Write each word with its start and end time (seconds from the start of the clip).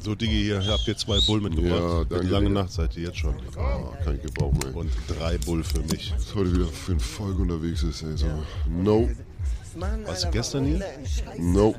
So, 0.00 0.14
Digi, 0.14 0.42
hier 0.44 0.64
habt 0.66 0.86
ihr 0.86 0.96
zwei 0.96 1.18
Bull 1.26 1.40
mitgebracht. 1.40 1.80
Ja, 1.82 2.04
danke, 2.04 2.26
Die 2.26 2.30
lange. 2.32 2.50
Nacht 2.50 2.72
seid 2.72 2.96
ihr 2.96 3.04
jetzt 3.08 3.18
schon. 3.18 3.34
Ah, 3.56 3.92
kann 4.04 4.14
ich 4.16 4.22
gebrauchen, 4.22 4.58
ey. 4.66 4.72
Und 4.72 4.90
drei 5.08 5.38
Bull 5.38 5.64
für 5.64 5.80
mich. 5.82 6.14
Was 6.16 6.34
heute 6.34 6.54
wieder 6.54 6.66
für 6.66 6.92
eine 6.92 7.00
Folge 7.00 7.42
unterwegs 7.42 7.82
ist, 7.82 8.02
ey. 8.02 8.16
So. 8.16 8.26
No, 8.68 9.08
Warst 10.06 10.24
du 10.24 10.30
gestern 10.30 10.64
hier? 10.64 10.82
no. 11.38 11.74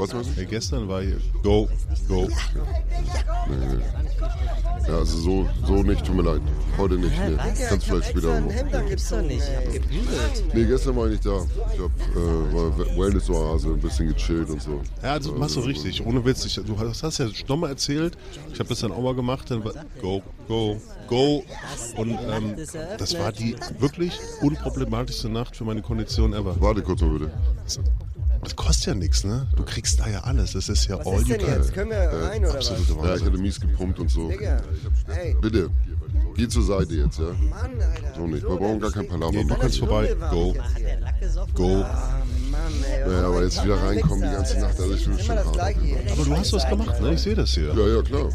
Was 0.00 0.14
meinst 0.14 0.30
Hey, 0.34 0.46
gestern 0.46 0.88
war 0.88 1.02
hier. 1.02 1.18
Go, 1.42 1.68
go. 2.08 2.26
du? 2.26 2.32
Ja, 4.88 4.96
also 4.96 5.18
so, 5.18 5.48
so 5.66 5.82
nicht, 5.82 6.06
tut 6.06 6.16
mir 6.16 6.22
leid. 6.22 6.40
Heute 6.78 6.94
nicht, 6.94 7.12
nee. 7.28 7.36
Kannst 7.68 7.86
vielleicht 7.86 8.08
später 8.08 8.40
noch. 8.40 8.88
Gibt's 8.88 9.10
doch 9.10 9.20
nicht. 9.20 9.42
Ich 9.42 9.56
hab 9.56 9.72
gebügelt. 9.72 10.54
Nee, 10.54 10.64
gestern 10.64 10.96
war 10.96 11.04
ich 11.04 11.12
nicht 11.12 11.26
da. 11.26 11.44
Ich 11.74 11.80
hab, 11.80 11.90
äh, 12.16 12.54
war 12.54 12.78
Wellness-Oase, 12.96 13.68
ein 13.68 13.80
bisschen 13.80 14.08
gechillt 14.08 14.48
und 14.48 14.62
so. 14.62 14.80
Ja, 15.02 15.18
das 15.18 15.30
machst 15.32 15.56
du 15.56 15.60
richtig. 15.60 16.04
Ohne 16.06 16.24
Witz. 16.24 16.46
Ich, 16.46 16.54
du 16.54 16.78
hast, 16.78 17.02
hast 17.02 17.18
ja 17.18 17.28
schon 17.28 17.60
mal 17.60 17.68
erzählt. 17.68 18.16
Ich 18.54 18.58
habe 18.58 18.70
das 18.70 18.80
dann 18.80 18.92
auch 18.92 19.02
mal 19.02 19.14
gemacht. 19.14 19.50
Dann 19.50 19.62
war, 19.62 19.72
go, 20.00 20.22
go, 20.48 20.80
go. 21.08 21.44
Und 21.96 22.10
ähm, 22.10 22.56
das 22.96 23.18
war 23.18 23.32
die 23.32 23.54
wirklich 23.78 24.18
unproblematischste 24.40 25.28
Nacht 25.28 25.56
für 25.56 25.64
meine 25.64 25.82
Kondition 25.82 26.32
ever. 26.32 26.58
Warte 26.58 26.80
kurz 26.80 27.02
mal 27.02 27.10
bitte. 27.10 27.30
Das 28.42 28.56
kostet 28.56 28.86
ja 28.86 28.94
nichts, 28.94 29.22
ne? 29.24 29.46
Du 29.54 29.64
kriegst 29.64 30.00
da 30.00 30.08
ja 30.08 30.20
alles. 30.20 30.52
Das 30.52 30.68
ist 30.68 30.86
ja 30.88 30.96
all 30.96 31.04
Was 31.04 31.22
ist 31.22 31.28
you 31.28 31.36
denn 31.36 31.46
can. 31.46 31.56
jetzt? 31.58 31.74
Können 31.74 31.90
wir 31.90 31.98
rein 31.98 32.42
oder 32.44 32.54
was? 32.54 32.70
Absolute 32.70 32.92
Ja, 32.92 32.96
ich 32.96 33.10
Wahnsinn. 33.10 33.26
hatte 33.26 33.38
mies 33.42 33.60
gepumpt 33.60 33.98
und 33.98 34.10
so. 34.10 34.28
Digga, 34.30 34.62
ey, 35.08 35.36
Bitte, 35.42 35.68
geh 36.36 36.48
zur 36.48 36.62
Seite 36.62 36.94
jetzt, 36.94 37.18
ja? 37.18 37.24
Mann, 37.24 37.70
Alter. 37.80 38.14
So 38.16 38.26
nicht. 38.26 38.42
Wir 38.42 38.56
brauchen 38.56 38.80
gar 38.80 38.92
kein 38.92 39.06
Palaver 39.08 39.32
Nee, 39.32 39.42
du 39.42 39.48
machen. 39.48 39.60
kannst 39.60 39.78
vorbei. 39.78 40.16
Go, 40.30 40.54
go. 41.54 41.82
Ah, 41.82 42.22
Mann, 42.50 42.60
ey. 43.06 43.12
Ja, 43.12 43.26
aber 43.28 43.42
jetzt 43.44 43.62
wieder 43.62 43.76
reinkommen 43.82 44.22
die 44.22 44.34
ganze 44.34 44.58
Nacht, 44.58 44.80
also 44.80 44.94
ich 44.94 45.06
will 45.06 45.18
schon 45.18 45.36
das 45.36 45.44
hart. 45.44 45.52
Gleiche 45.54 45.80
hier. 45.80 45.96
Aber 46.12 46.24
du 46.24 46.36
hast 46.36 46.52
was 46.54 46.68
gemacht, 46.68 47.00
ne? 47.02 47.12
Ich 47.14 47.20
sehe 47.20 47.34
das 47.34 47.50
hier. 47.50 47.74
Ja, 47.74 47.86
ja, 47.96 48.02
klar. 48.02 48.28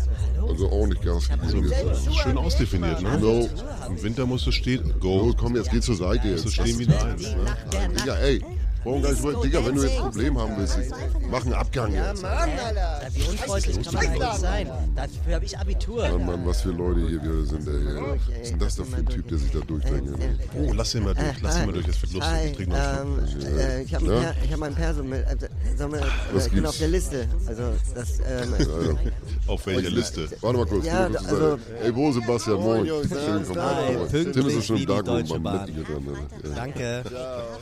Also 0.47 0.69
ordentlich 0.71 1.01
Gas 1.01 1.27
gegeben 1.29 1.67
gestern. 1.67 2.13
Schön 2.13 2.37
ausdefiniert, 2.37 3.01
ne? 3.01 3.17
No. 3.19 3.49
Im 3.89 4.03
Winter 4.03 4.27
musst 4.27 4.45
du 4.45 4.51
stehen. 4.51 4.93
Go. 4.99 5.25
Los, 5.25 5.35
komm, 5.37 5.55
jetzt 5.55 5.71
geh 5.71 5.79
zur 5.81 5.95
Seite 5.95 6.27
Musst 6.27 6.45
du 6.45 6.49
jetzt. 6.49 6.53
stehen 6.61 6.79
wie 6.79 6.85
eine 6.87 7.01
Eins, 7.03 7.21
ne? 7.23 7.89
Digga, 7.99 8.15
ey. 8.17 8.45
Brauchen 8.85 9.01
gar 9.01 9.09
nicht 9.09 9.21
so, 9.21 9.41
Digga, 9.41 9.65
wenn 9.65 9.75
du 9.75 9.81
jetzt 9.83 9.95
ein 9.97 10.01
Problem 10.03 10.39
haben 10.39 10.53
willst, 10.57 10.77
mach 11.31 11.43
einen 11.43 11.53
Abgang 11.55 11.91
jetzt. 11.91 12.21
Mann, 12.21 12.31
Alter. 12.65 13.01
Wie 13.13 13.23
unfreundlich 13.23 13.81
kann 13.83 13.93
man 13.95 14.05
eigentlich 14.07 14.33
sein? 14.39 14.69
Dafür 14.95 15.33
habe 15.35 15.45
ich 15.45 15.57
Abitur. 15.57 16.07
Mann, 16.07 16.25
Mann, 16.27 16.45
was 16.45 16.61
für 16.61 16.69
Leute 16.69 16.99
hier 17.01 17.21
wieder 17.23 17.45
sind, 17.45 17.67
ey. 17.67 17.73
Was 17.73 18.41
ist 18.43 18.51
denn 18.51 18.59
das 18.59 18.75
doch 18.75 18.85
für 18.85 18.97
ein 18.97 19.05
Typ, 19.07 19.27
der 19.27 19.37
sich 19.39 19.51
da 19.51 19.59
durchdrängelt? 19.59 20.19
ey? 20.21 20.69
Oh, 20.69 20.71
lass 20.73 20.93
ihn 20.93 21.03
mal 21.03 21.15
durch. 21.15 21.41
Lass 21.41 21.59
ihn 21.59 21.65
mal 21.65 21.71
durch. 21.73 21.87
Das 21.87 22.01
wird 22.03 22.13
lustig. 22.13 22.31
Hi, 22.31 22.45
Ich 22.47 22.55
trinke 22.57 22.71
noch 22.71 22.79
einen 22.79 23.27
Schluck. 23.27 23.43
ähm, 23.43 23.57
äh, 23.59 23.81
ich 23.81 23.95
habe 23.95 24.05
Ja? 24.05 24.21
ja? 24.21 24.33
hab 24.51 24.59
mein 24.59 24.75
Perso 24.75 25.03
mit. 25.03 25.25
Also, 25.25 25.47
sag 25.75 25.91
mal, 25.91 26.01
Was 26.31 26.43
äh, 26.43 26.47
ich 26.47 26.53
bin 26.53 26.65
auf 26.67 26.77
der 26.77 26.87
Liste. 26.87 27.27
Also, 27.47 27.63
das, 27.95 28.19
ähm, 28.19 28.97
Auf 29.47 29.65
welche 29.65 29.89
Liste? 29.89 30.27
Warte 30.41 30.57
mal 30.59 30.65
kurz, 30.67 30.85
Ja, 30.85 31.07
kurz 31.07 31.25
also-. 31.25 31.59
Ey, 31.83 31.95
wo 31.95 32.11
Sebastian? 32.11 32.59
Moin. 32.61 32.85
Jungs, 32.85 33.09
Schön, 33.09 33.45
komm. 33.47 34.31
Tim 34.31 34.47
ist 34.47 34.65
schon 34.67 34.77
im 34.77 34.85
Mann, 35.41 35.65
mit 35.65 35.75
dir 35.75 35.83
dran. 35.83 36.03
ne? 36.05 36.13
Ja. 36.43 36.49
Danke. 36.55 37.03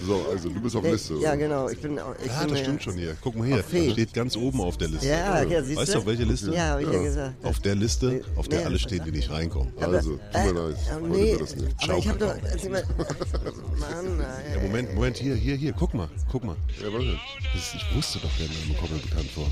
So, 0.06 0.26
also, 0.32 0.50
du 0.50 0.60
bist 0.62 0.76
auf 0.76 0.84
Liste, 0.84 1.13
ja, 1.22 1.30
oder? 1.30 1.38
genau. 1.38 1.70
Ich 1.70 1.80
bin, 1.82 1.94
ich 1.94 2.26
Ja, 2.28 2.40
bin 2.42 2.50
das 2.50 2.60
äh, 2.60 2.64
stimmt 2.64 2.84
schon 2.84 2.94
hier. 2.94 3.16
Guck 3.22 3.36
mal 3.36 3.48
hier. 3.48 3.64
Steht 3.92 4.14
ganz 4.14 4.36
oben 4.36 4.62
auf 4.62 4.78
der 4.78 4.88
Liste. 4.90 5.08
Ja, 5.08 5.42
ja, 5.44 5.64
siehst 5.64 5.80
Weißt 5.80 5.94
du? 5.94 5.98
auf 6.00 6.06
welche 6.06 6.24
Liste? 6.24 6.54
Ja, 6.54 6.68
habe 6.70 6.84
ich 6.84 6.92
ja 6.92 7.02
gesagt. 7.02 7.46
Auf 7.46 7.60
der 7.60 7.76
Liste, 7.76 8.22
auf 8.36 8.48
der 8.48 8.60
Nee. 8.60 8.66
alle 8.66 8.80
stehen, 8.80 9.04
die 9.06 9.12
nicht 9.12 9.30
reinkommen. 9.30 9.74
Also, 9.80 10.12
tut 10.12 10.54
mir 10.54 10.62
leid. 10.70 10.76
Äh, 10.92 11.08
nee, 11.08 11.36
das 11.38 11.56
nicht. 11.56 11.76
aber 11.84 11.98
ich 11.98 12.08
habe 12.08 12.20
doch. 12.20 12.36
Also, 12.44 12.70
Mann, 13.78 14.20
Ja, 14.54 14.62
Moment, 14.62 14.94
Moment, 14.96 15.18
hier, 15.18 15.36
hier, 15.36 15.56
hier, 15.56 15.74
guck 15.74 15.94
mal, 15.94 16.10
guck 16.32 16.44
mal. 16.44 16.56
Ja? 16.82 16.90
Das 16.90 17.64
ist, 17.64 17.76
ich 17.76 17.96
wusste 17.96 18.20
doch, 18.20 18.30
der 18.38 18.48
Name 18.48 18.80
kommt 18.80 18.92
mir 18.92 19.00
bekannt 19.00 19.30
vor. 19.32 19.48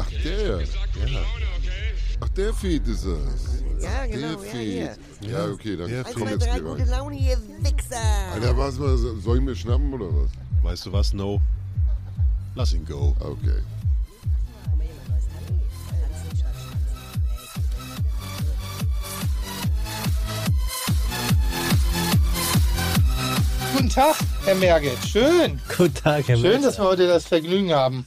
Ach, 0.00 0.10
der. 0.24 0.60
Ja. 0.60 0.64
Ach, 2.20 2.28
der 2.30 2.52
Feed 2.52 2.86
ist 2.88 3.04
es. 3.04 3.62
Ja, 3.80 4.06
Der 4.06 4.08
genau, 4.08 4.30
ja, 4.32 4.38
Feed. 4.38 4.96
hier. 5.20 5.30
Ja, 5.30 5.46
okay, 5.52 5.76
dann 5.76 5.88
Der 5.88 6.02
komm 6.04 6.28
jetzt 6.28 6.44
hier 6.52 6.62
gute 6.62 6.80
rein. 6.82 6.88
Laune, 6.88 7.16
ihr 7.16 7.38
Wichser. 7.60 7.96
Alter, 8.34 8.56
was, 8.56 8.74
soll 8.74 9.36
ich 9.36 9.42
mir 9.42 9.54
schnappen 9.54 9.92
oder 9.94 10.06
was? 10.06 10.30
Weißt 10.68 10.84
du 10.84 10.92
was, 10.92 11.14
No? 11.14 11.40
Lass 12.54 12.74
ihn 12.74 12.84
go. 12.84 13.16
Okay. 13.20 13.62
Guten 23.72 23.88
Tag, 23.88 24.16
Herr 24.44 24.54
Merget. 24.56 24.98
Schön. 25.06 25.58
Guten 25.74 25.94
Tag, 25.94 26.28
Herr 26.28 26.36
Schön, 26.36 26.42
Melzer. 26.42 26.66
dass 26.66 26.78
wir 26.78 26.84
heute 26.84 27.08
das 27.08 27.26
Vergnügen 27.26 27.72
haben. 27.72 28.06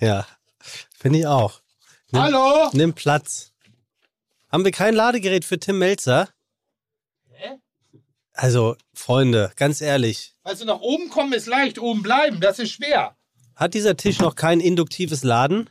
Ja, 0.00 0.26
finde 0.98 1.18
ich 1.18 1.26
auch. 1.26 1.60
Nimm, 2.12 2.22
Hallo? 2.22 2.70
Nimm 2.72 2.94
Platz. 2.94 3.52
Haben 4.50 4.64
wir 4.64 4.72
kein 4.72 4.94
Ladegerät 4.94 5.44
für 5.44 5.58
Tim 5.60 5.78
Melzer? 5.78 6.30
Also, 8.34 8.76
Freunde, 8.92 9.52
ganz 9.56 9.80
ehrlich, 9.80 10.34
Also 10.42 10.64
nach 10.64 10.80
oben 10.80 11.08
kommen 11.08 11.32
ist 11.32 11.46
leicht, 11.46 11.78
oben 11.78 12.02
bleiben, 12.02 12.40
das 12.40 12.58
ist 12.58 12.72
schwer. 12.72 13.16
hat 13.54 13.74
dieser 13.74 13.96
Tisch 13.96 14.18
noch 14.18 14.34
kein 14.34 14.58
induktives 14.60 15.22
Laden? 15.22 15.70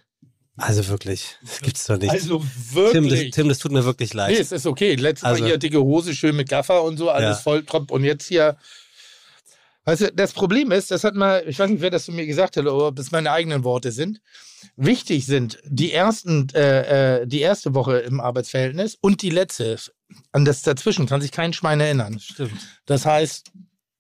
Also 0.56 0.88
wirklich, 0.88 1.36
das 1.42 1.60
gibt's 1.62 1.86
doch 1.88 1.98
nicht. 1.98 2.12
Also 2.12 2.38
Tim, 2.40 2.48
das, 2.48 2.74
wirklich. 2.76 3.32
Tim, 3.32 3.50
das 3.50 3.58
tut 3.60 3.72
mir 3.72 3.84
wirklich 3.86 4.14
leid. 4.14 4.32
nee, 4.32 4.38
es 4.38 4.52
ist 4.52 4.66
okay. 4.66 4.96
Letztes 4.96 5.24
Also- 5.28 5.42
Mal 5.42 5.48
hier 5.50 5.58
dicke 5.58 5.82
Hose, 5.82 6.16
schön 6.16 6.36
mit 6.36 6.48
Gaffer 6.48 6.84
und 6.84 6.98
so, 6.98 7.10
alles 7.10 7.38
Ja. 7.38 7.42
voll 7.44 7.64
top. 7.64 7.92
Und 7.92 8.04
jetzt 8.04 8.28
hier. 8.28 8.56
Weißt 9.86 10.02
du, 10.02 10.14
das 10.14 10.32
Problem 10.32 10.72
ist, 10.72 10.92
das 10.92 11.04
hat 11.04 11.14
mal, 11.16 11.44
ich 11.46 11.60
weiß 11.60 11.70
nicht, 11.70 11.82
wer 11.82 11.90
das 11.90 12.06
zu 12.06 12.14
mir 12.14 12.26
gesagt 12.26 12.56
hat, 12.56 12.66
ob 12.68 12.98
es 13.00 13.12
meine 13.12 13.32
eigenen 13.32 13.66
Worte 13.66 13.92
sind. 13.92 14.22
Wichtig 14.78 15.26
sind 15.26 15.60
die 15.66 15.92
ersten, 15.92 16.48
äh, 16.54 17.24
äh, 17.24 17.28
die 17.28 17.42
erste 17.42 17.74
Woche 17.76 17.98
im 17.98 18.22
Arbeitsverhältnis 18.22 18.96
und 19.02 19.22
die 19.24 19.30
letzte. 19.32 19.78
An 20.32 20.46
das 20.46 20.62
dazwischen 20.62 21.06
kann 21.06 21.22
sich 21.22 21.32
kein 21.32 21.54
Schwein 21.54 21.80
erinnern. 21.80 22.20
Stimmt. 22.20 22.54
Das 22.86 23.06
heißt, 23.06 23.52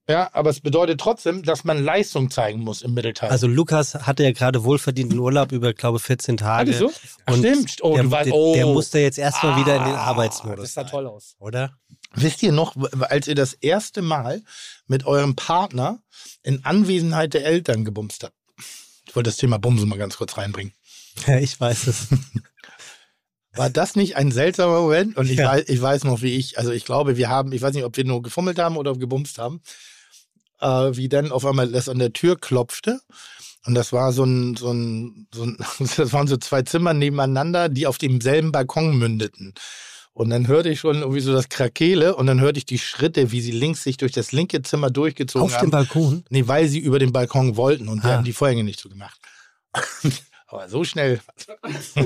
ja, 0.09 0.29
aber 0.33 0.49
es 0.49 0.59
bedeutet 0.59 0.99
trotzdem, 0.99 1.43
dass 1.43 1.63
man 1.63 1.81
Leistung 1.81 2.29
zeigen 2.29 2.59
muss 2.59 2.81
im 2.81 2.93
Mittelteil. 2.93 3.29
Also 3.29 3.47
Lukas 3.47 3.95
hatte 3.95 4.23
ja 4.23 4.33
gerade 4.33 4.65
wohlverdienten 4.65 5.17
Urlaub 5.17 5.53
über, 5.53 5.73
glaube 5.73 5.99
14 5.99 6.35
Tage. 6.35 6.73
Hattest 6.73 6.81
du? 6.81 6.91
Ach, 7.25 7.33
Und 7.33 7.39
stimmt. 7.39 7.77
Oh, 7.81 7.95
der, 7.95 8.11
weißt, 8.11 8.31
oh. 8.33 8.53
der 8.53 8.65
musste 8.65 8.99
jetzt 8.99 9.17
erstmal 9.17 9.57
wieder 9.59 9.77
in 9.77 9.83
den 9.83 9.95
Ah, 9.95 10.07
Arbeitsmodus. 10.07 10.65
Das 10.65 10.73
sah 10.73 10.81
rein, 10.81 10.89
toll 10.89 11.07
aus. 11.07 11.35
Oder? 11.39 11.77
Wisst 12.15 12.43
ihr 12.43 12.51
noch, 12.51 12.75
als 13.01 13.27
ihr 13.27 13.35
das 13.35 13.53
erste 13.53 14.01
Mal 14.01 14.41
mit 14.87 15.05
eurem 15.05 15.35
Partner 15.35 15.99
in 16.43 16.65
Anwesenheit 16.65 17.33
der 17.33 17.45
Eltern 17.45 17.85
gebumst 17.85 18.25
habt? 18.25 18.35
Ich 19.07 19.15
wollte 19.15 19.29
das 19.29 19.37
Thema 19.37 19.57
Bumsen 19.57 19.87
mal 19.87 19.97
ganz 19.97 20.17
kurz 20.17 20.37
reinbringen. 20.37 20.73
Ja, 21.27 21.37
ich 21.37 21.59
weiß 21.59 21.87
es. 21.87 22.07
War 23.55 23.69
das 23.69 23.95
nicht 23.95 24.15
ein 24.15 24.31
seltsamer 24.31 24.81
Moment? 24.81 25.15
Und 25.17 25.29
ich, 25.29 25.37
Ja. 25.37 25.49
weiß, 25.51 25.65
ich 25.67 25.81
weiß 25.81 26.03
noch, 26.05 26.21
wie 26.21 26.35
ich, 26.35 26.57
also 26.57 26.71
ich 26.71 26.85
glaube, 26.85 27.17
wir 27.17 27.29
haben, 27.29 27.51
ich 27.51 27.61
weiß 27.61 27.73
nicht, 27.75 27.83
ob 27.85 27.95
wir 27.97 28.03
nur 28.05 28.21
gefummelt 28.21 28.57
haben 28.59 28.77
oder 28.77 28.93
gebumst 28.95 29.37
haben, 29.37 29.61
äh, 30.59 30.67
wie 30.93 31.09
dann 31.09 31.31
auf 31.31 31.45
einmal 31.45 31.71
das 31.71 31.89
an 31.89 31.99
der 31.99 32.13
Tür 32.13 32.37
klopfte. 32.39 32.99
Und 33.65 33.75
das 33.75 33.93
war 33.93 34.11
so 34.11 34.23
ein, 34.25 34.55
so 34.57 34.71
ein, 34.71 35.27
so 35.33 35.43
ein, 35.43 35.57
das 35.97 36.11
waren 36.13 36.27
so 36.27 36.37
zwei 36.37 36.63
Zimmer 36.63 36.93
nebeneinander, 36.93 37.69
die 37.69 37.87
auf 37.87 37.97
demselben 37.97 38.51
Balkon 38.51 38.97
mündeten. 38.97 39.53
Und 40.15 40.29
dann 40.29 40.47
hörte 40.47 40.69
ich 40.69 40.79
schon 40.79 40.97
irgendwie 40.99 41.21
so 41.21 41.33
das 41.33 41.49
Krakele 41.49 42.15
und 42.15 42.27
dann 42.27 42.39
hörte 42.39 42.59
ich 42.59 42.65
die 42.65 42.77
Schritte, 42.77 43.31
wie 43.31 43.41
sie 43.41 43.51
links 43.51 43.83
sich 43.83 43.97
durch 43.97 44.11
das 44.11 44.31
linke 44.31 44.61
Zimmer 44.61 44.91
durchgezogen 44.91 45.45
Auf 45.45 45.53
haben. 45.55 45.67
dem 45.67 45.71
Balkon? 45.71 46.23
Nee, 46.29 46.47
weil 46.47 46.67
sie 46.67 46.77
über 46.79 46.99
den 46.99 47.11
Balkon 47.11 47.55
wollten 47.57 47.87
und 47.87 48.03
wir 48.03 48.11
Ah. 48.11 48.13
haben 48.17 48.23
die 48.23 48.33
Vorhänge 48.33 48.63
nicht 48.63 48.79
zugemacht. 48.79 49.19
Aber 50.53 50.69
so 50.69 50.83
schnell. 50.83 51.19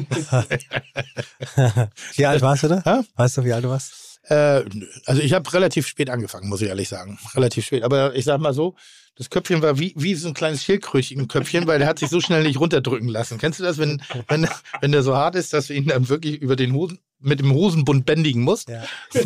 wie 2.16 2.26
alt 2.26 2.42
warst 2.42 2.64
du 2.64 2.70
da? 2.70 2.82
Hä? 2.86 3.02
Weißt 3.18 3.36
du, 3.36 3.44
wie 3.44 3.52
alt 3.52 3.66
du 3.66 3.70
warst? 3.70 4.22
Äh, 4.30 4.64
also 5.06 5.22
ich 5.22 5.34
habe 5.34 5.54
relativ 5.54 5.86
spät 5.86 6.10
angefangen, 6.10 6.48
muss 6.48 6.62
ich 6.62 6.70
ehrlich 6.70 6.88
sagen. 6.88 7.20
Relativ 7.36 7.66
spät. 7.66 7.84
Aber 7.84 8.16
ich 8.16 8.24
sag 8.24 8.40
mal 8.40 8.54
so, 8.54 8.76
das 9.16 9.30
Köpfchen 9.30 9.62
war 9.62 9.80
wie, 9.80 9.92
wie 9.98 10.16
so 10.16 10.30
ein 10.30 10.34
kleines 10.34 10.64
Schildkrötchen-Köpfchen, 10.64 11.68
weil 11.68 11.80
der 11.80 11.90
hat 11.90 12.00
sich 12.00 12.10
so 12.10 12.22
schnell 12.22 12.44
nicht 12.44 12.58
runterdrücken 12.58 13.10
lassen. 13.10 13.38
Kennst 13.38 13.60
du 13.60 13.66
das, 13.66 13.80
wenn, 13.80 14.02
wenn, 14.30 14.48
wenn 14.80 14.94
der 14.94 15.04
so 15.04 15.14
hart 15.14 15.36
ist, 15.36 15.52
dass 15.52 15.68
du 15.68 15.74
ihn 15.74 15.88
dann 15.88 16.08
wirklich 16.08 16.42
über 16.42 16.56
den 16.56 16.72
Hosen, 16.72 17.00
mit 17.20 17.40
dem 17.40 17.52
Hosenbund 17.52 18.06
bändigen 18.06 18.42
musst? 18.44 18.70
Ja. 18.70 18.84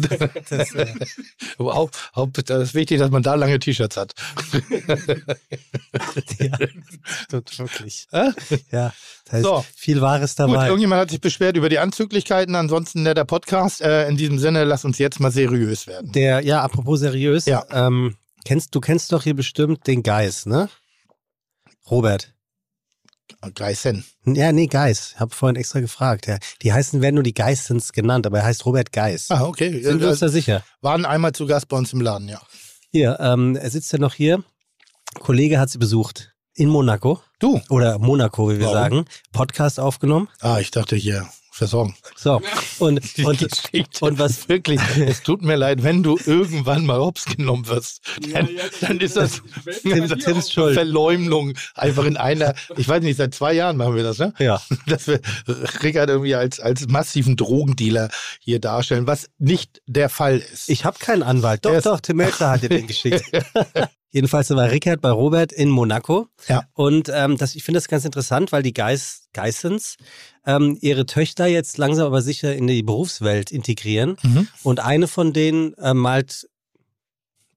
Das, 0.49 0.73
äh, 0.73 0.93
auch, 1.57 1.89
das 2.45 2.61
ist 2.69 2.73
wichtig, 2.73 2.99
dass 2.99 3.11
man 3.11 3.23
da 3.23 3.35
lange 3.35 3.59
T-Shirts 3.59 3.97
hat. 3.97 4.13
ja, 6.39 6.57
stimmt 7.25 7.59
wirklich. 7.59 8.07
Hä? 8.11 8.31
Ja, 8.71 8.93
das 9.25 9.33
heißt, 9.33 9.43
So. 9.43 9.65
viel 9.75 10.01
Wahres 10.01 10.31
Gut, 10.35 10.39
dabei. 10.39 10.65
irgendjemand 10.67 11.01
hat 11.01 11.09
sich 11.11 11.21
beschwert 11.21 11.57
über 11.57 11.69
die 11.69 11.79
Anzüglichkeiten. 11.79 12.55
Ansonsten 12.55 13.03
netter 13.03 13.25
Podcast. 13.25 13.81
Äh, 13.81 14.07
in 14.07 14.17
diesem 14.17 14.39
Sinne, 14.39 14.63
lass 14.63 14.85
uns 14.85 14.97
jetzt 14.97 15.19
mal 15.19 15.31
seriös 15.31 15.88
werden. 15.88 16.11
Der, 16.11 16.41
ja, 16.41 16.61
apropos 16.61 16.99
seriös. 16.99 17.45
Ja. 17.45 17.65
Ähm, 17.71 18.15
kennst, 18.45 18.73
du 18.75 18.79
kennst 18.81 19.11
doch 19.11 19.23
hier 19.23 19.35
bestimmt 19.35 19.85
den 19.88 20.03
Geis, 20.03 20.45
ne? 20.45 20.69
Robert. 21.89 22.33
Geißen. 23.56 24.06
Ja, 24.25 24.51
nee, 24.51 24.68
Geis. 24.68 25.13
Ich 25.16 25.19
habe 25.19 25.33
vorhin 25.33 25.56
extra 25.56 25.80
gefragt. 25.80 26.28
Ja. 26.28 26.38
Die 26.62 26.74
heißen, 26.74 27.01
werden 27.01 27.16
nur 27.16 27.24
die 27.24 27.33
Geissens 27.33 27.94
genannt, 27.94 28.25
aber 28.25 28.39
er 28.39 28.45
heißt 28.45 28.66
Robert 28.66 28.92
Geis. 28.92 29.30
Ah, 29.30 29.44
okay. 29.44 29.81
Sind 29.81 30.01
wir 30.01 30.10
uns 30.10 30.19
da 30.19 30.30
sicher? 30.30 30.63
waren 30.81 31.06
einmal 31.06 31.33
zu 31.33 31.45
Gast 31.45 31.68
bei 31.68 31.78
uns 31.78 31.94
im 31.94 32.01
Laden, 32.01 32.28
ja. 32.30 32.42
Hier, 32.92 33.18
ähm, 33.19 33.56
er 33.56 33.69
sitzt 33.69 33.92
ja 33.94 34.00
noch 34.00 34.13
hier. 34.13 34.44
Kollege 35.19 35.60
hat 35.60 35.69
sie 35.69 35.78
besucht. 35.78 36.33
In 36.54 36.69
Monaco. 36.69 37.22
Du? 37.39 37.62
Oder 37.69 37.98
Monaco, 38.00 38.50
wie 38.50 38.60
wir 38.60 38.68
Warum? 38.68 38.74
sagen. 38.75 39.06
Podcast 39.31 39.80
aufgenommen. 39.80 40.27
Ah, 40.42 40.60
ich 40.60 40.72
dachte 40.72 40.95
hier, 40.95 41.27
versorgen. 41.51 41.95
So. 42.15 42.42
Und, 42.80 43.18
Die 43.18 43.25
und, 43.25 43.42
und 44.01 44.18
was 44.19 44.48
wirklich, 44.50 44.80
es 45.00 45.21
tut 45.21 45.42
mir 45.42 45.56
leid, 45.57 45.83
wenn 45.83 46.01
du 46.01 46.18
irgendwann 46.25 46.86
mal 46.86 46.98
hops 47.00 47.25
genommen 47.25 47.68
wirst, 47.68 48.01
dann, 48.31 48.50
dann 48.80 49.00
ist 49.00 49.18
das 49.18 49.42
Tim- 49.83 50.07
Tims 50.19 50.51
Schuld. 50.51 50.74
Verleumdung. 50.75 51.53
Einfach 51.75 52.06
in 52.06 52.15
einer, 52.18 52.56
ich 52.77 52.88
weiß 52.88 53.03
nicht, 53.03 53.18
seit 53.18 53.36
zwei 53.36 53.53
Jahren 53.53 53.77
machen 53.77 53.95
wir 53.95 54.03
das, 54.03 54.18
ne? 54.18 54.33
Ja. 54.39 54.62
Dass 54.88 55.07
wir 55.07 55.19
Rickard 55.83 56.09
irgendwie 56.09 56.36
als, 56.36 56.59
als 56.59 56.88
massiven 56.88 57.36
Drogendealer 57.36 58.09
hier 58.39 58.59
darstellen, 58.59 59.06
was 59.06 59.30
nicht 59.38 59.81
der 59.88 60.09
Fall 60.09 60.38
ist. 60.39 60.69
Ich 60.69 60.86
habe 60.86 60.98
keinen 61.00 61.24
Anwalt. 61.24 61.65
Doch, 61.65 61.74
ist- 61.74 61.86
doch, 61.86 62.00
Tim 62.00 62.18
Melzer 62.18 62.50
hat 62.51 62.63
dir 62.63 62.69
den 62.69 62.88
geschickt. 62.88 63.24
Jedenfalls 64.13 64.50
war 64.50 64.69
Rickard 64.69 65.00
bei 65.00 65.09
Robert 65.09 65.53
in 65.53 65.69
Monaco. 65.69 66.27
Ja. 66.50 66.63
Und 66.74 67.09
ähm, 67.13 67.38
das, 67.38 67.56
ich 67.56 67.63
finde 67.63 67.77
das 67.77 67.88
ganz 67.88 68.03
interessant, 68.03 68.51
weil 68.51 68.62
die 68.62 68.74
Geis, 68.74 69.27
Geissens 69.31 69.95
ähm, 70.45 70.77
ihre 70.81 71.05
Töchter 71.05 71.45
jetzt 71.47 71.77
langsam 71.77 72.07
aber 72.07 72.21
sicher 72.21 72.55
in 72.55 72.67
die 72.67 72.83
Berufswelt 72.83 73.51
integrieren. 73.51 74.17
Mhm. 74.23 74.47
Und 74.63 74.79
eine 74.79 75.07
von 75.07 75.33
denen 75.33 75.73
äh, 75.75 75.93
malt 75.93 76.47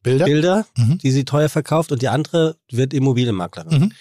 Bilder? 0.03 0.27
Bilder, 0.27 0.67
Mhm. 0.77 0.99
die 0.99 1.11
sie 1.11 1.25
teuer 1.25 1.49
verkauft 1.49 1.91
und 1.93 2.03
die 2.03 2.09
andere 2.09 2.57
wird 2.71 2.93
Immobilienmaklerin. 2.93 3.81
Mhm. 3.81 3.93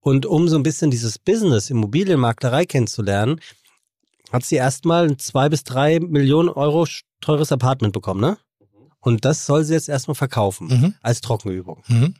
Und 0.00 0.26
um 0.26 0.48
so 0.48 0.56
ein 0.56 0.62
bisschen 0.62 0.90
dieses 0.90 1.18
Business 1.18 1.70
Immobilienmaklerei 1.70 2.66
kennenzulernen, 2.66 3.40
hat 4.32 4.44
sie 4.44 4.56
erstmal 4.56 5.08
ein 5.08 5.18
zwei 5.18 5.48
bis 5.48 5.64
drei 5.64 5.98
Millionen 5.98 6.48
Euro 6.50 6.86
teures 7.20 7.52
Apartment 7.52 7.92
bekommen, 7.92 8.20
ne? 8.20 8.38
Und 9.00 9.24
das 9.24 9.46
soll 9.46 9.64
sie 9.64 9.72
jetzt 9.74 9.88
erstmal 9.88 10.14
verkaufen 10.14 10.68
Mhm. 10.68 10.94
als 11.02 11.20
Trockenübung. 11.22 11.82
Mhm. 11.88 12.14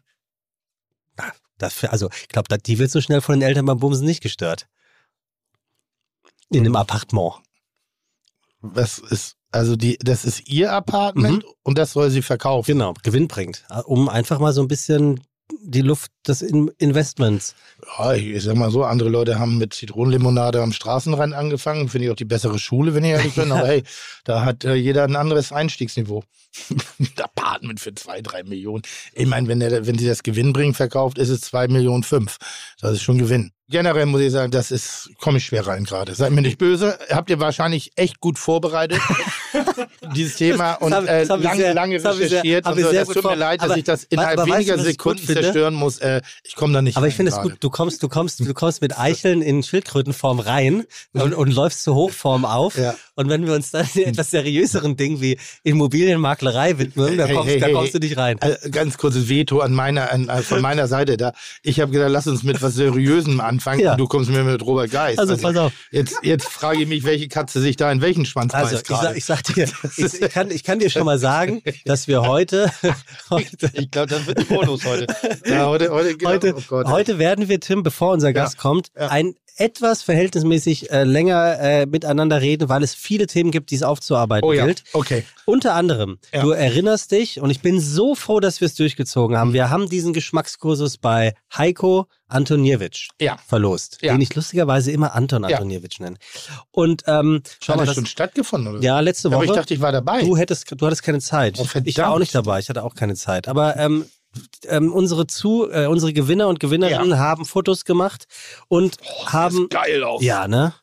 Das, 1.59 1.85
also 1.85 2.09
ich 2.23 2.29
glaube, 2.29 2.57
die 2.57 2.79
wird 2.79 2.91
so 2.91 3.03
schnell 3.03 3.21
von 3.21 3.35
den 3.39 3.47
Eltern 3.47 3.67
beim 3.67 3.79
Bumsen 3.79 4.07
nicht 4.07 4.23
gestört. 4.23 4.67
In 6.51 6.61
einem 6.61 6.77
Appartement. 6.77 7.35
Was 8.61 8.99
ist, 8.99 9.37
also 9.53 9.77
die, 9.77 9.97
das 9.99 10.25
ist 10.25 10.49
ihr 10.49 10.73
Apartment 10.73 11.45
und 11.63 11.79
das 11.79 11.93
soll 11.93 12.11
sie 12.11 12.23
verkaufen. 12.23 12.73
Genau, 12.73 12.95
gewinnbringend. 13.03 13.65
Um 13.87 14.09
einfach 14.09 14.39
mal 14.39 14.53
so 14.53 14.61
ein 14.61 14.69
bisschen 14.69 15.21
die 15.63 15.83
Luft 15.83 16.13
des 16.27 16.43
In 16.43 16.71
Investments. 16.79 17.55
Ja, 17.99 18.15
ich, 18.15 18.43
sag 18.43 18.57
mal 18.57 18.71
so, 18.71 18.85
andere 18.85 19.09
Leute 19.09 19.39
haben 19.39 19.59
mit 19.59 19.75
Zitronenlimonade 19.75 20.63
am 20.63 20.73
Straßenrand 20.73 21.35
angefangen. 21.35 21.89
Finde 21.89 22.07
ich 22.07 22.11
auch 22.11 22.17
die 22.17 22.25
bessere 22.25 22.59
Schule, 22.59 22.95
wenn 22.95 23.05
ich 23.05 23.11
ehrlich 23.11 23.35
bin. 23.35 23.53
Aber 23.53 23.67
hey, 23.67 23.83
da 24.25 24.45
hat 24.45 24.65
äh, 24.65 24.75
jeder 24.75 25.05
ein 25.05 25.17
anderes 25.17 25.53
Einstiegsniveau. 25.53 26.25
ein 26.99 27.09
Apartment 27.23 27.81
für 27.81 27.95
zwei, 27.95 28.23
drei 28.23 28.43
Millionen. 28.43 28.83
Ich 29.15 29.27
meine, 29.27 29.49
wenn, 29.49 29.61
der, 29.61 29.87
wenn 29.87 29.99
sie 29.99 30.07
das 30.07 30.23
Gewinnbringend 30.23 30.77
verkauft, 30.77 31.19
ist 31.19 31.29
es 31.29 31.41
zwei 31.41 31.69
Millionen 31.69 32.03
fünf. 32.03 32.39
Das 32.81 32.93
ist 32.93 33.03
schon 33.03 33.19
Gewinn. 33.19 33.53
Generell 33.71 34.07
muss 34.07 34.21
ich 34.21 34.33
sagen, 34.33 34.51
das 34.51 34.71
ist, 34.73 35.11
komme 35.21 35.39
ich 35.39 35.45
schwer 35.47 35.67
rein 35.67 35.85
gerade. 35.85 36.15
Seid 36.15 36.33
mir 36.33 36.43
nicht 36.43 36.59
böse. 36.59 36.99
Habt 37.11 37.31
ihr 37.31 37.39
wahrscheinlich 37.39 37.93
echt 37.95 38.19
gut 38.21 38.39
vorbereitet, 38.39 39.01
dieses 40.15 40.37
Thema 40.37 40.75
und 40.75 40.91
Das 40.91 41.05
äh, 41.05 41.27
das 41.27 41.41
lange, 41.43 41.57
sehr- 41.61 41.75
lange 41.75 41.97
das 41.97 42.05
haben 42.05 42.19
wir 42.19 42.29
sehr- 42.29 42.39
recherchiert. 42.43 42.67
haben 42.67 42.77
und 42.79 42.83
so. 42.85 42.91
sehr 42.91 43.05
gut 43.05 43.15
tut 43.15 43.25
mir 43.25 43.35
leid, 43.37 43.61
dass 43.61 43.71
aber- 43.71 43.79
ich 43.79 43.85
das 43.85 44.03
aber 44.05 44.13
innerhalb 44.13 44.39
weißt 44.39 44.49
du, 44.49 44.53
weniger 44.55 44.75
ich 44.75 44.99
gut 44.99 45.19
Sekunden 45.21 45.27
zerstören 45.43 45.75
muss. 45.75 45.99
Äh, 45.99 46.21
ich 46.43 46.57
komme 46.57 46.73
da 46.73 46.83
nicht 46.83 46.97
Aber 46.97 47.07
ich 47.07 47.15
finde 47.15 47.33
es 47.33 47.41
gut, 47.41 47.57
du 47.61 47.71
kommst, 47.71 48.03
du 48.03 48.09
kommst, 48.09 48.41
du 48.41 48.55
kommst 48.55 48.83
mit 48.83 48.99
Eicheln 48.99 49.43
in 49.43 49.63
Schildkrötenform 49.63 50.41
rein 50.41 50.85
und, 51.13 51.35
und 51.35 51.55
läufst 51.55 51.85
zur 51.85 51.95
Hochform 51.95 52.45
auf. 52.45 52.77
Ja. 52.77 52.95
Und 53.21 53.29
wenn 53.29 53.47
wir 53.47 53.53
uns 53.53 53.71
dann 53.71 53.87
den 53.95 54.07
etwas 54.09 54.31
seriöseren 54.31 54.97
Dingen 54.97 55.21
wie 55.21 55.37
Immobilienmaklerei 55.63 56.79
widmen, 56.79 57.19
da 57.19 57.27
kommst, 57.27 57.51
hey, 57.51 57.61
da 57.61 57.67
hey, 57.67 57.75
kommst 57.75 57.93
hey. 57.93 58.01
du 58.01 58.07
nicht 58.07 58.17
rein. 58.17 58.39
Äh, 58.41 58.71
ganz 58.71 58.97
kurzes 58.97 59.29
Veto 59.29 59.59
an 59.61 59.75
meiner, 59.75 60.11
an, 60.11 60.31
äh, 60.31 60.41
von 60.41 60.63
meiner 60.63 60.89
Seite 60.89 61.19
da. 61.19 61.35
Ich 61.63 61.81
habe 61.81 61.93
gesagt, 61.93 62.11
lass 62.11 62.27
uns 62.27 62.45
mit 62.45 62.63
was 62.63 62.77
Seriösem 62.77 63.43
anfangen. 63.43 63.81
Ja. 63.81 63.93
Und 63.93 63.99
du 63.99 64.07
kommst 64.07 64.31
mir 64.31 64.43
mit 64.43 64.65
Robert 64.65 64.91
Geist. 64.91 65.19
Also, 65.19 65.37
pass 65.37 65.55
auf. 65.55 65.73
Jetzt, 65.91 66.17
jetzt 66.23 66.49
frage 66.49 66.81
ich 66.81 66.89
mich, 66.89 67.05
welche 67.05 67.29
Katze 67.29 67.61
sich 67.61 67.77
da 67.77 67.93
in 67.93 68.01
welchen 68.01 68.25
Schwanz 68.25 68.55
Also 68.55 68.71
beißt 68.71 68.83
ich 68.83 68.89
gerade. 68.89 69.07
sag, 69.09 69.17
ich 69.19 69.25
sag 69.27 69.43
dir, 69.43 69.69
ich, 69.99 70.23
ich, 70.23 70.31
kann, 70.31 70.51
ich 70.51 70.65
kann 70.65 70.79
dir 70.79 70.89
schon 70.89 71.05
mal 71.05 71.19
sagen, 71.19 71.61
dass 71.85 72.09
wir 72.09 72.23
heute, 72.23 72.73
heute, 73.29 73.71
Ich 73.75 73.91
glaube, 73.91 74.09
das 74.09 74.27
wird 74.27 74.39
ein 74.39 74.47
Bonus 74.47 74.87
heute. 74.87 75.07
Ja, 75.45 75.67
heute, 75.67 75.91
heute, 75.91 76.17
heute, 76.25 76.55
oh 76.57 76.63
Gott. 76.67 76.87
heute 76.87 77.19
werden 77.19 77.51
wir, 77.51 77.61
Tim, 77.61 77.83
bevor 77.83 78.15
unser 78.15 78.33
Gast 78.33 78.57
kommt, 78.57 78.89
ja. 78.97 79.09
ein 79.09 79.35
etwas 79.61 80.03
verhältnismäßig 80.03 80.91
äh, 80.91 81.05
länger 81.05 81.61
äh, 81.61 81.87
miteinander 81.87 82.41
reden, 82.41 82.69
weil 82.69 82.83
es 82.83 82.95
viele 83.11 83.27
Themen 83.27 83.51
gibt, 83.51 83.73
die 83.73 83.75
es 83.75 83.83
aufzuarbeiten 83.83 84.49
oh 84.49 84.53
ja, 84.53 84.65
gilt. 84.67 84.85
okay. 84.93 85.25
Unter 85.47 85.75
anderem, 85.75 86.19
Ja. 86.33 86.43
du 86.43 86.51
erinnerst 86.53 87.11
dich, 87.11 87.41
und 87.41 87.51
ich 87.51 87.59
bin 87.61 87.81
so 87.81 88.15
froh, 88.15 88.39
dass 88.39 88.61
wir 88.61 88.67
es 88.67 88.77
durchgezogen 88.77 89.37
haben. 89.37 89.53
Wir 89.53 89.69
haben 89.69 89.89
diesen 89.89 90.13
Geschmackskursus 90.13 90.97
bei 90.97 91.35
Heiko 91.57 92.07
Antoniewicz 92.29 93.09
Ja. 93.21 93.37
verlost, 93.49 93.99
Ja. 94.01 94.13
den 94.13 94.21
ich 94.21 94.33
lustigerweise 94.33 94.93
immer 94.93 95.13
Anton 95.17 95.43
Ja. 95.43 95.57
Antoniewicz 95.57 95.99
nenne. 95.99 96.19
Und 96.71 97.03
ähm, 97.09 97.43
schau 97.61 97.73
Hat 97.73 97.79
mal, 97.81 97.87
das 97.87 97.97
schon 97.97 98.07
stattgefunden? 98.07 98.75
Oder? 98.77 98.81
ja, 98.85 99.01
letzte 99.01 99.31
Woche. 99.31 99.37
Aber 99.39 99.45
ich 99.47 99.51
dachte, 99.51 99.75
ich 99.75 99.81
war 99.81 99.91
dabei. 99.91 100.21
Du 100.23 100.37
hättest, 100.37 100.71
du 100.81 100.87
hattest 100.87 101.03
keine 101.03 101.19
Zeit. 101.19 101.59
Oh, 101.59 101.67
ich 101.85 101.99
war 101.99 102.13
auch 102.13 102.21
nicht 102.21 102.33
dabei. 102.33 102.61
Ich 102.61 102.69
hatte 102.69 102.85
auch 102.85 102.95
keine 102.95 103.17
Zeit. 103.17 103.49
Aber 103.49 103.77
ähm, 103.77 104.05
ähm, 104.69 104.93
unsere 104.93 105.27
zu, 105.27 105.69
äh, 105.69 105.87
unsere 105.87 106.13
Gewinner 106.13 106.47
und 106.47 106.61
Gewinnerinnen 106.61 107.19
haben 107.19 107.45
Fotos 107.45 107.85
gemacht 107.85 108.27
und 108.69 108.99
haben, 109.27 109.69
Geil 109.69 110.05
aus. 110.05 110.23
ja, 110.23 110.47
ne, 110.47 110.75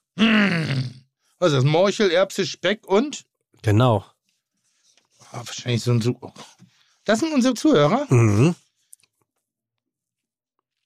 Was 1.40 1.52
ist 1.52 1.58
das? 1.58 1.64
Morchel, 1.66 2.12
Erbse, 2.12 2.46
Speck 2.46 2.88
und? 2.88 3.26
genau. 3.62 4.06
Ah, 5.32 5.42
wahrscheinlich 5.46 5.84
so 5.84 5.92
ein... 5.92 6.02
Su 6.02 6.16
das 7.06 7.20
sind 7.20 7.34
unsere 7.34 7.54
Zuhörer? 7.54 8.06
Mhm. 8.10 8.56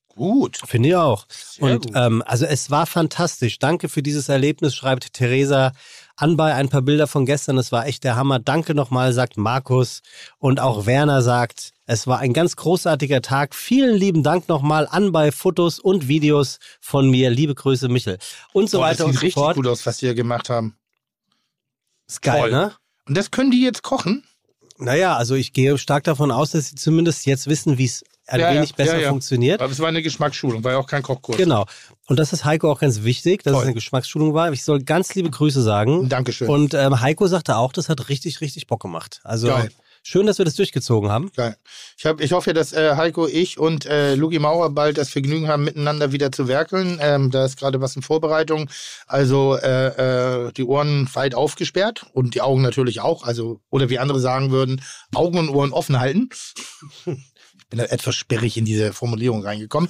Gut. 0.10 0.60
Finde 0.66 0.90
ich 0.90 0.96
auch. 0.96 1.26
Sehr 1.30 1.64
und 1.64 1.88
ähm, 1.96 2.22
also 2.26 2.46
es 2.46 2.70
war 2.70 2.86
fantastisch. 2.86 3.58
Danke 3.60 3.90
für 3.90 4.04
dieses 4.04 4.30
Erlebnis, 4.30 4.76
schreibt 4.76 5.14
Theresa 5.14 5.72
Anbei 6.16 6.54
ein 6.54 6.70
paar 6.70 6.82
Bilder 6.82 7.08
von 7.08 7.26
gestern. 7.26 7.58
Es 7.58 7.72
war 7.72 7.86
echt 7.88 8.04
der 8.04 8.16
Hammer. 8.16 8.40
Danke 8.40 8.76
nochmal, 8.76 9.14
sagt 9.14 9.38
Markus. 9.38 10.02
Und 10.38 10.60
auch 10.60 10.86
Werner 10.86 11.22
sagt, 11.22 11.72
es 11.86 12.08
war 12.08 12.20
ein 12.20 12.34
ganz 12.34 12.56
großartiger 12.56 13.22
Tag. 13.22 13.56
Vielen 13.56 13.96
lieben 13.96 14.24
Dank 14.24 14.48
nochmal 14.48 14.88
Anbei 14.90 15.32
Fotos 15.32 15.80
und 15.80 16.08
Videos 16.08 16.60
von 16.80 17.10
mir. 17.10 17.30
Liebe 17.30 17.56
Grüße, 17.56 17.90
Michel. 17.90 18.18
Und 18.54 18.70
so 18.70 18.78
Boah, 18.80 18.86
weiter 18.86 18.98
das 19.00 19.08
und 19.08 19.12
sieht 19.14 19.20
so 19.20 19.26
richtig 19.26 19.34
fort. 19.44 19.56
gut 19.56 19.68
aus, 19.68 19.86
was 19.86 20.00
hier 20.00 20.14
gemacht 20.14 20.50
haben. 20.50 20.76
Ist 22.08 22.22
geil, 22.22 22.42
Toll. 22.42 22.52
ne? 22.52 22.72
Und 23.08 23.18
das 23.18 23.32
können 23.32 23.52
die 23.52 23.64
jetzt 23.64 23.84
kochen? 23.84 24.24
Naja, 24.78 25.16
also 25.16 25.36
ich 25.36 25.54
gehe 25.54 25.78
stark 25.78 26.04
davon 26.06 26.32
aus, 26.32 26.52
dass 26.52 26.70
sie 26.70 26.76
zumindest 26.76 27.26
jetzt 27.26 27.48
wissen, 27.48 27.78
wie 27.78 27.86
es 27.86 28.04
ein 28.28 28.40
Ja, 28.40 28.50
ja, 28.52 28.56
wenig 28.58 28.74
besser 28.76 28.96
ja, 28.96 29.04
ja. 29.04 29.10
funktioniert. 29.10 29.62
Aber 29.62 29.72
es 29.72 29.80
war 29.80 29.88
eine 29.90 30.02
Geschmacksschulung, 30.02 30.64
war 30.64 30.72
ja 30.74 30.78
auch 30.78 30.88
kein 30.88 31.04
Kochkurs. 31.04 31.38
Genau. 31.38 31.66
Und 32.12 32.18
das 32.18 32.34
ist 32.34 32.44
Heiko 32.44 32.70
auch 32.70 32.82
ganz 32.82 33.04
wichtig, 33.04 33.42
dass 33.44 33.54
Toll. 33.54 33.62
es 33.62 33.66
eine 33.68 33.74
Geschmacksschulung 33.74 34.34
war. 34.34 34.52
Ich 34.52 34.66
soll 34.66 34.84
ganz 34.84 35.16
liebe 35.16 35.30
Grüße 35.30 35.62
sagen. 35.62 36.10
Dankeschön. 36.10 36.50
Und 36.50 36.74
ähm, 36.74 37.00
Heiko 37.00 37.26
sagte 37.26 37.56
auch, 37.56 37.72
das 37.72 37.88
hat 37.88 38.10
richtig, 38.10 38.42
richtig 38.42 38.68
Bock 38.68 38.82
gemacht. 38.82 39.22
Also 39.24 39.48
Geil. 39.48 39.72
schön, 40.04 40.28
dass 40.28 40.38
wir 40.38 40.44
das 40.44 40.56
durchgezogen 40.56 41.10
haben. 41.10 41.32
Geil. 41.38 41.56
Ich, 41.98 42.06
hab, 42.06 42.20
ich 42.20 42.34
hoffe, 42.34 42.54
dass 42.54 42.74
äh, 42.74 42.98
Heiko, 42.98 43.28
ich 43.28 43.58
und 43.58 43.86
äh, 43.86 44.16
Lugi 44.16 44.40
Maurer 44.40 44.72
bald 44.72 44.98
das 44.98 45.08
Vergnügen 45.08 45.48
haben, 45.48 45.64
miteinander 45.64 46.12
wieder 46.12 46.34
zu 46.34 46.50
werkeln. 46.50 47.00
Ähm, 47.02 47.32
da 47.32 47.46
ist 47.46 47.58
gerade 47.58 47.80
was 47.80 47.96
in 47.96 48.02
Vorbereitung. 48.02 48.70
Also 49.08 49.56
äh, 49.56 50.48
äh, 50.48 50.52
die 50.52 50.66
Ohren 50.66 51.08
weit 51.14 51.34
aufgesperrt 51.34 52.08
und 52.12 52.36
die 52.36 52.42
Augen 52.42 52.62
natürlich 52.62 53.00
auch. 53.00 53.24
Also, 53.24 53.62
oder 53.70 53.90
wie 53.90 54.00
andere 54.00 54.20
sagen 54.20 54.52
würden, 54.52 54.82
Augen 55.16 55.40
und 55.40 55.48
Ohren 55.48 55.72
offen 55.72 55.98
halten. 55.98 56.28
Ich 57.72 57.78
bin 57.78 57.86
da 57.88 57.94
etwas 57.94 58.16
sperrig 58.16 58.58
in 58.58 58.66
diese 58.66 58.92
Formulierung 58.92 59.44
reingekommen. 59.44 59.90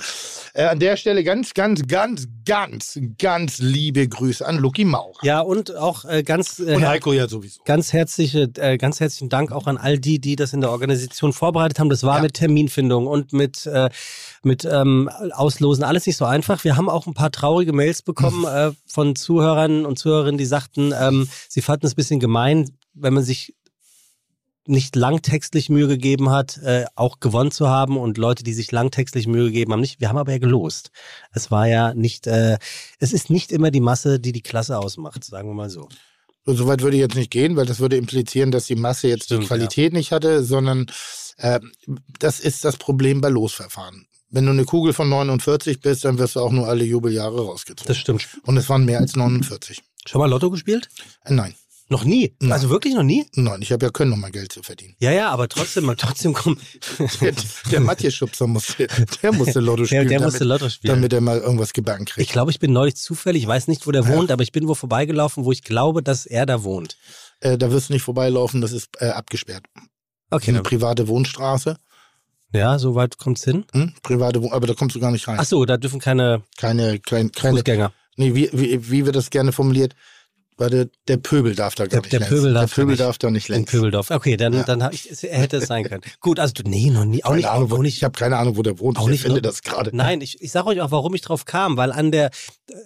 Äh, 0.54 0.66
an 0.66 0.78
der 0.80 0.98
Stelle 0.98 1.24
ganz, 1.24 1.56
ganz, 1.56 1.82
ganz, 1.88 2.28
ganz, 2.46 3.00
ganz 3.18 3.58
liebe 3.58 4.08
Grüße 4.08 4.46
an 4.48 4.60
Lucky 4.60 4.86
Maurer. 4.86 5.18
Ja, 5.24 5.40
und 5.40 5.76
auch 5.76 6.06
äh, 6.06 6.22
ganz, 6.22 6.60
äh, 6.60 6.76
Und 6.76 6.88
Heiko 6.88 7.12
ja 7.12 7.28
sowieso. 7.28 7.60
ganz, 7.66 7.92
herzliche, 7.92 8.52
äh, 8.58 8.78
ganz 8.78 9.00
herzlichen 9.00 9.30
Dank 9.30 9.52
auch 9.52 9.66
an 9.66 9.78
all 9.78 9.98
die, 9.98 10.20
die 10.20 10.36
das 10.36 10.54
in 10.54 10.62
der 10.62 10.70
Organisation 10.70 11.34
vorbereitet 11.34 11.80
haben. 11.80 11.90
Das 11.90 12.04
war 12.04 12.18
Ja. 12.18 12.22
mit 12.22 12.36
Terminfindung 12.36 13.08
und 13.08 13.34
mit, 13.34 13.66
äh, 13.66 13.90
mit 14.44 14.64
ähm, 14.64 15.10
Auslosen 15.32 15.84
alles 15.84 16.06
nicht 16.06 16.18
so 16.18 16.26
einfach. 16.26 16.64
Wir 16.64 16.78
haben 16.78 16.88
auch 16.88 17.08
ein 17.08 17.16
paar 17.16 17.32
traurige 17.32 17.74
Mails 17.74 18.04
bekommen 18.04 18.46
äh, 18.46 18.74
von 18.86 19.16
Zuhörern 19.16 19.88
und 19.88 19.98
Zuhörerinnen, 19.98 20.38
die 20.38 20.46
sagten, 20.46 20.94
ähm, 20.96 21.28
sie 21.50 21.64
fanden 21.64 21.88
es 21.88 21.94
ein 21.94 21.96
bisschen 21.96 22.20
gemein, 22.20 22.70
wenn 22.94 23.16
man 23.16 23.24
sich 23.24 23.56
nicht 24.66 24.96
langtextlich 24.96 25.70
Mühe 25.70 25.88
gegeben 25.88 26.30
hat, 26.30 26.58
äh, 26.58 26.86
auch 26.96 27.20
gewonnen 27.20 27.52
zu 27.52 27.68
haben 27.68 27.98
und 27.98 28.18
Leute, 28.18 28.44
die 28.44 28.54
sich 28.54 28.72
langtextlich 28.72 29.28
Mühe 29.28 29.46
gegeben 29.46 29.74
haben, 29.74 29.82
nicht. 29.82 30.00
Wir 30.00 30.10
haben 30.10 30.18
aber 30.18 30.32
ja 30.32 30.38
gelost. 30.38 30.92
Es 31.34 31.52
war 31.52 31.68
ja 31.68 31.94
nicht, 31.94 32.28
äh, 32.28 32.58
es 33.00 33.14
ist 33.14 33.30
nicht 33.30 33.52
immer 33.52 33.72
die 33.72 33.82
Masse, 33.82 34.20
die 34.20 34.32
die 34.32 34.44
Klasse 34.44 34.78
ausmacht, 34.78 35.24
sagen 35.24 35.50
wir 35.50 35.56
mal 35.56 35.70
so. 35.70 35.90
So 36.46 36.56
so 36.56 36.68
weit 36.68 36.82
würde 36.82 36.98
ich 36.98 37.02
jetzt 37.02 37.16
nicht 37.16 37.32
gehen, 37.32 37.56
weil 37.56 37.66
das 37.66 37.80
würde 37.80 37.98
implizieren, 37.98 38.52
dass 38.52 38.66
die 38.66 38.76
Masse 38.76 39.08
jetzt 39.08 39.26
Stimmt, 39.26 39.44
die 39.44 39.48
Qualität 39.48 39.94
nicht 39.94 40.12
hatte, 40.12 40.44
sondern 40.44 40.88
äh, 41.38 41.60
das 42.20 42.40
ist 42.40 42.66
das 42.66 42.78
Problem 42.78 43.22
bei 43.22 43.30
Losverfahren. 43.30 44.08
Wenn 44.30 44.46
du 44.46 44.52
eine 44.52 44.66
Kugel 44.66 44.94
von 44.94 45.10
49 45.10 45.82
bist, 45.82 46.06
dann 46.06 46.18
wirst 46.18 46.36
du 46.36 46.40
auch 46.40 46.52
nur 46.52 46.68
alle 46.68 46.86
Jubeljahre 46.86 47.42
rausgezogen. 47.42 47.88
Das 47.88 47.98
stimmt. 47.98 48.28
Und 48.44 48.58
es 48.58 48.70
waren 48.70 48.86
mehr 48.86 49.00
als 49.00 49.16
49. 49.16 49.82
Schon 50.06 50.20
mal 50.20 50.30
Lotto 50.30 50.50
gespielt? 50.50 50.90
Äh, 51.26 51.34
nein. 51.34 51.54
Noch 51.92 52.06
nie? 52.06 52.34
Nein. 52.40 52.54
Also 52.54 52.70
wirklich 52.70 52.94
noch 52.96 53.04
nie? 53.04 53.26
Nein, 53.36 53.62
ich 53.62 53.74
habe 53.74 53.86
ja 53.86 53.92
können, 53.92 54.14
um 54.14 54.22
mein 54.22 54.32
Geld 54.32 54.50
zu 54.54 54.64
verdienen. 54.64 54.96
Ja, 55.00 55.12
ja, 55.12 55.30
aber 55.30 55.50
trotzdem, 55.50 55.94
trotzdem 55.98 56.32
kommt. 56.34 56.62
Der, 57.20 57.34
der 57.70 57.80
Matje-Schubser 57.82 58.48
musste, 58.48 58.88
der 59.22 59.34
musste 59.34 59.60
Lotto 59.60 59.82
Der, 59.82 59.88
spielen, 59.88 60.08
der 60.08 60.20
damit, 60.20 60.32
musste 60.32 60.46
Lotto 60.46 60.70
spielen. 60.70 60.96
damit 60.96 61.12
er 61.12 61.20
mal 61.20 61.40
irgendwas 61.40 61.74
gebacken 61.74 62.06
ich 62.08 62.14
kriegt. 62.14 62.32
glaube, 62.32 62.50
ich 62.52 62.60
bin 62.60 62.72
neulich 62.72 62.96
zufällig, 62.96 63.44
ich 63.44 63.48
weiß 63.50 63.68
nicht, 63.68 63.86
wo 63.88 63.92
der 63.92 64.08
wohnt, 64.08 64.32
aber 64.32 64.42
ich 64.42 64.54
bin 64.54 64.70
wo 64.70 64.74
vorbeigelaufen, 64.74 65.44
wo 65.44 65.52
ich 65.52 65.64
glaube, 65.64 66.02
dass 66.02 66.26
er 66.26 66.46
da 66.46 66.64
wohnt. 66.64 66.96
Äh, 67.42 67.58
da 67.58 67.70
wirst 67.72 67.90
du 67.90 67.94
nicht 67.94 68.04
vorbeilaufen, 68.04 68.62
das 68.62 68.72
ist 68.72 68.88
äh, 69.02 69.10
abgesperrt. 69.10 69.66
Okay, 70.30 70.52
Eine 70.52 70.62
private 70.62 71.10
Wohnstraße. 71.10 71.76
ja, 72.54 72.80
so 72.80 72.96
weit 72.96 73.18
kommt's 73.18 73.44
hin. 73.44 73.66
Hm? 73.74 73.94
Private 74.02 74.42
Wohn 74.42 74.54
aber 74.54 74.66
da 74.66 74.76
kommst 74.76 74.96
du 74.96 75.02
gar 75.02 75.12
nicht 75.12 75.28
rein. 75.28 75.38
Ach 75.42 75.46
so, 75.46 75.66
da 75.66 75.76
dürfen 75.76 76.00
keine 76.00 76.44
Keine, 76.58 77.00
kein, 77.00 77.34
keine, 77.34 77.58
Fußgänger. 77.58 77.92
nee, 78.16 78.34
wie, 78.34 78.50
wie, 78.54 78.90
wie 78.90 79.06
wird 79.06 79.18
das 79.18 79.30
gerne 79.30 79.52
formuliert? 79.52 79.94
Warte, 80.58 80.92
der 81.08 81.18
Pöbel 81.18 81.56
darf 81.56 81.74
da 81.76 81.86
Der- 81.86 81.90
gar 81.90 82.02
nicht 82.02 82.14
der. 82.14 82.20
Pöbel 82.20 82.54
darf 82.54 82.70
der 82.74 82.76
Pöbel 82.82 82.96
da 82.96 83.04
nicht. 83.04 83.08
darf 83.10 83.18
da 83.18 83.32
nicht 83.32 83.48
längs. 83.50 83.72
Pöbeldorf. 83.72 84.12
Okay, 84.12 84.38
dann, 84.38 84.54
Ja. 84.54 84.64
dann 84.64 84.90
ich, 84.92 85.10
hätte 85.24 85.58
es 85.58 85.68
sein 85.68 85.86
können. 85.86 86.02
Gut, 86.20 86.40
also 86.40 86.54
du, 86.54 86.64
nee, 86.70 86.90
noch 86.92 87.06
nie, 87.06 87.24
auch 87.24 87.34
nicht, 87.34 87.48
Ahnung, 87.48 87.72
auch 87.72 87.78
wo, 87.78 87.82
nicht. 87.82 87.98
ich 87.98 88.04
habe 88.04 88.18
keine 88.18 88.38
Ahnung, 88.38 88.58
wo 88.58 88.62
der 88.62 88.78
wohnt. 88.80 88.98
Auch 89.00 89.06
ich 89.06 89.12
nicht, 89.14 89.22
finde 89.24 89.42
das 89.42 89.64
gerade. 89.64 89.90
Nein, 89.96 90.22
ich, 90.22 90.40
ich 90.42 90.52
sage 90.52 90.68
euch 90.68 90.82
auch, 90.82 90.92
warum 90.92 91.16
ich 91.16 91.22
drauf 91.22 91.46
kam, 91.46 91.78
weil 91.78 91.92
an 91.92 92.12
der, 92.12 92.30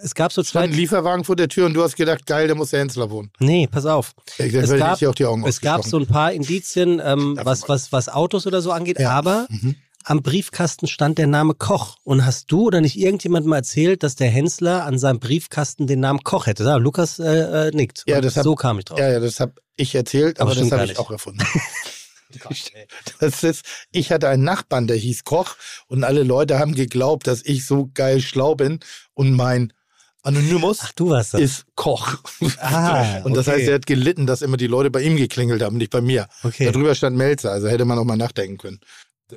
es 0.03 0.15
gab 0.15 0.31
so 0.31 0.41
zwei, 0.43 0.61
ein 0.61 0.71
Lieferwagen 0.71 1.25
vor 1.25 1.35
der 1.35 1.49
Tür 1.49 1.65
und 1.65 1.73
du 1.73 1.83
hast 1.83 1.95
gedacht, 1.97 2.25
geil, 2.25 2.47
da 2.47 2.55
muss 2.55 2.69
der 2.69 2.79
Hensler 2.79 3.09
wohnen. 3.09 3.29
nee, 3.39 3.67
pass 3.67 3.85
auf. 3.85 4.13
Ich, 4.37 4.53
Es 4.53 4.71
gab- 4.77 4.99
dir 4.99 5.09
auch 5.09 5.15
die 5.15 5.25
Augen 5.25 5.45
Es 5.45 5.59
gab 5.59 5.83
so 5.83 5.97
ein 5.97 6.07
paar 6.07 6.31
Indizien, 6.31 7.01
ähm, 7.03 7.37
was, 7.43 7.67
was, 7.67 7.91
was 7.91 8.07
Autos 8.07 8.47
oder 8.47 8.61
so 8.61 8.71
angeht, 8.71 8.99
Ja. 8.99 9.11
aber 9.11 9.47
Mhm. 9.49 9.75
Am 10.05 10.21
Briefkasten 10.21 10.87
stand 10.87 11.17
der 11.17 11.27
Name 11.27 11.53
Koch. 11.55 11.97
Und 12.03 12.25
hast 12.25 12.51
du 12.51 12.67
oder 12.67 12.79
nicht 12.79 12.97
irgendjemand 12.97 13.45
mal 13.45 13.57
erzählt, 13.57 14.03
dass 14.03 14.15
der 14.15 14.29
Hensler 14.29 14.85
an 14.85 14.97
seinem 14.99 15.19
Briefkasten 15.19 15.87
den 15.87 15.99
Namen 15.99 16.23
Koch 16.23 16.45
hätte? 16.45 16.63
Ja, 16.63 16.77
Lukas 16.77 17.19
äh, 17.19 17.67
äh, 17.67 17.71
nickt. 17.71 18.03
Ja, 18.07 18.21
das 18.21 18.37
hab- 18.37 18.43
so 18.43 18.55
kam 18.55 18.79
ich 18.79 18.85
drauf. 18.85 18.99
Ja, 18.99 19.11
ja, 19.11 19.19
das 19.19 19.39
habe 19.39 19.53
ich 19.75 19.93
erzählt, 19.95 20.39
Aber 20.39 20.51
aber, 20.51 20.59
das 20.61 20.71
habe 20.71 20.85
ich 20.85 20.97
auch 20.99 21.11
erfunden. 21.11 21.43
Das 23.19 23.43
ist, 23.43 23.65
ich 23.91 24.11
hatte 24.11 24.27
einen 24.27 24.43
Nachbarn, 24.43 24.87
der 24.87 24.97
hieß 24.97 25.23
Koch 25.23 25.55
und 25.87 26.03
alle 26.03 26.23
Leute 26.23 26.59
haben 26.59 26.75
geglaubt, 26.75 27.27
dass 27.27 27.41
ich 27.45 27.65
so 27.65 27.89
geil 27.93 28.19
schlau 28.19 28.55
bin 28.55 28.79
und 29.13 29.31
mein 29.31 29.71
Anonymous 30.23 30.79
Ach, 30.81 30.91
du 30.93 31.09
warst 31.11 31.35
das. 31.35 31.41
ist 31.41 31.65
Koch. 31.75 32.17
Ah, 32.59 33.19
und 33.23 33.37
das 33.37 33.47
okay. 33.47 33.59
heißt, 33.59 33.69
er 33.69 33.75
hat 33.75 33.85
gelitten, 33.85 34.25
dass 34.25 34.41
immer 34.41 34.57
die 34.57 34.67
Leute 34.67 34.89
bei 34.89 35.01
ihm 35.01 35.17
geklingelt 35.17 35.61
haben, 35.61 35.77
nicht 35.77 35.91
bei 35.91 36.01
mir. 36.01 36.27
Okay. 36.43 36.65
Darüber 36.65 36.95
stand 36.95 37.15
Melzer, 37.15 37.51
also 37.51 37.67
hätte 37.67 37.85
man 37.85 37.99
auch 37.99 38.05
mal 38.05 38.17
nachdenken 38.17 38.57
können. 38.57 38.79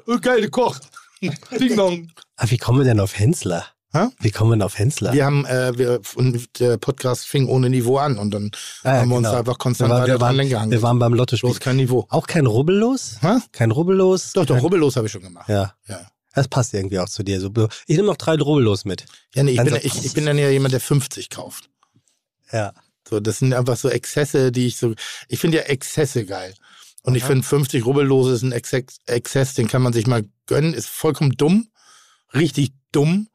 Oh, 0.07 0.18
geile 0.21 0.50
Koch. 0.50 0.78
Ding 1.21 1.76
dong. 1.76 2.11
Ah, 2.37 2.47
wie 2.49 2.59
kommen 2.59 2.78
wir 2.80 2.85
denn 2.85 3.00
auf 3.00 3.18
Hensler? 3.18 3.64
Hä? 3.92 4.09
Wie 4.21 4.30
kommen 4.30 4.50
wir 4.50 4.57
denn 4.57 4.62
auf 4.62 4.78
Hensler? 4.78 5.14
Wir 5.14 5.25
haben, 5.25 5.47
äh, 5.47 5.76
wir, 5.78 6.00
und 6.14 6.61
der 6.61 6.76
Podcast 6.76 7.26
fing 7.26 7.49
ohne 7.49 7.71
Niveau 7.71 7.97
an 7.97 8.18
und 8.18 8.30
dann 8.33 8.50
Ah, 8.85 8.95
ja, 8.97 9.00
haben 9.00 9.09
wir 9.09 9.16
uns 9.16 9.26
genau. 9.26 9.38
einfach 9.38 9.54
wir, 9.54 9.59
konstant 9.59 9.90
waren, 9.90 10.02
weiter 10.02 10.12
wir, 10.14 10.18
dran 10.18 10.37
waren, 10.37 10.49
gehangen. 10.49 10.71
wir 10.71 10.83
waren 10.83 10.99
beim 10.99 11.14
Lottospiel. 11.14 11.49
Bloß 11.49 11.61
kein 11.61 11.76
Niveau. 11.76 12.07
Auch 12.11 12.26
kein 12.26 12.45
Rubbellos? 12.47 13.16
Hä? 13.23 13.38
Kein 13.52 13.71
Rubbellos? 13.71 14.35
Doch, 14.35 14.45
doch, 14.45 14.57
Kein- 14.57 14.62
rubbellos 14.62 14.97
habe 14.97 15.07
ich 15.07 15.12
schon 15.12 15.23
gemacht. 15.23 15.49
Ja. 15.49 15.75
Ja. 15.88 16.07
Das 16.35 16.47
passt 16.49 16.75
irgendwie 16.75 16.99
auch 16.99 17.09
zu 17.09 17.23
dir. 17.25 17.40
So, 17.40 17.50
ich 17.87 17.97
nehme 17.97 18.09
noch 18.09 18.16
drei 18.18 18.37
Rubbellos 18.37 18.85
mit. 18.85 19.07
Ja, 19.35 19.42
nee, 19.42 19.52
ich 19.52 19.64
bin, 19.64 19.75
ich, 19.83 20.04
ich 20.04 20.12
bin 20.12 20.26
dann 20.26 20.37
ja 20.38 20.50
jemand, 20.50 20.73
der 20.75 20.80
50 20.80 21.30
kauft. 21.30 21.71
Ja. 22.52 22.73
So, 23.09 23.21
das 23.21 23.38
sind 23.38 23.54
einfach 23.54 23.78
so 23.78 23.88
Exzesse, 23.88 24.52
die 24.52 24.66
ich 24.66 24.76
so. 24.76 24.95
Ich 25.28 25.40
finde 25.40 25.57
ja 25.57 25.62
Exzesse 25.64 26.26
geil. 26.26 26.54
Und 27.08 27.14
ich 27.14 27.24
finde 27.24 27.42
50 27.42 27.86
Rubbellose 27.86 28.32
ist 28.34 28.42
ein 28.42 28.52
Exzess, 28.52 28.98
Exzess, 29.06 29.54
den 29.54 29.66
kann 29.66 29.80
man 29.80 29.94
sich 29.94 30.06
mal 30.06 30.24
gönnen. 30.46 30.74
Ist 30.74 30.88
vollkommen 30.88 31.30
dumm. 31.30 31.68
Richtig 32.34 32.72
dumm. 32.92 33.28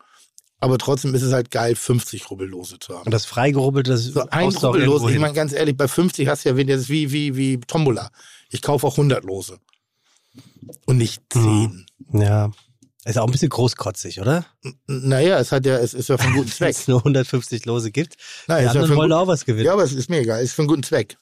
Aber 0.59 0.77
trotzdem 0.77 1.15
ist 1.15 1.23
es 1.23 1.33
halt 1.33 1.49
geil, 1.49 1.75
50 1.75 2.29
Rubbellose 2.29 2.77
zu 2.77 2.93
haben. 2.93 3.05
Und 3.05 3.11
das 3.11 3.25
freigerubbelte, 3.25 3.89
das 3.89 4.05
So 4.05 4.29
ein 4.29 4.49
Rubbellos, 4.49 5.09
ich 5.09 5.17
meine 5.17 5.33
ganz 5.33 5.53
ehrlich, 5.53 5.75
bei 5.75 5.87
50 5.87 6.27
hast 6.27 6.45
du 6.45 6.49
ja 6.49 6.55
wieder 6.57 6.75
das 6.75 6.83
ist 6.83 6.89
wie, 6.89 7.11
wie, 7.11 7.35
wie 7.35 7.59
Tombola. 7.61 8.11
Ich 8.49 8.61
kaufe 8.61 8.85
auch 8.85 8.93
100 8.93 9.23
Lose. 9.23 9.57
Und 10.85 10.97
nicht 10.97 11.23
10. 11.31 11.85
Ja. 12.13 12.51
Ist 13.05 13.17
auch 13.17 13.25
ein 13.25 13.31
bisschen 13.31 13.49
großkotzig, 13.49 14.21
oder? 14.21 14.45
Naja, 14.85 15.39
es 15.39 15.51
hat 15.51 15.65
ja, 15.65 15.77
es 15.79 15.95
ist 15.95 16.09
ja 16.09 16.17
für 16.17 16.25
einen 16.25 16.35
guten 16.35 16.47
Wenn 16.49 16.53
Zweck. 16.55 16.75
es 16.75 16.87
nur 16.87 16.99
150 16.99 17.65
Lose 17.65 17.91
gibt. 17.91 18.17
Nein, 18.47 18.59
Die 18.59 18.65
ja 18.65 18.71
einen 18.71 18.89
wollen 18.89 19.09
guten, 19.09 19.11
auch 19.13 19.27
was 19.27 19.43
gewinnen. 19.45 19.65
ja, 19.65 19.73
aber 19.73 19.83
es 19.83 19.93
ist 19.93 20.09
mir 20.11 20.19
egal, 20.19 20.37
es 20.39 20.51
ist 20.51 20.53
für 20.53 20.61
einen 20.61 20.69
guten 20.69 20.83
Zweck. 20.83 21.17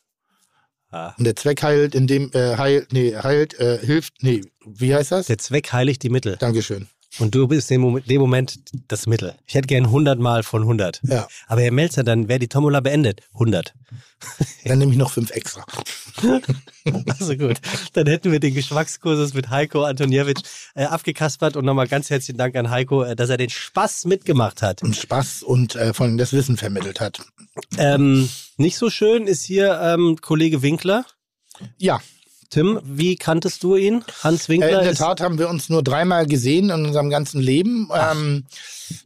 Ah. 0.91 1.13
Und 1.17 1.23
der 1.23 1.35
Zweck 1.35 1.63
heilt, 1.63 1.95
indem, 1.95 2.31
äh, 2.33 2.57
heilt, 2.57 2.91
nee, 2.91 3.15
heilt, 3.15 3.57
äh, 3.59 3.79
hilft, 3.79 4.21
nee, 4.21 4.41
wie 4.65 4.93
heißt 4.93 5.11
das? 5.11 5.27
Der 5.27 5.37
Zweck 5.37 5.71
heiligt 5.71 6.03
die 6.03 6.09
Mittel. 6.09 6.37
Dankeschön. 6.37 6.87
Und 7.19 7.35
du 7.35 7.47
bist 7.47 7.69
in 7.71 8.01
dem 8.07 8.21
Moment, 8.21 8.59
das 8.87 9.05
Mittel. 9.05 9.35
Ich 9.45 9.55
hätte 9.55 9.67
gern 9.67 9.85
100 9.85 10.19
Mal 10.19 10.43
von 10.43 10.61
100. 10.61 11.01
Ja. 11.03 11.27
Aber 11.47 11.61
Herr 11.61 11.71
Melzer, 11.71 12.03
dann 12.03 12.29
wäre 12.29 12.39
die 12.39 12.47
Tombola 12.47 12.79
beendet. 12.79 13.21
100. 13.33 13.73
Dann 14.65 14.77
nehme 14.77 14.91
ich 14.91 14.97
noch 14.97 15.11
fünf 15.11 15.31
extra. 15.31 15.65
Also 17.19 17.35
gut. 17.37 17.59
Dann 17.93 18.07
hätten 18.07 18.31
wir 18.31 18.39
den 18.39 18.55
Geschmackskursus 18.55 19.35
mit 19.35 19.51
Heiko 19.51 19.83
Antoniewicz 19.83 20.41
äh, 20.73 20.85
abgekaspert 20.85 21.55
und 21.55 21.63
nochmal 21.65 21.87
ganz 21.87 22.09
herzlichen 22.09 22.39
Dank 22.39 22.55
an 22.55 22.71
Heiko, 22.71 23.03
äh, 23.03 23.15
dass 23.15 23.29
er 23.29 23.37
den 23.37 23.51
Spaß 23.51 24.05
mitgemacht 24.05 24.63
hat. 24.63 24.81
Und 24.81 24.95
Spaß 24.95 25.43
und 25.43 25.75
äh, 25.75 25.93
von 25.93 26.17
das 26.17 26.33
Wissen 26.33 26.57
vermittelt 26.57 26.99
hat. 26.99 27.21
Ähm, 27.77 28.29
nicht 28.57 28.77
so 28.77 28.89
schön 28.89 29.27
ist 29.27 29.43
hier 29.43 29.79
ähm, 29.79 30.17
Kollege 30.21 30.63
Winkler. 30.63 31.05
Ja, 31.77 32.01
Tim, 32.51 32.79
wie 32.83 33.15
kanntest 33.15 33.63
du 33.63 33.77
ihn? 33.77 34.03
Hans 34.23 34.45
äh, 34.45 34.49
Winkler 34.49 34.79
in 34.79 34.85
der 34.85 34.95
Tat 34.95 35.21
haben 35.21 35.39
wir 35.39 35.49
uns 35.49 35.69
nur 35.69 35.81
dreimal 35.81 36.27
gesehen 36.27 36.69
in 36.69 36.85
unserem 36.85 37.09
ganzen 37.09 37.41
Leben. 37.41 37.89
Ähm, 37.93 38.43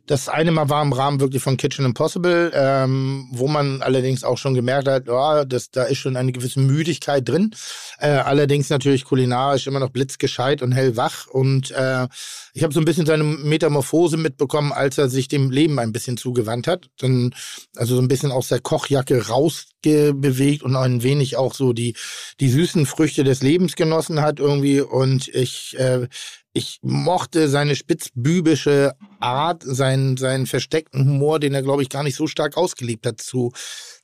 das 0.05 0.29
eine 0.29 0.51
Mal 0.51 0.69
war 0.69 0.81
im 0.81 0.93
Rahmen 0.93 1.19
wirklich 1.19 1.41
von 1.41 1.57
Kitchen 1.57 1.85
Impossible, 1.85 2.51
ähm, 2.53 3.27
wo 3.31 3.47
man 3.47 3.81
allerdings 3.81 4.23
auch 4.23 4.37
schon 4.37 4.53
gemerkt 4.53 4.87
hat, 4.87 5.07
ja, 5.07 5.45
das, 5.45 5.71
da 5.71 5.83
ist 5.83 5.97
schon 5.97 6.17
eine 6.17 6.31
gewisse 6.31 6.59
Müdigkeit 6.59 7.27
drin. 7.27 7.55
Äh, 7.99 8.09
allerdings 8.09 8.69
natürlich 8.69 9.05
kulinarisch 9.05 9.67
immer 9.67 9.79
noch 9.79 9.89
blitzgescheit 9.89 10.61
und 10.61 10.71
hellwach. 10.71 11.27
Und 11.27 11.71
äh, 11.71 12.07
ich 12.53 12.63
habe 12.63 12.73
so 12.73 12.79
ein 12.79 12.85
bisschen 12.85 13.05
seine 13.05 13.23
Metamorphose 13.23 14.17
mitbekommen, 14.17 14.71
als 14.71 14.97
er 14.97 15.09
sich 15.09 15.27
dem 15.27 15.51
Leben 15.51 15.79
ein 15.79 15.91
bisschen 15.91 16.17
zugewandt 16.17 16.67
hat. 16.67 16.89
Dann, 16.99 17.33
also 17.75 17.95
so 17.95 18.01
ein 18.01 18.07
bisschen 18.07 18.31
aus 18.31 18.47
der 18.47 18.59
Kochjacke 18.59 19.27
rausbewegt 19.27 20.63
und 20.63 20.75
ein 20.75 21.03
wenig 21.03 21.37
auch 21.37 21.53
so 21.53 21.73
die, 21.73 21.95
die 22.39 22.49
süßen 22.49 22.85
Früchte 22.85 23.23
des 23.23 23.41
Lebens 23.41 23.75
genossen 23.75 24.21
hat 24.21 24.39
irgendwie. 24.39 24.81
Und 24.81 25.27
ich, 25.29 25.77
äh, 25.79 26.07
ich 26.55 26.79
mochte 26.81 27.49
seine 27.49 27.75
spitzbübische 27.75 28.93
Art, 29.19 29.61
seinen, 29.65 30.15
seinen 30.15 30.47
versteckten 30.47 31.05
Humor, 31.05 31.39
den 31.39 31.53
er, 31.53 31.61
glaube 31.61 31.83
ich, 31.83 31.89
gar 31.89 32.01
nicht 32.01 32.15
so 32.15 32.27
stark 32.27 32.55
ausgelebt 32.55 33.05
hat 33.05 33.21
zu, 33.21 33.51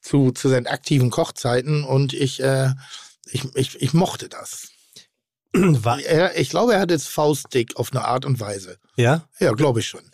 zu, 0.01 0.31
zu 0.31 0.49
seinen 0.49 0.67
aktiven 0.67 1.11
Kochzeiten. 1.11 1.85
Und 1.85 2.13
ich, 2.13 2.43
äh, 2.43 2.71
ich, 3.31 3.45
ich, 3.55 3.81
ich 3.81 3.93
mochte 3.93 4.27
das. 4.27 4.67
war, 5.53 6.01
Er, 6.01 6.37
ich 6.37 6.49
glaube, 6.49 6.73
er 6.73 6.81
hat 6.81 6.91
jetzt 6.91 7.07
Faustdick 7.07 7.77
auf 7.77 7.93
eine 7.93 8.03
Art 8.03 8.25
und 8.25 8.41
Weise. 8.41 8.77
ja, 8.97 9.25
Ja, 9.39 9.53
glaube 9.53 9.79
ich 9.79 9.87
schon. 9.87 10.10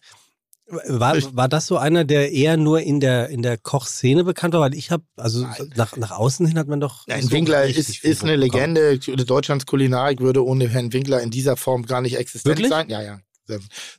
War, 0.70 1.16
war 1.34 1.48
das 1.48 1.66
so 1.66 1.78
einer, 1.78 2.04
der 2.04 2.32
eher 2.32 2.58
nur 2.58 2.82
in 2.82 3.00
der 3.00 3.30
in 3.30 3.42
der 3.42 3.58
Kochszene 3.58 4.24
bekannt 4.24 4.54
war? 4.54 4.62
Weil 4.62 4.74
ich 4.74 4.92
habe, 4.92 5.04
also 5.16 5.44
Nein. 5.44 5.74
nach, 5.76 5.96
nach 5.96 6.12
außen 6.12 6.46
hin 6.46 6.60
hat 6.60 6.68
man 6.68 6.80
doch. 6.80 7.08
Nein, 7.08 7.24
so 7.24 7.32
Winkler 7.32 7.64
ist, 7.64 8.04
ist 8.04 8.24
eine. 8.24 8.36
Legende. 8.36 9.00
Deutschlands 9.00 9.66
Kulinarik 9.66 10.20
würde 10.20 10.46
ohne 10.46 10.68
Herrn 10.68 10.92
Winkler 10.94 11.22
in 11.22 11.32
dieser 11.32 11.56
Form 11.56 11.86
gar 11.86 12.02
nicht 12.02 12.18
existent 12.18 12.46
Wirklich? 12.46 12.70
sein. 12.70 12.90
Ja, 12.90 13.02
ja. 13.02 13.20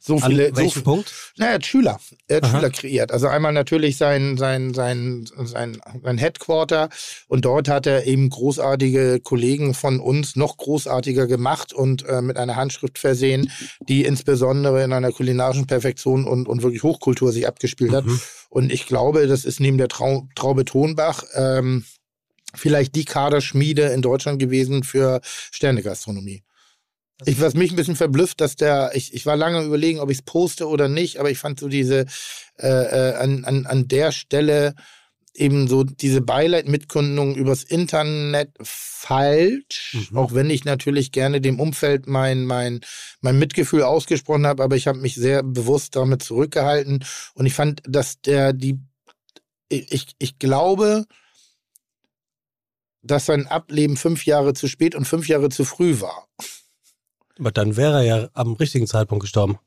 So 0.00 0.16
An 0.16 0.30
viele. 0.30 0.52
So, 0.54 0.80
Punkt? 0.82 1.12
naja, 1.36 1.52
er 1.52 1.54
hat 1.54 1.66
Schüler. 1.66 2.00
Er 2.26 2.36
hat 2.38 2.44
Aha. 2.44 2.56
Schüler 2.56 2.70
kreiert. 2.70 3.12
Also 3.12 3.28
einmal 3.28 3.52
natürlich 3.52 3.96
sein, 3.96 4.36
sein, 4.36 4.74
sein, 4.74 5.26
sein, 5.44 5.80
sein 6.02 6.18
Headquarter 6.18 6.88
und 7.28 7.44
dort 7.44 7.68
hat 7.68 7.86
er 7.86 8.06
eben 8.06 8.28
großartige 8.30 9.20
Kollegen 9.20 9.74
von 9.74 10.00
uns 10.00 10.36
noch 10.36 10.56
großartiger 10.56 11.26
gemacht 11.26 11.72
und 11.72 12.04
äh, 12.06 12.20
mit 12.20 12.36
einer 12.36 12.56
Handschrift 12.56 12.98
versehen, 12.98 13.50
die 13.88 14.04
insbesondere 14.04 14.84
in 14.84 14.92
einer 14.92 15.12
kulinarischen 15.12 15.66
Perfektion 15.66 16.24
und, 16.24 16.48
und 16.48 16.62
wirklich 16.62 16.82
Hochkultur 16.82 17.32
sich 17.32 17.46
abgespielt 17.46 17.92
hat. 17.92 18.04
Mhm. 18.04 18.20
Und 18.50 18.72
ich 18.72 18.86
glaube, 18.86 19.26
das 19.26 19.44
ist 19.44 19.60
neben 19.60 19.78
der 19.78 19.88
Trau 19.88 20.26
Traube 20.34 20.64
Tonbach 20.64 21.24
ähm, 21.34 21.84
vielleicht 22.54 22.94
die 22.94 23.04
Kaderschmiede 23.04 23.82
in 23.88 24.02
Deutschland 24.02 24.38
gewesen 24.38 24.82
für 24.84 25.20
Sternegastronomie. 25.24 26.42
Ich, 27.24 27.40
was 27.40 27.54
mich 27.54 27.72
ein 27.72 27.76
bisschen 27.76 27.96
verblüfft, 27.96 28.40
dass 28.40 28.54
der, 28.56 28.92
ich, 28.94 29.12
ich 29.12 29.26
war 29.26 29.36
lange 29.36 29.64
überlegen, 29.64 29.98
ob 29.98 30.10
ich 30.10 30.18
es 30.18 30.22
poste 30.22 30.68
oder 30.68 30.88
nicht, 30.88 31.18
aber 31.18 31.30
ich 31.30 31.38
fand 31.38 31.58
so 31.58 31.68
diese, 31.68 32.06
äh, 32.58 32.68
äh, 32.68 33.14
an, 33.16 33.44
an, 33.44 33.66
an 33.66 33.88
der 33.88 34.12
Stelle 34.12 34.74
eben 35.34 35.68
so 35.68 35.84
diese 35.84 36.20
Beileid-Mitkundung 36.20 37.34
übers 37.34 37.62
Internet 37.64 38.50
falsch, 38.60 39.96
Mhm. 40.10 40.18
auch 40.18 40.34
wenn 40.34 40.50
ich 40.50 40.64
natürlich 40.64 41.12
gerne 41.12 41.40
dem 41.40 41.60
Umfeld 41.60 42.06
mein, 42.06 42.44
mein, 42.44 42.80
mein 43.20 43.38
Mitgefühl 43.38 43.82
ausgesprochen 43.82 44.46
habe, 44.46 44.62
aber 44.62 44.76
ich 44.76 44.86
habe 44.86 44.98
mich 44.98 45.14
sehr 45.14 45.42
bewusst 45.42 45.96
damit 45.96 46.22
zurückgehalten 46.22 47.04
und 47.34 47.46
ich 47.46 47.54
fand, 47.54 47.82
dass 47.86 48.20
der 48.20 48.52
die, 48.52 48.80
ich, 49.68 50.08
ich 50.18 50.38
glaube, 50.38 51.04
dass 53.02 53.26
sein 53.26 53.46
Ableben 53.46 53.96
fünf 53.96 54.26
Jahre 54.26 54.54
zu 54.54 54.66
spät 54.66 54.94
und 54.94 55.06
fünf 55.06 55.28
Jahre 55.28 55.48
zu 55.48 55.64
früh 55.64 56.00
war. 56.00 56.28
Aber 57.38 57.50
dann 57.52 57.76
wäre 57.76 57.98
er 57.98 58.02
ja 58.02 58.28
am 58.34 58.52
richtigen 58.54 58.86
Zeitpunkt 58.86 59.22
gestorben. 59.22 59.58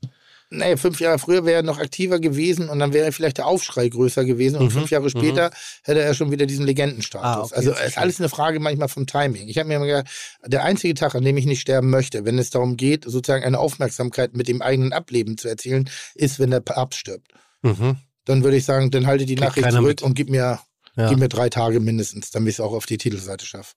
naja, 0.49 0.75
fünf 0.75 0.99
Jahre 0.99 1.17
früher 1.17 1.45
wäre 1.45 1.57
er 1.57 1.63
noch 1.63 1.79
aktiver 1.79 2.19
gewesen 2.19 2.67
und 2.67 2.79
dann 2.79 2.91
wäre 2.91 3.13
vielleicht 3.13 3.37
der 3.37 3.47
Aufschrei 3.47 3.87
größer 3.87 4.25
gewesen 4.25 4.57
und 4.57 4.65
Mhm, 4.65 4.71
fünf 4.71 4.89
Jahre 4.91 5.09
später 5.09 5.51
hätte 5.83 6.01
er 6.01 6.13
schon 6.13 6.29
wieder 6.31 6.45
diesen 6.45 6.65
Legendenstatus. 6.65 7.25
Ah, 7.25 7.41
okay, 7.45 7.55
also 7.55 7.71
ist 7.71 7.97
alles 7.97 8.19
eine 8.19 8.27
Frage 8.27 8.59
manchmal 8.59 8.89
vom 8.89 9.07
Timing. 9.07 9.47
Ich 9.47 9.57
habe 9.57 9.69
mir 9.69 9.75
immer 9.77 9.85
gedacht, 9.85 10.07
der 10.45 10.63
einzige 10.65 10.93
Tag, 10.93 11.15
an 11.15 11.23
dem 11.23 11.37
ich 11.37 11.45
nicht 11.45 11.61
sterben 11.61 11.89
möchte, 11.89 12.25
wenn 12.25 12.37
es 12.37 12.49
darum 12.49 12.75
geht, 12.75 13.05
sozusagen 13.05 13.45
eine 13.45 13.59
Aufmerksamkeit 13.59 14.35
mit 14.35 14.49
dem 14.49 14.61
eigenen 14.61 14.91
Ableben 14.91 15.37
zu 15.37 15.47
erzielen, 15.47 15.89
ist, 16.15 16.37
wenn 16.39 16.51
der 16.51 16.59
Papst 16.59 16.99
stirbt. 16.99 17.29
Mhm. 17.61 17.95
Dann 18.25 18.43
würde 18.43 18.57
ich 18.57 18.65
sagen, 18.65 18.91
dann 18.91 19.07
halte 19.07 19.25
die 19.25 19.35
Kriegt 19.35 19.47
Nachricht 19.55 19.71
zurück 19.71 19.87
mit. 19.87 20.01
und 20.01 20.15
gib 20.15 20.29
mir, 20.29 20.59
Ja. 20.97 21.07
gib 21.07 21.17
mir 21.19 21.29
drei 21.29 21.47
Tage 21.49 21.79
mindestens, 21.79 22.29
damit 22.31 22.49
ich 22.49 22.55
es 22.55 22.59
auch 22.59 22.73
auf 22.73 22.85
die 22.85 22.97
Titelseite 22.97 23.45
schaffe. 23.45 23.75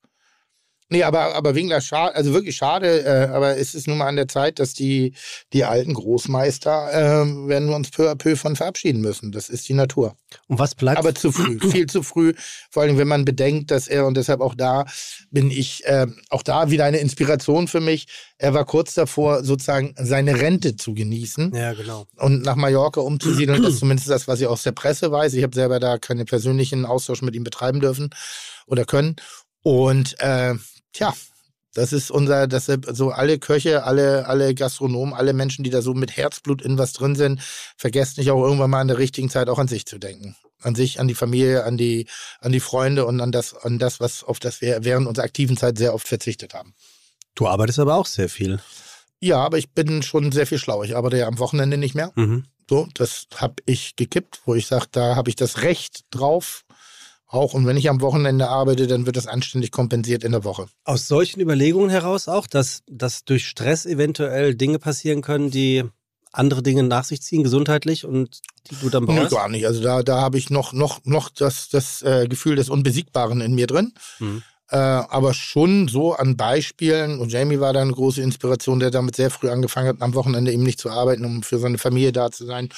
Nee, 0.94 1.02
aber, 1.02 1.34
aber 1.34 1.56
Winkler, 1.56 1.80
schade, 1.80 2.14
also 2.14 2.32
wirklich 2.32 2.54
schade, 2.54 3.04
äh, 3.04 3.34
aber 3.34 3.56
es 3.56 3.74
ist 3.74 3.88
nun 3.88 3.98
mal 3.98 4.06
an 4.06 4.14
der 4.14 4.28
Zeit, 4.28 4.60
dass 4.60 4.74
die, 4.74 5.12
die 5.52 5.64
alten 5.64 5.92
Großmeister, 5.92 6.92
äh, 6.92 7.48
werden 7.48 7.68
wir 7.68 7.74
uns 7.74 7.90
peu 7.90 8.08
à 8.08 8.14
peu 8.14 8.36
von 8.36 8.54
verabschieden 8.54 9.00
müssen. 9.00 9.32
Das 9.32 9.48
ist 9.48 9.68
die 9.68 9.74
Natur. 9.74 10.14
Und 10.46 10.60
was 10.60 10.76
bleibt? 10.76 10.98
Aber 10.98 11.12
zu 11.12 11.32
früh, 11.32 11.58
viel 11.72 11.86
zu 11.86 12.04
früh. 12.04 12.32
Vor 12.70 12.84
allem, 12.84 12.96
wenn 12.96 13.08
man 13.08 13.24
bedenkt, 13.24 13.72
dass 13.72 13.88
er, 13.88 14.06
und 14.06 14.16
deshalb 14.16 14.40
auch 14.40 14.54
da 14.54 14.84
bin 15.32 15.50
ich, 15.50 15.84
äh, 15.84 16.06
auch 16.30 16.44
da 16.44 16.70
wieder 16.70 16.84
eine 16.84 16.98
Inspiration 16.98 17.66
für 17.66 17.80
mich. 17.80 18.06
Er 18.38 18.54
war 18.54 18.64
kurz 18.64 18.94
davor, 18.94 19.42
sozusagen 19.42 19.96
seine 19.98 20.40
Rente 20.40 20.76
zu 20.76 20.94
genießen 20.94 21.52
ja, 21.56 21.72
genau. 21.72 22.06
und 22.18 22.44
nach 22.44 22.54
Mallorca 22.54 23.00
umzusiedeln. 23.00 23.64
Das 23.64 23.72
ist 23.72 23.80
zumindest 23.80 24.08
das, 24.08 24.28
was 24.28 24.40
ich 24.40 24.46
aus 24.46 24.62
der 24.62 24.70
Presse 24.70 25.10
weiß. 25.10 25.34
Ich 25.34 25.42
habe 25.42 25.56
selber 25.56 25.80
da 25.80 25.98
keine 25.98 26.24
persönlichen 26.24 26.86
Austausch 26.86 27.22
mit 27.22 27.34
ihm 27.34 27.42
betreiben 27.42 27.80
dürfen 27.80 28.10
oder 28.68 28.84
können. 28.84 29.16
Und 29.64 30.20
äh, 30.20 30.54
tja, 30.94 31.14
das 31.74 31.92
ist 31.92 32.10
unser, 32.10 32.46
deshalb 32.46 32.86
so 32.92 33.10
alle 33.10 33.38
Köche, 33.38 33.82
alle, 33.82 34.26
alle 34.26 34.54
Gastronomen, 34.54 35.12
alle 35.12 35.32
Menschen, 35.32 35.64
die 35.64 35.70
da 35.70 35.82
so 35.82 35.92
mit 35.92 36.16
Herzblut 36.16 36.62
in 36.62 36.78
was 36.78 36.92
drin 36.92 37.16
sind, 37.16 37.42
vergesst 37.76 38.16
nicht 38.16 38.30
auch 38.30 38.42
irgendwann 38.42 38.70
mal 38.70 38.80
in 38.80 38.88
der 38.88 38.98
richtigen 38.98 39.28
Zeit 39.28 39.48
auch 39.48 39.58
an 39.58 39.68
sich 39.68 39.84
zu 39.84 39.98
denken. 39.98 40.36
An 40.62 40.74
sich, 40.74 40.98
an 40.98 41.08
die 41.08 41.14
Familie, 41.14 41.64
an 41.64 41.76
die, 41.76 42.06
an 42.40 42.52
die 42.52 42.60
Freunde 42.60 43.04
und 43.04 43.20
an 43.20 43.32
das, 43.32 43.54
an 43.54 43.78
das, 43.78 44.00
was, 44.00 44.22
auf 44.24 44.38
das 44.38 44.60
wir 44.60 44.84
während 44.84 45.08
unserer 45.08 45.24
aktiven 45.24 45.56
Zeit 45.56 45.76
sehr 45.76 45.92
oft 45.92 46.08
verzichtet 46.08 46.54
haben. 46.54 46.74
Du 47.34 47.48
arbeitest 47.48 47.80
aber 47.80 47.96
auch 47.96 48.06
sehr 48.06 48.28
viel. 48.28 48.60
Ja, 49.20 49.38
aber 49.38 49.58
ich 49.58 49.72
bin 49.72 50.02
schon 50.02 50.32
sehr 50.32 50.46
viel 50.46 50.58
schlauer. 50.58 50.84
Ich 50.84 50.96
arbeite 50.96 51.18
ja 51.18 51.26
am 51.26 51.38
Wochenende 51.38 51.76
nicht 51.76 51.94
mehr. 51.94 52.12
Mhm. 52.14 52.44
So, 52.70 52.88
das 52.94 53.26
habe 53.34 53.56
ich 53.66 53.96
gekippt, 53.96 54.42
wo 54.46 54.54
ich 54.54 54.66
sage, 54.68 54.86
da 54.92 55.16
habe 55.16 55.28
ich 55.28 55.36
das 55.36 55.62
Recht 55.62 56.04
drauf. 56.10 56.64
Auch 57.34 57.52
und 57.52 57.66
wenn 57.66 57.76
ich 57.76 57.90
am 57.90 58.00
Wochenende 58.00 58.48
arbeite, 58.48 58.86
dann 58.86 59.06
wird 59.06 59.16
das 59.16 59.26
anständig 59.26 59.72
kompensiert 59.72 60.22
in 60.22 60.30
der 60.30 60.44
Woche. 60.44 60.66
Aus 60.84 61.08
solchen 61.08 61.40
Überlegungen 61.40 61.90
heraus 61.90 62.28
auch, 62.28 62.46
dass, 62.46 62.82
dass 62.88 63.24
durch 63.24 63.48
Stress 63.48 63.86
eventuell 63.86 64.54
Dinge 64.54 64.78
passieren 64.78 65.20
können, 65.20 65.50
die 65.50 65.82
andere 66.30 66.62
Dinge 66.62 66.84
nach 66.84 67.02
sich 67.02 67.22
ziehen, 67.22 67.42
gesundheitlich 67.42 68.04
und 68.04 68.40
die 68.70 68.76
du 68.76 68.88
dann 68.88 69.04
Nee, 69.04 69.18
brauchst? 69.18 69.32
gar 69.32 69.48
nicht. 69.48 69.66
Also 69.66 69.82
da, 69.82 70.04
da 70.04 70.20
habe 70.20 70.38
ich 70.38 70.48
noch, 70.50 70.72
noch, 70.72 71.00
noch 71.04 71.28
das, 71.28 71.68
das 71.70 72.02
äh, 72.02 72.28
Gefühl 72.28 72.54
des 72.54 72.70
Unbesiegbaren 72.70 73.40
in 73.40 73.54
mir 73.56 73.66
drin. 73.66 73.94
Mhm. 74.20 74.42
Äh, 74.70 74.76
aber 74.76 75.34
schon 75.34 75.88
so 75.88 76.14
an 76.14 76.38
Beispielen, 76.38 77.18
und 77.18 77.30
Jamie 77.30 77.60
war 77.60 77.74
da 77.74 77.82
eine 77.82 77.92
große 77.92 78.22
Inspiration, 78.22 78.80
der 78.80 78.90
damit 78.90 79.14
sehr 79.14 79.30
früh 79.30 79.50
angefangen 79.50 79.88
hat, 79.88 80.00
am 80.00 80.14
Wochenende 80.14 80.52
eben 80.52 80.62
nicht 80.62 80.80
zu 80.80 80.88
arbeiten, 80.88 81.26
um 81.26 81.42
für 81.42 81.58
seine 81.58 81.76
Familie 81.76 82.12
da 82.12 82.30
zu 82.30 82.46
sein. 82.46 82.70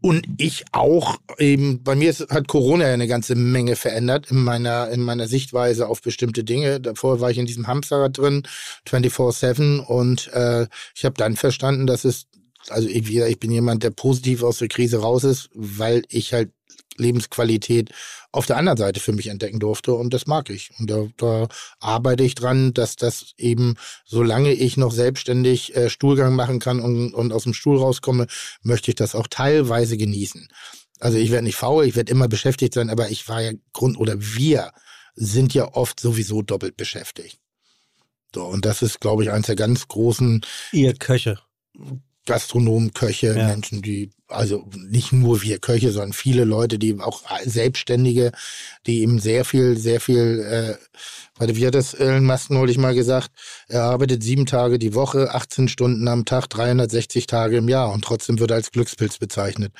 Und 0.00 0.26
ich 0.38 0.64
auch 0.70 1.16
eben, 1.38 1.82
bei 1.82 1.96
mir 1.96 2.10
ist, 2.10 2.30
hat 2.30 2.46
Corona 2.46 2.86
ja 2.86 2.94
eine 2.94 3.08
ganze 3.08 3.34
Menge 3.34 3.74
verändert 3.74 4.30
in 4.30 4.44
meiner, 4.44 4.90
in 4.90 5.02
meiner 5.02 5.26
Sichtweise 5.26 5.88
auf 5.88 6.02
bestimmte 6.02 6.44
Dinge. 6.44 6.78
Davor 6.80 7.20
war 7.20 7.32
ich 7.32 7.38
in 7.38 7.46
diesem 7.46 7.66
Hamsterrad 7.66 8.16
drin, 8.16 8.44
24-7, 8.88 9.80
und 9.80 10.28
äh, 10.32 10.68
ich 10.94 11.04
habe 11.04 11.16
dann 11.16 11.34
verstanden, 11.34 11.88
dass 11.88 12.04
es, 12.04 12.26
also 12.68 12.88
ich, 12.88 13.10
ich 13.10 13.40
bin 13.40 13.50
jemand, 13.50 13.82
der 13.82 13.90
positiv 13.90 14.44
aus 14.44 14.58
der 14.58 14.68
Krise 14.68 15.00
raus 15.00 15.24
ist, 15.24 15.50
weil 15.52 16.04
ich 16.08 16.32
halt 16.32 16.52
Lebensqualität 16.98 17.90
auf 18.32 18.46
der 18.46 18.56
anderen 18.56 18.76
Seite 18.76 19.00
für 19.00 19.12
mich 19.12 19.28
entdecken 19.28 19.58
durfte 19.58 19.94
und 19.94 20.12
das 20.12 20.26
mag 20.26 20.50
ich. 20.50 20.70
Und 20.78 20.90
da, 20.90 21.06
da 21.16 21.48
arbeite 21.80 22.24
ich 22.24 22.34
dran, 22.34 22.74
dass 22.74 22.96
das 22.96 23.32
eben, 23.36 23.76
solange 24.04 24.52
ich 24.52 24.76
noch 24.76 24.92
selbstständig 24.92 25.74
äh, 25.74 25.90
Stuhlgang 25.90 26.34
machen 26.36 26.58
kann 26.58 26.80
und, 26.80 27.14
und 27.14 27.32
aus 27.32 27.44
dem 27.44 27.54
Stuhl 27.54 27.78
rauskomme, 27.78 28.26
möchte 28.62 28.90
ich 28.90 28.96
das 28.96 29.14
auch 29.14 29.26
teilweise 29.28 29.96
genießen. 29.96 30.48
Also 31.00 31.16
ich 31.16 31.30
werde 31.30 31.44
nicht 31.44 31.56
faul, 31.56 31.84
ich 31.84 31.96
werde 31.96 32.10
immer 32.10 32.28
beschäftigt 32.28 32.74
sein, 32.74 32.90
aber 32.90 33.10
ich 33.10 33.28
war 33.28 33.40
ja 33.40 33.52
Grund 33.72 33.98
oder 33.98 34.14
wir 34.18 34.72
sind 35.14 35.54
ja 35.54 35.72
oft 35.74 36.00
sowieso 36.00 36.42
doppelt 36.42 36.76
beschäftigt. 36.76 37.38
So, 38.34 38.44
und 38.44 38.64
das 38.64 38.82
ist, 38.82 39.00
glaube 39.00 39.22
ich, 39.22 39.30
eines 39.30 39.46
der 39.46 39.56
ganz 39.56 39.88
großen 39.88 40.44
Ihr 40.72 40.94
Köche. 40.94 41.38
Gastronomen, 42.28 42.92
Köche, 42.92 43.34
Ja. 43.36 43.48
Menschen, 43.48 43.82
die, 43.82 44.10
also 44.28 44.68
nicht 44.76 45.12
nur 45.12 45.42
wir 45.42 45.58
Köche, 45.58 45.90
sondern 45.90 46.12
viele 46.12 46.44
Leute, 46.44 46.78
die 46.78 47.00
auch 47.00 47.22
Selbstständige, 47.44 48.32
die 48.86 49.00
eben 49.00 49.18
sehr 49.18 49.44
viel, 49.44 49.76
sehr 49.78 50.00
viel, 50.00 50.40
äh, 50.40 50.74
warte, 51.38 51.56
wie 51.56 51.66
hat 51.66 51.74
das 51.74 51.94
Elon 51.94 52.24
Musk 52.26 52.50
neulich 52.50 52.78
mal 52.78 52.94
gesagt? 52.94 53.30
Er 53.68 53.84
arbeitet 53.84 54.22
sieben 54.22 54.46
Tage 54.46 54.78
die 54.78 54.94
Woche, 54.94 55.34
18 55.34 55.68
Stunden 55.68 56.06
am 56.06 56.24
Tag, 56.24 56.48
360 56.48 57.26
Tage 57.26 57.56
im 57.56 57.68
Jahr 57.68 57.90
und 57.92 58.04
trotzdem 58.04 58.38
wird 58.38 58.50
er 58.50 58.56
als 58.56 58.70
Glückspilz 58.70 59.18
bezeichnet. 59.18 59.72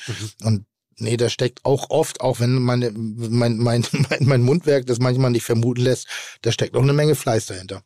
Und 0.43 0.65
Nee, 1.01 1.17
da 1.17 1.29
steckt 1.31 1.65
auch 1.65 1.91
oft, 1.91 2.21
auch 2.21 2.41
wenn 2.41 2.61
meine, 2.61 2.91
mein, 2.93 3.59
mein, 3.59 3.87
mein, 4.11 4.19
mein 4.27 4.43
Mundwerk 4.43 4.87
das 4.87 4.99
manchmal 4.99 5.31
nicht 5.31 5.45
vermuten 5.45 5.83
lässt, 5.83 6.09
da 6.43 6.51
steckt 6.51 6.77
auch 6.77 6.83
eine 6.83 6.93
Menge 6.93 7.15
Fleiß 7.15 7.47
dahinter. 7.47 7.83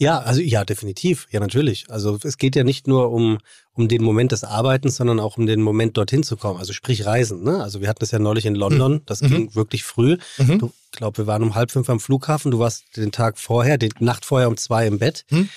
Ja, 0.00 0.18
also 0.20 0.40
ja, 0.40 0.64
definitiv. 0.64 1.26
Ja, 1.30 1.40
natürlich. 1.40 1.84
Also 1.90 2.18
es 2.24 2.38
geht 2.38 2.56
ja 2.56 2.64
nicht 2.64 2.86
nur 2.88 3.12
um, 3.12 3.36
um 3.74 3.86
den 3.86 4.02
Moment 4.02 4.32
des 4.32 4.44
Arbeitens, 4.44 4.96
sondern 4.96 5.20
auch 5.20 5.36
um 5.36 5.46
den 5.46 5.60
Moment 5.60 5.96
dorthin 5.98 6.22
zu 6.22 6.38
kommen. 6.38 6.58
Also 6.58 6.72
sprich 6.72 7.04
Reisen. 7.04 7.42
Ne? 7.44 7.62
Also 7.62 7.82
wir 7.82 7.88
hatten 7.88 8.00
das 8.00 8.10
ja 8.10 8.18
neulich 8.18 8.46
in 8.46 8.54
London. 8.54 9.02
Das 9.04 9.20
Mhm. 9.20 9.28
ging 9.28 9.54
wirklich 9.54 9.84
früh. 9.84 10.16
Mhm. 10.38 10.58
Du 10.58 10.72
glaub, 10.92 11.18
wir 11.18 11.26
waren 11.26 11.42
um 11.42 11.54
halb 11.54 11.70
fünf 11.70 11.90
am 11.90 12.00
Flughafen. 12.00 12.50
Du 12.50 12.58
warst 12.58 12.84
den 12.96 13.12
Tag 13.12 13.38
vorher, 13.38 13.76
die 13.76 13.90
Nacht 14.00 14.24
vorher 14.24 14.48
um 14.48 14.56
zwei 14.56 14.86
im 14.86 14.98
Bett. 14.98 15.26
Mhm. 15.30 15.50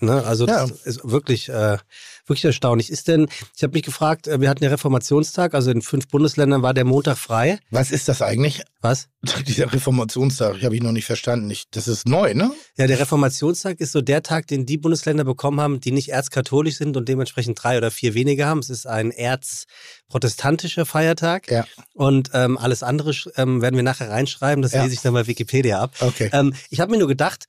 Ne? 0.00 0.22
Also 0.24 0.46
Ja. 0.46 0.66
das 0.66 0.70
ist 0.82 1.00
wirklich, 1.02 1.48
äh, 1.48 1.78
wirklich 2.26 2.44
erstaunlich. 2.44 2.90
Ist 2.90 3.08
denn, 3.08 3.28
ich 3.56 3.62
habe 3.62 3.72
mich 3.74 3.82
gefragt, 3.82 4.26
äh, 4.26 4.40
wir 4.40 4.48
hatten 4.48 4.64
ja 4.64 4.70
Reformationstag, 4.70 5.54
also 5.54 5.70
in 5.70 5.82
fünf 5.82 6.08
Bundesländern 6.08 6.62
war 6.62 6.74
der 6.74 6.84
Montag 6.84 7.18
frei. 7.18 7.58
Was 7.70 7.90
ist 7.90 8.08
das 8.08 8.22
eigentlich? 8.22 8.62
Was? 8.80 9.08
Dieser 9.46 9.72
Reformationstag, 9.72 10.56
ich 10.58 10.64
habe 10.64 10.74
ich 10.74 10.82
noch 10.82 10.92
nicht 10.92 11.06
verstanden. 11.06 11.50
Ich, 11.50 11.64
das 11.70 11.88
ist 11.88 12.06
neu, 12.08 12.34
ne? 12.34 12.50
Ja, 12.76 12.86
der 12.86 12.98
Reformationstag 12.98 13.80
ist 13.80 13.92
so 13.92 14.00
der 14.02 14.22
Tag, 14.22 14.46
den 14.46 14.66
die 14.66 14.76
Bundesländer 14.78 15.24
bekommen 15.24 15.60
haben, 15.60 15.80
die 15.80 15.92
nicht 15.92 16.10
erzkatholisch 16.10 16.76
sind 16.76 16.96
und 16.96 17.08
dementsprechend 17.08 17.62
drei 17.62 17.78
oder 17.78 17.90
vier 17.90 18.14
weniger 18.14 18.46
haben. 18.46 18.58
Es 18.58 18.70
ist 18.70 18.86
ein 18.86 19.10
erzprotestantischer 19.10 20.86
Feiertag. 20.86 21.50
Ja. 21.50 21.64
Und 21.94 22.30
ähm, 22.34 22.58
alles 22.58 22.82
andere 22.82 23.12
ähm, 23.36 23.62
werden 23.62 23.76
wir 23.76 23.82
nachher 23.82 24.10
reinschreiben. 24.10 24.62
Das 24.62 24.72
Ja. 24.72 24.82
lese 24.82 24.94
ich 24.94 25.00
dann 25.00 25.14
bei 25.14 25.26
Wikipedia 25.26 25.80
ab. 25.80 25.94
Okay. 26.00 26.30
Ähm, 26.32 26.54
ich 26.70 26.80
habe 26.80 26.90
mir 26.92 26.98
nur 26.98 27.08
gedacht, 27.08 27.46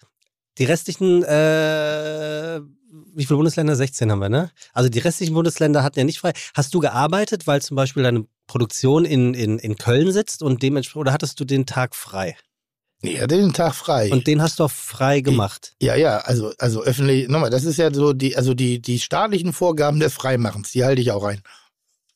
die 0.58 0.64
restlichen, 0.66 1.24
äh, 1.24 2.62
wie 3.16 3.26
viele 3.26 3.38
Bundesländer? 3.38 3.76
16 3.76 4.12
haben 4.12 4.20
wir, 4.20 4.30
ne? 4.30 4.52
Also 4.74 4.90
die 4.90 5.00
restlichen 5.00 5.34
Bundesländer 5.34 5.84
hatten 5.84 6.00
ja 6.00 6.06
nicht 6.06 6.20
frei. 6.20 6.34
Hast 6.54 6.74
du 6.74 6.80
gearbeitet, 6.80 7.48
weil 7.48 7.62
zum 7.62 7.76
Beispiel 7.76 8.04
deine 8.04 8.26
Produktion 8.48 9.06
in, 9.06 9.34
in, 9.34 9.58
in 9.60 9.78
Köln 9.78 10.12
sitzt 10.12 10.44
und 10.44 10.62
dementsprechend, 10.62 11.02
oder 11.02 11.14
hattest 11.14 11.40
du 11.40 11.46
den 11.46 11.66
Tag 11.66 11.96
frei? 11.96 12.36
Nee, 13.02 13.20
hatte 13.20 13.38
den 13.38 13.54
Tag 13.54 13.76
frei. 13.76 14.12
Und 14.12 14.26
den 14.28 14.42
hast 14.42 14.60
du 14.60 14.66
auch 14.66 14.72
frei 14.72 15.22
gemacht. 15.22 15.74
ja, 15.82 15.96
ja, 15.96 16.20
also, 16.20 16.54
also 16.58 16.84
öffentlich, 16.84 17.28
nochmal, 17.28 17.50
das 17.50 17.64
ist 17.64 17.78
ja 17.78 17.94
so 17.94 18.14
die, 18.14 18.36
also 18.36 18.54
die, 18.54 18.82
die 18.82 19.00
staatlichen 19.00 19.54
Vorgaben 19.54 20.00
des 20.00 20.14
Freimachens, 20.14 20.72
die 20.72 20.84
halte 20.84 21.02
ich 21.02 21.12
auch 21.12 21.24
ein. 21.24 21.42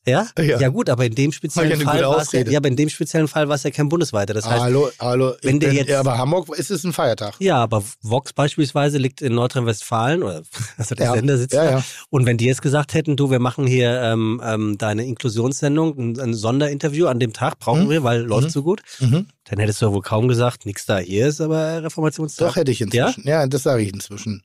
Ja? 0.07 0.27
Ja. 0.39 0.69
gut, 0.69 0.89
aber 0.89 1.05
in 1.05 1.13
dem 1.13 1.31
speziellen 1.31 1.69
ja 1.79 1.85
Fall 1.85 2.01
war 2.03 2.17
es 2.21 2.31
ja, 2.31 2.41
ja, 2.41 2.57
aber 2.59 2.67
in 2.69 2.75
dem 2.75 2.89
speziellen 2.89 3.27
Fall 3.27 3.47
war 3.49 3.55
es 3.55 3.63
ja 3.63 3.69
kein 3.69 3.89
bundesweiter. 3.89 4.33
Das 4.33 4.45
heißt, 4.49 4.61
hallo, 4.61 4.89
hallo. 4.99 5.33
wenn 5.43 5.59
der 5.59 5.67
bin- 5.69 5.77
jetzt- 5.77 5.89
ja, 5.89 5.99
aber 5.99 6.17
Hamburg 6.17 6.49
ist 6.57 6.71
es 6.71 6.83
ein 6.83 6.93
Feiertag. 6.93 7.35
ja, 7.39 7.57
aber 7.57 7.83
Vox 8.01 8.33
beispielsweise 8.33 8.97
liegt 8.97 9.21
in 9.21 9.35
Nordrhein-Westfalen 9.35 10.23
oder 10.23 10.41
also 10.77 10.95
der 10.95 11.05
Ja. 11.07 11.13
Sender 11.13 11.37
sitzt 11.37 11.53
Ja, 11.53 11.65
da. 11.65 11.71
ja. 11.71 11.83
Und 12.09 12.25
wenn 12.25 12.37
die 12.37 12.45
jetzt 12.45 12.61
gesagt 12.61 12.93
hätten, 12.93 13.17
du, 13.17 13.29
wir 13.29 13.39
machen 13.39 13.67
hier 13.67 14.01
ähm, 14.01 14.41
ähm, 14.43 14.77
deine 14.77 15.05
Inklusionssendung, 15.05 15.97
ein, 15.97 16.19
ein 16.19 16.33
Sonderinterview 16.33 17.05
an 17.07 17.19
dem 17.19 17.33
Tag, 17.33 17.59
brauchen 17.59 17.85
Mhm. 17.85 17.89
wir, 17.89 18.03
weil 18.03 18.21
läuft 18.21 18.47
Mhm. 18.47 18.51
so 18.51 18.63
gut, 18.63 18.81
Mhm. 18.99 19.27
dann 19.49 19.59
hättest 19.59 19.81
du 19.81 19.87
ja 19.87 19.93
wohl 19.93 20.01
kaum 20.01 20.27
gesagt, 20.27 20.65
nix 20.65 20.85
da, 20.85 20.97
hier 20.97 21.27
ist 21.27 21.41
aber 21.41 21.83
Reformationstag. 21.83 22.47
Doch, 22.47 22.55
hätte 22.55 22.71
ich 22.71 22.81
inzwischen. 22.81 23.27
Ja, 23.27 23.45
das 23.47 23.63
sage 23.63 23.83
ich 23.83 23.93
inzwischen. 23.93 24.43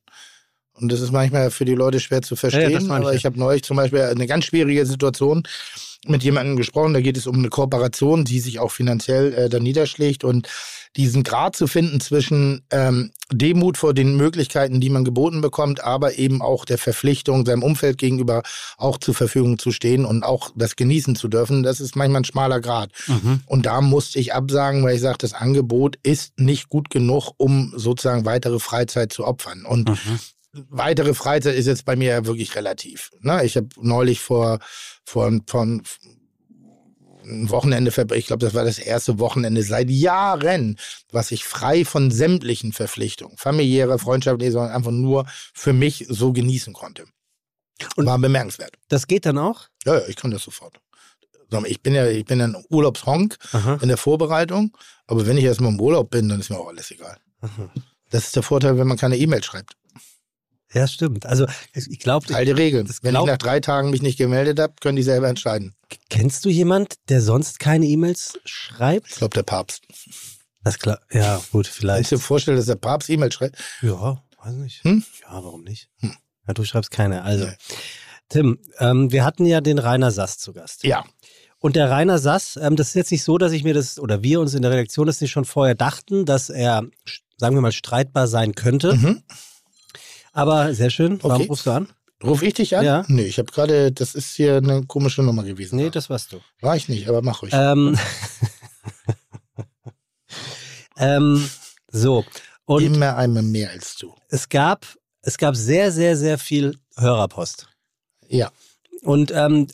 Und 0.81 0.91
das 0.91 1.01
ist 1.01 1.13
manchmal 1.13 1.51
für 1.51 1.65
die 1.65 1.75
Leute 1.75 2.01
schwer 2.01 2.23
zu 2.23 2.35
Ja, 2.35 2.49
ja, 2.49 2.51
verstehen. 2.51 2.87
meine 2.89 3.01
ich 3.03 3.07
aber 3.07 3.11
ja. 3.13 3.17
ich 3.17 3.25
habe 3.27 3.39
neulich 3.39 3.63
zum 3.63 3.77
Beispiel 3.77 4.01
eine 4.03 4.27
ganz 4.27 4.45
schwierige 4.47 4.85
Situation 4.87 5.43
mit 6.07 6.23
jemandem 6.23 6.57
gesprochen. 6.57 6.93
Da 6.95 7.01
geht 7.01 7.17
es 7.17 7.27
um 7.27 7.37
eine 7.39 7.49
Kooperation, 7.49 8.25
die 8.25 8.41
sich 8.41 8.59
auch 8.59 8.71
finanziell 8.73 9.33
äh, 9.35 9.49
dann 9.49 9.63
niederschlägt. 9.63 10.23
Und 10.25 10.49
diesen 10.97 11.23
Grad 11.25 11.57
zu 11.57 11.67
finden 11.67 11.99
zwischen 12.01 12.63
ähm, 12.71 13.11
Demut 13.33 13.79
vor 13.79 13.95
den 13.95 14.17
Möglichkeiten, 14.17 14.81
die 14.81 14.91
man 14.91 15.05
geboten 15.05 15.41
bekommt, 15.41 15.83
aber 15.83 16.19
eben 16.19 16.41
auch 16.43 16.65
der 16.65 16.79
Verpflichtung, 16.79 17.45
seinem 17.47 17.63
Umfeld 17.65 17.99
gegenüber 17.99 18.43
auch 18.77 18.99
zur 18.99 19.15
Verfügung 19.15 19.59
zu 19.59 19.73
stehen 19.73 20.05
und 20.05 20.23
auch 20.23 20.51
das 20.55 20.77
genießen 20.77 21.17
zu 21.17 21.27
dürfen, 21.29 21.63
das 21.65 21.81
ist 21.81 21.97
manchmal 21.97 22.21
ein 22.21 22.25
schmaler 22.25 22.61
Grad. 22.61 22.93
Mhm. 23.09 23.41
Und 23.47 23.67
da 23.67 23.81
musste 23.81 24.19
ich 24.21 24.35
absagen, 24.35 24.85
weil 24.85 24.95
ich 24.97 25.01
sage, 25.01 25.19
das 25.19 25.33
Angebot 25.33 25.97
ist 26.05 26.39
nicht 26.39 26.69
gut 26.69 26.91
genug, 26.91 27.33
um 27.39 27.73
sozusagen 27.75 28.25
weitere 28.25 28.59
Freizeit 28.61 29.13
zu 29.13 29.25
opfern. 29.27 29.65
Und 29.65 29.89
Mhm. 29.89 30.21
Weitere 30.69 31.15
Freizeit 31.15 31.55
ist 31.55 31.67
jetzt 31.67 31.85
bei 31.85 31.97
mir 31.97 32.11
ja 32.11 32.27
wirklich 32.27 32.55
relativ. 32.55 33.11
Ne? 33.21 33.45
Ich 33.45 33.57
habe 33.57 33.69
neulich 33.81 34.21
vor, 34.21 34.59
vor, 35.05 35.31
vor 35.47 35.63
ein 35.63 35.83
Wochenende 37.27 37.91
ich 38.15 38.27
glaube, 38.27 38.45
das 38.45 38.55
war 38.55 38.65
das 38.65 38.79
erste 38.79 39.19
Wochenende 39.19 39.63
seit 39.63 39.89
Jahren, 39.89 40.79
was 41.11 41.31
ich 41.31 41.45
frei 41.45 41.85
von 41.85 42.11
sämtlichen 42.11 42.73
Verpflichtungen, 42.73 43.37
familiäre, 43.39 43.99
freundschaftliche, 43.99 44.53
sondern 44.53 44.73
einfach 44.73 44.91
nur 44.91 45.27
für 45.55 45.73
mich 45.73 46.07
so 46.09 46.33
genießen 46.33 46.73
konnte. 46.73 47.07
Und 47.97 48.07
war 48.07 48.19
bemerkenswert. 48.19 48.77
Das 48.89 49.07
geht 49.07 49.27
dann 49.27 49.39
auch? 49.39 49.69
Ja, 49.85 49.99
ja, 49.99 50.07
ich 50.07 50.17
kann 50.17 50.31
das 50.31 50.43
sofort. 50.43 50.81
Ich 51.67 51.83
bin 51.83 51.95
ja, 51.95 52.07
ich 52.07 52.25
bin 52.25 52.41
ein 52.41 52.57
Urlaubshonk 52.69 53.37
Aha. 53.53 53.79
in 53.81 53.89
der 53.89 53.97
Vorbereitung, 53.97 54.77
aber 55.07 55.27
wenn 55.27 55.37
ich 55.37 55.45
erstmal 55.45 55.71
im 55.73 55.81
Urlaub 55.81 56.11
bin, 56.11 56.29
dann 56.29 56.41
ist 56.41 56.51
mir 56.51 56.59
auch 56.59 56.69
alles 56.69 56.91
egal. 56.91 57.17
Aha. 57.41 57.71
Das 58.11 58.27
ist 58.27 58.37
der 58.37 58.43
Vorteil, 58.43 58.77
wenn 58.79 58.87
man 58.87 58.97
keine 58.97 59.17
E-Mail 59.17 59.43
schreibt. 59.43 59.77
Ja, 60.75 60.87
stimmt. 60.89 61.25
Also 61.27 61.47
ich 61.73 61.99
glaube, 62.01 62.35
Alte 62.35 62.57
Regel. 62.57 62.85
das 62.85 63.03
Wenn 63.03 63.13
glaub- 63.13 63.27
ich 63.27 63.31
nach 63.33 63.39
drei 63.39 63.61
Tagen 63.61 63.91
mich 63.91 64.03
nicht 64.03 64.19
gemeldet 64.19 64.59
habe, 64.59 64.75
können 64.81 64.97
die 64.97 65.03
selber 65.03 65.29
entscheiden. 65.29 65.75
kennst 66.11 66.45
du 66.45 66.49
jemand, 66.49 66.95
der 67.09 67.23
sonst 67.23 67.61
keine 67.61 67.87
E-Mails 67.87 68.39
schreibt? 68.45 69.09
Ich 69.11 69.17
glaube, 69.17 69.35
der 69.35 69.45
Papst. 69.45 69.83
Das 70.65 70.79
klar. 70.79 70.99
Ja, 71.13 71.37
gut, 71.53 71.67
Kannst 71.67 71.71
vielleicht. 71.79 72.11
du 72.11 72.17
dir 72.17 72.21
vorstellen, 72.23 72.57
dass 72.57 72.67
der 72.67 72.75
Papst 72.77 73.09
E-Mail 73.11 73.31
schreibt? 73.31 73.57
Ja, 73.83 74.23
weiß 74.43 74.55
nicht. 74.55 74.83
Hm? 74.85 75.05
Ja, 75.23 75.45
warum 75.45 75.63
nicht? 75.63 75.89
Hm. 76.01 76.15
Ja, 76.49 76.55
du 76.55 76.65
schreibst 76.65 76.91
keine. 76.91 77.23
Also, 77.23 77.45
Nee. 77.47 77.53
Tim, 78.31 78.59
ähm, 78.79 79.13
wir 79.13 79.25
hatten 79.25 79.45
ja 79.45 79.61
den 79.61 79.79
Rainer 79.79 80.11
Sass 80.11 80.39
zu 80.39 80.53
Gast. 80.55 80.83
Ja. 80.85 81.05
Und 81.59 81.77
der 81.77 81.91
Rainer 81.91 82.19
Sass, 82.19 82.59
ähm, 82.61 82.75
das 82.75 82.89
ist 82.89 82.95
jetzt 82.95 83.13
nicht 83.13 83.23
so, 83.23 83.37
dass 83.39 83.53
ich 83.53 83.63
mir 83.65 83.75
das, 83.75 83.99
oder 84.01 84.23
wir 84.23 84.41
uns 84.41 84.55
in 84.55 84.63
der 84.63 84.71
Redaktion 84.71 85.07
das 85.07 85.21
nicht 85.21 85.31
schon 85.31 85.45
vorher 85.45 85.75
dachten, 85.75 86.25
dass 86.25 86.49
er, 86.51 86.83
sagen 87.37 87.55
wir 87.55 87.61
mal, 87.61 87.73
streitbar 87.73 88.27
sein 88.27 88.55
könnte. 88.55 88.95
Mhm. 88.97 89.23
Aber 90.35 90.75
sehr 90.75 90.91
schön. 90.91 91.19
Warum 91.23 91.41
Okay. 91.41 91.49
rufst 91.49 91.67
du 91.67 91.71
an? 91.71 91.89
Ruf 92.23 92.43
ich 92.43 92.55
dich 92.55 92.77
an? 92.77 92.85
Ja. 92.85 93.05
Nee, 93.09 93.23
ich 93.23 93.39
habe 93.39 93.51
gerade, 93.53 93.93
das 93.93 94.15
ist 94.15 94.35
hier 94.35 94.57
eine 94.59 94.85
komische 94.87 95.23
Nummer 95.23 95.45
gewesen. 95.45 95.77
Nee, 95.77 95.91
das 95.91 96.11
warst 96.11 96.33
du. 96.33 96.41
War 96.61 96.77
ich 96.77 96.89
nicht, 96.89 97.09
aber 97.09 97.23
mach 97.23 97.43
ruhig. 97.43 97.53
Ähm, 97.55 97.97
ähm, 100.99 101.49
so. 101.91 102.25
Und 102.67 102.83
Immer 102.83 103.17
einmal 103.17 103.43
mehr 103.43 103.71
als 103.71 103.97
du. 103.97 104.15
es 104.29 104.49
gab, 104.49 104.87
es 105.23 105.39
gab 105.39 105.55
sehr, 105.55 105.93
sehr, 105.93 106.17
sehr 106.17 106.39
viel 106.39 106.79
Hörerpost. 106.97 107.69
Ja. 108.29 108.51
Und 109.03 109.31
ähm, 109.33 109.67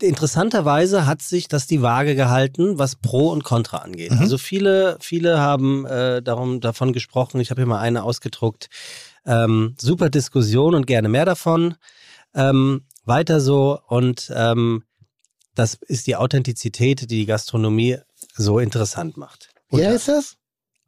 interessanterweise 0.00 1.06
hat 1.06 1.22
sich 1.22 1.48
das 1.48 1.66
die 1.66 1.82
Waage 1.82 2.14
gehalten, 2.14 2.78
was 2.78 2.94
Pro 2.94 3.30
und 3.30 3.42
Contra 3.42 3.78
angeht. 3.78 4.12
Mhm. 4.12 4.18
Also 4.20 4.38
viele, 4.38 4.96
viele 5.00 5.40
haben 5.40 5.84
äh, 5.86 6.22
darum, 6.22 6.60
davon 6.60 6.92
gesprochen. 6.92 7.40
Ich 7.40 7.50
habe 7.50 7.62
hier 7.62 7.66
mal 7.66 7.80
eine 7.80 8.04
ausgedruckt. 8.04 8.68
Ähm, 9.28 9.76
super 9.78 10.08
Diskussion 10.10 10.74
und 10.74 10.86
gerne 10.86 11.08
mehr 11.08 11.26
davon. 11.26 11.76
Ähm, 12.34 12.86
weiter 13.04 13.40
so. 13.40 13.78
Und 13.86 14.32
ähm, 14.34 14.82
das 15.54 15.74
ist 15.74 16.06
die 16.06 16.16
Authentizität, 16.16 17.02
die 17.02 17.06
die 17.06 17.26
Gastronomie 17.26 17.98
so 18.34 18.58
interessant 18.58 19.16
macht. 19.16 19.50
Wie 19.70 19.86
heißt 19.86 20.08
das? 20.08 20.36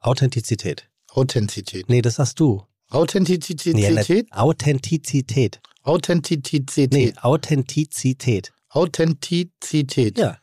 Authentizität. 0.01 0.89
Authentizität. 1.09 1.89
Nee, 1.89 2.03
das 2.03 2.15
sagst 2.17 2.41
du. 2.41 2.65
Authentizität? 2.89 3.75
Nee, 3.75 4.03
Authentizität. 4.33 5.61
Authentizität. 5.83 6.93
Nee, 6.93 7.13
Authentizität. 7.21 8.53
Authentizität. 8.69 10.19
Ja. 10.19 10.39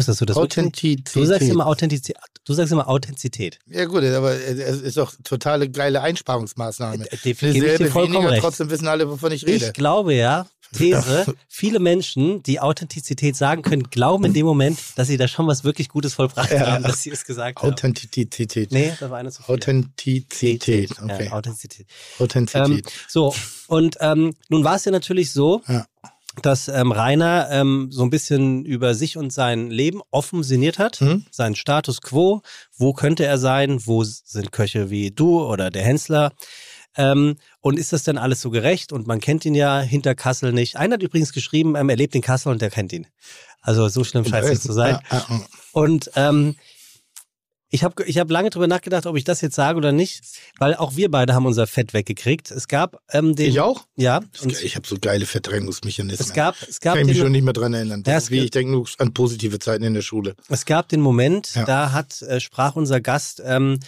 Wusstest 0.00 0.20
du 0.20 0.26
das? 0.26 0.36
Authentizität. 0.36 1.14
Du 1.14 1.24
sagst 1.24 1.48
immer 1.48 1.66
Authentizität. 1.66 2.16
Du 2.44 2.54
sagst 2.54 2.72
immer 2.72 2.88
Authentizität. 2.88 3.58
Ja 3.66 3.84
gut, 3.84 4.02
aber 4.02 4.32
es 4.32 4.80
ist 4.80 4.96
doch 4.96 5.12
totale 5.24 5.68
geile 5.70 6.00
Einsparungsmaßnahme. 6.00 7.04
Äh, 7.10 7.16
die- 7.24 7.30
ich 7.30 7.38
dir 7.38 7.90
vollkommen 7.90 8.14
weniger, 8.14 8.30
recht. 8.32 8.42
trotzdem 8.42 8.70
wissen 8.70 8.88
alle, 8.88 9.08
wovon 9.08 9.30
ich 9.32 9.46
rede. 9.46 9.66
Ich 9.66 9.72
glaube 9.74 10.14
ja, 10.14 10.46
These, 10.76 11.26
viele 11.48 11.80
Menschen, 11.80 12.42
die 12.44 12.60
Authentizität 12.60 13.34
sagen 13.36 13.62
können, 13.62 13.84
glauben 13.90 14.24
in 14.24 14.32
dem 14.32 14.46
Moment, 14.46 14.78
dass 14.96 15.08
sie 15.08 15.16
da 15.16 15.26
schon 15.28 15.46
was 15.48 15.64
wirklich 15.64 15.88
Gutes 15.88 16.14
vollbracht 16.14 16.50
Ja. 16.52 16.66
haben, 16.72 16.84
dass 16.84 17.02
sie 17.02 17.10
es 17.10 17.24
gesagt 17.24 17.58
haben. 17.60 17.72
Authentizität. 17.72 18.70
Nee, 18.72 18.92
das 18.98 19.10
war 19.10 19.18
eine 19.18 19.30
zu 19.32 19.42
viel. 19.42 19.54
Authentizität. 19.54 20.90
Ja, 20.96 21.04
Okay. 21.04 21.28
Authentizität. 21.30 21.86
Authentizität. 22.18 22.86
Ähm, 22.86 22.92
so, 23.08 23.34
und 23.66 23.96
ähm, 24.00 24.34
nun 24.48 24.64
war 24.64 24.76
es 24.76 24.84
ja 24.84 24.92
natürlich 24.92 25.32
so, 25.32 25.62
Ja. 25.68 25.86
Dass 26.46 26.68
ähm, 26.68 26.92
Rainer 26.92 27.48
ähm, 27.50 27.88
so 27.90 28.02
ein 28.02 28.10
bisschen 28.10 28.64
über 28.64 28.94
sich 28.94 29.16
und 29.16 29.32
sein 29.32 29.70
Leben 29.70 30.00
offen 30.10 30.42
sinniert 30.42 30.78
hat, 30.78 31.00
Mhm. 31.00 31.24
seinen 31.30 31.56
Status 31.56 32.00
quo, 32.00 32.42
wo 32.76 32.92
könnte 32.92 33.24
er 33.24 33.38
sein, 33.38 33.80
wo 33.86 34.04
sind 34.04 34.52
Köche 34.52 34.90
wie 34.90 35.10
du 35.10 35.40
oder 35.42 35.70
der 35.70 35.82
Hensler. 35.82 36.32
Ähm, 36.96 37.36
und 37.60 37.78
ist 37.78 37.92
das 37.92 38.02
denn 38.02 38.18
alles 38.18 38.40
so 38.40 38.50
gerecht? 38.50 38.92
Und 38.92 39.06
man 39.06 39.20
kennt 39.20 39.44
ihn 39.44 39.54
ja 39.54 39.80
hinter 39.80 40.14
Kassel 40.16 40.52
nicht. 40.52 40.76
Einer 40.76 40.94
hat 40.94 41.02
übrigens 41.02 41.32
geschrieben, 41.32 41.76
ähm, 41.76 41.88
er 41.88 41.96
lebt 41.96 42.14
in 42.14 42.22
Kassel 42.22 42.50
und 42.50 42.60
der 42.60 42.70
kennt 42.70 42.92
ihn. 42.92 43.06
Also 43.62 43.88
so 43.88 44.02
schlimm 44.04 44.24
scheint 44.24 44.44
es 44.44 44.50
nicht 44.50 44.62
zu 44.62 44.72
sein. 44.72 44.98
Und 45.72 46.10
ähm, 46.16 46.56
ich 47.70 47.84
habe 47.84 48.04
ich 48.04 48.18
hab 48.18 48.30
lange 48.30 48.50
drüber 48.50 48.66
nachgedacht, 48.66 49.06
ob 49.06 49.16
ich 49.16 49.24
das 49.24 49.40
jetzt 49.40 49.54
sage 49.54 49.78
oder 49.78 49.92
nicht, 49.92 50.22
weil 50.58 50.74
auch 50.74 50.96
wir 50.96 51.10
beide 51.10 51.34
haben 51.34 51.46
unser 51.46 51.66
Fett 51.66 51.94
weggekriegt. 51.94 52.50
Es 52.50 52.66
gab 52.68 53.00
ähm, 53.10 53.36
den. 53.36 53.48
Ich 53.48 53.60
auch? 53.60 53.86
Ja. 53.96 54.20
Ich 54.62 54.76
habe 54.76 54.86
so 54.86 54.96
geile 55.00 55.24
Verdrängungsmechanismen. 55.26 56.28
es 56.28 56.34
gab, 56.34 56.56
es 56.68 56.80
gab 56.80 56.94
Kann 56.94 57.02
ich 57.02 57.08
mich 57.14 57.18
schon 57.18 57.32
nicht 57.32 57.44
mehr 57.44 57.52
dran 57.52 57.72
erinnern. 57.74 58.02
Ja, 58.06 58.14
Das 58.14 58.24
ist 58.24 58.30
wie 58.30 58.40
ich 58.40 58.50
denke 58.50 58.72
nur 58.72 58.88
an 58.98 59.14
positive 59.14 59.58
Zeiten 59.58 59.84
in 59.84 59.94
der 59.94 60.02
Schule. 60.02 60.34
es 60.48 60.64
gab 60.64 60.88
den 60.88 61.00
Moment, 61.00 61.54
Ja. 61.54 61.64
da 61.64 61.92
hat 61.92 62.22
äh, 62.22 62.40
sprach 62.40 62.76
unser 62.76 63.00
Gast. 63.00 63.40
Ähm, 63.44 63.78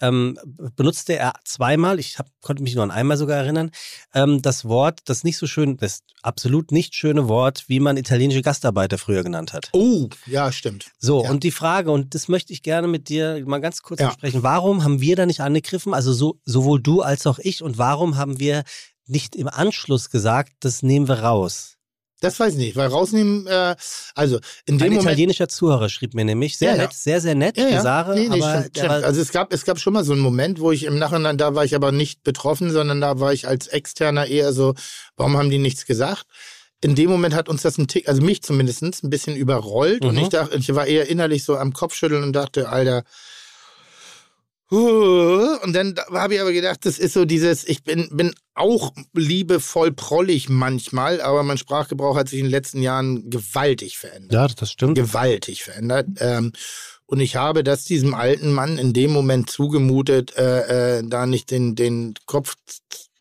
ähm, 0.00 0.38
benutzte 0.76 1.16
er 1.16 1.34
zweimal, 1.44 1.98
ich 1.98 2.18
hab, 2.18 2.26
konnte 2.40 2.62
mich 2.62 2.74
nur 2.74 2.84
an 2.84 2.90
einmal 2.90 3.16
sogar 3.16 3.36
erinnern, 3.38 3.70
ähm, 4.14 4.42
das 4.42 4.64
Wort, 4.64 5.00
das 5.06 5.24
nicht 5.24 5.36
so 5.38 5.46
schön, 5.46 5.76
das 5.76 6.00
absolut 6.22 6.72
nicht 6.72 6.94
schöne 6.94 7.28
Wort, 7.28 7.64
wie 7.68 7.80
man 7.80 7.96
italienische 7.96 8.42
Gastarbeiter 8.42 8.98
früher 8.98 9.22
genannt 9.22 9.52
hat. 9.52 9.68
Oh, 9.72 10.08
ja, 10.26 10.50
stimmt. 10.52 10.90
So, 10.98 11.22
Ja. 11.24 11.30
und 11.30 11.44
die 11.44 11.50
Frage, 11.50 11.90
und 11.90 12.14
das 12.14 12.28
möchte 12.28 12.52
ich 12.52 12.62
gerne 12.62 12.88
mit 12.88 13.08
dir 13.08 13.42
mal 13.46 13.60
ganz 13.60 13.82
kurz 13.82 14.00
Ja. 14.00 14.08
besprechen. 14.08 14.42
Warum 14.42 14.82
haben 14.84 15.00
wir 15.00 15.16
da 15.16 15.26
nicht 15.26 15.40
angegriffen? 15.40 15.94
Also 15.94 16.12
so, 16.12 16.38
sowohl 16.44 16.80
du 16.82 17.02
als 17.02 17.26
auch 17.26 17.38
ich. 17.38 17.62
Und 17.62 17.78
warum 17.78 18.16
haben 18.16 18.38
wir 18.40 18.64
nicht 19.06 19.36
im 19.36 19.48
Anschluss 19.48 20.10
gesagt, 20.10 20.52
das 20.60 20.82
nehmen 20.82 21.08
wir 21.08 21.20
raus? 21.20 21.73
Das 22.20 22.40
weiß 22.40 22.52
ich 22.54 22.58
nicht, 22.58 22.76
weil 22.76 22.88
rausnehmen, 22.88 23.46
äh, 23.46 23.76
also 24.14 24.38
in 24.66 24.78
dem 24.78 24.84
Ein 24.86 24.88
Moment. 24.92 25.02
italienischer 25.08 25.48
Zuhörer 25.48 25.88
schrieb 25.88 26.14
mir 26.14 26.24
nämlich, 26.24 26.56
sehr 26.56 26.70
Ja, 26.70 26.76
ja. 26.76 26.82
nett, 26.84 26.92
sehr, 26.94 27.20
sehr 27.20 27.34
nett, 27.34 27.56
Ja, 27.58 27.66
die 27.66 27.74
ja. 27.74 27.82
Sarah, 27.82 28.14
Nee, 28.14 28.28
nee, 28.28 28.40
aber 28.42 28.50
stimmt, 28.60 28.76
der 28.76 28.80
stimmt. 28.84 28.88
war, 28.88 29.04
Also 29.04 29.20
es 29.20 29.32
gab, 29.32 29.52
es 29.52 29.64
gab 29.64 29.78
schon 29.78 29.92
mal 29.92 30.04
so 30.04 30.12
einen 30.12 30.22
Moment, 30.22 30.60
wo 30.60 30.72
ich 30.72 30.84
im 30.84 30.98
Nachhinein, 30.98 31.36
da 31.36 31.54
war 31.54 31.64
ich 31.64 31.74
aber 31.74 31.92
nicht 31.92 32.22
betroffen, 32.22 32.70
sondern 32.70 33.00
da 33.00 33.20
war 33.20 33.32
ich 33.32 33.46
als 33.46 33.66
Externer 33.66 34.26
eher 34.26 34.52
so, 34.52 34.74
warum 35.16 35.36
haben 35.36 35.50
die 35.50 35.58
nichts 35.58 35.84
gesagt? 35.86 36.24
In 36.80 36.94
dem 36.94 37.10
Moment 37.10 37.34
hat 37.34 37.48
uns 37.48 37.62
das 37.62 37.78
ein 37.78 37.88
Tick, 37.88 38.08
also 38.08 38.22
mich 38.22 38.42
zumindest, 38.42 38.82
ein 38.82 39.10
bisschen 39.10 39.36
überrollt 39.36 40.04
und 40.04 40.14
Mhm. 40.16 40.22
ich 40.22 40.28
dachte, 40.28 40.56
ich 40.56 40.74
war 40.74 40.86
eher 40.86 41.08
innerlich 41.08 41.42
so 41.44 41.56
am 41.56 41.72
Kopfschütteln 41.72 42.22
und 42.22 42.32
dachte, 42.32 42.68
Alter. 42.68 43.04
Und 44.70 45.72
dann 45.72 45.94
habe 46.10 46.34
ich 46.34 46.40
aber 46.40 46.52
gedacht, 46.52 46.86
das 46.86 46.98
ist 46.98 47.12
so 47.12 47.24
dieses, 47.24 47.68
ich 47.68 47.84
bin, 47.84 48.08
bin 48.10 48.34
auch 48.54 48.92
liebevoll 49.12 49.92
prollig 49.92 50.48
manchmal, 50.48 51.20
aber 51.20 51.42
mein 51.42 51.58
Sprachgebrauch 51.58 52.16
hat 52.16 52.28
sich 52.28 52.38
in 52.38 52.46
den 52.46 52.50
letzten 52.50 52.82
Jahren 52.82 53.28
gewaltig 53.28 53.98
verändert 53.98 54.32
ja, 54.32 54.48
das 54.48 54.70
stimmt. 54.70 54.96
gewaltig 54.96 55.64
verändert. 55.64 56.06
Ähm, 56.18 56.52
und 57.06 57.20
ich 57.20 57.36
habe 57.36 57.62
das 57.62 57.84
diesem 57.84 58.14
alten 58.14 58.52
Mann 58.52 58.78
in 58.78 58.92
dem 58.92 59.12
Moment 59.12 59.50
zugemutet, 59.50 60.34
äh, 60.36 60.98
äh, 60.98 61.02
da 61.06 61.26
nicht 61.26 61.50
den, 61.50 61.74
den 61.74 62.14
Kopf 62.26 62.56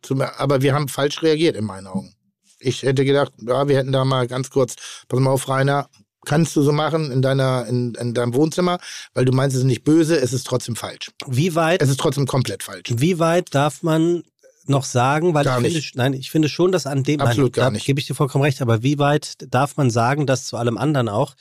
zu. 0.01 0.15
Aber 0.37 0.61
wir 0.61 0.73
haben 0.73 0.87
falsch 0.87 1.21
reagiert 1.21 1.57
in 1.57 1.65
meinen 1.65 1.87
Augen. 1.87 2.15
Ich 2.59 2.83
hätte 2.83 3.03
gedacht, 3.03 3.33
ja, 3.45 3.67
wir 3.67 3.77
hätten 3.77 3.91
da 3.91 4.05
mal 4.05 4.27
ganz 4.27 4.49
kurz, 4.49 4.75
pass 5.09 5.19
mal 5.19 5.31
auf, 5.31 5.49
Rainer, 5.49 5.89
kannst 6.25 6.55
du 6.55 6.61
so 6.61 6.71
machen 6.71 7.11
in 7.11 7.21
deiner, 7.21 7.65
in, 7.67 7.93
in 7.95 8.13
deinem 8.13 8.33
Wohnzimmer, 8.33 8.79
weil 9.13 9.25
du 9.25 9.31
meinst, 9.31 9.55
es 9.55 9.61
ist 9.61 9.67
nicht 9.67 9.83
böse, 9.83 10.17
es 10.19 10.33
ist 10.33 10.45
trotzdem 10.47 10.75
falsch. 10.75 11.11
Wie 11.27 11.55
weit, 11.55 11.81
Es 11.81 11.89
ist 11.89 11.99
trotzdem 11.99 12.25
komplett 12.27 12.63
falsch. 12.63 12.89
wie 12.95 13.19
weit 13.19 13.53
darf 13.55 13.83
man 13.83 14.23
noch 14.65 14.85
sagen, 14.85 15.33
weil 15.33 15.43
Gar 15.43 15.57
ich 15.57 15.63
finde, 15.63 15.77
nicht. 15.77 15.95
nein, 15.97 16.13
ich 16.13 16.31
finde 16.31 16.47
schon, 16.47 16.71
dass 16.71 16.85
an 16.87 17.03
dem, 17.03 17.19
Absolut 17.19 17.51
nein, 17.55 17.61
gar 17.61 17.65
da 17.65 17.71
nicht. 17.71 17.85
gebe 17.85 17.99
ich 17.99 18.07
dir 18.07 18.15
vollkommen 18.15 18.43
recht, 18.45 18.61
aber 18.61 18.81
wie 18.81 18.97
weit 18.97 19.33
darf 19.53 19.75
man 19.75 19.89
sagen, 19.89 20.25
dass 20.25 20.45
zu 20.45 20.55
allem 20.55 20.77
anderen 20.77 21.09
auch, 21.09 21.35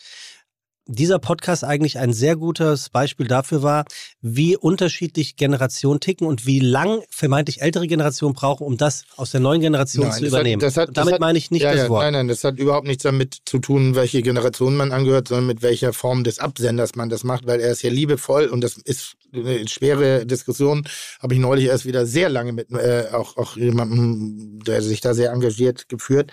dieser 0.87 1.19
Podcast 1.21 1.63
eigentlich 1.65 1.99
ein 1.99 2.13
sehr 2.13 2.35
gutes 2.37 2.91
Beispiel 2.91 3.29
dafür 3.29 3.63
war, 3.63 3.85
wie 4.21 4.57
unterschiedlich 4.57 5.37
Generationen 5.37 6.01
ticken 6.01 6.27
und 6.27 6.45
wie 6.45 6.59
lang 6.59 7.03
vermeintlich 7.09 7.63
ältere 7.63 7.87
Generationen 7.87 8.35
brauchen, 8.35 8.65
um 8.67 8.77
das 8.77 9.05
aus 9.17 9.31
der 9.31 9.41
neuen 9.41 9.61
Generation 9.61 10.07
Nein, 10.09 10.13
zu 10.19 10.25
hat- 10.25 10.29
übernehmen. 10.29 10.61
das 10.61 10.77
hat- 10.77 10.89
und 10.89 10.97
damit 10.97 11.15
hat- 11.15 11.21
meine 11.21 11.39
ich 11.39 11.51
nicht 11.53 11.63
ja, 11.63 11.75
das 11.75 11.89
Wort. 11.89 12.03
Nein, 12.03 12.13
nein, 12.15 12.29
das 12.29 12.43
hat 12.45 12.59
überhaupt 12.59 12.87
nichts 12.87 13.05
damit 13.05 13.39
zu 13.45 13.59
tun, 13.61 13.95
welche 13.95 14.23
Generation 14.23 14.77
man 14.77 14.91
angehört, 14.93 15.29
sondern 15.29 15.47
mit 15.47 15.63
welcher 15.63 15.93
Form 15.93 16.25
des 16.25 16.39
Absenders 16.41 16.97
man 16.97 17.09
das 17.09 17.23
macht, 17.23 17.47
weil 17.47 17.61
er 17.61 17.71
ist 17.71 17.83
ja 17.83 17.91
liebevoll 17.91 18.47
und 18.47 18.61
das 18.63 18.77
ist 18.77 19.15
eine 19.33 19.67
schwere 19.69 20.27
Diskussion. 20.27 20.87
Habe 21.21 21.35
ich 21.35 21.41
neulich 21.41 21.67
erst 21.67 21.87
wieder 21.87 22.07
sehr 22.07 22.29
lange 22.29 22.53
mit 22.53 22.71
äh, 22.73 23.07
auch, 23.13 23.37
auch 23.37 23.57
jemandem, 23.57 24.59
der 24.67 24.83
sich 24.83 25.01
da 25.01 25.15
sehr 25.15 25.31
engagiert 25.31 25.89
geführt, 25.89 26.33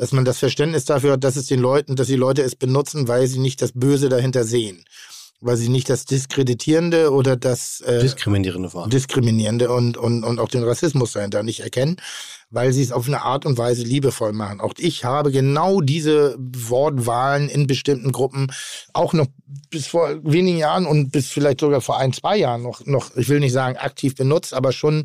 dass 0.00 0.12
man 0.12 0.24
das 0.24 0.38
Verständnis 0.38 0.86
dafür 0.86 1.12
hat, 1.12 1.24
dass 1.24 1.36
es 1.36 1.46
den 1.46 1.60
Leuten, 1.60 1.94
dass 1.94 2.06
die 2.06 2.16
Leute 2.16 2.40
es 2.40 2.56
benutzen, 2.56 3.06
weil 3.06 3.26
sie 3.26 3.38
nicht 3.38 3.60
das 3.60 3.72
Böse 3.72 4.08
dahinter 4.08 4.44
sehen. 4.44 4.82
weiß 5.42 5.60
ich 5.60 5.68
nicht, 5.68 5.90
das 5.90 6.06
Diskreditierende 6.06 7.12
oder 7.12 7.36
das 7.36 7.82
äh, 7.82 8.00
Diskriminierende. 8.00 8.70
Diskriminierende 8.88 9.70
und, 9.70 9.98
und, 9.98 10.24
und 10.24 10.38
auch 10.38 10.48
den 10.48 10.62
Rassismus 10.62 11.12
dahinter 11.12 11.42
nicht 11.42 11.60
erkennen, 11.60 11.96
weil 12.50 12.72
sie 12.72 12.82
es 12.82 12.92
auf 12.92 13.06
eine 13.06 13.22
Art 13.22 13.46
und 13.46 13.58
Weise 13.58 13.82
liebevoll 13.82 14.32
machen. 14.32 14.60
Auch 14.60 14.74
ich 14.76 15.04
habe 15.04 15.30
genau 15.30 15.80
diese 15.80 16.36
Wortwahlen 16.38 17.48
in 17.48 17.66
bestimmten 17.66 18.12
Gruppen 18.12 18.48
auch 18.92 19.12
noch 19.12 19.26
bis 19.70 19.86
vor 19.86 20.18
wenigen 20.24 20.58
Jahren 20.58 20.86
und 20.86 21.10
bis 21.10 21.28
vielleicht 21.28 21.60
sogar 21.60 21.80
vor 21.80 21.98
ein, 21.98 22.12
zwei 22.12 22.36
Jahren 22.36 22.62
noch, 22.62 22.84
noch 22.86 23.16
ich 23.16 23.28
will 23.28 23.40
nicht 23.40 23.52
sagen 23.52 23.76
aktiv 23.76 24.14
benutzt, 24.14 24.52
aber 24.54 24.72
schon 24.72 25.04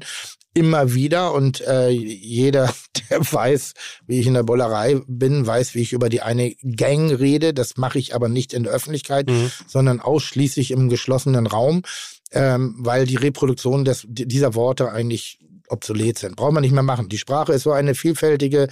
immer 0.56 0.94
wieder 0.94 1.34
und 1.34 1.62
äh, 1.68 1.90
jeder, 1.90 2.74
der 3.10 3.20
weiß, 3.20 3.74
wie 4.08 4.20
ich 4.20 4.26
in 4.28 4.34
der 4.36 4.44
Bollerei 4.44 5.02
bin, 5.06 5.46
weiß, 5.46 5.76
wie 5.76 5.82
ich 5.82 5.92
über 5.94 6.10
die 6.10 6.22
eine 6.22 6.56
Gang 6.64 7.12
rede. 7.12 7.54
Das 7.54 7.76
mache 7.78 8.00
ich 8.00 8.16
aber 8.16 8.30
nicht 8.30 8.54
in 8.54 8.64
der 8.64 8.72
Öffentlichkeit, 8.74 9.28
Mhm. 9.30 9.52
sondern 9.68 10.00
ausschließlich 10.00 10.72
im 10.72 10.88
geschlossenen 10.90 11.46
Raum, 11.46 11.82
ähm, 12.32 12.76
weil 12.80 13.06
die 13.06 13.18
Reproduktion 13.18 13.84
des, 13.86 14.06
dieser 14.08 14.56
Worte 14.56 14.92
eigentlich 14.92 15.40
obsolet 15.70 16.18
sind. 16.20 16.36
Braucht 16.36 16.54
man 16.54 16.62
nicht 16.62 16.72
mehr 16.74 16.84
machen. 16.84 17.10
Die 17.10 17.18
Sprache 17.18 17.54
ist 17.54 17.64
so 17.64 17.72
eine 17.72 17.96
vielfältige 17.96 18.68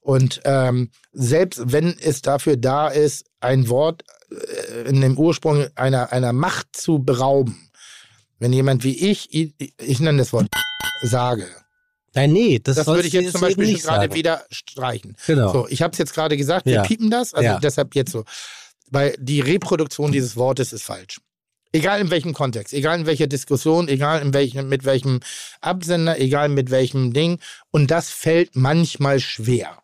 und 0.00 0.40
ähm, 0.44 0.90
selbst 1.12 1.60
wenn 1.72 1.96
es 1.98 2.22
dafür 2.22 2.56
da 2.56 2.88
ist, 2.88 3.26
ein 3.40 3.68
Wort 3.68 4.04
äh, 4.30 4.88
in 4.88 5.00
dem 5.00 5.18
Ursprung 5.18 5.66
einer, 5.74 6.12
einer 6.12 6.32
Macht 6.32 6.68
zu 6.76 6.98
berauben, 7.00 7.70
wenn 8.38 8.52
jemand 8.52 8.84
wie 8.84 8.96
ich, 9.10 9.32
ich, 9.34 9.54
ich 9.80 10.00
nenne 10.00 10.18
das 10.18 10.32
Wort 10.32 10.48
sage, 11.02 11.46
Nein, 12.14 12.32
nee, 12.32 12.58
das, 12.58 12.76
das 12.76 12.86
würde 12.86 13.06
ich 13.06 13.12
jetzt 13.12 13.32
zum 13.32 13.42
Beispiel 13.42 13.66
nicht 13.66 13.84
gerade 13.84 14.12
wieder 14.14 14.44
streichen. 14.50 15.14
Genau. 15.26 15.52
So, 15.52 15.68
ich 15.68 15.82
habe 15.82 15.92
es 15.92 15.98
jetzt 15.98 16.14
gerade 16.14 16.36
gesagt, 16.36 16.66
wir 16.66 16.72
Ja. 16.74 16.82
piepen 16.82 17.10
das, 17.10 17.34
also 17.34 17.44
Ja. 17.46 17.58
deshalb 17.60 17.94
jetzt 17.94 18.10
so. 18.10 18.24
Weil 18.90 19.14
die 19.20 19.40
Reproduktion 19.40 20.10
dieses 20.10 20.34
Wortes 20.34 20.72
ist 20.72 20.82
falsch. 20.82 21.20
Egal 21.72 22.00
in 22.00 22.10
welchem 22.10 22.32
Kontext, 22.32 22.72
egal 22.72 23.00
in 23.00 23.06
welcher 23.06 23.26
Diskussion, 23.26 23.88
egal 23.88 24.22
in 24.22 24.32
welchem, 24.32 24.68
mit 24.68 24.84
welchem 24.84 25.20
Absender, 25.60 26.18
egal 26.18 26.48
mit 26.48 26.70
welchem 26.70 27.12
Ding. 27.12 27.40
Und 27.70 27.90
das 27.90 28.10
fällt 28.10 28.56
manchmal 28.56 29.20
schwer. 29.20 29.82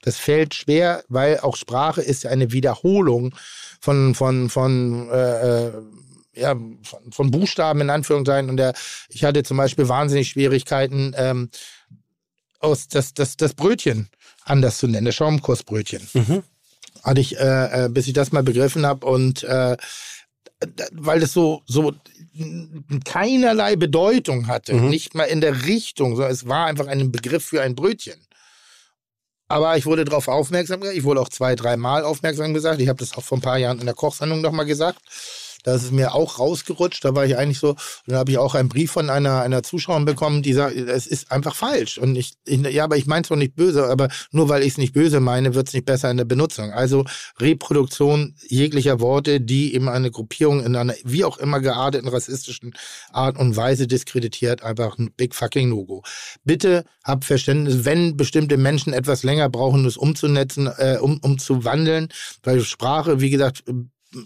Das 0.00 0.16
fällt 0.16 0.54
schwer, 0.54 1.04
weil 1.08 1.40
auch 1.40 1.56
Sprache 1.56 2.02
ist 2.02 2.26
eine 2.26 2.52
Wiederholung 2.52 3.34
von, 3.80 4.14
von, 4.14 4.50
von, 4.50 5.08
äh, 5.10 5.66
äh, 5.66 5.72
ja, 6.34 6.54
von, 6.82 7.12
von 7.12 7.30
Buchstaben 7.30 7.80
in 7.80 7.90
Anführungszeichen. 7.90 8.50
Und 8.50 8.56
der, 8.56 8.74
ich 9.08 9.24
hatte 9.24 9.42
zum 9.42 9.56
Beispiel 9.56 9.88
wahnsinnig 9.88 10.28
Schwierigkeiten, 10.28 11.14
ähm, 11.16 11.50
aus 12.60 12.88
das, 12.88 13.14
das, 13.14 13.36
das 13.36 13.54
Brötchen 13.54 14.08
anders 14.44 14.78
zu 14.78 14.88
nennen, 14.88 15.06
das 15.06 15.14
Schaumkursbrötchen. 15.14 16.08
Mhm. 16.12 16.42
Hatte 17.02 17.20
ich, 17.20 17.38
äh, 17.38 17.84
äh, 17.84 17.88
bis 17.88 18.06
ich 18.06 18.14
das 18.14 18.32
mal 18.32 18.42
begriffen 18.42 18.86
habe 18.86 19.06
und 19.06 19.42
äh, 19.44 19.76
weil 20.92 21.20
das 21.20 21.32
so, 21.32 21.62
so 21.66 21.92
keinerlei 23.04 23.76
Bedeutung 23.76 24.46
hatte, 24.46 24.74
Mhm. 24.74 24.88
nicht 24.88 25.14
mal 25.14 25.24
in 25.24 25.40
der 25.40 25.66
Richtung, 25.66 26.16
sondern 26.16 26.32
es 26.32 26.48
war 26.48 26.66
einfach 26.66 26.86
ein 26.86 27.12
Begriff 27.12 27.44
für 27.44 27.62
ein 27.62 27.74
Brötchen. 27.74 28.20
Aber 29.48 29.76
ich 29.76 29.84
wurde 29.86 30.04
darauf 30.04 30.26
aufmerksam, 30.28 30.80
gemacht. 30.80 30.96
ich 30.96 31.04
wurde 31.04 31.20
auch 31.20 31.28
zwei, 31.28 31.54
dreimal 31.54 32.02
aufmerksam 32.04 32.54
gesagt. 32.54 32.80
Ich 32.80 32.88
habe 32.88 32.98
das 32.98 33.14
auch 33.16 33.22
vor 33.22 33.38
ein 33.38 33.42
paar 33.42 33.58
Jahren 33.58 33.78
in 33.78 33.86
der 33.86 33.94
Kochsendung 33.94 34.40
nochmal 34.40 34.64
gesagt. 34.66 34.98
Da 35.64 35.74
ist 35.74 35.82
es 35.82 35.90
mir 35.90 36.14
auch 36.14 36.38
rausgerutscht. 36.38 37.04
Da 37.04 37.14
war 37.16 37.26
ich 37.26 37.36
eigentlich 37.36 37.58
so, 37.58 37.70
und 37.70 37.78
dann 38.06 38.18
habe 38.18 38.30
ich 38.30 38.38
auch 38.38 38.54
einen 38.54 38.68
Brief 38.68 38.92
von 38.92 39.10
einer, 39.10 39.42
einer 39.42 39.62
Zuschauerin 39.62 40.04
bekommen, 40.04 40.42
die 40.42 40.52
sagt, 40.52 40.76
es 40.76 41.06
ist 41.06 41.32
einfach 41.32 41.56
falsch. 41.56 41.98
Und 41.98 42.14
ich, 42.14 42.34
ich 42.44 42.60
ja, 42.60 42.84
aber 42.84 42.96
ich 42.96 43.06
meine 43.06 43.22
es 43.22 43.28
doch 43.28 43.36
nicht 43.36 43.56
böse, 43.56 43.86
aber 43.86 44.08
nur 44.30 44.48
weil 44.48 44.62
ich 44.62 44.68
es 44.68 44.78
nicht 44.78 44.92
böse 44.92 45.20
meine, 45.20 45.54
wird 45.54 45.66
es 45.68 45.74
nicht 45.74 45.86
besser 45.86 46.10
in 46.10 46.18
der 46.18 46.24
Benutzung. 46.24 46.70
Also 46.70 47.04
Reproduktion 47.40 48.36
jeglicher 48.46 49.00
Worte, 49.00 49.40
die 49.40 49.74
eben 49.74 49.88
eine 49.88 50.10
Gruppierung 50.10 50.64
in 50.64 50.76
einer 50.76 50.94
wie 51.02 51.24
auch 51.24 51.38
immer 51.38 51.60
gearteten 51.60 52.08
rassistischen 52.08 52.74
Art 53.12 53.38
und 53.38 53.56
Weise 53.56 53.86
diskreditiert, 53.86 54.62
einfach 54.62 54.98
ein 54.98 55.12
big 55.16 55.34
fucking 55.34 55.70
No-Go. 55.70 56.02
Bitte 56.44 56.84
habt 57.02 57.24
Verständnis, 57.24 57.84
wenn 57.84 58.16
bestimmte 58.16 58.56
Menschen 58.56 58.92
etwas 58.92 59.22
länger 59.22 59.48
brauchen, 59.48 59.84
das 59.84 59.96
umzunetzen, 59.96 60.70
äh, 60.76 60.98
um, 61.00 61.18
umzuwandeln, 61.22 62.08
weil 62.42 62.60
Sprache, 62.60 63.20
wie 63.20 63.30
gesagt, 63.30 63.64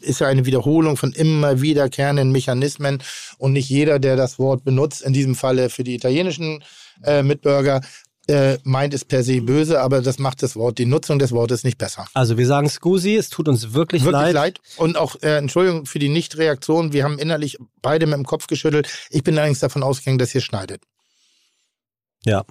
ist 0.01 0.21
ja 0.21 0.29
eine 0.29 0.47
Wiederholung 0.47 0.97
von 0.97 1.13
immer 1.13 1.61
wiederkehrenden 1.61 2.33
Mechanismen 2.33 3.03
und 3.39 3.53
nicht 3.53 3.69
jeder, 3.69 3.99
der 3.99 4.17
das 4.17 4.39
Wort 4.39 4.65
benutzt, 4.65 5.03
in 5.03 5.13
diesem 5.13 5.35
Falle 5.35 5.71
für 5.71 5.85
die 5.85 5.95
italienischen 5.95 6.63
äh, 7.05 7.23
Mitbürger, 7.23 7.81
äh, 8.29 8.59
meint 8.63 8.93
es 8.93 9.05
per 9.07 9.23
se 9.23 9.41
böse, 9.41 9.81
aber 9.81 10.03
das 10.03 10.19
macht 10.19 10.43
das 10.43 10.55
Wort, 10.55 10.79
die 10.79 10.85
Nutzung 10.85 11.19
des 11.19 11.33
Wortes 11.33 11.65
nicht 11.65 11.79
besser. 11.79 12.07
Also 12.13 12.37
wir 12.37 12.47
sagen 12.47 12.69
Scusi, 12.69 13.17
es 13.17 13.31
tut 13.31 13.49
uns 13.49 13.73
wirklich, 13.73 14.05
Wirklich 14.05 14.23
leid. 14.23 14.35
leid. 14.35 14.61
Und 14.77 14.99
auch, 14.99 15.17
äh, 15.23 15.39
Entschuldigung 15.39 15.87
für 15.87 15.99
die 15.99 16.11
Nichtreaktion, 16.11 16.93
wir 16.93 17.05
haben 17.05 17.19
innerlich 17.19 17.57
beide 17.81 18.07
mit 18.07 18.17
dem 18.17 18.27
Kopf 18.27 18.47
geschüttelt. 18.47 18.89
Ich 19.11 19.23
bin 19.25 19.39
allerdings 19.39 19.61
davon 19.61 19.83
ausgegangen, 19.83 20.19
dass 20.19 20.35
ihr 20.35 20.43
schneidet. 20.43 20.83
Ja. 22.25 22.45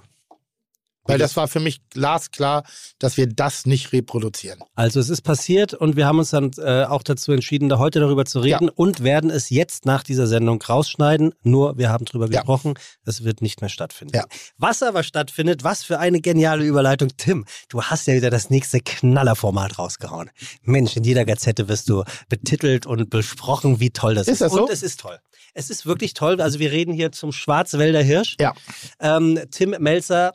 Weil 1.08 1.18
das 1.18 1.36
war 1.36 1.48
für 1.48 1.60
mich 1.60 1.80
glasklar, 1.90 2.64
dass 2.98 3.16
wir 3.16 3.26
das 3.26 3.66
nicht 3.66 3.92
reproduzieren. 3.92 4.60
Also 4.74 5.00
es 5.00 5.08
ist 5.08 5.22
passiert 5.22 5.74
und 5.74 5.96
wir 5.96 6.06
haben 6.06 6.18
uns 6.18 6.30
dann 6.30 6.50
äh, 6.58 6.84
auch 6.84 7.02
dazu 7.02 7.32
entschieden, 7.32 7.68
da 7.68 7.78
heute 7.78 8.00
darüber 8.00 8.24
zu 8.24 8.40
reden 8.40 8.66
Ja. 8.66 8.72
und 8.76 9.02
werden 9.02 9.30
es 9.30 9.50
jetzt 9.50 9.86
nach 9.86 10.02
dieser 10.02 10.26
Sendung 10.26 10.60
rausschneiden. 10.62 11.34
Nur 11.42 11.78
wir 11.78 11.88
haben 11.90 12.04
drüber 12.04 12.26
Ja. 12.30 12.40
gesprochen, 12.40 12.74
es 13.04 13.24
wird 13.24 13.42
nicht 13.42 13.60
mehr 13.60 13.70
stattfinden. 13.70 14.16
Ja. 14.16 14.24
Was 14.58 14.82
aber 14.82 15.02
stattfindet, 15.02 15.64
was 15.64 15.82
für 15.82 15.98
eine 15.98 16.20
geniale 16.20 16.64
Überleitung. 16.64 17.08
Tim, 17.16 17.44
du 17.68 17.82
hast 17.82 18.06
ja 18.06 18.14
wieder 18.14 18.30
das 18.30 18.50
nächste 18.50 18.80
Knallerformat 18.80 19.78
rausgehauen. 19.78 20.30
Mensch, 20.62 20.96
in 20.96 21.04
jeder 21.04 21.24
Gazette 21.24 21.68
wirst 21.68 21.88
du 21.88 22.04
betitelt 22.28 22.86
und 22.86 23.10
besprochen, 23.10 23.80
wie 23.80 23.90
toll 23.90 24.14
das 24.14 24.28
ist. 24.28 24.34
Ist 24.34 24.40
das 24.42 24.52
so? 24.52 24.62
Und 24.64 24.70
es 24.70 24.82
ist 24.82 25.00
toll. 25.00 25.18
Es 25.54 25.70
ist 25.70 25.86
wirklich 25.86 26.14
toll. 26.14 26.40
Also 26.40 26.58
wir 26.58 26.70
reden 26.70 26.92
hier 26.92 27.10
zum 27.12 27.32
Schwarzwälder 27.32 28.02
Hirsch. 28.02 28.36
Ja. 28.38 28.54
Ähm, 29.00 29.40
Tim 29.50 29.70
Melzer 29.78 30.32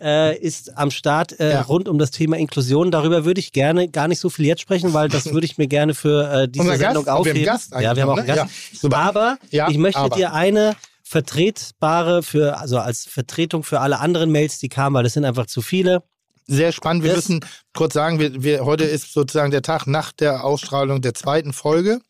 äh, 0.00 0.36
ist 0.38 0.76
am 0.76 0.90
Start 0.90 1.38
äh, 1.40 1.52
Ja. 1.52 1.62
rund 1.62 1.88
um 1.88 1.98
das 1.98 2.10
Thema 2.10 2.36
Inklusion. 2.38 2.90
Darüber 2.90 3.24
würde 3.24 3.40
ich 3.40 3.52
gerne 3.52 3.88
gar 3.88 4.08
nicht 4.08 4.20
so 4.20 4.30
viel 4.30 4.46
jetzt 4.46 4.60
sprechen, 4.62 4.92
weil 4.94 5.08
das 5.08 5.32
würde 5.32 5.44
ich 5.44 5.58
mir 5.58 5.66
gerne 5.68 5.94
für 5.94 6.30
äh, 6.32 6.48
diese 6.48 6.62
Unser 6.64 6.78
Gast? 6.78 6.94
Sendung 6.94 7.06
Aber 7.08 7.24
wir 7.24 7.30
haben 7.30 7.30
aufheben. 7.30 7.44
Gast 7.44 7.72
ja, 7.72 7.96
wir 7.96 8.02
haben 8.02 8.10
auch 8.10 8.16
einen 8.18 8.26
ne? 8.26 8.34
Gast. 8.34 8.50
Ja, 8.72 8.78
super. 8.80 8.96
Aber 8.96 9.38
Ja, 9.50 9.68
ich 9.68 9.78
möchte 9.78 10.00
aber. 10.00 10.16
dir 10.16 10.32
eine 10.32 10.74
vertretbare 11.02 12.22
für, 12.22 12.58
also 12.58 12.78
als 12.78 13.04
Vertretung 13.06 13.62
für 13.64 13.80
alle 13.80 13.98
anderen 14.00 14.30
Mails, 14.30 14.58
die 14.58 14.68
kamen, 14.68 14.94
weil 14.94 15.04
das 15.04 15.14
sind 15.14 15.24
einfach 15.24 15.46
zu 15.46 15.62
viele. 15.62 16.02
Sehr 16.46 16.72
spannend. 16.72 17.04
Wir 17.04 17.10
Das- 17.14 17.28
müssen 17.28 17.44
kurz 17.74 17.94
sagen, 17.94 18.18
wir, 18.18 18.42
wir, 18.42 18.64
heute 18.64 18.84
ist 18.84 19.12
sozusagen 19.12 19.50
der 19.50 19.62
Tag 19.62 19.86
nach 19.86 20.12
der 20.12 20.44
Ausstrahlung 20.44 21.00
der 21.00 21.14
zweiten 21.14 21.52
Folge. 21.52 22.00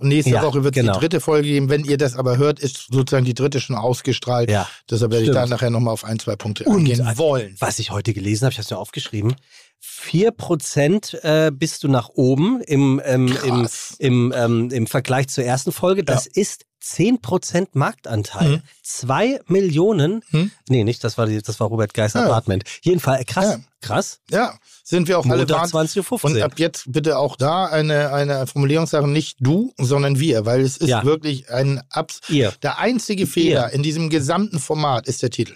Und 0.00 0.08
nächste 0.08 0.32
Ja, 0.32 0.42
Woche 0.42 0.64
wird 0.64 0.76
es 0.76 0.80
genau. 0.80 0.94
die 0.94 0.98
dritte 1.00 1.20
Folge 1.20 1.46
geben. 1.48 1.68
Wenn 1.68 1.84
ihr 1.84 1.96
das 1.96 2.16
aber 2.16 2.36
hört, 2.36 2.58
ist 2.58 2.88
sozusagen 2.92 3.24
die 3.24 3.34
dritte 3.34 3.60
schon 3.60 3.76
ausgestrahlt. 3.76 4.50
Ja, 4.50 4.68
Deshalb 4.90 5.12
werde 5.12 5.24
ich 5.24 5.30
da 5.30 5.42
stimmt. 5.42 5.50
nachher 5.50 5.70
nochmal 5.70 5.92
auf 5.94 6.04
ein, 6.04 6.18
zwei 6.18 6.34
Punkte 6.36 6.64
Und 6.64 6.78
eingehen 6.78 7.00
ein- 7.02 7.16
wollen. 7.18 7.54
Was 7.60 7.78
ich 7.78 7.90
heute 7.92 8.12
gelesen 8.12 8.44
habe, 8.44 8.52
ich 8.52 8.58
habe 8.58 8.64
es 8.64 8.70
mir 8.70 8.78
aufgeschrieben. 8.78 9.36
4% 9.82 11.22
äh, 11.22 11.50
bist 11.50 11.82
du 11.84 11.88
nach 11.88 12.08
oben 12.10 12.60
im, 12.62 13.00
ähm, 13.04 13.36
im, 13.44 13.68
im, 13.98 14.32
ähm, 14.36 14.70
im 14.70 14.86
Vergleich 14.86 15.28
zur 15.28 15.44
ersten 15.44 15.72
Folge. 15.72 16.04
Das 16.04 16.26
ist 16.26 16.64
10% 16.82 17.68
Marktanteil. 17.72 18.48
Mhm. 18.56 18.62
Zwei 18.82 19.40
Millionen. 19.46 20.22
Mhm. 20.30 20.50
Nee, 20.68 20.84
nicht, 20.84 21.02
das 21.02 21.16
war, 21.16 21.26
die, 21.26 21.40
das 21.40 21.58
war 21.58 21.68
Robert 21.68 21.94
Geis 21.94 22.12
Ja. 22.12 22.24
Apartment. 22.24 22.64
Jedenfalls, 22.82 23.22
äh, 23.22 23.24
krass, 23.24 23.44
Ja. 23.46 23.58
krass. 23.80 24.20
Ja, 24.30 24.58
sind 24.82 25.08
wir 25.08 25.18
auch 25.18 25.24
alle 25.26 25.38
Montag 25.46 25.72
wahnsinnig. 25.72 26.06
20.15 26.06 26.24
Und 26.26 26.42
ab 26.42 26.52
jetzt 26.58 26.84
bitte 26.92 27.18
auch 27.18 27.36
da 27.36 27.66
eine, 27.66 28.12
eine 28.12 28.46
Formulierungssache, 28.46 29.08
nicht 29.08 29.38
du, 29.40 29.72
sondern 29.78 30.20
wir, 30.20 30.44
weil 30.44 30.60
es 30.60 30.76
ist 30.76 30.88
Ja. 30.90 31.04
wirklich 31.04 31.48
ein 31.50 31.82
Abs. 31.88 32.20
Ihr. 32.28 32.52
Der 32.62 32.78
einzige 32.78 33.26
Fehler 33.26 33.72
in 33.72 33.82
diesem 33.82 34.10
gesamten 34.10 34.58
Format 34.58 35.06
ist 35.08 35.22
der 35.22 35.30
Titel. 35.30 35.54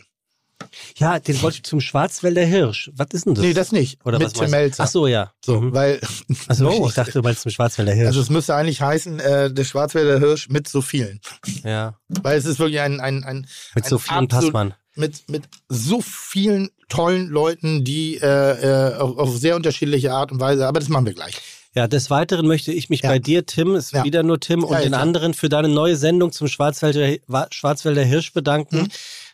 Ja, 0.97 1.19
den 1.21 1.41
wollte 1.43 1.59
ich 1.59 1.63
zum 1.63 1.81
Schwarzwälder 1.81 2.45
Hirsch. 2.45 2.91
Was 2.95 3.09
ist 3.13 3.27
denn 3.27 3.35
das? 3.35 3.45
Nee, 3.45 3.53
das 3.55 3.73
nicht. 3.73 4.05
Oder 4.05 4.19
Mit 4.19 4.27
was 4.29 4.33
Tim? 4.35 4.51
Melzer. 4.51 4.85
Ach 4.85 4.89
so, 4.89 5.07
ja. 5.07 5.33
So, 5.45 5.61
Mhm. 5.61 5.73
weil. 5.73 6.01
Also 6.49 6.65
No. 6.71 6.87
ich 6.89 6.95
dachte, 6.95 7.13
du 7.13 7.23
meinst 7.23 7.43
zum 7.43 7.51
Schwarzwälder 7.53 7.93
Hirsch. 7.93 8.09
Also 8.09 8.21
es 8.21 8.31
müsste 8.31 8.55
eigentlich 8.55 8.81
heißen, 8.81 9.21
äh, 9.21 9.53
der 9.53 9.65
Schwarzwälder 9.65 10.19
Hirsch 10.19 10.49
mit 10.49 10.69
so 10.69 10.83
vielen. 10.83 11.21
ja. 11.65 11.95
Weil 12.09 12.39
es 12.39 12.45
ist 12.45 12.59
wirklich 12.59 12.81
ein, 12.81 13.01
ein, 13.01 13.23
ein 13.25 13.47
Mit 13.75 13.85
ein 13.85 13.89
so 13.89 13.99
vielen 13.99 14.29
Passmann. 14.29 14.75
Mit, 14.97 15.29
mit 15.29 15.45
so 15.69 16.01
vielen 16.01 16.71
tollen 16.89 17.29
Leuten, 17.29 17.85
die 17.85 18.17
äh, 18.17 18.27
äh, 18.27 18.97
auf, 18.97 19.17
auf 19.17 19.37
sehr 19.39 19.55
unterschiedliche 19.55 20.13
Art 20.13 20.33
und 20.33 20.41
Weise, 20.41 20.67
aber 20.67 20.81
das 20.81 20.89
machen 20.89 21.07
wir 21.07 21.15
gleich. 21.15 21.35
Ja, 21.75 21.87
des 21.87 22.11
Weiteren 22.11 22.47
möchte 22.49 22.73
ich 22.73 22.89
mich 22.91 23.03
Ja. 23.03 23.11
bei 23.11 23.21
dir, 23.21 23.47
Tim, 23.47 23.77
ist 23.77 23.93
Ja. 23.93 24.03
wieder 24.03 24.25
nur 24.25 24.41
Tim, 24.41 24.65
und 24.65 24.73
Ja, 24.73 24.81
den 24.81 24.89
klar. 24.89 25.03
anderen 25.03 25.35
für 25.35 25.49
deine 25.49 25.69
neue 25.69 25.95
Sendung 25.97 26.33
zum 26.33 26.49
Schwarzwälder, 26.49 27.17
Wa- 27.29 27.47
Schwarzwälder 27.53 28.03
Hirsch 28.03 28.33
bedanken. 28.33 28.79
Mhm. 28.83 28.89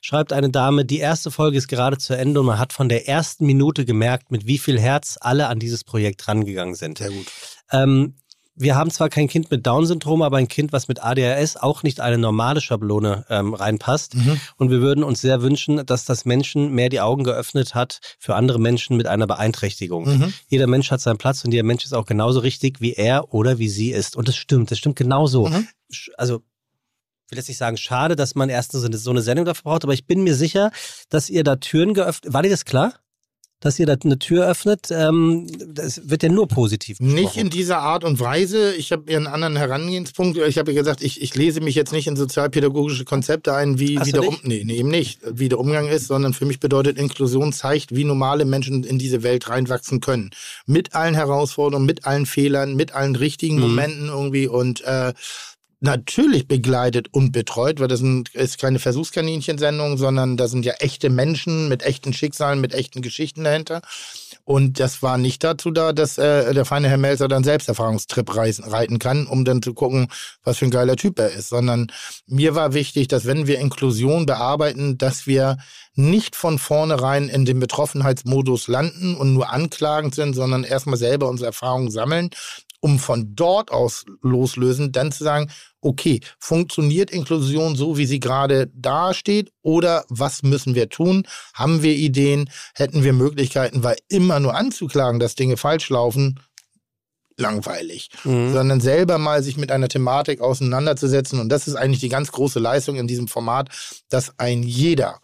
Schreibt 0.07 0.35
eine 0.35 0.51
Dame, 0.51 0.85
die 0.85 0.99
erste 0.99 1.31
Folge 1.31 1.57
ist 1.57 1.67
gerade 1.67 1.97
zu 1.97 2.15
Ende 2.15 2.41
und 2.41 2.45
man 2.45 2.59
hat 2.59 2.75
von 2.75 2.91
der 2.91 3.09
ersten 3.09 3.47
Minute 3.47 3.87
gemerkt, 3.87 4.31
mit 4.31 4.47
wie 4.47 4.59
viel 4.59 4.79
Herz 4.79 5.17
alle 5.19 5.49
an 5.49 5.59
dieses 5.59 5.83
Projekt 5.83 6.29
rangegangen 6.29 6.75
sind. 6.75 6.99
Sehr 6.99 7.09
gut. 7.09 7.25
Ähm, 7.73 8.15
wir 8.55 8.75
haben 8.77 8.91
zwar 8.91 9.09
kein 9.09 9.29
Kind 9.29 9.51
mit 9.51 9.67
Down-Syndrom, 9.67 10.21
aber 10.21 10.37
ein 10.37 10.47
Kind, 10.47 10.75
was 10.75 10.89
mit 10.89 11.03
ADHS 11.03 11.57
auch 11.57 11.83
nicht 11.83 12.01
eine 12.01 12.19
normale 12.19 12.61
Schablone 12.61 13.25
ähm, 13.31 13.55
reinpasst. 13.55 14.15
Mhm. 14.15 14.39
Und 14.59 14.71
wir 14.71 14.83
würden 14.83 15.05
uns 15.05 15.23
sehr 15.23 15.41
wünschen, 15.41 15.87
dass 15.87 16.05
das 16.05 16.27
Menschen 16.27 16.75
mehr 16.75 16.91
die 16.91 17.01
Augen 17.01 17.25
geöffnet 17.25 17.75
hat 17.75 18.01
für 18.19 18.35
andere 18.35 18.61
Menschen 18.61 18.99
mit 18.99 19.07
einer 19.07 19.27
Beeinträchtigung. 19.27 20.19
Mhm. 20.19 20.35
Jeder 20.49 20.67
Mensch 20.67 20.91
hat 20.91 21.01
seinen 21.01 21.17
Platz 21.17 21.43
und 21.47 21.53
jeder 21.53 21.65
Mensch 21.65 21.83
ist 21.83 21.95
auch 21.95 22.05
genauso 22.05 22.41
richtig, 22.41 22.83
wie 22.83 22.93
er 22.93 23.33
oder 23.33 23.59
wie 23.59 23.71
sie 23.71 23.91
ist. 23.91 24.17
Und 24.17 24.29
das 24.29 24.37
stimmt, 24.37 24.71
das 24.71 24.77
stimmt 24.77 24.97
genauso. 24.97 25.47
Mhm. 25.49 25.67
Also, 26.19 26.43
will 27.31 27.39
jetzt 27.39 27.49
nicht 27.49 27.59
sagen, 27.59 27.77
schade, 27.77 28.17
dass 28.17 28.35
man 28.35 28.49
erst 28.49 28.73
so 28.73 28.85
eine, 28.85 28.97
so 28.97 29.11
eine 29.11 29.23
Sendung 29.23 29.45
dafür 29.47 29.63
braucht, 29.65 29.85
aber 29.85 29.95
ich 29.95 30.07
bin 30.07 30.23
mir 30.25 30.35
sicher, 30.35 30.71
dass 31.09 31.31
ihr 31.31 31.45
da 31.45 31.57
Türen 31.57 31.95
geöffnet. 31.95 32.33
War 32.33 32.43
dir 32.43 32.51
das 32.51 32.65
klar? 32.65 32.95
Dass 33.61 33.79
ihr 33.79 33.87
da 33.87 33.95
eine 34.05 34.19
Tür 34.19 34.47
öffnet? 34.47 34.89
Ähm, 34.91 35.47
das 35.73 36.11
wird 36.11 36.23
ja 36.23 36.29
nur 36.29 36.49
positiv 36.49 37.01
Nicht 37.01 37.15
besprochen. 37.15 37.41
in 37.41 37.51
dieser 37.51 37.79
Art 37.79 38.05
und 38.05 38.21
Weise. 38.21 38.75
Ich 38.75 38.93
habe 38.93 39.11
einen 39.17 39.27
anderen 39.27 39.57
Herangehenspunkt. 39.57 40.37
Ich 40.37 40.59
habe 40.59 40.73
ja 40.73 40.79
gesagt, 40.79 41.03
ich, 41.03 41.23
ich 41.23 41.35
lese 41.35 41.63
mich 41.63 41.75
jetzt 41.75 41.91
nicht 41.93 42.07
in 42.07 42.15
sozialpädagogische 42.15 43.07
Konzepte 43.07 43.55
ein, 43.55 43.79
wie, 43.79 43.99
Hast 43.99 44.09
wie 44.09 44.13
der 44.13 44.21
nicht? 44.21 44.29
um, 44.31 44.39
nee, 44.43 44.65
nee, 44.67 44.75
eben 44.77 44.91
nicht, 44.91 45.21
wie 45.25 45.49
der 45.49 45.59
Umgang 45.59 45.89
ist, 45.89 46.09
sondern 46.09 46.35
für 46.35 46.45
mich 46.45 46.61
bedeutet 46.61 46.99
Inklusion 46.99 47.55
zeigt, 47.55 47.95
wie 47.95 48.05
normale 48.05 48.45
Menschen 48.45 48.85
in 48.85 48.99
diese 48.99 49.23
Welt 49.23 49.49
reinwachsen 49.49 50.01
können. 50.01 50.31
Mit 50.67 50.95
allen 50.95 51.15
Herausforderungen, 51.15 51.87
mit 51.87 52.05
allen 52.05 52.27
Fehlern, 52.27 52.75
mit 52.77 52.93
allen 52.93 53.17
richtigen 53.17 53.55
Mhm. 53.55 53.61
Momenten 53.63 54.09
irgendwie 54.09 54.47
und 54.47 54.83
äh, 54.83 55.15
natürlich 55.85 56.49
begleitet 56.49 57.09
und 57.13 57.33
betreut, 57.33 57.79
weil 57.79 57.89
das 57.89 58.03
ist 58.33 58.59
keine 58.59 58.79
Versuchskaninchensendung, 58.79 59.99
sondern 59.99 60.39
da 60.39 60.49
sind 60.49 60.65
ja 60.65 60.73
echte 60.79 61.11
Menschen 61.11 61.69
mit 61.69 61.83
echten 61.83 62.15
Schicksalen, 62.15 62.61
mit 62.61 62.73
echten 62.73 63.03
Geschichten 63.03 63.45
dahinter. 63.45 63.83
Und 64.45 64.81
das 64.81 65.03
war 65.03 65.19
nicht 65.19 65.45
dazu 65.45 65.71
da, 65.71 65.93
dass 65.93 66.17
äh, 66.17 66.53
der 66.55 66.65
feine 66.65 66.89
Herr 66.89 66.97
Melzer 66.97 67.29
dann 67.29 67.45
Selbsterfahrungstrip 67.45 68.35
reisen, 68.35 68.65
reiten 68.65 68.99
kann, 68.99 69.27
um 69.27 69.45
dann 69.45 69.63
zu 69.63 69.75
gucken, 69.75 70.09
was 70.43 70.59
für 70.59 70.65
ein 70.65 70.71
geiler 70.71 70.97
Typ 70.97 71.19
er 71.19 71.31
ist. 71.31 71.51
Sondern 71.51 71.89
mir 72.27 72.55
war 72.55 72.73
wichtig, 72.73 73.09
dass 73.09 73.27
wenn 73.27 73.47
wir 73.47 73.59
Inklusion 73.59 74.25
bearbeiten, 74.25 74.97
dass 74.97 75.27
wir 75.27 75.59
nicht 75.95 76.35
von 76.35 76.59
vornherein 76.59 77.29
in 77.29 77.45
den 77.45 77.61
Betroffenheitsmodus 77.61 78.69
landen 78.69 79.15
und 79.15 79.35
nur 79.35 79.51
anklagend 79.51 80.15
sind, 80.15 80.35
sondern 80.35 80.65
erstmal 80.65 80.97
selber 80.97 81.29
unsere 81.29 81.47
Erfahrungen 81.47 81.91
sammeln, 81.91 82.31
um 82.85 82.99
von 82.99 83.35
dort 83.35 83.73
aus 83.73 84.05
loslösen, 84.21 84.93
dann 84.93 85.11
zu 85.11 85.25
sagen, 85.25 85.51
okay, 85.81 86.21
funktioniert 86.39 87.11
Inklusion 87.11 87.77
so, 87.77 87.97
wie 87.97 88.05
sie 88.05 88.21
gerade 88.21 88.71
dasteht 88.75 89.53
oder 89.63 90.05
was 90.11 90.43
müssen 90.43 90.75
wir 90.75 90.91
tun? 90.91 91.27
Haben 91.55 91.83
wir 91.83 91.95
Ideen? 91.95 92.51
Hätten 92.75 93.03
wir 93.03 93.15
Möglichkeiten? 93.15 93.83
Weil 93.85 93.97
immer 94.09 94.39
nur 94.39 94.55
anzuklagen, 94.55 95.19
dass 95.19 95.35
Dinge 95.35 95.57
falsch 95.57 95.89
laufen, 95.89 96.41
langweilig, 97.39 98.11
Mhm. 98.25 98.53
sondern 98.53 98.81
selber 98.83 99.17
mal 99.17 99.43
sich 99.43 99.57
mit 99.57 99.73
einer 99.73 99.89
Thematik 99.89 100.43
auseinanderzusetzen. 100.43 101.41
Und 101.41 101.49
das 101.49 101.67
ist 101.67 101.77
eigentlich 101.77 102.01
die 102.01 102.11
ganz 102.11 102.33
große 102.33 102.59
Leistung 102.59 102.97
in 102.97 103.07
diesem 103.07 103.29
Format, 103.29 103.71
dass 104.11 104.39
ein 104.39 104.63
jeder, 104.63 105.21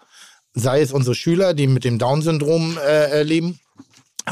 sei 0.55 0.81
es 0.81 0.92
unsere 0.92 1.14
Schüler, 1.14 1.53
die 1.53 1.66
mit 1.66 1.85
dem 1.85 1.99
Down-Syndrom 1.99 2.79
äh, 2.79 3.20
äh, 3.20 3.23
leben, 3.23 3.61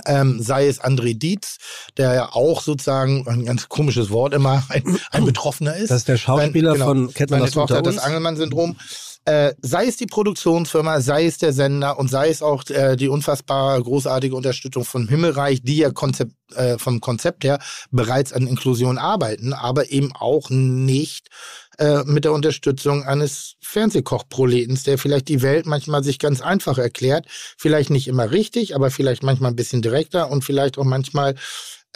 ähm, 0.06 0.40
sei 0.42 0.66
es 0.66 0.80
André 0.80 1.18
Dietz, 1.18 1.58
der 1.96 2.14
ja 2.14 2.32
auch 2.32 2.62
sozusagen, 2.62 3.26
ein 3.28 3.44
ganz 3.44 3.68
komisches 3.68 4.11
Wort 4.11 4.34
immer, 4.34 4.64
ein, 4.68 4.98
ein 5.11 5.24
Betroffener 5.24 5.76
ist. 5.76 5.90
Das 5.90 5.98
ist 5.98 6.08
der 6.08 6.16
Schauspieler 6.16 6.76
Sein- 6.76 6.87
von 6.87 7.14
Kennt 7.14 7.30
man 7.30 7.40
das 7.40 7.56
unter 7.56 7.74
Tochter 7.76 7.82
das? 7.82 7.98
Angelmann-Syndrom. 7.98 8.76
Äh, 9.24 9.54
sei 9.61 9.87
es 9.87 9.96
die 9.96 10.06
Produktionsfirma, 10.06 11.02
sei 11.02 11.26
es 11.26 11.37
der 11.37 11.52
Sender 11.52 11.98
und 11.98 12.08
sei 12.08 12.30
es 12.30 12.40
auch 12.40 12.64
äh, 12.70 12.96
die 12.96 13.08
unfassbar 13.08 13.78
großartige 13.82 14.34
Unterstützung 14.34 14.87
von 14.87 15.06
Himmelreich, 15.06 15.61
die 15.62 15.76
ja 15.76 15.90
Konzept, 15.90 16.32
äh, 16.54 16.78
vom 16.78 17.00
Konzept 17.00 17.44
her 17.44 17.58
bereits 17.90 18.32
an 18.32 18.46
Inklusion 18.46 18.96
arbeiten, 18.96 19.52
aber 19.52 19.90
eben 19.90 20.12
auch 20.14 20.48
nicht 20.48 21.28
äh, 21.78 22.02
mit 22.04 22.24
der 22.24 22.32
Unterstützung 22.32 23.04
eines 23.04 23.54
Fernsehkochproletens, 23.60 24.82
der 24.82 24.98
vielleicht 24.98 25.28
die 25.28 25.42
Welt 25.42 25.66
manchmal 25.66 26.04
sich 26.04 26.18
ganz 26.18 26.40
einfach 26.40 26.78
erklärt, 26.78 27.26
vielleicht 27.56 27.90
nicht 27.90 28.08
immer 28.08 28.30
richtig, 28.30 28.74
aber 28.74 28.90
vielleicht 28.90 29.22
manchmal 29.22 29.52
ein 29.52 29.56
bisschen 29.56 29.82
direkter 29.82 30.30
und 30.30 30.44
vielleicht 30.44 30.78
auch 30.78 30.84
manchmal 30.84 31.34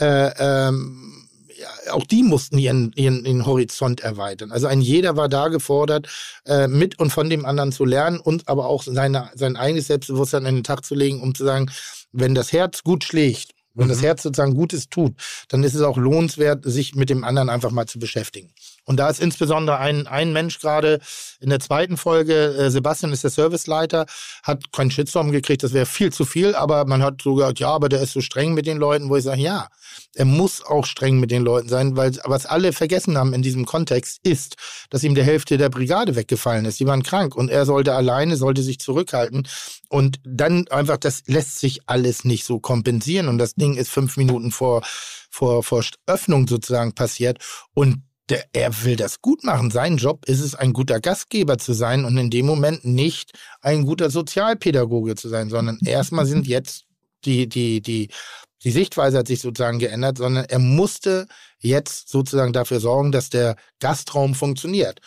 äh, 0.00 0.30
ähm, 0.38 1.28
ja, 1.58 1.92
auch 1.92 2.04
die 2.04 2.22
mussten 2.22 2.58
ihren, 2.58 2.92
ihren, 2.94 3.24
ihren 3.24 3.46
Horizont 3.46 4.00
erweitern. 4.00 4.52
Also 4.52 4.66
ein 4.66 4.80
jeder 4.80 5.16
war 5.16 5.28
da 5.28 5.48
gefordert, 5.48 6.08
äh, 6.44 6.66
mit 6.66 6.98
und 6.98 7.10
von 7.10 7.30
dem 7.30 7.44
anderen 7.44 7.72
zu 7.72 7.84
lernen 7.84 8.18
und 8.18 8.48
aber 8.48 8.66
auch 8.66 8.82
seine, 8.82 9.30
sein 9.34 9.56
eigenes 9.56 9.86
Selbstbewusstsein 9.86 10.46
an 10.46 10.54
den 10.54 10.64
Tag 10.64 10.84
zu 10.84 10.94
legen, 10.94 11.20
um 11.20 11.34
zu 11.34 11.44
sagen, 11.44 11.70
wenn 12.12 12.34
das 12.34 12.52
Herz 12.52 12.82
gut 12.82 13.04
schlägt, 13.04 13.52
wenn 13.74 13.88
das 13.88 14.02
Herz 14.02 14.22
sozusagen 14.22 14.54
Gutes 14.54 14.88
tut, 14.88 15.14
dann 15.48 15.64
ist 15.64 15.74
es 15.74 15.82
auch 15.82 15.96
lohnenswert, 15.96 16.64
sich 16.64 16.94
mit 16.94 17.10
dem 17.10 17.24
anderen 17.24 17.48
einfach 17.48 17.70
mal 17.70 17.86
zu 17.86 17.98
beschäftigen. 17.98 18.52
Und 18.84 18.96
da 18.96 19.08
ist 19.08 19.20
insbesondere 19.20 19.78
ein, 19.78 20.06
ein 20.06 20.32
Mensch 20.32 20.58
gerade 20.58 21.00
in 21.40 21.50
der 21.50 21.60
zweiten 21.60 21.96
Folge, 21.96 22.34
äh, 22.34 22.70
Sebastian 22.70 23.12
ist 23.12 23.22
der 23.22 23.30
Serviceleiter, 23.30 24.06
hat 24.42 24.72
keinen 24.72 24.90
Shitstorm 24.90 25.30
gekriegt, 25.30 25.62
das 25.62 25.72
wäre 25.72 25.86
viel 25.86 26.12
zu 26.12 26.24
viel, 26.24 26.54
aber 26.54 26.84
man 26.84 27.02
hat 27.02 27.22
so 27.22 27.34
gesagt, 27.34 27.60
ja, 27.60 27.68
aber 27.68 27.88
der 27.88 28.02
ist 28.02 28.12
so 28.12 28.20
streng 28.20 28.54
mit 28.54 28.66
den 28.66 28.78
Leuten, 28.78 29.08
wo 29.08 29.16
ich 29.16 29.24
sage, 29.24 29.40
ja, 29.40 29.68
er 30.14 30.24
muss 30.24 30.64
auch 30.64 30.84
streng 30.84 31.20
mit 31.20 31.30
den 31.30 31.42
Leuten 31.42 31.68
sein, 31.68 31.96
weil 31.96 32.12
was 32.24 32.46
alle 32.46 32.72
vergessen 32.72 33.16
haben 33.16 33.32
in 33.34 33.42
diesem 33.42 33.66
Kontext 33.66 34.20
ist, 34.22 34.56
dass 34.90 35.04
ihm 35.04 35.14
die 35.14 35.22
Hälfte 35.22 35.58
der 35.58 35.68
Brigade 35.68 36.16
weggefallen 36.16 36.64
ist. 36.64 36.80
Die 36.80 36.86
waren 36.86 37.02
krank 37.02 37.34
und 37.34 37.50
er 37.50 37.66
sollte 37.66 37.94
alleine, 37.94 38.36
sollte 38.36 38.62
sich 38.62 38.78
zurückhalten. 38.78 39.48
Und 39.88 40.20
dann 40.24 40.68
einfach, 40.68 40.96
das 40.96 41.22
lässt 41.26 41.60
sich 41.60 41.80
alles 41.86 42.24
nicht 42.24 42.44
so 42.44 42.60
kompensieren. 42.60 43.28
Und 43.28 43.38
das 43.38 43.54
Ding 43.54 43.76
ist 43.76 43.90
fünf 43.90 44.16
Minuten 44.16 44.50
vor, 44.50 44.82
vor, 45.30 45.62
vor 45.62 45.84
Öffnung 46.06 46.46
sozusagen 46.46 46.94
passiert. 46.94 47.38
Und 47.74 48.02
der, 48.28 48.44
er 48.52 48.84
will 48.84 48.96
das 48.96 49.20
gut 49.20 49.44
machen. 49.44 49.70
Sein 49.70 49.96
Job 49.96 50.24
ist 50.26 50.40
es, 50.40 50.54
ein 50.54 50.72
guter 50.72 51.00
Gastgeber 51.00 51.58
zu 51.58 51.72
sein 51.72 52.04
und 52.04 52.16
in 52.16 52.30
dem 52.30 52.46
Moment 52.46 52.84
nicht 52.84 53.32
ein 53.60 53.84
guter 53.84 54.10
Sozialpädagoge 54.10 55.14
zu 55.14 55.28
sein, 55.28 55.50
sondern 55.50 55.78
erstmal 55.84 56.26
sind 56.26 56.46
jetzt 56.46 56.84
die, 57.24 57.48
die, 57.48 57.80
die, 57.80 58.08
die 58.64 58.70
Sichtweise 58.70 59.18
hat 59.18 59.26
sich 59.26 59.40
sozusagen 59.40 59.78
geändert, 59.78 60.18
sondern 60.18 60.44
er 60.44 60.58
musste 60.58 61.26
jetzt 61.58 62.08
sozusagen 62.08 62.52
dafür 62.52 62.80
sorgen, 62.80 63.12
dass 63.12 63.30
der 63.30 63.56
Gastraum 63.80 64.34
funktioniert. 64.34 65.00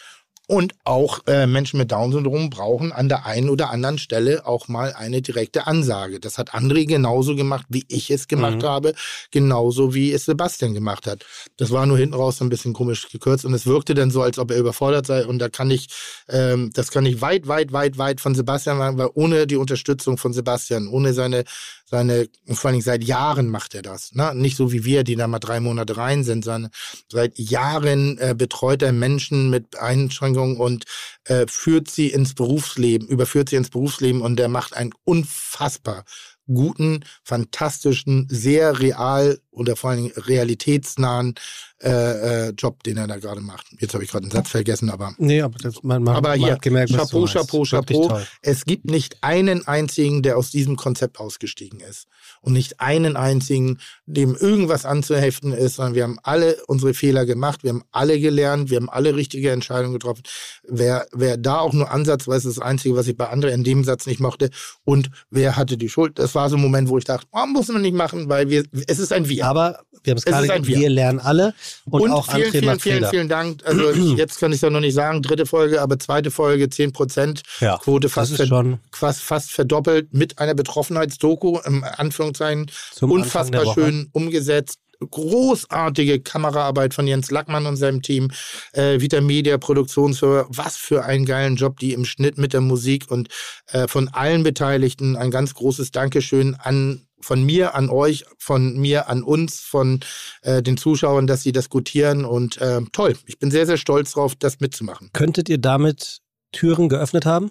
Und 0.48 0.74
auch 0.84 1.20
äh, 1.28 1.48
Menschen 1.48 1.80
mit 1.80 1.92
Down-Syndrom 1.92 2.50
brauchen 2.52 2.92
an 2.92 3.10
der 3.10 3.26
einen 3.26 3.50
oder 3.50 3.72
anderen 3.72 3.98
Stelle 3.98 4.46
auch 4.46 4.68
mal 4.68 4.94
eine 4.94 5.22
direkte 5.22 5.66
Ansage. 5.66 6.20
Das 6.20 6.38
hat 6.38 6.54
André 6.54 6.86
genauso 6.86 7.36
gemacht, 7.36 7.66
wie 7.70 7.84
ich 7.88 8.12
es 8.12 8.28
gemacht 8.28 8.58
Mhm. 8.58 8.64
habe, 8.64 8.94
genauso 9.32 9.94
wie 9.96 10.12
es 10.12 10.26
Sebastian 10.26 10.74
gemacht 10.74 11.08
hat. 11.08 11.26
Das 11.58 11.72
war 11.72 11.86
nur 11.86 11.98
hinten 11.98 12.14
raus 12.16 12.42
ein 12.42 12.50
bisschen 12.50 12.74
komisch 12.74 13.10
gekürzt 13.10 13.44
und 13.46 13.54
es 13.54 13.66
wirkte 13.66 13.96
dann 13.96 14.12
so, 14.12 14.22
als 14.22 14.38
ob 14.38 14.52
er 14.52 14.58
überfordert 14.58 15.08
sei. 15.08 15.26
Und 15.26 15.40
da 15.40 15.50
kann 15.50 15.72
ich, 15.72 15.88
ähm, 16.30 16.70
das 16.74 16.92
kann 16.92 17.06
ich 17.08 17.22
weit, 17.22 17.48
weit, 17.48 17.72
weit, 17.72 17.98
weit 17.98 18.22
von 18.22 18.36
Sebastian 18.36 18.78
sagen, 18.78 18.98
weil 19.00 19.10
ohne 19.16 19.48
die 19.48 19.56
Unterstützung 19.56 20.18
von 20.18 20.32
Sebastian, 20.34 20.88
ohne 20.88 21.14
seine, 21.14 21.44
seine, 21.86 22.28
vor 22.52 22.66
allen 22.70 22.76
Dingen 22.76 22.84
seit 22.84 23.04
Jahren 23.04 23.48
macht 23.50 23.74
er 23.76 23.82
das. 23.82 24.14
Ne? 24.14 24.34
Nicht 24.36 24.58
so 24.58 24.72
wie 24.72 24.86
wir, 24.86 25.04
die 25.04 25.16
da 25.16 25.28
mal 25.28 25.40
drei 25.40 25.60
Monate 25.60 25.98
rein 25.98 26.24
sind, 26.24 26.44
sondern 26.46 26.72
seit 27.12 27.38
Jahren 27.40 28.18
äh, 28.20 28.36
betreut 28.38 28.82
er 28.82 28.92
Menschen 28.92 29.50
mit 29.50 29.80
Einschränkungen 29.80 30.35
und 30.38 30.86
äh, 31.26 31.46
führt 31.48 31.90
sie 31.90 32.10
ins 32.10 32.34
Berufsleben, 32.34 33.08
überführt 33.08 33.50
sie 33.50 33.56
ins 33.56 33.70
Berufsleben 33.70 34.22
und 34.22 34.38
der 34.38 34.50
macht 34.50 34.76
einen 34.76 34.92
unfassbar 35.04 36.04
guten, 36.48 37.04
fantastischen, 37.24 38.28
sehr 38.30 38.80
real 38.80 39.40
oder 39.56 39.76
vor 39.76 39.90
allen 39.90 40.04
Dingen 40.04 40.14
realitätsnahen 40.16 41.36
äh, 41.82 42.48
äh, 42.48 42.54
Job, 42.58 42.84
den 42.84 42.98
er 42.98 43.06
da 43.06 43.18
gerade 43.18 43.42
macht. 43.42 43.68
Jetzt 43.80 43.94
habe 43.94 44.04
ich 44.04 44.10
gerade 44.10 44.24
einen 44.24 44.32
Satz 44.32 44.50
vergessen, 44.50 44.90
aber 44.90 45.14
Nee, 45.18 45.42
aber 45.42 45.58
das, 45.58 45.84
man, 45.84 46.04
man, 46.04 46.16
aber 46.16 46.30
man 46.30 46.40
hier, 46.40 46.54
hat 46.54 46.62
gemerkt, 46.62 46.94
was 46.94 47.12
Chapeau, 47.12 47.20
meinst. 47.20 47.34
Chapeau, 47.34 47.64
Chapeau. 47.64 48.22
Es 48.42 48.66
gibt 48.66 48.86
nicht 48.86 49.18
einen 49.22 49.68
einzigen, 49.68 50.22
der 50.22 50.38
aus 50.38 50.52
diesem 50.52 50.78
Konzept 50.78 51.20
ausgestiegen 51.20 51.82
ist. 51.82 52.08
Und 52.42 52.54
nicht 52.54 52.80
einen 52.80 53.18
einzigen, 53.18 53.80
dem 54.06 54.36
irgendwas 54.36 54.86
anzuheften 54.86 55.52
ist, 55.52 55.76
sondern 55.76 55.96
wir 55.96 56.04
haben 56.04 56.20
alle 56.24 56.58
unsere 56.68 56.94
Fehler 56.94 57.26
gemacht, 57.26 57.64
wir 57.64 57.72
haben 57.72 57.84
alle 57.92 58.20
gelernt, 58.20 58.70
wir 58.70 58.78
haben 58.78 58.90
alle 58.90 59.16
richtige 59.16 59.52
Entscheidungen 59.52 59.94
getroffen. 59.94 60.24
Wer, 60.64 61.08
wer 61.12 61.38
da 61.38 61.60
auch 61.60 61.74
nur 61.74 61.92
ansatzweise 61.92 62.48
das 62.48 62.60
Einzige, 62.60 62.96
was 62.96 63.08
ich 63.08 63.18
bei 63.18 63.30
anderen 63.30 63.56
in 63.56 63.64
dem 63.64 63.84
Satz 63.84 64.06
nicht 64.06 64.20
mochte, 64.20 64.50
und 64.86 65.10
wer 65.30 65.56
hatte 65.56 65.78
die 65.78 65.90
Schuld, 65.90 66.20
das 66.20 66.36
war 66.36 66.50
so 66.50 66.56
ein 66.56 66.62
Moment, 66.62 66.90
wo 66.90 66.98
ich 66.98 67.04
dachte, 67.04 67.28
oh, 67.32 67.46
muss 67.46 67.68
man 67.68 67.82
nicht 67.82 67.96
machen, 67.96 68.30
weil 68.30 68.50
wir, 68.50 68.64
es 68.88 69.00
ist 69.00 69.12
ein 69.12 69.28
Wir. 69.30 69.45
Aber 69.46 69.80
wir 70.06 70.12
haben 70.12 70.18
es 70.18 70.26
gerade 70.26 70.48
gesagt, 70.48 70.68
Wir. 70.68 70.78
wir 70.78 70.90
lernen 70.90 71.20
alle 71.20 71.54
und, 71.90 72.02
Und 72.02 72.12
auch 72.12 72.32
vielen, 72.32 72.48
André 72.48 72.52
vielen, 72.52 72.80
vielen, 72.80 73.06
vielen 73.06 73.30
Dank. 73.30 73.64
Also 73.66 73.92
jetzt 74.18 74.40
kann 74.40 74.52
ich 74.52 74.58
es 74.58 74.62
ja 74.62 74.70
noch 74.70 74.80
nicht 74.80 74.94
sagen, 74.94 75.22
dritte 75.22 75.46
Folge, 75.46 75.82
aber 75.82 76.00
zweite 76.00 76.32
Folge 76.32 76.70
10 76.70 76.94
Prozent. 76.94 77.42
Ja, 77.60 77.78
Quote 77.78 78.10
fast, 78.10 78.36
ver 78.36 78.80
fast, 78.92 79.22
fast 79.22 79.52
verdoppelt 79.52 80.14
mit 80.14 80.40
einer 80.40 80.54
Betroffenheitsdoku, 80.54 81.60
im 81.66 81.84
Anführungszeichen, 81.84 82.72
Zum 82.94 83.12
unfassbar 83.12 83.74
schön 83.74 84.10
umgesetzt. 84.12 84.80
Großartige 85.12 86.22
Kameraarbeit 86.22 86.94
von 86.94 87.06
Jens 87.06 87.30
Lackmann 87.30 87.66
und 87.66 87.76
seinem 87.76 88.02
Team, 88.02 88.32
äh, 88.72 89.02
Vita 89.02 89.20
Media 89.20 89.58
Produktionsfirma. 89.58 90.46
Was 90.50 90.78
für 90.78 91.04
einen 91.04 91.26
geilen 91.26 91.58
Job, 91.58 91.80
die 91.80 91.92
im 91.92 92.06
Schnitt 92.06 92.38
mit 92.38 92.54
der 92.54 92.62
Musik 92.62 93.12
und 93.12 93.28
äh, 93.68 93.90
von 93.90 94.08
allen 94.08 94.44
Beteiligten 94.44 95.18
ein 95.18 95.32
ganz 95.32 95.54
großes 95.54 95.92
Dankeschön 95.92 96.56
an 96.56 97.06
von 97.26 97.44
mir 97.44 97.74
an 97.74 97.90
euch, 97.90 98.24
von 98.38 98.78
mir 98.78 99.10
an 99.10 99.24
uns, 99.24 99.60
von 99.60 100.00
äh, 100.44 100.62
den 100.62 100.78
Zuschauern, 100.78 101.26
dass 101.26 101.42
sie 101.42 101.52
das 101.52 101.70
gutieren 101.70 102.24
und 102.24 102.62
äh, 102.62 102.82
toll. 102.92 103.16
Ich 103.26 103.40
bin 103.40 103.50
sehr, 103.50 103.66
sehr 103.66 103.78
stolz 103.78 104.12
drauf, 104.12 104.36
das 104.36 104.60
mitzumachen. 104.60 105.10
Könntet 105.12 105.50
ihr 105.50 105.58
damit 105.58 106.20
Türen 106.52 106.88
geöffnet 106.88 107.26
haben? 107.26 107.50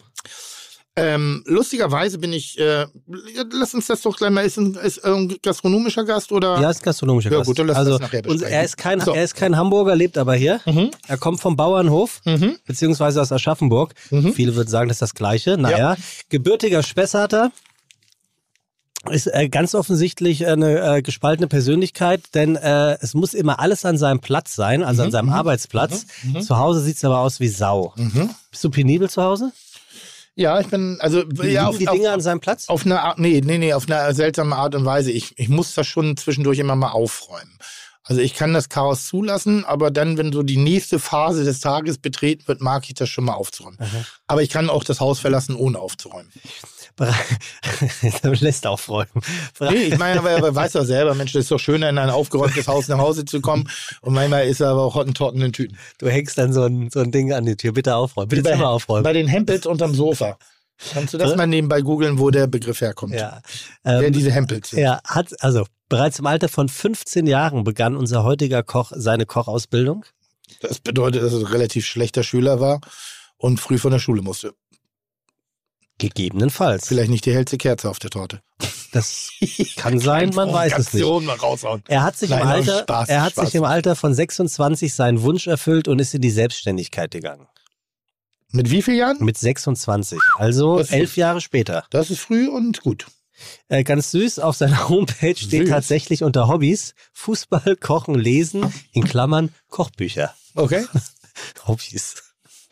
Ähm, 0.97 1.43
lustigerweise 1.47 2.19
bin 2.19 2.33
ich, 2.33 2.57
äh, 2.57 2.83
ja, 2.83 2.87
lass 3.51 3.75
uns 3.75 3.89
das 3.89 4.03
doch 4.03 4.17
gleich 4.17 4.31
mal, 4.31 4.45
ist 4.47 4.59
ein, 4.59 4.75
ist 4.77 5.05
ein 5.05 5.35
gastronomischer 5.43 6.05
Gast 6.05 6.31
oder? 6.31 6.61
Ja, 6.61 6.71
ist 6.71 6.83
ein 6.83 6.85
gastronomischer 6.85 7.33
Ja, 7.33 7.39
Gast. 7.39 7.49
gut, 7.49 7.59
dann 7.59 7.67
lass 7.67 7.79
uns 7.79 7.87
also, 7.89 7.99
das 7.99 8.01
nachher 8.03 8.19
und 8.21 8.29
besprechen. 8.35 8.55
er 8.55 8.65
ist, 8.65 8.77
kein, 8.77 9.01
So. 9.01 9.13
er 9.13 9.25
ist 9.25 9.35
kein 9.35 9.57
Hamburger, 9.57 9.97
lebt 9.97 10.17
aber 10.19 10.37
hier. 10.37 10.61
Mhm. 10.67 10.93
Er 11.09 11.19
kommt 11.19 11.41
vom 11.41 11.57
Bauernhof, 11.57 12.21
Mhm. 12.25 12.59
beziehungsweise 12.65 13.21
aus 13.21 13.33
Aschaffenburg. 13.33 13.93
Mhm. 14.11 14.33
Viele 14.35 14.55
würden 14.55 14.69
sagen, 14.69 14.87
das 14.89 14.97
ist 14.97 15.03
das 15.03 15.15
Gleiche. 15.15 15.59
Naja, 15.59 15.97
gebürtiger 16.29 16.85
Spessarter. 16.85 17.51
Ist 19.11 19.27
äh, 19.27 19.49
ganz 19.49 19.75
offensichtlich 19.75 20.47
eine 20.47 20.97
äh, 20.97 21.03
gespaltene 21.03 21.47
Persönlichkeit, 21.47 22.23
denn 22.35 22.57
äh, 22.57 22.97
es 23.01 23.15
muss 23.15 23.35
immer 23.35 23.61
alles 23.61 23.85
an 23.85 23.99
seinem 23.99 24.21
Platz 24.21 24.55
sein, 24.55 24.83
also 24.83 25.03
an 25.03 25.11
seinem 25.11 25.29
Arbeitsplatz. 25.29 26.07
Zu 26.41 26.57
Hause 26.59 26.81
sieht 26.81 26.97
es 26.97 27.05
aber 27.05 27.19
aus 27.19 27.39
wie 27.39 27.49
Sau. 27.49 27.93
Mhm. 27.97 28.31
Bist 28.51 28.65
du 28.65 28.71
penibel 28.71 29.11
zu 29.11 29.23
Hause? 29.23 29.53
Ja, 30.37 30.59
ich 30.59 30.67
bin, 30.67 30.97
also, 31.01 31.23
Liegen 31.23 31.51
ja, 31.51 31.67
auf, 31.67 31.79
die 31.79 31.87
auf, 31.87 31.95
Dinge 31.95 32.11
an 32.11 32.21
seinem 32.21 32.41
Platz? 32.41 32.69
auf 32.69 32.85
eine 32.85 33.03
Art, 33.03 33.19
nee, 33.19 33.41
nee, 33.45 33.59
nee, 33.59 33.73
auf 33.73 33.89
eine 33.89 34.13
seltsame 34.15 34.57
Art 34.57 34.75
und 34.75 34.85
Weise. 34.85 35.13
Ich, 35.13 35.39
ich 35.39 35.49
muss 35.49 35.75
das 35.75 35.87
schon 35.87 36.17
zwischendurch 36.17 36.59
immer 36.59 36.75
mal 36.75 36.91
aufräumen. 36.91 37.57
Also 38.07 38.21
ich 38.21 38.35
kann 38.35 38.53
das 38.53 38.69
Chaos 38.69 39.07
zulassen, 39.07 39.65
aber 39.65 39.91
dann, 39.91 40.19
wenn 40.19 40.31
so 40.31 40.43
die 40.43 40.59
nächste 40.59 40.99
Phase 40.99 41.45
des 41.45 41.61
Tages 41.61 41.97
betreten 41.97 42.47
wird, 42.47 42.61
mag 42.61 42.85
ich 42.87 42.95
das 42.95 43.09
schon 43.09 43.25
mal 43.25 43.33
aufzuräumen. 43.33 43.79
Aber 44.27 44.43
ich 44.43 44.51
kann 44.51 44.69
auch 44.69 44.85
das 44.85 45.01
Haus 45.01 45.21
verlassen, 45.21 45.57
ohne 45.57 45.79
aufzuräumen. 45.79 46.31
Lässt 48.41 48.67
aufräumen. 48.67 49.11
Nee, 49.61 49.75
ich 49.75 49.99
meine, 49.99 50.21
aber, 50.21 50.37
aber 50.37 50.55
weißt 50.55 50.77
du 50.77 50.85
selber, 50.85 51.15
Mensch, 51.15 51.33
das 51.33 51.43
ist 51.43 51.51
doch 51.51 51.59
schöner, 51.59 51.89
in 51.89 51.99
ein 51.99 52.11
aufgeräumtes 52.11 52.69
Haus 52.69 52.89
nach 52.89 52.99
Hause 52.99 53.25
zu 53.25 53.41
kommen. 53.41 53.69
Und 54.01 54.15
manchmal 54.15 54.47
ist 54.47 54.61
er 54.61 54.69
aber 54.69 54.83
auch 54.83 54.95
Hottentotten 54.95 55.41
in 55.43 55.53
Tüten. 55.53 55.77
Du 55.99 56.09
hängst 56.09 56.39
dann 56.39 56.53
so 56.53 56.65
ein, 56.65 56.91
so 56.91 57.01
ein 57.01 57.11
Ding 57.11 57.33
an 57.33 57.45
die 57.45 57.57
Tür. 57.57 57.73
Bitte 57.73 57.97
aufräumen. 57.97 58.29
Bitte 58.29 58.43
bei, 58.43 58.65
aufräumen. 58.65 59.03
bei 59.03 59.13
den 59.13 59.27
Hempels 59.27 59.67
unterm 59.67 59.95
Sofa. 59.95 60.39
Kannst 60.93 61.15
du 61.15 61.19
das 61.19 61.37
mal 61.37 61.47
nebenbei 61.47 61.83
googeln, 61.83 62.19
wo 62.19 62.31
der 62.31 62.47
Begriff 62.47 62.81
herkommt? 62.81 63.15
Ja. 63.15 63.41
Wer 63.85 64.03
Ähm, 64.03 64.13
diese 64.13 64.33
Hempels 64.33 64.71
sind. 64.71 64.81
er 64.81 65.01
hat, 65.05 65.33
also 65.41 65.67
bereits 65.89 66.19
im 66.19 66.27
Alter 66.27 66.49
von 66.49 66.69
15 66.69 67.27
Jahren 67.27 67.65
begann 67.65 67.97
unser 67.97 68.25
heutiger 68.25 68.63
Koch 68.63 68.93
seine 68.95 69.27
Kochausbildung. 69.27 70.05
Das 70.61 70.81
bedeutet, 70.81 71.23
dass 71.23 71.33
er 71.33 71.41
ein 71.41 71.47
relativ 71.47 71.87
schlechter 71.87 72.23
Schüler 72.23 72.61
war 72.61 72.81
und 73.37 73.61
früh 73.61 73.79
von 73.79 73.93
der 73.93 73.99
Schule 73.99 74.23
musste. 74.23 74.55
Gegebenenfalls. 75.99 76.89
Vielleicht 76.89 77.11
nicht 77.11 77.25
die 77.27 77.33
hellste 77.35 77.57
Kerze 77.57 77.89
auf 77.89 77.99
der 77.99 78.11
Torte. 78.11 78.41
Das 78.93 79.31
kann 79.77 79.99
sein, 80.01 80.31
man 80.35 80.53
weiß 80.53 80.79
es 80.79 80.93
nicht. 80.93 81.05
Mal 81.05 81.35
raushauen. 81.37 81.83
Er 81.89 82.03
hat 82.03 82.17
sich 82.17 82.31
Nein, 82.31 82.43
im 82.43 82.47
Alter, 82.49 82.79
Spaß, 82.81 83.09
er 83.09 83.23
hat 83.23 83.33
Spaß. 83.33 83.45
sich 83.47 83.55
im 83.57 83.65
Alter 83.65 83.97
von 83.97 84.15
26 84.15 84.95
seinen 84.95 85.23
Wunsch 85.23 85.47
erfüllt 85.47 85.89
und 85.89 86.01
ist 86.01 86.15
in 86.15 86.21
die 86.23 86.31
Selbstständigkeit 86.31 87.11
gegangen. 87.11 87.47
Mit 88.51 88.71
wie 88.71 88.83
vielen 88.83 88.99
Jahren? 88.99 89.17
Mit 89.25 89.37
26. 89.37 90.19
Also 90.37 90.79
Das 90.79 90.89
ist 90.89 90.93
elf 90.93 91.17
Jahre 91.17 91.41
später. 91.41 91.85
Das 91.91 92.11
ist 92.11 92.21
früh 92.21 92.49
und 92.49 92.83
gut. 92.83 93.07
Äh, 93.69 93.83
ganz 93.83 94.13
süß, 94.13 94.39
auf 94.39 94.57
seiner 94.57 94.89
Homepage 94.89 95.35
steht 95.37 95.63
Süß. 95.63 95.69
tatsächlich 95.71 96.23
unter 96.23 96.47
Hobbys 96.47 96.95
Fußball, 97.15 97.77
Kochen, 97.77 98.15
Lesen, 98.15 98.73
in 98.93 99.03
Klammern 99.05 99.53
Kochbücher. 99.71 100.35
Okay. 100.55 100.87
Hobbys. 101.67 102.15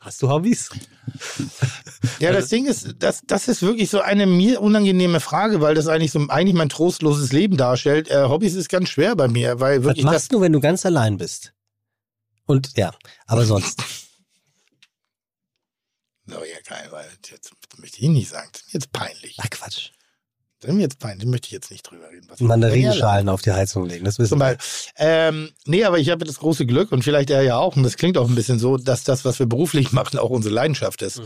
Hast 0.02 0.20
du 0.20 0.28
Hobbys? 0.28 0.68
Ja, 2.18 2.32
das 2.32 2.48
Ding 2.48 2.66
ist, 2.66 2.96
das, 2.98 3.22
das 3.24 3.46
ist 3.46 3.62
wirklich 3.62 3.88
so 3.88 4.00
eine 4.00 4.26
mir 4.26 4.60
unangenehme 4.60 5.20
Frage, 5.20 5.60
weil 5.60 5.76
das 5.76 5.86
eigentlich 5.86 6.10
so 6.10 6.26
eigentlich 6.28 6.56
mein 6.56 6.68
trostloses 6.68 7.30
Leben 7.30 7.56
darstellt. 7.56 8.10
Äh, 8.10 8.24
Hobbys 8.24 8.54
ist 8.54 8.68
ganz 8.68 8.88
schwer 8.88 9.14
bei 9.14 9.28
mir, 9.28 9.60
weil 9.60 9.78
Was 9.78 9.84
wirklich 9.84 10.04
das, 10.04 10.12
machst 10.12 10.32
du, 10.32 10.40
wenn 10.40 10.52
du 10.52 10.58
ganz 10.58 10.84
allein 10.84 11.18
bist? 11.18 11.54
Und 12.46 12.76
ja, 12.76 12.92
aber 13.26 13.44
sonst. 13.44 13.82
Oh 16.28 16.44
ja, 16.44 16.56
geil, 16.64 16.86
weil 16.90 17.06
jetzt 17.30 17.52
möchte 17.76 18.00
ich 18.00 18.08
nicht 18.08 18.30
sagen. 18.30 18.48
Jetzt 18.68 18.92
peinlich. 18.92 19.36
Ach 19.38 19.50
Quatsch. 19.50 19.90
Das 20.62 20.70
ist 20.70 20.76
mir 20.76 20.82
jetzt 20.82 21.00
peinlich. 21.00 21.26
Möchte 21.28 21.46
ich 21.46 21.52
jetzt 21.52 21.72
nicht 21.72 21.82
drüber 21.82 22.08
reden. 22.08 22.26
Was 22.28 22.38
Mandarinenschalen 22.40 23.28
auf 23.28 23.42
die 23.42 23.50
Heizung 23.50 23.86
legen, 23.86 24.04
das 24.04 24.18
wissen 24.20 24.38
wir. 24.38 24.56
Ähm, 24.96 25.50
nee, 25.66 25.84
aber 25.84 25.98
ich 25.98 26.08
habe 26.08 26.24
das 26.24 26.38
große 26.38 26.66
Glück 26.66 26.92
und 26.92 27.02
vielleicht 27.02 27.30
er 27.30 27.42
ja 27.42 27.58
auch, 27.58 27.76
und 27.76 27.82
das 27.82 27.96
klingt 27.96 28.16
auch 28.16 28.28
ein 28.28 28.36
bisschen 28.36 28.60
so, 28.60 28.76
dass 28.76 29.02
das, 29.02 29.24
was 29.24 29.40
wir 29.40 29.46
beruflich 29.46 29.90
machen, 29.92 30.18
auch 30.18 30.30
unsere 30.30 30.54
Leidenschaft 30.54 31.02
ist. 31.02 31.20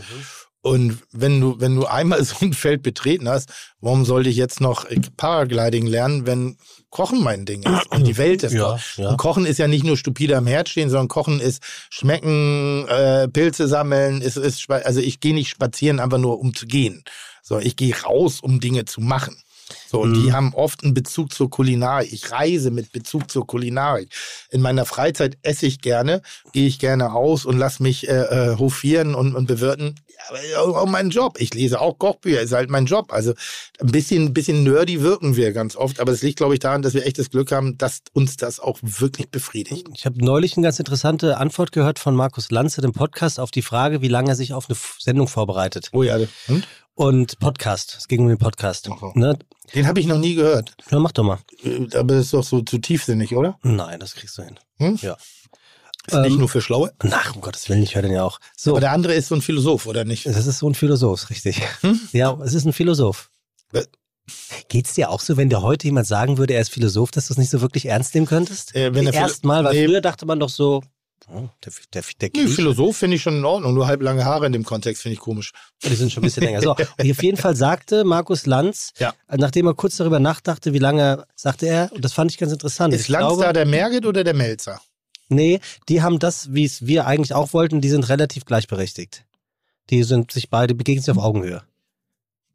Und 0.61 0.97
wenn 1.11 1.39
du, 1.39 1.59
wenn 1.59 1.75
du 1.75 1.85
einmal 1.85 2.23
so 2.25 2.35
ein 2.41 2.53
Feld 2.53 2.81
betreten 2.81 3.29
hast, 3.29 3.49
warum 3.79 4.05
sollte 4.05 4.29
ich 4.29 4.37
jetzt 4.37 4.59
noch 4.59 4.85
Paragliding 5.15 5.85
lernen, 5.85 6.25
wenn 6.25 6.57
Kochen 6.89 7.21
mein 7.21 7.45
Ding 7.45 7.61
ist 7.63 7.91
und 7.91 8.07
die 8.07 8.17
Welt 8.17 8.41
ist 8.43 8.53
Ja, 8.53 8.71
Kochen. 8.71 9.03
ja. 9.03 9.09
Und 9.09 9.17
Kochen 9.17 9.45
ist 9.45 9.59
ja 9.59 9.67
nicht 9.67 9.83
nur 9.83 9.97
stupide 9.97 10.35
am 10.35 10.47
Herd 10.47 10.67
stehen, 10.67 10.89
sondern 10.89 11.09
Kochen 11.09 11.39
ist 11.39 11.61
schmecken, 11.89 12.87
äh, 12.87 13.27
Pilze 13.27 13.67
sammeln, 13.67 14.21
ist, 14.21 14.37
ist 14.37 14.69
also 14.69 14.99
ich 14.99 15.19
gehe 15.19 15.33
nicht 15.35 15.49
spazieren 15.49 15.99
einfach 15.99 16.17
nur 16.17 16.39
um 16.39 16.55
zu 16.55 16.65
gehen. 16.65 17.03
So, 17.47 17.59
ich 17.59 17.77
gehe 17.77 17.95
raus, 18.03 18.41
um 18.41 18.59
Dinge 18.59 18.83
zu 18.83 18.99
machen. 18.99 19.37
So, 19.89 20.01
und 20.01 20.11
Mhm. 20.11 20.23
die 20.23 20.33
haben 20.33 20.53
oft 20.53 20.83
einen 20.83 20.93
Bezug 20.93 21.33
zur 21.33 21.49
Kulinarik. 21.49 22.11
Ich 22.11 22.31
reise 22.31 22.71
mit 22.71 22.91
Bezug 22.91 23.29
zur 23.31 23.47
Kulinarik. 23.47 24.09
In 24.49 24.61
meiner 24.61 24.85
Freizeit 24.85 25.37
esse 25.43 25.65
ich 25.65 25.79
gerne, 25.81 26.21
gehe 26.51 26.67
ich 26.67 26.77
gerne 26.79 27.13
aus 27.13 27.45
und 27.45 27.57
lass 27.57 27.79
mich 27.79 28.07
äh, 28.09 28.13
äh, 28.13 28.57
hofieren 28.57 29.15
und, 29.15 29.33
und 29.35 29.45
bewirten. 29.45 29.95
Ja, 30.51 30.61
aber 30.63 30.81
auch 30.81 30.87
mein 30.87 31.09
Job. 31.09 31.37
Ich 31.39 31.53
lese 31.53 31.79
auch 31.79 31.97
Kochbücher, 31.99 32.41
ist 32.41 32.51
halt 32.51 32.69
mein 32.69 32.85
Job. 32.85 33.13
Also 33.13 33.33
ein 33.79 33.87
bisschen, 33.91 34.33
bisschen 34.33 34.63
nerdy 34.63 35.01
wirken 35.01 35.35
wir 35.37 35.53
ganz 35.53 35.75
oft, 35.77 35.99
aber 36.01 36.11
es 36.11 36.21
liegt, 36.21 36.37
glaube 36.37 36.53
ich, 36.53 36.59
daran, 36.59 36.81
dass 36.81 36.93
wir 36.93 37.05
echt 37.05 37.17
das 37.19 37.29
Glück 37.29 37.51
haben, 37.53 37.77
dass 37.77 38.01
uns 38.13 38.35
das 38.35 38.59
auch 38.59 38.79
wirklich 38.81 39.29
befriedigt. 39.29 39.87
Ich 39.93 40.05
habe 40.05 40.23
neulich 40.23 40.57
eine 40.57 40.65
ganz 40.65 40.79
interessante 40.79 41.37
Antwort 41.37 41.71
gehört 41.71 41.99
von 41.99 42.13
Markus 42.15 42.51
Lanze 42.51 42.81
im 42.81 42.93
Podcast 42.93 43.39
auf 43.39 43.51
die 43.51 43.61
Frage, 43.61 44.01
wie 44.01 44.07
lange 44.09 44.29
er 44.31 44.35
sich 44.35 44.53
auf 44.53 44.69
eine 44.69 44.77
Sendung 44.99 45.27
vorbereitet. 45.27 45.89
Oh 45.93 46.03
ja, 46.03 46.17
und? 46.47 46.67
Und 46.97 47.37
Podcast. 47.37 47.95
Es 47.99 48.07
ging 48.07 48.21
um 48.21 48.27
den 48.27 48.39
Podcast. 48.39 48.89
Aha. 48.89 49.11
Ne? 49.13 49.37
Den 49.75 49.85
habe 49.85 49.99
ich 49.99 50.07
noch 50.07 50.17
nie 50.17 50.33
gehört. 50.33 50.73
Na, 50.89 50.97
mach 50.97 51.11
doch 51.11 51.23
mal. 51.23 51.37
Äh, 51.63 51.95
Aber 51.95 52.15
das 52.15 52.25
ist 52.25 52.33
doch 52.33 52.43
so 52.43 52.61
zu 52.61 52.79
tiefsinnig, 52.79 53.35
oder? 53.35 53.59
Nein, 53.61 53.99
das 53.99 54.15
kriegst 54.15 54.35
du 54.39 54.41
hin. 54.41 54.57
Hm? 54.79 54.97
Ja. 55.03 55.13
Ist 56.07 56.15
nicht 56.15 56.31
Ähm, 56.33 56.37
nur 56.39 56.49
für 56.49 56.59
Schlaue. 56.59 56.91
Ach, 57.11 57.35
um 57.35 57.41
Gottes 57.41 57.69
Willen, 57.69 57.83
ich 57.83 57.93
höre 57.93 58.01
den 58.01 58.13
ja 58.13 58.23
auch. 58.23 58.39
So, 58.57 58.71
Aber 58.71 58.79
der 58.79 58.93
andere 58.93 59.13
ist 59.13 59.27
so 59.27 59.35
ein 59.35 59.43
Philosoph, 59.43 59.85
oder 59.85 60.05
nicht? 60.05 60.25
das 60.25 60.47
ist 60.47 60.57
so 60.57 60.67
ein 60.67 60.73
Philosoph, 60.73 61.29
richtig. 61.29 61.61
Hm? 61.81 61.99
Ja, 62.13 62.35
es 62.43 62.55
ist 62.55 62.65
ein 62.65 62.73
Philosoph. 62.73 63.29
Äh. 63.73 63.83
Geht's 64.67 64.95
dir 64.95 65.11
auch 65.11 65.21
so, 65.21 65.37
wenn 65.37 65.49
dir 65.49 65.61
heute 65.61 65.85
jemand 65.85 66.07
sagen 66.07 66.39
würde, 66.39 66.55
er 66.55 66.61
ist 66.61 66.71
Philosoph, 66.71 67.11
dass 67.11 67.27
du 67.27 67.33
es 67.33 67.37
nicht 67.37 67.51
so 67.51 67.61
wirklich 67.61 67.85
ernst 67.85 68.15
nehmen 68.15 68.25
könntest? 68.25 68.73
Äh, 68.75 68.87
er 68.91 69.13
Erstmal, 69.13 69.63
weil 69.63 69.73
Nee. 69.75 69.85
früher 69.85 70.01
dachte 70.01 70.25
man 70.25 70.39
doch 70.39 70.49
so, 70.49 70.81
oh, 71.29 71.49
der, 71.63 71.73
der, 71.93 72.03
der 72.21 72.29
Nee, 72.35 72.47
Philosoph 72.47 72.97
finde 72.97 73.15
ich 73.15 73.21
schon 73.21 73.37
in 73.37 73.45
Ordnung. 73.45 73.73
Nur 73.73 73.87
halblange 73.87 74.25
Haare 74.25 74.45
in 74.47 74.53
dem 74.53 74.63
Kontext 74.63 75.01
finde 75.01 75.13
ich 75.13 75.19
komisch. 75.19 75.51
die 75.83 75.95
sind 75.95 76.11
schon 76.11 76.21
ein 76.21 76.25
bisschen 76.25 76.43
länger. 76.43 76.61
So, 76.61 76.71
und 76.75 76.81
auf 77.11 77.23
jeden 77.23 77.37
Fall 77.37 77.55
sagte 77.55 78.03
Markus 78.03 78.45
Lanz, 78.45 78.91
Ja. 78.99 79.13
nachdem 79.35 79.67
er 79.67 79.73
kurz 79.73 79.97
darüber 79.97 80.19
nachdachte, 80.19 80.73
wie 80.73 80.79
lange, 80.79 81.25
sagte 81.35 81.67
er, 81.67 81.91
und 81.93 82.03
das 82.05 82.13
fand 82.13 82.31
ich 82.31 82.37
ganz 82.37 82.51
interessant. 82.51 82.93
Ist 82.93 83.01
ich 83.01 83.07
Lanz 83.09 83.27
glaube, 83.27 83.43
da 83.43 83.53
der 83.53 83.65
Merget 83.65 84.05
oder 84.05 84.23
der 84.23 84.33
Melzer? 84.33 84.79
Nee, 85.29 85.59
die 85.89 86.01
haben 86.01 86.19
das, 86.19 86.53
wie 86.53 86.63
es 86.65 86.85
wir 86.87 87.05
eigentlich 87.05 87.33
auch 87.33 87.51
wollten, 87.53 87.81
die 87.81 87.89
sind 87.89 88.07
relativ 88.09 88.45
gleichberechtigt. 88.45 89.25
Die 89.89 90.03
sind 90.03 90.31
sich 90.31 90.49
beide, 90.49 90.73
begegnen 90.73 91.03
sich 91.03 91.11
auf 91.11 91.21
Augenhöhe. 91.21 91.63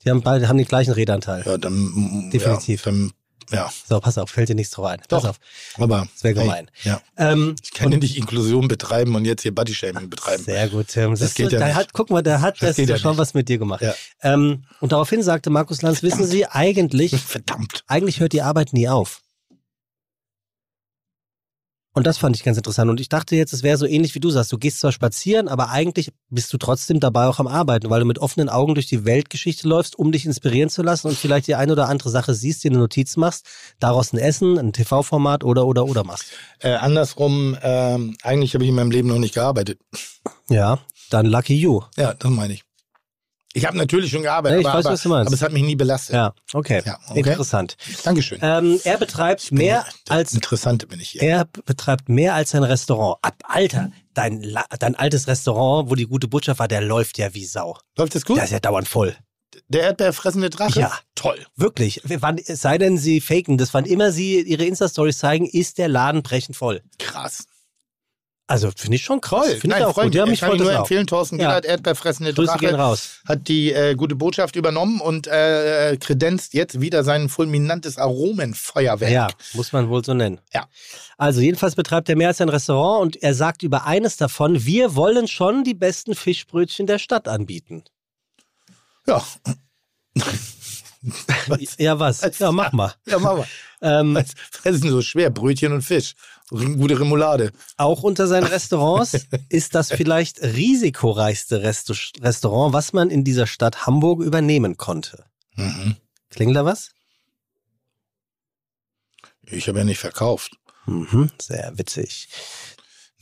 Die 0.05 0.11
haben 0.11 0.23
beide, 0.23 0.49
haben 0.49 0.57
den 0.57 0.67
gleichen 0.67 0.93
Redanteil. 0.93 1.43
Ja, 1.47 1.59
dann. 1.59 2.31
Definitiv. 2.33 2.87
Ja, 2.87 2.93
dann, 2.93 3.13
ja. 3.51 3.71
So, 3.89 3.99
pass 4.01 4.19
auf, 4.19 4.31
fällt 4.31 4.49
dir 4.49 4.55
nichts 4.55 4.73
drauf 4.75 4.87
ein. 4.87 5.01
Pass 5.09 5.23
Doch. 5.23 5.31
auf, 5.31 5.37
aber. 5.79 6.07
das 6.13 6.25
wäre 6.25 6.35
gemein. 6.35 6.71
Ja. 6.85 7.01
Ähm, 7.17 7.55
Ich 7.63 7.73
kann 7.73 7.91
ja 7.91 7.99
nicht 7.99 8.17
Inklusion 8.17 8.69
betreiben 8.69 9.15
und 9.15 9.25
jetzt 9.25 9.43
hier 9.43 9.55
Bodyshaming 9.55 10.11
betreiben. 10.11 10.45
Sehr 10.45 10.69
gut, 10.69 10.89
Tim. 10.89 11.11
Das 11.13 11.21
Siehst 11.21 11.35
geht 11.37 11.47
du, 11.47 11.55
ja 11.55 11.61
da 11.61 11.67
nicht. 11.69 11.77
Hat, 11.77 11.93
guck 11.93 12.11
mal, 12.11 12.23
der 12.23 12.41
hat 12.41 12.61
Das 12.63 12.77
das, 12.77 12.89
ja 12.89 12.99
schon 12.99 13.13
nicht. 13.13 13.19
was 13.19 13.35
mit 13.35 13.49
dir 13.49 13.59
gemacht. 13.59 13.83
Ja. 13.83 13.95
Ähm, 14.23 14.65
und 14.81 14.93
daraufhin 14.93 15.23
sagte 15.23 15.51
Markus 15.51 15.83
Lanz, 15.83 16.03
wissen 16.03 16.27
Sie, 16.27 16.47
eigentlich, 16.47 17.13
Verdammt. 17.27 17.85
eigentlich 17.87 18.21
hört 18.21 18.33
die 18.33 18.43
Arbeit 18.43 18.73
nie 18.73 18.89
auf. 18.89 19.22
Und 21.95 22.07
das 22.07 22.17
fand 22.17 22.37
ich 22.37 22.43
ganz 22.43 22.57
interessant. 22.57 22.91
Und 22.91 23.01
ich 23.01 23.09
dachte 23.11 23.37
jetzt, 23.37 23.53
es 23.53 23.63
wäre 23.63 23.77
so 23.77 23.87
ähnlich 23.87 24.15
wie 24.15 24.21
du 24.21 24.31
sagst. 24.31 24.51
Du 24.51 24.59
gehst 24.59 24.81
zwar 24.81 24.93
spazieren, 24.93 25.47
aber 25.47 25.69
eigentlich 25.69 26.11
bist 26.31 26.53
du 26.53 26.57
trotzdem 26.57 27.01
dabei 27.01 27.27
auch 27.27 27.39
am 27.39 27.47
Arbeiten, 27.47 27.91
weil 27.91 28.01
du 28.01 28.07
mit 28.07 28.19
offenen 28.19 28.49
Augen 28.49 28.75
durch 28.75 28.87
die 28.87 29.05
Weltgeschichte 29.05 29.69
läufst, 29.69 29.99
um 29.99 30.11
dich 30.11 30.25
inspirieren 30.25 30.71
zu 30.71 30.83
lassen 30.83 31.09
und 31.09 31.19
vielleicht 31.19 31.47
die 31.49 31.55
eine 31.55 31.73
oder 31.73 31.89
andere 31.89 32.09
Sache 32.09 32.35
siehst, 32.35 32.65
dir 32.65 32.71
eine 32.71 32.79
Notiz 32.79 33.17
machst, 33.17 33.47
daraus 33.79 34.13
ein 34.13 34.19
Essen, 34.19 34.59
ein 34.59 34.73
TV-Format 34.73 35.45
oder, 35.45 35.67
oder, 35.67 35.85
oder 35.85 36.05
machst. 36.05 36.27
Äh, 36.61 36.73
andersrum, 36.73 37.57
ähm, 37.63 38.17
eigentlich 38.23 38.55
habe 38.55 38.65
ich 38.65 38.71
in 38.71 38.77
meinem 38.77 38.91
Leben 38.91 39.09
noch 39.09 39.19
nicht 39.19 39.35
gearbeitet. 39.35 39.79
Ja, 40.49 40.79
dann 41.11 41.27
lucky 41.27 41.55
you. 41.55 41.83
Ja, 41.97 42.15
das 42.15 42.31
meine 42.31 42.55
ich. 42.55 42.65
Ich 43.55 43.67
habe 43.67 43.77
natürlich 43.77 44.11
schon 44.11 44.23
gearbeitet, 44.23 44.63
Ja, 44.63 44.73
aber, 44.73 44.85
weiß, 44.85 45.07
aber, 45.07 45.21
aber 45.21 45.33
es 45.33 45.43
hat 45.43 45.53
mich 45.53 45.63
nie 45.63 45.77
belastet. 45.77 46.15
Ja, 46.15 46.35
okay. 46.55 46.83
Ja, 46.85 46.99
okay. 47.09 47.19
Interessant. 47.19 47.77
Dankeschön. 48.05 48.39
Ähm, 48.41 48.81
er 48.85 48.97
betreibt 48.97 49.53
mehr 49.53 49.85
als 50.09 50.33
Interessante 50.33 50.87
bin 50.87 51.01
ich 51.01 51.11
hier. 51.11 51.23
Er 51.23 51.45
betreibt 51.67 52.09
mehr 52.09 52.35
als 52.35 52.55
ein 52.55 52.63
Restaurant. 52.63 53.19
Ab, 53.23 53.35
Alter, 53.45 53.91
dein, 54.15 54.57
dein 54.79 54.95
altes 54.95 55.27
Restaurant, 55.27 55.91
wo 55.91 55.95
die 55.95 56.07
gute 56.07 56.29
Botschaft 56.29 56.61
war, 56.61 56.69
der 56.69 56.81
läuft 56.81 57.19
ja 57.19 57.35
wie 57.35 57.45
Sau. 57.45 57.77
Läuft 57.97 58.15
das 58.15 58.25
gut? 58.25 58.37
Der 58.39 58.45
ist 58.45 58.51
ja 58.53 58.61
dauernd 58.61 58.89
voll. 58.89 59.17
Der 59.69 59.83
erdbeerfressende 59.83 60.49
Drache? 60.49 60.81
Ja. 60.81 60.93
Toll. 61.15 61.39
Wirklich. 61.57 62.01
Wann, 62.05 62.39
sei 62.43 62.79
denn, 62.79 62.97
sie 62.97 63.21
faken 63.21 63.59
das. 63.59 63.75
Wann 63.75 63.85
immer 63.85 64.13
sie 64.13 64.41
ihre 64.41 64.65
Insta-Stories 64.65 65.19
zeigen, 65.19 65.47
ist 65.47 65.79
der 65.79 65.89
Laden 65.89 66.23
brechend 66.23 66.57
voll. 66.57 66.83
Krass. 66.99 67.45
Also 68.49 68.71
finde 68.77 68.97
ich 68.97 69.05
schon 69.05 69.21
krass. 69.21 69.47
Finde 69.55 69.79
ich 69.79 69.85
auch 69.85 69.95
freut 69.95 70.07
gut. 70.07 70.15
Ja, 70.15 70.27
mich. 70.27 70.41
kann 70.41 70.53
ich 70.55 70.61
nur 70.61 70.73
empfehlen. 70.73 71.07
Thorsten 71.07 71.39
Ja. 71.39 71.47
Gillard, 71.47 71.65
erdbeerfressende 71.65 72.35
Grüße 72.35 72.59
gehen 72.59 72.71
Drache, 72.73 72.83
raus. 72.83 73.21
hat 73.27 73.49
die 73.49 73.73
äh, 73.73 73.95
gute 73.95 74.15
Botschaft 74.17 74.57
übernommen 74.57 75.01
und 75.01 75.27
äh, 75.27 75.97
kredenzt 75.99 76.53
jetzt 76.53 76.81
wieder 76.81 77.05
sein 77.05 77.29
fulminantes 77.29 77.99
Aromenfeuerwerk. 77.99 79.11
Ja, 79.11 79.29
muss 79.55 79.73
man 79.73 79.89
wohl 79.89 80.05
so 80.05 80.13
nennen. 80.13 80.41
Ja. 80.53 80.67
Also 81.17 81.41
jedenfalls 81.41 81.77
betreibt 81.77 82.09
er 82.09 82.17
mehr 82.17 82.29
als 82.29 82.41
ein 82.41 82.49
Restaurant 82.49 83.03
und 83.03 83.23
er 83.23 83.33
sagt 83.35 83.63
über 83.63 83.87
eines 83.87 84.17
davon, 84.17 84.65
wir 84.67 84.97
wollen 84.97 85.29
schon 85.29 85.65
die 85.65 85.75
besten 85.75 86.15
Fischbrötchen 86.15 86.87
der 86.87 86.99
Stadt 86.99 87.29
anbieten. 87.29 87.85
Ja. 89.07 89.25
Ja, 91.79 91.99
was? 91.99 92.21
Ja, 92.39 92.53
mach 92.53 92.71
mal. 92.71 92.95
Ja, 93.09 93.19
machen 93.19 93.39
wir. 93.39 93.47
Ähm, 93.83 94.15
Was 94.15 94.27
was 94.63 94.75
ist 94.75 94.85
denn 94.85 94.91
so 94.93 95.03
schwer? 95.03 95.31
Brötchen 95.31 95.73
und 95.73 95.83
Fisch. 95.83 96.15
Gute 96.53 97.01
Remoulade. 97.01 97.53
auch 97.79 98.03
unter 98.03 98.27
seinen 98.27 98.47
Restaurants 98.59 99.17
ist 99.49 99.75
das 99.75 99.89
vielleicht 99.91 100.43
risikoreichste 100.43 101.63
Resto 101.63 101.95
Restaurant, 102.21 102.75
was 102.75 102.93
man 102.93 103.09
in 103.09 103.25
dieser 103.25 103.47
Stadt 103.47 103.87
Hamburg 103.87 104.21
übernehmen 104.23 104.77
konnte. 104.77 105.25
Mhm. 105.55 105.97
Klingelt 106.29 106.57
da 106.57 106.65
was? 106.65 106.91
Ich 109.47 109.67
habe 109.69 109.79
ja 109.79 109.85
nicht 109.85 109.99
verkauft. 109.99 110.59
Mhm, 110.87 111.31
sehr 111.41 111.73
witzig. 111.79 112.29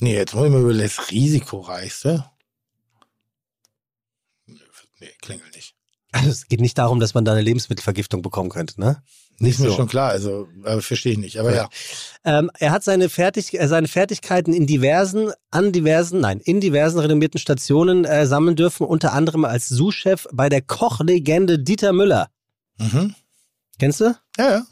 Nee, 0.01 0.15
jetzt 0.15 0.35
muss 0.35 0.47
ich 0.47 0.51
mal 0.51 0.61
überlegen, 0.63 0.91
das 0.97 1.11
risikoreichste. 1.11 2.25
Nee, 4.47 5.11
klingelt 5.21 5.55
nicht. 5.55 5.75
Also 6.13 6.31
es 6.31 6.49
geht 6.49 6.61
nicht 6.61 6.77
darum, 6.79 7.01
dass 7.01 7.15
man 7.15 7.25
da 7.25 7.33
eine 7.33 7.43
Lebensmittelvergiftung 7.43 8.23
bekommen 8.23 8.51
könnte, 8.51 8.81
ne? 8.81 9.03
Nicht 9.43 9.55
Ist 9.55 9.61
mir 9.61 9.71
so. 9.71 9.77
schon 9.77 9.89
klar, 9.89 10.11
also 10.11 10.49
äh, 10.65 10.83
verstehe 10.83 11.13
ich 11.13 11.19
nicht. 11.19 11.41
Aber 11.41 11.55
ja. 11.55 11.71
Ähm, 12.25 12.51
er 12.59 12.73
hat 12.73 12.85
seine, 12.85 13.09
Fertig 13.09 13.59
äh, 13.59 13.67
seine 13.69 13.89
Fertigkeiten 13.89 14.53
in 14.53 14.67
diversen, 14.67 15.33
an 15.51 15.73
diversen, 15.73 16.21
nein, 16.21 16.41
in 16.41 16.61
diversen 16.61 16.99
renommierten 16.99 17.41
Stationen 17.41 18.05
äh, 18.05 18.27
sammeln 18.27 18.55
dürfen, 18.55 18.87
unter 18.87 19.15
anderem 19.15 19.47
als 19.47 19.69
Sous-Chef 19.69 20.27
bei 20.31 20.51
der 20.51 20.61
Kochlegende 20.61 21.59
Dieter 21.59 21.95
Müller. 21.95 22.29
Mhm. 22.77 23.15
Kennst 23.79 24.01
du? 24.01 24.15
Ja, 24.37 24.51
ja. 24.51 24.63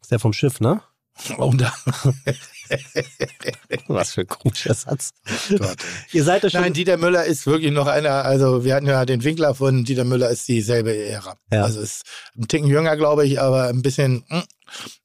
Ist 0.00 0.12
der 0.12 0.20
vom 0.20 0.32
Schiff, 0.32 0.60
ne? 0.60 0.80
Oh, 1.38 1.52
da. 1.52 1.72
Was 3.88 4.12
für 4.14 4.22
ein 4.22 4.26
komischer 4.28 4.74
Satz. 4.74 5.10
Gott. 5.50 5.76
Ihr 6.12 6.24
seid 6.24 6.44
euch 6.44 6.52
schon. 6.52 6.60
Nein, 6.62 6.72
Dieter 6.72 6.96
Müller 6.96 7.24
ist 7.24 7.46
wirklich 7.46 7.72
noch 7.72 7.86
einer, 7.86 8.24
also 8.24 8.64
wir 8.64 8.74
hatten 8.74 8.86
ja 8.86 9.04
den 9.04 9.22
Winkler 9.24 9.54
von 9.54 9.84
Dieter 9.84 10.04
Müller 10.04 10.30
ist 10.30 10.46
dieselbe 10.48 10.94
Ära. 10.96 11.36
Ja. 11.50 11.64
Also 11.64 11.80
ist 11.80 12.02
ein 12.36 12.48
Ticken 12.48 12.68
jünger, 12.68 12.96
glaube 12.96 13.26
ich, 13.26 13.40
aber 13.40 13.68
ein 13.68 13.82
bisschen, 13.82 14.24
mm, 14.28 14.40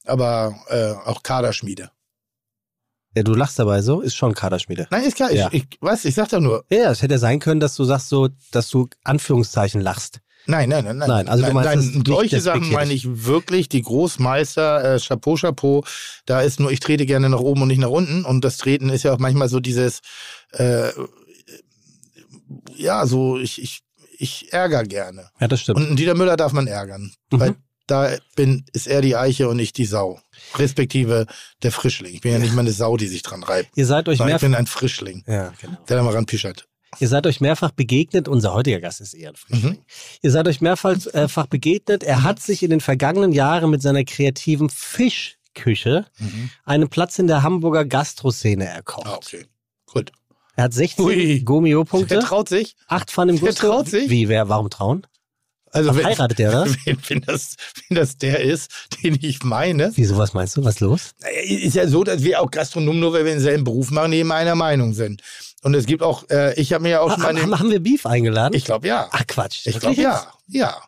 aber 0.06 0.56
äh, 0.70 0.92
auch 1.10 1.24
Kaderschmiede. 1.24 1.92
ja, 3.16 3.24
du 3.24 3.34
lachst 3.34 3.60
dabei 3.60 3.82
so, 3.82 4.02
ist 4.02 4.16
schon 4.16 4.34
Kaderschmiede. 4.34 4.88
Nein, 4.92 5.04
ist 5.04 5.16
klar, 5.16 5.32
Ja. 5.32 5.50
ich, 5.52 5.64
ich 5.64 5.78
weiß, 5.82 6.06
ich 6.06 6.16
sag 6.16 6.30
doch 6.30 6.40
nur, 6.40 6.66
Ja, 6.70 6.92
es 6.92 7.02
hätte 7.02 7.18
sein 7.20 7.40
können, 7.40 7.60
dass 7.60 7.76
du 7.76 7.84
sagst 7.84 8.10
so, 8.10 8.30
dass 8.52 8.70
du 8.70 8.88
Anführungszeichen 9.04 9.82
lachst. 9.82 10.20
Nein, 10.48 10.70
nein, 10.70 10.86
nein, 10.86 10.98
nein. 10.98 11.08
Nein, 11.10 11.28
also 11.28 11.46
du 11.46 11.54
nein, 11.54 11.66
meinst 11.66 11.86
nein, 11.86 11.94
nicht 11.96 12.08
solche 12.08 12.42
Sachen 12.42 12.72
meine 12.72 12.94
ich 12.94 13.26
wirklich, 13.26 13.70
die 13.70 13.82
Großmeister, 13.82 14.96
äh, 14.96 15.00
Chapeau, 15.00 15.36
Chapeau, 15.36 15.84
da 16.26 16.42
ist 16.42 16.60
nur, 16.60 16.72
ich 16.72 16.80
trete 16.80 17.06
gerne 17.06 17.30
nach 17.30 17.40
oben 17.40 17.62
und 17.62 17.68
nicht 17.68 17.80
nach 17.80 17.90
unten 17.90 18.26
und 18.26 18.44
das 18.44 18.58
Treten 18.58 18.90
ist 18.90 19.04
ja 19.04 19.14
auch 19.14 19.20
manchmal 19.20 19.50
so 19.50 19.60
dieses, 19.60 20.02
äh, 20.52 20.90
ja, 22.76 23.06
so, 23.06 23.38
ich, 23.38 23.62
ich, 23.62 23.82
ich 24.18 24.52
ärgere 24.54 24.84
gerne. 24.84 25.30
Ja, 25.40 25.48
das 25.48 25.62
stimmt. 25.62 25.78
Und 25.78 25.96
Dieter 25.98 26.16
Müller 26.16 26.38
darf 26.38 26.54
man 26.54 26.68
ärgern. 26.68 27.12
Mhm. 27.32 27.40
Weil 27.40 27.56
da 27.88 28.12
bin, 28.36 28.66
ist 28.74 28.88
er 28.88 29.02
die 29.02 29.16
Eiche 29.16 29.48
und 29.48 29.58
nicht 29.58 29.78
die 29.78 29.86
Sau. 29.86 30.20
Respektive 30.56 31.26
der 31.64 31.72
Frischling. 31.72 32.14
Ich 32.14 32.22
bin 32.22 32.34
ja 32.34 32.40
nicht 32.40 32.54
mal 32.54 32.62
eine 32.62 32.72
Sau, 32.72 32.98
die 32.98 33.08
sich 33.08 33.24
dran 33.24 33.44
reibt. 33.44 33.70
Ihr 33.76 33.86
seid 33.86 34.10
euch 34.10 34.18
Sondern 34.18 34.36
ich 34.36 34.42
bin 34.42 34.56
ein 34.56 34.68
Frischling, 34.68 35.24
Ja, 35.26 35.54
genau. 35.62 35.78
der 35.88 35.98
da 35.98 36.04
mal 36.04 36.14
ranpischert. 36.14 36.68
Ihr 37.00 37.08
seid 37.08 37.28
euch 37.28 37.42
mehrfach 37.42 37.72
begegnet, 37.72 38.28
unser 38.28 38.54
heutiger 38.54 38.80
Gast 38.80 39.02
ist 39.02 39.14
ein 39.16 39.36
Frischling. 39.36 39.72
Mhm. 39.74 39.78
Ihr 40.22 40.32
seid 40.32 40.48
euch 40.48 40.62
mehrfach 40.62 40.96
äh, 41.14 41.28
begegnet. 41.50 42.04
Er 42.04 42.24
hat 42.24 42.40
sich 42.42 42.64
in 42.64 42.70
den 42.70 42.82
vergangenen 42.82 43.32
Jahren 43.32 43.70
mit 43.70 43.82
seiner 43.82 44.04
kreativen 44.04 44.70
Fischküche 44.70 46.06
Mhm. 46.20 46.50
einen 46.66 46.90
Platz 46.90 47.20
in 47.20 47.28
der 47.28 47.44
Hamburger 47.44 47.86
Gastroszene 47.86 48.66
erkocht. 48.66 49.08
Ah, 49.08 49.16
okay. 49.16 49.46
Gut. 49.88 50.12
Er 50.56 50.66
hat 50.66 50.74
16 50.74 51.06
Ui. 51.06 51.40
Gomio-Punkte, 51.42 52.16
Der 52.16 52.24
traut 52.24 52.50
sich. 52.50 52.76
8 52.88 53.12
Pfannen 53.12 53.36
im 53.36 53.42
Der 53.42 53.50
Gusto. 53.52 53.68
traut 53.68 53.88
sich? 53.90 54.10
Wie, 54.10 54.28
wer, 54.28 54.50
warum 54.50 54.70
trauen? 54.72 55.06
Also 55.72 55.96
wenn, 55.96 56.06
heiratet 56.06 56.40
der, 56.40 56.50
oder? 56.50 56.66
wenn, 56.86 56.98
wenn, 57.08 57.22
das, 57.22 57.56
wenn 57.88 57.96
das 57.98 58.18
der 58.18 58.42
ist, 58.42 58.72
den 59.04 59.18
ich 59.22 59.44
meine. 59.44 59.92
Wieso, 59.96 60.18
was 60.18 60.34
meinst 60.34 60.58
du? 60.58 60.64
Was 60.64 60.76
ist 60.76 60.80
los? 60.82 61.16
Ist 61.44 61.76
ja 61.76 61.88
so, 61.88 62.04
dass 62.04 62.24
wir 62.24 62.42
auch 62.42 62.50
Gastronomen, 62.52 63.00
nur 63.00 63.14
weil 63.14 63.26
wir 63.26 63.34
denselben 63.34 63.64
Beruf 63.64 63.92
machen, 63.92 64.14
eben 64.14 64.32
einer 64.32 64.56
Meinung 64.56 64.94
sind. 64.94 65.22
Und 65.64 65.74
es 65.74 65.86
gibt 65.86 66.04
auch, 66.04 66.30
äh, 66.30 66.54
ich 66.60 66.74
habe 66.74 66.84
mir 66.84 66.90
ja 66.90 67.00
auch 67.02 67.10
Ha, 67.10 67.16
schon 67.16 67.24
mal... 67.24 67.42
haben, 67.42 67.60
haben 67.60 67.72
wir 67.72 67.82
Beef 67.82 68.06
eingeladen? 68.06 68.56
Ich 68.56 68.66
glaube, 68.66 68.88
ja. 68.88 69.10
Ach 69.12 69.26
Quatsch. 69.28 69.66
Ich 69.66 69.80
glaube, 69.80 70.00
ja. 70.02 70.26
Ja. 70.48 70.82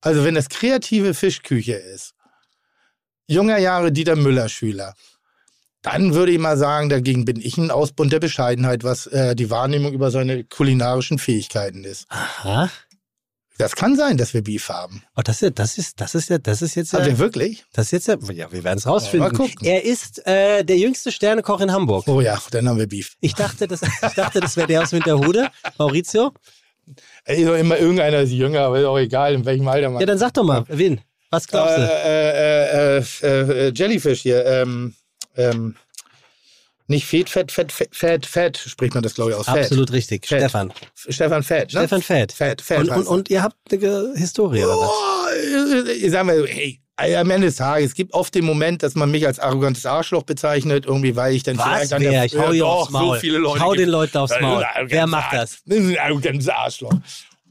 Also, 0.00 0.24
wenn 0.24 0.34
das 0.34 0.48
kreative 0.48 1.14
Fischküche 1.14 1.74
ist, 1.74 2.14
junger 3.26 3.58
Jahre 3.58 3.92
Dieter 3.92 4.16
Müller-Schüler, 4.16 4.94
dann 5.82 6.14
würde 6.14 6.32
ich 6.32 6.38
mal 6.38 6.56
sagen, 6.56 6.88
dagegen 6.88 7.24
bin 7.24 7.40
ich 7.40 7.56
ein 7.56 7.70
Ausbund 7.70 8.12
der 8.12 8.20
Bescheidenheit, 8.20 8.84
was 8.84 9.06
äh, 9.06 9.34
die 9.34 9.50
Wahrnehmung 9.50 9.92
über 9.92 10.10
seine 10.10 10.44
kulinarischen 10.44 11.18
Fähigkeiten 11.18 11.84
ist. 11.84 12.06
Aha. 12.10 12.70
Das 13.60 13.76
kann 13.76 13.96
sein, 13.96 14.16
dass 14.16 14.34
wir 14.34 14.42
Beef 14.42 14.68
haben. 14.68 15.02
Oh, 15.16 15.22
das, 15.22 15.36
ist, 15.36 15.42
ja- 15.42 15.50
das, 15.50 15.78
ist, 15.78 16.00
das 16.00 16.14
ist 16.14 16.30
ja, 16.30 16.38
das 16.38 16.62
ist 16.62 16.74
jetzt 16.74 16.92
ja, 16.92 16.98
Haben 17.00 17.06
wir 17.06 17.18
wirklich? 17.18 17.64
das 17.72 17.86
ist 17.86 17.92
jetzt 17.92 18.08
ja, 18.08 18.16
ja, 18.32 18.52
wir 18.52 18.64
werden 18.64 18.78
es 18.78 18.86
rausfinden. 18.86 19.30
Mal 19.30 19.36
gucken. 19.36 19.66
Er 19.66 19.84
ist 19.84 20.26
äh, 20.26 20.64
der 20.64 20.78
jüngste 20.78 21.12
Sternekoch 21.12 21.60
in 21.60 21.70
Hamburg. 21.72 22.06
Oh 22.08 22.20
ja, 22.20 22.40
dann 22.50 22.68
haben 22.68 22.78
wir 22.78 22.86
Beef. 22.88 23.16
Ich 23.20 23.34
dachte, 23.34 23.66
das, 23.68 23.82
ich 23.82 24.14
dachte, 24.14 24.40
das 24.40 24.56
wäre 24.56 24.66
der 24.66 24.82
aus 24.82 24.92
Winterhude, 24.92 25.48
Maurizio. 25.78 26.32
Ey, 27.24 27.44
doch 27.44 27.54
immer 27.54 27.78
irgendeiner 27.78 28.20
ist 28.20 28.32
jünger, 28.32 28.60
aber 28.62 28.80
ist 28.80 28.86
auch 28.86 28.98
egal, 28.98 29.34
in 29.34 29.44
welchem 29.44 29.68
Alter 29.68 29.90
man. 29.90 30.00
Ja, 30.00 30.06
dann 30.06 30.18
sag 30.18 30.34
doch 30.34 30.44
mal, 30.44 30.64
wen? 30.68 31.00
Was 31.30 31.46
glaubst 31.46 31.76
du? 31.78 31.82
äh, 31.82 32.98
äh, 32.98 33.04
äh, 33.22 33.68
äh, 33.68 33.72
Jellyfish 33.74 34.22
hier. 34.22 34.44
Ähm, 34.44 34.94
ähm, 35.36 35.76
nicht 36.90 37.06
Fett, 37.06 37.30
Fett, 37.30 37.50
Fett, 37.52 37.72
Fett, 37.72 37.94
Fett, 37.96 38.26
Fett, 38.26 38.58
spricht 38.58 38.92
man 38.94 39.02
das, 39.02 39.14
glaube 39.14 39.30
ich, 39.30 39.36
aus. 39.36 39.46
Fett. 39.46 39.64
Absolut 39.64 39.92
richtig. 39.92 40.26
Fett. 40.26 40.40
Stefan. 40.40 40.72
Stefan 40.94 41.42
Fett, 41.42 41.72
ne? 41.72 41.80
Stefan 41.80 42.02
Fett. 42.02 42.32
Fett, 42.32 42.60
Fett. 42.60 42.80
Und, 42.80 42.90
und, 42.90 43.06
und 43.06 43.30
ihr 43.30 43.42
habt 43.42 43.56
eine 43.72 44.12
Historie, 44.16 44.64
oder 44.64 44.74
was? 44.76 44.88
Oh, 44.90 45.86
äh, 45.88 45.92
ich 45.92 46.10
sag 46.10 46.24
mal, 46.26 46.46
hey, 46.46 46.80
am 47.16 47.30
Ende 47.30 47.46
des 47.46 47.56
Tages, 47.56 47.86
es 47.90 47.94
gibt 47.94 48.12
oft 48.12 48.34
den 48.34 48.44
Moment, 48.44 48.82
dass 48.82 48.94
man 48.94 49.10
mich 49.10 49.26
als 49.26 49.38
arrogantes 49.38 49.86
Arschloch 49.86 50.24
bezeichnet, 50.24 50.84
irgendwie, 50.86 51.16
weil 51.16 51.34
ich 51.34 51.42
dann 51.42 51.56
Was? 51.56 51.64
vielleicht 51.64 51.92
an 51.94 52.02
Wer? 52.02 52.10
der 52.10 52.24
Ich 52.26 52.36
hau 52.36 52.52
Ja, 52.52 52.64
aufs 52.64 52.86
doch, 52.86 52.90
Maul. 52.92 53.14
So 53.14 53.20
viele 53.20 53.38
Leute 53.38 53.56
Ich 53.58 53.62
hau 53.64 53.74
den 53.74 53.88
Leuten 53.88 54.18
aufs 54.18 54.32
Das 54.32 54.40
Maul. 54.42 54.66
Wer 54.84 55.06
macht 55.06 55.32
Arsch- 55.32 55.60
Das 55.64 55.78
ist 55.78 55.86
ein 55.88 55.98
arrogantes 55.98 56.48
Arschloch. 56.48 56.92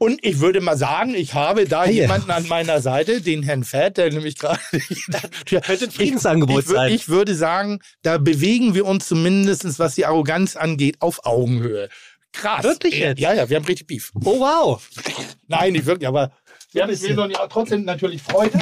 Und 0.02 0.24
ich 0.24 0.40
würde 0.40 0.62
mal 0.62 0.78
sagen, 0.78 1.14
ich 1.14 1.34
habe 1.34 1.66
da 1.66 1.84
Hier. 1.84 2.04
jemanden 2.04 2.30
an 2.30 2.48
meiner 2.48 2.80
Seite, 2.80 3.20
den 3.20 3.42
Herrn 3.42 3.64
Fett, 3.64 3.98
der 3.98 4.10
nämlich 4.10 4.38
gerade. 4.38 4.58
Könnte 5.44 5.84
ein 5.84 5.90
Friedensangebot 5.90 6.60
ich, 6.60 6.70
ich, 6.70 6.72
sein. 6.72 6.92
Ich 6.94 7.08
würde 7.10 7.34
sagen, 7.34 7.80
da 8.00 8.16
bewegen 8.16 8.74
wir 8.74 8.86
uns 8.86 9.06
zumindest, 9.06 9.78
was 9.78 9.96
die 9.96 10.06
Arroganz 10.06 10.56
angeht, 10.56 10.96
auf 11.00 11.26
Augenhöhe. 11.26 11.90
Krass. 12.32 12.64
Wirklich 12.64 12.94
Ja, 12.94 13.08
jetzt? 13.08 13.20
Ja, 13.20 13.34
ja, 13.34 13.50
wir 13.50 13.56
haben 13.56 13.66
richtig 13.66 13.88
Beef. 13.88 14.10
Oh, 14.24 14.40
wow. 14.40 14.88
Nein, 15.48 15.74
nicht 15.74 15.84
wirklich, 15.84 16.08
aber 16.08 16.32
wir 16.72 16.84
haben 16.84 16.98
wir 16.98 17.16
haben 17.18 17.50
trotzdem 17.50 17.84
natürlich 17.84 18.22
Freude. 18.22 18.58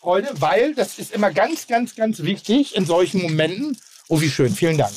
Freude, 0.00 0.28
weil 0.40 0.74
das 0.74 0.98
ist 0.98 1.14
immer 1.14 1.30
ganz, 1.30 1.68
ganz, 1.68 1.94
ganz 1.94 2.24
wichtig 2.24 2.74
in 2.74 2.84
solchen 2.84 3.22
Momenten. 3.22 3.78
Oh, 4.08 4.20
wie 4.20 4.28
schön, 4.28 4.52
vielen 4.52 4.76
Dank. 4.76 4.92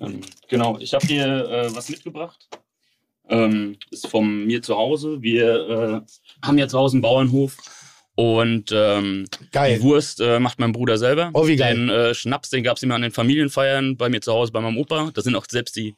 Ähm, 0.00 0.20
genau, 0.48 0.76
ich 0.78 0.92
habe 0.92 1.06
hier 1.06 1.26
äh, 1.26 1.74
was 1.74 1.88
mitgebracht. 1.88 2.46
Ähm, 3.28 3.76
ist 3.90 4.06
von 4.08 4.44
mir 4.46 4.62
zu 4.62 4.76
Hause. 4.76 5.22
Wir 5.22 6.02
äh, 6.02 6.46
haben 6.46 6.58
ja 6.58 6.68
zu 6.68 6.78
Hause 6.78 6.96
einen 6.96 7.02
Bauernhof. 7.02 7.56
Und 8.14 8.70
ähm, 8.74 9.24
Geil. 9.52 9.76
die 9.78 9.82
Wurst 9.82 10.20
äh, 10.20 10.38
macht 10.38 10.58
mein 10.58 10.72
Bruder 10.72 10.98
selber. 10.98 11.30
Oh, 11.32 11.46
wie 11.46 11.56
geil. 11.56 11.74
Den 11.76 11.88
äh, 11.88 12.14
Schnaps, 12.14 12.50
den 12.50 12.62
gab 12.62 12.76
es 12.76 12.82
immer 12.82 12.94
an 12.94 13.02
den 13.02 13.10
Familienfeiern 13.10 13.96
bei 13.96 14.08
mir 14.10 14.20
zu 14.20 14.32
Hause 14.32 14.52
bei 14.52 14.60
meinem 14.60 14.76
Opa. 14.76 15.10
Da 15.14 15.22
sind 15.22 15.34
auch 15.34 15.46
selbst 15.48 15.76
die 15.76 15.94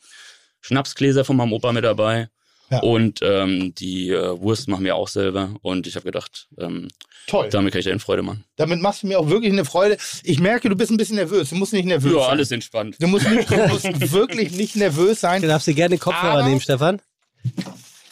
Schnapsgläser 0.61 1.25
von 1.25 1.37
meinem 1.37 1.53
Opa 1.53 1.73
mit 1.73 1.83
dabei. 1.85 2.29
Ja. 2.71 2.81
Und 2.81 3.21
ähm, 3.23 3.75
die 3.75 4.11
äh, 4.11 4.41
Wurst 4.41 4.69
machen 4.69 4.85
wir 4.85 4.95
auch 4.97 5.09
selber. 5.09 5.55
Und 5.61 5.87
ich 5.87 5.97
habe 5.97 6.05
gedacht, 6.05 6.49
ähm, 6.59 6.89
Toll. 7.27 7.49
damit 7.51 7.73
kann 7.73 7.81
ich 7.81 7.85
dir 7.87 7.99
Freude 7.99 8.23
machen. 8.23 8.45
Damit 8.57 8.81
machst 8.81 9.03
du 9.03 9.07
mir 9.09 9.19
auch 9.19 9.29
wirklich 9.29 9.53
eine 9.53 9.65
Freude. 9.65 9.99
Ich 10.23 10.39
merke, 10.41 10.69
du 10.69 10.77
bist 10.77 10.91
ein 10.91 10.97
bisschen 10.97 11.17
nervös. 11.17 11.51
Du 11.51 11.57
musst 11.57 11.73
nicht 11.73 11.85
nervös 11.85 12.13
Ja, 12.13 12.21
sein. 12.21 12.31
alles 12.31 12.51
entspannt. 12.53 12.97
Du 13.01 13.07
musst, 13.09 13.29
nicht, 13.29 13.51
du 13.51 13.57
musst 13.69 13.85
wirklich 14.13 14.53
nicht 14.53 14.77
nervös 14.77 15.21
sein. 15.21 15.43
Du 15.43 15.49
darfst 15.49 15.67
dir 15.67 15.75
gerne 15.75 15.97
den 15.97 16.01
Kopfhörer 16.01 16.35
Aber- 16.39 16.49
nehmen, 16.49 16.61
Stefan. 16.61 17.03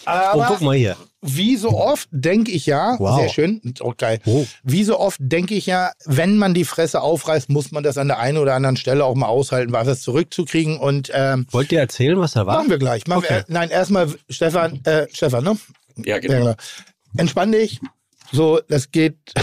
Oh, 0.04 0.08
Aber 0.10 0.46
guck 0.48 0.60
mal 0.62 0.76
hier. 0.76 0.96
wie 1.20 1.54
so 1.56 1.70
oft 1.70 2.08
denke 2.10 2.50
ich 2.50 2.66
ja, 2.66 2.96
Wow. 2.98 3.20
sehr 3.20 3.28
schön, 3.28 3.60
oh, 3.80 3.92
geil. 3.96 4.18
Oh. 4.26 4.44
Wie 4.64 4.82
so 4.82 4.98
oft 4.98 5.18
denke 5.22 5.54
ich 5.54 5.66
ja, 5.66 5.92
wenn 6.06 6.38
man 6.38 6.54
die 6.54 6.64
Fresse 6.64 7.00
aufreißt, 7.02 7.48
muss 7.50 7.70
man 7.70 7.84
das 7.84 7.96
an 7.98 8.08
der 8.08 8.18
einen 8.18 8.38
oder 8.38 8.54
anderen 8.54 8.76
Stelle 8.76 9.04
auch 9.04 9.14
mal 9.14 9.26
aushalten, 9.28 9.72
was 9.72 10.02
zurückzukriegen. 10.02 10.78
Und 10.78 11.10
ähm, 11.14 11.46
Wollt 11.52 11.70
ihr 11.70 11.78
erzählen, 11.78 12.18
was 12.18 12.32
da 12.32 12.46
war? 12.46 12.56
machen 12.56 12.70
wir 12.70 12.78
gleich. 12.78 13.06
Machen 13.06 13.18
Okay. 13.24 13.34
wir, 13.34 13.38
äh, 13.40 13.44
nein, 13.46 13.70
erstmal 13.70 14.12
Stefan, 14.28 14.80
äh, 14.84 15.06
Stefan, 15.12 15.44
ne? 15.44 15.56
Ja, 16.04 16.18
genau. 16.18 16.34
Ja, 16.34 16.40
genau. 16.40 16.54
entspann 17.16 17.52
dich. 17.52 17.80
So, 18.32 18.60
das 18.68 18.90
geht. 18.90 19.16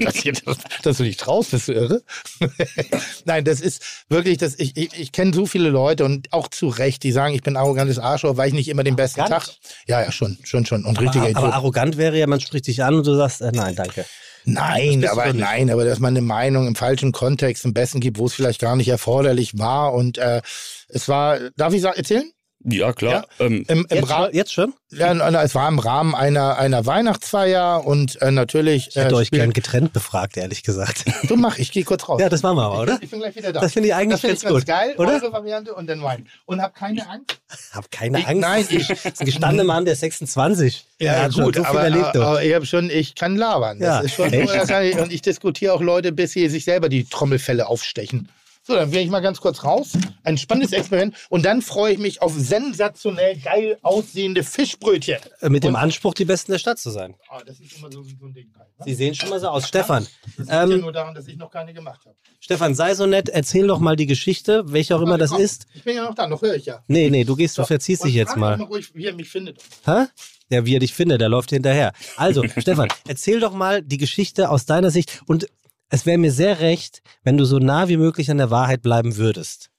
Das 0.00 0.14
geht, 0.14 0.44
dass 0.82 0.98
du 0.98 1.02
dich 1.02 1.16
traust, 1.16 1.50
bist 1.50 1.66
du 1.68 1.72
irre? 1.72 2.02
Nein, 3.24 3.44
das 3.44 3.60
ist 3.60 4.04
wirklich, 4.08 4.38
das, 4.38 4.54
ich, 4.58 4.76
ich, 4.76 4.90
ich 4.96 5.10
kenne 5.10 5.32
so 5.34 5.46
viele 5.46 5.70
Leute 5.70 6.04
und 6.04 6.32
auch 6.32 6.46
zu 6.48 6.68
Recht, 6.68 7.02
die 7.02 7.10
sagen, 7.10 7.34
ich 7.34 7.42
bin 7.42 7.56
arrogantes 7.56 7.98
Arschloch, 7.98 8.36
weil 8.36 8.48
ich 8.48 8.54
nicht 8.54 8.68
immer 8.68 8.84
den 8.84 8.94
besten 8.94 9.22
Arrogant? 9.22 9.44
Tag. 9.44 9.54
Ja, 9.88 10.02
ja, 10.02 10.12
schon, 10.12 10.38
schon, 10.44 10.66
schon. 10.66 10.84
Und 10.84 11.00
richtiger 11.00 11.22
aber, 11.22 11.30
Idiot. 11.30 11.44
aber 11.44 11.54
arrogant 11.54 11.96
wäre 11.96 12.16
ja, 12.16 12.26
man 12.28 12.38
spricht 12.40 12.68
dich 12.68 12.84
an 12.84 12.94
und 12.94 13.06
du 13.06 13.16
sagst, 13.16 13.40
äh, 13.40 13.50
nein, 13.52 13.74
danke. 13.74 14.04
Nein, 14.44 15.00
Das 15.00 15.10
aber 15.10 15.26
nicht. 15.26 15.40
nein, 15.40 15.70
aber 15.70 15.84
dass 15.84 15.98
man 15.98 16.12
eine 16.16 16.24
Meinung 16.24 16.68
im 16.68 16.76
falschen 16.76 17.10
Kontext 17.10 17.64
im 17.64 17.74
Besten 17.74 17.98
gibt, 17.98 18.18
wo 18.18 18.26
es 18.26 18.34
vielleicht 18.34 18.60
gar 18.60 18.76
nicht 18.76 18.88
erforderlich 18.88 19.58
war. 19.58 19.92
Und 19.94 20.18
äh, 20.18 20.42
es 20.88 21.08
war, 21.08 21.38
darf 21.56 21.72
ich 21.74 21.82
sagen, 21.82 21.96
erzählen? 21.96 22.30
Ja, 22.68 22.92
klar. 22.92 23.26
Ähm, 23.38 23.64
Im, 23.68 23.86
im 23.88 23.96
Jetzt, 23.98 24.12
jetzt 24.34 24.52
schon? 24.52 24.74
ja, 24.90 25.12
es 25.42 25.54
war 25.54 25.68
im 25.68 25.78
Rahmen 25.78 26.14
einer, 26.16 26.58
einer 26.58 26.84
Weihnachtsfeier 26.84 27.84
und 27.86 28.20
äh, 28.20 28.30
natürlich. 28.32 28.88
Ich 28.88 28.96
hätte 28.96 29.14
äh, 29.14 29.18
euch 29.18 29.30
gern 29.30 29.52
getrennt 29.52 29.92
befragt, 29.92 30.36
ehrlich 30.36 30.64
gesagt. 30.64 31.04
Du 31.28 31.36
mach, 31.36 31.58
ich 31.58 31.70
gehe 31.70 31.84
kurz 31.84 32.08
raus. 32.08 32.20
ja, 32.20 32.28
das 32.28 32.42
machen 32.42 32.56
wir 32.56 32.64
aber, 32.64 32.80
oder? 32.82 32.98
Ich 33.00 33.10
bin 33.10 33.20
gleich 33.20 33.36
wieder 33.36 33.52
da. 33.52 33.60
Das 33.60 33.72
finde 33.72 33.88
ich 33.88 33.94
eigentlich 33.94 34.20
Das 34.20 34.20
finde 34.22 34.36
ich 34.36 34.42
ganz 34.42 34.52
ganz 34.52 34.64
gut. 34.64 34.66
geil, 34.66 34.94
oder? 34.98 35.12
eure 35.22 35.32
Variante 35.32 35.74
und 35.74 35.86
dann 35.86 36.00
mein. 36.00 36.26
Und 36.44 36.60
hab 36.60 36.74
keine 36.74 37.08
Angst. 37.08 37.38
Hab 37.72 37.90
keine 37.92 38.18
Ich- 38.18 38.26
Angst. 38.26 38.40
nein, 38.40 38.66
ich, 38.68 38.90
ich- 38.90 39.04
ein 39.20 39.26
gestandener 39.26 39.64
Mann, 39.64 39.84
der 39.84 39.92
ist 39.94 40.00
26. 40.00 40.84
Ja, 40.98 41.30
schon 41.30 41.44
gut, 41.44 41.56
so 41.56 41.64
aber, 41.64 41.82
erlebt. 41.84 42.14
du. 42.14 42.22
aber 42.22 42.42
ich 42.42 42.52
habe 42.54 42.66
schon, 42.66 42.90
ich 42.90 43.14
kann 43.14 43.36
labern. 43.36 43.78
Das 43.78 43.86
Ja, 43.88 44.00
ist 44.00 44.14
schon, 44.14 44.32
ich, 44.32 44.98
und 44.98 45.12
ich 45.12 45.22
diskutiere 45.22 45.72
auch 45.72 45.80
Leute, 45.82 46.10
bis 46.12 46.32
sie 46.32 46.48
sich 46.48 46.64
selber 46.64 46.88
die 46.88 47.04
Trommelfälle 47.04 47.66
aufstechen. 47.68 48.28
So, 48.66 48.74
dann 48.74 48.90
gehe 48.90 49.02
ich 49.02 49.10
mal 49.10 49.20
ganz 49.20 49.40
kurz 49.40 49.62
raus. 49.62 49.92
Ein 50.24 50.36
spannendes 50.38 50.72
Experiment. 50.72 51.14
Und 51.28 51.44
dann 51.44 51.62
freue 51.62 51.92
ich 51.92 51.98
mich 52.00 52.20
auf 52.20 52.32
sensationell 52.36 53.36
geil 53.38 53.78
aussehende 53.82 54.42
Fischbrötchen. 54.42 55.18
Äh, 55.40 55.48
Mit 55.50 55.62
dem 55.62 55.74
und- 55.74 55.76
Anspruch, 55.76 56.14
die 56.14 56.24
Besten 56.24 56.50
der 56.50 56.58
Stadt 56.58 56.78
zu 56.80 56.90
sein. 56.90 57.14
Ah, 57.30 57.40
das 57.46 57.60
ist 57.60 57.78
immer 57.78 57.92
so, 57.92 58.02
so 58.02 58.26
ein 58.26 58.34
Ding. 58.34 58.46
Ne? 58.48 58.64
Sie 58.84 58.94
sehen 58.94 59.14
schon 59.14 59.28
mal 59.28 59.38
so 59.38 59.48
aus. 59.48 59.68
Stefan, 59.68 60.04
Das 60.04 60.36
liegt 60.38 60.50
ja 60.50 60.62
ähm, 60.64 60.80
nur 60.80 60.90
daran, 60.92 61.14
dass 61.14 61.28
ich 61.28 61.36
noch 61.36 61.50
keine 61.50 61.72
gemacht 61.72 62.00
habe. 62.04 62.16
Stefan, 62.40 62.74
sei 62.74 62.94
so 62.96 63.06
nett, 63.06 63.28
erzähl 63.28 63.68
doch 63.68 63.78
mal 63.78 63.94
die 63.94 64.06
Geschichte, 64.06 64.64
welche 64.66 64.96
auch 64.96 65.00
immer 65.02 65.16
das 65.16 65.30
Komm, 65.30 65.40
ist. 65.42 65.66
Ich 65.74 65.84
bin 65.84 65.94
ja 65.96 66.02
noch 66.04 66.14
da, 66.14 66.26
noch 66.26 66.42
höre 66.42 66.56
ich 66.56 66.66
ja. 66.66 66.82
Nee, 66.88 67.08
nee, 67.08 67.22
du 67.22 67.36
gehst, 67.36 67.56
du 67.58 67.62
So, 67.62 67.66
verziehst 67.66 68.02
und 68.02 68.08
dich 68.08 68.16
jetzt 68.16 68.36
mal. 68.36 68.56
mal 68.56 68.64
ruhig, 68.64 68.92
wie 68.96 69.06
er 69.06 69.14
mich 69.14 69.28
findet. 69.28 69.58
Hä? 69.84 70.06
Ja, 70.48 70.64
wie 70.66 70.74
er 70.76 70.80
dich 70.80 70.92
findet, 70.92 71.20
der 71.20 71.28
läuft 71.28 71.50
hinterher. 71.50 71.92
Also, 72.16 72.42
Stefan, 72.58 72.88
erzähl 73.06 73.38
doch 73.38 73.52
mal 73.52 73.80
die 73.82 73.96
Geschichte 73.98 74.50
aus 74.50 74.66
deiner 74.66 74.90
Sicht 74.90 75.22
und 75.26 75.46
es 75.88 76.06
wäre 76.06 76.18
mir 76.18 76.32
sehr 76.32 76.60
recht, 76.60 77.02
wenn 77.22 77.36
du 77.36 77.44
so 77.44 77.58
nah 77.58 77.88
wie 77.88 77.96
möglich 77.96 78.30
an 78.30 78.38
der 78.38 78.50
Wahrheit 78.50 78.82
bleiben 78.82 79.16
würdest. 79.16 79.70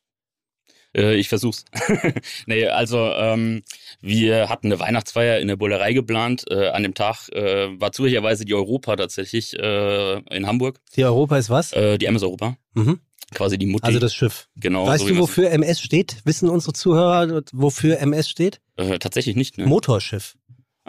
Äh, 0.95 1.15
ich 1.15 1.29
versuch's. 1.29 1.65
nee, 2.47 2.67
also 2.67 2.97
ähm, 2.97 3.63
wir 4.01 4.49
hatten 4.49 4.67
eine 4.67 4.79
Weihnachtsfeier 4.79 5.39
in 5.39 5.47
der 5.47 5.55
Bullerei 5.55 5.93
geplant. 5.93 6.45
Äh, 6.49 6.69
an 6.69 6.83
dem 6.83 6.93
Tag 6.93 7.29
äh, 7.29 7.79
war 7.79 7.91
zufälligerweise 7.91 8.45
die 8.45 8.53
Europa 8.53 8.95
tatsächlich 8.95 9.57
äh, 9.57 10.19
in 10.35 10.47
Hamburg. 10.47 10.79
Die 10.95 11.03
Europa 11.03 11.37
ist 11.37 11.49
was? 11.49 11.73
Äh, 11.73 11.97
die 11.97 12.05
MS 12.05 12.23
Europa. 12.23 12.57
Mhm. 12.73 12.99
Quasi 13.33 13.57
die 13.57 13.65
Mutti. 13.65 13.85
Also 13.85 13.99
das 13.99 14.15
Schiff. 14.15 14.47
genau. 14.55 14.87
weißt 14.87 15.05
so 15.05 15.09
du, 15.09 15.17
wofür 15.17 15.51
MS 15.51 15.81
steht? 15.81 16.17
Wissen 16.23 16.47
unsere 16.49 16.71
Zuhörer, 16.71 17.43
wofür 17.51 17.99
MS 17.99 18.29
steht? 18.29 18.61
Äh, 18.77 18.99
tatsächlich 18.99 19.35
nicht, 19.35 19.57
ne? 19.57 19.65
Motorschiff. 19.65 20.37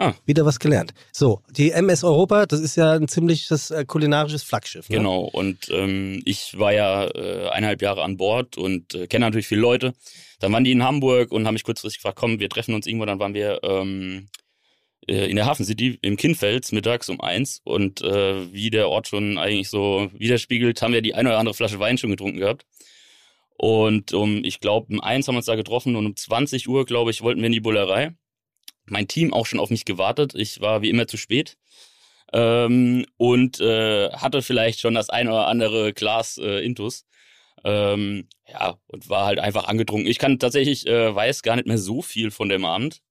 Ah. 0.01 0.13
Wieder 0.25 0.45
was 0.45 0.59
gelernt. 0.59 0.93
So, 1.11 1.41
die 1.49 1.71
MS 1.71 2.05
Europa, 2.05 2.45
das 2.45 2.61
ist 2.61 2.77
ja 2.77 2.93
ein 2.93 3.09
ziemliches 3.09 3.69
äh, 3.69 3.83
kulinarisches 3.83 4.43
Flaggschiff. 4.43 4.87
Ne? 4.87 4.95
Genau, 4.95 5.23
und 5.23 5.67
ähm, 5.69 6.21
ich 6.23 6.57
war 6.57 6.71
ja 6.71 7.03
äh, 7.03 7.49
eineinhalb 7.49 7.81
Jahre 7.81 8.03
an 8.03 8.15
Bord 8.15 8.57
und 8.57 8.95
äh, 8.95 9.07
kenne 9.07 9.25
natürlich 9.25 9.47
viele 9.47 9.59
Leute. 9.59 9.93
Dann 10.39 10.53
waren 10.53 10.63
die 10.63 10.71
in 10.71 10.83
Hamburg 10.83 11.33
und 11.33 11.45
haben 11.45 11.53
mich 11.53 11.65
kurzfristig 11.65 11.99
gefragt, 11.99 12.17
komm, 12.17 12.39
wir 12.39 12.47
treffen 12.47 12.73
uns 12.73 12.87
irgendwo. 12.87 13.05
Dann 13.05 13.19
waren 13.19 13.33
wir 13.33 13.59
ähm, 13.61 14.29
äh, 15.05 15.29
in 15.29 15.35
der 15.35 15.45
Hafen 15.45 15.65
City 15.65 15.99
im 16.01 16.15
Kinnfels 16.15 16.71
mittags 16.71 17.09
um 17.09 17.19
eins 17.19 17.59
und 17.65 18.01
äh, 18.01 18.53
wie 18.53 18.69
der 18.69 18.87
Ort 18.87 19.09
schon 19.09 19.37
eigentlich 19.37 19.69
so 19.69 20.09
widerspiegelt, 20.13 20.81
haben 20.81 20.93
wir 20.93 21.01
die 21.01 21.13
eine 21.13 21.27
oder 21.27 21.39
andere 21.39 21.55
Flasche 21.55 21.79
Wein 21.79 21.97
schon 21.97 22.11
getrunken 22.11 22.39
gehabt. 22.39 22.65
Und 23.57 24.13
um, 24.13 24.45
ich 24.45 24.61
glaube, 24.61 24.93
um 24.93 25.01
eins 25.01 25.27
haben 25.27 25.35
wir 25.35 25.39
uns 25.39 25.47
da 25.47 25.55
getroffen 25.55 25.97
und 25.97 26.05
um 26.05 26.15
20 26.15 26.69
Uhr, 26.69 26.85
glaube 26.85 27.11
ich, 27.11 27.21
wollten 27.21 27.41
wir 27.41 27.47
in 27.47 27.51
die 27.51 27.59
Bullerei. 27.59 28.13
Mein 28.85 29.07
Team 29.07 29.33
auch 29.33 29.45
schon 29.45 29.59
auf 29.59 29.69
mich 29.69 29.85
gewartet. 29.85 30.33
Ich 30.35 30.61
war 30.61 30.81
wie 30.81 30.89
immer 30.89 31.07
zu 31.07 31.17
spät 31.17 31.57
ähm, 32.33 33.05
und 33.17 33.59
äh, 33.59 34.11
hatte 34.11 34.41
vielleicht 34.41 34.79
schon 34.79 34.93
das 34.93 35.09
ein 35.09 35.27
oder 35.27 35.47
andere 35.47 35.93
Glas 35.93 36.37
äh, 36.37 36.63
Intus. 36.63 37.05
Ähm, 37.65 38.27
ja, 38.47 38.77
und 38.87 39.09
war 39.09 39.25
halt 39.25 39.39
einfach 39.39 39.65
angetrunken. 39.65 40.07
Ich 40.07 40.17
kann 40.17 40.39
tatsächlich, 40.39 40.87
äh, 40.87 41.13
weiß 41.13 41.43
gar 41.43 41.57
nicht 41.57 41.67
mehr 41.67 41.77
so 41.77 42.01
viel 42.01 42.31
von 42.31 42.49
dem 42.49 42.63
Abend. 42.65 43.01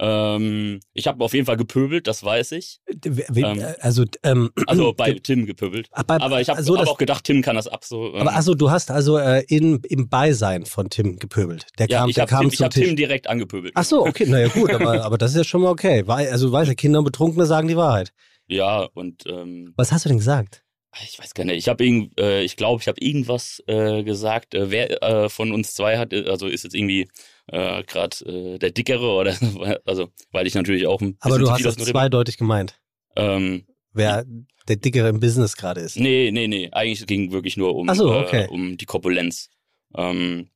Ähm, 0.00 0.80
ich 0.94 1.06
habe 1.08 1.24
auf 1.24 1.34
jeden 1.34 1.46
Fall 1.46 1.56
gepöbelt, 1.56 2.06
das 2.06 2.22
weiß 2.22 2.52
ich. 2.52 2.80
W- 2.86 3.24
w- 3.28 3.40
Ähm, 3.42 3.64
also, 3.80 4.04
ähm, 4.22 4.50
Also 4.66 4.92
bei 4.96 5.12
Tim 5.14 5.44
gepöbelt. 5.46 5.88
Bei- 6.06 6.16
Aber 6.20 6.40
ich 6.40 6.48
habe 6.48 6.58
also 6.58 6.78
hab 6.78 6.86
auch 6.86 6.98
gedacht, 6.98 7.24
Tim 7.24 7.42
kann 7.42 7.56
das 7.56 7.66
ab 7.68 7.84
so. 7.84 8.14
ähm, 8.14 8.20
aber 8.22 8.34
also 8.34 8.54
du 8.54 8.70
hast 8.70 8.90
also 8.90 9.18
äh, 9.18 9.42
in, 9.48 9.80
im 9.88 10.08
Beisein 10.08 10.66
von 10.66 10.88
Tim 10.88 11.18
gepöbelt. 11.18 11.66
Der 11.78 11.88
ja, 11.88 12.00
kam, 12.00 12.08
ich 12.10 12.14
der 12.14 12.22
habe 12.22 12.30
kam 12.30 12.40
Tim, 12.42 12.50
ich 12.50 12.56
zum 12.58 12.64
hab 12.66 12.72
Tisch. 12.72 12.86
Tim 12.86 12.96
direkt 12.96 13.26
angepöbelt. 13.28 13.72
Ach 13.76 13.84
so, 13.84 14.06
okay, 14.06 14.26
naja 14.26 14.48
gut, 14.48 14.70
aber, 14.72 15.02
aber 15.04 15.18
das 15.18 15.32
ist 15.32 15.36
ja 15.38 15.44
schon 15.44 15.62
mal 15.62 15.70
okay. 15.70 16.04
Weil, 16.06 16.28
also 16.28 16.46
du 16.46 16.52
weißt 16.52 16.68
ja, 16.68 16.74
Kinder 16.74 17.00
und 17.00 17.04
Betrunkene 17.04 17.46
sagen 17.46 17.66
die 17.68 17.76
Wahrheit. 17.76 18.12
Ja, 18.46 18.84
und 18.94 19.24
ähm, 19.26 19.72
Was 19.76 19.92
hast 19.92 20.04
du 20.04 20.08
denn 20.08 20.18
gesagt? 20.18 20.62
Ich 21.02 21.18
weiß 21.18 21.34
gar 21.34 21.44
nicht. 21.44 21.58
Ich 21.58 21.68
habe 21.68 21.84
irgend, 21.84 22.18
äh, 22.18 22.42
ich 22.42 22.56
glaube, 22.56 22.80
ich 22.80 22.88
habe 22.88 23.00
irgendwas 23.00 23.62
äh, 23.66 24.02
gesagt. 24.02 24.54
Äh, 24.54 24.70
wer 24.70 25.02
äh, 25.02 25.28
von 25.28 25.52
uns 25.52 25.74
zwei 25.74 25.98
hat, 25.98 26.12
äh, 26.12 26.24
also 26.28 26.46
ist 26.46 26.64
jetzt 26.64 26.74
irgendwie 26.74 27.08
äh, 27.46 27.82
gerade 27.84 28.58
der 28.58 28.70
dickere 28.70 29.12
oder 29.12 29.36
also, 29.84 30.08
weil 30.32 30.46
ich 30.46 30.54
natürlich 30.54 30.86
auch 30.86 31.00
ein 31.00 31.14
bisschen 31.14 31.32
Aber 31.32 31.38
du 31.38 31.50
hast 31.50 31.64
das 31.64 31.76
zweideutig 31.76 32.38
gemeint, 32.38 32.80
Ähm, 33.16 33.66
wer 33.92 34.24
der 34.68 34.76
Dickere 34.76 35.08
im 35.08 35.20
Business 35.20 35.56
gerade 35.56 35.80
ist. 35.80 35.96
nee, 35.96 36.30
nee, 36.30 36.46
nee. 36.46 36.68
Eigentlich 36.72 37.06
ging 37.06 37.32
wirklich 37.32 37.56
nur 37.56 37.74
um, 37.74 37.92
so, 37.94 38.12
okay. 38.14 38.46
um 38.50 38.76
die 38.76 38.84
Korpulenz. 38.84 39.48
Ähm, 39.94 40.50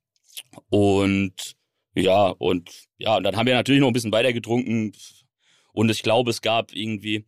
und 0.69 1.55
ja, 1.95 2.27
und 2.27 2.69
ja, 2.97 3.17
und 3.17 3.23
dann 3.23 3.35
haben 3.35 3.47
wir 3.47 3.55
natürlich 3.55 3.81
noch 3.81 3.87
ein 3.87 3.93
bisschen 3.93 4.11
weiter 4.11 4.33
getrunken. 4.33 4.93
Und 5.73 5.89
ich 5.89 6.03
glaube, 6.03 6.29
es 6.29 6.41
gab 6.41 6.73
irgendwie 6.73 7.25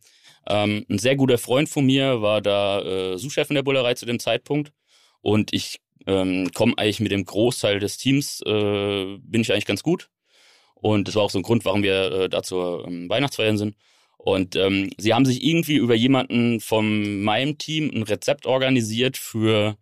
ähm, 0.48 0.84
ein 0.88 0.98
sehr 0.98 1.16
guter 1.16 1.38
Freund 1.38 1.68
von 1.68 1.84
mir, 1.86 2.22
war 2.22 2.40
da 2.40 2.80
äh, 2.82 3.18
Sous-Chef 3.18 3.50
in 3.50 3.54
der 3.54 3.62
Bullerei 3.62 3.94
zu 3.94 4.06
dem 4.06 4.18
Zeitpunkt. 4.18 4.72
Und 5.20 5.52
ich 5.52 5.80
ähm, 6.06 6.50
komme 6.54 6.74
eigentlich 6.76 7.00
mit 7.00 7.12
dem 7.12 7.24
Großteil 7.24 7.80
des 7.80 7.98
Teams, 7.98 8.40
äh, 8.46 9.16
bin 9.18 9.40
ich 9.40 9.52
eigentlich 9.52 9.66
ganz 9.66 9.82
gut. 9.82 10.08
Und 10.74 11.08
das 11.08 11.14
war 11.14 11.22
auch 11.22 11.30
so 11.30 11.38
ein 11.38 11.42
Grund, 11.42 11.64
warum 11.64 11.82
wir 11.82 12.12
äh, 12.12 12.28
da 12.28 12.42
zur 12.42 12.86
ähm, 12.86 13.08
Weihnachtsfeiern 13.08 13.58
sind. 13.58 13.76
Und 14.18 14.56
ähm, 14.56 14.90
sie 14.98 15.14
haben 15.14 15.24
sich 15.24 15.42
irgendwie 15.44 15.76
über 15.76 15.94
jemanden 15.94 16.60
von 16.60 17.22
meinem 17.22 17.58
Team 17.58 17.90
ein 17.94 18.02
Rezept 18.02 18.46
organisiert 18.46 19.16
für 19.16 19.76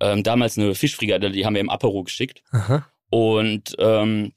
ähm, 0.00 0.22
damals 0.22 0.58
eine 0.58 0.74
Fischfrikadelle, 0.74 1.32
die 1.32 1.46
haben 1.46 1.54
wir 1.54 1.60
im 1.60 1.70
Apero 1.70 2.02
geschickt. 2.02 2.42
Aha. 2.50 2.86
Und 3.10 3.76
ähm, 3.78 4.32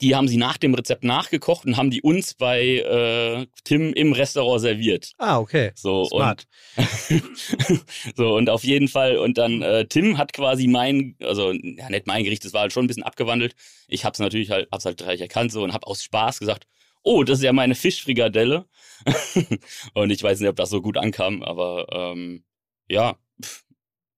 die 0.00 0.14
haben 0.14 0.28
sie 0.28 0.36
nach 0.36 0.56
dem 0.56 0.74
Rezept 0.74 1.04
nachgekocht 1.04 1.66
und 1.66 1.76
haben 1.76 1.90
die 1.90 2.02
uns 2.02 2.34
bei 2.34 2.76
äh, 2.78 3.46
Tim 3.64 3.92
im 3.92 4.12
Restaurant 4.12 4.60
serviert. 4.60 5.12
Ah, 5.18 5.38
okay. 5.38 5.72
So 5.74 6.04
Smart. 6.04 6.46
und 6.76 7.80
so 8.16 8.36
und 8.36 8.50
auf 8.50 8.64
jeden 8.64 8.88
Fall 8.88 9.18
und 9.18 9.38
dann 9.38 9.62
äh, 9.62 9.86
Tim 9.86 10.18
hat 10.18 10.32
quasi 10.32 10.66
mein 10.66 11.16
also 11.20 11.52
ja 11.52 11.90
nicht 11.90 12.06
mein 12.06 12.24
Gericht, 12.24 12.44
das 12.44 12.52
war 12.52 12.62
halt 12.62 12.72
schon 12.72 12.84
ein 12.84 12.88
bisschen 12.88 13.02
abgewandelt. 13.02 13.54
Ich 13.88 14.04
hab's 14.04 14.18
natürlich 14.18 14.50
halt 14.50 14.68
hab's 14.72 14.84
halt 14.84 14.98
gleich 14.98 15.20
erkannt 15.20 15.52
so 15.52 15.62
und 15.62 15.72
hab 15.72 15.86
aus 15.86 16.02
Spaß 16.02 16.38
gesagt, 16.38 16.66
oh, 17.02 17.24
das 17.24 17.38
ist 17.38 17.44
ja 17.44 17.52
meine 17.52 17.74
Fischfrikadelle. 17.74 18.66
und 19.94 20.10
ich 20.10 20.22
weiß 20.22 20.40
nicht, 20.40 20.48
ob 20.48 20.56
das 20.56 20.70
so 20.70 20.82
gut 20.82 20.96
ankam, 20.96 21.42
aber 21.42 21.86
ähm, 21.90 22.44
ja, 22.88 23.16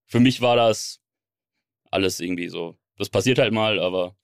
für 0.06 0.20
mich 0.20 0.40
war 0.40 0.56
das 0.56 1.00
alles 1.90 2.20
irgendwie 2.20 2.48
so. 2.48 2.78
Das 2.98 3.08
passiert 3.10 3.38
halt 3.38 3.52
mal, 3.52 3.78
aber 3.78 4.16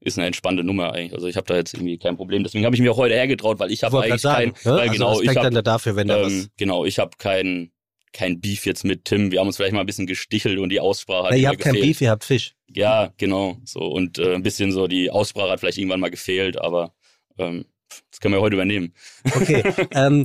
ist 0.00 0.18
eine 0.18 0.26
entspannte 0.26 0.64
Nummer 0.64 0.92
eigentlich. 0.92 1.14
Also 1.14 1.26
ich 1.26 1.36
habe 1.36 1.46
da 1.46 1.56
jetzt 1.56 1.74
irgendwie 1.74 1.98
kein 1.98 2.16
Problem. 2.16 2.42
Deswegen 2.42 2.64
habe 2.64 2.76
ich 2.76 2.82
mich 2.82 2.90
auch 2.90 2.96
heute 2.96 3.14
hergetraut, 3.14 3.58
weil 3.58 3.72
ich 3.72 3.84
habe 3.84 4.02
eigentlich 4.02 4.22
grad 4.22 4.36
kein, 4.36 4.54
sagen, 4.54 4.64
ne? 4.64 4.70
weil 4.72 4.80
also 4.80 4.92
genau, 4.92 5.12
ich 5.12 5.18
Respekt 5.20 5.44
habe 5.44 5.54
dann 5.54 5.64
dafür, 5.64 5.96
wenn 5.96 6.08
da 6.08 6.18
ähm, 6.18 6.24
was. 6.24 6.48
genau, 6.56 6.84
ich 6.84 6.98
habe 6.98 7.12
kein, 7.18 7.70
kein 8.12 8.40
Beef 8.40 8.66
jetzt 8.66 8.84
mit 8.84 9.04
Tim. 9.06 9.32
Wir 9.32 9.40
haben 9.40 9.46
uns 9.46 9.56
vielleicht 9.56 9.72
mal 9.72 9.80
ein 9.80 9.86
bisschen 9.86 10.06
gestichelt 10.06 10.58
und 10.58 10.68
die 10.68 10.80
Aussprache 10.80 11.24
hat 11.24 11.30
Na, 11.30 11.36
ihr 11.36 11.48
habt 11.48 11.60
kein 11.60 11.72
gefehlt. 11.72 11.92
Beef, 11.92 12.00
ihr 12.00 12.10
habt 12.10 12.24
Fisch. 12.24 12.54
Ja, 12.68 13.12
genau. 13.16 13.56
So 13.64 13.80
und 13.80 14.18
äh, 14.18 14.34
ein 14.34 14.42
bisschen 14.42 14.72
so 14.72 14.86
die 14.86 15.10
Aussprache 15.10 15.50
hat 15.50 15.60
vielleicht 15.60 15.78
irgendwann 15.78 16.00
mal 16.00 16.10
gefehlt, 16.10 16.60
aber 16.60 16.94
ähm, 17.38 17.64
das 18.10 18.20
können 18.20 18.34
wir 18.34 18.40
heute 18.40 18.54
übernehmen. 18.54 18.92
Okay. 19.24 19.62
ähm, 19.92 20.24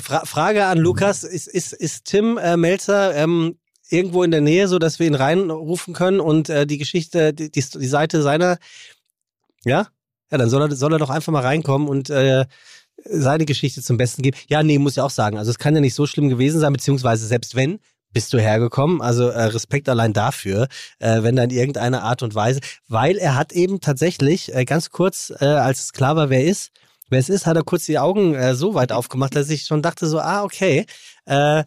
Fra 0.00 0.24
Frage 0.24 0.66
an 0.66 0.78
Lukas: 0.78 1.24
Ist, 1.24 1.48
ist, 1.48 1.72
ist 1.72 2.04
Tim 2.04 2.38
äh, 2.38 2.56
Melzer 2.56 3.14
ähm, 3.14 3.58
irgendwo 3.90 4.22
in 4.22 4.30
der 4.30 4.40
Nähe, 4.40 4.68
so 4.68 4.78
dass 4.78 4.98
wir 4.98 5.06
ihn 5.06 5.14
reinrufen 5.14 5.94
können 5.94 6.20
und 6.20 6.48
äh, 6.48 6.66
die 6.66 6.78
Geschichte, 6.78 7.32
die, 7.32 7.50
die, 7.50 7.60
die 7.62 7.86
Seite 7.86 8.22
seiner. 8.22 8.58
Ja? 9.68 9.88
Ja, 10.30 10.38
dann 10.38 10.50
soll 10.50 10.62
er, 10.62 10.76
soll 10.76 10.92
er 10.92 10.98
doch 10.98 11.10
einfach 11.10 11.32
mal 11.32 11.42
reinkommen 11.42 11.88
und 11.88 12.10
äh, 12.10 12.44
seine 13.04 13.44
Geschichte 13.44 13.82
zum 13.82 13.96
Besten 13.96 14.22
geben. 14.22 14.36
Ja, 14.48 14.62
nee, 14.62 14.78
muss 14.78 14.92
ich 14.92 15.00
auch 15.00 15.10
sagen. 15.10 15.38
Also 15.38 15.50
es 15.50 15.58
kann 15.58 15.74
ja 15.74 15.80
nicht 15.80 15.94
so 15.94 16.06
schlimm 16.06 16.28
gewesen 16.28 16.60
sein, 16.60 16.72
beziehungsweise 16.72 17.26
selbst 17.26 17.54
wenn, 17.54 17.78
bist 18.12 18.32
du 18.32 18.38
hergekommen. 18.38 19.00
Also 19.00 19.28
äh, 19.28 19.44
Respekt 19.44 19.88
allein 19.88 20.12
dafür, 20.12 20.68
äh, 20.98 21.22
wenn 21.22 21.36
da 21.36 21.44
in 21.44 21.50
irgendeiner 21.50 22.02
Art 22.02 22.22
und 22.22 22.34
Weise, 22.34 22.60
weil 22.88 23.16
er 23.16 23.36
hat 23.36 23.52
eben 23.52 23.80
tatsächlich, 23.80 24.54
äh, 24.54 24.64
ganz 24.64 24.90
kurz, 24.90 25.32
äh, 25.40 25.44
als 25.44 25.80
es 25.80 25.92
klar 25.92 26.16
war, 26.16 26.30
wer 26.30 26.44
ist, 26.44 26.70
wer 27.10 27.18
es 27.20 27.28
ist, 27.28 27.46
hat 27.46 27.56
er 27.56 27.64
kurz 27.64 27.86
die 27.86 27.98
Augen 27.98 28.34
äh, 28.34 28.54
so 28.54 28.74
weit 28.74 28.92
aufgemacht, 28.92 29.36
dass 29.36 29.50
ich 29.50 29.64
schon 29.64 29.82
dachte 29.82 30.06
so, 30.06 30.20
ah, 30.20 30.42
okay, 30.42 30.86
äh, 31.26 31.64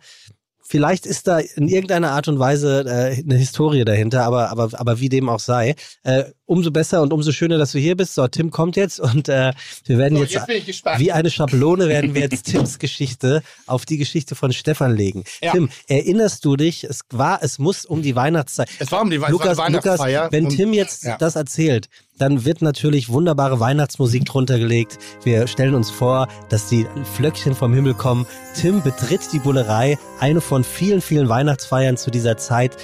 Vielleicht 0.71 1.05
ist 1.05 1.27
da 1.27 1.39
in 1.39 1.67
irgendeiner 1.67 2.11
Art 2.11 2.29
und 2.29 2.39
Weise 2.39 2.85
äh, 2.87 3.21
eine 3.21 3.35
Historie 3.35 3.83
dahinter, 3.83 4.23
aber, 4.23 4.51
aber, 4.51 4.69
aber 4.79 5.01
wie 5.01 5.09
dem 5.09 5.27
auch 5.27 5.41
sei. 5.41 5.75
Äh, 6.03 6.23
umso 6.45 6.71
besser 6.71 7.01
und 7.01 7.11
umso 7.11 7.33
schöner, 7.33 7.57
dass 7.57 7.73
du 7.73 7.79
hier 7.79 7.97
bist. 7.97 8.15
So, 8.15 8.25
Tim 8.29 8.51
kommt 8.51 8.77
jetzt 8.77 9.01
und 9.01 9.27
äh, 9.27 9.51
wir 9.83 9.97
werden 9.97 10.15
So, 10.15 10.23
jetzt, 10.23 10.33
jetzt 10.33 10.47
bin 10.47 10.55
ich 10.55 10.65
gespannt. 10.65 11.01
wie 11.01 11.11
eine 11.11 11.29
Schablone 11.29 11.89
werden 11.89 12.15
wir 12.15 12.21
jetzt 12.21 12.45
Tims 12.45 12.79
Geschichte 12.79 13.43
auf 13.67 13.85
die 13.85 13.97
Geschichte 13.97 14.33
von 14.33 14.53
Stefan 14.53 14.95
legen. 14.95 15.25
Ja. 15.41 15.51
Tim, 15.51 15.69
erinnerst 15.89 16.45
du 16.45 16.55
dich, 16.55 16.85
es 16.85 17.01
war, 17.09 17.43
es 17.43 17.59
muss 17.59 17.85
um 17.85 18.01
die 18.01 18.15
Weihnachtszeit. 18.15 18.69
Es 18.79 18.93
war 18.93 19.01
um 19.01 19.09
die 19.09 19.19
war 19.19 19.29
Lukas, 19.29 19.59
eine 19.59 19.75
Lukas, 19.75 19.99
Weihnachtsfeier 19.99 20.31
wenn 20.31 20.47
Tim 20.47 20.71
jetzt 20.71 21.03
ja. 21.03 21.17
das 21.17 21.35
erzählt, 21.35 21.89
dann 22.21 22.45
wird 22.45 22.61
natürlich 22.61 23.09
wunderbare 23.09 23.59
Weihnachtsmusik 23.59 24.25
drunter 24.25 24.59
gelegt. 24.59 24.99
Wir 25.23 25.47
stellen 25.47 25.73
uns 25.75 25.89
vor, 25.89 26.27
dass 26.49 26.67
die 26.69 26.85
Flöckchen 27.15 27.55
vom 27.55 27.73
Himmel 27.73 27.93
kommen. 27.95 28.25
Tim 28.55 28.81
betritt 28.81 29.21
die 29.33 29.39
Bullerei. 29.39 29.97
Eine 30.19 30.39
von 30.41 30.63
vielen, 30.63 31.01
vielen 31.01 31.29
Weihnachtsfeiern 31.29 31.97
zu 31.97 32.11
dieser 32.11 32.37
Zeit 32.37 32.77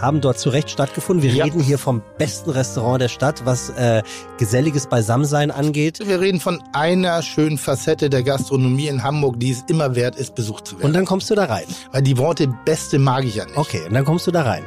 haben 0.00 0.20
dort 0.20 0.38
zu 0.38 0.48
Recht 0.50 0.70
stattgefunden. 0.70 1.22
Wir 1.22 1.32
Ja. 1.32 1.44
reden 1.44 1.60
hier 1.60 1.78
vom 1.78 2.02
besten 2.18 2.50
Restaurant 2.50 3.02
der 3.02 3.08
Stadt, 3.08 3.44
was 3.44 3.70
äh, 3.70 4.02
geselliges 4.38 4.86
Beisammensein 4.86 5.50
angeht. 5.50 6.00
Wir 6.06 6.20
reden 6.20 6.40
von 6.40 6.62
einer 6.72 7.20
schönen 7.22 7.58
Facette 7.58 8.08
der 8.08 8.22
Gastronomie 8.22 8.86
in 8.88 9.02
Hamburg, 9.02 9.38
die 9.40 9.50
es 9.50 9.64
immer 9.68 9.94
wert 9.96 10.16
ist, 10.16 10.34
besucht 10.34 10.66
zu 10.68 10.76
werden. 10.76 10.86
Und 10.86 10.92
dann 10.94 11.04
kommst 11.04 11.28
du 11.30 11.34
da 11.34 11.44
rein. 11.44 11.64
Weil 11.92 12.02
die 12.02 12.16
Worte 12.16 12.48
Beste 12.64 12.98
mag 12.98 13.24
ich 13.24 13.34
ja 13.36 13.44
nicht. 13.44 13.56
Okay, 13.58 13.82
und 13.86 13.94
dann 13.94 14.04
kommst 14.04 14.26
du 14.26 14.30
da 14.30 14.42
rein. 14.42 14.64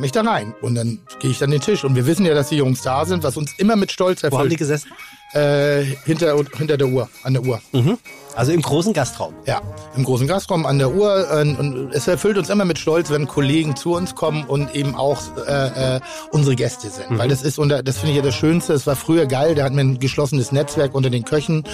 Und 0.00 0.04
dann 0.04 0.06
komme 0.06 0.06
ich 0.06 0.12
da 0.12 0.22
rein 0.22 0.54
und 0.62 0.74
dann 0.76 0.98
gehe 1.18 1.30
ich 1.30 1.42
an 1.42 1.50
den 1.50 1.60
Tisch. 1.60 1.84
Und 1.84 1.94
wir 1.94 2.06
wissen 2.06 2.24
ja, 2.24 2.34
dass 2.34 2.48
die 2.48 2.56
Jungs 2.56 2.80
da 2.82 3.04
sind, 3.04 3.22
was 3.22 3.36
uns 3.36 3.52
immer 3.58 3.76
mit 3.76 3.92
Stolz 3.92 4.22
Wo 4.22 4.26
haben 4.38 4.48
die 4.48 4.54
erfüllt. 4.54 4.58
gesessen? 4.58 4.90
Äh, 5.32 5.84
hinter, 6.06 6.34
hinter 6.56 6.76
der 6.76 6.88
Uhr, 6.88 7.08
an 7.22 7.34
der 7.34 7.44
Uhr. 7.44 7.60
Mhm. 7.72 7.98
Also 8.34 8.52
im 8.52 8.62
großen 8.62 8.92
Gastraum. 8.92 9.34
Ja, 9.46 9.60
im 9.96 10.04
großen 10.04 10.26
Gastraum 10.26 10.64
an 10.64 10.78
der 10.78 10.92
Uhr. 10.92 11.28
Und 11.40 11.90
es 11.92 12.08
erfüllt 12.08 12.38
uns 12.38 12.48
immer 12.48 12.64
mit 12.64 12.78
Stolz, 12.78 13.10
wenn 13.10 13.28
Kollegen 13.28 13.76
zu 13.76 13.94
uns 13.94 14.14
kommen 14.14 14.44
und 14.44 14.74
eben 14.74 14.94
auch 14.94 15.20
äh, 15.46 15.96
äh, 15.96 16.00
unsere 16.32 16.56
Gäste 16.56 16.88
sind. 16.88 17.18
Weil 17.18 17.28
das 17.28 17.42
ist 17.42 17.58
unter, 17.58 17.82
das 17.82 17.98
finde 17.98 18.12
ich 18.12 18.16
ja 18.16 18.22
das 18.22 18.34
Schönste. 18.34 18.72
Es 18.72 18.86
war 18.86 18.96
früher 18.96 19.26
geil, 19.26 19.54
da 19.54 19.64
hatten 19.64 19.76
wir 19.76 19.84
ein 19.84 19.98
geschlossenes 19.98 20.50
Netzwerk 20.50 20.94
unter 20.94 21.10
den 21.10 21.24
Köchen 21.24 21.64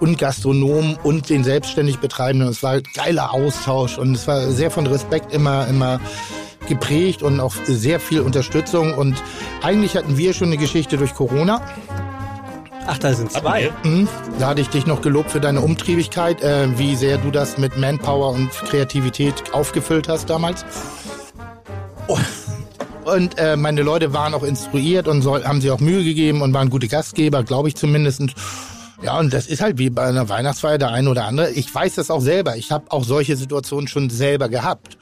und 0.00 0.18
Gastronomen 0.18 0.96
und 1.02 1.30
den 1.30 1.44
selbstständig 1.44 1.98
Betreibenden. 1.98 2.48
Und 2.48 2.54
es 2.54 2.62
war 2.62 2.80
geiler 2.80 3.32
Austausch 3.32 3.96
und 3.98 4.16
es 4.16 4.26
war 4.26 4.50
sehr 4.50 4.70
von 4.70 4.86
Respekt 4.86 5.32
immer, 5.32 5.66
immer 5.68 6.00
geprägt 6.68 7.22
und 7.22 7.40
auch 7.40 7.54
sehr 7.64 7.98
viel 7.98 8.20
Unterstützung. 8.20 8.94
Und 8.94 9.22
eigentlich 9.62 9.96
hatten 9.96 10.16
wir 10.16 10.32
schon 10.34 10.48
eine 10.48 10.56
Geschichte 10.56 10.96
durch 10.96 11.14
Corona. 11.14 11.60
Ach, 12.86 12.98
da 12.98 13.12
sind 13.12 13.30
zwei. 13.30 13.70
Mhm. 13.84 14.08
Da 14.38 14.48
hatte 14.48 14.62
ich 14.62 14.68
dich 14.68 14.86
noch 14.86 15.02
gelobt 15.02 15.30
für 15.30 15.40
deine 15.40 15.60
Umtriebigkeit, 15.60 16.42
äh, 16.42 16.78
wie 16.78 16.96
sehr 16.96 17.18
du 17.18 17.30
das 17.30 17.58
mit 17.58 17.76
Manpower 17.76 18.30
und 18.30 18.50
Kreativität 18.50 19.52
aufgefüllt 19.52 20.08
hast 20.08 20.30
damals. 20.30 20.64
Oh. 22.06 22.18
Und 23.04 23.38
äh, 23.38 23.56
meine 23.56 23.82
Leute 23.82 24.12
waren 24.14 24.32
auch 24.32 24.42
instruiert 24.42 25.06
und 25.06 25.22
soll, 25.22 25.44
haben 25.44 25.60
sich 25.60 25.70
auch 25.70 25.80
Mühe 25.80 26.02
gegeben 26.02 26.40
und 26.40 26.54
waren 26.54 26.70
gute 26.70 26.88
Gastgeber, 26.88 27.42
glaube 27.42 27.68
ich 27.68 27.76
zumindest. 27.76 28.20
Und 28.20 28.34
ja, 29.02 29.18
und 29.18 29.32
das 29.32 29.46
ist 29.46 29.60
halt 29.60 29.78
wie 29.78 29.90
bei 29.90 30.04
einer 30.04 30.28
Weihnachtsfeier 30.28 30.78
der 30.78 30.90
eine 30.90 31.08
oder 31.08 31.26
andere. 31.26 31.50
Ich 31.50 31.72
weiß 31.72 31.94
das 31.94 32.10
auch 32.10 32.20
selber. 32.20 32.56
Ich 32.56 32.72
habe 32.72 32.90
auch 32.90 33.04
solche 33.04 33.36
Situationen 33.36 33.86
schon 33.86 34.10
selber 34.10 34.48
gehabt. 34.48 34.98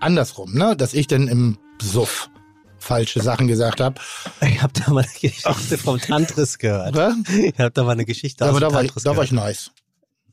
Andersrum, 0.00 0.52
ne? 0.54 0.76
Dass 0.76 0.94
ich 0.94 1.06
dann 1.06 1.28
im 1.28 1.58
Suff 1.80 2.30
falsche 2.78 3.20
Sachen 3.20 3.46
gesagt 3.46 3.80
habe. 3.80 4.00
Ich 4.40 4.62
habe 4.62 4.72
da 4.72 4.90
mal 4.92 5.02
eine 5.04 5.12
Geschichte 5.12 5.78
vom 5.78 6.00
Tantris 6.00 6.58
gehört. 6.58 6.94
Was? 6.96 7.14
Ich 7.28 7.58
habe 7.58 7.70
da 7.70 7.84
mal 7.84 7.92
eine 7.92 8.04
Geschichte 8.04 8.44
aus 8.44 8.50
Aber 8.50 8.60
dem 8.60 8.68
da 8.68 8.74
war, 8.74 8.84
ich, 8.84 8.92
da 8.92 9.16
war 9.16 9.24
ich 9.24 9.32
nice. 9.32 9.70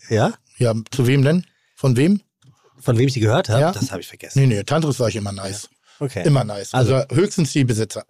Ja? 0.09 0.33
Ja, 0.57 0.73
zu 0.91 1.07
wem 1.07 1.23
denn? 1.23 1.45
Von 1.75 1.97
wem? 1.97 2.21
Von 2.79 2.97
wem 2.97 3.07
ich 3.07 3.13
die 3.13 3.19
gehört 3.19 3.49
habe? 3.49 3.61
Ja. 3.61 3.71
Das 3.71 3.91
habe 3.91 4.01
ich 4.01 4.07
vergessen. 4.07 4.39
Nee, 4.39 4.47
nee, 4.47 4.63
Tantris 4.63 4.99
war 4.99 5.09
ich 5.09 5.15
immer 5.15 5.31
nice. 5.31 5.69
Okay. 5.99 6.23
Immer 6.25 6.43
nice. 6.43 6.73
Also, 6.73 7.01
höchstens 7.11 7.51
die 7.53 7.63
Besitzer. 7.63 8.05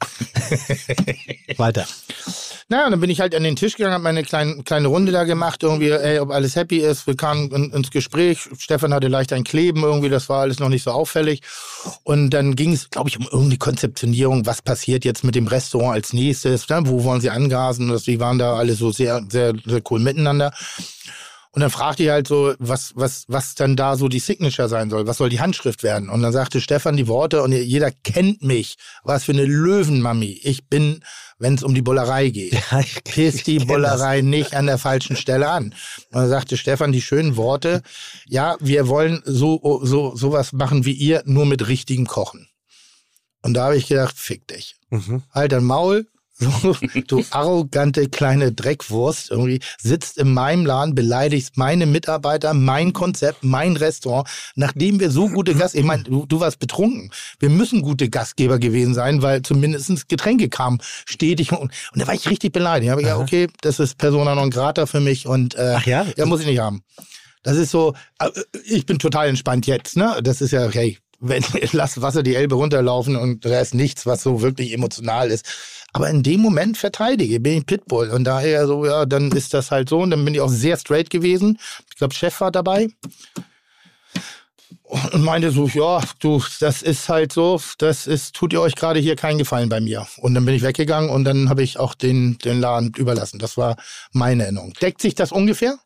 Weiter. 1.57 1.85
Naja, 2.69 2.89
dann 2.89 2.99
bin 2.99 3.09
ich 3.09 3.21
halt 3.21 3.33
an 3.33 3.43
den 3.43 3.55
Tisch 3.55 3.77
gegangen, 3.77 3.93
habe 3.93 4.03
meine 4.03 4.23
kleine, 4.23 4.61
kleine 4.63 4.89
Runde 4.89 5.13
da 5.13 5.23
gemacht, 5.23 5.63
irgendwie, 5.63 5.89
ey, 5.89 6.19
ob 6.19 6.31
alles 6.31 6.57
happy 6.57 6.79
ist. 6.79 7.07
Wir 7.07 7.15
kamen 7.15 7.49
in, 7.51 7.71
ins 7.71 7.91
Gespräch. 7.91 8.49
Stefan 8.57 8.93
hatte 8.93 9.07
leicht 9.07 9.31
ein 9.31 9.45
Kleben 9.45 9.83
irgendwie, 9.83 10.09
das 10.09 10.27
war 10.27 10.41
alles 10.41 10.59
noch 10.59 10.67
nicht 10.67 10.83
so 10.83 10.91
auffällig. 10.91 11.41
Und 12.03 12.31
dann 12.31 12.55
ging 12.55 12.73
es, 12.73 12.89
glaube 12.89 13.07
ich, 13.07 13.17
um 13.17 13.23
irgendeine 13.23 13.57
Konzeptionierung, 13.57 14.45
was 14.45 14.61
passiert 14.61 15.05
jetzt 15.05 15.23
mit 15.23 15.35
dem 15.35 15.47
Restaurant 15.47 15.95
als 15.95 16.11
nächstes, 16.11 16.67
ne? 16.67 16.81
wo 16.83 17.05
wollen 17.05 17.21
sie 17.21 17.29
angasen. 17.29 17.87
Das, 17.87 18.03
die 18.03 18.19
waren 18.19 18.37
da 18.37 18.55
alle 18.57 18.73
so 18.73 18.91
sehr, 18.91 19.23
sehr, 19.29 19.53
sehr 19.65 19.81
cool 19.89 20.01
miteinander. 20.01 20.51
Und 21.57 21.61
dann 21.61 21.71
fragte 21.71 22.03
ich 22.03 22.09
halt 22.09 22.27
so, 22.27 22.53
was, 22.59 22.91
was, 22.93 23.23
was 23.27 23.55
dann 23.55 23.75
da 23.75 23.95
so 23.95 24.09
die 24.09 24.19
Signature 24.19 24.69
sein 24.69 24.91
soll, 24.91 25.07
was 25.07 25.17
soll 25.17 25.29
die 25.29 25.39
Handschrift 25.39 25.81
werden? 25.81 26.07
Und 26.07 26.21
dann 26.21 26.31
sagte 26.31 26.61
Stefan 26.61 26.95
die 26.97 27.07
Worte 27.07 27.41
und 27.41 27.51
jeder 27.51 27.89
kennt 27.89 28.43
mich. 28.43 28.75
Was 29.03 29.23
für 29.23 29.31
eine 29.31 29.43
Löwenmami. 29.45 30.39
Ich 30.43 30.67
bin, 30.67 31.03
wenn 31.39 31.55
es 31.55 31.63
um 31.63 31.73
die 31.73 31.81
Bullerei 31.81 32.29
geht. 32.29 32.53
Ja, 32.71 32.79
ich- 32.81 33.03
Piss 33.03 33.43
die 33.43 33.57
kenn 33.57 33.65
Bullerei 33.65 34.21
nicht 34.21 34.53
an 34.53 34.67
der 34.67 34.77
falschen 34.77 35.15
Stelle 35.15 35.49
an. 35.49 35.73
Und 36.11 36.21
dann 36.21 36.29
sagte 36.29 36.57
Stefan 36.57 36.91
die 36.91 37.01
schönen 37.01 37.37
Worte, 37.37 37.81
ja, 38.27 38.55
wir 38.59 38.87
wollen 38.87 39.23
so, 39.25 39.79
so, 39.83 40.15
sowas 40.15 40.53
machen 40.53 40.85
wie 40.85 40.91
ihr, 40.93 41.23
nur 41.25 41.47
mit 41.47 41.67
richtigem 41.67 42.05
Kochen. 42.05 42.47
Und 43.41 43.55
da 43.55 43.63
habe 43.63 43.77
ich 43.77 43.87
gedacht, 43.87 44.13
fick 44.15 44.47
dich. 44.47 44.75
Mhm. 44.91 45.23
Halt 45.33 45.53
dein 45.53 45.63
Maul, 45.63 46.05
so, 46.39 46.75
du 47.07 47.23
arrogante 47.31 48.09
kleine 48.09 48.51
Dreckwurst, 48.51 49.31
irgendwie 49.31 49.59
sitzt 49.79 50.17
in 50.17 50.33
meinem 50.33 50.65
Laden, 50.65 50.95
beleidigst 50.95 51.57
meine 51.57 51.85
Mitarbeiter, 51.85 52.53
mein 52.53 52.93
Konzept, 52.93 53.43
mein 53.43 53.75
Restaurant, 53.75 54.27
nachdem 54.55 54.99
wir 54.99 55.09
so 55.09 55.29
gute 55.29 55.55
Gast, 55.55 55.75
ich 55.75 55.83
meine, 55.83 56.03
du, 56.03 56.25
du 56.25 56.39
warst 56.39 56.59
betrunken. 56.59 57.11
Wir 57.39 57.49
müssen 57.49 57.81
gute 57.81 58.09
Gastgeber 58.09 58.59
gewesen 58.59 58.93
sein, 58.93 59.21
weil 59.21 59.41
zumindest 59.41 60.09
Getränke 60.09 60.49
kamen 60.49 60.79
stetig 61.05 61.51
und, 61.51 61.59
und 61.61 61.71
da 62.01 62.07
war 62.07 62.13
ich 62.13 62.29
richtig 62.29 62.53
beleidigt. 62.53 62.89
Da 62.89 62.91
habe 62.91 63.01
ich 63.01 63.11
okay, 63.11 63.47
das 63.61 63.79
ist 63.79 63.97
Persona 63.97 64.35
non 64.35 64.49
grata 64.49 64.85
für 64.85 64.99
mich 64.99 65.25
und 65.27 65.55
äh, 65.55 65.75
Ach 65.77 65.85
ja? 65.85 66.05
ja, 66.15 66.25
muss 66.25 66.41
ich 66.41 66.47
nicht 66.47 66.59
haben. 66.59 66.83
Das 67.43 67.57
ist 67.57 67.71
so, 67.71 67.93
äh, 68.19 68.29
ich 68.65 68.85
bin 68.85 68.99
total 68.99 69.27
entspannt 69.27 69.67
jetzt, 69.67 69.97
ne? 69.97 70.19
Das 70.21 70.41
ist 70.41 70.51
ja, 70.51 70.69
hey, 70.69 70.97
wenn, 71.19 71.43
lass 71.71 72.01
Wasser 72.01 72.23
die 72.23 72.35
Elbe 72.35 72.55
runterlaufen 72.55 73.15
und 73.15 73.45
da 73.45 73.59
ist 73.59 73.73
nichts, 73.73 74.05
was 74.05 74.23
so 74.23 74.41
wirklich 74.41 74.73
emotional 74.73 75.29
ist. 75.29 75.45
Aber 75.97 76.11
in 76.11 76.21
dem 76.21 76.41
Moment 76.41 76.77
verteidige, 76.77 77.39
bin 77.39 77.57
ich 77.57 77.65
Pitbull. 77.65 78.11
Und 78.11 78.25
daher 78.25 78.67
so, 78.67 78.85
ja, 78.85 79.07
dann 79.07 79.31
ist 79.31 79.55
das 79.55 79.71
halt 79.71 79.89
so. 79.89 80.01
Und 80.01 80.11
dann 80.11 80.23
bin 80.23 80.35
ich 80.35 80.41
auch 80.41 80.47
sehr 80.47 80.77
straight 80.77 81.09
gewesen. 81.09 81.57
Ich 81.89 81.95
glaube, 81.95 82.13
Chef 82.13 82.39
war 82.39 82.51
dabei. 82.51 82.89
Und 84.83 85.23
meinte 85.23 85.49
so, 85.49 85.67
ja, 85.73 85.99
du, 86.19 86.43
das 86.59 86.83
ist 86.83 87.09
halt 87.09 87.33
so, 87.33 87.59
das 87.79 88.05
ist, 88.05 88.35
tut 88.35 88.53
ihr 88.53 88.61
euch 88.61 88.75
gerade 88.75 88.99
hier 88.99 89.15
keinen 89.15 89.39
Gefallen 89.39 89.69
bei 89.69 89.81
mir. 89.81 90.05
Und 90.17 90.35
dann 90.35 90.45
bin 90.45 90.53
ich 90.53 90.61
weggegangen 90.61 91.09
und 91.09 91.23
dann 91.23 91.49
habe 91.49 91.63
ich 91.63 91.79
auch 91.79 91.95
den, 91.95 92.37
den 92.37 92.59
Laden 92.59 92.93
überlassen. 92.95 93.39
Das 93.39 93.57
war 93.57 93.75
meine 94.11 94.43
Erinnerung. 94.43 94.73
Deckt 94.79 95.01
sich 95.01 95.15
das 95.15 95.31
ungefähr? 95.31 95.79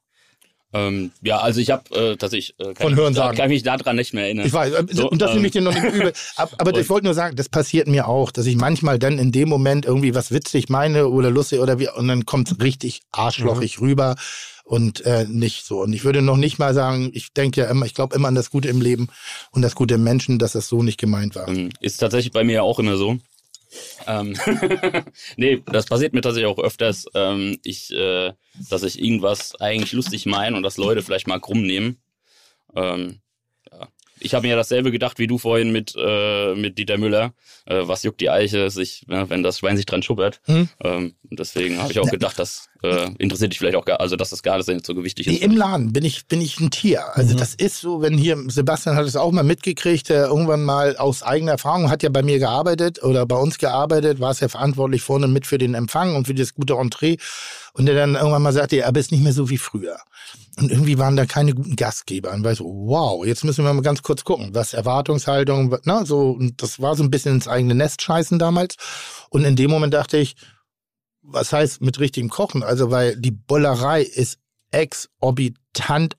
Ähm, 0.73 1.11
ja, 1.21 1.39
also 1.39 1.59
ich 1.59 1.69
habe 1.69 1.93
äh, 1.93 2.15
tatsächlich 2.15 2.55
äh, 2.59 2.73
kann, 2.73 2.75
Von 2.75 2.93
ich- 2.93 2.99
Hörensagen. 2.99 3.35
kann 3.37 3.49
ich 3.51 3.55
mich 3.55 3.63
daran 3.63 3.95
nicht 3.97 4.13
mehr 4.13 4.23
erinnern. 4.25 4.45
Ich 4.45 4.53
weiß, 4.53 4.73
äh, 4.73 4.83
So, 4.91 5.09
und 5.09 5.21
das 5.21 5.31
ähm, 5.31 5.35
nehme 5.37 5.47
ich 5.47 5.53
dir 5.53 5.61
noch 5.61 5.73
nicht 5.73 5.83
übel. 5.93 6.13
Aber, 6.37 6.77
ich 6.79 6.89
wollte 6.89 7.05
nur 7.05 7.13
sagen, 7.13 7.35
das 7.35 7.49
passiert 7.49 7.87
mir 7.87 8.07
auch, 8.07 8.31
dass 8.31 8.45
ich 8.45 8.55
manchmal 8.55 8.97
dann 8.97 9.19
in 9.19 9.31
dem 9.31 9.49
Moment 9.49 9.85
irgendwie 9.85 10.15
was 10.15 10.31
witzig 10.31 10.69
meine 10.69 11.07
oder 11.09 11.29
lustig 11.29 11.59
oder 11.59 11.77
wie, 11.79 11.89
und 11.89 12.07
dann 12.07 12.25
kommt 12.25 12.51
es 12.51 12.59
richtig 12.61 13.01
arschlochig 13.11 13.81
rüber 13.81 14.15
und 14.63 15.05
äh, 15.05 15.25
nicht 15.27 15.65
so. 15.65 15.81
Und 15.81 15.91
ich 15.91 16.05
würde 16.05 16.21
noch 16.21 16.37
nicht 16.37 16.57
mal 16.57 16.73
sagen, 16.73 17.09
ich 17.13 17.33
denke 17.33 17.59
ja 17.61 17.67
immer, 17.69 17.85
ich 17.85 17.93
glaube 17.93 18.15
immer 18.15 18.29
an 18.29 18.35
das 18.35 18.49
Gute 18.49 18.69
im 18.69 18.79
Leben 18.79 19.09
und 19.51 19.63
das 19.63 19.75
Gute 19.75 19.95
im 19.95 20.03
Menschen, 20.03 20.39
dass 20.39 20.55
es 20.55 20.69
so 20.69 20.83
nicht 20.83 20.97
gemeint 20.99 21.35
war. 21.35 21.49
Ähm, 21.49 21.69
Ist 21.81 21.97
tatsächlich 21.97 22.31
bei 22.31 22.45
mir 22.45 22.53
ja 22.53 22.61
auch 22.61 22.79
immer 22.79 22.95
so. 22.95 23.17
Ähm, 24.07 24.37
nee, 25.37 25.61
das 25.65 25.85
passiert 25.85 26.13
mir 26.13 26.21
tatsächlich 26.21 26.51
auch 26.51 26.59
öfters, 26.59 27.05
ähm, 27.13 27.59
ich, 27.63 27.91
äh, 27.91 28.33
dass 28.69 28.83
ich 28.83 29.01
irgendwas 29.01 29.55
eigentlich 29.59 29.93
lustig 29.93 30.25
meine 30.25 30.57
und 30.57 30.63
dass 30.63 30.77
Leute 30.77 31.01
vielleicht 31.01 31.27
mal 31.27 31.39
krumm 31.39 31.61
nehmen. 31.61 31.97
Ähm. 32.75 33.21
Ich 34.21 34.33
habe 34.33 34.43
mir 34.43 34.51
ja 34.51 34.55
dasselbe 34.55 34.91
gedacht 34.91 35.19
wie 35.19 35.27
du 35.27 35.37
vorhin 35.37 35.71
mit, 35.71 35.95
äh, 35.97 36.55
mit 36.55 36.77
Dieter 36.77 36.97
Müller. 36.97 37.33
Äh, 37.65 37.81
was 37.83 38.03
juckt 38.03 38.21
die 38.21 38.29
Eiche, 38.29 38.69
sich, 38.69 39.05
ja, 39.09 39.29
wenn 39.29 39.43
das 39.43 39.59
Schwein 39.59 39.77
sich 39.77 39.85
dran 39.85 40.03
schuppert. 40.03 40.41
Hm? 40.45 40.69
Ähm, 40.83 41.15
deswegen 41.29 41.79
habe 41.79 41.91
ich 41.91 41.99
auch 41.99 42.09
gedacht, 42.09 42.39
das 42.39 42.69
äh, 42.83 43.09
interessiert 43.17 43.51
dich 43.51 43.59
vielleicht 43.59 43.75
auch 43.75 43.85
gar, 43.85 43.99
also 43.99 44.15
dass 44.15 44.31
das 44.31 44.43
gar 44.43 44.57
nicht 44.57 44.85
so 44.85 44.95
gewichtig 44.95 45.27
ist. 45.27 45.41
Im 45.41 45.55
Laden 45.55 45.93
bin 45.93 46.03
ich, 46.03 46.27
bin 46.27 46.41
ich 46.41 46.59
ein 46.59 46.71
Tier. 46.71 47.03
Also 47.15 47.35
das 47.35 47.53
ist 47.53 47.81
so, 47.81 48.01
wenn 48.01 48.17
hier, 48.17 48.37
Sebastian 48.47 48.95
hat 48.95 49.05
es 49.05 49.15
auch 49.15 49.31
mal 49.31 49.43
mitgekriegt, 49.43 50.09
der 50.09 50.25
irgendwann 50.25 50.63
mal 50.63 50.97
aus 50.97 51.23
eigener 51.23 51.53
Erfahrung, 51.53 51.89
hat 51.89 52.03
ja 52.03 52.09
bei 52.09 52.23
mir 52.23 52.39
gearbeitet 52.39 53.03
oder 53.03 53.25
bei 53.25 53.35
uns 53.35 53.57
gearbeitet, 53.57 54.19
war 54.19 54.31
es 54.31 54.39
ja 54.39 54.49
verantwortlich 54.49 55.01
vorne 55.01 55.27
mit 55.27 55.45
für 55.45 55.57
den 55.57 55.75
Empfang 55.75 56.15
und 56.15 56.25
für 56.25 56.33
das 56.33 56.53
gute 56.53 56.73
Entree. 56.73 57.17
Und 57.73 57.85
der 57.85 57.95
dann 57.95 58.15
irgendwann 58.15 58.41
mal 58.41 58.53
sagte, 58.53 58.77
ja, 58.77 58.87
aber 58.87 58.99
ist 58.99 59.11
nicht 59.11 59.23
mehr 59.23 59.33
so 59.33 59.49
wie 59.49 59.57
früher. 59.57 59.97
Und 60.57 60.69
irgendwie 60.69 60.97
waren 60.97 61.15
da 61.15 61.25
keine 61.25 61.53
guten 61.53 61.75
Gastgeber. 61.75 62.31
Und 62.33 62.43
war 62.43 62.55
so, 62.55 62.65
wow, 62.65 63.25
jetzt 63.25 63.43
müssen 63.43 63.63
wir 63.63 63.73
mal 63.73 63.81
ganz 63.81 64.01
kurz 64.01 64.23
gucken, 64.23 64.53
was 64.53 64.73
Erwartungshaltung, 64.73 65.75
na, 65.85 66.05
so, 66.05 66.31
und 66.31 66.61
das 66.61 66.81
war 66.81 66.95
so 66.95 67.03
ein 67.03 67.11
bisschen 67.11 67.35
ins 67.35 67.47
eigene 67.47 67.75
Nest 67.75 68.01
scheißen 68.01 68.37
damals. 68.37 68.75
Und 69.29 69.45
in 69.45 69.55
dem 69.55 69.71
Moment 69.71 69.93
dachte 69.93 70.17
ich, 70.17 70.35
was 71.21 71.53
heißt 71.53 71.81
mit 71.81 71.99
richtigem 71.99 72.29
Kochen? 72.29 72.63
Also, 72.63 72.91
weil 72.91 73.15
die 73.15 73.31
Bollerei 73.31 74.01
ist 74.01 74.39
exorbitant 74.71 75.60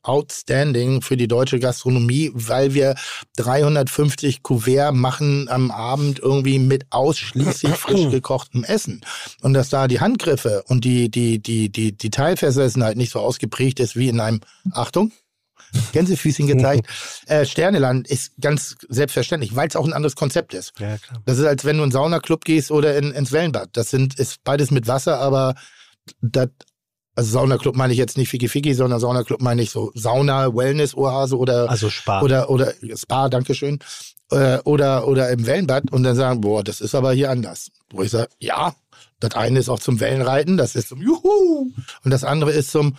outstanding 0.02 1.02
für 1.02 1.16
die 1.16 1.28
deutsche 1.28 1.58
Gastronomie, 1.58 2.30
weil 2.34 2.74
wir 2.74 2.94
350 3.36 4.42
Kuvert 4.42 4.94
machen 4.94 5.48
am 5.48 5.70
Abend 5.70 6.18
irgendwie 6.18 6.58
mit 6.58 6.86
ausschließlich 6.90 7.72
frisch 7.76 8.10
gekochtem 8.10 8.64
Essen. 8.64 9.02
Und 9.40 9.54
dass 9.54 9.68
da 9.68 9.88
die 9.88 10.00
Handgriffe 10.00 10.64
und 10.66 10.84
die, 10.84 11.10
die, 11.10 11.40
die, 11.40 11.70
die, 11.70 11.92
die 11.92 12.10
Teilversessenheit 12.10 12.96
nicht 12.96 13.12
so 13.12 13.20
ausgeprägt 13.20 13.80
ist 13.80 13.96
wie 13.96 14.08
in 14.08 14.20
einem, 14.20 14.40
Achtung, 14.72 15.12
Gänsefüßchen 15.92 16.46
gezeigt. 16.46 16.86
äh, 17.26 17.46
Sterneland 17.46 18.08
ist 18.08 18.32
ganz 18.40 18.76
selbstverständlich, 18.88 19.56
weil 19.56 19.68
es 19.68 19.76
auch 19.76 19.86
ein 19.86 19.92
anderes 19.92 20.16
Konzept 20.16 20.54
ist. 20.54 20.72
Ja. 20.78 20.96
Das 21.24 21.38
ist, 21.38 21.44
als 21.44 21.64
wenn 21.64 21.76
du 21.76 21.82
in 21.82 21.84
einen 21.84 21.92
Saunaclub 21.92 22.44
gehst 22.44 22.70
oder 22.70 22.96
in, 22.96 23.12
ins 23.12 23.32
Wellenbad. 23.32 23.70
Das 23.72 23.90
sind, 23.90 24.18
ist 24.18 24.44
beides 24.44 24.70
mit 24.70 24.86
Wasser, 24.86 25.18
aber 25.18 25.54
das, 26.20 26.48
also 27.14 27.30
Saunaclub 27.30 27.76
meine 27.76 27.92
ich 27.92 27.98
jetzt 27.98 28.16
nicht 28.16 28.28
Fiki 28.30 28.48
Fiki, 28.48 28.74
sondern 28.74 29.00
Saunaclub 29.00 29.40
meine 29.42 29.62
ich 29.62 29.70
so 29.70 29.92
Sauna, 29.94 30.54
Wellness, 30.54 30.94
Oase 30.96 31.36
oder, 31.36 31.68
Also 31.70 31.90
Spa. 31.90 32.22
oder, 32.22 32.48
oder 32.50 32.72
Spa, 32.96 33.28
Dankeschön. 33.28 33.78
Äh, 34.30 34.58
oder, 34.64 35.06
oder 35.08 35.28
im 35.30 35.44
Wellenbad 35.46 35.92
und 35.92 36.04
dann 36.04 36.16
sagen, 36.16 36.40
boah, 36.40 36.64
das 36.64 36.80
ist 36.80 36.94
aber 36.94 37.12
hier 37.12 37.30
anders. 37.30 37.70
Wo 37.90 38.02
ich 38.02 38.10
sage, 38.10 38.28
ja, 38.38 38.74
das 39.20 39.34
eine 39.34 39.58
ist 39.58 39.68
auch 39.68 39.78
zum 39.80 40.00
Wellenreiten, 40.00 40.56
das 40.56 40.74
ist 40.74 40.88
zum 40.88 41.02
Juhu 41.02 41.70
und 42.04 42.10
das 42.10 42.24
andere 42.24 42.50
ist 42.52 42.70
zum 42.70 42.96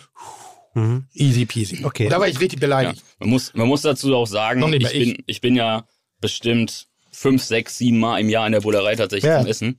Mhm. 0.76 1.04
Easy 1.14 1.46
peasy. 1.46 1.84
Okay. 1.84 2.08
Da 2.08 2.18
war 2.18 2.26
ich 2.26 2.40
richtig 2.40 2.58
Ja. 2.60 2.66
beleidigt. 2.66 3.04
Man, 3.20 3.28
muss, 3.30 3.54
man 3.54 3.68
muss 3.68 3.82
dazu 3.82 4.12
auch 4.16 4.26
sagen, 4.26 4.60
ich 4.72 4.82
ich. 4.92 4.92
bin, 5.14 5.22
ich 5.26 5.40
bin 5.40 5.54
ja 5.54 5.84
bestimmt 6.20 6.88
fünf, 7.12 7.44
sechs, 7.44 7.78
sieben 7.78 8.00
Mal 8.00 8.18
im 8.18 8.28
Jahr 8.28 8.44
in 8.46 8.52
der 8.52 8.60
Bullerei 8.60 8.96
tatsächlich 8.96 9.28
Ja. 9.30 9.38
zum 9.40 9.46
Essen. 9.48 9.78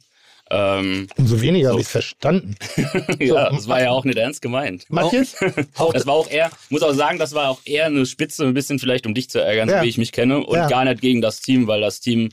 Ähm, 0.51 1.07
Umso 1.17 1.41
weniger 1.41 1.67
So. 1.69 1.73
habe 1.73 1.81
ich 1.81 1.87
verstanden. 1.87 2.55
ja, 3.19 3.49
das 3.49 3.67
war 3.67 3.81
ja 3.81 3.89
auch 3.91 4.05
nicht 4.05 4.17
ernst 4.17 4.41
gemeint. 4.41 4.85
Matthias? 4.89 5.35
Auch 5.77 5.91
Das 5.93 6.05
war 6.05 6.13
auch 6.13 6.29
eher, 6.29 6.51
muss 6.69 6.83
auch 6.83 6.93
sagen, 6.93 7.17
das 7.17 7.33
war 7.33 7.49
auch 7.49 7.61
eher 7.65 7.85
eine 7.87 8.05
Spitze, 8.05 8.45
ein 8.45 8.53
bisschen 8.53 8.77
vielleicht, 8.77 9.07
um 9.07 9.13
dich 9.15 9.29
zu 9.29 9.39
ärgern, 9.39 9.69
Ja. 9.69 9.81
wie 9.81 9.87
ich 9.87 9.97
mich 9.97 10.11
kenne. 10.11 10.45
Und 10.45 10.55
Ja. 10.57 10.67
gar 10.67 10.85
nicht 10.85 11.01
gegen 11.01 11.21
das 11.21 11.41
Team, 11.41 11.67
weil 11.67 11.81
das 11.81 11.99
Team, 11.99 12.29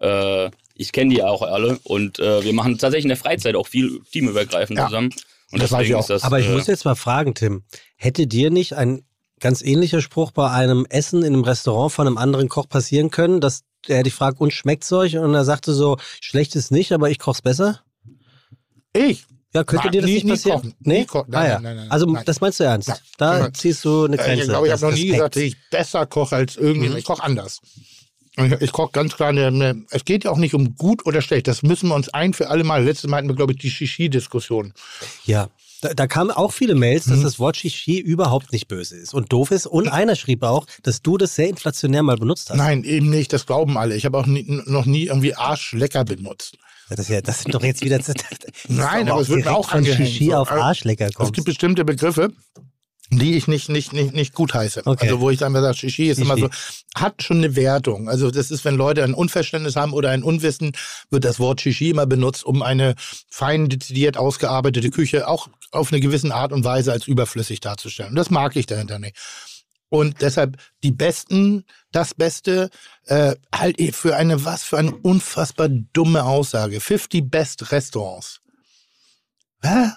äh, 0.00 0.50
ich 0.74 0.92
kenne 0.92 1.14
die 1.14 1.22
auch 1.22 1.40
alle. 1.40 1.78
Und 1.84 2.18
äh, 2.18 2.44
wir 2.44 2.52
machen 2.52 2.76
tatsächlich 2.76 3.04
in 3.06 3.08
der 3.10 3.16
Freizeit 3.16 3.54
auch 3.56 3.66
viel 3.66 4.00
teamübergreifend 4.12 4.78
Ja. 4.78 4.86
zusammen. 4.86 5.14
Und 5.50 5.62
Das 5.62 5.72
weiß 5.72 5.88
ich 5.88 5.96
ist 5.96 6.10
das. 6.10 6.22
Aber 6.24 6.40
ich 6.40 6.48
äh, 6.48 6.52
muss 6.52 6.66
jetzt 6.66 6.84
mal 6.84 6.96
fragen, 6.96 7.34
Tim, 7.34 7.62
hätte 7.96 8.26
dir 8.26 8.50
nicht 8.50 8.74
ein 8.74 9.04
ganz 9.40 9.62
ähnlicher 9.62 10.00
Spruch 10.02 10.32
bei 10.32 10.50
einem 10.50 10.84
Essen 10.90 11.20
in 11.22 11.32
einem 11.32 11.44
Restaurant 11.44 11.92
von 11.92 12.06
einem 12.06 12.18
anderen 12.18 12.48
Koch 12.48 12.68
passieren 12.68 13.10
können, 13.10 13.40
dass 13.40 13.62
der 13.88 14.02
dich 14.02 14.14
fragt, 14.14 14.40
und 14.40 14.52
schmeckt's 14.52 14.92
euch? 14.92 15.16
Und 15.18 15.34
er 15.34 15.44
sagte 15.44 15.72
so, 15.74 15.96
schlecht 16.20 16.54
ist 16.56 16.70
nicht, 16.70 16.92
aber 16.92 17.10
ich 17.10 17.18
koch's 17.18 17.42
besser? 17.42 17.80
ich. 18.92 19.24
Ja, 19.54 19.62
könnte 19.62 19.88
dir 19.90 20.00
das 20.00 20.10
nie- 20.10 20.14
nicht 20.14 20.28
passieren? 20.28 20.60
kochen. 20.62 20.74
Nee? 20.80 20.98
Nie 21.00 21.04
kochen. 21.06 21.30
Nein, 21.30 21.42
ah, 21.44 21.48
ja. 21.48 21.60
nein, 21.60 21.76
nein, 21.76 21.90
also 21.90 22.06
das 22.24 22.40
meinst 22.40 22.58
du 22.58 22.64
ernst? 22.64 22.90
Da 23.18 23.52
ziehst 23.52 23.84
du 23.84 24.04
eine 24.06 24.16
Äh, 24.18 24.24
Grenze. 24.24 24.42
Ich 24.42 24.48
glaube, 24.48 24.66
ich 24.66 24.72
habe 24.72 24.82
noch 24.82 24.90
nie 24.90 24.94
Respekt. 24.96 25.12
gesagt, 25.14 25.36
dass 25.36 25.42
ich 25.44 25.56
besser 25.70 26.06
koche 26.06 26.34
als 26.34 26.56
irgendjemand. 26.56 26.94
Mhm. 26.94 26.98
Ich 26.98 27.04
koche 27.04 27.22
anders. 27.22 27.60
Ich, 28.36 28.50
ich 28.60 28.72
koche 28.72 28.90
ganz 28.90 29.14
klar. 29.14 29.28
Eine, 29.28 29.46
eine, 29.46 29.84
es 29.90 30.04
geht 30.04 30.24
ja 30.24 30.32
auch 30.32 30.38
nicht 30.38 30.54
um 30.54 30.74
gut 30.74 31.06
oder 31.06 31.22
schlecht. 31.22 31.46
Das 31.46 31.62
müssen 31.62 31.88
wir 31.90 31.94
uns 31.94 32.08
ein 32.08 32.34
für 32.34 32.50
alle 32.50 32.64
Mal. 32.64 32.82
Letztes 32.82 33.08
Mal 33.08 33.18
hatten 33.18 33.28
wir, 33.28 33.36
glaube 33.36 33.52
ich, 33.52 33.58
die 33.60 33.70
Shishi-Diskussion. 33.70 34.74
Ja. 35.24 35.50
Da, 35.84 35.92
da 35.92 36.06
kamen 36.06 36.30
auch 36.30 36.50
viele 36.52 36.74
Mails, 36.74 37.06
Mhm. 37.06 37.10
dass 37.12 37.22
das 37.22 37.38
Wort 37.38 37.58
Shishi 37.58 37.98
überhaupt 37.98 38.52
nicht 38.52 38.68
böse 38.68 38.96
ist 38.96 39.12
und 39.12 39.30
doof 39.32 39.50
ist. 39.50 39.66
Und 39.66 39.88
einer 39.88 40.16
schrieb 40.16 40.42
auch, 40.42 40.66
dass 40.82 41.02
du 41.02 41.18
das 41.18 41.34
sehr 41.34 41.48
inflationär 41.48 42.02
mal 42.02 42.16
benutzt 42.16 42.48
hast. 42.48 42.56
Nein, 42.56 42.84
eben 42.84 43.10
nicht. 43.10 43.32
Das 43.34 43.44
glauben 43.44 43.76
alle. 43.76 43.94
Ich 43.94 44.06
habe 44.06 44.16
auch 44.16 44.24
nie, 44.26 44.44
noch 44.66 44.86
nie 44.86 45.04
irgendwie 45.08 45.34
Arschlecker 45.34 46.04
benutzt. 46.04 46.56
Das, 46.88 47.00
ist 47.00 47.08
ja, 47.10 47.20
das 47.20 47.42
sind 47.42 47.54
doch 47.54 47.62
jetzt 47.62 47.82
wieder. 47.84 47.98
Nein, 48.68 49.10
aber 49.10 49.20
es 49.20 49.28
wird 49.28 49.44
mir 49.44 49.52
auch 49.54 49.68
von 49.68 49.78
angehängt. 49.78 50.08
Shishi 50.08 50.32
auf 50.32 50.50
also, 50.50 50.62
Arschlecker 50.62 51.06
Es 51.06 51.14
kommt. 51.14 51.34
gibt 51.34 51.44
bestimmte 51.46 51.84
Begriffe, 51.84 52.30
die 53.10 53.36
ich 53.36 53.48
nicht, 53.48 53.68
nicht, 53.68 53.92
nicht, 53.92 54.14
nicht 54.14 54.34
gut 54.34 54.54
heiße. 54.54 54.82
Okay. 54.84 55.06
Also 55.06 55.20
wo 55.20 55.30
ich 55.30 55.38
dann 55.38 55.52
sage, 55.52 55.76
Shishi 55.76 56.08
ist 56.08 56.18
immer 56.18 56.36
Shishi. 56.36 56.48
so, 56.94 57.00
hat 57.00 57.22
schon 57.22 57.38
eine 57.38 57.54
Wertung. 57.56 58.08
Also 58.08 58.30
das 58.30 58.50
ist, 58.50 58.64
wenn 58.64 58.76
Leute 58.76 59.04
ein 59.04 59.14
Unverständnis 59.14 59.76
haben 59.76 59.92
oder 59.92 60.10
ein 60.10 60.22
Unwissen, 60.22 60.72
wird 61.10 61.24
das 61.24 61.38
Wort 61.38 61.60
Shishi 61.60 61.90
immer 61.90 62.06
benutzt, 62.06 62.44
um 62.44 62.62
eine 62.62 62.94
fein 63.28 63.68
dezidiert 63.68 64.16
ausgearbeitete 64.16 64.90
Küche 64.90 65.28
auch 65.28 65.48
auf 65.70 65.92
eine 65.92 66.00
gewisse 66.00 66.34
Art 66.34 66.52
und 66.52 66.64
Weise 66.64 66.92
als 66.92 67.06
überflüssig 67.06 67.60
darzustellen. 67.60 68.10
Und 68.10 68.16
das 68.16 68.30
mag 68.30 68.56
ich 68.56 68.66
dahinter 68.66 68.98
nicht. 68.98 69.16
Und 69.90 70.22
deshalb 70.22 70.56
die 70.82 70.90
Besten, 70.90 71.64
das 71.92 72.14
Beste, 72.14 72.70
äh, 73.06 73.36
halt 73.54 73.78
eh 73.78 73.92
für 73.92 74.16
eine, 74.16 74.44
was 74.44 74.64
für 74.64 74.78
eine 74.78 74.94
unfassbar 74.94 75.68
dumme 75.68 76.24
Aussage. 76.24 76.80
50 76.80 77.30
Best 77.30 77.70
Restaurants. 77.70 78.40
Hä? 79.62 79.90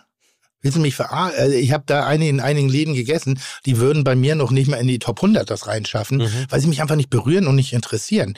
Willst 0.67 0.77
du 0.77 0.81
mich 0.81 0.95
verarschen? 0.95 1.39
Also 1.39 1.55
ich 1.55 1.71
habe 1.71 1.83
da 1.87 2.05
eine 2.05 2.27
in 2.27 2.39
einigen 2.39 2.69
Läden 2.69 2.93
gegessen, 2.93 3.39
die 3.65 3.77
würden 3.77 4.03
bei 4.03 4.15
mir 4.15 4.35
noch 4.35 4.51
nicht 4.51 4.67
mal 4.69 4.77
in 4.77 4.87
die 4.87 4.99
Top 4.99 5.21
100 5.21 5.49
das 5.49 5.65
reinschaffen, 5.67 6.17
Mhm. 6.17 6.29
weil 6.49 6.59
sie 6.61 6.67
mich 6.67 6.81
einfach 6.81 6.95
nicht 6.95 7.09
berühren 7.09 7.47
und 7.47 7.55
nicht 7.55 7.73
interessieren. 7.73 8.33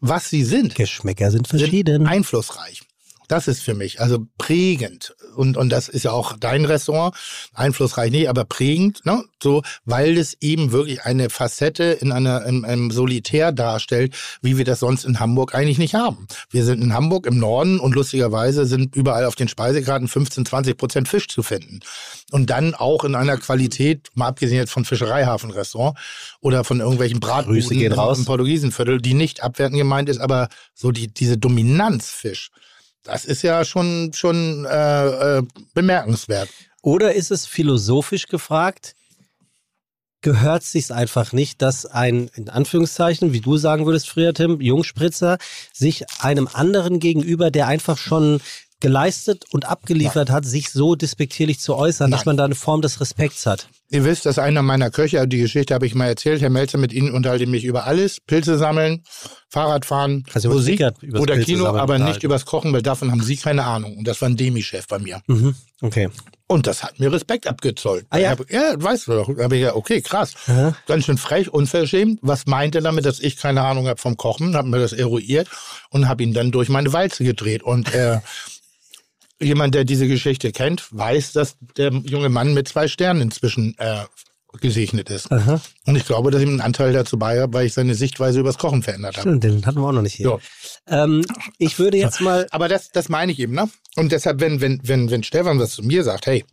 Was 0.00 0.28
sie 0.30 0.44
sind, 0.44 0.74
Geschmäcker 0.74 1.30
sind 1.30 1.46
sind 1.46 1.58
verschieden. 1.60 2.06
einflussreich. 2.06 2.82
Das 3.28 3.48
ist 3.48 3.62
für 3.62 3.74
mich, 3.74 4.00
also 4.00 4.26
prägend. 4.38 5.14
Und, 5.34 5.56
und 5.56 5.70
das 5.70 5.88
ist 5.88 6.04
ja 6.04 6.12
auch 6.12 6.36
dein 6.38 6.64
Restaurant. 6.64 7.14
Einflussreich 7.54 8.10
nicht, 8.10 8.28
aber 8.28 8.44
prägend, 8.44 9.04
ne? 9.06 9.24
So, 9.42 9.62
weil 9.84 10.16
es 10.16 10.36
eben 10.40 10.72
wirklich 10.72 11.02
eine 11.02 11.30
Facette 11.30 11.84
in 11.84 12.12
einer, 12.12 12.44
in 12.46 12.64
einem 12.64 12.90
Solitär 12.90 13.52
darstellt, 13.52 14.14
wie 14.42 14.58
wir 14.58 14.64
das 14.64 14.80
sonst 14.80 15.04
in 15.04 15.20
Hamburg 15.20 15.54
eigentlich 15.54 15.78
nicht 15.78 15.94
haben. 15.94 16.26
Wir 16.50 16.64
sind 16.64 16.82
in 16.82 16.94
Hamburg 16.94 17.26
im 17.26 17.38
Norden 17.38 17.78
und 17.78 17.94
lustigerweise 17.94 18.66
sind 18.66 18.96
überall 18.96 19.24
auf 19.24 19.34
den 19.34 19.48
Speisekarten 19.48 20.08
15, 20.08 20.46
20 20.46 20.76
Prozent 20.76 21.08
Fisch 21.08 21.28
zu 21.28 21.42
finden. 21.42 21.80
Und 22.30 22.50
dann 22.50 22.74
auch 22.74 23.04
in 23.04 23.14
einer 23.14 23.36
Qualität, 23.36 24.08
mal 24.14 24.28
abgesehen 24.28 24.58
jetzt 24.58 24.72
von 24.72 24.84
Fischereihafenrestaurant 24.84 25.98
oder 26.40 26.64
von 26.64 26.80
irgendwelchen 26.80 27.20
Bratbuden 27.20 27.60
Grüße 27.60 27.74
gehen 27.74 27.92
im, 27.92 27.98
raus. 27.98 28.18
im 28.18 28.24
Portugiesenviertel, 28.24 29.00
die 29.00 29.14
nicht 29.14 29.42
abwertend 29.42 29.78
gemeint 29.78 30.08
ist, 30.08 30.20
aber 30.20 30.48
so 30.74 30.90
die, 30.90 31.08
diese 31.08 31.38
Dominanz 31.38 32.10
Fisch. 32.10 32.50
Das 33.04 33.26
ist 33.26 33.42
ja 33.42 33.64
schon, 33.64 34.12
schon 34.14 34.64
äh, 34.64 35.38
äh, 35.38 35.42
bemerkenswert. 35.74 36.48
Oder 36.82 37.14
ist 37.14 37.30
es 37.30 37.46
philosophisch 37.46 38.26
gefragt? 38.26 38.94
Gehört 40.22 40.62
sich's 40.62 40.90
einfach 40.90 41.32
nicht, 41.32 41.60
dass 41.60 41.84
ein, 41.84 42.30
in 42.34 42.48
Anführungszeichen, 42.48 43.34
wie 43.34 43.42
du 43.42 43.58
sagen 43.58 43.84
würdest, 43.84 44.08
früher 44.08 44.32
Tim, 44.32 44.60
Jungspritzer, 44.60 45.36
sich 45.72 46.04
einem 46.20 46.48
anderen 46.50 46.98
gegenüber, 46.98 47.50
der 47.50 47.66
einfach 47.66 47.98
schon 47.98 48.40
geleistet 48.80 49.44
und 49.52 49.66
abgeliefert 49.66 50.30
hat, 50.30 50.46
sich 50.46 50.70
so 50.70 50.94
despektierlich 50.94 51.60
zu 51.60 51.74
äußern, 51.74 52.10
dass 52.10 52.20
Nein. 52.20 52.30
man 52.30 52.36
da 52.38 52.44
eine 52.44 52.54
Form 52.54 52.82
des 52.82 53.00
Respekts 53.00 53.46
hat. 53.46 53.68
Ihr 53.90 54.04
wisst, 54.04 54.26
dass 54.26 54.38
einer 54.38 54.62
meiner 54.62 54.90
Köche, 54.90 55.26
die 55.28 55.38
Geschichte 55.38 55.74
habe 55.74 55.86
ich 55.86 55.94
mal 55.94 56.06
erzählt, 56.06 56.40
Herr 56.40 56.50
Melzer, 56.50 56.78
mit 56.78 56.92
Ihnen 56.92 57.12
unterhalte 57.12 57.44
ich 57.44 57.50
mich 57.50 57.64
über 57.64 57.84
alles. 57.84 58.20
Pilze 58.20 58.58
sammeln, 58.58 59.04
Fahrradfahren, 59.48 60.24
über 60.34 60.48
Musik 60.54 60.80
oder 60.80 61.34
Pilze 61.34 61.52
Kino, 61.52 61.66
aber 61.66 61.98
nicht 61.98 62.22
übers 62.22 62.46
Kochen, 62.46 62.72
weil 62.72 62.82
davon 62.82 63.10
haben 63.10 63.22
Sie 63.22 63.36
keine 63.36 63.64
Ahnung. 63.64 63.96
Und 63.98 64.08
das 64.08 64.20
war 64.20 64.28
ein 64.28 64.36
Demi-Chef 64.36 64.88
bei 64.88 64.98
mir. 64.98 65.20
Mhm. 65.26 65.54
Okay. 65.80 66.08
Und 66.46 66.66
das 66.66 66.82
hat 66.82 67.00
mir 67.00 67.12
Respekt 67.12 67.46
abgezollt. 67.46 68.06
Ah, 68.10 68.18
ja? 68.18 68.30
Hab, 68.30 68.50
ja, 68.50 68.74
weißt 68.76 69.08
du 69.08 69.12
doch. 69.12 69.34
Da 69.34 69.44
habe 69.44 69.56
ich 69.56 69.62
ja, 69.62 69.74
okay, 69.74 70.02
krass. 70.02 70.34
Aha. 70.46 70.76
Ganz 70.86 71.04
schön 71.04 71.16
frech, 71.16 71.52
unverschämt. 71.52 72.18
Was 72.22 72.46
meint 72.46 72.74
er 72.74 72.82
damit, 72.82 73.06
dass 73.06 73.20
ich 73.20 73.36
keine 73.36 73.62
Ahnung 73.62 73.88
habe 73.88 74.00
vom 74.00 74.16
Kochen? 74.16 74.54
Habe 74.54 74.68
mir 74.68 74.78
das 74.78 74.92
eruiert 74.92 75.48
und 75.90 76.08
habe 76.08 76.22
ihn 76.22 76.34
dann 76.34 76.52
durch 76.52 76.68
meine 76.68 76.92
Walze 76.92 77.24
gedreht. 77.24 77.62
Und 77.62 77.94
äh, 77.94 78.20
jemand, 79.40 79.74
der 79.74 79.84
diese 79.84 80.06
Geschichte 80.08 80.52
kennt, 80.52 80.86
weiß, 80.90 81.32
dass 81.32 81.56
der 81.76 81.92
junge 81.92 82.28
Mann 82.28 82.54
mit 82.54 82.68
zwei 82.68 82.88
Sternen 82.88 83.20
inzwischen 83.20 83.74
äh, 83.78 84.04
gesegnet 84.60 85.10
ist. 85.10 85.32
Aha. 85.32 85.60
Und 85.86 85.96
ich 85.96 86.06
glaube, 86.06 86.30
dass 86.30 86.40
ich 86.40 86.48
einen 86.48 86.60
Anteil 86.60 86.92
dazu 86.92 87.18
bei 87.18 87.40
habe, 87.40 87.52
weil 87.52 87.66
ich 87.66 87.74
seine 87.74 87.94
Sichtweise 87.94 88.40
übers 88.40 88.58
Kochen 88.58 88.82
verändert 88.82 89.16
habe. 89.16 89.28
Stimmt, 89.28 89.44
den 89.44 89.66
hatten 89.66 89.80
wir 89.80 89.88
auch 89.88 89.92
noch 89.92 90.02
nicht 90.02 90.14
hier. 90.14 90.38
Ähm, 90.88 91.24
ich 91.58 91.78
würde 91.78 91.98
jetzt 91.98 92.20
mal. 92.20 92.46
Aber 92.50 92.68
das, 92.68 92.90
das 92.90 93.08
meine 93.08 93.32
ich 93.32 93.40
eben, 93.40 93.54
ne? 93.54 93.68
Und 93.96 94.12
deshalb, 94.12 94.40
wenn, 94.40 94.60
wenn, 94.60 94.80
wenn, 94.84 95.10
wenn 95.10 95.22
Stefan 95.22 95.58
was 95.58 95.72
zu 95.72 95.82
mir 95.82 96.04
sagt, 96.04 96.26
hey, 96.26 96.44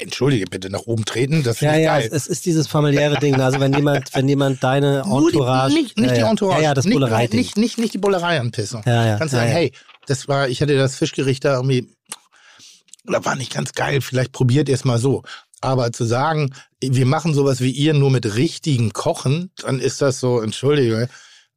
entschuldige 0.00 0.46
bitte, 0.46 0.70
nach 0.70 0.82
oben 0.86 1.04
treten, 1.04 1.42
das 1.42 1.60
Ja, 1.60 1.70
finde 1.70 1.80
ich 1.80 1.84
ja, 1.86 1.98
geil. 1.98 2.10
es, 2.12 2.26
ist 2.26 2.46
dieses 2.46 2.66
familiäre 2.68 3.18
Ding. 3.18 3.40
Also 3.40 3.60
wenn 3.60 3.72
jemand, 3.72 4.14
wenn 4.14 4.28
jemand 4.28 4.62
deine 4.62 5.00
Entourage. 5.00 5.74
Nicht, 5.74 5.98
nicht 5.98 6.10
ja, 6.10 6.14
die. 6.14 6.30
Entourage. 6.30 6.62
Ja, 6.62 6.68
ja, 6.68 6.74
das 6.74 6.84
nicht, 6.84 6.94
Bullerei-Ding. 6.94 7.38
nicht, 7.38 7.56
nicht, 7.56 7.78
nicht 7.78 7.94
die 7.94 7.98
Bullerei 7.98 8.38
anpissen. 8.40 8.82
Ja, 8.86 9.04
ja, 9.06 9.18
Kannst 9.18 9.34
ja, 9.34 9.40
sagen, 9.40 9.50
hey, 9.50 9.72
das 10.06 10.28
war, 10.28 10.48
ich 10.48 10.60
hatte 10.62 10.76
das 10.76 10.96
Fischgericht 10.96 11.44
da 11.44 11.54
irgendwie, 11.56 11.88
da 13.04 13.24
war 13.24 13.36
nicht 13.36 13.52
ganz 13.52 13.72
geil, 13.72 14.00
vielleicht 14.00 14.32
probiert 14.32 14.68
ihr 14.68 14.74
es 14.74 14.84
mal 14.84 14.98
so. 14.98 15.22
Aber 15.60 15.92
zu 15.92 16.04
sagen, 16.04 16.54
wir 16.82 17.06
machen 17.06 17.32
sowas 17.34 17.60
wie 17.60 17.70
ihr 17.70 17.94
nur 17.94 18.10
mit 18.10 18.36
richtigen 18.36 18.92
Kochen, 18.92 19.50
dann 19.62 19.80
ist 19.80 20.02
das 20.02 20.20
so, 20.20 20.40
entschuldige, 20.40 21.08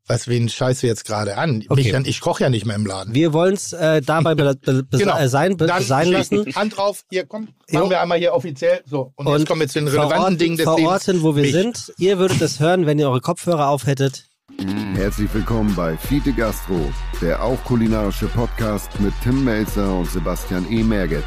was 0.09 0.29
wen 0.29 0.47
scheißt 0.47 0.83
du 0.83 0.87
jetzt 0.87 1.03
gerade 1.03 1.35
an? 1.37 1.65
Okay. 1.67 1.91
Mich, 1.91 2.07
ich 2.07 2.21
koche 2.21 2.43
ja 2.43 2.49
nicht 2.49 2.65
mehr 2.65 2.77
im 2.77 2.85
Laden. 2.85 3.13
Wir 3.13 3.33
wollen 3.33 3.55
es 3.55 3.73
äh, 3.73 4.01
dabei 4.01 4.35
be 4.35 4.55
be 4.55 4.83
be 4.83 4.97
äh, 4.97 5.27
sein, 5.27 5.57
Genau. 5.57 5.73
Dann 5.73 5.83
sein 5.83 6.09
lassen. 6.09 6.45
Hand 6.55 6.77
drauf, 6.77 7.03
hier 7.09 7.25
komm, 7.25 7.49
Jo. 7.69 7.79
machen 7.79 7.89
wir 7.89 8.01
einmal 8.01 8.17
hier 8.17 8.33
offiziell. 8.33 8.81
So, 8.85 9.11
und, 9.17 9.27
Und 9.27 9.37
jetzt 9.39 9.47
kommen 9.49 9.59
wir 9.59 9.67
zu 9.67 9.79
den 9.79 9.89
relevanten 9.89 10.37
Dingen 10.37 10.55
des 10.55 10.65
Lebens. 10.65 10.81
verorten, 10.81 11.23
wo 11.23 11.35
wir 11.35 11.41
Mich. 11.43 11.51
sind. 11.51 11.93
Ihr 11.97 12.17
würdet 12.19 12.41
es 12.41 12.61
hören, 12.61 12.85
wenn 12.85 12.97
ihr 12.99 13.09
eure 13.09 13.19
Kopfhörer 13.19 13.67
aufhättet. 13.67 14.23
Herzlich 14.95 15.31
willkommen 15.33 15.75
bei 15.75 15.97
Fiete 15.97 16.31
Gastro, 16.31 16.91
der 17.21 17.43
auch 17.43 17.61
kulinarische 17.65 18.27
Podcast 18.27 18.99
mit 18.99 19.13
Tim 19.21 19.43
Melzer 19.43 19.93
und 19.93 20.09
Sebastian 20.09 20.65
E. 20.71 20.83
Merget. 20.83 21.25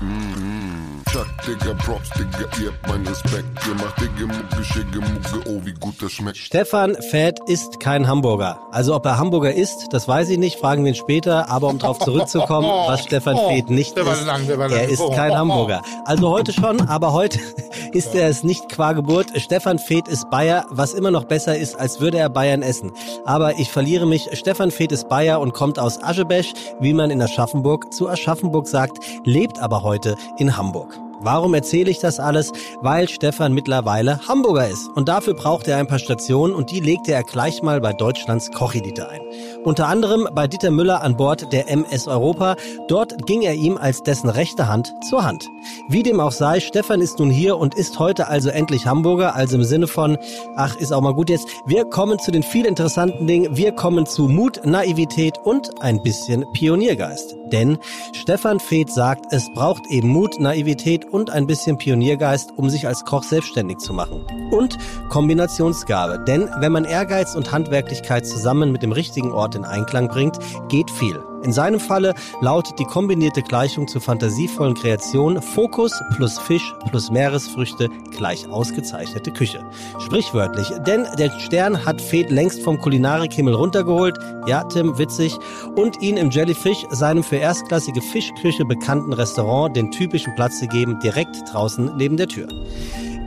Mm, 0.00 1.02
Chuck, 1.10 1.26
Digga, 1.46 1.72
Props, 1.72 2.10
Digga, 2.10 2.46
ihr 2.60 2.68
habt 2.70 2.86
meinen 2.86 3.06
Respekt. 3.06 3.46
Ihr 3.66 3.74
macht 3.76 3.98
Digga, 3.98 4.26
Mucke, 4.26 4.62
Schicke, 4.64 5.00
Mucke, 5.00 5.48
oh, 5.48 5.64
wie 5.64 5.72
gut 5.72 5.94
das 6.02 6.12
schmeckt. 6.12 6.36
Stefan 6.36 6.96
Fett 7.10 7.38
ist 7.46 7.80
kein 7.80 8.06
Hamburger. 8.06 8.58
Also 8.72 8.94
ob 8.94 9.06
er 9.06 9.16
Hamburger 9.16 9.54
ist, 9.54 9.88
das 9.92 10.06
weiß 10.06 10.28
ich 10.28 10.36
nicht, 10.36 10.58
fragen 10.58 10.84
wir 10.84 10.92
ihn 10.92 10.96
später. 10.96 11.48
Aber 11.48 11.68
um 11.68 11.78
darauf 11.78 11.98
zurückzukommen, 11.98 12.68
was 12.86 13.04
Stefan 13.04 13.36
Oh, 13.36 13.48
Fett 13.48 13.70
nicht 13.70 13.96
ist, 13.96 14.26
lang, 14.26 14.46
er 14.46 14.88
ist 14.88 15.02
kein 15.14 15.30
oh. 15.30 15.34
Hamburger. 15.36 15.80
Also 16.04 16.28
heute 16.28 16.52
schon, 16.52 16.82
aber 16.82 17.14
heute 17.14 17.38
ist 17.92 18.14
er 18.14 18.28
es 18.28 18.44
nicht 18.44 18.68
qua 18.68 18.92
Geburt. 18.92 19.28
Stefan 19.36 19.78
Feth 19.78 20.08
ist 20.08 20.28
Bayer, 20.28 20.66
was 20.68 20.92
immer 20.92 21.10
noch 21.10 21.24
besser 21.24 21.56
ist, 21.56 21.74
als 21.74 22.00
würde 22.00 22.18
er 22.18 22.28
Bayern 22.28 22.60
essen. 22.60 22.92
Aber 23.24 23.58
ich 23.58 23.70
verliere 23.70 24.04
mich. 24.04 24.28
Stefan 24.34 24.70
Feth 24.70 24.92
ist 24.92 25.08
Bayer 25.08 25.40
und 25.40 25.54
kommt 25.54 25.78
aus 25.78 26.02
Aschebesch, 26.02 26.52
wie 26.80 26.92
man 26.92 27.10
in 27.10 27.22
Aschaffenburg 27.22 27.94
zu 27.94 28.10
Aschaffenburg 28.10 28.68
sagt, 28.68 28.98
lebt 29.24 29.58
aber 29.58 29.85
heute 29.86 30.16
in 30.36 30.56
Hamburg. 30.56 31.05
Warum 31.20 31.54
erzähle 31.54 31.90
ich 31.90 31.98
das 31.98 32.20
alles? 32.20 32.52
Weil 32.80 33.08
Stefan 33.08 33.52
mittlerweile 33.52 34.20
Hamburger 34.28 34.68
ist. 34.68 34.88
Und 34.94 35.08
dafür 35.08 35.34
braucht 35.34 35.66
er 35.68 35.78
ein 35.78 35.86
paar 35.86 35.98
Stationen 35.98 36.54
und 36.54 36.70
die 36.70 36.80
legte 36.80 37.12
er 37.12 37.22
gleich 37.22 37.62
mal 37.62 37.80
bei 37.80 37.92
Deutschlands 37.92 38.50
Kochelite 38.52 39.08
ein. 39.08 39.20
Unter 39.64 39.88
anderem 39.88 40.28
bei 40.32 40.46
Dieter 40.46 40.70
Müller 40.70 41.02
an 41.02 41.16
Bord 41.16 41.52
der 41.52 41.68
MS 41.70 42.06
Europa. 42.06 42.56
Dort 42.88 43.26
ging 43.26 43.42
er 43.42 43.54
ihm 43.54 43.76
als 43.78 44.02
dessen 44.02 44.28
rechte 44.28 44.68
Hand 44.68 44.92
zur 45.08 45.24
Hand. 45.24 45.48
Wie 45.88 46.02
dem 46.02 46.20
auch 46.20 46.32
sei, 46.32 46.60
Stefan 46.60 47.00
ist 47.00 47.18
nun 47.18 47.30
hier 47.30 47.56
und 47.56 47.74
ist 47.74 47.98
heute 47.98 48.28
also 48.28 48.50
endlich 48.50 48.86
Hamburger, 48.86 49.34
also 49.34 49.56
im 49.56 49.64
Sinne 49.64 49.86
von, 49.86 50.18
ach, 50.54 50.76
ist 50.76 50.92
auch 50.92 51.00
mal 51.00 51.14
gut 51.14 51.30
jetzt. 51.30 51.48
Wir 51.66 51.84
kommen 51.84 52.18
zu 52.18 52.30
den 52.30 52.42
viel 52.42 52.66
interessanten 52.66 53.26
Dingen. 53.26 53.56
Wir 53.56 53.72
kommen 53.72 54.06
zu 54.06 54.28
Mut, 54.28 54.60
Naivität 54.64 55.38
und 55.42 55.82
ein 55.82 56.02
bisschen 56.02 56.44
Pioniergeist. 56.52 57.36
Denn 57.52 57.78
Stefan 58.12 58.60
Feeth 58.60 58.90
sagt, 58.90 59.32
es 59.32 59.50
braucht 59.52 59.86
eben 59.88 60.08
Mut, 60.08 60.38
Naivität 60.40 61.05
und 61.10 61.30
ein 61.30 61.46
bisschen 61.46 61.78
Pioniergeist, 61.78 62.52
um 62.56 62.70
sich 62.70 62.86
als 62.86 63.04
Koch 63.04 63.22
selbstständig 63.22 63.78
zu 63.78 63.92
machen. 63.92 64.24
Und 64.50 64.78
Kombinationsgabe. 65.08 66.24
Denn 66.26 66.48
wenn 66.60 66.72
man 66.72 66.84
Ehrgeiz 66.84 67.34
und 67.34 67.52
Handwerklichkeit 67.52 68.26
zusammen 68.26 68.72
mit 68.72 68.82
dem 68.82 68.92
richtigen 68.92 69.32
Ort 69.32 69.54
in 69.54 69.64
Einklang 69.64 70.08
bringt, 70.08 70.38
geht 70.68 70.90
viel. 70.90 71.20
In 71.46 71.52
seinem 71.52 71.78
Falle 71.78 72.12
lautet 72.40 72.76
die 72.80 72.84
kombinierte 72.84 73.40
Gleichung 73.40 73.86
zur 73.86 74.00
fantasievollen 74.00 74.74
Kreation 74.74 75.40
Fokus 75.40 75.92
plus 76.16 76.40
Fisch 76.40 76.74
plus 76.90 77.08
Meeresfrüchte 77.08 77.88
gleich 78.10 78.48
ausgezeichnete 78.50 79.30
Küche. 79.30 79.60
Sprichwörtlich, 80.00 80.68
denn 80.84 81.06
der 81.16 81.30
Stern 81.38 81.86
hat 81.86 82.00
Fed 82.00 82.32
längst 82.32 82.64
vom 82.64 82.80
Kulinarikhimmel 82.80 83.54
runtergeholt, 83.54 84.18
ja 84.48 84.64
Tim, 84.64 84.98
witzig, 84.98 85.38
und 85.76 86.02
ihn 86.02 86.16
im 86.16 86.30
Jellyfish, 86.30 86.84
seinem 86.90 87.22
für 87.22 87.36
erstklassige 87.36 88.02
Fischküche 88.02 88.64
bekannten 88.64 89.12
Restaurant, 89.12 89.76
den 89.76 89.92
typischen 89.92 90.34
Platz 90.34 90.60
gegeben, 90.60 90.98
direkt 90.98 91.36
draußen 91.52 91.92
neben 91.96 92.16
der 92.16 92.26
Tür. 92.26 92.48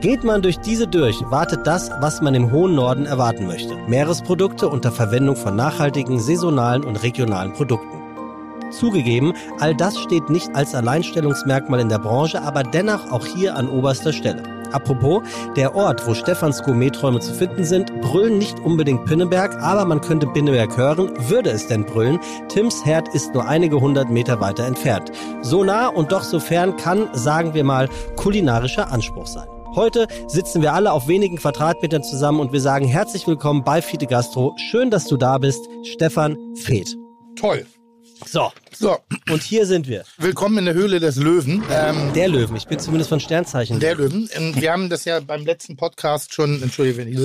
Geht 0.01 0.25
man 0.25 0.41
durch 0.41 0.59
diese 0.59 0.89
durch, 0.89 1.21
wartet 1.29 1.65
das, 1.65 1.89
was 2.01 2.19
man 2.19 2.35
im 2.35 2.51
hohen 2.51 2.75
Norden 2.75 3.05
erwarten 3.05 3.47
möchte. 3.47 3.77
Meeresprodukte 3.87 4.67
unter 4.67 4.91
Verwendung 4.91 5.37
von 5.37 5.55
nachhaltigen, 5.55 6.19
saisonalen 6.19 6.83
und 6.83 6.97
regionalen 6.97 7.53
Produkten. 7.53 8.08
Zugegeben, 8.71 9.33
all 9.59 9.75
das 9.75 9.97
steht 9.99 10.29
nicht 10.29 10.55
als 10.55 10.75
Alleinstellungsmerkmal 10.75 11.79
in 11.79 11.89
der 11.89 11.99
Branche, 11.99 12.41
aber 12.41 12.63
dennoch 12.63 13.11
auch 13.11 13.25
hier 13.25 13.55
an 13.55 13.69
oberster 13.69 14.13
Stelle. 14.13 14.43
Apropos, 14.71 15.23
der 15.55 15.75
Ort, 15.75 16.07
wo 16.07 16.13
Stefans 16.13 16.61
Gourmetträume 16.63 17.19
zu 17.19 17.33
finden 17.33 17.63
sind, 17.63 18.01
brüllen 18.01 18.37
nicht 18.37 18.59
unbedingt 18.59 19.05
Pinneberg, 19.05 19.59
aber 19.61 19.85
man 19.85 20.01
könnte 20.01 20.27
Pinneberg 20.27 20.77
hören, 20.77 21.11
würde 21.27 21.49
es 21.49 21.67
denn 21.67 21.85
brüllen. 21.85 22.19
Tims 22.49 22.85
Herd 22.85 23.13
ist 23.15 23.33
nur 23.33 23.47
einige 23.47 23.79
hundert 23.79 24.09
Meter 24.09 24.39
weiter 24.39 24.65
entfernt. 24.65 25.11
So 25.41 25.63
nah 25.63 25.87
und 25.87 26.11
doch 26.11 26.23
so 26.23 26.39
fern 26.39 26.77
kann, 26.77 27.09
sagen 27.13 27.53
wir 27.53 27.63
mal, 27.63 27.89
kulinarischer 28.15 28.91
Anspruch 28.91 29.27
sein. 29.27 29.47
Heute 29.75 30.07
sitzen 30.27 30.61
wir 30.61 30.73
alle 30.73 30.91
auf 30.91 31.07
wenigen 31.07 31.37
Quadratmetern 31.37 32.03
zusammen 32.03 32.39
und 32.39 32.53
wir 32.53 32.61
sagen 32.61 32.87
herzlich 32.87 33.27
willkommen 33.27 33.63
bei 33.63 33.81
Fide 33.81 34.07
Gastro. 34.07 34.55
Schön, 34.57 34.89
dass 34.89 35.05
du 35.05 35.15
da 35.15 35.37
bist, 35.37 35.67
Stefan 35.83 36.37
Feeth. 36.55 36.97
Toll. 37.35 37.65
So, 38.25 38.51
So, 38.77 38.97
und 39.31 39.41
hier 39.43 39.65
sind 39.65 39.87
wir. 39.87 40.03
willkommen 40.17 40.57
in 40.59 40.65
der 40.65 40.73
Höhle 40.73 40.99
des 40.99 41.15
Löwen. 41.15 41.63
Ähm, 41.71 42.13
Der 42.13 42.27
Löwen. 42.27 42.55
Ich 42.55 42.67
bin 42.67 42.79
zumindest 42.79 43.09
von 43.09 43.19
Sternzeichen. 43.19 43.79
der 43.79 43.95
Löwen. 43.95 44.29
Ähm, 44.33 44.55
Wir 44.55 44.71
haben 44.71 44.89
das 44.89 45.05
ja 45.05 45.19
beim 45.19 45.45
letzten 45.45 45.77
Podcast 45.77 46.33
schon, 46.33 46.61
entschuldige, 46.61 46.97
wenn 46.97 47.07
ich, 47.07 47.17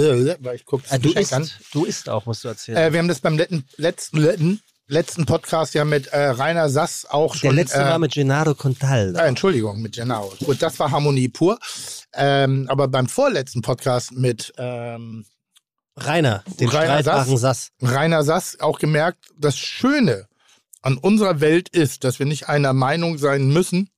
weil 0.45 0.57
ich 0.57 0.64
gucke 0.64 0.84
Ah, 0.90 0.99
du 0.99 1.11
isst, 1.12 1.32
an. 1.32 1.49
du 1.72 1.84
isst 1.84 2.09
auch, 2.09 2.26
musst 2.26 2.45
du 2.45 2.49
erzählen. 2.49 2.78
Äh, 2.78 2.92
wir 2.92 2.99
haben 3.01 3.09
das 3.09 3.20
beim 3.20 3.36
letzten, 3.36 3.64
letzten, 3.76 4.61
letzten, 4.86 5.26
Podcast 5.26 5.74
ja 5.74 5.84
mit 5.84 6.07
äh, 6.09 6.18
Rainer 6.28 6.68
Sass 6.70 7.07
auch 7.09 7.34
schon. 7.34 7.51
der 7.51 7.64
letzte 7.64 7.78
äh, 7.80 7.84
war 7.84 7.99
mit 7.99 8.12
Gennaro 8.12 8.55
Contaldo. 8.55 9.18
Äh, 9.18 9.26
Entschuldigung, 9.26 9.82
mit 9.82 9.97
genau. 9.97 10.32
Gut, 10.45 10.62
das 10.62 10.78
war 10.78 10.90
Harmonie 10.90 11.28
pur. 11.28 11.59
Ähm, 12.14 12.66
aber 12.68 12.88
beim 12.88 13.09
vorletzten 13.09 13.62
Podcast 13.62 14.12
mit 14.12 14.53
ähm, 14.59 15.26
Rainer, 15.97 16.42
den 16.61 16.68
Rainer 16.68 17.01
streitbaren 17.03 17.36
Sass. 17.36 17.70
Rainer 17.82 18.22
Sass 18.22 18.59
auch 18.61 18.78
gemerkt, 18.78 19.18
das 19.38 19.59
Schöne 19.59 20.26
an 20.85 20.99
unserer 20.99 21.41
Welt 21.41 21.70
ist, 21.70 22.05
dass 22.05 22.18
wir 22.18 22.26
nicht 22.26 22.49
einer 22.49 22.74
Meinung 22.74 23.16
sein 23.16 23.49
müssen, 23.49 23.89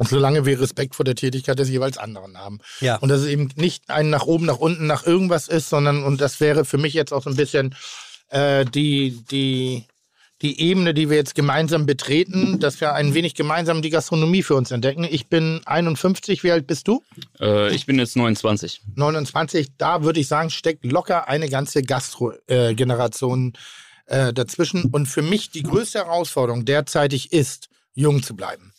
solange 0.00 0.46
wir 0.46 0.60
Respekt 0.60 0.94
vor 0.94 1.04
der 1.04 1.14
Tätigkeit 1.14 1.58
des 1.58 1.68
jeweils 1.68 1.98
anderen 1.98 2.38
haben. 2.38 2.58
Ja. 2.80 2.96
Und 2.96 3.10
dass 3.10 3.20
es 3.20 3.26
eben 3.26 3.50
nicht 3.56 3.90
ein 3.90 4.08
nach 4.08 4.24
oben, 4.24 4.46
nach 4.46 4.56
unten, 4.56 4.86
nach 4.86 5.06
irgendwas 5.06 5.46
ist, 5.46 5.68
sondern, 5.68 6.04
und 6.04 6.20
das 6.20 6.40
wäre 6.40 6.64
für 6.64 6.78
mich 6.78 6.94
jetzt 6.94 7.12
auch 7.12 7.22
so 7.22 7.28
ein 7.28 7.36
bisschen 7.36 7.74
äh, 8.30 8.64
die, 8.64 9.22
die, 9.30 9.84
die 10.40 10.58
Ebene, 10.58 10.94
die 10.94 11.10
wir 11.10 11.18
jetzt 11.18 11.34
gemeinsam 11.34 11.84
betreten, 11.84 12.60
dass 12.60 12.80
wir 12.80 12.94
ein 12.94 13.12
wenig 13.12 13.34
gemeinsam 13.34 13.82
die 13.82 13.90
Gastronomie 13.90 14.42
für 14.42 14.54
uns 14.54 14.70
entdecken. 14.70 15.04
Ich 15.04 15.28
bin 15.28 15.60
51, 15.66 16.42
wie 16.44 16.50
alt 16.50 16.66
bist 16.66 16.88
du? 16.88 17.02
Äh, 17.40 17.74
ich 17.74 17.84
bin 17.84 17.98
jetzt 17.98 18.16
29. 18.16 18.80
29, 18.94 19.68
da 19.76 20.02
würde 20.02 20.20
ich 20.20 20.28
sagen, 20.28 20.48
steckt 20.48 20.84
locker 20.86 21.28
eine 21.28 21.50
ganze 21.50 21.82
Gastro-Generation 21.82 23.52
äh, 23.54 23.58
dazwischen. 24.06 24.84
Und 24.86 25.06
für 25.06 25.22
mich 25.22 25.50
die 25.50 25.62
größte 25.62 25.98
Herausforderung 25.98 26.64
derzeitig 26.64 27.32
ist, 27.32 27.68
jung 27.94 28.22
zu 28.22 28.34
bleiben. 28.36 28.72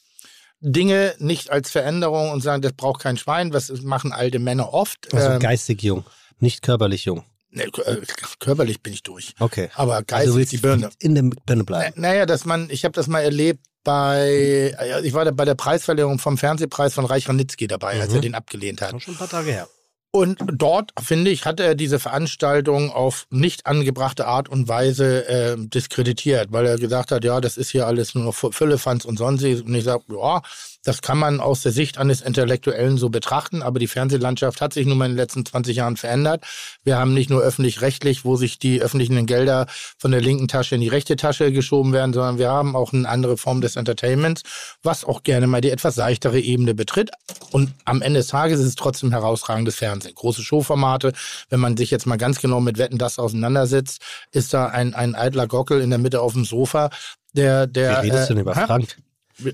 Dinge 0.59 1.13
nicht 1.19 1.51
als 1.51 1.69
Veränderung 1.69 2.31
und 2.31 2.41
sagen, 2.41 2.61
das 2.61 2.73
braucht 2.73 3.01
kein 3.01 3.17
Schwein, 3.17 3.53
was 3.53 3.69
machen 3.83 4.11
alte 4.11 4.39
Männer 4.39 4.73
oft. 4.73 5.13
Also 5.13 5.27
Ähm, 5.29 5.39
geistig 5.39 5.83
jung, 5.83 6.03
nicht 6.39 6.61
körperlich 6.63 7.05
jung. 7.05 7.23
ne, 7.51 7.63
äh, 7.65 7.97
körperlich 8.39 8.81
bin 8.81 8.93
ich 8.93 9.03
durch. 9.03 9.33
Okay. 9.39 9.69
Aber 9.75 9.93
Also 9.95 10.05
geistig 10.07 10.35
willst 10.35 10.51
die 10.53 10.57
Birne. 10.57 10.89
in 10.99 11.13
der 11.15 11.23
Birne 11.45 11.61
Äh, 11.61 11.65
bleiben. 11.65 12.01
Naja, 12.01 12.25
dass 12.25 12.45
man, 12.45 12.69
ich 12.71 12.85
habe 12.85 12.93
das 12.93 13.07
mal 13.07 13.21
erlebt 13.21 13.65
bei, 13.83 14.75
ja, 14.87 14.99
ich 14.99 15.13
war 15.13 15.25
da 15.25 15.31
bei 15.31 15.45
der 15.45 15.55
Preisverleihung 15.55 16.19
vom 16.19 16.37
Fernsehpreis 16.37 16.93
von 16.93 17.05
Reich 17.05 17.29
Ranitzky 17.29 17.67
dabei, 17.67 17.99
als 18.01 18.09
Mhm. 18.09 18.15
er 18.15 18.21
den 18.21 18.35
abgelehnt 18.35 18.81
hat. 18.81 19.01
Schon 19.01 19.13
ein 19.13 19.17
paar 19.17 19.29
Tage 19.29 19.51
her. 19.51 19.67
Und 20.11 20.39
dort, 20.51 20.91
finde 20.99 21.29
ich, 21.31 21.45
hat 21.45 21.59
er 21.59 21.75
diese 21.75 21.99
Veranstaltung 21.99 22.91
auf 22.91 23.27
nicht 23.29 23.65
angebrachte 23.65 24.25
Art 24.25 24.49
und 24.49 24.67
Weise 24.67 25.27
äh, 25.27 25.55
diskreditiert, 25.57 26.51
weil 26.51 26.65
er 26.65 26.77
gesagt 26.77 27.11
hat, 27.11 27.23
ja, 27.23 27.41
das 27.41 27.57
ist 27.57 27.69
hier 27.69 27.85
alles 27.85 28.15
nur 28.15 28.23
noch 28.23 28.33
Füllefanz 28.33 29.05
und 29.05 29.17
sonstiges. 29.17 29.61
Und 29.61 29.75
ich 29.75 29.83
sage, 29.83 30.03
ja, 30.09 30.41
das 30.87 31.01
kann 31.01 31.17
man 31.17 31.41
aus 31.41 31.63
der 31.63 31.73
Sicht 31.73 31.97
eines 31.97 32.21
Intellektuellen 32.21 32.97
so 32.97 33.09
betrachten, 33.09 33.61
aber 33.61 33.77
die 33.77 33.89
Fernsehlandschaft 33.89 34.61
hat 34.61 34.71
sich 34.71 34.87
nun 34.87 34.97
mal 34.97 35.03
in 35.03 35.11
den 35.11 35.17
letzten 35.17 35.45
20 35.45 35.75
Jahren 35.75 35.97
verändert. 35.97 36.45
Wir 36.85 36.97
haben 36.97 37.13
nicht 37.13 37.29
nur 37.29 37.41
öffentlich-rechtlich, 37.41 38.23
wo 38.23 38.37
sich 38.37 38.57
die 38.57 38.81
öffentlichen 38.81 39.25
Gelder 39.25 39.65
von 39.97 40.11
der 40.11 40.21
linken 40.21 40.47
Tasche 40.47 40.75
in 40.75 40.81
die 40.81 40.87
rechte 40.87 41.17
Tasche 41.17 41.51
geschoben 41.51 41.91
werden, 41.91 42.13
sondern 42.13 42.37
wir 42.37 42.49
haben 42.49 42.73
auch 42.77 42.93
eine 42.93 43.09
andere 43.09 43.35
Form 43.35 43.59
des 43.59 43.75
Entertainments, 43.75 44.43
was 44.81 45.03
auch 45.03 45.23
gerne 45.23 45.45
mal 45.45 45.59
die 45.59 45.71
etwas 45.71 45.95
seichtere 45.95 46.39
Ebene 46.39 46.73
betritt. 46.73 47.11
Und 47.51 47.73
am 47.83 48.01
Ende 48.01 48.21
des 48.21 48.27
Tages 48.27 48.61
ist 48.61 48.67
es 48.67 48.75
trotzdem 48.75 49.11
herausragendes 49.11 49.75
Fernsehen. 49.75 50.15
Große 50.15 50.41
Showformate, 50.41 51.11
wenn 51.49 51.59
man 51.59 51.75
sich 51.75 51.91
jetzt 51.91 52.05
mal 52.05 52.15
ganz 52.15 52.39
genau 52.39 52.61
mit 52.61 52.77
Wetten 52.77 52.97
das 52.97 53.19
auseinandersetzt, 53.19 54.01
ist 54.31 54.53
da 54.53 54.67
ein, 54.67 54.93
ein 54.93 55.15
eitler 55.15 55.47
Gockel 55.47 55.81
in 55.81 55.89
der 55.89 55.99
Mitte 55.99 56.21
auf 56.21 56.31
dem 56.31 56.45
Sofa, 56.45 56.91
der, 57.33 57.67
der. 57.67 58.03
Wie 58.03 58.07
redest 58.07 58.29
du 58.29 58.35
denn 58.35 58.37
äh, 58.37 58.41
über 58.43 58.55
hä? 58.55 58.65
Frank? 58.65 58.95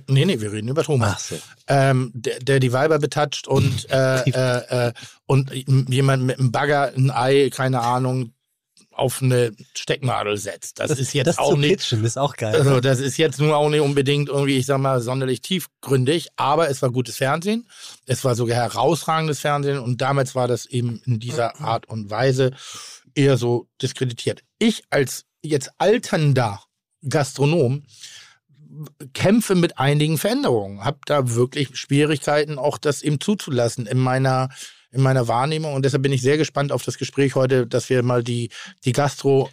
Nee, 0.08 0.26
nee, 0.26 0.40
wir 0.40 0.52
reden 0.52 0.70
über 0.70 0.84
Thomas. 0.84 1.14
Ach 1.14 1.20
so. 1.20 1.40
Ähm, 1.68 2.12
der, 2.14 2.40
der 2.40 2.60
die 2.60 2.72
Weiber 2.74 3.00
betatscht 3.00 3.48
und, 3.48 3.90
äh, 3.92 4.20
äh, 4.30 4.88
äh, 4.88 4.94
und 5.26 5.52
jemand 5.90 6.24
mit 6.24 6.40
einem 6.40 6.52
Bagger 6.52 6.94
ein 6.96 7.12
Ei, 7.12 7.50
keine 7.50 7.82
Ahnung, 7.82 8.34
auf 8.96 9.22
eine 9.22 9.52
Stecknadel 9.74 10.38
setzt. 10.38 10.80
Das, 10.80 10.92
ist 10.92 11.14
jetzt 11.14 11.28
das 11.28 11.38
auch 11.40 11.52
zu 11.52 11.58
nicht. 11.58 11.80
kitchen, 11.80 12.04
ist 12.04 12.18
auch 12.18 12.36
geil. 12.36 12.56
Also, 12.56 12.80
das 12.80 13.00
ist 13.00 13.18
jetzt 13.18 13.40
nur 13.40 13.58
auch 13.58 13.70
nicht 13.70 13.82
unbedingt 13.82 14.30
irgendwie, 14.30 14.58
ich 14.58 14.66
sag 14.66 14.78
mal, 14.78 15.02
sonderlich 15.02 15.42
tiefgründig, 15.42 16.28
aber 16.36 16.70
es 16.70 16.82
war 16.82 16.92
gutes 16.92 17.18
Fernsehen. 17.18 17.68
Es 18.06 18.24
war 18.24 18.36
sogar 18.36 18.56
herausragendes 18.56 19.40
Fernsehen 19.40 19.80
und 19.80 20.02
damals 20.02 20.36
war 20.36 20.48
das 20.48 20.66
eben 20.66 21.02
in 21.06 21.20
dieser 21.20 21.60
Art 21.60 21.88
und 21.88 22.10
Weise 22.10 22.52
eher 23.16 23.38
so 23.38 23.68
diskreditiert. 23.82 24.44
Ich 24.60 24.84
als 24.90 25.26
jetzt 25.42 25.72
alternder 25.78 26.64
Gastronom 27.08 27.84
kämpfe 29.14 29.56
mit 29.56 29.78
einigen 29.78 30.18
Veränderungen, 30.18 30.84
habe 30.84 31.00
da 31.06 31.36
wirklich 31.36 31.70
Schwierigkeiten, 31.78 32.58
auch 32.58 32.78
das 32.78 33.02
eben 33.02 33.20
zuzulassen 33.20 33.86
in 33.86 33.98
meiner 34.00 34.50
in 34.92 35.02
meiner 35.02 35.28
Wahrnehmung 35.28 35.74
und 35.74 35.84
deshalb 35.86 36.04
bin 36.04 36.14
ich 36.14 36.22
sehr 36.22 36.38
gespannt 36.38 36.72
auf 36.72 36.84
das 36.84 37.00
Gespräch 37.00 37.34
heute, 37.36 37.66
dass 37.66 37.90
wir 37.90 38.04
mal 38.04 38.24
die 38.24 38.50
die 38.86 38.92
Gastro 38.92 39.50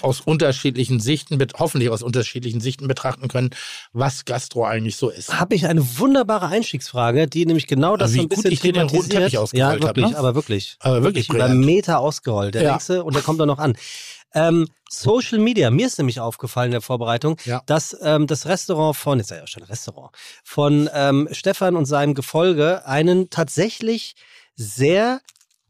aus 0.00 0.20
unterschiedlichen 0.20 1.00
Sichten, 1.00 1.44
hoffentlich 1.58 1.90
aus 1.90 2.02
unterschiedlichen 2.02 2.60
Sichten 2.60 2.86
betrachten 2.86 3.26
können, 3.28 3.50
was 3.92 4.24
Gastro 4.24 4.64
eigentlich 4.64 4.96
so 4.96 5.08
ist. 5.10 5.38
Habe 5.40 5.56
ich 5.56 5.66
eine 5.66 5.98
wunderbare 5.98 6.46
Einstiegsfrage, 6.46 7.26
die 7.26 7.44
nämlich 7.46 7.66
genau 7.66 7.96
das 7.96 8.10
Also 8.10 8.18
so 8.18 8.22
ein 8.22 8.28
bisschen 8.28 8.52
ich 8.52 8.60
dir 8.60 8.72
den 8.72 8.82
roten 8.82 8.92
thematisiert. 9.10 9.22
Teppich 9.24 9.38
ausgerollt 9.38 9.80
Ja, 9.80 9.88
hab, 9.88 9.96
wirklich, 9.96 10.12
ne? 10.12 10.18
aber 10.18 10.34
wirklich. 10.36 10.76
Aber 10.80 11.02
wirklich 11.02 11.28
über 11.28 11.38
brillant. 11.38 11.64
Meter 11.64 11.98
ausgerollt, 11.98 12.54
der 12.54 12.62
Ja. 12.62 12.72
nächste, 12.74 13.02
und 13.02 13.16
der 13.16 13.22
kommt 13.22 13.40
dann 13.40 13.48
noch 13.48 13.58
an. 13.58 13.76
Ähm, 14.34 14.68
Social 14.90 15.38
Media, 15.38 15.70
mir 15.70 15.86
ist 15.86 15.98
nämlich 15.98 16.20
aufgefallen 16.20 16.66
in 16.68 16.72
der 16.72 16.80
Vorbereitung, 16.80 17.36
Ja. 17.44 17.62
dass 17.66 17.96
ähm, 18.02 18.26
das 18.26 18.46
Restaurant 18.46 18.96
von, 18.96 19.18
jetzt 19.18 19.28
sei 19.28 19.36
ja 19.36 19.46
schon 19.46 19.62
Restaurant, 19.62 20.14
von 20.44 20.88
ähm, 20.92 21.28
Stefan 21.32 21.76
und 21.76 21.84
seinem 21.86 22.14
Gefolge 22.14 22.86
einen 22.86 23.30
tatsächlich 23.30 24.14
sehr 24.54 25.20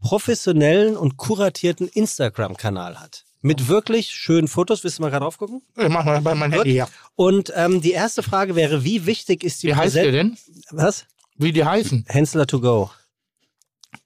professionellen 0.01 0.97
und 0.97 1.17
kuratierten 1.17 1.89
Instagram-Kanal 1.89 3.01
hat. 3.01 3.25
Mit 3.41 3.69
wirklich 3.69 4.11
schönen 4.11 4.49
Fotos. 4.49 4.83
Willst 4.83 4.99
du 4.99 5.03
mal 5.03 5.11
gerade 5.11 5.25
drauf 5.25 5.39
gucken? 5.39 5.63
Ich 5.77 5.89
mach 5.89 6.05
mal 6.05 6.21
bei 6.21 6.35
meinem. 6.35 6.53
Handy 6.53 6.73
her. 6.73 6.89
Und 7.15 7.53
ähm, 7.55 7.81
die 7.81 7.93
erste 7.93 8.23
Frage 8.25 8.57
wäre, 8.57 8.83
wie 8.83 9.07
wichtig 9.07 9.45
ist 9.45 9.63
die 9.63 9.69
Wie 9.69 9.75
heißt 9.77 9.95
der 9.95 10.11
denn? 10.11 10.37
Was? 10.71 11.07
Wie 11.37 11.53
die 11.53 11.65
heißen? 11.65 12.05
Hensler 12.09 12.47
to 12.49 12.61
go. 12.61 12.91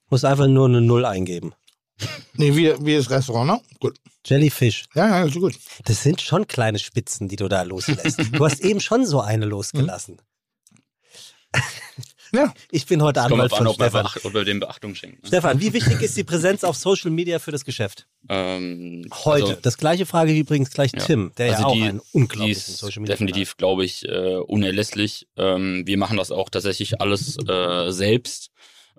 Muss 0.09 0.23
einfach 0.23 0.45
nur 0.47 0.67
eine 0.67 0.81
Null 0.81 1.05
eingeben. 1.05 1.53
Nee, 2.35 2.55
wie, 2.55 2.73
wie 2.85 2.95
das 2.95 3.09
Restaurant, 3.09 3.47
ne? 3.51 3.61
Gut. 3.79 3.97
Jellyfish. 4.25 4.85
Ja, 4.95 5.07
ja, 5.19 5.23
ist 5.25 5.35
gut. 5.35 5.55
Das 5.85 6.01
sind 6.03 6.21
schon 6.21 6.47
kleine 6.47 6.79
Spitzen, 6.79 7.27
die 7.27 7.35
du 7.35 7.47
da 7.47 7.61
loslässt. 7.63 8.19
du 8.31 8.45
hast 8.45 8.61
eben 8.61 8.79
schon 8.79 9.05
so 9.05 9.19
eine 9.21 9.45
losgelassen. 9.45 10.17
Ja. 10.17 10.23
Ich 12.71 12.87
bin 12.87 12.99
heute 13.03 13.21
Anwalt 13.21 13.51
auf 13.51 13.59
an, 13.59 13.67
von 13.67 13.77
man, 13.77 13.89
Stefan. 14.07 14.07
ob 14.23 14.33
man 14.33 14.43
dem 14.45 14.59
Beachtung 14.59 14.95
schenkt. 14.95 15.21
Ne? 15.21 15.27
Stefan, 15.27 15.59
wie 15.61 15.71
wichtig 15.71 16.01
ist 16.01 16.17
die 16.17 16.23
Präsenz 16.23 16.63
auf 16.63 16.75
Social 16.75 17.11
Media 17.11 17.37
für 17.37 17.51
das 17.51 17.63
Geschäft? 17.63 18.07
Ähm, 18.27 19.05
Heute. 19.23 19.45
also- 19.49 19.57
das 19.61 19.77
gleiche 19.77 20.07
Frage 20.07 20.33
wie 20.33 20.39
übrigens 20.39 20.71
gleich 20.71 20.91
Ja. 20.95 21.05
Tim, 21.05 21.31
der 21.37 21.45
ja 21.45 21.53
Also 21.53 21.65
auch 21.67 21.73
die- 21.75 21.83
einen 21.83 21.99
Die 21.99 22.17
unglaublichen 22.17 22.59
ist 22.73 22.77
Social 22.79 23.01
Media 23.01 23.13
definitiv, 23.13 23.55
glaube 23.57 23.85
ich, 23.85 24.07
äh, 24.09 24.37
unerlässlich. 24.37 25.27
Ähm, 25.37 25.83
wir 25.85 25.97
machen 25.99 26.17
das 26.17 26.31
auch 26.31 26.49
tatsächlich 26.49 26.99
alles 27.01 27.37
äh, 27.47 27.91
selbst. 27.91 28.49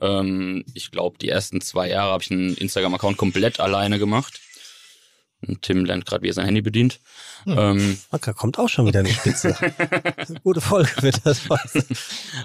Ähm, 0.00 0.64
ich 0.74 0.90
glaube, 0.90 1.18
die 1.18 1.28
ersten 1.28 1.60
zwei 1.60 1.88
Jahre 1.88 2.12
habe 2.12 2.22
ich 2.22 2.30
einen 2.30 2.54
Instagram-Account 2.54 3.16
komplett 3.16 3.60
alleine 3.60 3.98
gemacht. 3.98 4.40
Und 5.46 5.62
Tim 5.62 5.84
lernt 5.84 6.06
gerade, 6.06 6.22
wie 6.22 6.28
er 6.28 6.32
sein 6.32 6.46
Handy 6.46 6.62
bedient. 6.62 7.00
Ähm, 7.46 7.98
Da 8.10 8.18
kommt 8.18 8.58
auch 8.58 8.68
schon 8.68 8.86
wieder 8.86 9.00
eine 9.00 9.10
Spitze. 9.10 9.56
Eine 9.60 10.40
Gute 10.42 10.60
Folge 10.60 10.90
wird 11.00 11.20
das 11.24 11.48
heute. 11.48 11.84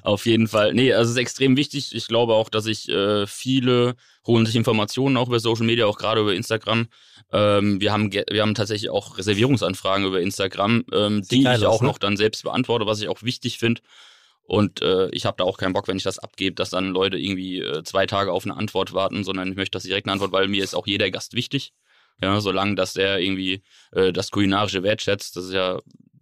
Auf 0.04 0.26
jeden 0.26 0.48
Fall. 0.48 0.74
Nee, 0.74 0.94
also 0.94 1.10
es 1.10 1.16
ist 1.16 1.22
extrem 1.22 1.56
wichtig. 1.56 1.96
Ich 1.96 2.08
glaube 2.08 2.34
auch, 2.34 2.50
dass 2.50 2.66
ich 2.66 2.90
äh, 2.90 3.26
viele 3.28 3.96
holen 4.28 4.46
sich 4.46 4.56
Informationen 4.56 5.18
auch 5.18 5.28
über 5.28 5.40
Social 5.40 5.66
Media, 5.66 5.86
auch 5.86 5.98
gerade 5.98 6.22
über 6.22 6.34
Instagram. 6.34 6.88
Ähm, 7.32 7.80
wir 7.80 7.94
haben 7.94 8.12
wir 8.12 8.42
haben 8.42 8.56
tatsächlich 8.56 8.90
auch 8.90 9.18
Reservierungsanfragen 9.18 10.06
über 10.06 10.20
Instagram, 10.20 10.84
ähm, 10.92 11.22
die 11.30 11.42
ich 11.42 11.66
auch 11.66 11.82
ne? 11.82 11.88
noch 11.88 11.98
dann 11.98 12.18
selbst 12.18 12.44
beantworte, 12.44 12.86
was 12.86 13.02
ich 13.02 13.08
auch 13.08 13.24
wichtig 13.24 13.60
finde. 13.60 13.82
Und 14.50 14.82
äh, 14.82 15.10
ich 15.12 15.28
habe 15.28 15.38
da 15.38 15.44
auch 15.44 15.60
keinen 15.60 15.74
Bock, 15.74 15.88
wenn 15.88 15.98
ich 15.98 16.04
das 16.04 16.18
abgebe, 16.18 16.56
dass 16.56 16.72
dann 16.72 16.90
Leute 16.90 17.18
irgendwie 17.20 17.60
äh, 17.60 17.84
zwei 17.84 18.08
Tage 18.08 18.32
auf 18.32 18.46
eine 18.46 18.58
Antwort 18.58 18.94
warten, 18.94 19.24
sondern 19.24 19.48
ich 19.52 19.56
möchte 19.56 19.76
das 19.76 19.84
direkt 19.84 20.08
eine 20.08 20.14
Antwort, 20.14 20.32
weil 20.32 20.48
mir 20.48 20.64
ist 20.64 20.74
auch 20.74 20.88
jeder 20.88 21.12
Gast 21.12 21.36
wichtig. 21.36 21.72
Ja, 22.20 22.42
solange 22.42 22.74
dass 22.74 22.94
der 22.94 23.20
irgendwie 23.20 23.62
äh, 23.92 24.12
das 24.12 24.32
kulinarische 24.32 24.82
wertschätzt, 24.82 25.36
das 25.36 25.46
ist 25.46 25.54
ja, 25.54 25.80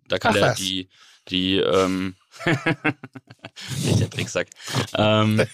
da 0.10 0.20
kann 0.20 0.32
Ach 0.32 0.40
der 0.40 0.48
was. 0.50 0.58
die 0.58 0.90
die 1.30 1.56
ähm, 1.56 2.16
nicht 3.86 4.00
der 4.02 4.10
Tricksack. 4.10 4.50
Ähm, 4.94 5.46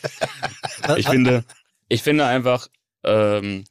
ich 0.97 1.07
finde, 1.07 1.43
ich 1.89 2.01
finde 2.01 2.25
einfach, 2.25 2.67
ähm, 3.03 3.65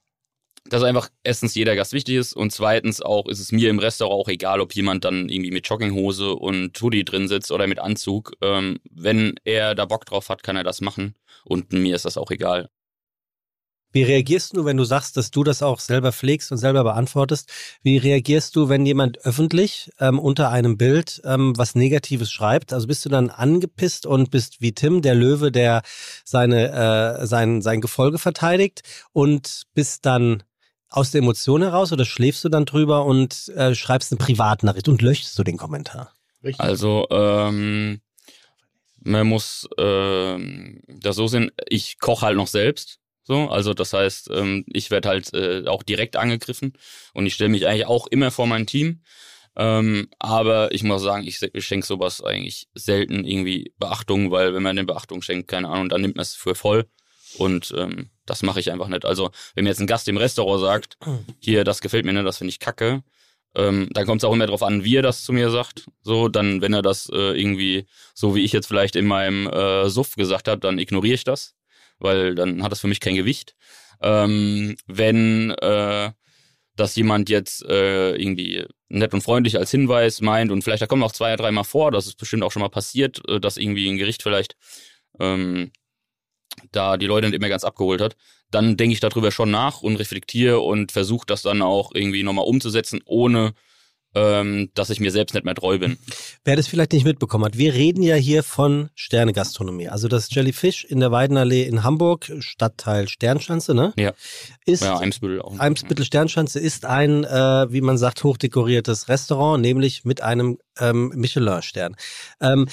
dass 0.68 0.82
einfach 0.82 1.08
erstens 1.24 1.54
jeder 1.54 1.74
Gast 1.76 1.92
wichtig 1.92 2.16
ist 2.16 2.34
und 2.34 2.52
zweitens 2.52 3.02
auch 3.02 3.26
ist 3.28 3.40
es 3.40 3.52
mir 3.52 3.68
im 3.68 3.78
Restaurant 3.78 4.20
auch 4.20 4.28
egal, 4.28 4.60
ob 4.60 4.74
jemand 4.74 5.04
dann 5.04 5.28
irgendwie 5.28 5.50
mit 5.50 5.68
Jogginghose 5.68 6.34
und 6.34 6.80
Hoodie 6.80 7.04
drin 7.04 7.28
sitzt 7.28 7.50
oder 7.50 7.66
mit 7.66 7.78
Anzug. 7.78 8.32
Ähm, 8.42 8.78
wenn 8.90 9.34
er 9.44 9.74
da 9.74 9.84
Bock 9.84 10.06
drauf 10.06 10.28
hat, 10.28 10.42
kann 10.42 10.56
er 10.56 10.64
das 10.64 10.80
machen 10.80 11.14
und 11.44 11.72
mir 11.72 11.96
ist 11.96 12.04
das 12.04 12.16
auch 12.16 12.30
egal. 12.30 12.68
Wie 13.94 14.04
reagierst 14.04 14.56
du, 14.56 14.64
wenn 14.64 14.78
du 14.78 14.84
sagst, 14.84 15.18
dass 15.18 15.30
du 15.30 15.44
das 15.44 15.62
auch 15.62 15.78
selber 15.78 16.12
pflegst 16.12 16.50
und 16.50 16.56
selber 16.56 16.82
beantwortest? 16.82 17.50
Wie 17.82 17.98
reagierst 17.98 18.56
du, 18.56 18.70
wenn 18.70 18.86
jemand 18.86 19.18
öffentlich 19.26 19.90
ähm, 20.00 20.18
unter 20.18 20.48
einem 20.48 20.78
Bild 20.78 21.20
ähm, 21.26 21.52
was 21.58 21.74
Negatives 21.74 22.32
schreibt? 22.32 22.72
Also 22.72 22.86
bist 22.86 23.04
du 23.04 23.10
dann 23.10 23.28
angepisst 23.28 24.06
und 24.06 24.30
bist 24.30 24.62
wie 24.62 24.72
Tim, 24.72 25.02
der 25.02 25.14
Löwe, 25.14 25.52
der 25.52 25.82
seine, 26.24 27.20
äh, 27.20 27.26
sein, 27.26 27.60
sein 27.60 27.82
Gefolge 27.82 28.18
verteidigt 28.18 28.80
und 29.12 29.64
bist 29.74 30.06
dann 30.06 30.42
aus 30.92 31.10
der 31.10 31.20
Emotion 31.20 31.62
heraus 31.62 31.92
oder 31.92 32.04
schläfst 32.04 32.44
du 32.44 32.48
dann 32.48 32.64
drüber 32.64 33.04
und 33.04 33.48
äh, 33.56 33.74
schreibst 33.74 34.12
eine 34.12 34.18
Privatnachricht 34.18 34.88
und 34.88 35.02
löschst 35.02 35.38
du 35.38 35.42
den 35.42 35.56
Kommentar? 35.56 36.12
Richtig. 36.44 36.60
Also, 36.60 37.06
ähm, 37.10 38.00
man 39.04 39.26
muss 39.26 39.68
ähm, 39.78 40.80
das 40.88 41.16
so 41.16 41.26
sehen, 41.26 41.50
ich 41.68 41.98
koche 41.98 42.26
halt 42.26 42.36
noch 42.36 42.46
selbst. 42.46 42.98
So, 43.24 43.48
also 43.48 43.72
das 43.72 43.92
heißt, 43.92 44.30
ähm, 44.32 44.64
ich 44.66 44.90
werde 44.90 45.08
halt 45.08 45.32
äh, 45.32 45.64
auch 45.66 45.82
direkt 45.82 46.16
angegriffen 46.16 46.72
und 47.14 47.26
ich 47.26 47.34
stelle 47.34 47.50
mich 47.50 47.66
eigentlich 47.66 47.86
auch 47.86 48.06
immer 48.08 48.30
vor 48.30 48.46
mein 48.46 48.66
Team. 48.66 49.02
Ähm, 49.54 50.08
aber 50.18 50.72
ich 50.72 50.82
muss 50.82 51.02
sagen, 51.02 51.26
ich, 51.26 51.38
schenke 51.64 51.86
sowas 51.86 52.22
eigentlich 52.22 52.68
selten 52.74 53.24
irgendwie 53.24 53.72
Beachtung, 53.78 54.30
weil 54.30 54.54
wenn 54.54 54.62
man 54.62 54.76
den 54.76 54.86
Beachtung 54.86 55.22
schenkt, 55.22 55.48
keine 55.48 55.68
Ahnung, 55.68 55.88
dann 55.88 56.00
nimmt 56.00 56.16
man 56.16 56.22
es 56.22 56.34
für 56.34 56.54
voll. 56.54 56.86
Und 57.38 57.72
ähm, 57.76 58.10
das 58.26 58.42
mache 58.42 58.60
ich 58.60 58.70
einfach 58.70 58.88
nicht. 58.88 59.04
Also, 59.04 59.30
wenn 59.54 59.64
mir 59.64 59.70
jetzt 59.70 59.80
ein 59.80 59.86
Gast 59.86 60.08
im 60.08 60.16
Restaurant 60.16 60.60
sagt, 60.60 60.98
hier, 61.40 61.64
das 61.64 61.80
gefällt 61.80 62.04
mir 62.04 62.12
nicht, 62.12 62.26
das 62.26 62.38
finde 62.38 62.50
ich 62.50 62.58
kacke, 62.58 63.02
ähm, 63.54 63.88
dann 63.92 64.06
kommt 64.06 64.22
es 64.22 64.24
auch 64.24 64.32
immer 64.32 64.46
darauf 64.46 64.62
an, 64.62 64.84
wie 64.84 64.96
er 64.96 65.02
das 65.02 65.24
zu 65.24 65.32
mir 65.32 65.50
sagt. 65.50 65.86
So, 66.02 66.28
dann, 66.28 66.62
wenn 66.62 66.72
er 66.72 66.82
das 66.82 67.08
äh, 67.12 67.38
irgendwie, 67.38 67.86
so 68.14 68.34
wie 68.34 68.44
ich 68.44 68.52
jetzt 68.52 68.66
vielleicht 68.66 68.96
in 68.96 69.06
meinem 69.06 69.46
äh, 69.46 69.88
Suff 69.88 70.14
gesagt 70.16 70.48
habe, 70.48 70.60
dann 70.60 70.78
ignoriere 70.78 71.14
ich 71.14 71.24
das, 71.24 71.54
weil 71.98 72.34
dann 72.34 72.62
hat 72.62 72.72
das 72.72 72.80
für 72.80 72.88
mich 72.88 73.00
kein 73.00 73.14
Gewicht. 73.14 73.54
Ähm, 74.00 74.76
wenn 74.86 75.50
äh, 75.50 76.12
das 76.76 76.96
jemand 76.96 77.28
jetzt 77.28 77.64
äh, 77.66 78.16
irgendwie 78.16 78.64
nett 78.88 79.12
und 79.12 79.22
freundlich 79.22 79.58
als 79.58 79.70
Hinweis 79.70 80.20
meint 80.20 80.50
und 80.50 80.62
vielleicht 80.62 80.82
da 80.82 80.86
kommt 80.86 81.02
auch 81.02 81.12
zwei, 81.12 81.36
dreimal 81.36 81.64
vor, 81.64 81.90
das 81.90 82.06
ist 82.06 82.16
bestimmt 82.16 82.42
auch 82.42 82.52
schon 82.52 82.62
mal 82.62 82.68
passiert, 82.68 83.20
äh, 83.28 83.38
dass 83.38 83.58
irgendwie 83.58 83.88
ein 83.88 83.98
Gericht 83.98 84.22
vielleicht 84.22 84.56
ähm, 85.20 85.70
da 86.70 86.96
die 86.96 87.06
Leute 87.06 87.28
nicht 87.28 87.36
immer 87.36 87.48
ganz 87.48 87.64
abgeholt 87.64 88.00
hat, 88.00 88.16
dann 88.50 88.76
denke 88.76 88.92
ich 88.92 89.00
darüber 89.00 89.30
schon 89.30 89.50
nach 89.50 89.82
und 89.82 89.96
reflektiere 89.96 90.60
und 90.60 90.92
versuche 90.92 91.26
das 91.26 91.42
dann 91.42 91.62
auch 91.62 91.92
irgendwie 91.94 92.22
nochmal 92.22 92.46
umzusetzen, 92.46 93.00
ohne 93.04 93.54
ähm, 94.14 94.70
dass 94.74 94.90
ich 94.90 95.00
mir 95.00 95.10
selbst 95.10 95.32
nicht 95.34 95.44
mehr 95.44 95.54
treu 95.54 95.78
bin. 95.78 95.98
Wer 96.44 96.56
das 96.56 96.66
vielleicht 96.66 96.92
nicht 96.92 97.04
mitbekommen 97.04 97.44
hat, 97.44 97.56
wir 97.56 97.72
reden 97.74 98.02
ja 98.02 98.14
hier 98.14 98.42
von 98.42 98.90
Sternegastronomie. 98.94 99.88
Also 99.88 100.08
das 100.08 100.28
Jellyfish 100.34 100.84
in 100.84 101.00
der 101.00 101.10
Weidenallee 101.10 101.62
in 101.62 101.82
Hamburg, 101.82 102.30
Stadtteil 102.40 103.08
Sternschanze, 103.08 103.74
ne? 103.74 103.94
Ja. 103.96 104.12
Ist 104.66 104.82
Ja, 104.82 104.98
Eimsbüttel 104.98 105.40
auch. 105.40 105.58
Eimsbüttel 105.58 106.04
Sternschanze 106.04 106.60
ist 106.60 106.84
ein, 106.84 107.24
äh, 107.24 107.72
wie 107.72 107.80
man 107.80 107.96
sagt, 107.96 108.22
hochdekoriertes 108.22 109.08
Restaurant, 109.08 109.62
nämlich 109.62 110.04
mit 110.04 110.20
einem 110.20 110.58
ähm, 110.78 111.12
Michelin-Stern. 111.14 111.96
Ähm, 112.40 112.68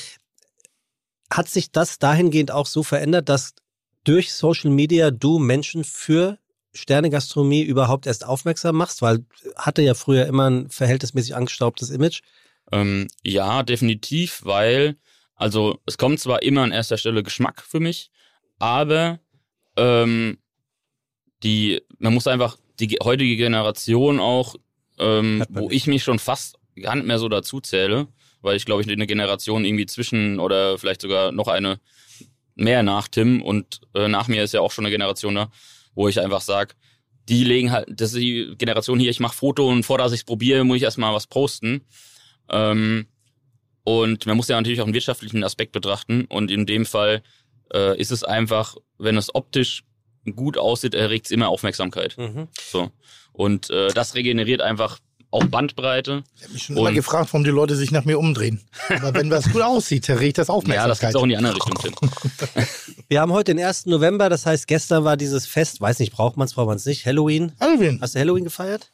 hat 1.31 1.47
sich 1.47 1.71
das 1.71 1.99
dahingehend 1.99 2.51
auch 2.51 2.65
so 2.65 2.83
verändert, 2.83 3.29
dass 3.29 3.53
durch 4.03 4.33
Social 4.33 4.71
Media 4.71 5.11
du 5.11 5.39
Menschen 5.39 5.83
für 5.83 6.37
Sternegastronomie 6.73 7.63
überhaupt 7.63 8.07
erst 8.07 8.25
aufmerksam 8.25 8.75
machst? 8.75 9.01
Weil 9.01 9.25
hatte 9.55 9.81
ja 9.81 9.93
früher 9.93 10.25
immer 10.27 10.49
ein 10.49 10.69
verhältnismäßig 10.69 11.35
angestaubtes 11.35 11.89
Image. 11.89 12.21
Ähm, 12.71 13.07
ja, 13.23 13.63
definitiv, 13.63 14.41
weil, 14.43 14.95
also 15.35 15.79
es 15.85 15.97
kommt 15.97 16.19
zwar 16.19 16.43
immer 16.43 16.61
an 16.61 16.71
erster 16.71 16.97
Stelle 16.97 17.23
Geschmack 17.23 17.63
für 17.63 17.79
mich, 17.79 18.11
aber 18.59 19.19
ähm, 19.75 20.37
die, 21.43 21.81
man 21.97 22.13
muss 22.13 22.27
einfach 22.27 22.57
die 22.79 22.87
ge- 22.87 22.99
heutige 23.03 23.35
Generation 23.35 24.19
auch, 24.19 24.55
ähm, 24.99 25.43
wo 25.49 25.67
nicht. 25.67 25.77
ich 25.77 25.87
mich 25.87 26.03
schon 26.03 26.19
fast 26.19 26.57
gar 26.79 26.95
nicht 26.95 27.07
mehr 27.07 27.19
so 27.19 27.29
dazu 27.29 27.59
zähle, 27.59 28.07
weil 28.41 28.55
ich 28.55 28.65
glaube, 28.65 28.81
ich 28.81 28.89
eine 28.89 29.07
Generation 29.07 29.65
irgendwie 29.65 29.85
zwischen 29.85 30.39
oder 30.39 30.77
vielleicht 30.77 31.01
sogar 31.01 31.31
noch 31.31 31.47
eine 31.47 31.79
mehr 32.59 32.83
nach 32.83 33.07
Tim 33.07 33.41
und 33.41 33.81
äh, 33.95 34.07
nach 34.07 34.27
mir 34.27 34.43
ist 34.43 34.53
ja 34.53 34.61
auch 34.61 34.71
schon 34.71 34.85
eine 34.85 34.91
Generation 34.91 35.35
da, 35.35 35.51
wo 35.95 36.07
ich 36.07 36.19
einfach 36.19 36.41
sage, 36.41 36.75
die 37.27 37.43
legen 37.43 37.71
halt, 37.71 37.87
das 37.89 38.13
ist 38.13 38.19
die 38.19 38.55
Generation 38.57 38.99
hier, 38.99 39.11
ich 39.11 39.19
mache 39.19 39.35
Foto 39.35 39.69
und 39.69 39.83
vor 39.83 39.97
dass 39.97 40.11
ich 40.11 40.21
es 40.21 40.25
probiere, 40.25 40.63
muss 40.63 40.77
ich 40.77 40.83
erstmal 40.83 41.13
was 41.13 41.27
posten. 41.27 41.85
Ähm, 42.49 43.05
und 43.83 44.25
man 44.25 44.37
muss 44.37 44.47
ja 44.47 44.55
natürlich 44.55 44.81
auch 44.81 44.85
einen 44.85 44.93
wirtschaftlichen 44.93 45.43
Aspekt 45.43 45.71
betrachten. 45.71 46.25
Und 46.25 46.51
in 46.51 46.65
dem 46.65 46.85
Fall 46.85 47.23
äh, 47.73 47.99
ist 47.99 48.11
es 48.11 48.23
einfach, 48.23 48.75
wenn 48.97 49.17
es 49.17 49.33
optisch 49.33 49.83
gut 50.35 50.57
aussieht, 50.57 50.93
erregt 50.93 51.25
es 51.25 51.31
immer 51.31 51.49
Aufmerksamkeit. 51.49 52.15
So. 52.69 52.91
Und 53.31 53.69
äh, 53.69 53.87
das 53.89 54.15
regeneriert 54.15 54.61
einfach 54.61 54.99
auch 55.31 55.45
Bandbreite. 55.45 56.23
Ich 56.37 56.43
habe 56.43 56.53
mich 56.53 56.63
schon 56.63 56.77
immer 56.77 56.89
Und- 56.89 56.95
gefragt, 56.95 57.29
warum 57.33 57.43
die 57.43 57.49
Leute 57.51 57.75
sich 57.75 57.91
nach 57.91 58.05
mir 58.05 58.17
umdrehen. 58.19 58.61
Aber 58.89 59.13
wenn 59.13 59.29
was 59.29 59.51
gut 59.51 59.61
aussieht, 59.61 60.09
dann 60.09 60.17
regt 60.17 60.37
das 60.37 60.47
Ja, 60.47 60.53
das 60.53 60.57
Aufmerksamkeit. 60.57 61.09
geht 61.09 61.15
auch 61.17 61.23
in 61.23 61.29
die 61.29 61.37
andere 61.37 61.55
Richtung, 61.55 61.75
Tim. 61.79 61.93
Wir 63.09 63.21
haben 63.21 63.31
heute 63.33 63.53
den 63.55 63.63
1. 63.63 63.85
November, 63.87 64.29
das 64.29 64.45
heißt, 64.45 64.67
gestern 64.67 65.03
war 65.03 65.17
dieses 65.17 65.45
Fest, 65.45 65.81
weiß 65.81 65.99
nicht, 65.99 66.11
braucht 66.13 66.37
man 66.37 66.45
es, 66.45 66.53
braucht 66.53 66.67
man 66.67 66.77
es 66.77 66.85
nicht, 66.85 67.05
Halloween. 67.05 67.51
Alvin, 67.59 67.99
Hast 68.01 68.15
du 68.15 68.19
Halloween 68.19 68.43
gefeiert? 68.43 68.91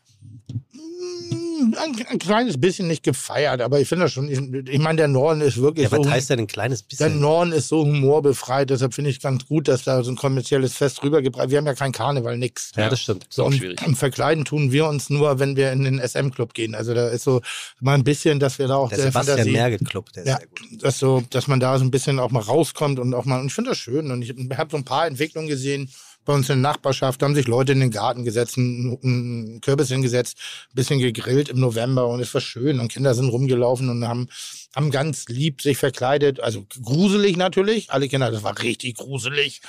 Ein, 1.77 2.06
ein 2.10 2.19
kleines 2.19 2.60
bisschen 2.60 2.88
nicht 2.88 3.03
gefeiert, 3.03 3.61
aber 3.61 3.80
ich 3.80 3.88
finde 3.88 4.06
das 4.06 4.14
schon, 4.14 4.30
ich, 4.30 4.39
ich 4.69 4.80
meine, 4.80 4.97
der 4.97 5.07
Norden 5.07 5.41
ist 5.41 5.57
wirklich 5.57 5.85
Ja, 5.85 5.91
was 5.97 6.06
so. 6.06 6.10
heißt 6.11 6.30
denn 6.30 6.39
ein 6.39 6.47
kleines 6.47 6.81
Der 6.81 6.88
bisschen? 7.07 7.19
Norden 7.19 7.52
ist 7.53 7.69
so 7.69 7.85
humorbefreit, 7.85 8.69
deshalb 8.69 8.93
finde 8.93 9.10
ich 9.10 9.19
ganz 9.22 9.45
gut, 9.47 9.68
dass 9.68 9.84
da 9.84 10.03
so 10.03 10.11
ein 10.11 10.15
kommerzielles 10.15 10.76
Fest 10.76 11.02
rübergebracht 11.03 11.49
Wir 11.49 11.57
haben 11.57 11.65
ja 11.65 11.73
kein 11.73 11.91
Karneval, 11.91 12.38
nix. 12.38 12.72
Ja, 12.76 12.89
das 12.89 13.02
stimmt. 13.02 13.26
Ist 13.30 13.39
auch 13.39 13.47
und 13.47 13.53
schwierig. 13.56 13.81
am 13.84 13.95
Verkleiden 13.95 14.45
tun 14.45 14.72
wir 14.72 14.85
uns 14.88 15.10
nur, 15.10 15.39
wenn 15.39 15.56
wir 15.56 15.72
in 15.72 15.84
den 15.84 15.99
SM-Club 15.99 16.53
gehen. 16.53 16.76
Also 16.76 16.93
da 16.93 17.07
ist 17.07 17.23
so 17.23 17.41
mal 17.80 17.93
ein 17.95 18.03
bisschen, 18.03 18.39
dass 18.39 18.60
wir 18.60 18.68
da 18.68 18.76
auch 18.76 18.89
Der 18.89 18.97
der 18.97 19.07
Sebastian 19.07 19.38
Fantasie, 19.38 19.57
Merget 19.57 19.85
Club, 19.89 20.11
der 20.14 20.23
ist 20.23 20.30
ja, 20.30 20.38
sehr 20.38 20.47
gut. 20.47 20.84
dass 20.84 20.99
so, 20.99 21.23
dass 21.30 21.47
man 21.47 21.60
da 21.60 21.77
so 21.80 21.85
ein 21.85 21.91
bisschen 21.91 22.19
auch 22.19 22.31
mal 22.31 22.41
rauskommt 22.41 22.99
und 22.99 23.14
auch 23.14 23.26
mal, 23.26 23.39
und 23.39 23.47
ich 23.47 23.53
finde 23.53 23.72
das 23.72 23.77
schön. 23.80 24.11
Und 24.11 24.22
ich 24.22 24.30
habe 24.57 24.69
so 24.72 24.77
ein 24.77 24.85
paar 24.85 25.07
Entwicklungen 25.07 25.47
gesehen 25.47 25.89
bei 26.26 26.34
uns 26.34 26.49
in 26.49 26.61
der 26.61 26.72
Nachbarschaft. 26.72 27.22
Haben 27.23 27.35
sich 27.35 27.47
Leute 27.47 27.72
in 27.72 27.80
den 27.80 27.91
Garten 27.91 28.26
gesetzt, 28.26 28.57
einen, 28.57 29.61
Kürbis 29.61 29.89
hingesetzt, 29.89 30.38
ein 30.72 30.76
bisschen 30.76 30.99
gegrillt 30.99 31.49
im 31.49 31.60
November 31.60 32.07
und 32.07 32.19
es 32.19 32.34
war 32.34 32.41
schön. 32.41 32.80
Und 32.80 32.91
Kinder 32.91 33.14
sind 33.14 33.30
rumgelaufen 33.30 33.89
und 33.89 34.07
haben, 34.07 34.27
haben 34.76 34.91
ganz 34.91 35.26
lieb 35.27 35.61
sich 35.61 35.77
verkleidet. 35.77 36.39
Also 36.39 36.65
gruselig 36.84 37.38
natürlich. 37.38 37.91
Alle 37.91 38.10
Kinder, 38.10 38.31
das 38.31 38.43
war 38.43 38.60
richtig 38.61 38.97
gruselig. 38.97 39.61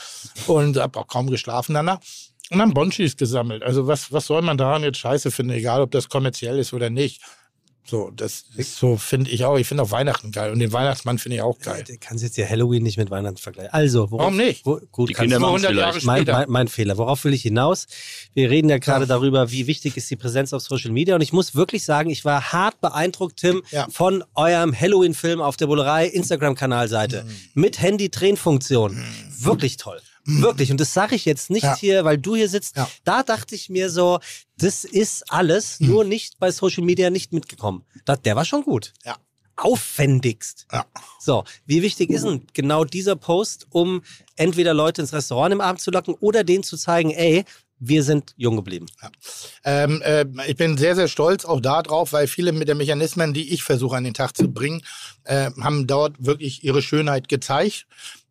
Und 0.47 0.77
hab 0.77 0.97
auch 0.97 1.07
kaum 1.07 1.31
geschlafen 1.31 1.75
danach. 1.75 2.01
Und 2.51 2.61
haben 2.61 2.75
Bonchis 2.75 3.17
gesammelt. 3.17 3.63
Also 3.63 3.87
was, 3.87 4.13
was 4.13 4.27
soll 4.27 4.43
man 4.43 4.57
daran 4.57 4.83
jetzt 4.83 4.99
scheiße 4.99 5.31
finden, 5.31 5.53
egal 5.53 5.83
ob 5.83 5.91
das 5.91 6.09
kommerziell 6.09 6.59
ist 6.59 6.73
oder 6.73 6.91
nicht. 6.91 7.21
So, 7.89 8.11
das 8.15 8.45
ist 8.57 8.77
so, 8.77 8.97
finde 8.97 9.31
ich 9.31 9.45
auch. 9.45 9.57
Ich 9.59 9.69
finde 9.69 9.85
auch 9.85 9.93
Weihnachten 9.93 10.33
geil. 10.33 10.51
Und 10.53 10.59
den 10.59 10.73
Weihnachtsmann 10.73 11.19
finde 11.19 11.37
ich 11.37 11.43
auch 11.43 11.59
geil. 11.61 11.85
Du 11.87 11.97
kannst 12.01 12.25
jetzt 12.25 12.35
hier 12.35 12.49
Halloween 12.49 12.83
nicht 12.83 12.97
mit 12.99 13.11
Weihnachten 13.11 13.37
vergleichen. 13.37 13.73
Also, 13.73 14.11
worauf, 14.11 14.21
Warum 14.23 14.37
nicht? 14.37 14.67
Wo, 14.67 14.81
gut, 14.91 15.11
Die 15.11 15.15
Kinder 15.15 15.39
machen 15.39 15.57
es 15.57 15.65
100 15.65 15.81
Jahre 15.81 15.99
mein, 16.05 16.25
mein, 16.25 16.51
mein 16.51 16.69
Fehler. 16.69 16.99
Worauf 16.99 17.23
will 17.25 17.33
ich 17.33 17.43
hinaus? 17.43 17.87
Wir 18.35 18.51
reden 18.51 18.69
ja 18.69 18.79
gerade 18.79 19.07
darüber, 19.07 19.53
wie 19.53 19.69
wichtig 19.69 19.97
ist 19.97 20.11
die 20.11 20.17
Präsenz 20.17 20.53
auf 20.53 20.63
Social 20.63 20.91
Media. 20.91 21.15
Und 21.15 21.21
ich 21.21 21.33
muss 21.33 21.55
wirklich 21.55 21.85
sagen, 21.85 22.11
ich 22.11 22.25
war 22.25 22.53
hart 22.53 22.81
beeindruckt, 22.81 23.37
Tim, 23.39 23.63
Ja. 23.71 23.87
von 23.91 24.25
eurem 24.35 24.79
Halloween-Film 24.79 25.41
auf 25.41 25.57
der 25.57 25.67
Bullerei 25.69 26.07
Instagram-Kanalseite. 26.09 27.23
Mhm. 27.25 27.61
Mit 27.63 27.81
Handy-Tränenfunktion. 27.81 29.01
Wirklich 29.39 29.77
toll. 29.77 30.01
Wirklich. 30.27 30.71
Und 30.71 30.81
das 30.81 30.93
sage 30.93 31.15
ich 31.15 31.25
jetzt 31.25 31.51
nicht 31.51 31.63
Ja. 31.63 31.77
hier, 31.77 32.05
weil 32.05 32.19
du 32.19 32.35
hier 32.37 32.49
sitzt. 32.49 32.77
Ja. 32.77 32.91
Da 33.05 33.23
dachte 33.23 33.55
ich 33.55 33.69
mir 33.71 33.91
so, 33.91 34.19
das 34.59 34.85
ist 34.85 35.31
alles, 35.33 35.81
nur 35.81 36.05
nicht 36.05 36.39
bei 36.39 36.51
Social 36.51 36.85
Media 36.85 37.11
nicht 37.11 37.33
mitgekommen. 37.33 37.85
Das, 38.05 38.21
der 38.23 38.37
war 38.37 38.45
schon 38.45 38.63
gut. 38.63 38.93
Ja. 39.05 39.17
Aufwendigst. 39.57 40.67
Ja. 40.73 40.85
So, 41.21 41.45
wie 41.65 41.81
wichtig 41.83 42.11
ist 42.11 42.25
denn 42.25 42.43
genau 42.53 42.85
dieser 42.85 43.17
Post, 43.17 43.67
um 43.71 44.03
entweder 44.37 44.75
Leute 44.75 45.01
ins 45.01 45.13
Restaurant 45.13 45.53
im 45.53 45.61
Abend 45.61 45.81
zu 45.81 45.91
locken 45.91 46.15
oder 46.21 46.45
denen 46.45 46.63
zu 46.65 46.77
zeigen, 46.77 47.11
ey, 47.11 47.45
wir 47.79 48.03
sind 48.03 48.33
jung 48.37 48.57
geblieben. 48.57 48.87
Ähm, 49.65 50.01
äh, 50.03 50.25
ich 50.47 50.57
bin 50.57 50.79
sehr, 50.79 50.95
sehr 50.97 51.09
stolz 51.09 51.45
auch 51.45 51.61
darauf, 51.61 52.13
weil 52.13 52.27
viele 52.27 52.53
mit 52.53 52.69
der 52.69 52.75
Mechanismen, 52.75 53.35
die 53.35 53.53
ich 53.53 53.63
versuche 53.63 53.97
an 53.97 54.05
den 54.05 54.15
Tag 54.15 54.37
zu 54.37 54.49
bringen, 54.49 54.83
äh, 55.25 55.51
haben 55.61 55.87
dort 55.87 56.15
wirklich 56.19 56.65
ihre 56.65 56.81
Schönheit 56.83 57.29
gezeigt. 57.29 57.87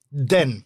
Denn 0.10 0.65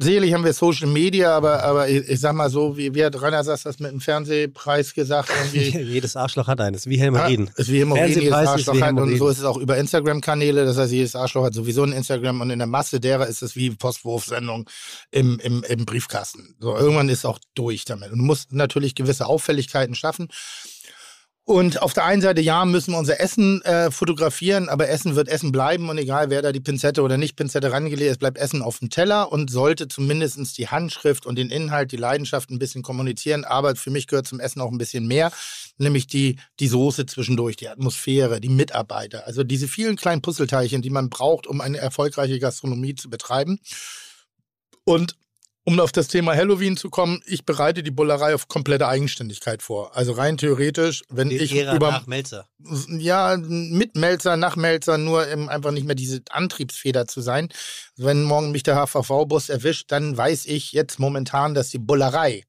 sicherlich 0.00 0.34
haben 0.34 0.44
wir 0.44 0.52
Social 0.52 0.88
Media, 0.88 1.36
aber, 1.36 1.62
aber 1.62 1.88
ich, 1.88 2.08
ich 2.08 2.20
sag 2.20 2.34
mal 2.34 2.50
so, 2.50 2.76
wie, 2.76 2.94
wie 2.94 3.04
hat 3.04 3.20
Rainer 3.20 3.44
Sass 3.44 3.62
das 3.62 3.78
mit 3.78 3.90
dem 3.90 4.00
Fernsehpreis 4.00 4.94
gesagt? 4.94 5.30
Jedes 5.52 6.16
Arschloch 6.16 6.46
hat 6.46 6.60
eines, 6.60 6.86
wie 6.86 6.96
Helmeriden. 6.98 7.46
Ja, 7.46 7.52
ist 7.56 7.70
wie 7.70 7.80
Hämorrhoiden, 7.80 8.20
jedes 8.20 8.28
Fernsehpreis 8.28 8.60
ist 8.60 8.68
Arschloch 8.68 8.86
hat. 8.86 8.96
Und 8.96 9.16
so 9.16 9.28
ist 9.28 9.38
es 9.38 9.44
auch 9.44 9.56
über 9.56 9.76
Instagram-Kanäle. 9.76 10.64
Das 10.64 10.76
heißt, 10.76 10.92
jedes 10.92 11.16
Arschloch 11.16 11.44
hat 11.44 11.54
sowieso 11.54 11.82
ein 11.82 11.92
Instagram 11.92 12.40
und 12.40 12.50
in 12.50 12.58
der 12.58 12.68
Masse 12.68 13.00
derer 13.00 13.26
ist 13.26 13.42
es 13.42 13.56
wie 13.56 13.70
Postwurfsendung 13.70 14.68
im, 15.10 15.38
im, 15.40 15.62
im 15.64 15.84
Briefkasten. 15.84 16.54
So, 16.60 16.76
irgendwann 16.76 17.08
ist 17.08 17.24
auch 17.24 17.38
durch 17.54 17.84
damit. 17.84 18.10
Und 18.12 18.18
du 18.18 18.24
musst 18.24 18.52
natürlich 18.52 18.94
gewisse 18.94 19.26
Auffälligkeiten 19.26 19.94
schaffen. 19.94 20.28
Und 21.46 21.82
auf 21.82 21.92
der 21.92 22.06
einen 22.06 22.22
Seite, 22.22 22.40
ja, 22.40 22.64
müssen 22.64 22.92
wir 22.92 22.98
unser 22.98 23.20
Essen 23.20 23.60
äh, 23.62 23.90
fotografieren, 23.90 24.70
aber 24.70 24.88
Essen 24.88 25.14
wird 25.14 25.28
Essen 25.28 25.52
bleiben 25.52 25.90
und 25.90 25.98
egal, 25.98 26.30
wer 26.30 26.40
da 26.40 26.52
die 26.52 26.60
Pinzette 26.60 27.02
oder 27.02 27.18
nicht 27.18 27.36
Pinzette 27.36 27.70
rangelegt 27.70 28.10
ist, 28.12 28.18
bleibt 28.18 28.38
Essen 28.38 28.62
auf 28.62 28.78
dem 28.78 28.88
Teller 28.88 29.30
und 29.30 29.50
sollte 29.50 29.86
zumindest 29.86 30.56
die 30.56 30.68
Handschrift 30.68 31.26
und 31.26 31.36
den 31.36 31.50
Inhalt, 31.50 31.92
die 31.92 31.98
Leidenschaft 31.98 32.48
ein 32.48 32.58
bisschen 32.58 32.82
kommunizieren. 32.82 33.44
Aber 33.44 33.76
für 33.76 33.90
mich 33.90 34.06
gehört 34.06 34.26
zum 34.26 34.40
Essen 34.40 34.62
auch 34.62 34.72
ein 34.72 34.78
bisschen 34.78 35.06
mehr, 35.06 35.32
nämlich 35.76 36.06
die, 36.06 36.38
die 36.60 36.68
Soße 36.68 37.04
zwischendurch, 37.04 37.56
die 37.56 37.68
Atmosphäre, 37.68 38.40
die 38.40 38.48
Mitarbeiter. 38.48 39.26
Also 39.26 39.44
diese 39.44 39.68
vielen 39.68 39.96
kleinen 39.96 40.22
Puzzleteilchen, 40.22 40.80
die 40.80 40.88
man 40.88 41.10
braucht, 41.10 41.46
um 41.46 41.60
eine 41.60 41.76
erfolgreiche 41.76 42.38
Gastronomie 42.38 42.94
zu 42.94 43.10
betreiben. 43.10 43.58
Und 44.84 45.14
um 45.64 45.80
auf 45.80 45.92
das 45.92 46.08
Thema 46.08 46.34
Halloween 46.36 46.76
zu 46.76 46.90
kommen, 46.90 47.22
ich 47.26 47.46
bereite 47.46 47.82
die 47.82 47.90
Bullerei 47.90 48.34
auf 48.34 48.48
komplette 48.48 48.86
Eigenständigkeit 48.86 49.62
vor. 49.62 49.96
Also 49.96 50.12
rein 50.12 50.36
theoretisch, 50.36 51.02
wenn 51.08 51.30
Die 51.30 51.38
ich 51.38 51.54
Ära 51.54 51.74
über 51.74 51.90
nach 51.90 52.06
Melzer. 52.06 52.46
ja, 52.88 53.36
mit 53.38 53.96
Melzer, 53.96 54.36
nach 54.36 54.56
Melzer, 54.56 54.98
nur 54.98 55.26
eben 55.26 55.48
einfach 55.48 55.70
nicht 55.70 55.86
mehr 55.86 55.94
diese 55.94 56.22
Antriebsfeder 56.30 57.06
zu 57.06 57.22
sein. 57.22 57.48
Wenn 57.96 58.24
morgen 58.24 58.52
mich 58.52 58.62
der 58.62 58.76
HVV-Bus 58.76 59.48
erwischt, 59.48 59.90
dann 59.90 60.16
weiß 60.16 60.46
ich 60.46 60.72
jetzt 60.72 60.98
momentan, 60.98 61.54
dass 61.54 61.70
die 61.70 61.78
Bullerei 61.78 62.44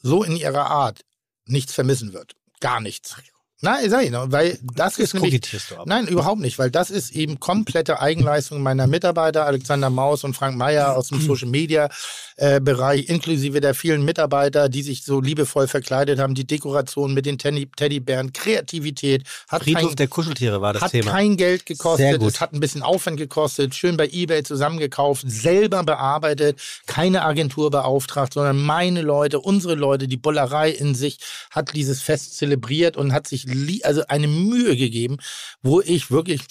so 0.00 0.22
in 0.22 0.36
ihrer 0.36 0.70
Art 0.70 1.00
nichts 1.46 1.74
vermissen 1.74 2.12
wird. 2.12 2.34
Gar 2.60 2.80
nichts. 2.80 3.16
Nein, 3.62 3.90
sag 3.90 4.04
ich 4.04 4.10
noch, 4.10 4.32
weil 4.32 4.58
das 4.74 4.98
ist 4.98 5.12
Jetzt 5.12 5.22
nämlich. 5.22 5.42
Nein, 5.84 6.06
überhaupt 6.06 6.40
nicht, 6.40 6.58
weil 6.58 6.70
das 6.70 6.88
ist 6.90 7.10
eben 7.10 7.40
komplette 7.40 8.00
Eigenleistung 8.00 8.62
meiner 8.62 8.86
Mitarbeiter, 8.86 9.44
Alexander 9.44 9.90
Maus 9.90 10.24
und 10.24 10.34
Frank 10.34 10.56
Meyer 10.56 10.96
aus 10.96 11.08
dem 11.08 11.20
Social 11.20 11.48
Media 11.48 11.90
äh, 12.36 12.58
Bereich, 12.58 13.10
inklusive 13.10 13.60
der 13.60 13.74
vielen 13.74 14.02
Mitarbeiter, 14.02 14.70
die 14.70 14.82
sich 14.82 15.04
so 15.04 15.20
liebevoll 15.20 15.68
verkleidet 15.68 16.18
haben, 16.18 16.34
die 16.34 16.46
Dekoration 16.46 17.12
mit 17.12 17.26
den 17.26 17.36
Teddy 17.36 17.66
Teddybären, 17.76 18.32
Kreativität, 18.32 19.24
hat 19.48 19.64
Friedhof 19.64 19.88
kein, 19.88 19.96
der 19.96 20.08
Kuscheltiere 20.08 20.62
war 20.62 20.72
das 20.72 20.80
hat 20.80 20.92
Thema. 20.92 21.10
kein 21.10 21.36
Geld 21.36 21.64
Sehr 21.66 21.76
gekostet, 21.76 22.18
gut. 22.20 22.32
es 22.32 22.40
hat 22.40 22.54
ein 22.54 22.60
bisschen 22.60 22.82
Aufwand 22.82 23.18
gekostet, 23.18 23.74
schön 23.74 23.98
bei 23.98 24.08
Ebay 24.08 24.42
zusammengekauft, 24.42 25.24
selber 25.28 25.84
bearbeitet, 25.84 26.58
keine 26.86 27.22
Agentur 27.24 27.70
beauftragt, 27.70 28.32
sondern 28.32 28.56
meine 28.56 29.02
Leute, 29.02 29.38
unsere 29.38 29.74
Leute, 29.74 30.08
die 30.08 30.16
Bullerei 30.16 30.70
in 30.70 30.94
sich 30.94 31.18
hat 31.50 31.74
dieses 31.74 32.00
Fest 32.00 32.38
zelebriert 32.38 32.96
und 32.96 33.12
hat 33.12 33.28
sich 33.28 33.49
also 33.84 34.02
eine 34.08 34.28
Mühe 34.28 34.76
gegeben, 34.76 35.18
wo 35.62 35.80
ich 35.80 36.10
wirklich 36.10 36.42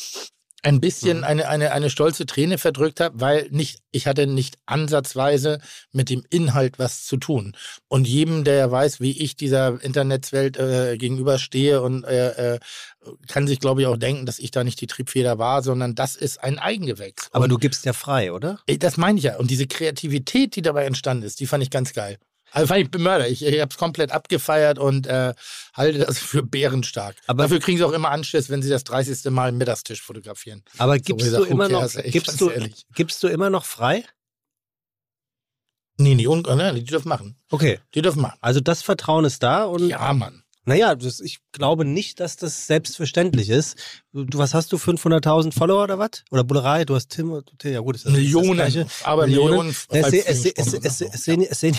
ein 0.62 0.76
Mhm. 0.76 0.82
bisschen 0.82 1.24
eine, 1.24 1.48
eine, 1.48 1.72
eine 1.72 1.90
stolze 1.90 2.26
Träne 2.26 2.58
verdrückt 2.58 3.00
habe, 3.00 3.20
weil 3.22 3.48
nicht, 3.52 3.80
ich 3.92 4.08
hatte 4.08 4.28
nicht 4.28 4.58
ansatzweise 4.66 5.60
mit 5.92 6.10
dem 6.10 6.24
Inhalt 6.30 6.80
was 6.80 7.06
zu 7.06 7.18
tun. 7.18 7.56
Und 7.88 8.08
jedem, 8.08 8.44
der 8.44 8.56
ja 8.56 8.72
weiß, 8.72 9.00
wie 9.00 9.18
ich 9.18 9.36
dieser 9.36 9.82
Internetswelt 9.82 10.58
äh, 10.58 10.98
gegenüberstehe 10.98 11.82
und 11.82 12.04
äh, 12.04 12.56
äh, 12.56 12.60
kann 13.28 13.48
sich, 13.48 13.60
glaube 13.60 13.82
ich, 13.82 13.88
auch 13.88 13.98
denken, 13.98 14.26
dass 14.26 14.40
ich 14.40 14.52
da 14.52 14.64
nicht 14.64 14.82
die 14.82 14.88
Triebfeder 14.88 15.38
war, 15.38 15.64
sondern 15.64 15.96
das 15.96 16.16
ist 16.16 16.44
ein 16.44 16.60
Eigengewächs. 16.60 17.30
Aber 17.32 17.46
und, 17.46 17.50
du 17.50 17.58
gibst 17.58 17.86
ja 17.86 17.94
frei, 17.94 18.34
oder? 18.34 18.60
Das 18.80 18.98
meine 18.98 19.18
ich 19.18 19.24
ja. 19.24 19.38
Und 19.38 19.50
diese 19.50 19.68
Kreativität, 19.68 20.56
die 20.56 20.62
dabei 20.62 20.86
entstanden 20.86 21.24
ist, 21.24 21.40
die 21.40 21.48
fand 21.48 21.64
ich 21.64 21.70
ganz 21.70 21.94
geil. 21.94 22.18
Also 22.52 22.68
fand 22.68 22.96
ich 22.96 23.02
Mörder. 23.02 23.28
Ich, 23.30 23.44
ich 23.46 23.60
habe 23.62 23.70
es 23.72 23.78
komplett 23.78 24.12
abgefeiert 24.12 24.80
und 24.80 25.08
äh, 25.08 25.34
halte 25.74 26.00
das 26.00 26.18
für 26.20 26.44
bärenstark. 26.44 27.16
Aber- 27.28 27.44
Dafür 27.44 27.60
kriegen 27.60 27.78
sie 27.78 27.84
auch 27.84 27.92
immer 27.92 28.10
Anschiss, 28.12 28.50
wenn 28.50 28.62
sie 28.62 28.70
das 28.70 28.84
30. 28.84 29.26
Mal 29.32 29.52
Mittagstisch 29.52 30.02
fotografieren. 30.02 30.64
Aber 30.78 30.96
So, 30.96 31.02
gibst 31.02 31.28
ich 31.28 31.34
du 31.34 31.44
immer 31.44 31.66
okay, 31.66 31.74
noch, 31.74 31.96
echt, 31.96 32.12
gibst 32.14 32.42
du, 32.42 32.50
ehrlich. 32.50 32.86
gibst 32.96 33.22
du 33.24 33.28
immer 33.28 33.50
noch 33.50 33.66
frei? 33.66 34.04
Nee, 35.98 36.16
nee, 36.16 36.28
un 36.28 36.42
nein, 36.42 36.76
die 36.76 36.84
dürfen 36.86 37.10
machen. 37.10 37.36
Okay. 37.52 37.80
Die 37.94 38.02
dürfen 38.02 38.22
machen. 38.22 38.38
Also 38.42 38.62
das 38.62 38.82
Vertrauen 38.82 39.26
ist 39.26 39.44
da 39.44 39.66
und 39.66 39.90
Ja, 39.90 40.14
Mann. 40.14 40.44
Naja, 40.66 40.94
das, 40.96 41.20
ich 41.20 41.40
glaube 41.52 41.86
nicht, 41.86 42.20
dass 42.20 42.36
das 42.38 42.68
selbstverständlich 42.68 43.50
ist. 43.50 43.78
Du, 44.14 44.38
was 44.38 44.54
hast 44.54 44.72
du, 44.72 44.78
500.000 44.78 45.54
Follower 45.54 45.84
oder 45.84 45.98
was? 46.00 46.24
Oder 46.32 46.44
Bullerei? 46.44 46.86
Du 46.86 46.96
hast 46.96 47.10
Tim, 47.10 47.42
ja 47.64 47.80
gut, 47.80 47.96
ist 47.96 48.06
das 48.06 48.14
Millionen, 48.14 48.58
Das 48.58 49.04
aber 49.04 49.26
Millionen, 49.28 49.70
se- 50.98 51.06
es, 51.14 51.24
sehen, 51.24 51.42
es 51.42 51.60
sehen, 51.60 51.76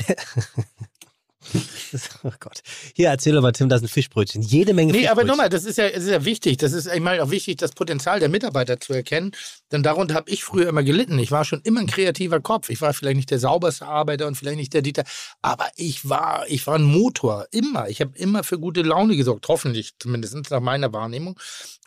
oh 2.22 2.32
Gott. 2.38 2.60
Hier, 2.94 3.08
erzähl 3.08 3.32
doch 3.34 3.40
mal, 3.42 3.52
Tim, 3.52 3.68
das 3.68 3.80
ist 3.80 3.88
ein 3.88 3.92
Fischbrötchen. 3.92 4.42
Jede 4.42 4.74
Menge 4.74 4.92
Nee, 4.92 5.08
aber 5.08 5.22
Fischbrötchen. 5.22 5.28
nochmal, 5.28 5.48
das 5.48 5.64
ist 5.64 5.78
ja, 5.78 5.88
das 5.88 6.04
ist 6.04 6.10
ja 6.10 6.24
wichtig. 6.24 6.58
Das 6.58 6.72
ist, 6.72 6.86
ich 6.86 7.00
meine, 7.00 7.22
auch 7.22 7.30
wichtig, 7.30 7.56
das 7.56 7.72
Potenzial 7.72 8.20
der 8.20 8.28
Mitarbeiter 8.28 8.78
zu 8.78 8.92
erkennen. 8.92 9.32
Denn 9.72 9.82
darunter 9.82 10.14
habe 10.14 10.30
ich 10.30 10.44
früher 10.44 10.68
immer 10.68 10.82
gelitten. 10.82 11.18
Ich 11.18 11.30
war 11.30 11.44
schon 11.44 11.60
immer 11.62 11.80
ein 11.80 11.86
kreativer 11.86 12.40
Kopf. 12.40 12.68
Ich 12.68 12.80
war 12.82 12.92
vielleicht 12.92 13.16
nicht 13.16 13.30
der 13.30 13.38
sauberste 13.38 13.86
Arbeiter 13.86 14.26
und 14.26 14.36
vielleicht 14.36 14.58
nicht 14.58 14.74
der 14.74 14.82
Dieter. 14.82 15.04
Aber 15.40 15.68
ich 15.76 16.08
war, 16.08 16.44
ich 16.48 16.66
war 16.66 16.74
ein 16.76 16.84
Motor. 16.84 17.46
Immer. 17.50 17.88
Ich 17.88 18.00
habe 18.00 18.16
immer 18.16 18.44
für 18.44 18.58
gute 18.58 18.82
Laune 18.82 19.16
gesorgt. 19.16 19.48
Hoffentlich, 19.48 19.92
zumindest 19.98 20.50
nach 20.50 20.60
meiner 20.60 20.92
Wahrnehmung. 20.92 21.38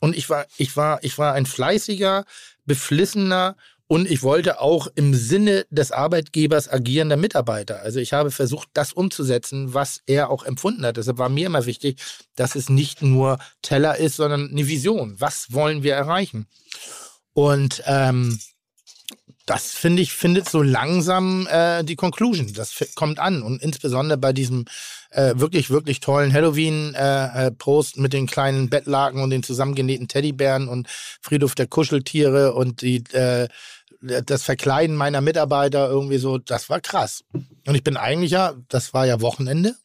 Und 0.01 0.15
ich 0.17 0.30
war, 0.30 0.47
ich 0.57 0.75
war, 0.75 1.03
ich 1.03 1.17
war 1.17 1.34
ein 1.34 1.45
fleißiger, 1.45 2.25
beflissener 2.65 3.55
und 3.88 4.10
ich 4.10 4.23
wollte 4.23 4.61
auch 4.61 4.88
im 4.95 5.14
Sinne 5.14 5.65
des 5.69 5.91
Arbeitgebers 5.91 6.69
agierender 6.69 7.18
Mitarbeiter. 7.18 7.81
Also 7.81 7.99
ich 7.99 8.14
habe 8.14 8.31
versucht, 8.31 8.69
das 8.73 8.93
umzusetzen, 8.93 9.73
was 9.73 10.01
er 10.05 10.30
auch 10.30 10.43
empfunden 10.43 10.85
hat. 10.85 10.97
Deshalb 10.97 11.18
war 11.18 11.30
mir 11.30 11.47
immer 11.47 11.65
wichtig, 11.65 12.01
dass 12.35 12.55
es 12.55 12.69
nicht 12.69 13.01
nur 13.01 13.39
Teller 13.61 13.97
ist, 13.97 14.15
sondern 14.15 14.49
eine 14.49 14.68
Vision. 14.68 15.19
Was 15.19 15.51
wollen 15.51 15.84
wir 15.84 15.95
erreichen? 15.95 16.47
Und 17.34 17.84
ähm, 17.85 18.39
das 19.45 19.72
finde 19.72 20.01
ich, 20.01 20.14
findet 20.14 20.47
so 20.47 20.61
langsam 20.61 21.47
äh, 21.47 21.84
die 21.84 21.97
Conclusion. 21.97 22.53
Das 22.53 22.73
kommt 22.95 23.19
an. 23.19 23.41
Und 23.41 23.61
insbesondere 23.61 24.18
bei 24.18 24.31
diesem 24.31 24.65
äh, 25.14 25.34
wirklich, 25.35 25.69
wirklich 25.69 25.99
tollen 25.99 26.34
Halloween-Post 26.34 27.98
mit 27.98 28.14
den 28.14 28.27
kleinen 28.27 28.69
Bettlaken 28.69 29.22
und 29.22 29.30
den 29.30 29.44
zusammengenähten 29.44 30.07
Teddybären 30.07 30.68
und 30.68 30.88
Friedhof 31.22 31.56
der 31.56 31.68
Kuscheltiere 31.68 32.53
und 32.53 32.81
die, 32.81 33.03
äh, 33.14 33.48
das 34.02 34.44
Verkleiden 34.44 34.95
meiner 34.95 35.22
Mitarbeiter 35.22 35.90
irgendwie 35.90 36.18
so, 36.18 36.38
das 36.38 36.69
war 36.69 36.81
krass. 36.81 37.23
Und 37.31 37.76
ich 37.76 37.84
bin 37.84 37.95
eigentlich 37.95 38.31
ja, 38.31 38.53
das 38.68 38.94
war 38.94 39.06
ja 39.06 39.22
Wochenende, 39.22 39.76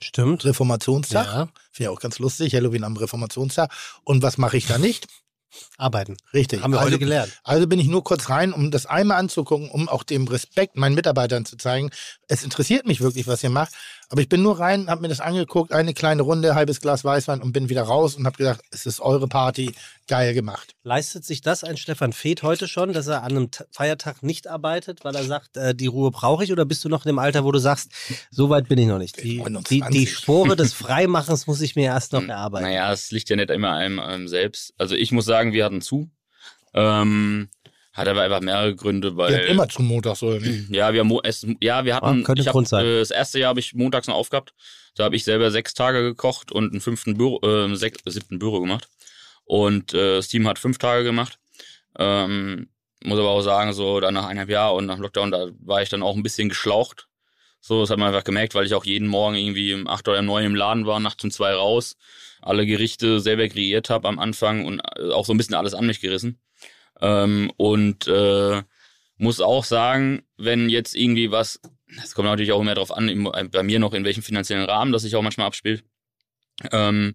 Stimmt. 0.00 0.44
Reformationstag. 0.44 1.26
Ja. 1.26 1.48
Finde 1.72 1.90
ich 1.90 1.96
auch 1.96 2.00
ganz 2.00 2.18
lustig, 2.18 2.54
Halloween 2.54 2.84
am 2.84 2.96
Reformationstag. 2.96 3.72
Und 4.04 4.22
was 4.22 4.38
mache 4.38 4.56
ich 4.56 4.66
da 4.66 4.78
nicht? 4.78 5.06
Arbeiten. 5.76 6.16
Richtig. 6.32 6.62
Haben 6.62 6.72
wir 6.72 6.78
also, 6.78 6.90
heute 6.90 6.98
gelernt. 6.98 7.32
Also 7.42 7.66
bin 7.66 7.78
ich 7.78 7.88
nur 7.88 8.04
kurz 8.04 8.28
rein, 8.28 8.52
um 8.52 8.70
das 8.70 8.86
einmal 8.86 9.18
anzugucken, 9.18 9.70
um 9.70 9.88
auch 9.88 10.02
dem 10.02 10.28
Respekt 10.28 10.76
meinen 10.76 10.94
Mitarbeitern 10.94 11.44
zu 11.44 11.56
zeigen. 11.56 11.90
Es 12.28 12.44
interessiert 12.44 12.86
mich 12.86 13.00
wirklich, 13.00 13.26
was 13.26 13.42
ihr 13.42 13.50
macht. 13.50 13.72
Aber 14.10 14.20
ich 14.20 14.28
bin 14.28 14.42
nur 14.42 14.60
rein, 14.60 14.88
habe 14.88 15.02
mir 15.02 15.08
das 15.08 15.20
angeguckt, 15.20 15.72
eine 15.72 15.94
kleine 15.94 16.22
Runde, 16.22 16.54
halbes 16.54 16.80
Glas 16.80 17.04
Weißwein 17.04 17.42
und 17.42 17.52
bin 17.52 17.68
wieder 17.68 17.82
raus 17.82 18.14
und 18.14 18.26
habe 18.26 18.36
gesagt, 18.36 18.62
es 18.70 18.86
ist 18.86 19.00
eure 19.00 19.28
Party, 19.28 19.74
geil 20.06 20.34
gemacht. 20.34 20.74
Leistet 20.82 21.24
sich 21.24 21.40
das 21.40 21.64
ein 21.64 21.76
Stefan 21.76 22.12
Feeth 22.12 22.42
heute 22.42 22.68
schon, 22.68 22.92
dass 22.92 23.06
er 23.06 23.22
an 23.22 23.32
einem 23.32 23.50
Feiertag 23.70 24.22
nicht 24.22 24.46
arbeitet, 24.46 25.04
weil 25.04 25.14
er 25.16 25.24
sagt, 25.24 25.56
äh, 25.56 25.74
die 25.74 25.86
Ruhe 25.86 26.10
brauche 26.10 26.44
ich? 26.44 26.52
Oder 26.52 26.64
bist 26.64 26.84
du 26.84 26.88
noch 26.88 27.04
in 27.04 27.10
dem 27.10 27.18
Alter, 27.18 27.44
wo 27.44 27.52
du 27.52 27.58
sagst, 27.58 27.92
so 28.30 28.50
weit 28.50 28.68
bin 28.68 28.78
ich 28.78 28.86
noch 28.86 28.98
nicht? 28.98 29.16
Die, 29.22 29.38
die, 29.38 29.38
29. 29.38 29.90
die 29.90 30.06
Spore 30.06 30.56
des 30.56 30.72
Freimachens 30.72 31.46
muss 31.46 31.60
ich 31.62 31.76
mir 31.76 31.86
erst 31.86 32.12
noch 32.12 32.22
erarbeiten. 32.22 32.66
Naja, 32.66 32.92
es 32.92 33.10
liegt 33.10 33.28
ja 33.30 33.36
nicht 33.36 33.50
immer 33.50 33.72
einem, 33.72 33.98
einem 33.98 34.28
selbst. 34.28 34.74
Also 34.76 34.94
ich 34.94 35.12
muss 35.12 35.24
sagen, 35.24 35.52
wir 35.52 35.64
hatten 35.64 35.80
zu. 35.80 36.10
Ähm, 36.74 37.48
hat 37.98 38.08
aber 38.08 38.22
einfach 38.22 38.40
mehrere 38.40 38.74
Gründe, 38.74 39.16
weil. 39.16 39.32
Ihr 39.32 39.38
habt 39.38 39.48
immer 39.48 39.68
zum 39.68 39.86
Montag 39.86 40.16
so. 40.16 40.28
oder 40.28 40.40
nicht? 40.40 40.70
Ja, 40.70 40.92
wir 40.92 41.00
haben 41.00 41.08
Mo- 41.08 41.20
es, 41.22 41.46
ja, 41.60 41.84
wir 41.84 41.94
hatten. 41.96 42.22
Ah, 42.22 42.24
könnte 42.24 42.40
ich 42.40 42.46
ein 42.46 42.48
hab, 42.48 42.52
Grund 42.52 42.68
sein. 42.68 42.86
Äh, 42.86 42.98
das 43.00 43.10
erste 43.10 43.38
Jahr 43.38 43.50
habe 43.50 43.60
ich 43.60 43.74
montags 43.74 44.06
noch 44.06 44.14
aufgehabt. 44.14 44.54
Da 44.94 45.04
habe 45.04 45.16
ich 45.16 45.24
selber 45.24 45.50
sechs 45.50 45.74
Tage 45.74 46.02
gekocht 46.02 46.50
und 46.50 46.72
einen 46.72 46.80
fünften 46.80 47.16
Büro, 47.16 47.40
äh, 47.42 47.74
sech, 47.76 47.94
siebten 48.06 48.38
Büro 48.38 48.60
gemacht. 48.60 48.88
Und 49.44 49.94
äh, 49.94 50.16
das 50.16 50.28
Team 50.28 50.46
hat 50.48 50.58
fünf 50.58 50.78
Tage 50.78 51.04
gemacht. 51.04 51.38
Ähm, 51.98 52.68
muss 53.04 53.18
aber 53.18 53.30
auch 53.30 53.42
sagen, 53.42 53.72
so 53.72 54.00
dann 54.00 54.14
nach 54.14 54.24
eineinhalb 54.24 54.50
Jahr 54.50 54.74
und 54.74 54.86
nach 54.86 54.96
dem 54.96 55.02
Lockdown, 55.02 55.30
da 55.30 55.48
war 55.60 55.82
ich 55.82 55.88
dann 55.88 56.02
auch 56.02 56.16
ein 56.16 56.22
bisschen 56.22 56.48
geschlaucht. 56.48 57.06
So, 57.60 57.80
das 57.80 57.90
hat 57.90 57.98
man 57.98 58.08
einfach 58.08 58.24
gemerkt, 58.24 58.54
weil 58.54 58.66
ich 58.66 58.74
auch 58.74 58.84
jeden 58.84 59.08
Morgen 59.08 59.36
irgendwie 59.36 59.74
um 59.74 59.88
acht 59.88 60.06
oder 60.08 60.22
neun 60.22 60.44
im 60.44 60.54
Laden 60.54 60.86
war, 60.86 61.00
nachts 61.00 61.24
um 61.24 61.30
zwei 61.30 61.52
raus, 61.52 61.96
alle 62.40 62.66
Gerichte 62.66 63.20
selber 63.20 63.48
kreiert 63.48 63.90
habe 63.90 64.08
am 64.08 64.18
Anfang 64.18 64.64
und 64.64 64.80
äh, 64.96 65.10
auch 65.10 65.24
so 65.24 65.32
ein 65.32 65.36
bisschen 65.38 65.54
alles 65.54 65.74
an 65.74 65.86
mich 65.86 66.00
gerissen. 66.00 66.38
Ähm, 67.00 67.52
und 67.56 68.06
äh, 68.08 68.62
muss 69.16 69.40
auch 69.40 69.64
sagen, 69.64 70.22
wenn 70.36 70.68
jetzt 70.68 70.94
irgendwie 70.94 71.30
was, 71.30 71.60
das 71.96 72.14
kommt 72.14 72.28
natürlich 72.28 72.52
auch 72.52 72.60
immer 72.60 72.74
darauf 72.74 72.92
an, 72.92 73.08
im, 73.08 73.24
bei 73.24 73.62
mir 73.62 73.78
noch 73.78 73.94
in 73.94 74.04
welchem 74.04 74.22
finanziellen 74.22 74.64
Rahmen 74.64 74.92
das 74.92 75.02
sich 75.02 75.16
auch 75.16 75.22
manchmal 75.22 75.46
abspielt. 75.46 75.84
Ähm, 76.72 77.14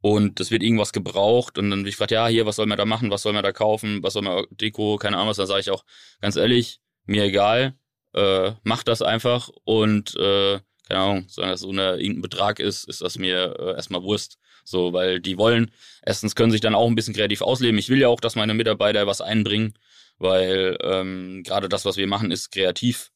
und 0.00 0.38
es 0.40 0.50
wird 0.50 0.62
irgendwas 0.62 0.92
gebraucht 0.92 1.58
und 1.58 1.70
dann 1.70 1.80
bin 1.80 1.88
ich 1.88 1.94
gefragt, 1.94 2.10
ja, 2.10 2.28
hier, 2.28 2.46
was 2.46 2.56
soll 2.56 2.66
man 2.66 2.78
da 2.78 2.84
machen, 2.84 3.10
was 3.10 3.22
soll 3.22 3.32
man 3.32 3.42
da 3.42 3.52
kaufen, 3.52 4.02
was 4.02 4.12
soll 4.12 4.22
man, 4.22 4.44
Deko, 4.50 4.98
keine 4.98 5.16
Ahnung 5.16 5.30
was, 5.30 5.38
dann 5.38 5.46
sage 5.46 5.60
ich 5.60 5.70
auch, 5.70 5.84
ganz 6.20 6.36
ehrlich, 6.36 6.80
mir 7.06 7.24
egal, 7.24 7.74
äh, 8.14 8.52
mach 8.62 8.82
das 8.82 9.02
einfach 9.02 9.48
und 9.64 10.14
äh, 10.16 10.60
keine 10.88 11.00
Ahnung, 11.00 11.24
solange 11.28 11.52
das 11.52 11.60
so 11.60 11.72
irgendein 11.72 12.22
Betrag 12.22 12.60
ist, 12.60 12.84
ist 12.84 13.00
das 13.00 13.18
mir 13.18 13.56
äh, 13.58 13.74
erstmal 13.74 14.02
Wurst. 14.02 14.38
So, 14.68 14.92
weil 14.92 15.20
die 15.20 15.38
wollen, 15.38 15.70
erstens 16.02 16.34
können 16.34 16.50
sich 16.50 16.60
dann 16.60 16.74
auch 16.74 16.88
ein 16.88 16.96
bisschen 16.96 17.14
kreativ 17.14 17.40
ausleben. 17.40 17.78
Ich 17.78 17.88
will 17.88 18.00
ja 18.00 18.08
auch, 18.08 18.20
dass 18.20 18.34
meine 18.34 18.52
Mitarbeiter 18.52 19.06
was 19.06 19.20
einbringen, 19.20 19.74
weil 20.18 20.76
ähm, 20.82 21.44
gerade 21.44 21.68
das, 21.68 21.84
was 21.84 21.96
wir 21.96 22.08
machen, 22.08 22.32
ist 22.32 22.50
kreativ. 22.50 23.12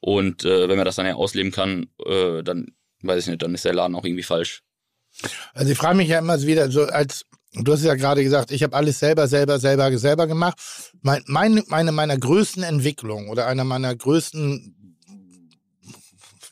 Und 0.00 0.44
äh, 0.44 0.68
wenn 0.68 0.76
man 0.76 0.84
das 0.84 0.96
dann 0.96 1.06
ja 1.06 1.14
ausleben 1.14 1.52
kann, 1.52 1.88
äh, 2.04 2.42
dann 2.42 2.74
weiß 3.02 3.24
ich 3.24 3.30
nicht, 3.30 3.42
dann 3.42 3.54
ist 3.54 3.64
der 3.64 3.72
Laden 3.72 3.96
auch 3.96 4.04
irgendwie 4.04 4.22
falsch. 4.22 4.62
Also 5.54 5.72
ich 5.72 5.78
frage 5.78 5.96
mich 5.96 6.08
ja 6.08 6.18
immer 6.18 6.40
wieder, 6.42 6.70
so 6.70 6.84
als 6.84 7.24
du 7.54 7.72
hast 7.72 7.82
ja 7.82 7.94
gerade 7.94 8.22
gesagt, 8.22 8.50
ich 8.50 8.62
habe 8.62 8.76
alles 8.76 8.98
selber, 8.98 9.26
selber, 9.26 9.58
selber, 9.58 9.96
selber 9.96 10.26
gemacht. 10.26 10.58
Mein, 11.00 11.22
meine, 11.26 11.64
meine 11.68 11.92
meiner 11.92 12.18
größten 12.18 12.62
Entwicklung 12.62 13.30
oder 13.30 13.46
einer 13.46 13.64
meiner 13.64 13.96
größten 13.96 14.76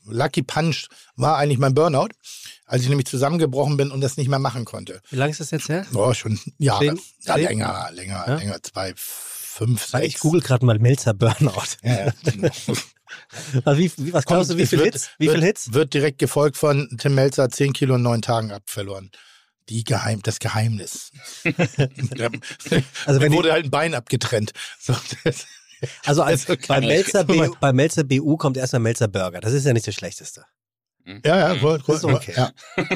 Lucky 0.06 0.42
Punch 0.42 0.88
war 1.16 1.36
eigentlich 1.36 1.58
mein 1.58 1.74
Burnout, 1.74 2.08
als 2.68 2.82
ich 2.82 2.88
nämlich 2.88 3.06
zusammengebrochen 3.06 3.76
bin 3.76 3.90
und 3.90 4.00
das 4.00 4.16
nicht 4.16 4.28
mehr 4.28 4.38
machen 4.38 4.64
konnte. 4.64 5.00
Wie 5.10 5.16
lange 5.16 5.30
ist 5.32 5.40
das 5.40 5.50
jetzt 5.50 5.68
her? 5.68 5.84
Oh, 5.94 6.14
schon 6.14 6.38
Jahre. 6.58 6.84
Zehn? 6.86 7.00
Ja, 7.22 7.34
Zehn? 7.34 7.44
länger, 7.44 7.88
länger, 7.92 8.24
Ja? 8.28 8.36
länger, 8.36 8.62
zwei, 8.62 8.92
fünf, 8.96 9.84
sechs. 9.86 10.06
Ich 10.06 10.18
google 10.20 10.40
gerade 10.40 10.64
mal 10.64 10.78
Melzer 10.78 11.14
Burnout. 11.14 11.62
Ja, 11.82 12.06
ja. 12.06 12.12
Also 13.64 13.80
wie, 13.80 13.90
was 14.12 14.26
glaubst 14.26 14.50
du, 14.50 14.58
wie 14.58 14.62
Es 14.62 14.68
viel 14.70 14.78
wird- 14.80 14.92
Hits? 14.94 15.08
Wie 15.18 15.28
viel 15.28 15.42
Hits? 15.42 15.72
Wird 15.72 15.94
direkt 15.94 16.18
gefolgt 16.18 16.58
von 16.58 16.88
Tim 16.98 17.14
Melzer, 17.14 17.48
10 17.48 17.72
Kilo 17.72 17.94
in 17.96 18.02
neun 18.02 18.20
Tagen 18.20 18.52
abverloren. 18.52 19.10
Die 19.70 19.82
Geheim, 19.82 20.20
das 20.22 20.38
Geheimnis. 20.38 21.10
Also 23.06 23.20
wenn 23.20 23.32
wurde 23.32 23.52
halt 23.52 23.64
ein 23.66 23.70
Bein 23.70 23.94
abgetrennt. 23.94 24.52
So, 24.78 24.94
Also 26.04 26.22
als, 26.22 26.48
Also 26.50 26.62
bei, 26.68 26.80
Melzer 26.80 27.24
BU, 27.24 27.54
bei 27.60 27.72
Melzer 27.72 28.04
BU 28.04 28.36
kommt 28.36 28.56
erstmal 28.56 28.80
Melzer 28.80 29.08
Burger. 29.08 29.40
Das 29.40 29.52
ist 29.52 29.64
ja 29.64 29.72
nicht 29.72 29.86
das 29.86 29.94
Schlechteste. 29.94 30.44
Ja, 31.24 31.38
ja, 31.38 31.56
cool, 31.62 31.80
cool, 31.86 31.94
Ist 31.94 32.04
okay. 32.04 32.34
ja. 32.36 32.50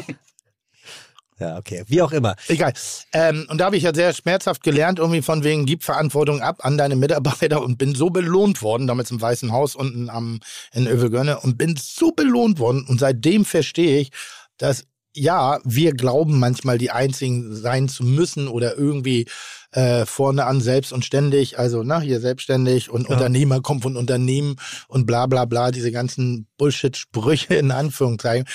Ja, 1.42 1.58
okay. 1.58 1.82
Wie 1.88 2.00
auch 2.00 2.12
immer. 2.12 2.36
Egal. 2.46 2.72
Ähm, 3.12 3.46
und 3.48 3.58
da 3.58 3.64
habe 3.64 3.76
ich 3.76 3.82
ja 3.82 3.92
sehr 3.92 4.12
schmerzhaft 4.14 4.62
gelernt, 4.62 5.00
irgendwie 5.00 5.22
von 5.22 5.42
wegen, 5.42 5.66
gib 5.66 5.82
Verantwortung 5.82 6.40
ab 6.40 6.64
an 6.64 6.78
deine 6.78 6.94
Mitarbeiter 6.94 7.62
und 7.62 7.78
bin 7.78 7.96
so 7.96 8.10
belohnt 8.10 8.62
worden, 8.62 8.86
damals 8.86 9.10
im 9.10 9.20
Weißen 9.20 9.50
Haus 9.50 9.74
unten 9.74 10.08
am, 10.08 10.38
in 10.72 10.86
Övelgönne 10.86 11.40
und 11.40 11.58
bin 11.58 11.74
so 11.76 12.12
belohnt 12.12 12.60
worden 12.60 12.86
und 12.86 13.00
seitdem 13.00 13.44
verstehe 13.44 13.98
ich, 13.98 14.12
dass 14.56 14.84
ja, 15.14 15.60
wir 15.64 15.92
glauben 15.92 16.38
manchmal 16.38 16.78
die 16.78 16.90
Einzigen 16.90 17.54
sein 17.54 17.88
zu 17.88 18.04
müssen 18.04 18.48
oder 18.48 18.76
irgendwie 18.76 19.26
äh, 19.72 20.06
vorne 20.06 20.44
an 20.44 20.60
selbst 20.60 20.92
und 20.92 21.04
ständig, 21.04 21.58
also 21.58 21.82
na, 21.82 22.00
hier 22.00 22.20
selbstständig 22.20 22.90
und 22.90 23.08
Unternehmer 23.08 23.60
kommt 23.60 23.82
von 23.82 23.96
Unternehmen 23.96 24.56
und 24.88 25.06
bla 25.06 25.26
bla 25.26 25.44
bla, 25.44 25.70
diese 25.70 25.92
ganzen 25.92 26.46
Bullshit-Sprüche 26.58 27.54
in 27.54 27.70
Anführungszeichen. 27.70 28.46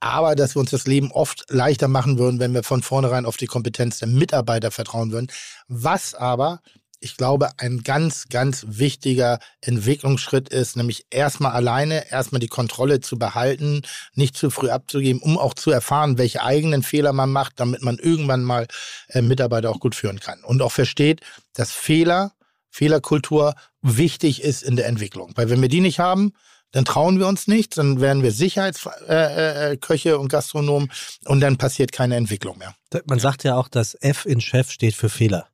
Aber 0.00 0.36
dass 0.36 0.54
wir 0.54 0.60
uns 0.60 0.70
das 0.70 0.86
Leben 0.86 1.10
oft 1.10 1.44
leichter 1.48 1.88
machen 1.88 2.18
würden, 2.18 2.38
wenn 2.38 2.54
wir 2.54 2.62
von 2.62 2.82
vornherein 2.82 3.26
auf 3.26 3.36
die 3.36 3.46
Kompetenz 3.46 3.98
der 3.98 4.08
Mitarbeiter 4.08 4.70
vertrauen 4.70 5.10
würden. 5.10 5.26
Was 5.66 6.14
aber, 6.14 6.60
ich 7.00 7.16
glaube, 7.16 7.50
ein 7.58 7.82
ganz, 7.82 8.26
ganz 8.28 8.64
wichtiger 8.68 9.38
Entwicklungsschritt 9.60 10.48
ist, 10.48 10.76
nämlich 10.76 11.06
erstmal 11.10 11.52
alleine, 11.52 12.10
erstmal 12.10 12.40
die 12.40 12.48
Kontrolle 12.48 13.00
zu 13.00 13.18
behalten, 13.18 13.82
nicht 14.14 14.36
zu 14.36 14.50
früh 14.50 14.70
abzugeben, 14.70 15.22
um 15.22 15.38
auch 15.38 15.54
zu 15.54 15.70
erfahren, 15.70 16.18
welche 16.18 16.42
eigenen 16.42 16.82
Fehler 16.82 17.12
man 17.12 17.30
macht, 17.30 17.60
damit 17.60 17.82
man 17.82 17.98
irgendwann 17.98 18.42
mal 18.42 18.66
äh, 19.08 19.22
Mitarbeiter 19.22 19.70
auch 19.70 19.80
gut 19.80 19.94
führen 19.94 20.20
kann. 20.20 20.42
Und 20.42 20.62
auch 20.62 20.72
versteht, 20.72 21.20
dass 21.54 21.72
Fehler, 21.72 22.32
Fehlerkultur 22.70 23.54
wichtig 23.82 24.42
ist 24.42 24.62
in 24.62 24.76
der 24.76 24.86
Entwicklung. 24.86 25.32
Weil 25.36 25.50
wenn 25.50 25.62
wir 25.62 25.68
die 25.68 25.80
nicht 25.80 26.00
haben, 26.00 26.32
dann 26.72 26.84
trauen 26.84 27.18
wir 27.18 27.26
uns 27.26 27.46
nicht, 27.46 27.78
dann 27.78 28.00
werden 28.00 28.22
wir 28.22 28.30
Sicherheitsköche 28.30 29.06
äh, 29.08 29.72
äh, 29.72 29.76
Köche 29.78 30.18
und 30.18 30.28
Gastronomen 30.28 30.90
und 31.24 31.40
dann 31.40 31.56
passiert 31.56 31.92
keine 31.92 32.16
Entwicklung 32.16 32.58
mehr. 32.58 32.74
Man 33.06 33.18
sagt 33.18 33.44
ja 33.44 33.56
auch, 33.56 33.68
dass 33.68 33.94
F 33.94 34.26
in 34.26 34.40
Chef 34.40 34.70
steht 34.70 34.94
für 34.94 35.08
Fehler. 35.08 35.48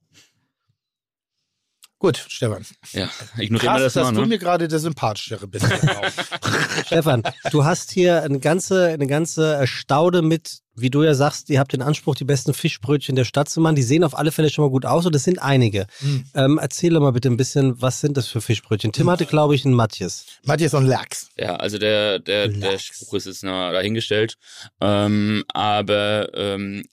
Gut, 2.04 2.22
Stefan. 2.28 2.66
Ja, 2.92 3.08
ignorieren 3.38 3.58
Krass, 3.60 3.78
wir 3.78 3.84
das 3.84 3.92
dass 3.94 4.04
mal, 4.04 4.12
du 4.12 4.20
ne? 4.20 4.26
mir 4.26 4.38
gerade 4.38 4.68
der 4.68 4.78
sympathischere 4.78 5.46
bist. 5.46 5.64
Stefan, 6.84 7.22
du 7.50 7.64
hast 7.64 7.92
hier 7.92 8.22
eine 8.22 8.40
ganze, 8.40 8.88
eine 8.88 9.06
ganze 9.06 9.66
Staude 9.66 10.20
mit, 10.20 10.58
wie 10.74 10.90
du 10.90 11.02
ja 11.02 11.14
sagst, 11.14 11.48
ihr 11.48 11.58
habt 11.58 11.72
den 11.72 11.80
Anspruch, 11.80 12.14
die 12.14 12.26
besten 12.26 12.52
Fischbrötchen 12.52 13.16
der 13.16 13.24
Stadt 13.24 13.48
zu 13.48 13.58
machen. 13.62 13.74
Die 13.74 13.82
sehen 13.82 14.04
auf 14.04 14.18
alle 14.18 14.32
Fälle 14.32 14.50
schon 14.50 14.66
mal 14.66 14.70
gut 14.70 14.84
aus 14.84 15.06
und 15.06 15.16
es 15.16 15.24
sind 15.24 15.38
einige. 15.38 15.86
Hm. 16.00 16.24
Ähm, 16.34 16.58
erzähl 16.60 16.92
doch 16.92 17.00
mal 17.00 17.12
bitte 17.12 17.30
ein 17.30 17.38
bisschen, 17.38 17.80
was 17.80 18.02
sind 18.02 18.18
das 18.18 18.26
für 18.26 18.42
Fischbrötchen? 18.42 18.92
Tim 18.92 19.08
hatte, 19.08 19.24
glaube 19.24 19.54
ich, 19.54 19.64
einen 19.64 19.72
Matthias. 19.72 20.26
Matthias 20.44 20.74
und 20.74 20.84
Lachs. 20.84 21.30
Ja, 21.38 21.56
also 21.56 21.78
der, 21.78 22.18
der, 22.18 22.48
der. 22.48 22.78
Spruch 22.78 23.14
ist 23.14 23.24
jetzt 23.24 23.44
noch 23.44 23.72
dahingestellt. 23.72 24.34
Ähm, 24.82 25.42
aber 25.48 26.28
ähm, 26.34 26.84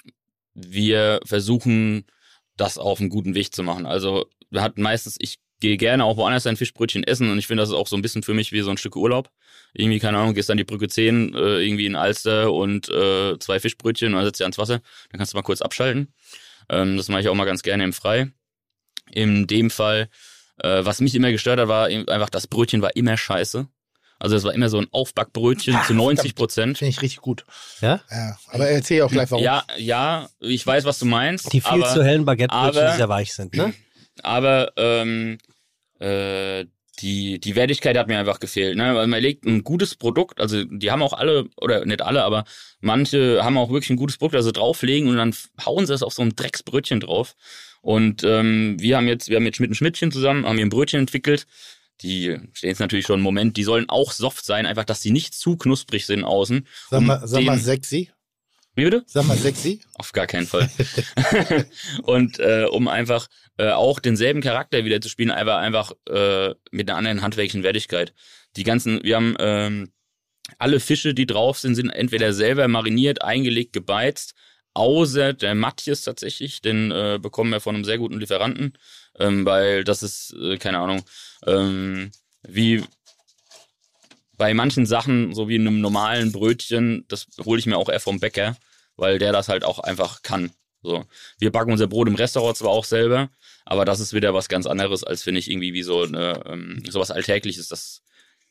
wir 0.54 1.20
versuchen, 1.26 2.06
das 2.56 2.78
auf 2.78 3.02
einen 3.02 3.10
guten 3.10 3.36
Weg 3.36 3.54
zu 3.54 3.62
machen. 3.62 3.86
Also 3.86 4.26
wir 4.52 4.62
hatten 4.62 4.82
meistens, 4.82 5.16
ich 5.20 5.40
gehe 5.60 5.78
gerne 5.78 6.04
auch 6.04 6.18
woanders 6.18 6.48
ein 6.48 6.58
Fischbrötchen 6.58 7.04
essen 7.04 7.32
und 7.32 7.38
ich 7.38 7.48
finde, 7.48 7.62
das 7.62 7.70
ist 7.70 7.76
auch 7.76 7.88
so 7.88 7.96
ein 7.96 8.02
bisschen 8.02 8.24
für 8.24 8.34
mich 8.34 8.52
wie 8.52 8.62
so 8.62 8.72
ein 8.72 8.78
Stück 8.78 8.96
Urlaub. 8.96 9.30
Irgendwie, 9.74 10.00
keine 10.00 10.18
Ahnung, 10.18 10.34
gehst 10.34 10.52
an 10.52 10.58
die 10.58 10.64
Brücke 10.64 10.90
10, 10.90 11.34
äh, 11.34 11.38
irgendwie 11.64 11.86
in 11.86 11.96
Alster 11.96 12.52
und 12.52 12.90
äh, 12.90 13.40
zwei 13.40 13.60
Fischbrötchen 13.60 14.10
und 14.10 14.16
dann 14.16 14.26
setzt 14.26 14.42
du 14.42 14.44
ans 14.44 14.58
Wasser. 14.58 14.82
Dann 15.12 15.18
kannst 15.18 15.34
du 15.34 15.38
mal 15.38 15.44
kurz 15.44 15.62
abschalten. 15.62 16.14
Ähm, 16.70 16.98
das 16.98 17.08
mache 17.08 17.22
ich 17.22 17.30
auch 17.30 17.36
mal 17.36 17.46
ganz 17.46 17.64
gerne 17.64 17.84
im 17.84 17.94
Frei. 17.94 18.32
In 19.12 19.48
dem 19.48 19.70
Fall, 19.70 20.10
äh, 20.58 20.84
was 20.84 21.00
mich 21.00 21.16
immer 21.16 21.32
gestört 21.32 21.60
hat, 21.60 21.68
war 21.68 21.88
einfach, 21.88 22.30
das 22.30 22.48
Brötchen 22.48 22.82
war 22.82 22.96
immer 22.96 23.16
scheiße. 23.16 23.68
Also 24.20 24.36
es 24.36 24.44
war 24.44 24.54
immer 24.54 24.70
so 24.70 24.78
ein 24.78 24.88
Aufbackbrötchen 24.92 25.76
Ach, 25.76 25.88
zu 25.88 25.94
90 25.96 26.18
verdammt. 26.18 26.36
Prozent. 26.36 26.78
Finde 26.78 26.90
ich 26.90 27.02
richtig 27.02 27.22
gut. 27.22 27.44
Ja? 27.82 28.02
Ja, 28.12 28.38
aber 28.52 28.70
erzähl 28.70 29.02
auch 29.02 29.10
gleich 29.10 29.32
warum. 29.32 29.44
Ja, 29.44 29.64
ja, 29.78 30.30
ich 30.40 30.66
weiß, 30.66 30.86
was 30.86 31.00
du 31.00 31.06
meinst. 31.06 31.52
Die 31.54 31.62
viel 31.62 31.84
aber, 31.84 31.92
zu 31.92 32.04
hellen 32.04 32.26
Baguettebrötchen, 32.26 32.92
die 32.92 32.98
sehr 32.98 33.10
weich 33.10 33.34
sind, 33.34 33.56
ne? 33.56 33.74
Aber 34.24 34.74
ähm, 34.78 35.38
äh, 36.00 36.66
die, 37.02 37.40
die 37.40 37.56
Wertigkeit 37.56 37.98
hat 37.98 38.08
mir 38.08 38.20
einfach 38.20 38.40
gefehlt. 38.40 38.78
Ne? 38.78 38.96
Weil 38.96 39.08
man 39.08 39.22
legt 39.22 39.46
ein 39.46 39.64
gutes 39.64 39.96
Produkt, 39.96 40.40
also 40.40 40.64
die 40.64 40.92
haben 40.92 41.02
auch 41.02 41.14
alle, 41.14 41.46
oder 41.58 41.86
nicht 41.86 42.02
alle, 42.02 42.24
aber 42.24 42.44
manche 42.80 43.44
haben 43.44 43.58
auch 43.58 43.72
wirklich 43.72 43.90
ein 43.90 43.98
gutes 43.98 44.18
Produkt, 44.18 44.36
also 44.36 44.52
drauflegen 44.52 45.10
und 45.10 45.18
dann 45.18 45.36
hauen 45.66 45.86
sie 45.86 45.94
es 45.94 46.04
auf 46.04 46.14
so 46.14 46.22
ein 46.22 46.36
Drecksbrötchen 46.36 47.00
drauf. 47.00 47.36
Und 47.82 48.24
ähm, 48.24 48.76
wir 48.80 48.98
haben 48.98 49.08
jetzt, 49.08 49.30
wir 49.30 49.38
haben 49.38 49.46
jetzt 49.46 49.60
mit 49.60 49.70
einem 49.70 49.76
Schmidtchen 49.76 50.12
zusammen, 50.12 50.46
haben 50.46 50.58
hier 50.58 50.66
ein 50.66 50.70
Brötchen 50.70 51.00
entwickelt. 51.00 51.48
Die 52.02 52.38
stehen 52.54 52.70
jetzt 52.70 52.80
natürlich 52.80 53.06
schon 53.06 53.16
einen 53.16 53.24
Moment, 53.24 53.58
die 53.58 53.64
sollen 53.64 53.90
auch 53.90 54.12
soft 54.12 54.46
sein, 54.46 54.66
einfach, 54.66 54.86
dass 54.86 55.02
die 55.02 55.12
nicht 55.12 55.34
zu 55.34 55.58
knusprig 55.58 56.06
sind 56.06 56.24
außen. 56.24 56.68
Sag 56.90 57.00
um 57.00 57.06
mal, 57.08 57.28
sag 57.28 57.44
mal 57.44 57.60
sexy. 57.60 58.12
Wie 58.76 58.86
bitte? 58.86 59.04
Sag 59.06 59.26
mal 59.26 59.38
sexy. 59.38 59.82
Auf 59.96 60.14
gar 60.14 60.28
keinen 60.28 60.48
Fall. 60.48 60.70
und 62.04 62.40
äh, 62.40 62.66
um 62.70 62.88
einfach 62.88 63.28
äh, 63.58 63.72
auch 63.72 64.00
denselben 64.00 64.42
Charakter 64.42 64.86
wieder 64.86 65.02
zu 65.02 65.10
spielen, 65.10 65.32
einfach 65.32 65.58
einfach 65.58 65.92
äh, 66.10 66.54
mit 66.72 66.90
einer 66.90 66.98
anderen 66.98 67.22
handwerklichen 67.22 67.64
Wertigkeit. 67.64 68.14
Die 68.56 68.64
ganzen, 68.64 69.04
wir 69.04 69.18
haben 69.18 69.36
ähm, 69.40 69.92
alle 70.58 70.80
Fische, 70.80 71.14
die 71.14 71.26
drauf 71.26 71.60
sind, 71.60 71.76
sind 71.76 71.90
entweder 71.90 72.34
selber 72.34 72.68
mariniert, 72.68 73.22
eingelegt, 73.22 73.74
gebeizt, 73.74 74.36
außer 74.74 75.34
der 75.34 75.56
Matthias 75.56 76.04
tatsächlich, 76.04 76.62
den 76.62 76.92
äh, 76.92 77.20
bekommen 77.22 77.52
wir 77.52 77.60
von 77.60 77.76
einem 77.76 77.84
sehr 77.84 77.98
guten 77.98 78.20
Lieferanten, 78.20 78.78
ähm, 79.20 79.46
weil 79.46 79.84
das 79.84 80.02
ist, 80.02 80.34
äh, 80.42 80.58
keine 80.58 80.80
Ahnung, 80.80 81.04
ähm, 81.46 82.12
wie 82.44 82.84
bei 84.42 84.56
manchen 84.56 84.88
Sachen, 84.88 85.36
so 85.36 85.50
wie 85.50 85.56
in 85.58 85.68
einem 85.68 85.82
normalen 85.82 86.32
Brötchen, 86.32 87.06
das 87.08 87.28
hole 87.46 87.60
ich 87.60 87.68
mir 87.68 87.78
auch 87.78 87.90
eher 87.90 88.00
vom 88.00 88.20
Bäcker, 88.20 88.58
weil 88.96 89.20
der 89.20 89.32
das 89.32 89.50
halt 89.50 89.64
auch 89.64 89.78
einfach 89.78 90.24
kann. 90.24 90.50
So. 90.82 91.06
Wir 91.38 91.52
backen 91.52 91.72
unser 91.72 91.86
Brot 91.86 92.08
im 92.08 92.16
Restaurant 92.16 92.58
zwar 92.58 92.72
auch 92.72 92.86
selber, 92.86 93.30
aber 93.66 93.86
das 93.86 94.00
ist 94.00 94.14
wieder 94.14 94.34
was 94.34 94.50
ganz 94.50 94.66
anderes, 94.66 95.04
als 95.04 95.22
finde 95.22 95.38
ich 95.38 95.52
irgendwie 95.52 95.76
wie 95.76 95.84
so 95.84 96.02
eine, 96.02 96.42
ähm, 96.48 96.82
sowas 96.90 97.12
Alltägliches. 97.12 97.68
Das, 97.68 98.02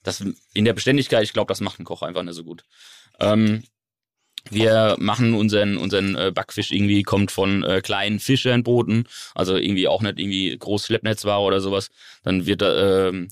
das 0.05 0.25
in 0.55 0.65
der 0.65 0.75
Beständigkeit, 0.75 1.25
ich 1.25 1.33
glaube, 1.33 1.49
das 1.49 1.61
macht 1.61 1.81
ein 1.81 1.85
Koch 1.85 2.03
einfach 2.03 2.23
nicht 2.23 2.37
so 2.37 2.45
gut. 2.45 2.63
Ähm, 3.19 3.65
wir 4.49 4.95
machen 5.01 5.35
unseren, 5.35 5.77
unseren 5.77 6.15
äh, 6.15 6.31
Backfisch 6.33 6.71
irgendwie, 6.71 7.03
kommt 7.03 7.33
von 7.33 7.65
äh, 7.65 7.81
kleinen 7.81 8.21
Fischernbooten, 8.21 9.09
also 9.35 9.57
irgendwie 9.57 9.89
auch 9.89 10.03
nicht 10.03 10.21
irgendwie 10.21 10.57
groß 10.57 10.87
Schleppnetzware 10.87 11.43
oder 11.43 11.61
sowas. 11.61 11.91
Dann 12.23 12.47
wird 12.47 12.63
da, 12.63 13.09
ähm, 13.09 13.27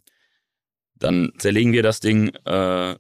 dann 0.99 1.33
zerlegen 1.39 1.73
wir 1.73 1.83
das 1.83 2.01
Ding, 2.01 2.29
äh, 2.45 2.95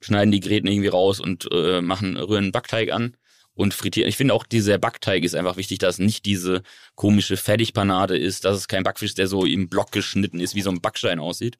schneiden 0.00 0.30
die 0.32 0.40
Gräten 0.40 0.66
irgendwie 0.68 0.88
raus 0.88 1.20
und 1.20 1.48
äh, 1.52 1.80
machen, 1.80 2.16
rühren 2.16 2.44
einen 2.44 2.52
Backteig 2.52 2.92
an 2.92 3.16
und 3.54 3.74
frittieren. 3.74 4.08
Ich 4.08 4.16
finde 4.16 4.34
auch, 4.34 4.44
dieser 4.46 4.78
Backteig 4.78 5.24
ist 5.24 5.34
einfach 5.34 5.56
wichtig, 5.56 5.78
dass 5.78 5.96
es 5.96 5.98
nicht 5.98 6.24
diese 6.24 6.62
komische 6.94 7.36
Fertigpanade 7.36 8.16
ist, 8.16 8.44
dass 8.44 8.56
es 8.56 8.68
kein 8.68 8.84
Backfisch, 8.84 9.14
der 9.14 9.26
so 9.26 9.44
im 9.44 9.68
Block 9.68 9.90
geschnitten 9.90 10.38
ist, 10.40 10.54
wie 10.54 10.62
so 10.62 10.70
ein 10.70 10.80
Backstein 10.80 11.18
aussieht. 11.18 11.58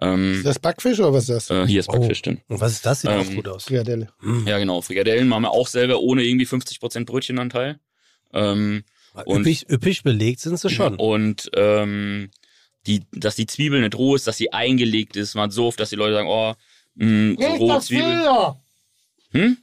Ähm, 0.00 0.34
Ist 0.36 0.46
das 0.46 0.58
Backfisch 0.58 1.00
oder 1.00 1.12
was 1.12 1.28
ist 1.28 1.50
das? 1.50 1.50
äh, 1.50 1.66
hier 1.66 1.80
ist 1.80 1.88
Oh. 1.88 1.92
Backfisch 1.92 2.22
drin. 2.22 2.40
Und 2.48 2.60
was 2.60 2.72
ist 2.72 2.86
das? 2.86 3.00
Sieht 3.02 3.10
auch 3.10 3.26
Ähm, 3.26 3.34
gut 3.34 3.48
aus. 3.48 3.64
Frikadelle. 3.64 4.08
Ja, 4.46 4.58
genau. 4.58 4.80
Frikadellen 4.80 5.28
machen 5.28 5.42
wir 5.42 5.50
auch 5.50 5.66
selber 5.66 6.00
ohne 6.00 6.22
irgendwie 6.22 6.46
50% 6.46 7.04
Brötchenanteil. 7.04 7.78
Ähm, 8.32 8.84
und- 9.26 9.40
üppig, 9.40 9.68
üppig 9.70 10.02
belegt 10.02 10.40
sind 10.40 10.58
sie 10.58 10.70
schon. 10.70 10.94
Und 10.96 11.50
ähm, 11.54 12.30
die, 12.86 13.04
dass 13.12 13.36
die 13.36 13.46
Zwiebel 13.46 13.80
nicht 13.80 13.96
roh 13.96 14.14
ist, 14.14 14.26
dass 14.26 14.36
sie 14.36 14.52
eingelegt 14.52 15.16
ist. 15.16 15.34
Man 15.34 15.50
so 15.50 15.66
oft, 15.66 15.78
dass 15.80 15.90
die 15.90 15.96
Leute 15.96 16.14
sagen, 16.14 16.28
oh, 16.28 16.54
mh, 16.94 17.36
so 17.38 17.54
rohe 17.56 17.80
Zwiebel. 17.80 18.18
Fehler. 18.18 18.62
Hm? 19.32 19.56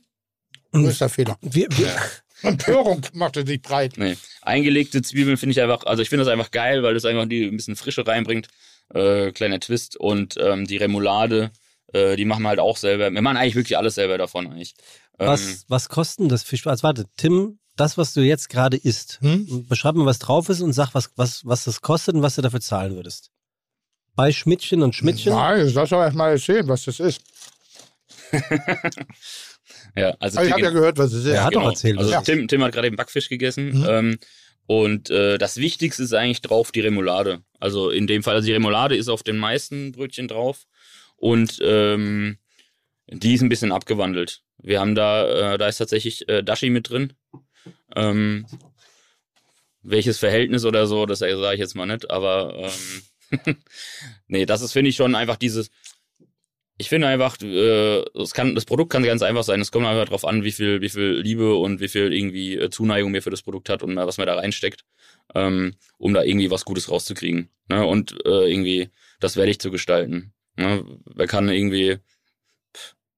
Größter 0.72 1.10
Fehler. 1.10 1.38
Wir, 1.42 1.68
wir, 1.72 1.96
Empörung 2.42 3.02
machte 3.14 3.46
sich 3.46 3.62
breit. 3.62 3.94
Nee. 3.98 4.18
Eingelegte 4.42 5.02
Zwiebeln 5.02 5.38
finde 5.38 5.52
ich 5.52 5.62
einfach, 5.62 5.86
also 5.86 6.02
ich 6.02 6.10
finde 6.10 6.26
das 6.26 6.32
einfach 6.32 6.52
geil, 6.52 6.84
weil 6.84 6.94
das 6.94 7.06
einfach 7.06 7.28
die 7.28 7.46
ein 7.46 7.58
bisschen 7.58 7.76
Frische 7.76 8.06
reinbringt. 8.06 8.48
Äh, 8.94 9.32
kleiner 9.32 9.60
Twist. 9.60 9.98
Und 9.98 10.36
ähm, 10.38 10.66
die 10.66 10.78
Remoulade, 10.78 11.52
äh, 11.94 12.16
die 12.16 12.26
machen 12.26 12.44
wir 12.44 12.50
halt 12.50 12.60
auch 12.60 12.78
selber. 12.78 13.12
Wir 13.12 13.22
machen 13.22 13.38
eigentlich 13.38 13.56
wirklich 13.56 13.78
alles 13.78 13.96
selber 13.96 14.18
davon 14.18 14.48
eigentlich. 14.48 14.76
Ähm, 15.20 15.28
was, 15.28 15.66
was 15.68 15.90
kosten 15.90 16.30
das 16.30 16.44
Fisch? 16.44 16.66
Also 16.66 16.84
warte, 16.84 17.06
Tim, 17.18 17.60
das, 17.80 17.98
was 17.98 18.14
du 18.14 18.22
jetzt 18.22 18.50
gerade 18.50 18.78
isst, 18.78 19.20
Hm? 19.22 19.66
beschreib 19.68 19.96
mir, 19.96 20.06
was 20.06 20.20
drauf 20.20 20.50
ist 20.50 20.62
und 20.62 20.74
sag, 20.74 20.94
was, 20.94 21.12
was, 21.16 21.46
was 21.46 21.64
das 21.66 21.82
kostet 21.82 22.16
und 22.16 22.22
was 22.22 22.36
du 22.36 22.42
dafür 22.42 22.62
zahlen 22.62 22.96
würdest. 22.96 23.32
Bei 24.16 24.32
Schmidtchen 24.32 24.82
und 24.82 24.96
Schmidtchen? 24.96 25.34
Nein, 25.34 25.60
das 25.66 25.74
sollst 25.74 25.92
du 25.92 25.96
erst 25.96 26.16
mal 26.16 26.32
erzählen, 26.32 26.68
was 26.68 26.84
das 26.86 27.00
ist. 27.00 27.22
ja, 29.96 30.16
also 30.20 30.38
Aber 30.40 30.48
ich 30.48 30.52
habe 30.54 30.62
ja 30.62 30.70
gehört, 30.72 30.98
was 30.98 31.14
es 31.14 31.26
ist. 31.26 31.32
Er 31.32 31.44
hat 31.44 31.56
doch 31.56 31.64
erzählt, 31.64 31.98
Also 31.98 32.12
was- 32.12 32.24
Tim, 32.24 32.48
Tim 32.48 32.64
hat 32.64 32.74
gerade 32.74 32.88
eben 32.88 32.96
Backfisch 32.96 33.30
gegessen. 33.30 33.80
Mhm. 33.80 33.86
Ähm, 33.88 34.18
und 34.68 35.10
äh, 35.10 35.38
das 35.38 35.58
Wichtigste 35.58 36.04
ist 36.04 36.14
eigentlich 36.14 36.42
drauf 36.42 36.72
die 36.72 36.82
Remoulade. 36.82 37.42
Also 37.60 37.90
in 37.90 38.06
dem 38.08 38.22
Fall, 38.24 38.36
also 38.36 38.46
die 38.46 38.54
Remoulade 38.54 38.96
ist 38.96 39.10
auf 39.10 39.24
den 39.24 39.38
meisten 39.38 39.92
Brötchen 39.92 40.28
drauf. 40.28 40.66
Und 41.16 41.58
ähm, 41.62 42.38
die 43.08 43.34
ist 43.34 43.42
ein 43.42 43.50
bisschen 43.50 43.72
abgewandelt. 43.72 44.42
Wir 44.62 44.80
haben 44.80 44.94
da, 44.94 45.54
äh, 45.54 45.58
da 45.58 45.68
ist 45.68 45.78
tatsächlich 45.78 46.30
äh, 46.30 46.44
Dashi 46.44 46.70
mit 46.70 46.90
drin. 46.90 47.14
Ähm, 47.96 48.46
welches 49.82 50.18
Verhältnis 50.18 50.66
oder 50.66 50.88
so, 50.88 51.06
das 51.06 51.20
sage 51.20 51.54
ich 51.54 51.60
jetzt 51.60 51.76
mal 51.76 51.86
nicht, 51.86 52.10
aber 52.10 52.54
ähm, 52.56 53.02
nee, 54.28 54.46
das 54.46 54.62
ist, 54.62 54.74
finde 54.74 54.90
ich, 54.90 54.96
schon 54.96 55.16
einfach 55.16 55.38
dieses. 55.38 55.72
Ich 56.78 56.88
finde 56.88 57.08
einfach, 57.08 57.36
äh, 57.42 58.06
es 58.18 58.34
kann, 58.34 58.56
das 58.56 58.64
Produkt 58.64 58.92
kann 58.92 59.04
ganz 59.04 59.22
einfach 59.22 59.44
sein. 59.44 59.60
Es 59.60 59.72
kommt 59.72 59.86
einfach 59.86 60.06
darauf 60.06 60.24
an, 60.24 60.46
wie 60.46 60.52
viel, 60.54 60.80
wie 60.80 60.88
viel 60.88 61.20
Liebe 61.20 61.56
und 61.56 61.82
wie 61.82 61.90
viel 61.90 62.14
irgendwie 62.14 62.56
äh, 62.56 62.70
Zuneigung 62.70 63.12
mir 63.12 63.22
für 63.22 63.32
das 63.32 63.42
Produkt 63.42 63.68
hat 63.68 63.84
und 63.84 63.98
was 63.98 64.18
man 64.18 64.28
da 64.28 64.36
reinsteckt, 64.36 64.86
ähm, 65.36 65.76
um 65.98 66.14
da 66.14 66.24
irgendwie 66.24 66.50
was 66.52 66.64
Gutes 66.64 66.90
rauszukriegen. 66.90 67.50
Ne? 67.68 67.86
Und 67.86 68.14
äh, 68.26 68.50
irgendwie 68.50 68.90
das 69.20 69.36
wertig 69.36 69.60
zu 69.60 69.72
gestalten. 69.72 70.32
Ne? 70.56 70.86
Wer 71.04 71.28
kann 71.28 71.50
irgendwie, 71.50 71.98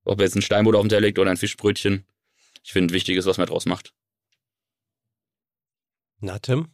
ob 0.06 0.20
er 0.20 0.26
jetzt 0.26 0.36
ein 0.36 0.42
Steinbutt 0.42 0.74
auf 0.74 0.82
dem 0.82 0.90
Teller 0.90 1.02
legt 1.02 1.20
oder 1.20 1.30
ein 1.30 1.38
Fischbrötchen. 1.38 2.08
Ich 2.64 2.74
finde, 2.74 2.96
wichtig 2.96 3.16
ist, 3.16 3.28
was 3.28 3.38
man 3.38 3.46
draus 3.46 3.68
macht. 3.68 3.94
Na, 6.22 6.40
Tim? 6.40 6.68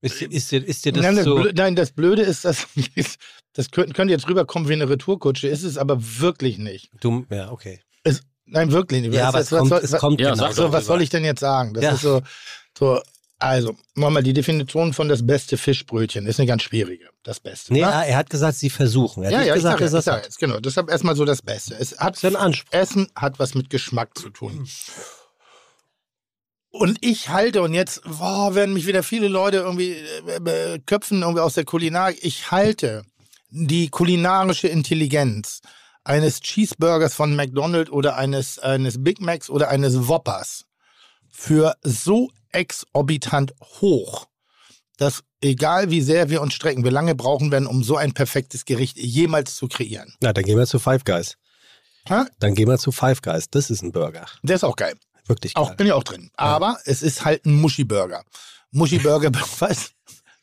Ist, 0.00 0.20
dir- 0.20 0.30
ist, 0.30 0.52
dir, 0.52 0.64
ist 0.64 0.84
dir 0.84 0.92
das 0.92 1.02
nein, 1.02 1.16
das 1.16 1.24
so... 1.24 1.36
Blö- 1.38 1.52
nein, 1.56 1.74
das 1.74 1.90
Blöde 1.90 2.22
ist, 2.22 2.44
dass 2.44 2.68
das 3.54 3.70
könnte, 3.72 3.94
könnte 3.94 4.12
jetzt 4.12 4.28
rüberkommen 4.28 4.68
wie 4.68 4.74
eine 4.74 4.88
Retourkutsche, 4.88 5.48
ist 5.48 5.64
es 5.64 5.76
aber 5.76 5.98
wirklich 6.20 6.58
nicht. 6.58 6.90
Du, 7.00 7.26
ja, 7.30 7.50
okay. 7.50 7.80
Nein, 8.50 8.72
wirklich 8.72 9.02
nicht. 9.02 9.12
Ja, 9.12 9.32
Was- 9.32 9.34
aber 9.34 9.40
es 9.40 9.52
was 9.52 9.58
kommt, 9.58 9.68
soll- 9.70 9.80
es 9.82 9.92
was- 9.92 10.00
kommt 10.00 10.20
Ja, 10.20 10.32
genau 10.34 10.52
So, 10.52 10.72
was 10.72 10.86
soll 10.86 11.02
ich 11.02 11.10
denn 11.10 11.24
jetzt 11.24 11.40
sagen? 11.40 11.74
Das 11.74 11.84
Ja. 11.84 11.92
ist 11.92 12.00
so, 12.02 12.22
so, 12.78 13.00
also, 13.40 13.76
machen 13.94 14.14
wir 14.14 14.22
die 14.22 14.32
Definition 14.32 14.92
von 14.92 15.08
das 15.08 15.24
beste 15.26 15.56
Fischbrötchen. 15.58 16.26
Ist 16.26 16.40
eine 16.40 16.46
ganz 16.46 16.62
schwierige. 16.62 17.08
Das 17.22 17.40
Beste. 17.40 17.72
Nee, 17.72 17.80
ne? 17.82 17.86
er, 17.86 18.06
er 18.06 18.16
hat 18.16 18.30
gesagt, 18.30 18.56
sie 18.56 18.70
versuchen. 18.70 19.22
Er 19.22 19.26
hat 19.28 19.32
ja, 19.32 19.42
ja, 19.42 19.46
ich 19.54 19.54
gesagt, 19.62 19.78
sag, 19.78 19.80
ja, 19.80 19.84
dass 19.86 19.94
er 19.94 19.98
ich 19.98 20.04
sag 20.04 20.18
es 20.20 20.26
jetzt, 20.26 20.38
genau. 20.38 20.60
Deshalb 20.60 20.90
erstmal 20.90 21.14
so 21.14 21.24
das 21.24 21.42
Beste. 21.42 21.74
Es 21.78 21.98
hat. 21.98 22.18
Essen 22.72 23.08
hat 23.14 23.38
was 23.38 23.54
mit 23.54 23.68
Geschmack 23.70 24.16
zu 24.18 24.30
tun. 24.30 24.66
Und 26.78 26.98
ich 27.00 27.28
halte, 27.28 27.62
und 27.62 27.74
jetzt 27.74 28.02
boah, 28.04 28.54
werden 28.54 28.72
mich 28.72 28.86
wieder 28.86 29.02
viele 29.02 29.26
Leute 29.26 29.56
irgendwie 29.56 29.94
äh, 29.94 30.78
köpfen 30.86 31.22
irgendwie 31.22 31.40
aus 31.40 31.54
der 31.54 31.64
Kulinarik. 31.64 32.18
Ich 32.22 32.52
halte 32.52 33.02
die 33.50 33.88
kulinarische 33.88 34.68
Intelligenz 34.68 35.60
eines 36.04 36.40
Cheeseburgers 36.40 37.14
von 37.14 37.34
McDonald's 37.34 37.90
oder 37.90 38.16
eines, 38.16 38.60
eines 38.60 39.02
Big 39.02 39.20
Macs 39.20 39.50
oder 39.50 39.70
eines 39.70 40.06
Whoppers 40.06 40.66
für 41.28 41.74
so 41.82 42.30
exorbitant 42.52 43.54
hoch, 43.80 44.26
dass 44.98 45.24
egal 45.40 45.90
wie 45.90 46.00
sehr 46.00 46.30
wir 46.30 46.40
uns 46.40 46.54
strecken, 46.54 46.84
wir 46.84 46.92
lange 46.92 47.16
brauchen 47.16 47.50
werden, 47.50 47.66
um 47.66 47.82
so 47.82 47.96
ein 47.96 48.14
perfektes 48.14 48.64
Gericht 48.64 48.96
jemals 48.98 49.56
zu 49.56 49.66
kreieren. 49.66 50.14
Na, 50.20 50.32
dann 50.32 50.44
gehen 50.44 50.56
wir 50.56 50.66
zu 50.66 50.78
Five 50.78 51.02
Guys. 51.02 51.36
Hä? 52.06 52.22
Dann 52.38 52.54
gehen 52.54 52.68
wir 52.68 52.78
zu 52.78 52.92
Five 52.92 53.20
Guys. 53.20 53.50
Das 53.50 53.68
ist 53.68 53.82
ein 53.82 53.90
Burger. 53.90 54.26
Der 54.44 54.54
ist 54.54 54.64
auch 54.64 54.76
geil. 54.76 54.94
Wirklich 55.28 55.56
Auch, 55.56 55.68
geil. 55.68 55.76
bin 55.76 55.86
ja 55.86 55.94
auch 55.94 56.04
drin. 56.04 56.30
Aber 56.36 56.78
es 56.84 57.02
ist 57.02 57.24
halt 57.24 57.44
ein 57.46 57.54
Muschi-Burger. 57.60 58.24
Muschi-Burger, 58.72 59.30
was? 59.60 59.90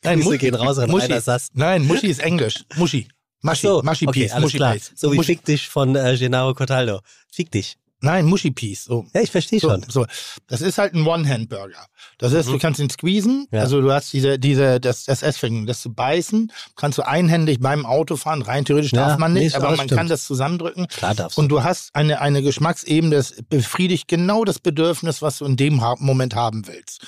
Nein, 0.04 0.20
Grüße 0.20 0.32
Mu- 0.32 0.38
gehen 0.38 0.56
raus 0.56 0.78
an 0.78 0.90
Muschi. 0.92 1.20
Nein, 1.54 1.86
Muschi 1.86 2.08
ist 2.08 2.20
Englisch. 2.20 2.64
Muschi. 2.76 3.08
Muschi. 3.42 3.62
so, 3.68 3.82
Muschi 3.84 4.08
okay, 4.08 4.24
Piece. 4.28 4.40
Muschi 4.40 4.58
klar. 4.58 4.74
Piece. 4.74 4.92
So 4.96 5.12
wie 5.12 5.18
Muschi- 5.18 5.26
Fick 5.26 5.46
dich 5.46 5.68
von 5.68 5.96
äh, 5.96 6.16
Gennaro 6.18 6.54
Cataldo. 6.54 7.02
Fick 7.32 7.52
dich. 7.52 7.78
Nein, 8.02 8.26
Muschi 8.26 8.52
Piece. 8.52 8.84
So. 8.86 9.06
Ja, 9.14 9.22
ich 9.22 9.32
verstehe 9.32 9.60
So, 9.60 9.70
schon. 9.70 9.84
so. 9.90 10.06
Das 10.48 10.62
ist 10.62 10.78
halt 10.78 10.94
ein 10.94 11.06
One-Hand-Burger. 11.08 11.86
Das 12.18 12.34
heißt, 12.34 12.50
du 12.50 12.60
kannst 12.60 12.80
ihn 12.80 12.90
squeezen, 12.90 13.42
Mhm. 13.42 13.48
Ja. 13.52 13.62
also 13.62 13.82
du 13.82 13.92
hast 13.92 14.12
diese, 14.14 14.38
diese, 14.38 14.80
das, 14.80 15.06
das 15.06 15.24
Essvergnügen, 15.24 15.66
das 15.66 15.82
zu 15.82 15.94
beißen, 15.94 16.52
kannst 16.76 16.98
du 16.98 17.08
einhändig 17.08 17.60
beim 17.62 17.86
Autofahren, 17.86 18.42
rein 18.42 18.66
theoretisch 18.66 18.92
Ja, 18.92 19.08
darf 19.10 19.18
man 19.18 19.34
nee, 19.34 19.40
nicht, 19.40 19.48
ist- 19.48 19.56
aber 19.56 19.70
man 19.76 19.88
stimmt. 19.88 19.98
kann 19.98 20.08
das 20.08 20.26
zusammendrücken. 20.26 20.88
Klar 20.88 21.16
darfst. 21.16 21.38
Und 21.38 21.50
du 21.50 21.64
hast 21.64 21.96
eine, 21.96 22.22
eine 22.22 22.42
Geschmacksebene, 22.44 23.16
das 23.16 23.36
befriedigt 23.50 24.08
genau 24.08 24.44
das 24.44 24.60
Bedürfnis, 24.60 25.22
was 25.22 25.40
du 25.40 25.46
in 25.46 25.56
dem 25.58 25.82
Moment 26.00 26.36
haben 26.36 26.68
willst. 26.68 27.02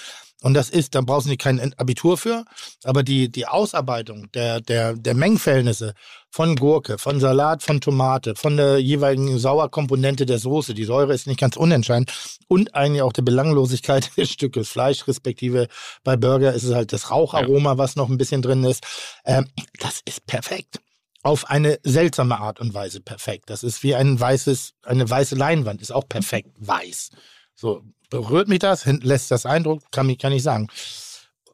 Und 0.43 0.53
das 0.53 0.69
ist, 0.69 0.93
da 0.93 1.01
brauchst 1.01 1.25
du 1.25 1.31
nicht 1.31 1.41
kein 1.41 1.73
Abitur 1.77 2.15
für, 2.15 2.45
aber 2.83 3.01
die, 3.01 3.29
die 3.31 3.47
Ausarbeitung 3.47 4.31
der, 4.33 4.61
der, 4.61 4.93
der 4.93 5.15
Mengenverhältnisse 5.15 5.93
von 6.29 6.55
Gurke, 6.55 6.99
von 6.99 7.19
Salat, 7.19 7.63
von 7.63 7.81
Tomate, 7.81 8.35
von 8.35 8.55
der 8.55 8.77
jeweiligen 8.77 9.39
Sauerkomponente 9.39 10.27
der 10.27 10.37
Soße, 10.37 10.75
die 10.75 10.83
Säure 10.83 11.15
ist 11.15 11.25
nicht 11.25 11.39
ganz 11.39 11.57
unentscheidend, 11.57 12.13
und 12.47 12.75
eigentlich 12.75 13.01
auch 13.01 13.13
der 13.13 13.23
Belanglosigkeit 13.23 14.11
des 14.17 14.29
Stückes 14.29 14.69
Fleisch, 14.69 15.07
respektive 15.07 15.67
bei 16.03 16.15
Burger 16.15 16.53
ist 16.53 16.63
es 16.63 16.73
halt 16.75 16.93
das 16.93 17.09
Raucharoma, 17.09 17.79
was 17.79 17.95
noch 17.95 18.09
ein 18.09 18.17
bisschen 18.19 18.43
drin 18.43 18.63
ist. 18.63 18.85
Ähm, 19.25 19.47
das 19.79 20.01
ist 20.05 20.27
perfekt. 20.27 20.79
auf 21.23 21.49
eine 21.49 21.79
seltsame 21.83 22.39
Art 22.39 22.59
und 22.59 22.73
Weise 22.73 23.01
perfekt. 23.01 23.49
Das 23.49 23.63
ist 23.63 23.83
wie 23.83 23.95
ein 23.95 24.19
weißes, 24.19 24.75
eine 24.83 25.09
weiße 25.09 25.35
Leinwand, 25.35 25.81
ist 25.81 25.91
auch 25.91 26.07
perfekt 26.07 26.51
weiß. 26.59 27.09
So, 27.55 27.83
berührt 28.09 28.47
mich 28.47 28.59
das, 28.59 28.85
lässt 28.85 29.31
das 29.31 29.45
Eindruck, 29.45 29.81
kann, 29.91 30.17
kann 30.17 30.33
ich 30.33 30.43
sagen. 30.43 30.67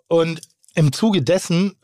Und 0.08 0.42
im 0.76 0.92
Zuge 0.92 1.22
dessen 1.22 1.76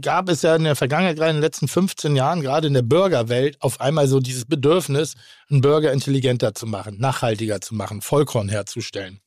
gab 0.00 0.28
es 0.28 0.42
ja 0.42 0.56
in 0.56 0.64
der 0.64 0.76
Vergangenheit, 0.76 1.16
gerade 1.16 1.30
in 1.30 1.36
den 1.36 1.42
letzten 1.42 1.68
15 1.68 2.16
Jahren, 2.16 2.40
gerade 2.40 2.66
in 2.66 2.74
der 2.74 2.82
Burgerwelt, 2.82 3.60
auf 3.60 3.80
einmal 3.80 4.08
so 4.08 4.20
dieses 4.20 4.44
Bedürfnis, 4.44 5.14
einen 5.50 5.60
Burger 5.60 5.92
intelligenter 5.92 6.54
zu 6.54 6.66
machen, 6.66 6.98
nachhaltiger 6.98 7.60
zu 7.60 7.74
machen, 7.74 8.00
Vollkorn 8.02 8.48
herzustellen. 8.48 9.20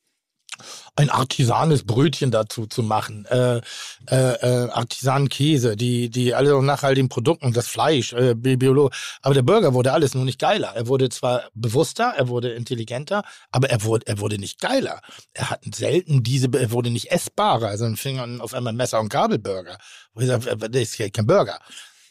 Ein 0.96 1.08
artisanes 1.08 1.84
Brötchen 1.84 2.30
dazu 2.30 2.66
zu 2.66 2.82
machen, 2.82 3.24
äh, 3.26 3.58
äh, 3.58 3.62
äh, 4.10 4.70
Artisanenkäse, 4.70 5.76
die, 5.76 6.10
die 6.10 6.34
alle 6.34 6.62
nachhaltigen 6.62 7.08
Produkten, 7.08 7.52
das 7.52 7.68
Fleisch, 7.68 8.12
äh, 8.12 8.34
Bi- 8.34 8.56
Biolo. 8.56 8.90
Aber 9.22 9.34
der 9.34 9.42
Burger 9.42 9.72
wurde 9.72 9.92
alles 9.92 10.14
nur 10.14 10.24
nicht 10.24 10.38
geiler. 10.38 10.72
Er 10.74 10.86
wurde 10.86 11.08
zwar 11.08 11.44
bewusster, 11.54 12.12
er 12.16 12.28
wurde 12.28 12.50
intelligenter, 12.52 13.22
aber 13.50 13.70
er 13.70 13.84
wurde, 13.84 14.06
er 14.06 14.18
wurde 14.18 14.38
nicht 14.38 14.60
geiler. 14.60 15.00
Er 15.32 15.50
hat 15.50 15.62
selten 15.74 16.22
diese, 16.22 16.48
er 16.52 16.70
wurde 16.72 16.90
nicht 16.90 17.10
essbarer. 17.10 17.68
Also 17.68 17.84
dann 17.84 17.96
fing 17.96 18.18
an 18.18 18.40
auf 18.40 18.52
einmal 18.52 18.74
Messer- 18.74 19.00
und 19.00 19.08
Gabelburger. 19.08 19.78
Wo 20.12 20.20
ich 20.20 20.26
sage, 20.26 20.56
das 20.56 20.82
ist 20.82 20.98
ja 20.98 21.08
kein 21.08 21.26
Burger. 21.26 21.58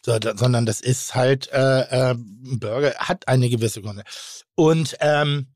So, 0.03 0.17
da, 0.17 0.35
sondern 0.35 0.65
das 0.65 0.81
ist 0.81 1.13
halt, 1.13 1.51
äh, 1.51 1.81
äh, 1.81 2.11
ein 2.13 2.59
Burger 2.59 2.95
hat 2.95 3.27
eine 3.27 3.49
gewisse 3.49 3.81
Gründe. 3.81 4.03
Und 4.55 4.95
ähm, 5.01 5.47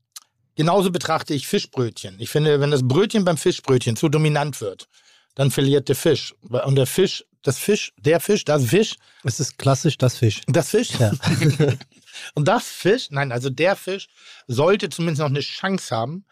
genauso 0.56 0.90
betrachte 0.90 1.34
ich 1.34 1.46
Fischbrötchen. 1.46 2.16
Ich 2.18 2.30
finde, 2.30 2.60
wenn 2.60 2.70
das 2.70 2.86
Brötchen 2.86 3.24
beim 3.24 3.36
Fischbrötchen 3.36 3.96
zu 3.96 4.08
dominant 4.08 4.60
wird, 4.60 4.88
dann 5.34 5.50
verliert 5.50 5.88
der 5.88 5.96
Fisch. 5.96 6.34
Und 6.42 6.76
der 6.76 6.86
Fisch, 6.86 7.24
das 7.42 7.58
Fisch, 7.58 7.92
der 7.98 8.20
Fisch, 8.20 8.44
das 8.44 8.64
Fisch, 8.64 8.96
Es 9.24 9.40
ist 9.40 9.58
klassisch 9.58 9.98
das 9.98 10.16
Fisch. 10.16 10.42
das 10.46 10.70
Fisch. 10.70 10.90
Ja. 10.98 11.12
Und 12.34 12.46
das 12.46 12.64
Fisch, 12.68 13.08
nein, 13.10 13.32
also 13.32 13.50
der 13.50 13.74
Fisch 13.76 14.08
sollte 14.46 14.88
zumindest 14.88 15.20
noch 15.20 15.28
eine 15.28 15.40
Chance 15.40 15.94
haben, 15.94 16.24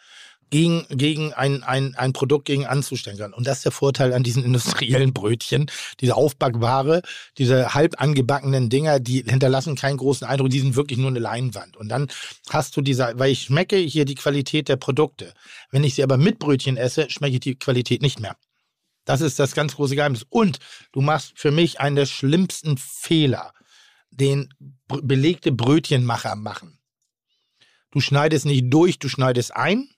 gegen, 0.52 0.86
gegen 0.90 1.32
ein, 1.32 1.62
ein, 1.62 1.94
ein 1.96 2.12
Produkt 2.12 2.44
gegen 2.44 2.66
anzustellen. 2.66 3.32
Und 3.32 3.46
das 3.46 3.58
ist 3.58 3.64
der 3.64 3.72
Vorteil 3.72 4.12
an 4.12 4.22
diesen 4.22 4.44
industriellen 4.44 5.12
Brötchen, 5.12 5.70
diese 6.00 6.14
Aufbackware, 6.14 7.02
diese 7.38 7.74
halb 7.74 8.00
angebackenen 8.00 8.68
Dinger, 8.68 9.00
die 9.00 9.24
hinterlassen 9.26 9.74
keinen 9.74 9.96
großen 9.96 10.26
Eindruck, 10.26 10.50
die 10.50 10.60
sind 10.60 10.76
wirklich 10.76 10.98
nur 10.98 11.08
eine 11.08 11.18
Leinwand. 11.18 11.76
Und 11.76 11.88
dann 11.88 12.08
hast 12.50 12.76
du 12.76 12.82
diese, 12.82 13.12
weil 13.16 13.32
ich 13.32 13.44
schmecke 13.44 13.76
hier 13.76 14.04
die 14.04 14.14
Qualität 14.14 14.68
der 14.68 14.76
Produkte. 14.76 15.32
Wenn 15.70 15.84
ich 15.84 15.94
sie 15.94 16.02
aber 16.02 16.18
mit 16.18 16.38
Brötchen 16.38 16.76
esse, 16.76 17.08
schmecke 17.08 17.34
ich 17.34 17.40
die 17.40 17.58
Qualität 17.58 18.02
nicht 18.02 18.20
mehr. 18.20 18.36
Das 19.06 19.22
ist 19.22 19.38
das 19.38 19.54
ganz 19.54 19.74
große 19.74 19.96
Geheimnis. 19.96 20.26
Und 20.28 20.58
du 20.92 21.00
machst 21.00 21.32
für 21.34 21.50
mich 21.50 21.80
einen 21.80 21.96
der 21.96 22.06
schlimmsten 22.06 22.76
Fehler, 22.76 23.54
den 24.10 24.52
belegte 24.86 25.50
Brötchenmacher 25.50 26.36
machen. 26.36 26.78
Du 27.90 28.00
schneidest 28.00 28.44
nicht 28.44 28.66
durch, 28.68 28.98
du 28.98 29.08
schneidest 29.08 29.56
ein. 29.56 29.88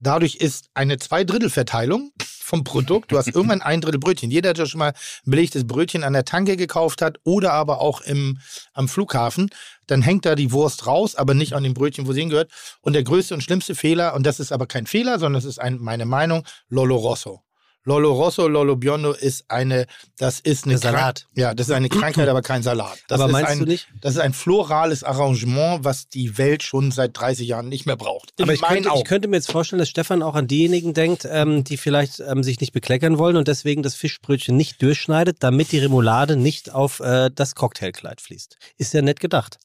Dadurch 0.00 0.36
ist 0.36 0.68
eine 0.74 0.98
Zweidrittelverteilung 0.98 2.12
vom 2.48 2.64
Produkt. 2.64 3.12
Du 3.12 3.18
hast 3.18 3.28
irgendwann 3.28 3.62
ein 3.62 3.80
Drittel 3.80 3.98
Brötchen. 3.98 4.30
Jeder, 4.30 4.54
der 4.54 4.66
schon 4.66 4.78
mal 4.78 4.92
ein 4.92 5.30
belegtes 5.30 5.66
Brötchen 5.66 6.02
an 6.02 6.14
der 6.14 6.24
Tanke 6.24 6.56
gekauft 6.56 7.02
hat 7.02 7.18
oder 7.24 7.52
aber 7.52 7.80
auch 7.80 8.00
im, 8.00 8.38
am 8.72 8.88
Flughafen, 8.88 9.50
dann 9.86 10.02
hängt 10.02 10.24
da 10.24 10.34
die 10.34 10.52
Wurst 10.52 10.86
raus, 10.86 11.14
aber 11.14 11.34
nicht 11.34 11.52
an 11.52 11.62
dem 11.62 11.74
Brötchen, 11.74 12.06
wo 12.06 12.12
sie 12.12 12.20
hingehört. 12.20 12.50
Und 12.80 12.94
der 12.94 13.02
größte 13.02 13.34
und 13.34 13.42
schlimmste 13.42 13.74
Fehler, 13.74 14.14
und 14.14 14.24
das 14.24 14.40
ist 14.40 14.52
aber 14.52 14.66
kein 14.66 14.86
Fehler, 14.86 15.18
sondern 15.18 15.42
das 15.42 15.44
ist 15.44 15.60
ein, 15.60 15.78
meine 15.78 16.06
Meinung, 16.06 16.44
Lolo 16.68 16.96
Rosso. 16.96 17.42
Lolo 17.88 18.12
Rosso, 18.12 18.46
Lolo 18.48 18.76
Biondo 18.76 19.12
ist 19.12 19.46
eine, 19.48 19.86
das 20.18 20.40
ist 20.40 20.66
eine 20.66 20.76
Salat. 20.76 21.26
Ja, 21.34 21.54
das 21.54 21.68
ist 21.68 21.74
eine 21.74 21.88
Krankheit, 21.88 22.28
aber 22.28 22.42
kein 22.42 22.62
Salat. 22.62 22.98
Das 23.08 23.18
Aber 23.18 23.30
ist 23.30 23.32
meinst 23.32 23.50
ein, 23.52 23.58
du 23.60 23.64
nicht? 23.64 23.88
Das 24.02 24.12
ist 24.12 24.20
ein 24.20 24.34
florales 24.34 25.04
Arrangement, 25.04 25.84
was 25.84 26.06
die 26.06 26.36
Welt 26.36 26.62
schon 26.62 26.90
seit 26.90 27.18
30 27.18 27.48
Jahren 27.48 27.70
nicht 27.70 27.86
mehr 27.86 27.96
braucht. 27.96 28.34
In 28.36 28.42
Aber 28.42 28.52
ich 28.52 28.60
könnte, 28.60 28.90
ich 28.94 29.04
könnte 29.04 29.26
mir 29.28 29.36
jetzt 29.36 29.50
vorstellen, 29.50 29.78
dass 29.78 29.88
Stefan 29.88 30.22
auch 30.22 30.34
an 30.34 30.46
diejenigen 30.46 30.92
denkt, 30.92 31.26
ähm, 31.30 31.64
die 31.64 31.78
vielleicht 31.78 32.20
ähm, 32.20 32.42
sich 32.42 32.60
nicht 32.60 32.74
bekleckern 32.74 33.16
wollen 33.16 33.38
und 33.38 33.48
deswegen 33.48 33.82
das 33.82 33.94
Fischbrötchen 33.94 34.54
nicht 34.54 34.82
durchschneidet, 34.82 35.38
damit 35.40 35.72
die 35.72 35.78
Remoulade 35.78 36.36
nicht 36.36 36.70
auf 36.70 37.00
äh, 37.00 37.30
das 37.34 37.54
Cocktailkleid 37.54 38.20
fließt. 38.20 38.58
Ist 38.76 38.92
ja 38.92 39.00
nett 39.00 39.18
gedacht. 39.18 39.56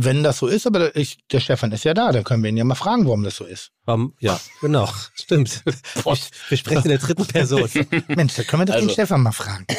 Wenn 0.00 0.22
das 0.22 0.38
so 0.38 0.46
ist, 0.46 0.66
aber 0.66 0.78
der- 0.78 0.96
ich, 0.96 1.18
der 1.32 1.40
Stefan 1.40 1.72
ist 1.72 1.84
ja 1.84 1.92
da, 1.94 2.12
dann 2.12 2.22
können 2.24 2.42
wir 2.42 2.50
ihn 2.50 2.56
ja 2.56 2.64
mal 2.64 2.74
fragen, 2.74 3.04
warum 3.06 3.24
das 3.24 3.36
so 3.36 3.44
ist. 3.44 3.72
Warum? 3.84 4.14
Ja, 4.20 4.38
genau. 4.60 4.88
Stimmt. 5.14 5.62
Wir, 5.64 6.16
wir 6.48 6.56
sprechen 6.56 6.82
in 6.84 6.88
der 6.90 6.98
dritten 6.98 7.26
Person. 7.26 7.68
Mensch, 8.08 8.34
da 8.34 8.42
können 8.44 8.62
wir 8.62 8.66
doch 8.66 8.74
den 8.74 8.82
Also- 8.82 8.90
Stefan 8.92 9.22
mal 9.22 9.32
fragen. 9.32 9.66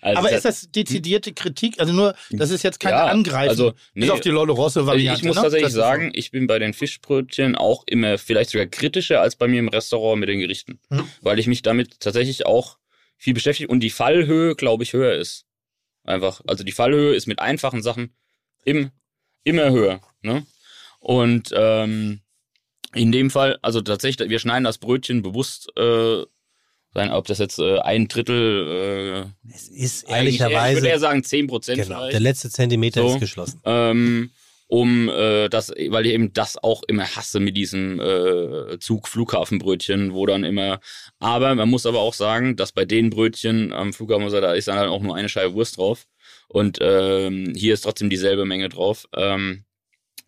Also 0.00 0.18
aber 0.18 0.28
das- 0.30 0.38
ist 0.38 0.44
das 0.44 0.70
dezidierte 0.72 1.32
Kritik? 1.32 1.78
Also 1.80 1.92
nur, 1.92 2.14
das 2.30 2.50
ist 2.50 2.62
jetzt 2.62 2.80
keine 2.80 2.96
Ja, 2.96 3.06
Angreifen. 3.06 3.50
also, 3.50 3.72
nee, 3.94 4.02
bis 4.02 4.10
auf 4.10 4.20
die 4.20 4.30
Lolo 4.30 4.54
Rosso 4.54 4.86
Variante. 4.86 5.20
ich 5.20 5.26
muss 5.26 5.36
ne? 5.36 5.42
tatsächlich 5.42 5.72
sagen, 5.72 6.10
ich 6.14 6.30
bin 6.30 6.46
bei 6.46 6.58
den 6.58 6.72
Fischbrötchen 6.74 7.56
auch 7.56 7.84
immer 7.86 8.18
vielleicht 8.18 8.50
sogar 8.50 8.66
kritischer 8.66 9.20
als 9.20 9.36
bei 9.36 9.48
mir 9.48 9.58
im 9.60 9.68
Restaurant 9.68 10.20
mit 10.20 10.28
den 10.28 10.40
Gerichten. 10.40 10.80
Mhm. 10.88 11.04
Weil 11.20 11.38
ich 11.38 11.46
mich 11.46 11.62
damit 11.62 12.00
tatsächlich 12.00 12.46
auch 12.46 12.78
viel 13.18 13.34
beschäftige 13.34 13.68
und 13.68 13.80
die 13.80 13.90
Fallhöhe, 13.90 14.54
glaube 14.56 14.82
ich, 14.82 14.92
höher 14.94 15.14
ist. 15.14 15.44
Einfach. 16.04 16.40
Also 16.46 16.64
die 16.64 16.72
Fallhöhe 16.72 17.14
ist 17.14 17.26
mit 17.26 17.40
einfachen 17.40 17.82
Sachen 17.82 18.14
im, 18.64 18.90
immer 19.44 19.70
höher. 19.70 20.00
Ne? 20.22 20.46
Und 20.98 21.50
ähm, 21.54 22.20
in 22.94 23.12
dem 23.12 23.30
Fall, 23.30 23.58
also 23.62 23.80
tatsächlich, 23.80 24.28
wir 24.30 24.38
schneiden 24.38 24.64
das 24.64 24.78
Brötchen 24.78 25.22
bewusst 25.22 25.70
äh, 25.76 26.24
sein, 26.92 27.10
ob 27.12 27.26
das 27.26 27.38
jetzt 27.38 27.58
äh, 27.58 27.78
ein 27.78 28.08
Drittel, 28.08 29.26
Es 29.54 29.68
ist 29.68 30.02
äh, 30.08 30.12
eher, 30.12 30.22
ich 30.24 30.40
ehrlicherweise. 30.40 30.76
würde 30.76 30.88
eher 30.88 30.98
sagen 30.98 31.22
10 31.22 31.46
Prozent 31.46 31.82
Genau, 31.82 32.08
der 32.08 32.20
letzte 32.20 32.50
Zentimeter 32.50 33.02
So. 33.02 33.14
ist 33.14 33.20
geschlossen. 33.20 33.60
ähm, 33.64 34.30
um 34.66 35.08
äh, 35.08 35.48
das, 35.48 35.70
weil 35.88 36.06
ich 36.06 36.12
eben 36.12 36.32
das 36.32 36.56
auch 36.62 36.82
immer 36.84 37.04
hasse 37.04 37.40
mit 37.40 37.56
diesem 37.56 37.98
äh, 38.00 38.78
Zug 38.78 39.08
Flughafenbrötchen, 39.08 40.12
wo 40.14 40.26
dann 40.26 40.44
immer. 40.44 40.78
Aber 41.18 41.54
man 41.56 41.68
muss 41.68 41.86
aber 41.86 41.98
auch 41.98 42.14
sagen, 42.14 42.54
dass 42.56 42.70
bei 42.70 42.84
den 42.84 43.10
Brötchen 43.10 43.72
am 43.72 43.92
Flughafen, 43.92 44.30
da 44.30 44.52
ist 44.54 44.68
dann 44.68 44.78
halt 44.78 44.88
auch 44.88 45.02
nur 45.02 45.16
eine 45.16 45.28
Scheibe 45.28 45.54
Wurst 45.54 45.76
drauf 45.76 46.06
und 46.52 46.78
ähm, 46.80 47.52
hier 47.56 47.74
ist 47.74 47.82
trotzdem 47.82 48.10
dieselbe 48.10 48.44
Menge 48.44 48.68
drauf, 48.68 49.06
ähm, 49.14 49.64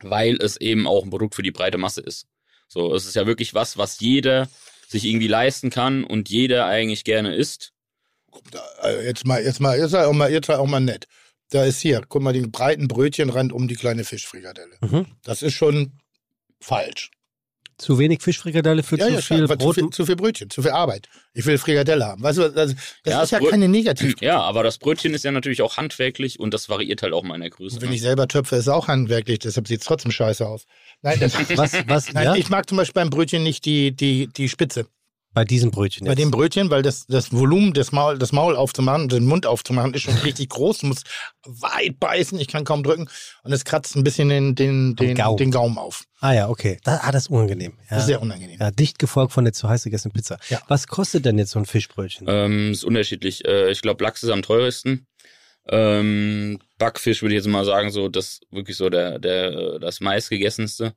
weil 0.01 0.37
es 0.37 0.57
eben 0.57 0.87
auch 0.87 1.03
ein 1.03 1.11
Produkt 1.11 1.35
für 1.35 1.43
die 1.43 1.51
breite 1.51 1.79
Masse 1.79 2.01
ist. 2.01 2.29
So, 2.69 2.95
es 2.95 3.07
ist 3.07 3.17
ja 3.17 3.27
wirklich 3.27 3.55
was, 3.55 3.77
was 3.77 3.99
jeder 3.99 4.49
sich 4.87 5.05
irgendwie 5.05 5.27
leisten 5.27 5.71
kann 5.71 6.05
und 6.05 6.29
jeder 6.29 6.67
eigentlich 6.67 7.03
gerne 7.03 7.35
isst. 7.35 7.73
Also 8.79 9.01
jetzt 9.01 9.27
mal, 9.27 9.43
jetzt 9.43 9.61
mal, 9.61 9.77
jetzt 9.77 9.95
auch 9.95 10.13
mal, 10.13 10.31
jetzt 10.31 10.49
auch 10.49 10.67
mal 10.67 10.81
nett. 10.81 11.07
Da 11.51 11.65
ist 11.65 11.81
hier, 11.81 12.03
guck 12.09 12.23
mal, 12.23 12.33
den 12.33 12.53
breiten 12.53 12.87
Brötchenrand 12.87 13.53
um 13.53 13.67
die 13.67 13.75
kleine 13.75 14.05
Fischfrikadelle. 14.05 14.77
Mhm. 14.81 15.07
Das 15.25 15.43
ist 15.43 15.55
schon 15.55 15.99
falsch. 16.61 17.11
Zu 17.83 17.99
wenig 17.99 18.23
Fischfrikadelle 18.23 18.83
für 18.85 18.97
zu 18.97 19.07
klar, 19.07 19.21
viel 19.21 19.49
weil 19.49 19.57
Brot. 19.57 19.75
Zu 19.75 19.81
viel, 19.81 19.91
zu 19.91 20.07
viel 20.07 20.17
Brötchen, 20.17 20.51
zu 20.51 20.63
viel 20.63 20.71
Arbeit. 20.71 21.09
Ich 21.35 21.45
will 21.45 21.59
Frikadelle 21.59 22.07
haben. 22.07 22.23
Weißt 22.23 22.39
du, 22.39 22.49
das, 22.49 22.75
das 23.03 23.13
Ja, 23.13 23.23
ist 23.23 23.33
ja 23.33 23.39
Brö- 23.39 23.51
keine 23.51 23.69
Negativ. 23.69 24.15
Ja, 24.21 24.41
aber 24.41 24.63
das 24.63 24.79
Brötchen 24.79 25.15
ist 25.15 25.25
ja 25.25 25.33
natürlich 25.33 25.63
auch 25.63 25.77
handwerklich 25.77 26.39
und 26.39 26.55
das 26.55 26.69
variiert 26.69 27.03
halt 27.03 27.13
auch 27.13 27.25
mal 27.25 27.35
in 27.35 27.41
der 27.41 27.51
Größe. 27.51 27.81
Wenn 27.83 27.89
ne? 27.89 27.97
ich 27.97 28.01
selber 28.03 28.29
töpfe, 28.29 28.55
ist 28.55 28.63
es 28.63 28.69
auch 28.69 28.87
handwerklich, 28.87 29.41
deshalb 29.41 29.67
sieht 29.67 29.81
es 29.81 29.87
trotzdem 29.87 30.13
scheiße 30.13 30.47
aus. 30.47 30.67
Nein, 31.03 31.19
das, 31.19 31.35
Was, 31.59 31.73
was, 31.89 32.13
Nein 32.13 32.25
ja? 32.25 32.35
ich 32.37 32.49
mag 32.51 32.69
zum 32.69 32.79
Beispiel 32.79 32.95
beim 32.95 33.11
Brötchen 33.11 33.43
nicht 33.43 33.65
die, 33.65 33.91
die, 33.91 34.29
die 34.29 34.49
Spitze. 34.49 34.87
Bei 35.35 35.45
diesem 35.45 35.71
Brötchen 35.71 36.05
Bei 36.07 36.13
jetzt. 36.13 36.21
dem 36.21 36.31
Brötchen, 36.31 36.69
weil 36.71 36.83
das, 36.83 37.07
das 37.07 37.33
Volumen, 37.33 37.73
das 37.73 37.91
Maul, 37.91 38.19
das 38.19 38.33
Maul 38.33 38.55
aufzumachen, 38.55 39.09
den 39.09 39.25
Mund 39.25 39.47
aufzumachen, 39.47 39.95
ist 39.95 40.03
schon 40.03 40.15
richtig 40.25 40.51
groß. 40.51 40.79
Du 40.79 40.89
musst 40.89 41.07
weit 41.47 41.99
beißen, 41.99 42.39
ich 42.39 42.49
kann 42.49 42.65
kaum 42.65 42.83
drücken. 42.83 43.09
Und 43.43 43.53
es 43.53 43.65
kratzt 43.65 43.97
ein 43.97 44.05
bisschen 44.05 44.29
den, 44.29 44.55
den, 44.55 44.95
den, 44.97 45.15
Gaumen. 45.15 45.37
den 45.39 45.51
Gaumen 45.51 45.79
auf. 45.79 46.05
Ah 46.21 46.33
ja, 46.33 46.49
okay. 46.49 46.79
Da, 46.85 47.01
ah, 47.03 47.13
das 47.13 47.25
ist 47.25 47.31
unangenehm. 47.31 47.73
Ja. 47.85 47.87
Das 47.91 47.99
ist 48.01 48.07
sehr 48.07 48.21
unangenehm. 48.21 48.59
ja, 48.61 48.71
dicht 48.71 48.99
gefolgt 48.99 49.33
von 49.33 49.45
der 49.45 49.55
zu 49.55 49.69
heiß 49.69 49.85
gegessenen 49.85 50.13
Pizza. 50.13 50.39
Ja. 50.51 50.61
Was 50.69 50.87
kostet 50.87 51.25
denn 51.25 51.39
jetzt 51.39 51.53
so 51.53 51.59
ein 51.59 51.67
Fischbrötchen? 51.67 52.27
Ähm, 52.29 52.73
ist 52.73 52.85
unterschiedlich. 52.85 53.45
Äh, 53.47 53.71
ich 53.71 53.81
glaube, 53.81 54.05
Lachs 54.05 54.23
ist 54.23 54.31
am 54.31 54.43
teuersten. 54.43 55.07
Ähm, 55.69 56.59
Backfisch 56.79 57.23
würde 57.23 57.35
ich 57.35 57.39
jetzt 57.39 57.49
mal 57.49 57.65
sagen, 57.65 57.91
so 57.91 58.09
das 58.09 58.41
wirklich 58.51 58.77
so 58.77 58.91
der, 58.91 59.19
der 59.19 59.79
das 59.79 60.01
meistgegessenste. 60.01 60.95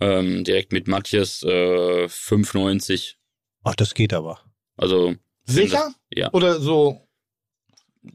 Ähm, 0.00 0.44
direkt 0.44 0.72
mit 0.72 0.88
Matjes 0.88 1.42
äh, 1.42 2.06
5,90. 2.06 3.14
Ach, 3.62 3.74
das 3.74 3.94
geht 3.94 4.12
aber. 4.12 4.40
Also 4.76 5.14
Sicher? 5.44 5.94
ja. 6.10 6.32
Oder 6.32 6.60
so? 6.60 7.06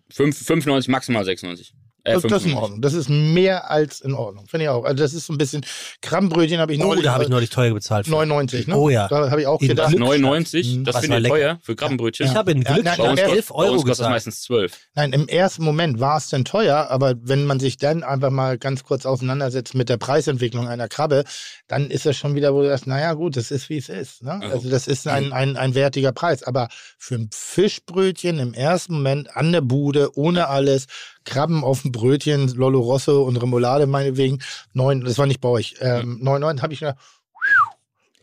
5, 0.10 0.36
5,90, 0.42 0.90
maximal 0.90 1.24
6,90. 1.24 1.74
Äh, 2.06 2.14
Das, 2.14 2.24
das 2.24 2.32
ist 2.44 2.46
in 2.46 2.52
5,90. 2.54 2.62
Ordnung. 2.62 2.82
Das 2.82 2.94
ist 2.94 3.10
mehr 3.10 3.70
als 3.70 4.00
in 4.00 4.14
Ordnung. 4.14 4.48
Finde 4.48 4.64
ich 4.66 4.70
auch. 4.70 4.86
Also 4.86 5.04
das 5.04 5.14
ist 5.14 5.26
so 5.26 5.34
ein 5.34 5.38
bisschen. 5.38 5.66
Krabbenbrötchen 6.02 6.60
habe 6.60 6.74
ich 6.74 6.80
Oh, 6.82 6.86
neulich. 6.88 7.04
da 7.04 7.14
habe 7.14 7.24
ich 7.24 7.30
neulich 7.30 7.50
teuer 7.50 7.74
bezahlt. 7.74 8.06
für. 8.06 8.12
99, 8.12 8.68
ne? 8.68 8.78
Oh 8.78 8.90
ja. 8.90 9.08
Da 9.08 9.30
habe 9.32 9.42
ich 9.42 9.48
auch 9.48 9.60
In 9.62 9.68
gedacht. 9.70 9.90
Glück- 9.90 10.00
99, 10.00 10.78
Mhm. 10.78 10.84
das 10.86 10.98
finde 11.00 11.18
ich 11.18 11.24
lecker. 11.24 11.36
teuer 11.36 11.60
für 11.64 11.76
Krabbenbrötchen. 11.76 12.28
Ich 12.28 12.36
habe 12.36 12.52
in 12.52 12.62
Ja, 12.62 12.74
Glück 12.74 12.86
nein, 12.86 12.98
bei 12.98 13.10
uns, 13.10 13.20
nein, 13.22 13.30
11 13.32 13.48
bei 13.50 13.56
Euro 13.56 13.72
uns 13.74 13.82
kostet 13.82 13.90
das 13.90 13.98
gesagt. 13.98 14.12
meistens 14.12 14.42
12. 14.44 14.78
Nein, 14.94 15.14
im 15.14 15.28
ersten 15.28 15.64
Moment 15.64 16.00
war 16.00 16.18
es 16.18 16.30
denn 16.30 16.46
teuer, 16.46 16.88
aber 16.90 17.16
wenn 17.22 17.46
man 17.46 17.60
sich 17.60 17.78
dann 17.78 18.04
einfach 18.04 18.30
mal 18.30 18.58
ganz 18.58 18.84
kurz 18.84 19.06
auseinandersetzt 19.06 19.74
mit 19.76 19.90
der 19.90 19.98
Preisentwicklung 19.98 20.68
einer 20.68 20.88
Krabbe, 20.88 21.24
dann 21.68 21.90
ist 21.90 22.06
es 22.06 22.16
schon 22.16 22.36
wieder, 22.36 22.54
wo 22.54 22.62
du 22.62 22.68
sagst, 22.70 22.86
naja 22.88 23.14
gut, 23.14 23.36
das 23.36 23.50
ist 23.50 23.70
wie 23.70 23.78
es 23.78 23.90
ist. 23.90 24.22
Ne? 24.24 24.40
Ja. 24.44 24.50
Also 24.52 24.70
das 24.70 24.88
ist 24.88 25.08
ein, 25.08 25.34
ein, 25.34 25.58
ein 25.58 25.74
wertiger 25.74 26.12
Preis. 26.12 26.44
Aber 26.44 26.68
für 27.00 27.16
ein 27.16 27.30
Fischbrötchen 27.34 28.38
im 28.40 28.54
ersten 28.54 28.94
Moment 28.94 29.36
an 29.36 29.52
der 29.52 29.62
Bude, 29.62 30.16
ohne 30.18 30.48
alles, 30.50 30.86
Krabben 31.26 31.64
auf 31.64 31.82
dem 31.82 31.92
Brötchen, 31.92 32.48
Lollo 32.56 32.80
Rosso 32.80 33.24
und 33.24 33.38
Remoulade 33.38 33.88
meinetwegen. 33.88 34.40
Neun, 34.74 35.02
das 35.04 35.18
war 35.18 35.26
nicht 35.26 35.42
bei 35.42 35.50
euch. 35.50 35.76
Ähm, 35.82 36.20
neun, 36.22 36.42
neun 36.42 36.62
habe 36.62 36.74
ich 36.74 36.80
gedacht, 36.80 36.98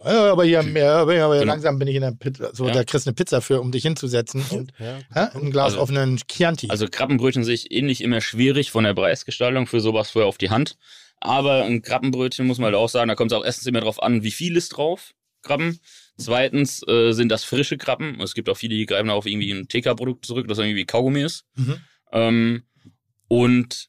ja, 0.05 0.33
aber 0.33 0.45
hier, 0.45 0.62
mehr, 0.65 0.95
aber 0.95 1.12
hier, 1.12 1.29
Genau. 1.29 1.45
langsam 1.53 1.79
bin 1.79 1.87
ich 1.87 1.95
in 1.95 2.03
der 2.03 2.11
Pizza. 2.11 2.53
So, 2.55 2.66
Ja. 2.66 2.73
da 2.73 2.83
kriegst 2.85 3.07
du 3.07 3.11
eine 3.11 3.15
Pizza 3.15 3.41
für, 3.41 3.61
um 3.61 3.70
dich 3.70 3.83
hinzusetzen. 3.85 4.45
Und 4.51 4.73
hä, 4.79 5.03
ein 5.15 5.51
Glas 5.53 5.66
Also- 5.73 5.81
offenen 5.81 6.19
Chianti. 6.29 6.69
Also 6.70 6.87
Krabbenbrötchen 6.91 7.45
sehe 7.45 7.55
ich 7.55 7.70
ähnlich 7.70 8.01
immer 8.03 8.20
schwierig 8.20 8.73
von 8.73 8.83
der 8.83 8.95
Preisgestaltung 8.95 9.66
für 9.69 9.81
sowas 9.81 10.11
vorher 10.11 10.29
auf 10.29 10.39
die 10.39 10.51
Hand. 10.51 10.77
Aber 11.20 11.62
ein 11.62 11.83
Krabbenbrötchen 11.83 12.47
muss 12.49 12.59
man 12.59 12.66
halt 12.66 12.74
auch 12.74 12.89
sagen, 12.89 13.07
da 13.09 13.15
kommt 13.15 13.31
es 13.31 13.39
auch 13.39 13.45
erstens 13.45 13.66
immer 13.69 13.81
drauf 13.81 14.03
an, 14.03 14.24
wie 14.24 14.33
viel 14.33 14.57
ist 14.57 14.70
drauf, 14.70 15.12
Krabben. 15.43 15.79
Zweitens 16.19 16.83
äh, 16.89 17.12
sind 17.12 17.29
das 17.29 17.45
frische 17.45 17.79
Krabben. 17.79 18.20
Es 18.20 18.35
gibt 18.35 18.49
auch 18.49 18.57
viele, 18.57 18.74
die 18.74 18.87
greifen 18.87 19.09
auf 19.09 19.24
irgendwie 19.27 19.53
ein 19.53 19.69
TK-Produkt 19.69 20.27
zurück, 20.27 20.49
das 20.49 20.59
irgendwie 20.59 20.85
Kaugummi 20.85 21.23
ist. 21.23 21.45
Mhm. 21.55 21.77
Ähm, 22.12 22.62
und 23.32 23.88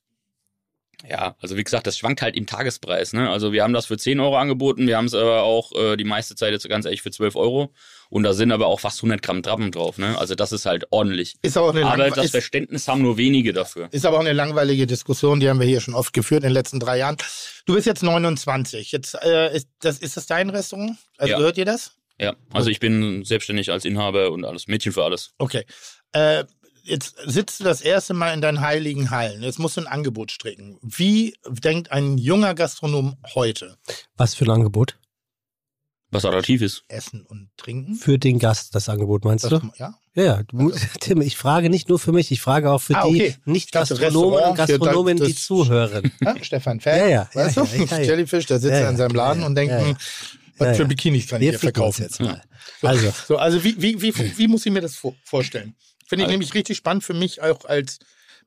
ja, 1.09 1.35
also 1.41 1.57
wie 1.57 1.63
gesagt, 1.65 1.85
das 1.85 1.97
schwankt 1.97 2.21
halt 2.21 2.37
im 2.37 2.45
Tagespreis. 2.45 3.11
Ne? 3.11 3.29
Also 3.29 3.51
wir 3.51 3.61
haben 3.63 3.73
das 3.73 3.87
für 3.87 3.97
10 3.97 4.21
Euro 4.21 4.37
angeboten, 4.37 4.87
wir 4.87 4.95
haben 4.95 5.03
es 5.07 5.13
aber 5.13 5.43
auch 5.43 5.73
äh, 5.75 5.97
die 5.97 6.05
meiste 6.05 6.33
Zeit 6.35 6.53
jetzt 6.53 6.69
ganz 6.69 6.85
ehrlich 6.85 7.01
für 7.01 7.11
12 7.11 7.35
Euro. 7.35 7.73
Und 8.09 8.23
da 8.23 8.31
sind 8.33 8.53
aber 8.53 8.67
auch 8.67 8.79
fast 8.79 8.99
100 8.99 9.21
Gramm 9.21 9.41
Krabben 9.41 9.73
drauf. 9.73 9.97
Ne? 9.97 10.17
Also 10.17 10.33
das 10.35 10.53
ist 10.53 10.65
halt 10.65 10.85
ordentlich. 10.91 11.35
ist 11.41 11.57
aber 11.57 11.67
auch 11.67 11.75
eine 11.75 11.85
Aber 11.85 12.09
das 12.09 12.25
ist, 12.25 12.31
Verständnis 12.31 12.87
haben 12.87 13.01
nur 13.01 13.17
wenige 13.17 13.51
dafür. 13.51 13.89
ist 13.91 14.05
aber 14.05 14.15
auch 14.15 14.21
eine 14.21 14.31
langweilige 14.31 14.87
Diskussion, 14.87 15.41
die 15.41 15.49
haben 15.49 15.59
wir 15.59 15.67
hier 15.67 15.81
schon 15.81 15.93
oft 15.93 16.13
geführt 16.13 16.43
in 16.43 16.49
den 16.49 16.53
letzten 16.53 16.79
drei 16.79 16.99
Jahren. 16.99 17.17
Du 17.65 17.73
bist 17.73 17.85
jetzt 17.85 18.01
29. 18.03 18.93
Jetzt 18.93 19.15
äh, 19.25 19.53
ist 19.57 19.67
das 19.81 19.97
ist 19.97 20.15
das 20.15 20.25
dein 20.25 20.49
Restaurant? 20.51 20.95
Also 21.17 21.31
Ja. 21.31 21.37
gehört 21.37 21.57
dir 21.57 21.65
das? 21.65 21.97
Ja, 22.17 22.33
also 22.53 22.69
ich 22.69 22.79
bin 22.79 23.25
selbstständig 23.25 23.71
als 23.71 23.83
Inhaber 23.83 24.31
und 24.31 24.45
alles, 24.45 24.67
Mädchen 24.67 24.93
für 24.93 25.03
alles. 25.03 25.33
Okay. 25.37 25.65
Äh, 26.13 26.45
jetzt 26.83 27.15
sitzt 27.25 27.59
du 27.59 27.63
das 27.63 27.81
erste 27.81 28.13
Mal 28.13 28.33
in 28.33 28.41
deinen 28.41 28.61
heiligen 28.61 29.09
Hallen. 29.09 29.41
Jetzt 29.43 29.59
musst 29.59 29.77
du 29.77 29.81
ein 29.81 29.87
Angebot 29.87 30.31
stricken. 30.31 30.77
Wie 30.81 31.35
denkt 31.47 31.91
ein 31.91 32.17
junger 32.17 32.53
Gastronom 32.55 33.17
heute? 33.35 33.77
Was 34.17 34.35
für 34.35 34.45
ein 34.45 34.51
Angebot? 34.51 34.97
Was 36.11 36.25
attraktiv 36.25 36.61
ist. 36.61 36.83
Essen 36.89 37.25
und 37.25 37.49
Trinken? 37.57 37.95
Für 37.95 38.19
den 38.19 38.37
Gast 38.37 38.75
das 38.75 38.87
Angebot, 38.87 39.25
meinst 39.25 39.45
Das, 39.45 39.61
du? 39.61 39.71
ja? 39.77 39.95
Ja, 40.13 40.23
ja. 40.23 40.43
Du, 40.43 40.71
Tim, 40.99 41.21
ich 41.21 41.37
frage 41.37 41.71
nicht 41.71 41.89
nur 41.89 41.97
für 41.97 42.11
mich, 42.11 42.29
ich 42.31 42.39
frage 42.39 42.69
auch 42.71 42.77
für 42.79 42.95
Ah, 42.95 43.05
okay. 43.05 43.35
die 43.47 43.51
Nicht-Gastronomen 43.51 44.43
und 44.51 44.55
Gastronomen, 44.55 45.17
die 45.17 45.33
zuhören. 45.33 46.11
ja 46.21 46.35
Stefan 46.43 46.79
Fett, 46.79 46.99
Ja, 46.99 47.07
ja, 47.07 47.29
weißt 47.33 47.57
ja, 47.57 47.63
du? 47.65 47.75
ja, 47.77 47.85
ja. 47.97 47.99
Jellyfish, 48.03 48.45
der 48.45 48.59
sitzt 48.59 48.73
Ja, 48.73 48.81
ja, 48.81 48.89
in 48.91 48.97
seinem 48.97 49.15
Laden 49.15 49.39
ja, 49.41 49.47
und 49.47 49.55
denkt, 49.55 49.71
ja, 49.71 49.79
ja. 49.79 49.87
hm, 49.87 49.97
was 50.59 50.67
Ja, 50.67 50.73
für. 50.75 50.85
Bikinis 50.85 51.25
kann 51.27 51.41
ich 51.41 51.45
Wir 51.45 51.49
hier 51.53 51.59
ficken 51.59 51.81
uns 51.81 51.95
verkaufen? 51.95 52.27
jetzt 52.27 52.43
mal. 52.83 52.87
Also, 52.87 53.11
So, 53.27 53.37
also 53.37 53.63
wie, 53.63 53.81
wie, 53.81 53.99
wie, 53.99 54.37
wie 54.37 54.47
muss 54.47 54.63
ich 54.67 54.71
mir 54.71 54.81
das 54.81 54.95
vor- 54.95 55.15
vorstellen? 55.23 55.73
Finde 56.13 56.23
ich 56.23 56.27
Also- 56.27 56.31
nämlich 56.33 56.53
richtig 56.53 56.77
spannend 56.77 57.03
für 57.03 57.13
mich 57.13 57.41
auch 57.41 57.65
als 57.65 57.99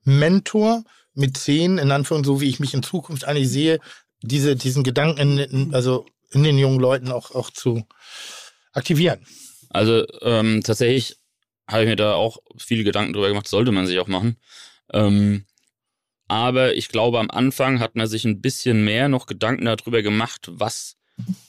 Mentor 0.04 0.84
mit 1.14 1.36
zehn, 1.36 1.78
in 1.78 1.90
Anführungszeichen, 1.90 2.24
so 2.36 2.40
wie 2.40 2.48
ich 2.48 2.60
mich 2.60 2.74
in 2.74 2.82
Zukunft 2.82 3.24
eigentlich 3.24 3.48
sehe, 3.48 3.80
diese, 4.22 4.54
diesen 4.56 4.84
Gedanken 4.84 5.38
in, 5.38 5.74
also 5.74 6.06
in 6.30 6.42
den 6.42 6.58
jungen 6.58 6.80
Leuten 6.80 7.10
auch, 7.10 7.32
auch 7.34 7.50
zu 7.50 7.84
aktivieren. 8.72 9.26
Also 9.70 10.06
ähm, 10.22 10.62
tatsächlich 10.62 11.16
habe 11.68 11.82
ich 11.82 11.88
mir 11.88 11.96
da 11.96 12.14
auch 12.14 12.38
viele 12.56 12.84
Gedanken 12.84 13.12
drüber 13.12 13.28
gemacht, 13.28 13.48
sollte 13.48 13.72
man 13.72 13.86
sich 13.86 13.98
auch 13.98 14.06
machen. 14.06 14.36
Ähm, 14.92 15.46
aber 16.28 16.74
ich 16.74 16.88
glaube, 16.88 17.18
am 17.18 17.30
Anfang 17.30 17.80
hat 17.80 17.96
man 17.96 18.06
sich 18.06 18.24
ein 18.24 18.40
bisschen 18.40 18.84
mehr 18.84 19.08
noch 19.08 19.26
Gedanken 19.26 19.64
darüber 19.64 20.02
gemacht, 20.02 20.48
was 20.52 20.95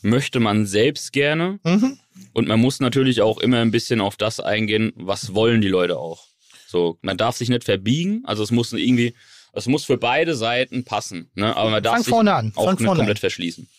möchte 0.01 0.39
man 0.39 0.65
selbst 0.65 1.11
gerne. 1.13 1.59
Mhm. 1.63 1.97
Und 2.33 2.47
man 2.47 2.59
muss 2.59 2.79
natürlich 2.79 3.21
auch 3.21 3.37
immer 3.39 3.59
ein 3.59 3.71
bisschen 3.71 4.01
auf 4.01 4.15
das 4.15 4.39
eingehen, 4.39 4.93
was 4.95 5.33
wollen 5.33 5.61
die 5.61 5.67
Leute 5.67 5.97
auch. 5.97 6.23
So, 6.67 6.97
man 7.01 7.17
darf 7.17 7.37
sich 7.37 7.49
nicht 7.49 7.63
verbiegen, 7.63 8.23
also 8.25 8.43
es 8.43 8.51
muss 8.51 8.73
irgendwie, 8.73 9.13
es 9.53 9.67
muss 9.67 9.85
für 9.85 9.97
beide 9.97 10.35
Seiten 10.35 10.83
passen, 10.83 11.29
ne? 11.35 11.55
aber 11.55 11.69
man 11.69 11.81
darf 11.83 11.93
Fang 11.95 12.03
sich 12.03 12.09
vorne 12.09 12.33
an, 12.33 12.51
auch 12.55 12.65
fang 12.65 12.75
nicht 12.75 12.85
komplett 12.85 13.09
an. 13.09 13.15
verschließen. 13.17 13.69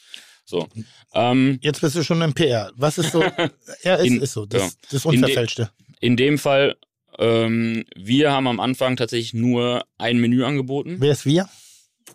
So, 0.44 0.66
ähm, 1.12 1.58
Jetzt 1.62 1.82
bist 1.82 1.96
du 1.96 2.02
schon 2.02 2.22
im 2.22 2.32
PR. 2.32 2.72
Was 2.76 2.96
ist 2.96 3.12
so? 3.12 3.22
ja, 3.82 3.96
ist, 3.96 4.06
In- 4.06 4.22
ist 4.22 4.32
so. 4.32 4.46
Das, 4.46 4.62
ja. 4.62 4.68
das 4.90 5.04
In 5.04 5.10
de- 5.10 5.20
Unverfälschte. 5.20 5.70
in 6.00 6.16
dem 6.16 6.38
Fall, 6.38 6.76
ähm, 7.18 7.84
wir 7.96 8.32
haben 8.32 8.46
am 8.46 8.58
Anfang 8.60 8.96
tatsächlich 8.96 9.34
nur 9.34 9.84
ein 9.98 10.16
Menü 10.18 10.44
angeboten. 10.44 10.96
Wer 11.00 11.12
ist 11.12 11.26
wir? 11.26 11.48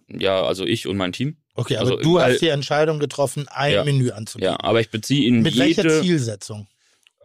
Ja, 0.07 0.41
also 0.43 0.65
ich 0.65 0.87
und 0.87 0.97
mein 0.97 1.11
Team. 1.13 1.37
Okay, 1.55 1.77
aber 1.77 1.91
Also, 1.91 2.01
du 2.01 2.19
hast 2.19 2.39
die 2.41 2.47
Entscheidung 2.47 2.99
getroffen, 2.99 3.47
ein 3.47 3.73
Ja. 3.73 3.83
Menü 3.83 4.09
anzubieten. 4.11 4.53
Ja, 4.53 4.59
aber 4.59 4.81
ich 4.81 4.89
beziehe 4.89 5.27
in 5.27 5.41
Mit 5.43 5.57
welcher 5.57 5.83
jede 5.83 6.01
Zielsetzung? 6.01 6.67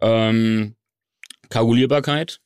ähm, 0.01 0.75
Kalkulierbarkeit, 1.49 2.39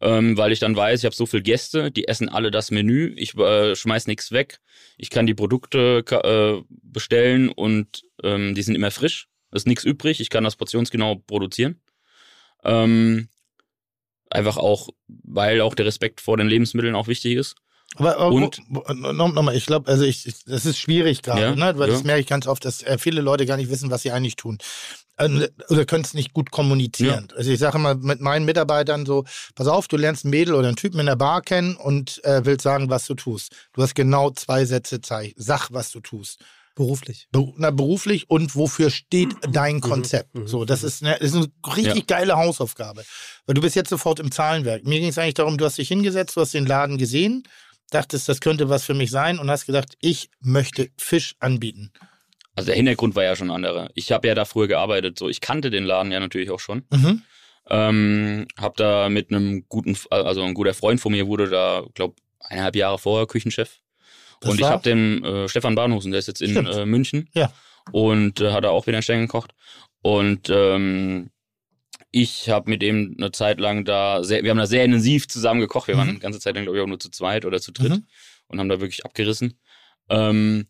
ähm, 0.00 0.36
weil 0.36 0.52
ich 0.52 0.60
dann 0.60 0.76
weiß, 0.76 1.00
ich 1.00 1.04
habe 1.04 1.14
so 1.14 1.26
viele 1.26 1.42
Gäste, 1.42 1.90
die 1.90 2.06
essen 2.06 2.28
alle 2.28 2.50
das 2.50 2.70
Menü, 2.70 3.12
ich 3.16 3.36
äh, 3.36 3.74
schmeiß 3.74 4.06
nichts 4.06 4.30
weg, 4.30 4.60
ich 4.96 5.10
kann 5.10 5.26
die 5.26 5.34
Produkte 5.34 6.04
äh, 6.08 6.62
bestellen 6.82 7.48
und 7.50 8.02
ähm, 8.22 8.54
die 8.54 8.62
sind 8.62 8.76
immer 8.76 8.90
frisch, 8.92 9.28
es 9.50 9.62
ist 9.62 9.66
nichts 9.66 9.84
übrig, 9.84 10.20
ich 10.20 10.30
kann 10.30 10.44
das 10.44 10.56
portionsgenau 10.56 11.16
produzieren. 11.16 11.80
Ähm, 12.62 13.28
einfach 14.30 14.56
auch, 14.56 14.88
weil 15.06 15.60
auch 15.60 15.74
der 15.74 15.86
Respekt 15.86 16.20
vor 16.20 16.36
den 16.36 16.48
Lebensmitteln 16.48 16.94
auch 16.94 17.08
wichtig 17.08 17.34
ist. 17.34 17.56
Aber, 17.96 18.16
aber 18.18 18.34
Und- 18.34 18.60
nochmal, 18.70 19.28
noch 19.32 19.42
mal, 19.42 19.54
ich 19.56 19.66
glaube, 19.66 19.90
also 19.90 20.04
ich, 20.04 20.26
ich, 20.26 20.44
das 20.44 20.66
ist 20.66 20.78
schwierig 20.78 21.22
gerade, 21.22 21.40
Ja, 21.42 21.54
ne? 21.54 21.72
weil 21.78 21.88
ja. 21.88 21.94
das 21.94 22.04
merke 22.04 22.20
ich 22.20 22.26
ganz 22.26 22.46
oft, 22.46 22.64
dass 22.64 22.82
äh, 22.82 22.98
viele 22.98 23.20
Leute 23.20 23.46
gar 23.46 23.56
nicht 23.56 23.70
wissen, 23.70 23.90
was 23.90 24.02
sie 24.02 24.10
eigentlich 24.10 24.36
tun. 24.36 24.58
Ähm, 25.16 25.46
Oder 25.68 25.84
können 25.84 26.02
es 26.04 26.12
nicht 26.12 26.32
gut 26.32 26.50
kommunizieren. 26.50 27.28
Also 27.36 27.50
ich 27.52 27.60
sage 27.60 27.78
immer 27.78 27.94
mit 27.94 28.20
meinen 28.20 28.44
Mitarbeitern 28.44 29.06
so, 29.06 29.24
pass 29.54 29.68
auf, 29.68 29.86
du 29.86 29.96
lernst 29.96 30.24
ein 30.24 30.30
Mädel 30.30 30.54
oder 30.54 30.66
einen 30.66 30.76
Typen 30.76 30.98
in 30.98 31.06
der 31.06 31.14
Bar 31.16 31.40
kennen 31.42 31.76
und 31.76 32.22
äh, 32.24 32.44
willst 32.44 32.64
sagen, 32.64 32.90
was 32.90 33.06
du 33.06 33.14
tust. 33.14 33.52
Du 33.74 33.82
hast 33.82 33.94
genau 33.94 34.30
zwei 34.30 34.64
Sätze, 34.64 35.00
Zeig, 35.00 35.34
sag, 35.36 35.68
was 35.70 35.92
du 35.92 36.00
tust. 36.00 36.40
beruflich. 36.74 37.28
Beru- 37.32 37.54
na, 37.56 37.70
beruflich 37.70 38.28
und 38.28 38.56
wofür 38.56 38.90
steht 38.90 39.36
dein 39.48 39.80
Konzept. 39.80 40.34
mhm, 40.34 40.48
So, 40.48 40.64
das 40.64 40.82
ist, 40.82 41.04
eine, 41.04 41.16
das 41.20 41.28
ist 41.32 41.36
eine 41.36 41.76
richtig 41.76 42.08
geile 42.08 42.34
Hausaufgabe. 42.36 43.04
Weil 43.46 43.54
du 43.54 43.60
bist 43.60 43.76
jetzt 43.76 43.90
sofort 43.90 44.18
im 44.18 44.32
Zahlenwerk. 44.32 44.82
Mir 44.84 44.98
ging 44.98 45.10
es 45.10 45.18
eigentlich 45.18 45.34
darum, 45.34 45.56
du 45.58 45.64
hast 45.64 45.78
dich 45.78 45.86
hingesetzt, 45.86 46.34
du 46.36 46.40
hast 46.40 46.52
den 46.54 46.66
Laden 46.66 46.98
gesehen, 46.98 47.44
dachtest, 47.94 48.28
das 48.28 48.40
könnte 48.40 48.68
was 48.68 48.84
für 48.84 48.94
mich 48.94 49.10
sein 49.10 49.38
und 49.38 49.50
hast 49.50 49.66
gedacht, 49.66 49.96
ich 50.00 50.30
möchte 50.40 50.90
Fisch 50.96 51.36
anbieten. 51.40 51.92
Also 52.56 52.66
der 52.66 52.76
Hintergrund 52.76 53.16
war 53.16 53.24
ja 53.24 53.36
schon 53.36 53.50
anderer. 53.50 53.90
Ich 53.94 54.12
habe 54.12 54.28
ja 54.28 54.34
da 54.34 54.44
früher 54.44 54.68
gearbeitet, 54.68 55.18
so 55.18 55.28
ich 55.28 55.40
kannte 55.40 55.70
den 55.70 55.84
Laden 55.84 56.12
ja 56.12 56.20
natürlich 56.20 56.50
auch 56.50 56.60
schon. 56.60 56.84
Mhm. 56.90 57.22
Ähm, 57.70 58.46
hab 58.58 58.76
da 58.76 59.08
mit 59.08 59.30
einem 59.30 59.64
guten, 59.68 59.96
also 60.10 60.42
ein 60.42 60.54
guter 60.54 60.74
Freund 60.74 61.00
von 61.00 61.12
mir 61.12 61.26
wurde 61.26 61.48
da, 61.48 61.84
glaube 61.94 62.16
eineinhalb 62.40 62.76
Jahre 62.76 62.98
vorher 62.98 63.26
Küchenchef. 63.26 63.80
Das 64.40 64.50
und 64.50 64.60
ich 64.60 64.66
habe 64.66 64.82
den 64.82 65.24
äh, 65.24 65.48
Stefan 65.48 65.74
Bahnhusen, 65.74 66.10
der 66.10 66.18
ist 66.18 66.28
jetzt 66.28 66.42
in 66.42 66.66
äh, 66.66 66.84
München. 66.84 67.28
Ja. 67.32 67.52
Und 67.92 68.40
äh, 68.40 68.52
hat 68.52 68.64
da 68.64 68.70
auch 68.70 68.86
wieder 68.86 68.98
einen 68.98 69.02
Stern 69.02 69.20
gekocht. 69.20 69.52
Und 70.02 70.50
ähm, 70.50 71.30
ich 72.16 72.48
habe 72.48 72.70
mit 72.70 72.82
ihm 72.84 73.16
eine 73.18 73.32
Zeit 73.32 73.58
lang 73.58 73.84
da, 73.84 74.22
sehr, 74.22 74.44
wir 74.44 74.50
haben 74.50 74.58
da 74.58 74.66
sehr 74.66 74.84
intensiv 74.84 75.26
zusammen 75.26 75.60
gekocht. 75.60 75.88
Wir 75.88 75.96
Mhm. 75.96 75.98
waren 75.98 76.08
eine 76.10 76.18
ganze 76.20 76.38
Zeit 76.38 76.54
lang, 76.54 76.62
glaube 76.64 76.78
ich, 76.78 76.82
auch 76.84 76.88
nur 76.88 77.00
zu 77.00 77.10
zweit 77.10 77.44
oder 77.44 77.60
zu 77.60 77.72
dritt 77.72 77.90
Mhm. 77.90 78.06
und 78.46 78.60
haben 78.60 78.68
da 78.68 78.80
wirklich 78.80 79.04
abgerissen. 79.04 79.58
Ähm, 80.08 80.66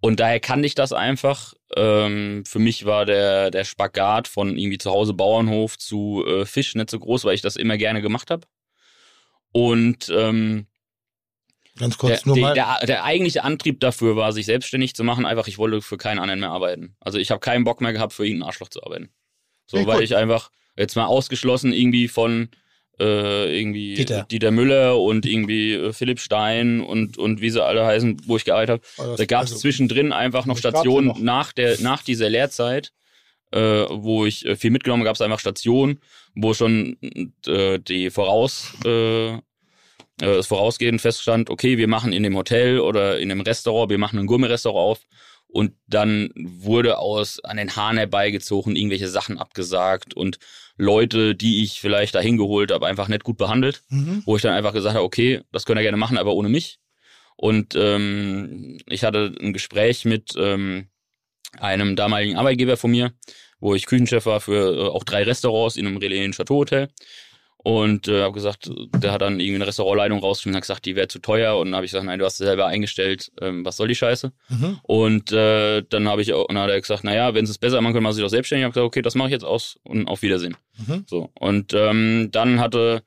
und 0.00 0.20
daher 0.20 0.38
kannte 0.40 0.66
ich 0.66 0.74
das 0.74 0.92
einfach. 0.92 1.54
Ähm, 1.74 2.44
für 2.46 2.58
mich 2.58 2.84
war 2.84 3.06
der, 3.06 3.50
der 3.50 3.64
Spagat 3.64 4.28
von 4.28 4.58
irgendwie 4.58 4.76
zu 4.78 4.90
Hause 4.90 5.14
Bauernhof 5.14 5.78
zu 5.78 6.22
äh, 6.26 6.44
Fisch 6.44 6.74
nicht 6.74 6.90
so 6.90 6.98
groß, 6.98 7.24
weil 7.24 7.34
ich 7.34 7.40
das 7.42 7.56
immer 7.56 7.78
gerne 7.78 8.02
gemacht 8.02 8.30
habe. 8.30 8.46
Und 9.52 10.10
ähm, 10.14 10.66
Ganz 11.78 11.96
der, 11.96 12.08
kurz 12.10 12.26
nur 12.26 12.36
der, 12.36 12.44
mal. 12.44 12.54
der, 12.54 12.78
der 12.86 13.04
eigentliche 13.04 13.42
Antrieb 13.42 13.80
dafür 13.80 14.16
war, 14.16 14.32
sich 14.32 14.44
selbstständig 14.46 14.94
zu 14.94 15.02
machen. 15.02 15.24
Einfach, 15.24 15.46
ich 15.48 15.56
wollte 15.58 15.80
für 15.80 15.96
keinen 15.96 16.18
anderen 16.18 16.40
mehr 16.40 16.50
arbeiten. 16.50 16.94
Also 17.00 17.18
ich 17.18 17.30
habe 17.30 17.40
keinen 17.40 17.64
Bock 17.64 17.80
mehr 17.80 17.92
gehabt, 17.94 18.12
für 18.12 18.24
irgendeinen 18.26 18.48
Arschloch 18.48 18.68
zu 18.68 18.82
arbeiten. 18.82 19.10
So, 19.66 19.78
Ja, 19.78 19.86
weil 19.86 19.96
gut. 19.96 20.04
ich 20.04 20.16
einfach 20.16 20.50
jetzt 20.76 20.96
mal 20.96 21.06
ausgeschlossen 21.06 21.72
irgendwie 21.72 22.08
von 22.08 22.48
äh, 22.98 23.58
irgendwie 23.58 23.94
Dieter. 23.94 24.22
Dieter. 24.30 24.50
Müller 24.50 24.98
und 25.00 25.26
irgendwie 25.26 25.74
äh, 25.74 25.92
Philipp 25.92 26.18
Stein 26.20 26.80
und, 26.80 27.18
und 27.18 27.40
wie 27.42 27.50
sie 27.50 27.62
alle 27.62 27.84
heißen, 27.84 28.22
wo 28.26 28.36
ich 28.36 28.44
gearbeitet 28.44 28.82
habe. 28.96 29.16
Da 29.16 29.24
gab 29.26 29.44
es 29.44 29.50
Also, 29.50 29.60
zwischendrin 29.60 30.12
einfach 30.12 30.46
noch 30.46 30.56
Stationen 30.56 31.08
noch. 31.08 31.18
nach 31.18 31.52
der 31.52 31.78
nach 31.80 32.02
dieser 32.02 32.30
Lehrzeit, 32.30 32.92
äh, 33.52 33.58
wo 33.90 34.24
ich 34.24 34.46
äh, 34.46 34.56
viel 34.56 34.70
mitgenommen 34.70 35.04
gab 35.04 35.14
es 35.14 35.20
einfach 35.20 35.40
Stationen, 35.40 36.00
wo 36.34 36.54
schon 36.54 36.96
äh, 37.46 37.78
die 37.80 38.08
voraus 38.10 38.72
äh, 38.86 39.34
äh, 39.34 39.38
das 40.18 40.46
vorausgehend 40.46 41.00
feststand, 41.02 41.50
okay, 41.50 41.76
wir 41.76 41.88
machen 41.88 42.14
in 42.14 42.22
dem 42.22 42.34
Hotel 42.36 42.80
oder 42.80 43.18
in 43.18 43.28
dem 43.28 43.42
Restaurant, 43.42 43.90
wir 43.90 43.98
machen 43.98 44.18
ein 44.18 44.26
Gourmet-Restaurant 44.26 44.92
auf 44.98 45.00
und 45.48 45.72
dann 45.86 46.30
wurde 46.36 46.98
aus 46.98 47.40
an 47.44 47.56
den 47.56 47.74
Haaren 47.74 47.96
herbeigezogen, 47.96 48.76
irgendwelche 48.76 49.08
Sachen 49.08 49.38
abgesagt 49.38 50.14
und 50.14 50.38
Leute, 50.76 51.34
die 51.34 51.62
ich 51.62 51.80
vielleicht 51.80 52.14
dahin 52.14 52.36
geholt 52.36 52.70
habe, 52.70 52.86
einfach 52.86 53.08
nicht 53.08 53.24
gut 53.24 53.38
behandelt 53.38 53.82
Mhm. 53.88 54.22
wo 54.26 54.36
ich 54.36 54.42
dann 54.42 54.52
einfach 54.52 54.74
gesagt 54.74 54.94
habe, 54.94 55.04
okay, 55.04 55.40
das 55.52 55.64
könnt 55.64 55.78
ihr 55.78 55.82
gerne 55.82 55.96
machen, 55.96 56.18
aber 56.18 56.34
ohne 56.34 56.48
mich. 56.48 56.78
Und 57.36 57.74
ähm, 57.76 58.78
ich 58.86 59.04
hatte 59.04 59.34
ein 59.40 59.52
Gespräch 59.52 60.04
mit 60.04 60.34
ähm, 60.38 60.88
einem 61.58 61.96
damaligen 61.96 62.36
Arbeitgeber 62.36 62.76
von 62.76 62.90
mir, 62.90 63.12
wo 63.60 63.74
ich 63.74 63.86
Küchenchef 63.86 64.26
war 64.26 64.40
für 64.40 64.74
äh, 64.76 64.88
auch 64.88 65.04
drei 65.04 65.22
Restaurants 65.22 65.76
in 65.76 65.86
einem 65.86 65.96
Relais 65.96 66.30
Chateau 66.32 66.56
Hotel. 66.56 66.88
Und 67.66 68.06
äh, 68.06 68.22
habe 68.22 68.32
gesagt, 68.32 68.70
der 68.94 69.10
hat 69.10 69.22
dann 69.22 69.40
irgendwie 69.40 69.56
eine 69.56 69.66
Restaurantleitung 69.66 70.20
rausgeschrieben 70.20 70.54
und 70.54 70.58
hat 70.58 70.62
gesagt, 70.62 70.84
die 70.84 70.94
wäre 70.94 71.08
zu 71.08 71.18
teuer. 71.18 71.56
Und 71.56 71.66
dann 71.66 71.74
habe 71.74 71.84
ich 71.84 71.90
gesagt, 71.90 72.06
nein, 72.06 72.20
du 72.20 72.24
hast 72.24 72.36
sie 72.36 72.44
selber 72.44 72.66
eingestellt, 72.66 73.32
ähm, 73.40 73.64
was 73.64 73.76
soll 73.76 73.88
die 73.88 73.96
Scheiße? 73.96 74.32
Mhm. 74.48 74.78
Und 74.84 75.32
äh, 75.32 75.82
dann 75.82 76.06
habe 76.06 76.22
ich 76.22 76.32
auch, 76.32 76.44
und 76.44 76.54
dann 76.54 76.62
hat 76.62 76.70
er 76.70 76.80
gesagt, 76.80 77.02
naja, 77.02 77.34
wenn 77.34 77.44
sie 77.44 77.50
es 77.50 77.58
besser 77.58 77.80
machen 77.80 77.94
können, 77.94 78.04
machen 78.04 78.14
sie 78.14 78.22
doch 78.22 78.28
selbstständig. 78.28 78.60
Ich 78.60 78.64
habe 78.66 78.72
gesagt, 78.74 78.86
okay, 78.86 79.02
das 79.02 79.16
mache 79.16 79.30
ich 79.30 79.32
jetzt 79.32 79.44
aus 79.44 79.80
und 79.82 80.06
auf 80.06 80.22
Wiedersehen. 80.22 80.56
Mhm. 80.86 81.06
So. 81.08 81.30
Und 81.40 81.74
ähm, 81.74 82.28
dann 82.30 82.60
hatte, 82.60 83.02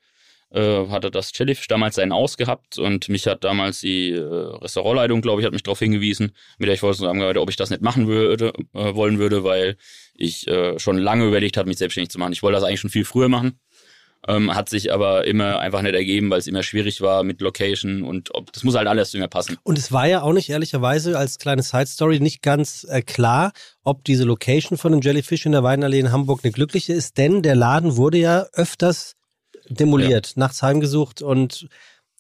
äh, 0.52 0.88
hatte 0.88 1.10
das 1.10 1.32
Jellyfish 1.34 1.70
damals 1.70 1.96
seinen 1.96 2.12
Aus 2.12 2.36
gehabt 2.36 2.78
und 2.78 3.08
mich 3.08 3.28
hat 3.28 3.46
damals 3.46 3.80
die 3.80 4.12
äh, 4.12 4.20
Restaurantleitung, 4.20 5.22
glaube 5.22 5.42
ich, 5.42 5.46
hat 5.46 5.54
mich 5.54 5.64
darauf 5.64 5.80
hingewiesen, 5.80 6.34
mit 6.58 6.68
der 6.68 6.74
ich 6.74 6.82
vorhin 6.82 6.98
zusammengearbeitet, 6.98 7.42
ob 7.42 7.50
ich 7.50 7.56
das 7.56 7.70
nicht 7.70 7.82
machen 7.82 8.08
würde, 8.08 8.52
äh, 8.74 8.94
wollen 8.94 9.20
würde, 9.20 9.46
weil 9.46 9.78
ich 10.16 10.48
äh, 10.50 10.78
schon 10.80 10.98
lange 10.98 11.26
überlegt 11.26 11.56
habe, 11.56 11.70
mich 11.70 11.78
selbstständig 11.78 12.10
zu 12.10 12.20
machen. 12.20 12.34
Ich 12.34 12.44
wollte 12.44 12.56
das 12.56 12.66
eigentlich 12.66 12.82
schon 12.82 12.90
viel 12.90 13.06
früher 13.06 13.30
machen. 13.30 13.58
Ähm, 14.28 14.54
hat 14.54 14.68
sich 14.68 14.92
aber 14.92 15.26
immer 15.26 15.60
einfach 15.60 15.82
nicht 15.82 15.96
ergeben, 15.96 16.30
weil 16.30 16.40
es 16.40 16.48
immer 16.48 16.62
schwierig 16.62 17.00
war 17.00 17.24
mit 17.24 17.40
Location 17.40 18.04
und 18.04 18.36
ob, 18.36 18.52
das 18.52 18.64
muss 18.64 18.76
halt 18.76 18.88
alles 18.88 19.14
mir 19.14 19.30
passen. 19.30 19.58
Und 19.64 19.78
es 19.78 19.94
war 19.94 20.08
ja 20.08 20.22
auch 20.24 20.34
nicht 20.34 20.50
ehrlicherweise 20.50 21.18
als 21.18 21.40
kleine 21.40 21.64
Side 21.64 21.88
Story 21.88 22.20
nicht 22.20 22.42
ganz 22.42 22.86
äh, 22.90 23.02
klar, 23.02 23.54
ob 23.82 24.04
diese 24.04 24.26
Location 24.26 24.78
von 24.78 24.92
dem 24.92 25.02
Jellyfish 25.02 25.46
in 25.46 25.54
der 25.54 25.64
Weinallee 25.64 26.00
in 26.00 26.12
Hamburg 26.12 26.42
eine 26.44 26.52
glückliche 26.52 26.94
ist, 26.94 27.18
denn 27.18 27.42
der 27.42 27.56
Laden 27.56 27.96
wurde 27.96 28.18
ja 28.18 28.46
öfters 28.54 29.16
demoliert, 29.70 30.34
nachts 30.36 30.62
heimgesucht 30.62 31.22
und 31.22 31.70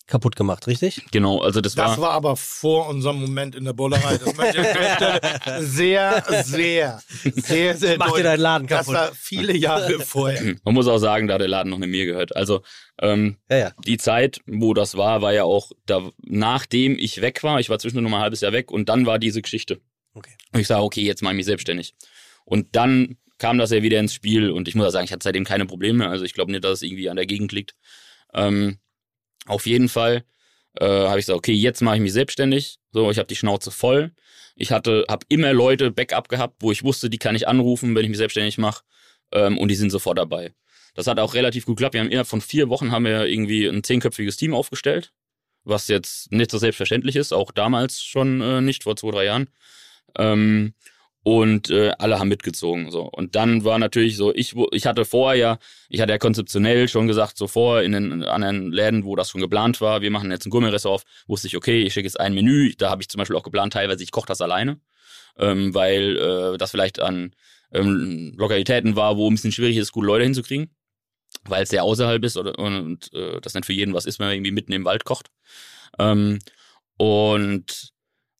kaputt 0.10 0.36
gemacht, 0.36 0.68
richtig? 0.68 1.06
Genau, 1.12 1.40
also 1.40 1.62
das, 1.62 1.76
Das 1.76 1.92
war, 1.92 2.02
war 2.02 2.12
aber 2.12 2.36
vor 2.36 2.90
unserem 2.90 3.22
Moment 3.22 3.56
in 3.56 3.64
der 3.66 3.74
Bullerei. 3.74 4.18
Das 4.18 4.36
möchte 4.36 4.60
ich 4.62 5.48
an 5.48 5.64
sehr, 5.66 6.24
sehr, 6.44 7.02
sehr, 7.24 7.78
sehr 7.78 7.98
Mach 7.98 8.14
dir 8.14 8.24
deinen 8.24 8.42
Laden 8.42 8.68
Das 8.68 8.80
kaputt. 8.88 8.94
war 8.96 9.12
viele 9.14 9.56
Jahre 9.56 10.00
vorher. 10.06 10.56
man 10.64 10.74
muss 10.74 10.88
auch 10.88 10.98
sagen, 10.98 11.28
da 11.28 11.36
hat 11.36 11.42
der 11.42 11.48
Laden 11.48 11.70
noch 11.70 11.78
nicht 11.78 11.90
mir 11.90 12.06
gehört. 12.06 12.36
Also 12.36 12.62
ähm, 13.02 13.38
Ja, 13.50 13.58
ja. 13.58 13.72
die 13.86 13.98
Zeit, 13.98 14.42
wo 14.46 14.74
das 14.74 14.98
war, 14.98 15.22
war 15.22 15.34
ja 15.34 15.44
auch 15.44 15.72
da, 15.86 16.10
nachdem 16.24 16.98
ich 17.00 17.22
weg 17.22 17.44
war. 17.44 17.60
Ich 17.60 17.70
war 17.70 17.80
zwischendurch 17.80 18.04
noch 18.04 18.12
mal 18.12 18.18
ein 18.18 18.24
halbes 18.24 18.42
Jahr 18.42 18.52
weg 18.52 18.72
und 18.72 18.90
dann 18.90 19.06
war 19.06 19.20
diese 19.20 19.42
Geschichte. 19.42 19.80
Okay. 20.14 20.32
Und 20.54 20.60
ich 20.60 20.68
sage, 20.68 20.84
okay, 20.84 21.02
jetzt 21.02 21.22
mache 21.22 21.34
ich 21.34 21.38
mich 21.38 21.46
selbstständig. 21.46 21.94
Und 22.46 22.76
dann 22.76 23.18
kam 23.38 23.58
das 23.58 23.72
ja 23.72 23.82
wieder 23.84 24.00
ins 24.00 24.14
Spiel 24.14 24.50
und 24.52 24.68
ich 24.68 24.76
muss 24.76 24.86
auch 24.88 24.92
sagen, 24.92 25.06
ich 25.06 25.12
hatte 25.14 25.24
seitdem 25.24 25.46
keine 25.46 25.66
Probleme. 25.66 26.10
Also 26.10 26.26
ich 26.26 26.34
glaube 26.34 26.52
nicht, 26.52 26.64
dass 26.64 26.74
es 26.74 26.82
irgendwie 26.82 27.10
an 27.10 27.16
der 27.16 27.26
Gegend 27.26 27.52
liegt. 27.52 27.76
Ähm, 28.34 28.80
auf 29.50 29.66
jeden 29.66 29.90
Fall 29.90 30.24
äh, 30.80 30.86
habe 30.86 31.20
ich 31.20 31.26
gesagt, 31.26 31.38
okay, 31.38 31.54
jetzt 31.54 31.82
mache 31.82 31.96
ich 31.96 32.02
mich 32.02 32.14
selbstständig. 32.14 32.80
So, 32.92 33.10
ich 33.12 33.18
habe 33.18 33.28
die 33.28 33.36
Schnauze 33.36 33.72
voll. 33.72 34.12
Ich 34.56 34.72
hatte, 34.72 35.06
habe 35.10 35.26
immer 35.30 35.54
Leute 35.54 35.92
Backup 35.92 36.30
gehabt, 36.30 36.58
wo 36.60 36.72
ich 36.72 36.84
wusste, 36.84 37.10
die 37.10 37.18
kann 37.18 37.36
ich 37.36 37.48
anrufen, 37.48 37.96
wenn 37.96 38.04
ich 38.04 38.10
mich 38.10 38.18
selbstständig 38.18 38.58
mache. 38.58 38.84
Ähm, 39.32 39.58
und 39.58 39.70
die 39.70 39.76
sind 39.76 39.90
sofort 39.90 40.18
dabei. 40.18 40.54
Das 40.96 41.08
hat 41.08 41.20
auch 41.20 41.34
relativ 41.34 41.66
gut 41.66 41.78
geklappt. 41.78 41.94
Wir 41.94 42.02
haben 42.02 42.10
innerhalb 42.10 42.28
von 42.28 42.42
vier 42.42 42.70
Wochen 42.70 42.92
haben 42.92 43.06
wir 43.06 43.28
irgendwie 43.28 43.66
ein 43.66 43.84
zehnköpfiges 43.84 44.38
Team 44.38 44.54
aufgestellt, 44.54 45.14
was 45.64 45.88
jetzt 45.88 46.32
nicht 46.32 46.52
so 46.52 46.58
selbstverständlich 46.58 47.16
ist, 47.16 47.32
auch 47.32 47.52
damals 47.52 48.02
schon 48.04 48.42
äh, 48.42 48.62
nicht, 48.62 48.84
vor 48.84 48.96
zwei, 48.96 49.12
drei 49.12 49.26
Jahren. 49.26 49.50
Ähm, 50.18 50.74
und 51.24 51.70
äh, 51.70 51.92
alle 52.00 52.20
haben 52.20 52.30
mitgezogen. 52.30 52.92
So. 52.92 53.02
Und 53.04 53.36
dann 53.36 53.64
war 53.64 53.78
natürlich 53.78 54.16
so, 54.16 54.34
ich, 54.34 54.56
ich 54.72 54.86
hatte 54.86 55.06
vorher 55.06 55.40
ja, 55.40 55.60
ich 55.90 56.02
hatte 56.02 56.12
ja 56.12 56.18
konzeptionell 56.18 56.88
schon 56.88 57.08
gesagt, 57.08 57.38
so 57.38 57.48
vorher 57.48 57.84
in 57.84 57.92
den 57.92 58.24
anderen 58.24 58.72
Läden, 58.72 59.04
wo 59.04 59.16
das 59.16 59.30
schon 59.30 59.42
geplant 59.42 59.82
war, 59.82 60.02
wir 60.02 60.12
machen 60.12 60.32
jetzt 60.32 60.46
ein 60.46 60.50
Gummirestaurant 60.50 61.04
auf, 61.04 61.28
wusste 61.28 61.48
ich, 61.48 61.58
okay, 61.58 61.84
ich 61.84 61.94
schicke 61.94 62.08
jetzt 62.08 62.20
ein 62.20 62.34
Menü. 62.34 62.74
Da 62.78 62.90
habe 62.90 63.02
ich 63.02 63.10
zum 63.10 63.20
Beispiel 63.20 63.36
auch 63.36 63.44
geplant, 63.44 63.74
teilweise, 63.74 64.04
ich 64.04 64.12
koche 64.12 64.28
das 64.28 64.42
alleine, 64.42 64.80
ähm, 65.38 65.74
weil 65.74 66.18
äh, 66.18 66.58
das 66.58 66.72
vielleicht 66.72 67.00
an 67.00 67.36
ähm, 67.72 68.34
Lokalitäten 68.38 68.96
war, 68.96 69.18
wo 69.18 69.30
ein 69.30 69.36
bisschen 69.36 69.52
schwierig 69.52 69.78
ist, 69.78 69.92
gute 69.92 70.08
Leute 70.08 70.24
hinzukriegen, 70.24 70.74
weil 71.46 71.64
es 71.64 71.70
sehr 71.70 71.84
außerhalb 71.84 72.24
ist 72.24 72.38
oder, 72.38 72.58
und 72.58 73.14
äh, 73.14 73.42
das 73.42 73.54
nicht 73.54 73.66
für 73.66 73.74
jeden 73.74 73.94
was 73.94 74.06
ist, 74.06 74.20
wenn 74.20 74.28
man 74.28 74.36
irgendwie 74.36 74.52
mitten 74.52 74.72
im 74.72 74.86
Wald 74.86 75.04
kocht. 75.04 75.28
Ähm, 76.00 76.40
und 76.98 77.92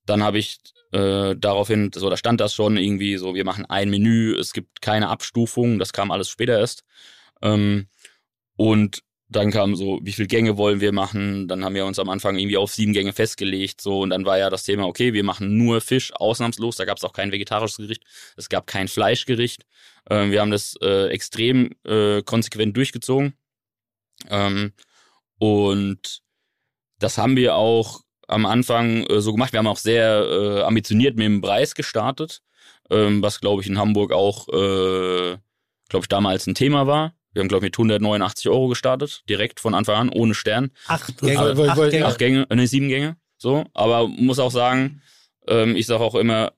dann 0.06 0.24
habe 0.24 0.40
ich 0.40 0.60
äh, 0.92 1.36
daraufhin, 1.38 1.92
so 1.94 2.10
da 2.10 2.18
stand 2.18 2.42
das 2.42 2.54
schon 2.54 2.78
irgendwie 2.78 3.18
so, 3.18 3.36
wir 3.36 3.46
machen 3.46 3.66
ein 3.66 3.90
Menü, 3.90 4.36
es 4.36 4.54
gibt 4.54 4.82
keine 4.82 5.10
Abstufung, 5.10 5.80
das 5.80 5.94
kam 5.94 6.12
alles 6.12 6.30
später 6.30 6.58
erst. 6.60 6.84
Ähm, 7.42 7.88
und 8.56 9.04
dann 9.30 9.52
kam 9.52 9.76
so, 9.76 10.00
wie 10.02 10.12
viel 10.12 10.26
Gänge 10.26 10.58
wollen 10.58 10.82
wir 10.82 10.92
machen? 10.92 11.48
Dann 11.48 11.64
haben 11.64 11.76
wir 11.76 11.86
uns 11.86 12.00
am 12.00 12.10
Anfang 12.10 12.38
irgendwie 12.38 12.58
auf 12.58 12.74
sieben 12.74 12.94
Gänge 12.94 13.14
festgelegt, 13.14 13.80
so 13.80 14.02
und 14.02 14.10
dann 14.10 14.26
war 14.26 14.40
ja 14.40 14.50
das 14.50 14.64
Thema, 14.64 14.88
okay, 14.88 15.14
wir 15.14 15.24
machen 15.24 15.56
nur 15.58 15.82
Fisch, 15.82 16.12
ausnahmslos. 16.16 16.78
Da 16.78 16.86
gab 16.86 16.98
es 16.98 17.04
auch 17.04 17.14
kein 17.14 17.32
vegetarisches 17.32 17.78
Gericht, 17.78 18.04
es 18.38 18.50
gab 18.50 18.66
kein 18.66 18.88
Fleischgericht. 18.88 19.66
Ähm, 20.10 20.32
wir 20.32 20.42
haben 20.42 20.52
das 20.52 20.76
äh, 20.82 21.10
extrem 21.10 21.76
äh, 21.86 22.24
konsequent 22.24 22.76
durchgezogen. 22.76 23.34
Ähm, 24.30 24.74
und 25.38 26.22
das 26.98 27.18
haben 27.20 27.38
wir 27.38 27.56
auch 27.56 28.02
am 28.30 28.46
Anfang 28.46 29.04
äh, 29.08 29.22
so 29.22 29.32
gemacht. 29.34 29.52
Wir 29.54 29.60
haben 29.60 29.68
auch 29.68 29.78
sehr 29.78 30.22
äh, 30.26 30.62
ambitioniert 30.62 31.16
mit 31.18 31.26
dem 31.26 31.42
Preis 31.42 31.76
gestartet, 31.76 32.42
ähm, 32.90 33.22
was 33.22 33.40
glaube 33.42 33.62
ich 33.62 33.68
in 33.68 33.78
Hamburg 33.78 34.12
auch, 34.12 34.48
äh, 34.50 35.38
glaube 35.90 36.04
ich, 36.04 36.08
damals 36.08 36.48
ein 36.48 36.56
Thema 36.56 36.88
war. 36.88 37.14
Wir 37.34 37.42
haben, 37.42 37.48
glaube 37.50 37.66
ich, 37.66 37.70
mit 37.70 37.76
189 37.76 38.50
Euro 38.50 38.68
gestartet, 38.70 39.22
direkt 39.30 39.60
von 39.60 39.76
Anfang 39.76 39.96
an, 39.96 40.10
ohne 40.10 40.34
Stern. 40.34 40.72
Acht 40.88 41.16
Gänge. 41.20 41.58
weil- 41.58 41.70
acht 41.70 41.78
weil- 41.78 41.92
Gänge. 41.92 42.06
Acht 42.06 42.18
Gänge, 42.18 42.48
äh, 42.50 42.56
ne, 42.56 42.66
sieben 42.68 42.88
Gänge. 42.90 43.18
So, 43.38 43.66
aber 43.74 44.08
muss 44.08 44.40
auch 44.40 44.52
sagen, 44.52 45.02
ähm, 45.48 45.76
ich 45.76 45.86
sage 45.86 46.04
auch 46.04 46.16
immer, 46.16 46.52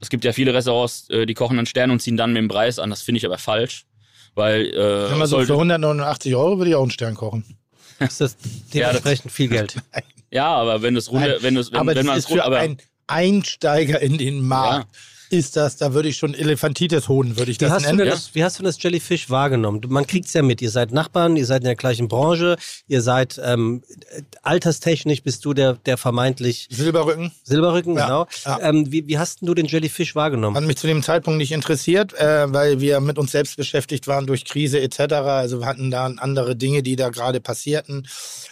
es 0.00 0.08
gibt 0.10 0.24
ja 0.24 0.32
viele 0.32 0.52
Restaurants, 0.52 1.08
äh, 1.10 1.26
die 1.26 1.34
kochen 1.34 1.56
einen 1.58 1.66
Stern 1.66 1.90
und 1.90 2.00
ziehen 2.00 2.16
dann 2.16 2.32
mit 2.32 2.40
dem 2.42 2.48
Preis 2.48 2.78
an. 2.78 2.90
Das 2.90 3.02
finde 3.02 3.18
ich 3.18 3.26
aber 3.26 3.38
falsch. 3.38 3.86
Weil 4.34 4.66
äh, 4.66 5.10
Wenn 5.10 5.18
man 5.18 5.28
so 5.28 5.36
sollte- 5.36 5.46
für 5.48 5.58
189 5.58 6.34
Euro 6.34 6.58
würde 6.58 6.70
ich 6.70 6.76
auch 6.76 6.82
einen 6.82 6.90
Stern 6.90 7.14
kochen. 7.14 7.44
Ist 8.00 8.20
das 8.20 8.36
dementsprechend 8.74 9.30
viel 9.30 9.48
Geld. 9.48 9.76
ja, 10.34 10.46
aber 10.46 10.82
wenn 10.82 10.96
es 10.96 11.10
runter, 11.10 11.28
Nein, 11.28 11.42
wenn 11.42 11.56
es, 11.56 11.72
wenn, 11.72 11.78
aber 11.78 11.88
wenn 11.90 11.96
das 11.96 12.06
man 12.06 12.18
ist 12.18 12.24
es 12.24 12.30
runter, 12.30 12.42
für 12.42 12.46
aber 12.46 12.58
einen 12.58 12.78
Einsteiger 13.06 14.00
in 14.00 14.18
den 14.18 14.46
Markt. 14.46 14.88
Ist 15.34 15.56
das, 15.56 15.76
da 15.76 15.92
würde 15.94 16.08
ich 16.08 16.16
schon 16.16 16.32
Elefantitis 16.32 17.08
holen, 17.08 17.36
würde 17.36 17.50
ich 17.50 17.60
Wie 17.60 17.64
das 17.66 17.82
nennen. 17.82 17.98
denn 17.98 18.08
das, 18.08 18.34
wie 18.34 18.44
hast 18.44 18.58
du 18.58 18.62
das 18.62 18.80
Jellyfish 18.80 19.30
wahrgenommen? 19.30 19.80
Man 19.88 20.06
kriegt 20.06 20.26
es 20.26 20.32
ja 20.32 20.42
mit. 20.42 20.62
Ihr 20.62 20.70
seid 20.70 20.92
Nachbarn, 20.92 21.36
ihr 21.36 21.44
seid 21.44 21.62
in 21.62 21.66
der 21.66 21.74
gleichen 21.74 22.06
Branche, 22.08 22.56
ihr 22.86 23.02
seid 23.02 23.40
ähm, 23.44 23.82
äh, 24.16 24.22
alterstechnisch 24.42 25.22
bist 25.22 25.44
du 25.44 25.52
der, 25.54 25.74
der 25.74 25.96
vermeintlich 25.96 26.68
Silberrücken 26.70 27.32
Silberrücken, 27.42 27.96
Ja, 27.96 28.04
genau. 28.06 28.26
ja. 28.44 28.58
Ähm, 28.68 28.92
wie, 28.92 29.08
wie 29.08 29.18
hast 29.18 29.38
du 29.42 29.54
den 29.54 29.66
Jellyfish 29.66 30.14
wahrgenommen? 30.14 30.56
hat 30.56 30.64
mich 30.64 30.76
zu 30.76 30.86
dem 30.86 31.02
Zeitpunkt 31.02 31.38
nicht 31.38 31.52
interessiert, 31.52 32.14
äh, 32.14 32.52
weil 32.52 32.80
wir 32.80 33.00
mit 33.00 33.18
uns 33.18 33.32
selbst 33.32 33.56
beschäftigt 33.56 34.06
waren 34.06 34.26
durch 34.26 34.44
Krise 34.44 34.80
etc. 34.80 35.00
Also 35.14 35.60
wir 35.60 35.66
hatten 35.66 35.90
da 35.90 36.06
andere 36.06 36.54
Dinge, 36.54 36.82
die 36.84 36.94
da 36.96 37.08
gerade 37.08 37.40
passierten. 37.40 38.06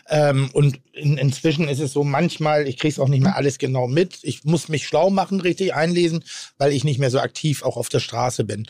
Ähm, 0.09 0.51
und 0.53 0.81
in, 0.93 1.17
inzwischen 1.17 1.69
ist 1.69 1.79
es 1.81 1.93
so, 1.93 2.03
manchmal, 2.05 2.67
ich 2.67 2.77
kriege 2.77 2.93
es 2.93 2.99
auch 2.99 3.09
nicht 3.09 3.23
mehr 3.23 3.37
alles 3.37 3.59
genau 3.59 3.87
mit. 3.87 4.19
Ich 4.23 4.45
muss 4.45 4.69
mich 4.69 4.87
schlau 4.87 5.11
machen, 5.11 5.41
richtig 5.41 5.75
einlesen, 5.75 6.25
weil 6.59 6.72
ich 6.73 6.85
nicht 6.85 6.99
mehr 6.99 7.11
so 7.11 7.20
aktiv 7.20 7.62
auch 7.62 7.77
auf 7.77 7.89
der 7.89 8.01
Straße 8.01 8.44
bin. 8.44 8.66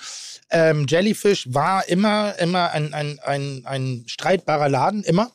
Ähm, 0.51 0.87
Jellyfish 0.89 1.47
war 1.53 1.89
immer, 1.89 2.39
immer 2.39 2.73
ein, 2.73 2.93
ein, 2.93 3.19
ein, 3.21 3.63
ein 3.65 4.05
streitbarer 4.07 4.69
Laden, 4.69 5.03
immer. 5.03 5.33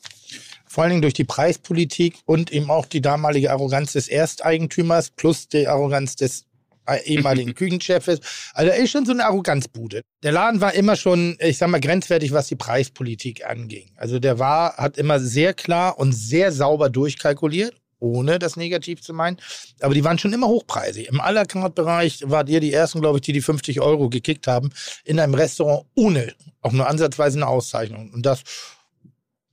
Vor 0.66 0.84
allen 0.84 0.90
Dingen 0.90 1.02
durch 1.02 1.14
die 1.14 1.24
Preispolitik 1.24 2.20
und 2.24 2.52
eben 2.52 2.70
auch 2.70 2.86
die 2.86 3.00
damalige 3.00 3.50
Arroganz 3.50 3.92
des 3.94 4.08
Ersteigentümers 4.08 5.10
plus 5.10 5.48
die 5.48 5.66
Arroganz 5.66 6.14
des 6.14 6.44
äh, 6.86 7.02
ehemaligen 7.04 7.54
Küchenchefs. 7.56 8.20
Also 8.54 8.70
er 8.70 8.76
ist 8.76 8.90
schon 8.90 9.06
so 9.06 9.12
eine 9.12 9.24
Arroganzbude. 9.24 10.02
Der 10.22 10.32
Laden 10.32 10.60
war 10.60 10.74
immer 10.74 10.96
schon, 10.96 11.36
ich 11.40 11.58
sag 11.58 11.68
mal, 11.68 11.80
grenzwertig, 11.80 12.32
was 12.32 12.48
die 12.48 12.56
Preispolitik 12.56 13.46
anging. 13.46 13.90
Also 13.96 14.18
der 14.18 14.38
war, 14.38 14.76
hat 14.76 14.98
immer 14.98 15.20
sehr 15.20 15.54
klar 15.54 15.98
und 15.98 16.12
sehr 16.12 16.52
sauber 16.52 16.90
durchkalkuliert, 16.90 17.74
ohne 18.00 18.38
das 18.38 18.56
negativ 18.56 19.02
zu 19.02 19.12
meinen. 19.12 19.38
Aber 19.80 19.94
die 19.94 20.04
waren 20.04 20.18
schon 20.18 20.32
immer 20.32 20.48
hochpreisig. 20.48 21.08
Im 21.08 21.20
à 21.20 21.32
la 21.32 21.44
carte 21.44 21.74
Bereich 21.74 22.22
wart 22.24 22.48
ihr 22.48 22.60
die 22.60 22.72
ersten, 22.72 23.00
glaube 23.00 23.18
ich, 23.18 23.22
die 23.22 23.32
die 23.32 23.42
50 23.42 23.80
Euro 23.80 24.08
gekickt 24.08 24.46
haben 24.46 24.70
in 25.04 25.18
einem 25.20 25.34
Restaurant 25.34 25.86
ohne 25.94 26.34
auch 26.60 26.72
nur 26.72 26.86
ansatzweise 26.86 27.38
eine 27.38 27.46
Auszeichnung. 27.46 28.10
Und 28.12 28.26
das 28.26 28.42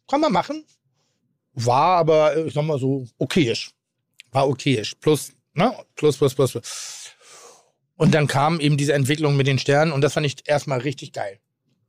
kann 0.07 0.21
man 0.21 0.31
machen. 0.31 0.65
War 1.53 1.97
aber, 1.97 2.45
ich 2.45 2.53
sag 2.53 2.65
mal 2.65 2.79
so, 2.79 3.07
okayisch. 3.17 3.71
War 4.31 4.47
okayisch. 4.47 4.95
Plus, 4.99 5.31
ne? 5.53 5.73
Plus, 5.95 6.17
plus, 6.17 6.35
plus, 6.35 6.51
plus. 6.51 7.13
Und 7.97 8.13
dann 8.13 8.27
kam 8.27 8.59
eben 8.59 8.75
diese 8.77 8.93
Entwicklung 8.93 9.37
mit 9.37 9.47
den 9.47 9.57
Sternen 9.57 9.93
und 9.93 10.01
das 10.01 10.13
fand 10.13 10.25
ich 10.25 10.47
erstmal 10.47 10.79
richtig 10.79 11.13
geil. 11.13 11.39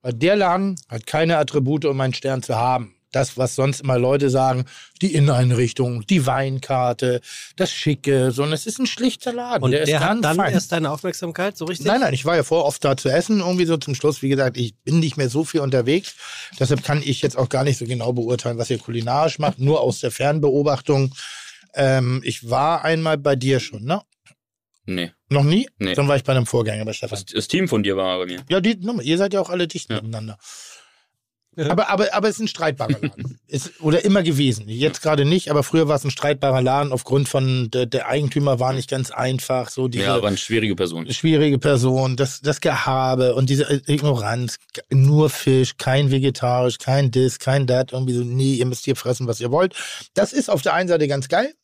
Weil 0.03 0.12
der 0.12 0.37
Laden 0.37 0.81
hat 0.89 1.07
keine 1.07 1.39
Attribute, 1.39 1.85
um 1.85 2.01
einen 2.01 2.15
Stern 2.15 2.43
zu 2.43 2.55
haben. 2.55 2.95
Das, 3.16 3.38
was 3.38 3.55
sonst 3.55 3.80
immer 3.80 3.98
Leute 3.98 4.28
sagen, 4.28 4.66
die 5.01 5.14
Inneneinrichtung, 5.14 6.05
die 6.06 6.26
Weinkarte, 6.26 7.22
das 7.56 7.72
Schicke, 7.72 8.30
sondern 8.30 8.52
es 8.52 8.66
ist 8.66 8.78
ein 8.78 8.86
schlichter 8.86 9.32
Laden. 9.32 9.62
Und 9.62 9.70
der, 9.70 9.86
der, 9.86 9.97
ist 9.97 10.05
hat 10.05 10.22
dann 10.22 10.36
fein. 10.36 10.52
erst 10.52 10.70
deine 10.70 10.90
Aufmerksamkeit, 10.90 11.56
so 11.56 11.64
richtig? 11.64 11.86
Nein, 11.86 12.02
nein, 12.02 12.12
ich 12.12 12.26
war 12.26 12.36
ja 12.36 12.43
vor 12.43 12.66
oft 12.66 12.84
da 12.84 12.94
zu 12.94 13.09
essen, 13.09 13.40
irgendwie 13.40 13.64
so 13.64 13.78
zum 13.78 13.94
Schluss. 13.94 14.20
Wie 14.20 14.28
gesagt, 14.28 14.59
ich 14.59 14.74
bin 14.84 14.98
nicht 15.01 15.16
mehr 15.16 15.30
so 15.30 15.44
viel 15.44 15.60
unterwegs. 15.60 16.14
Deshalb 16.60 16.84
kann 16.84 17.01
ich 17.02 17.22
jetzt 17.22 17.38
auch 17.38 17.48
gar 17.48 17.64
nicht 17.64 17.78
so 17.78 17.86
genau 17.86 18.12
beurteilen, 18.12 18.59
was 18.59 18.68
ihr 18.68 18.78
kulinarisch 18.78 19.38
macht, 19.38 19.59
nur 19.59 19.80
aus 19.80 20.01
der 20.01 20.10
Fernbeobachtung. 20.10 21.14
Ähm, 21.74 22.20
ich 22.22 22.51
war 22.51 22.84
einmal 22.84 23.16
bei 23.16 23.34
dir 23.34 23.60
schon, 23.60 23.84
ne? 23.84 24.02
nee. 24.84 25.10
Noch 25.30 25.43
nie? 25.43 25.68
Nee. 25.78 25.94
Dann 25.94 26.06
war 26.06 26.16
ich 26.16 26.22
bei 26.22 26.32
einem 26.32 26.47
Vorgänger 26.47 26.84
bei 26.84 26.93
Stefan. 26.93 27.18
Das, 27.18 27.24
das 27.24 27.48
Team 27.48 27.66
von 27.66 27.82
dir 27.82 27.97
war 27.97 28.18
bei 28.18 28.26
mir. 28.26 28.44
Ja, 28.48 28.60
die, 28.60 28.76
nochmal, 28.76 29.05
ihr 29.05 29.18
seid 29.18 29.32
ja 29.34 29.40
auch 29.40 29.51
alle 29.51 29.66
dicht 29.66 29.88
Ja. 29.90 29.97
miteinander. 29.97 30.38
Aber, 31.57 31.89
aber, 31.89 32.12
aber 32.12 32.28
es 32.28 32.37
ist 32.37 32.43
ein 32.43 32.49
streitbarer 32.49 33.01
Laden. 33.01 33.39
ist, 33.49 33.81
oder 33.81 34.05
immer 34.05 34.23
gewesen. 34.23 34.69
Jetzt 34.69 35.01
gerade 35.01 35.24
nicht, 35.24 35.51
aber 35.51 35.62
früher 35.62 35.89
war 35.89 35.97
es 35.97 36.05
ein 36.05 36.11
streitbarer 36.11 36.61
Laden 36.61 36.93
aufgrund 36.93 37.28
von, 37.28 37.70
der, 37.70 37.87
der 37.87 38.09
Eigentümer 38.09 38.61
war 38.61 38.73
nicht 38.73 38.91
ganz 38.91 39.11
einfach. 39.11 39.70
So 39.70 39.89
diese, 39.89 40.05
Ja, 40.05 40.16
aber 40.16 40.28
eine 40.28 40.37
schwierige 40.37 40.77
Person. 40.77 41.11
schwierige 41.11 41.59
Person, 41.59 42.16
das, 42.16 42.41
das 42.41 42.61
Gehabe 42.61 43.35
und 43.35 43.49
diese 43.49 43.83
Ignoranz, 43.87 44.57
nur 44.91 45.31
Fisch, 45.31 45.77
kein 45.78 46.11
vegetarisch, 46.11 46.78
kein 46.78 47.11
Dis, 47.11 47.39
kein 47.39 47.66
Dat, 47.66 47.93
irgendwie 47.93 48.15
so, 48.15 48.23
nee, 48.23 48.55
ihr 48.55 48.66
müsst 48.66 48.85
hier 48.85 48.97
fressen, 48.97 49.27
was 49.27 49.41
ihr 49.41 49.51
wollt. 49.51 49.74
Das 50.15 50.33
ist 50.33 50.51
auf 50.51 50.62
der 50.62 50.74
einen 50.74 50.89
Seite 50.89 51.09
ganz 51.09 51.28
geil, 51.28 51.55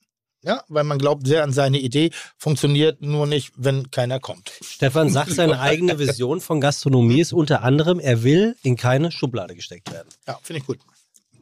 ja, 0.42 0.62
weil 0.68 0.84
man 0.84 0.98
glaubt 0.98 1.26
sehr 1.26 1.42
an 1.44 1.52
seine 1.52 1.78
Idee, 1.78 2.10
funktioniert 2.36 3.00
nur 3.02 3.26
nicht, 3.26 3.52
wenn 3.56 3.90
keiner 3.90 4.20
kommt. 4.20 4.52
Stefan 4.62 5.08
sagt, 5.10 5.32
seine 5.32 5.60
eigene 5.60 5.98
Vision 5.98 6.40
von 6.40 6.60
Gastronomie 6.60 7.20
ist 7.20 7.32
unter 7.32 7.62
anderem, 7.62 8.00
er 8.00 8.22
will 8.22 8.56
in 8.62 8.76
keine 8.76 9.12
Schublade 9.12 9.54
gesteckt 9.54 9.90
werden. 9.92 10.08
Ja, 10.26 10.38
finde 10.42 10.60
ich 10.60 10.66
gut. 10.66 10.78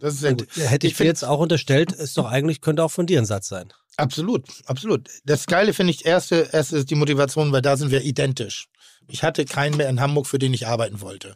Das 0.00 0.14
ist 0.14 0.20
sehr 0.20 0.34
gut. 0.34 0.48
Hätte 0.56 0.86
ich, 0.86 0.94
Ich 0.94 0.98
jetzt 1.00 1.24
auch 1.24 1.40
unterstellt, 1.40 1.92
ist 1.92 2.16
doch 2.16 2.26
eigentlich, 2.26 2.60
könnte 2.60 2.82
auch 2.84 2.90
von 2.90 3.06
dir 3.06 3.18
ein 3.18 3.26
Satz 3.26 3.48
sein. 3.48 3.72
Absolut, 3.96 4.44
absolut. 4.64 5.08
Das 5.24 5.46
Geile 5.46 5.74
finde 5.74 5.90
ich, 5.92 6.06
erste, 6.06 6.48
erste 6.52 6.78
ist 6.78 6.90
die 6.90 6.94
Motivation, 6.94 7.52
weil 7.52 7.60
da 7.60 7.76
sind 7.76 7.90
wir 7.90 8.02
identisch. 8.02 8.68
Ich 9.08 9.22
hatte 9.22 9.44
keinen 9.44 9.76
mehr 9.76 9.88
in 9.88 10.00
Hamburg, 10.00 10.26
für 10.26 10.38
den 10.38 10.54
ich 10.54 10.66
arbeiten 10.66 11.00
wollte. 11.00 11.34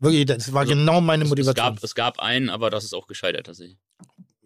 Wirklich, 0.00 0.26
das 0.26 0.52
war 0.52 0.64
genau 0.64 1.00
meine 1.00 1.24
Es 1.24 1.28
Motivation. 1.28 1.74
gab, 1.74 1.84
es 1.84 1.94
gab 1.94 2.18
einen, 2.18 2.50
aber 2.50 2.70
das 2.70 2.84
ist 2.84 2.94
auch 2.94 3.06
gescheitert 3.06 3.46
tatsächlich. 3.46 3.78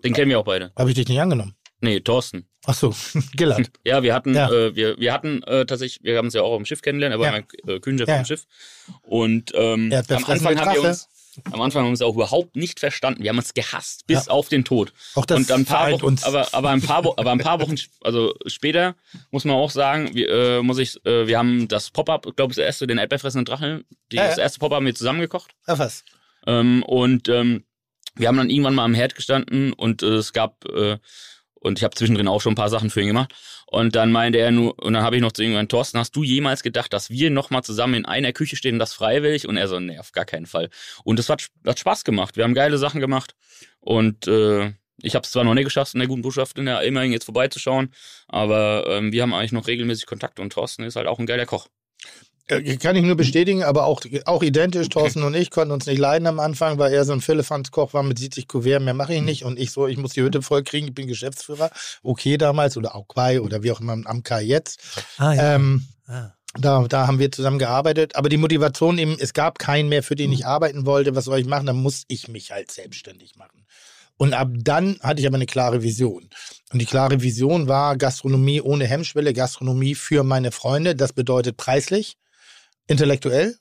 Den 0.03 0.13
kennen 0.13 0.29
wir 0.31 0.39
auch 0.41 0.45
beide. 0.45 0.73
Habe 0.77 0.91
ich 0.91 0.97
dich 0.97 1.09
nicht 1.09 1.21
angenommen? 1.21 1.55
Nee, 1.81 2.01
Thorsten. 2.01 2.49
Ach 2.67 2.75
so, 2.75 2.95
Gillard. 3.37 3.71
Ja, 3.85 4.03
wir 4.03 4.15
hatten, 4.15 4.35
Ja. 4.35 4.51
Äh, 4.51 4.75
wir, 4.75 4.99
wir 4.99 5.13
hatten 5.13 5.43
äh, 5.43 5.67
tatsächlich, 5.67 6.03
wir 6.03 6.17
haben 6.17 6.27
uns 6.27 6.35
ja 6.35 6.43
auch 6.43 6.53
auf 6.53 6.59
dem 6.59 6.65
Schiff 6.67 6.81
kennengelernt, 6.83 7.15
er 7.15 7.19
war 7.21 7.27
Ja. 7.27 7.33
mein 7.67 7.75
äh, 7.77 7.81
Küchenchef 7.81 8.09
Ja. 8.09 8.15
auf 8.15 8.23
dem 8.23 8.27
Schiff. 8.27 8.47
Und 9.03 9.53
ähm, 9.55 9.93
am 9.93 10.25
Anfang 10.25 10.59
haben 10.59 10.75
wir 10.75 10.89
uns, 10.89 11.09
am 11.51 11.61
Anfang 11.61 11.81
haben 11.83 11.89
wir 11.89 11.91
uns 11.91 12.01
auch 12.03 12.15
überhaupt 12.15 12.57
nicht 12.57 12.81
verstanden. 12.81 13.23
Wir 13.23 13.31
haben 13.31 13.39
uns 13.39 13.53
gehasst, 13.55 14.07
bis 14.07 14.29
auf 14.29 14.49
den 14.49 14.65
Tod. 14.65 14.93
Auch 15.15 15.27
das 15.27 15.39
und 15.41 15.51
ein 15.51 15.65
paar 15.67 15.91
Wochen, 15.91 16.05
uns. 16.07 16.23
aber, 16.25 16.55
aber 16.55 16.71
ein 16.71 16.81
paar 16.81 17.05
Wochen, 17.05 17.19
aber 17.19 17.33
ein 17.33 17.39
paar 17.39 17.61
Wochen, 17.61 17.75
also 18.03 18.35
später 18.47 18.95
muss 19.31 19.45
man 19.45 19.57
auch 19.57 19.71
sagen, 19.71 20.15
wir, 20.15 20.29
äh, 20.31 20.63
muss 20.63 20.79
ich, 20.79 21.05
äh, 21.05 21.27
wir 21.27 21.37
haben 21.39 21.69
das 21.69 21.91
Pop-up, 21.91 22.25
ich 22.27 22.37
glaube, 22.37 22.55
das 22.55 22.65
erste, 22.65 22.87
den 22.87 22.99
Erdbeerfressenden 22.99 23.45
Drachen, 23.45 23.85
die, 24.13 24.17
Ja, 24.17 24.23
ja. 24.23 24.29
das 24.31 24.39
erste 24.39 24.61
Pop-up 24.61 24.77
haben 24.77 24.87
wir 24.87 24.95
zusammengekocht. 24.95 25.51
Ach 25.67 25.79
was. 25.79 26.05
Ähm, 26.47 26.83
und 26.85 27.29
ähm, 27.29 27.65
wir 28.17 28.29
haben 28.29 28.37
dann 28.37 28.49
irgendwann 28.49 28.77
mal 28.77 28.85
am 28.85 28.95
Herd 28.95 29.17
gestanden 29.17 29.73
und 29.73 30.03
äh, 30.05 30.07
es 30.15 30.33
gab 30.33 30.65
äh, 30.67 30.99
und 31.65 31.79
ich 31.79 31.85
habe 31.85 31.95
zwischendrin 31.95 32.29
auch 32.29 32.41
schon 32.41 32.53
ein 32.53 32.57
paar 32.57 32.69
Sachen 32.69 32.91
für 32.91 33.01
ihn 33.01 33.09
gemacht. 33.09 33.33
Und 33.67 33.97
dann 33.97 34.13
meinte 34.13 34.39
er 34.39 34.51
nur, 34.51 34.79
und 34.83 34.93
dann 34.93 35.03
habe 35.03 35.17
ich 35.17 35.23
noch 35.23 35.33
zu 35.33 35.43
ihm 35.43 35.53
gesagt, 35.53 35.71
Thorsten, 35.71 35.99
hast 35.99 36.15
du 36.15 36.23
jemals 36.23 36.63
gedacht, 36.63 36.93
dass 36.93 37.11
wir 37.11 37.31
nochmal 37.31 37.65
zusammen 37.65 37.95
in 37.95 38.05
einer 38.05 38.33
Küche 38.33 38.57
stehen 38.57 38.79
das 38.79 38.93
freiwillig? 38.93 39.49
Und 39.49 39.57
er 39.57 39.67
so, 39.67 39.81
nee, 39.81 39.99
auf 39.99 40.13
gar 40.13 40.27
keinen 40.27 40.47
Fall. 40.47 40.69
Und 41.05 41.19
es 41.19 41.29
hat, 41.29 41.47
hat 41.67 41.79
Spaß 41.79 42.05
gemacht. 42.05 42.37
Wir 42.37 42.45
haben 42.45 42.55
geile 42.55 42.79
Sachen 42.79 43.01
gemacht. 43.01 43.35
Und 43.81 44.29
äh, 44.29 44.73
ich 45.03 45.15
habe 45.15 45.25
es 45.25 45.33
zwar 45.33 45.45
noch 45.45 45.55
nicht 45.55 45.65
geschafft, 45.65 45.95
in 45.95 46.01
der 46.01 46.09
guten 46.09 46.23
Botschaft 46.23 46.59
in 46.59 46.67
der 46.67 46.83
immerhin 46.83 47.13
jetzt 47.13 47.25
vorbeizuschauen, 47.25 47.93
aber 48.29 48.85
ähm, 48.89 49.13
wir 49.13 49.23
haben 49.23 49.35
eigentlich 49.35 49.53
noch 49.53 49.67
regelmäßig 49.67 50.07
Kontakt 50.07 50.39
und 50.39 50.53
Thorsten 50.53 50.85
ist 50.85 50.97
halt 50.97 51.07
auch 51.07 51.19
ein 51.19 51.27
geiler 51.27 51.47
Koch. 51.47 51.69
Äh, 52.47 52.77
Kann 52.77 52.95
ich 52.97 53.05
nur 53.05 53.17
bestätigen, 53.17 53.63
aber 53.63 53.85
auch, 53.87 54.03
auch 54.27 54.43
identisch. 54.43 54.89
Thorsten 54.91 55.23
und 55.23 55.35
ich 55.35 55.51
konnten 55.51 55.73
uns 55.73 55.87
nicht 55.87 55.99
leiden 55.99 56.27
am 56.27 56.41
Anfang, 56.41 56.79
weil 56.79 56.93
er 56.93 57.05
so 57.05 57.13
ein 57.13 57.21
Philippans-Koch 57.23 57.95
war 57.95 58.03
mit 58.03 58.19
70 58.19 58.49
Kuvert, 58.49 58.83
mehr 58.83 58.93
mache 58.95 59.15
ich 59.15 59.23
nicht. 59.23 59.45
Und 59.45 59.59
ich 59.59 59.71
so, 59.71 59.87
ich 59.87 59.97
muss 59.97 60.13
die 60.13 60.23
Hütte 60.23 60.43
voll 60.43 60.63
kriegen, 60.63 60.89
ich 60.89 60.95
bin 60.95 61.07
Geschäftsführer. 61.07 61.71
Okay 62.03 62.37
damals 62.37 62.77
oder 62.77 62.95
auch 62.95 63.09
Quai 63.09 63.41
oder 63.41 63.63
wie 63.63 63.73
auch 63.73 63.81
immer 63.81 63.97
am 64.05 64.23
Kai 64.23 64.43
jetzt. 64.43 64.81
Ah, 65.19 65.35
Ähm, 65.35 65.87
Ah. 66.07 66.35
da, 66.61 66.87
da 66.87 67.07
haben 67.07 67.19
wir 67.19 67.33
zusammen 67.33 67.59
gearbeitet. 67.59 68.15
Aber 68.15 68.29
die 68.29 68.37
Motivation 68.37 68.99
eben, 68.99 69.17
es 69.19 69.33
gab 69.33 69.59
keinen 69.59 69.89
mehr, 69.89 70.03
für 70.03 70.17
den 70.17 70.31
ich 70.33 70.45
arbeiten 70.45 70.85
wollte. 70.85 71.17
Was 71.17 71.25
soll 71.25 71.39
ich 71.39 71.47
machen? 71.47 71.65
Dann 71.67 71.77
muss 71.81 72.05
ich 72.09 72.29
mich 72.29 72.51
halt 72.51 72.71
selbstständig 72.71 73.37
machen. 73.37 73.65
Und 74.19 74.35
ab 74.35 74.49
dann 74.53 74.99
hatte 75.03 75.21
ich 75.23 75.27
aber 75.27 75.37
eine 75.37 75.47
klare 75.47 75.83
Vision. 75.83 76.29
Und 76.73 76.79
die 76.79 76.85
klare 76.87 77.23
Vision 77.23 77.69
war 77.69 77.97
Gastronomie 77.97 78.61
ohne 78.61 78.87
Hemmschwelle, 78.87 79.33
Gastronomie 79.33 79.95
für 79.95 80.23
meine 80.25 80.53
Freunde. 80.53 80.95
Das 80.95 81.15
bedeutet 81.15 81.57
preislich, 81.57 82.17
intellektuell, 82.87 83.57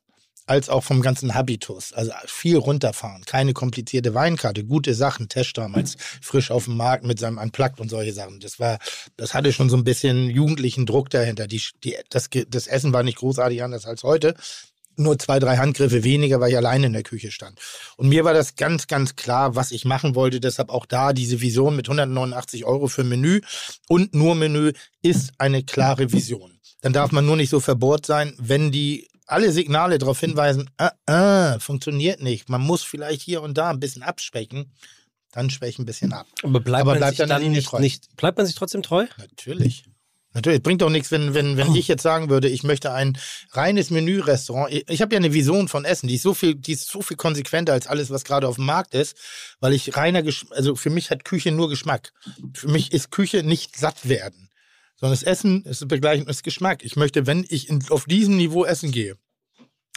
als 0.45 0.70
auch 0.70 0.84
vom 0.84 1.02
ganzen 1.02 1.36
Habitus. 1.36 1.94
Also 1.94 2.12
viel 2.26 2.58
runterfahren, 2.58 3.24
keine 3.26 3.54
komplizierte 3.54 4.14
Weinkarte, 4.14 4.66
gute 4.66 4.94
Sachen. 4.94 5.30
Tesch 5.30 5.54
damals 5.54 5.95
frisch 6.22 6.52
auf 6.52 6.66
dem 6.66 6.78
Markt 6.78 7.06
mit 7.06 7.20
seinem 7.20 7.38
Unplugged 7.38 7.80
und 7.80 7.90
solche 7.90 8.14
Sachen. 8.14 8.40
Das 8.40 8.60
war, 8.60 8.80
das 9.16 9.34
hatte 9.34 9.54
schon 9.54 9.70
so 9.70 9.78
ein 9.78 9.84
bisschen 9.84 10.30
jugendlichen 10.30 10.86
Druck 10.86 11.10
dahinter. 11.10 11.48
Die, 11.48 11.62
die, 11.84 11.95
das, 12.10 12.30
das 12.48 12.68
Essen 12.68 12.94
war 12.94 13.04
nicht 13.04 13.18
großartig 13.18 13.64
anders 13.64 13.86
als 13.86 14.04
heute. 14.04 14.36
Nur 14.95 15.18
zwei, 15.18 15.40
drei 15.40 15.58
Handgriffe 15.58 16.04
weniger, 16.04 16.40
weil 16.40 16.52
ich 16.52 16.58
alleine 16.58 16.86
in 16.86 16.94
der 16.94 17.02
Küche 17.02 17.32
stand. 17.32 17.58
Und 17.98 18.10
mir 18.10 18.26
war 18.26 18.34
das 18.36 18.56
ganz, 18.56 18.86
ganz 18.86 19.16
klar, 19.16 19.56
was 19.56 19.72
ich 19.72 19.86
machen 19.86 20.14
wollte. 20.14 20.40
Deshalb 20.40 20.70
auch 20.70 20.86
da 20.86 21.14
diese 21.14 21.41
Vision 21.41 21.76
mit 21.76 21.88
189 21.88 22.66
Euro 22.66 22.88
für 22.88 23.04
Menü 23.04 23.41
und 23.88 24.14
nur 24.14 24.36
Menü 24.36 24.74
ist 25.02 25.32
eine 25.40 25.64
klare 25.64 26.12
Vision. 26.12 26.60
Dann 26.82 26.94
darf 26.94 27.12
man 27.12 27.26
nur 27.26 27.38
nicht 27.38 27.50
so 27.50 27.60
verbohrt 27.60 28.06
sein, 28.06 28.36
wenn 28.38 28.72
die 28.72 29.08
alle 29.26 29.52
Signale 29.52 29.98
darauf 29.98 30.20
hinweisen, 30.20 30.70
ah, 30.78 30.91
ah, 31.06 31.60
funktioniert 31.60 32.22
nicht. 32.22 32.50
Man 32.50 32.62
muss 32.62 32.84
vielleicht 32.84 33.22
hier 33.22 33.41
und 33.41 33.58
da 33.58 33.70
ein 33.70 33.80
bisschen 33.80 34.04
abschwächen. 34.04 34.72
Dann 35.32 35.50
schwäche 35.50 35.82
ein 35.82 35.86
bisschen 35.86 36.14
ab. 36.14 36.28
Aber 36.44 36.60
bleibt 36.60 36.82
Aber 36.82 36.91
man 36.91 37.00
bleibt 37.00 37.18
sich 37.18 37.28
dann 37.28 37.30
dann 37.30 37.52
nicht, 37.52 37.74
nicht, 37.80 38.16
bleibt 38.18 38.38
man 38.38 38.45
sich 38.45 38.56
trotzdem 38.56 38.84
treu? 38.84 39.08
Natürlich. 39.18 39.86
Natürlich, 40.34 40.64
bringt 40.64 40.82
doch 40.82 40.90
nichts, 40.90 41.12
wenn, 41.12 41.36
wenn, 41.36 41.58
wenn 41.58 41.76
ich 41.76 41.88
jetzt 41.88 42.02
sagen 42.02 42.30
würde, 42.30 42.50
ich 42.50 42.64
möchte 42.64 42.91
ein 42.91 43.18
reines 43.52 43.91
Menü-Restaurant. 43.91 44.74
Ich, 44.74 44.90
ich 44.90 45.02
habe 45.02 45.14
ja 45.14 45.20
eine 45.20 45.32
Vision 45.32 45.68
von 45.68 45.86
Essen, 45.86 46.08
die 46.08 46.16
ist 46.16 46.24
so 46.24 46.34
viel, 46.34 46.56
die 46.56 46.74
ist 46.74 46.90
so 46.90 47.04
viel 47.04 47.18
konsequenter 47.18 47.74
als 47.74 47.86
alles, 47.86 48.10
was 48.10 48.24
gerade 48.24 48.48
auf 48.48 48.56
dem 48.56 48.66
Markt 48.66 48.95
ist, 48.95 49.16
weil 49.60 49.74
ich 49.74 49.95
reiner, 49.95 50.24
Gesch 50.24 50.48
also 50.50 50.76
für 50.76 50.90
mich 50.90 51.12
hat 51.12 51.24
Küche 51.24 51.52
nur 51.52 51.70
Geschmack. 51.70 52.14
Für 52.54 52.68
mich 52.68 52.91
ist 52.91 53.12
Küche 53.12 53.44
nicht 53.44 53.78
satt 53.78 54.10
werden, 54.10 54.50
sondern 55.04 55.20
das 55.20 55.24
Essen 55.24 55.66
ist 55.66 55.86
begleichend 55.90 56.30
ist 56.30 56.44
Geschmack. 56.44 56.82
Ich 56.82 56.96
möchte, 56.96 57.28
wenn 57.28 57.46
ich 57.50 57.68
in, 57.68 57.84
auf 57.90 58.06
diesem 58.06 58.38
Niveau 58.38 58.64
essen 58.64 58.94
gehe, 58.94 59.18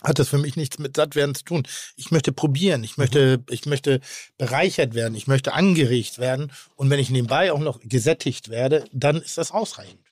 hat 0.03 0.19
das 0.19 0.29
für 0.29 0.39
mich 0.39 0.57
nichts 0.57 0.81
mit 0.81 0.97
Sattwerden 0.97 1.33
zu 1.37 1.45
tun. 1.45 1.69
Ich 1.95 2.11
möchte 2.11 2.33
probieren, 2.33 2.83
ich 2.83 2.97
möchte, 2.97 3.45
ich 3.49 3.67
möchte 3.67 4.01
bereichert 4.37 4.95
werden, 4.95 5.15
ich 5.15 5.29
möchte 5.29 5.53
angeregt 5.53 6.19
werden 6.19 6.51
und 6.75 6.91
wenn 6.91 6.99
ich 6.99 7.09
nebenbei 7.11 7.53
auch 7.53 7.61
noch 7.61 7.79
gesättigt 7.85 8.49
werde, 8.49 8.85
dann 8.93 9.23
ist 9.23 9.39
das 9.39 9.53
ausreichend. 9.53 10.05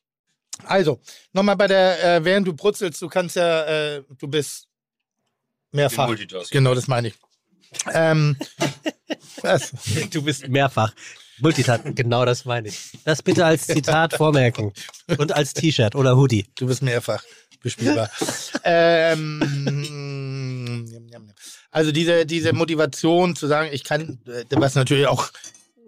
Also, 0.62 1.00
nochmal 1.32 1.56
bei 1.56 1.66
der, 1.66 2.18
äh, 2.18 2.24
während 2.24 2.46
du 2.46 2.54
brutzelst, 2.54 3.02
du 3.02 3.08
kannst 3.08 3.34
ja, 3.34 3.64
äh, 3.64 4.04
du 4.16 4.28
bist 4.28 4.68
mehrfach. 5.72 6.06
Genau, 6.50 6.72
das 6.72 6.86
meine 6.86 7.08
ich. 7.08 7.14
Ähm, 7.92 8.36
was? 9.42 9.72
Du 10.12 10.22
bist 10.22 10.46
mehrfach. 10.46 10.94
Multitat, 11.40 11.96
genau 11.96 12.24
das 12.24 12.44
meine 12.44 12.68
ich. 12.68 12.92
Das 13.04 13.22
bitte 13.22 13.44
als 13.44 13.66
Zitat 13.66 14.14
vormerken. 14.14 14.72
Und 15.18 15.32
als 15.32 15.54
T-Shirt 15.54 15.94
oder 15.94 16.16
Hoodie. 16.16 16.46
Du 16.56 16.66
bist 16.66 16.82
mehrfach 16.82 17.22
bespielbar. 17.64 18.08
ähm, 18.64 19.42
also 21.72 21.90
diese, 21.90 22.26
diese 22.26 22.52
Motivation 22.52 23.34
zu 23.34 23.48
sagen, 23.48 23.70
ich 23.72 23.82
kann, 23.82 24.20
äh, 24.26 24.44
was 24.50 24.76
natürlich 24.76 25.08
auch, 25.08 25.30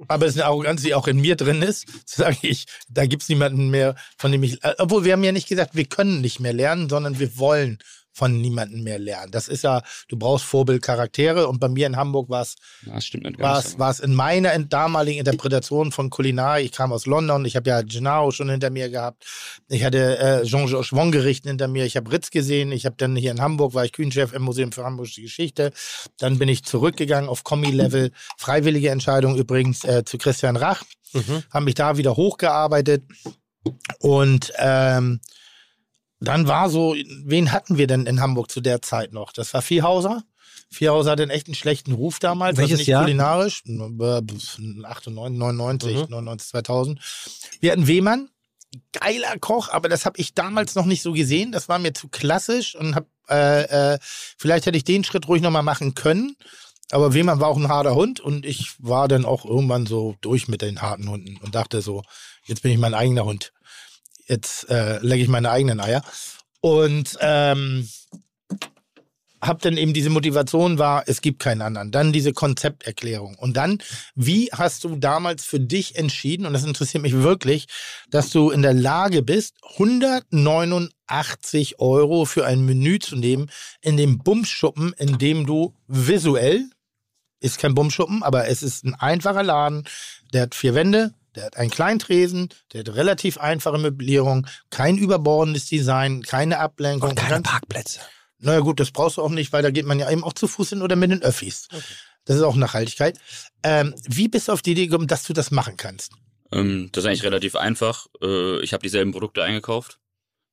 aber 0.08 0.26
es 0.26 0.34
ist 0.34 0.40
eine 0.40 0.46
Arroganz, 0.46 0.82
die 0.82 0.94
auch 0.94 1.06
in 1.06 1.20
mir 1.20 1.36
drin 1.36 1.62
ist, 1.62 1.86
zu 2.06 2.22
sagen, 2.22 2.38
ich, 2.42 2.66
da 2.88 3.06
gibt 3.06 3.22
es 3.22 3.28
niemanden 3.28 3.68
mehr, 3.68 3.94
von 4.16 4.32
dem 4.32 4.42
ich, 4.42 4.58
obwohl 4.78 5.04
wir 5.04 5.12
haben 5.12 5.22
ja 5.22 5.32
nicht 5.32 5.48
gesagt, 5.48 5.76
wir 5.76 5.84
können 5.84 6.20
nicht 6.20 6.40
mehr 6.40 6.52
lernen, 6.52 6.88
sondern 6.88 7.20
wir 7.20 7.38
wollen 7.38 7.78
von 8.16 8.40
niemandem 8.40 8.82
mehr 8.82 8.98
lernen. 8.98 9.30
Das 9.30 9.46
ist 9.46 9.62
ja, 9.62 9.82
du 10.08 10.16
brauchst 10.16 10.46
Vorbildcharaktere 10.46 11.48
und 11.48 11.60
bei 11.60 11.68
mir 11.68 11.86
in 11.86 11.96
Hamburg 11.96 12.30
war 12.30 12.40
es 12.40 12.54
war 13.38 13.54
ganz. 13.56 13.66
es, 13.66 13.78
war 13.78 13.90
es 13.90 14.00
in 14.00 14.14
meiner 14.14 14.54
in- 14.54 14.70
damaligen 14.70 15.18
Interpretation 15.18 15.92
von 15.92 16.08
Kulinar. 16.08 16.60
Ich 16.60 16.72
kam 16.72 16.94
aus 16.94 17.04
London, 17.04 17.44
ich 17.44 17.56
habe 17.56 17.68
ja 17.68 17.82
Gennaro 17.82 18.30
schon 18.30 18.48
hinter 18.48 18.70
mir 18.70 18.88
gehabt. 18.88 19.26
Ich 19.68 19.84
hatte 19.84 20.18
äh, 20.18 20.44
Jean-Georges 20.44 20.92
Wong-Gerichten 20.92 21.48
hinter 21.48 21.68
mir. 21.68 21.84
Ich 21.84 21.96
habe 21.98 22.10
Ritz 22.10 22.30
gesehen. 22.30 22.72
Ich 22.72 22.86
habe 22.86 22.96
dann 22.96 23.16
hier 23.16 23.32
in 23.32 23.42
Hamburg, 23.42 23.74
war 23.74 23.84
ich 23.84 23.92
Küchenchef 23.92 24.32
im 24.32 24.42
Museum 24.42 24.72
für 24.72 24.84
Hamburgische 24.84 25.20
Geschichte. 25.20 25.72
Dann 26.18 26.38
bin 26.38 26.48
ich 26.48 26.64
zurückgegangen 26.64 27.28
auf 27.28 27.44
Kommi-Level. 27.44 28.12
Freiwillige 28.38 28.88
Entscheidung 28.88 29.36
übrigens 29.36 29.84
äh, 29.84 30.04
zu 30.04 30.16
Christian 30.16 30.56
Rach. 30.56 30.82
Haben 31.50 31.64
mich 31.66 31.74
da 31.74 31.96
wieder 31.98 32.16
hochgearbeitet. 32.16 33.04
Und 34.00 34.52
ähm, 34.58 35.20
dann 36.20 36.48
war 36.48 36.70
so, 36.70 36.94
wen 37.24 37.52
hatten 37.52 37.78
wir 37.78 37.86
denn 37.86 38.06
in 38.06 38.20
Hamburg 38.20 38.50
zu 38.50 38.60
der 38.60 38.82
Zeit 38.82 39.12
noch? 39.12 39.32
Das 39.32 39.52
war 39.54 39.62
Viehhauser. 39.62 40.22
Viehhauser 40.70 41.12
hatte 41.12 41.22
einen 41.22 41.30
echt 41.30 41.46
einen 41.46 41.54
schlechten 41.54 41.92
Ruf 41.92 42.18
damals. 42.18 42.56
Welches 42.58 42.72
also 42.72 42.80
nicht 42.80 42.88
Jahr? 42.88 43.02
kulinarisch. 43.04 43.62
Äh, 43.66 44.22
98, 44.84 45.38
99, 45.38 45.96
Mhm. 45.96 46.06
99, 46.10 46.48
2000. 46.48 47.00
Wir 47.60 47.72
hatten 47.72 47.86
Wehmann. 47.86 48.30
Geiler 48.92 49.38
Koch, 49.38 49.68
aber 49.70 49.88
das 49.88 50.04
habe 50.04 50.18
ich 50.18 50.34
damals 50.34 50.74
noch 50.74 50.86
nicht 50.86 51.02
so 51.02 51.12
gesehen. 51.12 51.52
Das 51.52 51.68
war 51.68 51.78
mir 51.78 51.94
zu 51.94 52.08
klassisch 52.08 52.74
und 52.74 52.94
hab, 52.96 53.06
äh, 53.28 53.94
äh, 53.94 53.98
vielleicht 54.02 54.66
hätte 54.66 54.76
ich 54.76 54.84
den 54.84 55.04
Schritt 55.04 55.28
ruhig 55.28 55.40
nochmal 55.40 55.62
machen 55.62 55.94
können. 55.94 56.36
Aber 56.90 57.14
Wehmann 57.14 57.40
war 57.40 57.48
auch 57.48 57.56
ein 57.56 57.68
harter 57.68 57.94
Hund 57.94 58.20
und 58.20 58.44
ich 58.44 58.72
war 58.78 59.08
dann 59.08 59.24
auch 59.24 59.44
irgendwann 59.44 59.86
so 59.86 60.16
durch 60.20 60.46
mit 60.48 60.62
den 60.62 60.82
harten 60.82 61.08
Hunden 61.08 61.36
und 61.38 61.54
dachte 61.54 61.80
so, 61.80 62.02
jetzt 62.44 62.62
bin 62.62 62.70
ich 62.72 62.78
mein 62.78 62.94
eigener 62.94 63.24
Hund. 63.24 63.52
Jetzt 64.26 64.68
äh, 64.70 64.98
lege 64.98 65.22
ich 65.22 65.28
meine 65.28 65.50
eigenen 65.50 65.80
Eier. 65.80 66.02
Und 66.60 67.16
ähm, 67.20 67.88
hab 69.40 69.62
dann 69.62 69.76
eben 69.76 69.92
diese 69.92 70.10
Motivation 70.10 70.78
war, 70.78 71.04
es 71.06 71.20
gibt 71.20 71.40
keinen 71.40 71.62
anderen. 71.62 71.92
Dann 71.92 72.12
diese 72.12 72.32
Konzepterklärung. 72.32 73.36
Und 73.36 73.56
dann, 73.56 73.78
wie 74.14 74.48
hast 74.52 74.84
du 74.84 74.96
damals 74.96 75.44
für 75.44 75.60
dich 75.60 75.96
entschieden, 75.96 76.46
und 76.46 76.52
das 76.52 76.64
interessiert 76.64 77.02
mich 77.02 77.12
wirklich, 77.12 77.66
dass 78.10 78.30
du 78.30 78.50
in 78.50 78.62
der 78.62 78.74
Lage 78.74 79.22
bist, 79.22 79.54
189 79.74 81.78
Euro 81.78 82.24
für 82.24 82.46
ein 82.46 82.64
Menü 82.64 82.98
zu 82.98 83.16
nehmen 83.16 83.50
in 83.80 83.96
dem 83.96 84.18
Bumschuppen, 84.18 84.92
in 84.98 85.18
dem 85.18 85.46
du 85.46 85.74
visuell, 85.86 86.64
ist 87.40 87.58
kein 87.58 87.74
Bumschuppen, 87.74 88.22
aber 88.22 88.48
es 88.48 88.62
ist 88.62 88.84
ein 88.84 88.94
einfacher 88.94 89.42
Laden, 89.42 89.84
der 90.32 90.42
hat 90.42 90.54
vier 90.54 90.74
Wände, 90.74 91.12
der 91.36 91.44
hat 91.44 91.56
einen 91.56 91.70
kleinen 91.70 91.98
Tresen, 91.98 92.48
der 92.72 92.80
hat 92.80 92.94
relativ 92.94 93.38
einfache 93.38 93.78
Möblierung, 93.78 94.46
kein 94.70 94.96
überbordendes 94.96 95.66
Design, 95.66 96.22
keine 96.22 96.58
Ablenkung. 96.58 97.10
Und 97.10 97.16
keine 97.16 97.42
Parkplätze. 97.42 98.00
naja 98.38 98.60
gut, 98.60 98.80
das 98.80 98.90
brauchst 98.90 99.18
du 99.18 99.22
auch 99.22 99.30
nicht, 99.30 99.52
weil 99.52 99.62
da 99.62 99.70
geht 99.70 99.86
man 99.86 100.00
ja 100.00 100.10
eben 100.10 100.24
auch 100.24 100.32
zu 100.32 100.48
Fuß 100.48 100.70
hin 100.70 100.82
oder 100.82 100.96
mit 100.96 101.10
den 101.10 101.22
Öffis. 101.22 101.68
Das 102.24 102.36
ist 102.36 102.42
auch 102.42 102.56
Nachhaltigkeit. 102.56 103.18
Ähm, 103.62 103.94
wie 104.08 104.28
bist 104.28 104.48
du 104.48 104.52
auf 104.52 104.62
die 104.62 104.72
Idee 104.72 104.86
gekommen, 104.86 105.06
dass 105.06 105.22
du 105.24 105.32
das 105.32 105.50
machen 105.50 105.76
kannst? 105.76 106.12
Ähm, 106.50 106.88
das 106.92 107.04
ist 107.04 107.08
eigentlich 107.08 107.22
relativ 107.22 107.54
einfach. 107.54 108.06
Äh, 108.20 108.60
ich 108.62 108.72
habe 108.72 108.82
dieselben 108.82 109.12
Produkte 109.12 109.44
eingekauft, 109.44 109.98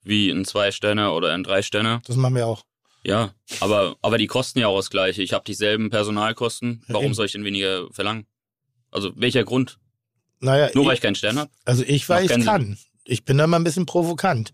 wie 0.04 0.30
ein 0.30 0.46
Zwei-Sterner 0.46 1.14
oder 1.16 1.34
ein 1.34 1.44
Drei-Sterner. 1.44 2.02
Das 2.06 2.16
machen 2.16 2.36
wir 2.36 2.46
auch. 2.46 2.64
Ja, 3.06 3.34
aber, 3.60 3.98
aber 4.02 4.18
die 4.18 4.28
kosten 4.28 4.60
ja 4.60 4.68
auch 4.68 4.78
das 4.78 4.90
gleiche. 4.90 5.22
Ich 5.22 5.34
habe 5.34 5.44
dieselben 5.44 5.90
Personalkosten. 5.90 6.84
Warum 6.88 7.14
soll 7.14 7.26
ich 7.26 7.34
denn 7.34 7.44
weniger 7.44 7.92
verlangen? 7.92 8.28
Also 8.92 9.12
welcher 9.16 9.44
Grund? 9.44 9.78
Naja, 10.44 10.70
Nur 10.74 10.86
weil 10.86 10.94
ich, 10.94 10.98
ich 10.98 11.02
keinen 11.02 11.16
Stern 11.16 11.40
habe? 11.40 11.52
also 11.66 11.84
ich, 11.84 12.10
weil 12.10 12.26
ich 12.26 12.46
kann. 12.46 12.78
Ich 13.06 13.26
bin 13.26 13.38
da 13.38 13.48
mal 13.48 13.58
ein 13.58 13.64
bisschen 13.64 13.86
provokant. 13.86 14.54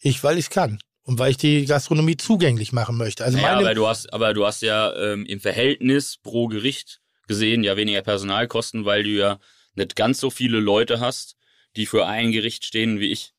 Ich, 0.00 0.22
weil 0.22 0.38
ich 0.38 0.50
kann. 0.50 0.78
Und 1.02 1.18
weil 1.18 1.30
ich 1.30 1.38
die 1.38 1.64
Gastronomie 1.64 2.18
zugänglich 2.18 2.72
machen 2.72 2.98
möchte. 2.98 3.24
Also 3.24 3.38
Ja, 3.38 3.54
meine, 3.54 3.56
aber 3.58 3.74
du 3.74 3.86
hast, 3.86 4.12
aber 4.12 4.34
du 4.34 4.44
hast 4.44 4.60
ja 4.60 4.94
ähm, 4.94 5.24
im 5.24 5.40
Verhältnis 5.40 6.18
pro 6.18 6.48
Gericht 6.48 7.00
gesehen 7.26 7.64
ja 7.64 7.76
weniger 7.76 8.02
Personalkosten, 8.02 8.84
weil 8.84 9.04
du 9.04 9.10
ja 9.10 9.38
nicht 9.74 9.96
ganz 9.96 10.20
so 10.20 10.28
viele 10.28 10.60
Leute 10.60 11.00
hast, 11.00 11.36
die 11.76 11.86
für 11.86 12.06
ein 12.06 12.30
Gericht 12.30 12.66
stehen 12.66 13.00
wie 13.00 13.10
ich. 13.10 13.32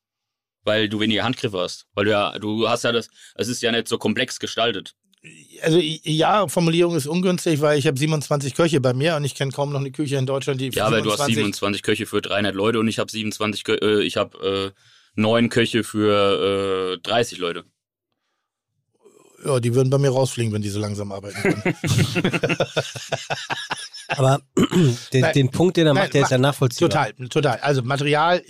Weil 0.64 0.88
du 0.88 0.98
weniger 0.98 1.22
Handgriffe 1.22 1.58
hast. 1.58 1.86
Weil 1.94 2.06
du 2.06 2.10
ja, 2.10 2.36
du 2.38 2.68
hast 2.68 2.82
ja 2.82 2.90
das, 2.90 3.08
es 3.36 3.46
ist 3.46 3.62
ja 3.62 3.70
nicht 3.70 3.86
so 3.86 3.98
komplex 3.98 4.40
gestaltet. 4.40 4.96
Also 5.62 5.78
ja, 5.78 6.48
Formulierung 6.48 6.96
ist 6.96 7.06
ungünstig, 7.06 7.60
weil 7.60 7.78
ich 7.78 7.86
habe 7.86 7.98
27 7.98 8.54
Köche 8.54 8.80
bei 8.80 8.94
mir 8.94 9.16
und 9.16 9.24
ich 9.24 9.34
kenne 9.34 9.52
kaum 9.52 9.70
noch 9.72 9.80
eine 9.80 9.90
Küche 9.90 10.16
in 10.16 10.24
Deutschland, 10.26 10.60
die 10.60 10.70
Ja, 10.70 10.86
aber 10.86 11.02
du 11.02 11.12
hast 11.12 11.26
27 11.26 11.82
Köche 11.82 12.06
für 12.06 12.22
300 12.22 12.54
Leute 12.54 12.78
und 12.78 12.88
ich 12.88 12.98
habe 12.98 13.10
27, 13.10 13.64
Kö 13.64 13.74
äh, 13.74 14.02
ich 14.02 14.16
habe 14.16 14.72
äh, 14.74 14.80
neun 15.14 15.50
Köche 15.50 15.84
für 15.84 16.96
äh, 16.96 16.98
30 17.02 17.38
Leute. 17.38 17.64
Ja, 19.44 19.60
die 19.60 19.74
würden 19.74 19.90
bei 19.90 19.98
mir 19.98 20.10
rausfliegen, 20.10 20.52
wenn 20.52 20.62
die 20.62 20.68
so 20.68 20.80
langsam 20.80 21.12
arbeiten 21.12 21.40
können. 21.40 21.62
Aber 24.16 24.40
den, 25.12 25.20
Nein. 25.20 25.32
den 25.34 25.50
Punkt, 25.50 25.76
den 25.76 25.86
er 25.86 25.94
Nein, 25.94 26.04
macht, 26.04 26.14
der 26.14 26.22
ist 26.22 26.30
ja 26.30 26.38
nachvollziehbar. 26.38 27.12
Total, 27.16 27.28
total. 27.28 27.58
Also 27.60 27.82
Material 27.82 28.42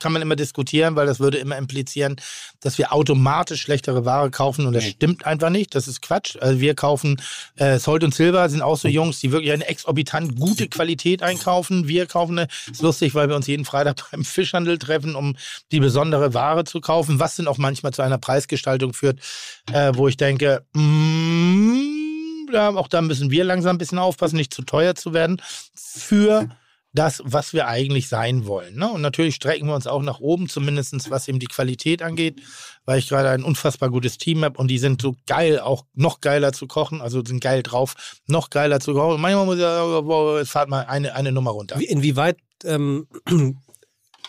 kann 0.00 0.12
man 0.12 0.22
immer 0.22 0.36
diskutieren, 0.36 0.96
weil 0.96 1.06
das 1.06 1.20
würde 1.20 1.38
immer 1.38 1.56
implizieren, 1.56 2.16
dass 2.60 2.78
wir 2.78 2.92
automatisch 2.92 3.62
schlechtere 3.62 4.04
Ware 4.04 4.30
kaufen 4.30 4.66
und 4.66 4.72
das 4.72 4.84
Nee. 4.84 4.90
stimmt 4.90 5.26
einfach 5.26 5.50
nicht. 5.50 5.74
Das 5.74 5.88
ist 5.88 6.02
Quatsch. 6.02 6.36
Also 6.40 6.60
wir 6.60 6.74
kaufen 6.74 7.20
äh, 7.56 7.78
Salt 7.78 8.04
und 8.04 8.14
Silver 8.14 8.48
sind 8.48 8.62
auch 8.62 8.76
so 8.76 8.88
Jungs, 8.88 9.20
die 9.20 9.32
wirklich 9.32 9.52
eine 9.52 9.66
exorbitant 9.66 10.38
gute 10.38 10.68
Qualität 10.68 11.22
einkaufen. 11.22 11.88
Wir 11.88 12.06
kaufen 12.06 12.38
eine, 12.38 12.48
ist 12.70 12.82
lustig, 12.82 13.14
weil 13.14 13.28
wir 13.28 13.36
uns 13.36 13.46
jeden 13.46 13.64
Freitag 13.64 13.96
beim 14.12 14.24
Fischhandel 14.24 14.78
treffen, 14.78 15.14
um 15.16 15.36
die 15.72 15.80
besondere 15.80 16.34
Ware 16.34 16.64
zu 16.64 16.80
kaufen, 16.80 17.18
was 17.20 17.36
dann 17.36 17.48
auch 17.48 17.58
manchmal 17.58 17.92
zu 17.92 18.02
einer 18.02 18.18
Preisgestaltung 18.18 18.92
führt, 18.94 19.18
äh, 19.72 19.92
wo 19.94 20.08
ich 20.08 20.16
denke, 20.16 20.64
mm, 20.74 21.77
ja, 22.52 22.68
auch 22.70 22.88
da 22.88 23.00
müssen 23.02 23.30
wir 23.30 23.44
langsam 23.44 23.76
ein 23.76 23.78
bisschen 23.78 23.98
aufpassen, 23.98 24.36
nicht 24.36 24.52
zu 24.54 24.62
teuer 24.62 24.94
zu 24.94 25.12
werden 25.12 25.40
für 25.74 26.48
das, 26.94 27.20
was 27.24 27.52
wir 27.52 27.68
eigentlich 27.68 28.08
sein 28.08 28.46
wollen. 28.46 28.76
Ne? 28.76 28.88
Und 28.88 29.02
natürlich 29.02 29.34
strecken 29.34 29.66
wir 29.68 29.74
uns 29.74 29.86
auch 29.86 30.02
nach 30.02 30.20
oben, 30.20 30.48
zumindest 30.48 31.10
was 31.10 31.28
eben 31.28 31.38
die 31.38 31.46
Qualität 31.46 32.02
angeht, 32.02 32.40
weil 32.86 32.98
ich 32.98 33.08
gerade 33.08 33.28
ein 33.28 33.44
unfassbar 33.44 33.90
gutes 33.90 34.16
Team 34.16 34.42
habe 34.42 34.58
und 34.58 34.68
die 34.68 34.78
sind 34.78 35.02
so 35.02 35.14
geil, 35.26 35.60
auch 35.60 35.84
noch 35.94 36.20
geiler 36.22 36.52
zu 36.52 36.66
kochen, 36.66 37.02
also 37.02 37.22
sind 37.24 37.40
geil 37.40 37.62
drauf, 37.62 37.94
noch 38.26 38.48
geiler 38.50 38.80
zu 38.80 38.94
kochen. 38.94 39.20
Manchmal 39.20 39.44
muss 39.44 39.56
ich 39.56 39.60
sagen, 39.60 40.06
boah, 40.06 40.38
jetzt 40.38 40.50
fahrt 40.50 40.70
mal 40.70 40.86
eine, 40.86 41.14
eine 41.14 41.30
Nummer 41.30 41.50
runter. 41.50 41.78
Wie- 41.78 41.84
Inwieweit, 41.86 42.38
ähm, 42.64 43.06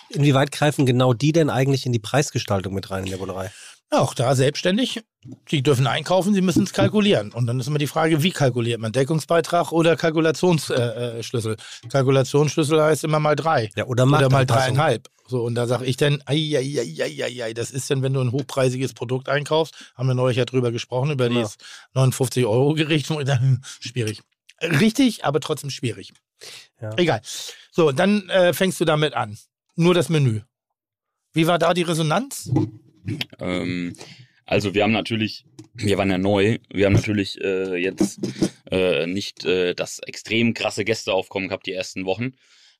inwieweit 0.10 0.52
greifen 0.52 0.86
genau 0.86 1.14
die 1.14 1.32
denn 1.32 1.50
eigentlich 1.50 1.86
in 1.86 1.94
die 1.94 2.00
Preisgestaltung 2.00 2.74
mit 2.74 2.92
rein 2.92 3.06
in 3.06 3.10
der 3.12 3.18
Bullerei? 3.18 3.52
Ja, 3.92 4.00
auch 4.02 4.14
da 4.14 4.36
selbstständig. 4.36 5.02
Die 5.52 5.64
dürfen 5.64 5.88
einkaufen, 5.88 6.34
sie 6.34 6.42
müssen 6.42 6.64
es 6.64 6.74
kalkulieren. 6.74 7.32
Und 7.34 7.48
dann 7.48 7.60
ist 7.60 7.68
immer 7.68 7.80
die 7.80 7.88
Frage, 7.88 8.24
wie 8.24 8.32
kalkuliert 8.32 8.80
man? 8.80 8.92
Deckungsbeitrag 8.92 9.72
oder 9.72 9.96
Kalkulationsschlüssel? 9.96 11.18
Äh, 11.18 11.24
Schlüssel? 11.24 11.58
Kalkulationsschlüssel 11.90 12.82
heißt 12.82 13.04
immer 13.04 13.20
mal 13.20 13.36
drei. 13.36 13.70
Ja, 13.76 13.86
oder 13.86 14.04
Oder 14.04 14.30
mal 14.30 14.46
dreieinhalb. 14.46 15.08
So, 15.28 15.44
und 15.44 15.56
da 15.56 15.68
sage 15.68 15.86
ich 15.86 15.98
dann, 15.98 16.24
ei, 16.26 16.56
ei, 16.58 17.04
ei, 17.04 17.44
ei, 17.44 17.54
das 17.54 17.70
ist 17.72 17.90
denn, 17.90 18.02
wenn 18.02 18.14
du 18.14 18.22
ein 18.22 18.32
hochpreisiges 18.32 18.94
Produkt 18.94 19.28
einkaufst, 19.30 19.76
haben 19.96 20.08
wir 20.08 20.16
neulich 20.16 20.38
ja 20.38 20.46
drüber 20.46 20.72
gesprochen, 20.72 21.12
über 21.12 21.28
Genau. 21.28 21.42
dieses 21.42 21.58
59-Euro-Gericht, 21.94 23.10
wo 23.10 23.20
ich 23.20 23.26
dachte, 23.28 23.42
hm, 23.44 23.62
schwierig. 23.80 24.22
Richtig, 24.62 25.26
aber 25.26 25.40
trotzdem 25.40 25.70
schwierig. 25.70 26.14
Ja. 26.82 26.92
Egal. 26.98 27.22
So, 27.72 27.92
dann 27.92 28.28
äh, 28.30 28.54
fängst 28.54 28.80
du 28.80 28.86
damit 28.86 29.14
an. 29.14 29.38
Nur 29.76 29.94
das 29.94 30.10
Menü. 30.10 30.42
Wie 31.34 31.48
war 31.48 31.60
da 31.60 31.74
die 31.74 31.84
Resonanz? 31.84 32.50
Ähm, 33.40 33.96
also 34.46 34.74
wir 34.74 34.84
haben 34.84 34.92
natürlich, 34.92 35.46
wir 35.76 35.98
waren 35.98 36.10
ja 36.10 36.18
neu, 36.18 36.58
wir 36.72 36.86
haben 36.88 36.94
natürlich 36.94 37.40
äh, 37.42 37.76
jetzt 37.76 38.20
äh, 38.72 39.06
nicht 39.08 39.46
äh, 39.46 39.74
das 39.76 40.00
extrem 40.00 40.54
krasse 40.54 40.84
Gästeaufkommen 40.86 41.50
gehabt 41.50 41.68
die 41.68 41.74
ersten 41.74 42.06
Wochen, 42.06 42.34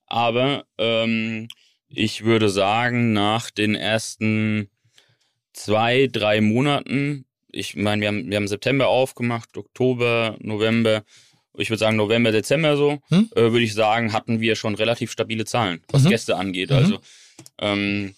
aber 0.08 0.66
ähm, 0.78 1.48
ich 1.88 2.24
würde 2.24 2.50
sagen, 2.50 3.14
nach 3.14 3.50
den 3.52 3.76
ersten 3.76 4.70
zwei, 5.54 6.08
drei 6.12 6.42
Monaten, 6.42 7.26
ich 7.52 7.76
meine, 7.76 8.02
wir 8.02 8.08
haben, 8.10 8.30
wir 8.30 8.38
haben 8.38 8.48
September 8.48 8.88
aufgemacht, 8.88 9.56
Oktober, 9.58 10.38
November, 10.40 11.04
ich 11.58 11.70
würde 11.70 11.80
sagen 11.80 11.98
November, 11.98 12.32
Dezember 12.32 12.78
so, 12.78 13.00
Hm? 13.10 13.30
äh, 13.36 13.42
würde 13.42 13.62
ich 13.62 13.74
sagen, 13.74 14.14
hatten 14.14 14.40
wir 14.40 14.56
schon 14.56 14.76
relativ 14.76 15.12
stabile 15.12 15.46
Zahlen, 15.46 15.82
was 15.90 16.04
Mhm. 16.04 16.10
Gäste 16.10 16.36
angeht. 16.38 16.70
Mhm. 16.70 16.76
Also 16.76 17.00
ähm, 17.60 18.14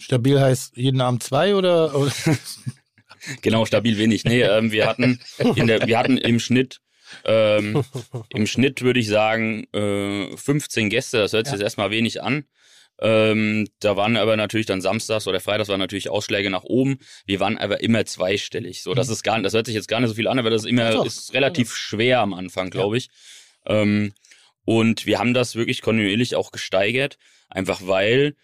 Stabil 0.00 0.40
heißt 0.40 0.76
jeden 0.76 1.00
Abend 1.00 1.22
zwei 1.22 1.54
oder? 1.54 1.92
Genau, 3.42 3.66
stabil 3.66 3.98
wenig. 3.98 4.24
Nee, 4.24 4.42
ähm, 4.42 4.70
wir 4.70 4.86
hatten 4.86 5.20
der, 5.38 5.86
wir 5.86 5.98
hatten 5.98 6.16
im 6.16 6.38
Schnitt, 6.38 6.80
ähm, 7.24 7.84
im 8.30 8.46
Schnitt 8.46 8.80
würde 8.80 9.00
ich 9.00 9.08
sagen, 9.08 9.64
äh, 9.74 10.34
15 10.36 10.88
Gäste. 10.88 11.18
Das 11.18 11.32
hört 11.32 11.46
sich 11.46 11.52
Ja. 11.52 11.56
jetzt 11.56 11.64
erstmal 11.64 11.90
wenig 11.90 12.22
an. 12.22 12.44
Ähm, 13.00 13.68
da 13.80 13.96
waren 13.96 14.16
aber 14.16 14.36
natürlich 14.36 14.66
dann 14.66 14.80
samstags 14.80 15.26
oder 15.26 15.40
freitags 15.40 15.68
waren 15.68 15.80
natürlich 15.80 16.10
Ausschläge 16.10 16.48
nach 16.48 16.62
oben. 16.64 16.98
Wir 17.26 17.40
waren 17.40 17.58
aber 17.58 17.80
immer 17.82 18.04
zweistellig. 18.06 18.82
So, 18.82 18.94
das 18.94 19.08
ist 19.08 19.24
gar, 19.24 19.42
das 19.42 19.52
hört 19.52 19.66
sich 19.66 19.74
jetzt 19.74 19.88
gar 19.88 20.00
nicht 20.00 20.08
so 20.10 20.14
viel 20.14 20.28
an, 20.28 20.38
aber 20.38 20.50
das 20.50 20.62
ist 20.62 20.68
immer 20.70 20.90
Doch. 20.92 21.04
ist 21.04 21.34
relativ 21.34 21.74
schwer 21.74 22.20
am 22.20 22.32
Anfang, 22.34 22.70
glaube 22.70 22.98
ich. 22.98 23.08
Ähm, 23.66 24.12
und 24.64 25.06
wir 25.06 25.18
haben 25.18 25.34
das 25.34 25.54
wirklich 25.56 25.82
kontinuierlich 25.82 26.34
auch 26.36 26.50
gesteigert, 26.52 27.18
einfach 27.48 27.80
weil 27.84 28.36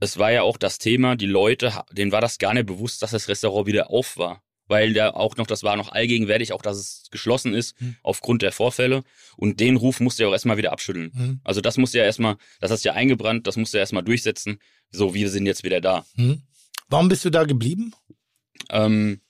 es 0.00 0.18
war 0.18 0.32
ja 0.32 0.42
auch 0.42 0.56
das 0.56 0.78
Thema, 0.78 1.14
die 1.14 1.26
Leute, 1.26 1.72
denen 1.92 2.10
war 2.12 2.20
das 2.20 2.38
gar 2.38 2.54
nicht 2.54 2.66
bewusst, 2.66 3.02
dass 3.02 3.10
das 3.12 3.28
Restaurant 3.28 3.66
wieder 3.66 3.90
auf 3.90 4.16
war. 4.16 4.42
Weil 4.66 4.92
da 4.92 5.10
auch 5.10 5.36
noch, 5.36 5.48
das 5.48 5.64
war 5.64 5.76
noch 5.76 5.90
allgegenwärtig, 5.90 6.52
auch 6.52 6.62
dass 6.62 6.76
es 6.78 7.08
geschlossen 7.10 7.54
ist, 7.54 7.78
Hm. 7.80 7.96
aufgrund 8.04 8.42
der 8.42 8.52
Vorfälle. 8.52 9.02
Und 9.36 9.58
den 9.58 9.76
Ruf 9.76 9.98
musste 9.98 10.22
ja 10.22 10.28
auch 10.28 10.32
erstmal 10.32 10.58
wieder 10.58 10.72
abschütteln. 10.72 11.12
Hm. 11.12 11.40
Also 11.42 11.60
das 11.60 11.76
musste 11.76 11.98
ja 11.98 12.04
erstmal, 12.04 12.36
das 12.60 12.70
hast 12.70 12.84
du 12.84 12.88
ja 12.88 12.94
eingebrannt, 12.94 13.46
das 13.46 13.56
musste 13.56 13.78
ja 13.78 13.80
erstmal 13.80 14.04
durchsetzen. 14.04 14.60
So, 14.90 15.12
wir 15.12 15.28
sind 15.28 15.46
jetzt 15.46 15.64
wieder 15.64 15.80
da. 15.80 16.06
Hm. 16.14 16.42
Warum 16.88 17.08
bist 17.08 17.24
du 17.24 17.30
da 17.30 17.44
geblieben? 17.44 17.92
Ähm, 18.70 19.20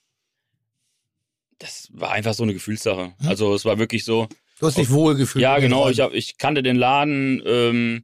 das 1.57 1.89
war 1.91 2.11
einfach 2.11 2.33
so 2.35 2.43
eine 2.43 2.53
Gefühlssache. 2.53 3.13
Hm. 3.17 3.27
Also 3.27 3.53
es 3.55 3.65
war 3.65 3.79
wirklich 3.79 4.05
so, 4.05 4.27
Du 4.59 4.67
hast 4.67 4.77
dich 4.77 4.91
wohlgefühlt. 4.91 5.41
Ja, 5.41 5.55
in 5.55 5.63
den 5.63 5.71
genau. 5.71 5.89
Ich, 5.89 5.99
hab, 5.99 6.13
ich 6.13 6.37
kannte 6.37 6.61
den 6.61 6.75
Laden, 6.75 7.41
ähm, 7.47 8.03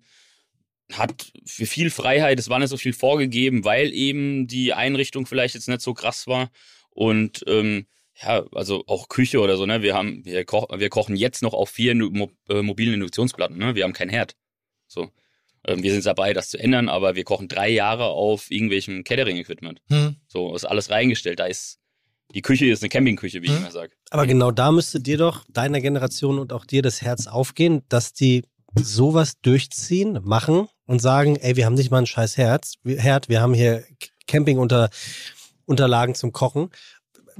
hat 0.93 1.31
für 1.45 1.65
viel 1.65 1.89
Freiheit, 1.89 2.39
es 2.39 2.49
war 2.49 2.59
nicht 2.59 2.69
so 2.69 2.77
viel 2.77 2.93
vorgegeben, 2.93 3.65
weil 3.65 3.93
eben 3.93 4.47
die 4.47 4.73
Einrichtung 4.73 5.25
vielleicht 5.25 5.55
jetzt 5.55 5.67
nicht 5.67 5.81
so 5.81 5.93
krass 5.93 6.27
war. 6.27 6.49
Und 6.89 7.43
ähm, 7.47 7.87
ja, 8.21 8.45
also 8.53 8.83
auch 8.87 9.09
Küche 9.09 9.39
oder 9.39 9.57
so, 9.57 9.65
ne? 9.65 9.81
Wir 9.81 9.93
haben, 9.93 10.25
wir, 10.25 10.43
koch, 10.45 10.67
wir 10.75 10.89
kochen 10.89 11.15
jetzt 11.15 11.43
noch 11.43 11.53
auf 11.53 11.69
vier 11.69 11.93
mo 11.93 12.31
äh, 12.49 12.61
mobilen 12.61 12.95
Induktionsplatten, 12.95 13.57
ne? 13.57 13.75
Wir 13.75 13.83
haben 13.83 13.93
keinen 13.93 14.09
Herd. 14.09 14.35
So. 14.87 15.11
Ähm, 15.67 15.83
wir 15.83 15.91
sind 15.91 16.05
dabei, 16.05 16.33
das 16.33 16.49
zu 16.49 16.57
ändern, 16.57 16.89
aber 16.89 17.15
wir 17.15 17.23
kochen 17.25 17.47
drei 17.47 17.69
Jahre 17.69 18.05
auf 18.05 18.49
irgendwelchem 18.49 19.03
Catering-Equipment. 19.03 19.81
Hm. 19.89 20.15
So, 20.27 20.55
ist 20.55 20.65
alles 20.65 20.89
reingestellt. 20.89 21.39
Da 21.39 21.45
ist 21.45 21.79
die 22.33 22.41
Küche 22.41 22.65
ist 22.65 22.81
eine 22.83 22.89
Campingküche, 22.89 23.41
wie 23.41 23.45
ich 23.45 23.51
Hm. 23.51 23.59
immer 23.59 23.71
sage. 23.71 23.93
Aber 24.09 24.25
genau 24.25 24.51
da 24.51 24.71
müsste 24.71 24.99
dir 24.99 25.17
doch, 25.17 25.45
deiner 25.49 25.79
Generation 25.79 26.39
und 26.39 26.53
auch 26.53 26.65
dir 26.65 26.81
das 26.81 27.01
Herz 27.01 27.27
aufgehen, 27.27 27.83
dass 27.89 28.13
die 28.13 28.43
sowas 28.75 29.33
durchziehen, 29.41 30.19
machen 30.23 30.67
und 30.85 31.01
sagen, 31.01 31.35
ey, 31.37 31.55
wir 31.55 31.65
haben 31.65 31.75
nicht 31.75 31.91
mal 31.91 31.99
ein 31.99 32.05
scheiß 32.05 32.37
Herz, 32.37 32.75
Herd, 32.85 33.29
wir 33.29 33.41
haben 33.41 33.53
hier 33.53 33.83
Campingunterlagen 34.27 36.15
zum 36.15 36.31
Kochen. 36.31 36.69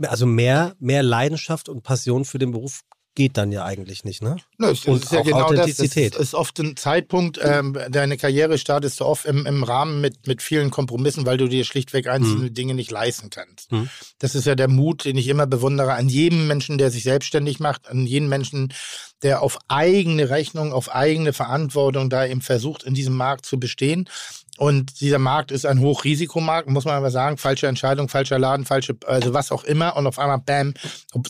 also 0.01 0.25
mehr, 0.25 0.75
mehr 0.79 1.03
Leidenschaft 1.03 1.69
und 1.69 1.83
Passion 1.83 2.25
für 2.25 2.39
den 2.39 2.51
Beruf 2.51 2.81
geht 3.17 3.35
dann 3.35 3.51
ja 3.51 3.65
eigentlich 3.65 4.03
nicht, 4.03 4.21
ne? 4.21 4.37
Ne, 4.59 4.67
es, 4.67 4.85
Und 4.85 5.03
ist 5.03 5.11
ja 5.11 5.23
genau 5.23 5.51
das. 5.51 5.67
Es 5.67 5.79
Authentizität. 5.79 6.15
ist, 6.15 6.35
oft 6.35 6.59
ein 6.59 6.77
Zeitpunkt, 6.77 7.39
ähm, 7.41 7.75
deine 7.89 8.15
Karriere 8.15 8.59
startest 8.59 8.99
du 8.99 9.05
oft 9.05 9.25
im, 9.25 9.47
im 9.47 9.63
Rahmen 9.63 10.01
mit, 10.01 10.27
mit 10.27 10.43
vielen 10.43 10.69
Kompromissen, 10.69 11.25
weil 11.25 11.37
du 11.37 11.47
dir 11.47 11.65
schlichtweg 11.65 12.07
einzelne 12.07 12.51
Dinge 12.51 12.75
nicht 12.75 12.91
leisten 12.91 13.31
kannst. 13.31 13.71
Mhm. 13.71 13.89
Das 14.19 14.35
ist 14.35 14.45
ja 14.45 14.53
der 14.53 14.67
Mut, 14.67 15.05
den 15.05 15.17
ich 15.17 15.29
immer 15.29 15.47
bewundere 15.47 15.95
an 15.95 16.09
jedem 16.09 16.45
Menschen, 16.45 16.77
der 16.77 16.91
sich 16.91 17.01
selbstständig 17.01 17.59
macht, 17.59 17.89
an 17.89 18.05
jeden 18.05 18.29
Menschen, 18.29 18.71
der 19.23 19.41
auf 19.41 19.57
eigene 19.67 20.29
Rechnung, 20.29 20.71
auf 20.71 20.93
eigene 20.93 21.33
Verantwortung 21.33 22.11
da 22.11 22.23
eben 22.23 22.41
versucht, 22.41 22.83
in 22.83 22.93
diesem 22.93 23.15
Markt 23.15 23.47
zu 23.47 23.59
bestehen. 23.59 24.07
Und 24.57 24.99
dieser 25.01 25.19
Markt 25.19 25.51
ist 25.51 25.65
ein 25.65 25.79
Hochrisikomarkt, 25.79 26.69
muss 26.69 26.85
man 26.85 26.95
aber 26.95 27.11
sagen. 27.11 27.37
Falsche 27.37 27.67
Entscheidung, 27.67 28.09
falscher 28.09 28.39
Laden, 28.39 28.65
falsche, 28.65 28.97
also 29.05 29.33
was 29.33 29.51
auch 29.51 29.63
immer. 29.63 29.95
Und 29.95 30.07
auf 30.07 30.19
einmal, 30.19 30.39
bam, 30.39 30.73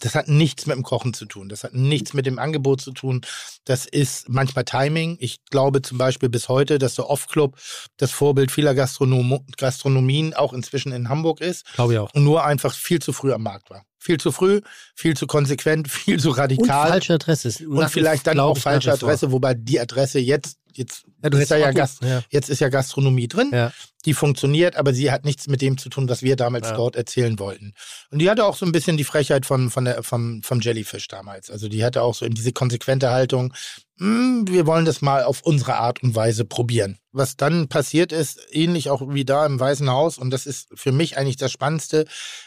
das 0.02 0.16
hat 0.16 0.28
nichts 0.28 0.66
mit 0.66 0.76
dem 0.78 0.84
Kochen 0.84 1.14
zu 1.14 1.26
tun. 1.26 1.49
Das 1.49 1.64
hat 1.64 1.74
nichts 1.74 2.14
mit 2.14 2.26
dem 2.26 2.40
Angebot 2.40 2.82
zu 2.82 2.91
tun. 2.91 3.22
Das 3.66 3.86
ist 3.86 4.30
manchmal 4.30 4.64
Timing. 4.64 5.18
Ich 5.20 5.44
glaube 5.49 5.82
zum 5.82 5.98
Beispiel 5.98 6.30
bis 6.30 6.48
heute, 6.49 6.80
dass 6.80 6.95
der 6.95 7.10
Off-Club 7.10 7.58
das 7.98 8.12
Vorbild 8.12 8.52
vieler 8.52 8.74
Gastronom 8.74 9.45
Gastronomien 9.58 10.34
auch 10.34 10.54
inzwischen 10.54 10.91
in 10.91 11.10
Hamburg 11.10 11.41
ist 11.41 11.66
Glaube 11.76 11.94
ich 11.94 11.99
auch. 11.99 12.14
und 12.14 12.24
nur 12.24 12.45
einfach 12.45 12.74
viel 12.74 12.99
zu 12.99 13.12
früh 13.14 13.34
am 13.34 13.44
Markt 13.44 13.70
war. 13.70 13.84
Viel 13.99 14.20
zu 14.20 14.32
früh, 14.32 14.62
viel 14.95 15.18
zu 15.18 15.28
konsequent, 15.28 15.88
viel 15.91 16.20
zu 16.20 16.30
Und 16.30 16.38
radikal. 16.38 16.90
falsche 16.90 17.14
Adresse. 17.16 17.68
Und 17.68 17.90
vielleicht 17.90 18.26
dann 18.28 18.40
auch 18.40 18.58
falsche. 18.58 18.94
Adresse, 18.94 19.32
wobei 19.34 19.54
die 19.54 19.80
Adresse 19.80 20.20
jetzt, 20.20 20.58
jetzt, 20.78 21.04
Ja, 21.24 21.30
du 21.30 21.38
ist 21.38 21.49
ja 21.52 21.72
Gast, 21.72 22.02
ja. 22.04 22.24
jetzt 22.30 22.49
ist 22.49 22.60
ja 22.62 22.70
Gastronomie 22.70 23.28
drin, 23.28 23.49
Ja. 23.54 23.72
die 24.06 24.14
funktioniert, 24.14 24.76
aber 24.76 24.94
sie 24.94 25.12
hat 25.12 25.26
nichts 25.26 25.48
mit 25.48 25.62
dem 25.62 25.78
zu 25.78 25.90
tun, 25.90 26.08
was 26.10 26.22
wir 26.22 26.36
damals 26.36 26.70
dort 26.74 26.95
erzählen 26.95 27.40
wollten. 27.40 27.74
Und 28.12 28.20
die 28.20 28.30
hatte 28.30 28.45
auch 28.45 28.56
so 28.56 28.66
ein 28.66 28.72
bisschen 28.72 28.98
die 28.98 29.04
Frechheit 29.04 29.45
von, 29.45 29.70
von 29.70 29.86
der, 29.86 30.04
vom, 30.04 30.41
vom 30.44 30.60
Jellyfish 30.62 31.08
damals. 31.08 31.49
Also 31.49 31.68
die 31.68 31.84
hatte 31.84 32.02
auch 32.04 32.14
so 32.16 32.26
eben 32.26 32.36
diese 32.36 32.52
konsequente 32.54 33.10
Haltung, 33.10 33.54
"Hm, 33.98 34.45
wir 34.48 34.66
wollen 34.68 34.86
das 34.86 35.02
mal 35.02 35.24
auf 35.24 35.41
unsere 35.41 35.76
Art 35.76 36.04
und 36.04 36.16
Weise 36.16 36.45
probieren. 36.45 36.99
Was 37.12 37.36
dann 37.36 37.68
passiert 37.68 38.12
ist, 38.12 38.40
ähnlich 38.52 38.90
auch 38.91 39.02
wie 39.14 39.26
da 39.26 39.45
im 39.45 39.60
Weißen 39.60 39.90
Haus, 39.90 40.18
und 40.20 40.30
das 40.30 40.45
ist 40.45 40.68
für 40.76 40.91
mich 40.91 41.18
eigentlich 41.18 41.38
das 41.38 41.52
Spannendste, 41.52 42.06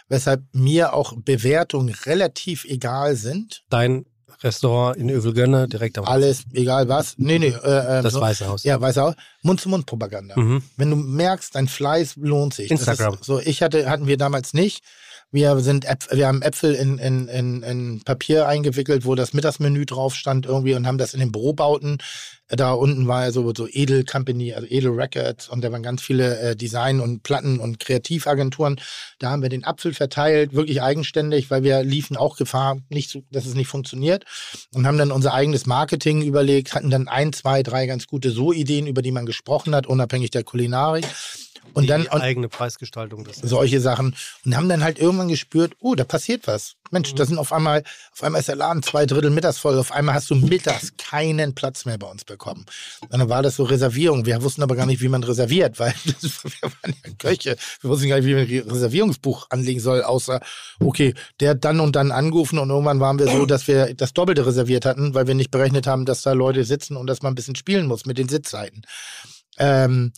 weshalb 0.08 0.42
mir 0.52 0.92
auch 0.94 1.12
Bewertungen 1.16 1.92
relativ 2.06 2.64
egal 2.64 3.16
sind. 3.16 3.64
Dein 3.68 4.06
Restaurant 4.42 4.96
in 4.96 5.10
Övelgönne 5.10 5.68
direkt 5.68 5.98
am 5.98 6.04
Alles, 6.04 6.44
egal 6.52 6.88
was. 6.88 7.14
Nee, 7.18 7.38
nee. 7.38 7.48
Äh, 7.48 7.98
äh, 7.98 8.02
Das 8.02 8.14
so. 8.14 8.20
Weiße 8.20 8.46
Haus. 8.48 8.64
Ja, 8.64 8.80
Weiße 8.80 9.00
Haus. 9.02 9.14
Mund-zu-Mund-Propaganda. 9.42 10.38
Mhm. 10.38 10.62
Wenn 10.76 10.90
du 10.90 10.96
merkst, 10.96 11.54
dein 11.54 11.68
Fleiß 11.68 12.16
lohnt 12.16 12.54
sich. 12.54 12.68
Das 12.68 12.80
Instagram. 12.80 13.18
So, 13.20 13.38
ich 13.40 13.62
hatte, 13.62 13.88
hatten 13.88 14.06
wir 14.06 14.16
damals 14.16 14.54
nicht. 14.54 14.82
Wir 15.32 15.60
sind 15.60 15.84
Äpf 15.84 16.08
wir 16.10 16.26
haben 16.26 16.42
Äpfel 16.42 16.74
in, 16.74 16.98
in, 16.98 17.28
in, 17.28 17.62
in 17.62 18.02
Papier 18.02 18.48
eingewickelt, 18.48 19.04
wo 19.04 19.14
das 19.14 19.32
Mittagsmenü 19.32 19.86
drauf 19.86 20.16
stand 20.16 20.44
irgendwie 20.44 20.74
und 20.74 20.88
haben 20.88 20.98
das 20.98 21.14
in 21.14 21.20
den 21.20 21.30
Bürobauten. 21.30 21.98
Da 22.48 22.72
unten 22.72 23.06
war 23.06 23.26
ja 23.26 23.30
so, 23.30 23.52
so 23.54 23.68
Edel 23.70 24.04
Company, 24.04 24.52
also 24.54 24.66
Edel 24.68 24.90
Records 24.90 25.48
und 25.48 25.62
da 25.62 25.70
waren 25.70 25.84
ganz 25.84 26.02
viele 26.02 26.36
äh, 26.40 26.56
Design- 26.56 26.98
und 26.98 27.22
Platten- 27.22 27.60
und 27.60 27.78
Kreativagenturen. 27.78 28.80
Da 29.20 29.30
haben 29.30 29.42
wir 29.42 29.50
den 29.50 29.64
Apfel 29.64 29.94
verteilt, 29.94 30.52
wirklich 30.52 30.82
eigenständig, 30.82 31.48
weil 31.48 31.62
wir 31.62 31.84
liefen 31.84 32.16
auch 32.16 32.36
Gefahr, 32.36 32.78
nicht 32.88 33.16
dass 33.30 33.46
es 33.46 33.54
nicht 33.54 33.68
funktioniert 33.68 34.24
und 34.74 34.84
haben 34.84 34.98
dann 34.98 35.12
unser 35.12 35.32
eigenes 35.32 35.64
Marketing 35.64 36.22
überlegt, 36.22 36.74
hatten 36.74 36.90
dann 36.90 37.06
ein, 37.06 37.32
zwei, 37.32 37.62
drei 37.62 37.86
ganz 37.86 38.08
gute 38.08 38.32
So-Ideen, 38.32 38.88
über 38.88 39.00
die 39.00 39.12
man 39.12 39.26
gesprochen 39.26 39.76
hat, 39.76 39.86
unabhängig 39.86 40.30
der 40.30 40.42
Kulinarik. 40.42 41.06
Und 41.74 41.84
Die 41.84 41.88
dann 41.88 42.06
und 42.06 42.20
eigene 42.20 42.48
Preisgestaltung. 42.48 43.24
Das 43.24 43.36
solche 43.36 43.80
Sachen 43.80 44.16
und 44.44 44.56
haben 44.56 44.68
dann 44.68 44.82
halt 44.82 44.98
irgendwann 44.98 45.28
gespürt, 45.28 45.74
oh, 45.80 45.94
da 45.94 46.04
passiert 46.04 46.46
was. 46.46 46.74
Mhm. 46.74 46.88
Mensch, 46.92 47.14
da 47.14 47.24
sind 47.24 47.38
auf 47.38 47.52
einmal, 47.52 47.82
auf 48.12 48.22
einmal 48.22 48.40
ist 48.40 48.48
der 48.48 48.56
Laden 48.56 48.82
zwei 48.82 49.06
Drittel 49.06 49.30
mittags 49.30 49.58
voll, 49.58 49.78
auf 49.78 49.92
einmal 49.92 50.14
hast 50.14 50.30
du 50.30 50.34
mittags 50.34 50.96
keinen 50.96 51.54
Platz 51.54 51.84
mehr 51.84 51.98
bei 51.98 52.06
uns 52.06 52.24
bekommen. 52.24 52.66
Und 53.00 53.12
dann 53.12 53.28
war 53.28 53.42
das 53.42 53.56
so 53.56 53.64
Reservierung. 53.64 54.26
Wir 54.26 54.42
wussten 54.42 54.62
aber 54.62 54.76
gar 54.76 54.86
nicht, 54.86 55.00
wie 55.00 55.08
man 55.08 55.22
reserviert, 55.22 55.78
weil 55.78 55.94
das, 56.04 56.44
wir 56.44 56.62
waren 56.62 56.94
ja 57.04 57.10
Köche. 57.18 57.56
Wir 57.80 57.90
wussten 57.90 58.08
gar 58.08 58.16
nicht, 58.16 58.26
wie 58.26 58.34
man 58.34 58.42
ein 58.42 58.70
Reservierungsbuch 58.70 59.46
anlegen 59.50 59.80
soll, 59.80 60.02
außer, 60.02 60.40
okay, 60.80 61.14
der 61.40 61.50
hat 61.50 61.64
dann 61.64 61.80
und 61.80 61.96
dann 61.96 62.12
angerufen 62.12 62.58
und 62.58 62.70
irgendwann 62.70 63.00
waren 63.00 63.18
wir 63.18 63.28
so, 63.28 63.46
dass 63.46 63.68
wir 63.68 63.94
das 63.94 64.12
Doppelte 64.12 64.46
reserviert 64.46 64.84
hatten, 64.84 65.14
weil 65.14 65.26
wir 65.26 65.34
nicht 65.34 65.50
berechnet 65.50 65.86
haben, 65.86 66.04
dass 66.04 66.22
da 66.22 66.32
Leute 66.32 66.64
sitzen 66.64 66.96
und 66.96 67.06
dass 67.06 67.22
man 67.22 67.32
ein 67.32 67.36
bisschen 67.36 67.56
spielen 67.56 67.86
muss 67.86 68.06
mit 68.06 68.18
den 68.18 68.28
Sitzzeiten. 68.28 68.82
Ähm, 69.58 70.12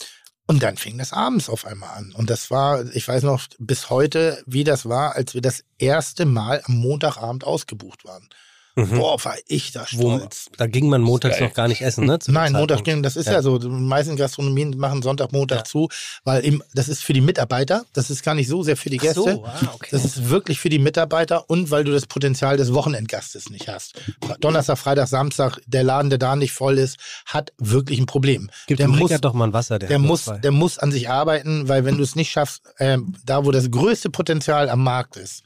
und 0.53 0.63
dann 0.63 0.77
fing 0.77 0.99
das 0.99 1.15
abends 1.15 1.49
auf 1.49 1.65
einmal 1.65 1.97
an. 1.97 2.13
Und 2.13 2.29
das 2.29 2.51
war, 2.51 2.85
ich 2.95 3.09
weiß 3.09 3.23
noch 3.23 3.41
bis 3.59 3.89
heute, 3.89 4.43
wie 4.45 4.65
das 4.65 4.87
war, 4.87 5.17
als 5.17 5.33
wir 5.33 5.41
das 5.41 5.65
erste 5.79 6.27
Mal 6.27 6.61
am 6.67 6.77
Montagabend 6.77 7.45
ausgebucht 7.45 8.05
waren. 8.05 8.29
Mhm. 8.75 8.89
Boah, 8.99 9.23
war 9.25 9.37
ich 9.49 9.73
da 9.73 9.85
Wo, 9.93 10.17
stolz. 10.19 10.47
da 10.57 10.67
ging 10.67 10.89
man 10.89 11.03
montags 11.03 11.39
noch 11.41 11.53
gar 11.53 11.69
nicht 11.69 11.83
essen, 11.83 12.07
ne? 12.07 12.19
Nein, 12.29 12.53
Montag 12.55 12.85
ging, 12.85 13.03
das 13.03 13.17
ist 13.17 13.27
ja, 13.27 13.35
Ja. 13.35 13.43
so. 13.43 13.59
Die 13.59 13.69
meisten 13.69 14.17
Gastronomien 14.17 14.77
machen 14.79 15.03
Sonntag, 15.03 15.31
Montag 15.33 15.59
Ja. 15.59 15.65
zu, 15.65 15.89
weil 16.25 16.45
eben, 16.47 16.63
das 16.75 16.89
ist 16.89 17.05
für 17.05 17.13
die 17.13 17.21
Mitarbeiter, 17.21 17.85
das 17.93 18.09
ist 18.09 18.23
gar 18.23 18.35
nicht 18.35 18.49
so 18.49 18.63
sehr 18.63 18.77
für 18.79 18.89
die 18.89 18.99
Ach 18.99 19.03
Gäste. 19.03 19.21
so, 19.21 19.45
ah, 19.45 19.61
okay. 19.75 19.89
Das 19.91 20.05
ist 20.07 20.31
wirklich 20.31 20.59
für 20.59 20.71
die 20.71 20.79
Mitarbeiter 20.79 21.51
und 21.51 21.71
weil 21.71 21.85
du 21.85 21.93
das 21.93 22.07
Potenzial 22.07 22.57
des 22.57 22.73
Wochenendgastes 22.73 23.51
nicht 23.51 23.69
hast. 23.69 23.95
Donnerstag, 24.41 24.79
Freitag, 24.79 25.09
Samstag, 25.09 25.59
der 25.67 25.85
Laden, 25.85 26.09
der 26.09 26.19
da 26.19 26.35
nicht 26.37 26.53
voll 26.53 26.79
ist, 26.79 26.97
hat 27.27 27.53
wirklich 27.59 27.99
ein 27.99 28.07
Problem. 28.07 28.51
Gib 28.69 28.79
der 28.79 28.89
muss, 28.89 29.11
doch 29.21 29.35
mal 29.35 29.49
ein 29.49 29.53
Wasser. 29.53 29.79
Der, 29.79 29.89
der 29.91 29.99
muss, 29.99 30.25
zwei. 30.25 30.39
der 30.39 30.51
muss 30.51 30.79
an 30.79 30.93
sich 30.93 31.11
arbeiten, 31.11 31.69
weil 31.69 31.85
wenn 31.85 31.99
du 31.99 32.03
es 32.03 32.17
nicht 32.17 32.31
schaffst, 32.31 32.63
ähm, 32.79 33.15
da 33.25 33.45
wo 33.45 33.51
das 33.51 33.71
größte 33.71 34.09
Potenzial 34.09 34.71
am 34.71 34.83
Markt 34.83 35.17
ist, 35.17 35.43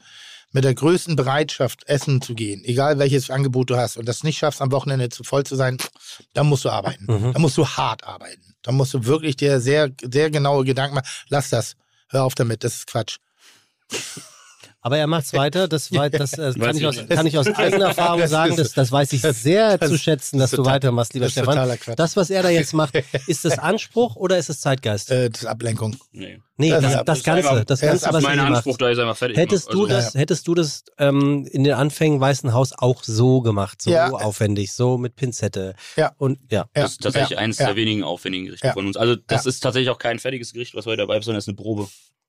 mit 0.51 0.63
der 0.63 0.73
größten 0.73 1.15
Bereitschaft 1.15 1.87
essen 1.87 2.21
zu 2.21 2.33
gehen, 2.33 2.63
egal 2.63 2.99
welches 2.99 3.29
Angebot 3.29 3.69
du 3.69 3.77
hast, 3.77 3.97
und 3.97 4.07
das 4.07 4.23
nicht 4.23 4.37
schaffst, 4.37 4.61
am 4.61 4.71
Wochenende 4.71 5.09
zu 5.09 5.23
voll 5.23 5.43
zu 5.43 5.55
sein, 5.55 5.77
dann 6.33 6.47
musst 6.47 6.65
du 6.65 6.69
arbeiten. 6.69 7.05
Mhm. 7.07 7.33
Dann 7.33 7.41
musst 7.41 7.57
du 7.57 7.67
hart 7.67 8.03
arbeiten. 8.05 8.55
Dann 8.63 8.75
musst 8.75 8.93
du 8.93 9.05
wirklich 9.05 9.35
dir 9.35 9.59
sehr, 9.59 9.91
sehr 10.01 10.29
genaue 10.29 10.65
Gedanken 10.65 10.95
machen. 10.95 11.07
Lass 11.29 11.49
das. 11.49 11.75
Hör 12.09 12.23
auf 12.23 12.35
damit, 12.35 12.63
das 12.63 12.75
ist 12.75 12.87
Quatsch. 12.87 13.17
Aber 14.79 14.97
er 14.97 15.07
macht's 15.07 15.33
weiter. 15.33 15.67
Das, 15.67 15.91
wei- 15.93 16.09
das 16.09 16.33
äh, 16.33 16.51
kann, 16.53 16.61
Weiß 16.61 16.77
ich 16.77 16.85
aus, 16.85 16.95
kann 17.09 17.25
ich 17.27 17.37
aus 17.37 17.47
eigener 17.47 17.87
Erfahrung 17.87 18.21
Das 18.21 18.29
sagen. 18.29 18.55
Das, 18.55 18.71
das 18.73 18.91
weiß 18.91 19.11
ich 19.13 19.21
sehr 19.21 19.77
das- 19.77 19.89
zu 19.89 19.97
schätzen, 19.97 20.37
dass 20.37 20.51
das 20.51 20.53
ist 20.53 20.57
du 20.59 20.63
total- 20.63 20.75
weitermachst, 20.75 21.13
lieber 21.13 21.25
das 21.25 21.31
Stefan. 21.33 21.55
totaler 21.55 21.77
Quatsch. 21.77 21.99
Das, 21.99 22.15
was 22.15 22.29
er 22.29 22.43
da 22.43 22.49
jetzt 22.49 22.73
macht, 22.73 22.93
ist 23.27 23.43
das 23.43 23.57
Anspruch 23.59 24.15
oder 24.15 24.37
ist 24.37 24.49
es 24.49 24.61
Zeitgeist? 24.61 25.11
Äh, 25.11 25.29
das 25.29 25.41
ist 25.41 25.47
Ablenkung. 25.47 25.95
Nee. 26.11 26.39
nee, 26.57 26.69
das 26.69 26.81
das, 26.81 27.03
das, 27.05 27.23
Ganze, 27.23 27.49
einfach- 27.49 27.65
das 27.65 27.81
Ja, 27.81 27.89
Ganze, 27.89 28.13
was 28.13 28.23
mein 28.23 28.37
macht. 28.37 28.47
Anspruch, 28.51 28.77
da 28.77 28.89
ist 28.89 28.99
einfach 28.99 29.17
fertig. 29.17 29.37
Hättest 29.37 29.73
du 29.73 29.87
gemacht. 29.87 29.91
das, 29.91 30.13
hättest 30.13 30.47
du 30.47 30.53
das 30.55 30.83
ähm, 30.99 31.45
in 31.51 31.63
den 31.63 31.73
Anfängen 31.73 32.21
Weißen 32.21 32.53
Haus 32.53 32.71
auch 32.77 33.03
so 33.03 33.41
gemacht, 33.41 33.81
so 33.81 33.89
Ja. 33.91 34.11
aufwendig, 34.11 34.71
so 34.73 34.97
mit 34.97 35.15
Pinzette? 35.15 35.75
Ja. 35.95 36.13
Und 36.17 36.39
ja. 36.51 36.59
Ja, 36.75 36.83
Das 36.83 36.91
ist 36.93 37.01
tatsächlich 37.01 37.31
ja, 37.31 37.37
eines 37.39 37.57
ja. 37.57 37.65
der 37.65 37.75
wenigen 37.75 38.03
aufwendigen 38.03 38.45
Gerichte 38.45 38.67
Ja. 38.67 38.73
von 38.73 38.85
uns. 38.87 38.95
Also 38.95 39.15
das 39.15 39.45
Ja. 39.45 39.49
ist 39.49 39.59
tatsächlich 39.61 39.89
auch 39.89 39.99
kein 39.99 40.19
fertiges 40.19 40.53
Gericht, 40.53 40.75
was 40.75 40.85
heute 40.85 40.97
dabei 40.97 41.17
ist, 41.17 41.25
sondern 41.25 41.39
es 41.39 41.45
ist 41.45 41.49
eine 41.49 41.55
Probe. 41.57 41.87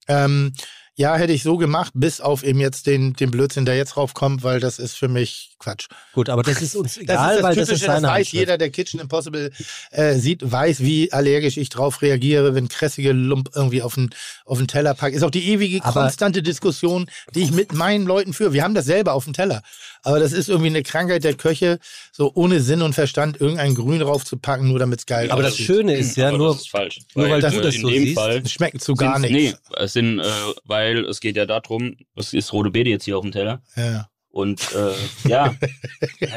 Ähm, 0.08 0.54
ja, 0.98 1.14
hätte 1.16 1.32
ich 1.32 1.44
so 1.44 1.56
gemacht, 1.56 1.92
bis 1.94 2.20
auf 2.20 2.42
eben 2.42 2.58
jetzt 2.58 2.88
den, 2.88 3.12
den 3.14 3.30
Blödsinn, 3.30 3.64
der 3.64 3.76
jetzt 3.76 3.96
raufkommt, 3.96 4.42
weil 4.42 4.58
das 4.58 4.80
ist 4.80 4.96
für 4.96 5.06
mich 5.06 5.50
Quatsch. 5.60 5.86
Gut, 6.12 6.28
aber 6.28 6.42
das 6.42 6.60
ist 6.60 6.74
uns 6.76 6.94
Das 6.96 7.02
egal, 7.02 7.30
ist 7.30 7.36
das 7.36 7.42
weil 7.44 7.54
das 7.54 7.68
Typische, 7.68 7.72
ist 7.74 7.82
das, 7.88 7.94
seine 7.94 8.06
weiß 8.08 8.14
Handschrift. 8.16 8.32
jeder, 8.34 8.58
der 8.58 8.70
Kitchen 8.70 9.00
Impossible 9.00 9.52
äh, 9.92 10.14
sieht, 10.14 10.40
weiß, 10.50 10.80
wie 10.80 11.12
allergisch 11.12 11.56
ich 11.56 11.68
drauf 11.68 12.02
reagiere, 12.02 12.54
wenn 12.56 12.68
kressige 12.68 13.12
Lump 13.12 13.50
irgendwie 13.54 13.80
auf 13.82 13.94
den, 13.94 14.10
auf 14.44 14.58
den 14.58 14.66
Teller 14.66 14.94
packt. 14.94 15.14
Ist 15.14 15.22
auch 15.22 15.30
die 15.30 15.48
ewige, 15.50 15.84
Aber- 15.84 16.02
konstante 16.02 16.42
Diskussion, 16.42 17.06
die 17.34 17.42
ich 17.44 17.52
mit 17.52 17.72
meinen 17.72 18.04
Leuten 18.04 18.32
führe. 18.32 18.52
Wir 18.52 18.64
haben 18.64 18.74
das 18.74 18.84
selber 18.86 19.14
auf 19.14 19.22
dem 19.24 19.32
Teller. 19.34 19.62
Aber 20.02 20.18
das 20.20 20.32
ist 20.32 20.48
irgendwie 20.48 20.68
eine 20.70 20.82
Krankheit 20.82 21.22
der 21.24 21.34
Köche, 21.34 21.78
so 22.12 22.30
ohne 22.34 22.60
Sinn 22.60 22.82
und 22.82 22.94
Verstand 22.94 23.40
irgendein 23.40 23.74
Grün 23.74 24.00
draufzupacken, 24.00 24.66
nur 24.68 24.78
damit 24.78 25.00
es 25.00 25.06
geil 25.06 25.30
Aber 25.30 25.42
das 25.42 25.52
aussieht. 25.54 25.66
Schöne 25.66 25.96
ist 25.96 26.16
ja 26.16 26.28
Aber 26.28 26.38
nur, 26.38 26.48
das 26.52 26.62
ist 26.62 26.70
falsch. 26.70 27.00
nur 27.14 27.28
weil 27.30 27.40
du 27.40 27.46
äh, 27.58 27.60
das 27.62 27.74
in 27.74 27.82
so 27.82 27.88
dem 27.90 28.02
siehst, 28.04 28.14
Fall 28.18 28.42
Es 28.44 28.52
schmeckt 28.52 28.82
zu 28.82 28.94
gar 28.94 29.18
nichts. 29.18 29.32
Nee, 29.32 29.54
es 29.76 29.92
sind, 29.92 30.20
äh, 30.20 30.24
weil 30.64 30.87
es 30.96 31.20
geht 31.20 31.36
ja 31.36 31.46
darum, 31.46 31.96
es 32.16 32.32
ist 32.34 32.52
rote 32.52 32.70
Beete 32.70 32.90
jetzt 32.90 33.04
hier 33.04 33.16
auf 33.18 33.22
dem 33.22 33.32
Teller. 33.32 33.62
Ja. 33.76 34.08
Und 34.30 34.60
äh, 34.74 35.28
ja, 35.28 35.54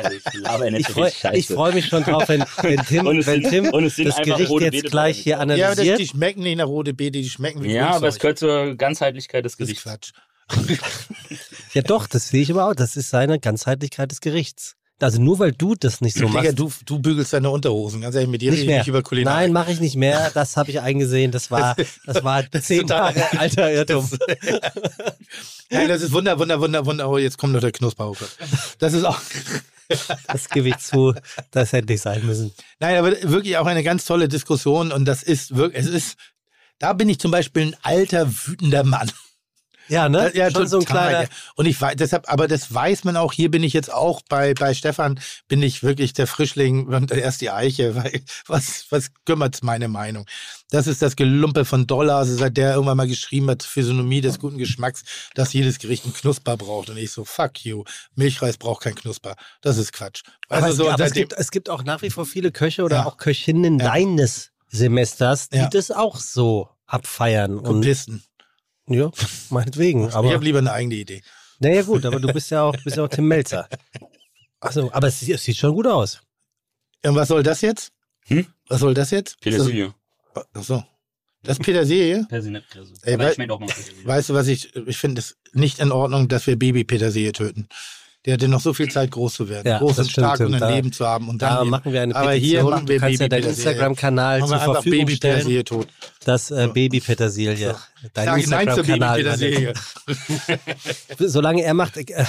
also 0.02 0.18
ich 0.18 1.22
ja 1.22 1.34
ich 1.34 1.48
freue 1.48 1.72
freu 1.72 1.72
mich 1.74 1.86
schon 1.88 2.04
drauf, 2.04 2.28
wenn, 2.30 2.44
wenn 2.62 2.78
Tim, 2.86 3.06
Und 3.06 3.20
es 3.20 3.28
wenn 3.28 3.42
sind- 3.44 3.50
Tim 3.52 3.70
und 3.74 3.84
es 3.84 3.96
sind 3.98 4.08
das 4.08 4.16
einfach 4.18 4.38
Gericht 4.38 4.50
rote 4.50 4.64
jetzt 4.66 4.72
Beete 4.72 4.90
gleich 4.90 5.18
hier 5.20 5.32
Ja, 5.34 5.38
aber 5.40 5.46
das, 5.56 5.60
analysiert. 5.60 6.00
die 6.00 6.08
schmecken 6.08 6.42
nicht 6.44 6.58
nach 6.58 6.68
rote 6.68 6.94
Beete, 6.94 7.20
die 7.22 7.30
schmecken 7.30 7.62
wie 7.64 7.74
Ja, 7.74 7.92
aber 7.92 8.08
es 8.08 8.18
gehört 8.18 8.40
zur 8.40 8.76
Ganzheitlichkeit 8.76 9.44
des 9.46 9.58
Das 9.58 9.70
ist 9.70 9.84
Gerichts. 9.84 9.84
Quatsch. 9.84 10.12
Ja, 11.74 11.82
doch, 11.84 12.08
das 12.08 12.30
sehe 12.30 12.42
ich 12.42 12.52
aber 12.52 12.68
auch. 12.68 12.76
Das 12.76 12.98
ist 12.98 13.10
seine 13.10 13.40
Ganzheitlichkeit 13.40 14.12
des 14.12 14.20
Gerichts. 14.20 14.76
Also 15.02 15.22
nur 15.22 15.40
weil 15.40 15.52
du 15.52 15.76
das 15.76 16.02
nicht 16.02 16.16
so 16.16 16.28
Digga, 16.28 16.42
machst. 16.44 16.60
du, 16.60 16.72
du 16.86 17.00
bügelst 17.00 17.34
deine 17.34 17.50
Unterhosen. 17.50 18.02
Ganz 18.02 18.16
ehrlich, 18.16 18.30
mit 18.30 18.42
dir 18.42 18.52
nicht 18.52 18.60
rede 18.60 18.64
ich 18.64 18.68
mehr. 18.70 18.78
nicht 18.80 18.88
über 18.88 19.02
Kulinarik. 19.02 19.38
Nein, 19.40 19.52
mache 19.54 19.72
ich 19.72 19.80
nicht 19.80 19.96
mehr. 19.96 20.32
Das 20.34 20.58
habe 20.58 20.70
ich 20.72 20.80
eingesehen. 20.82 21.32
Das 21.32 21.50
war, 21.52 21.76
das 22.06 22.24
war 22.24 22.44
zehn 22.62 22.82
total- 22.82 23.16
Jahre 23.16 23.40
alter 23.40 23.72
Irrtum. 23.72 24.10
Nein, 25.70 25.88
das 25.88 26.02
ist 26.02 26.12
wunder, 26.12 26.38
wunder, 26.40 26.60
wunder, 26.60 26.86
wunder. 26.86 27.10
Oh, 27.10 27.18
jetzt 27.18 27.38
kommt 27.38 27.54
noch 27.54 27.62
der 27.62 27.72
Knusperhofer. 27.72 28.26
Das 28.80 28.94
ist 28.94 29.04
auch. 29.04 29.20
Das 30.28 30.48
gebe 30.48 30.70
ich 30.70 30.78
zu. 30.78 31.14
Das 31.52 31.74
hätte 31.74 31.92
nicht 31.92 32.02
sein 32.02 32.26
müssen. 32.26 32.54
Nein, 32.80 32.96
aber 32.96 33.12
wirklich 33.24 33.58
auch 33.58 33.66
eine 33.66 33.84
ganz 33.84 34.06
tolle 34.06 34.30
Diskussion 34.30 34.90
und 34.94 35.04
das 35.04 35.22
ist 35.22 35.54
wirklich, 35.58 35.84
es 35.86 35.90
ist, 35.92 36.18
da 36.80 36.94
bin 36.94 37.10
ich 37.10 37.20
zum 37.20 37.30
Beispiel 37.32 37.64
ein 37.64 37.76
alter, 37.82 38.26
wütender 38.48 38.86
Mann. 38.86 39.12
Ja, 39.92 40.08
ne? 40.08 40.32
Ja, 40.34 40.50
Schon 40.50 40.68
so 40.68 40.78
ein 40.80 40.86
total. 40.86 41.10
kleiner. 41.10 41.30
Und 41.56 41.66
ich 41.66 41.80
weiß, 41.80 41.96
deshalb, 41.98 42.32
aber 42.32 42.48
das 42.48 42.74
weiß 42.74 43.04
man 43.04 43.18
auch. 43.18 43.34
Hier 43.34 43.52
bin 43.52 43.62
ich 43.62 43.74
jetzt 43.74 43.92
auch 43.94 44.22
bei, 44.30 44.54
bei 44.54 44.74
Stefan, 44.74 45.20
bin 45.50 45.62
ich 45.62 45.84
wirklich 45.84 46.14
der 46.14 46.28
Frischling 46.28 46.88
und 46.88 47.12
erst 47.12 47.42
die 47.42 47.50
Eiche, 47.52 47.94
weil 48.02 48.22
was, 48.48 48.86
was 48.90 49.12
kümmert's 49.26 49.64
meine 49.64 49.90
Meinung? 49.90 50.26
Das 50.70 50.88
ist 50.88 51.02
das 51.02 51.18
Gelumpe 51.18 51.66
von 51.66 51.88
Dollar, 51.88 52.20
also 52.20 52.34
seit 52.38 52.56
der 52.56 52.74
irgendwann 52.76 52.96
mal 52.96 53.08
geschrieben 53.08 53.50
hat, 53.50 53.64
Physiognomie 53.64 54.22
des 54.22 54.40
guten 54.40 54.58
Geschmacks, 54.58 55.04
dass 55.36 55.52
jedes 55.52 55.78
Gericht 55.80 56.06
einen 56.06 56.14
Knusper 56.14 56.56
braucht. 56.56 56.90
Und 56.90 56.96
ich 56.96 57.12
so, 57.12 57.26
fuck 57.26 57.66
you, 57.66 57.84
Milchreis 58.16 58.56
braucht 58.58 58.84
kein 58.84 58.96
Knusper. 58.96 59.36
Das 59.62 59.78
ist 59.78 59.92
Quatsch. 59.92 60.22
Aber, 60.48 60.64
Also 60.64 60.70
es, 60.70 60.78
so, 60.78 60.90
aber 60.90 61.04
es, 61.06 61.12
gibt, 61.12 61.34
es 61.34 61.52
gibt 61.52 61.70
auch 61.70 61.84
nach 61.84 62.02
wie 62.02 62.10
vor 62.10 62.26
viele 62.26 62.54
Köche 62.54 62.84
oder 62.84 62.96
Ja. 62.98 63.06
auch 63.06 63.18
Köchinnen 63.18 63.80
Ja. 63.80 63.88
deines 63.92 64.52
Semesters, 64.70 65.50
die 65.50 65.68
das 65.70 65.92
auch 65.92 66.16
so 66.16 66.70
abfeiern. 66.88 67.58
Und, 67.58 67.64
Kopisten. 67.66 68.24
Ja, 68.94 69.12
meinetwegen. 69.50 70.08
ich 70.10 70.14
Aber 70.14 70.32
habe 70.34 70.44
lieber 70.44 70.60
eine 70.60 70.72
eigene 70.72 70.96
Idee. 70.96 71.22
naja 71.60 71.82
gut, 71.84 72.06
aber 72.06 72.20
du 72.20 72.32
bist 72.34 72.50
ja 72.52 72.64
auch, 72.64 72.76
bist 72.84 72.98
ja 72.98 73.04
auch 73.04 73.10
Tim 73.10 73.28
Melzer. 73.28 73.68
Achso, 74.60 74.90
aber 74.94 75.08
es, 75.08 75.20
sieht- 75.20 75.36
es 75.36 75.44
sieht 75.44 75.58
schon 75.58 75.74
gut 75.74 75.88
aus. 75.88 76.22
Und 77.04 77.16
was 77.16 77.28
soll 77.30 77.44
das 77.44 77.62
jetzt? 77.62 77.92
Hm? 78.26 78.46
Was 78.68 78.80
soll 78.82 78.94
das 78.94 79.10
jetzt? 79.12 79.40
Petersilie. 79.42 79.94
Ach 80.36 80.64
so. 80.64 80.84
Das 81.44 81.58
ist 81.58 81.64
Petersilie? 81.66 82.24
Petersilie. 82.30 82.62
Ey, 83.02 83.16
Aber 83.16 83.24
wei- 83.26 83.32
ich 83.32 83.38
Petersilie. 83.38 84.06
Weißt 84.06 84.30
du, 84.30 84.34
was 84.36 84.48
ich, 84.48 84.76
ich 84.76 84.98
finde 84.98 85.20
es 85.20 85.38
nicht 85.54 85.80
in 85.80 85.92
Ordnung, 85.92 86.28
dass 86.28 86.46
wir 86.46 86.58
Baby-Petersilie 86.58 87.32
töten. 87.32 87.68
Der 88.26 88.36
hatte 88.36 88.48
noch 88.48 88.62
so 88.62 88.72
viel 88.74 88.88
Zeit, 88.92 89.10
groß 89.10 89.34
zu 89.34 89.50
werden. 89.50 89.68
Ja, 89.68 89.80
groß 89.80 89.96
das 89.96 90.06
und 90.06 90.12
stark 90.12 90.36
stimmt. 90.36 90.50
und 90.50 90.54
ein 90.56 90.60
Da- 90.60 90.70
Leben 90.76 90.92
zu 90.92 91.08
haben. 91.08 91.28
Und 91.28 91.42
Da 91.42 91.56
dann 91.58 91.70
machen 91.70 91.92
wir 91.92 92.02
eine 92.04 92.16
Aber 92.16 92.30
Petition. 92.30 92.50
hier 92.52 92.64
machen 92.70 92.88
wir 92.88 92.96
du 92.96 93.02
kannst 93.02 93.20
ja 93.22 93.28
deinen. 93.28 93.44
Instagram-Kanal 93.50 94.40
zur 94.46 94.60
Verfügung 94.60 94.84
stellen, 95.10 95.38
Baby-Petersilie 95.46 95.64
tot. 95.64 95.88
dass 96.26 96.52
äh, 96.52 96.70
Baby-Petersilie, 96.72 97.76
dein 98.14 98.26
Sag 98.26 98.38
ich 98.40 98.48
nein 98.48 98.70
zur 98.70 98.78
Instagram-Kanal, 98.88 99.74
solange 101.20 101.64
er 101.64 101.74
macht, 101.74 101.98
äh, 101.98 102.06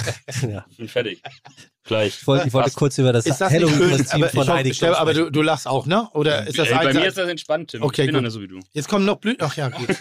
ja, 0.49 0.65
Ich 0.71 0.77
bin 0.77 0.87
fertig. 0.87 1.21
Gleich. 1.85 2.17
ich 2.21 2.27
wollte, 2.27 2.47
ich 2.47 2.53
wollte 2.53 2.71
kurz 2.71 2.97
über 2.97 3.11
das 3.13 3.25
das? 3.25 3.39
Halloween-Kostüm 3.41 4.23
Aber, 4.23 4.29
von 4.31 4.47
Heidi 4.47 4.73
Stell, 4.73 4.95
aber 4.95 5.11
sprechen. 5.11 5.25
du, 5.25 5.31
du 5.31 5.41
lachst 5.43 5.67
auch, 5.67 5.85
ne? 5.85 6.07
Oder 6.13 6.47
ist 6.47 6.57
das 6.57 6.69
Ey, 6.69 6.75
bei 6.75 6.93
mir 6.93 7.05
ist 7.05 7.17
das 7.17 7.27
entspannt, 7.29 7.71
Tim. 7.71 7.83
Okay, 7.83 8.05
ich 8.05 8.11
bin 8.11 8.23
gut. 8.23 8.31
so 8.31 8.41
wie 8.41 8.47
du. 8.47 8.59
Jetzt 8.71 8.87
kommen 8.87 9.05
noch 9.05 9.17
Blüten. 9.17 9.45
Ach 9.45 9.55
ja, 9.57 9.69
gut. 9.69 9.89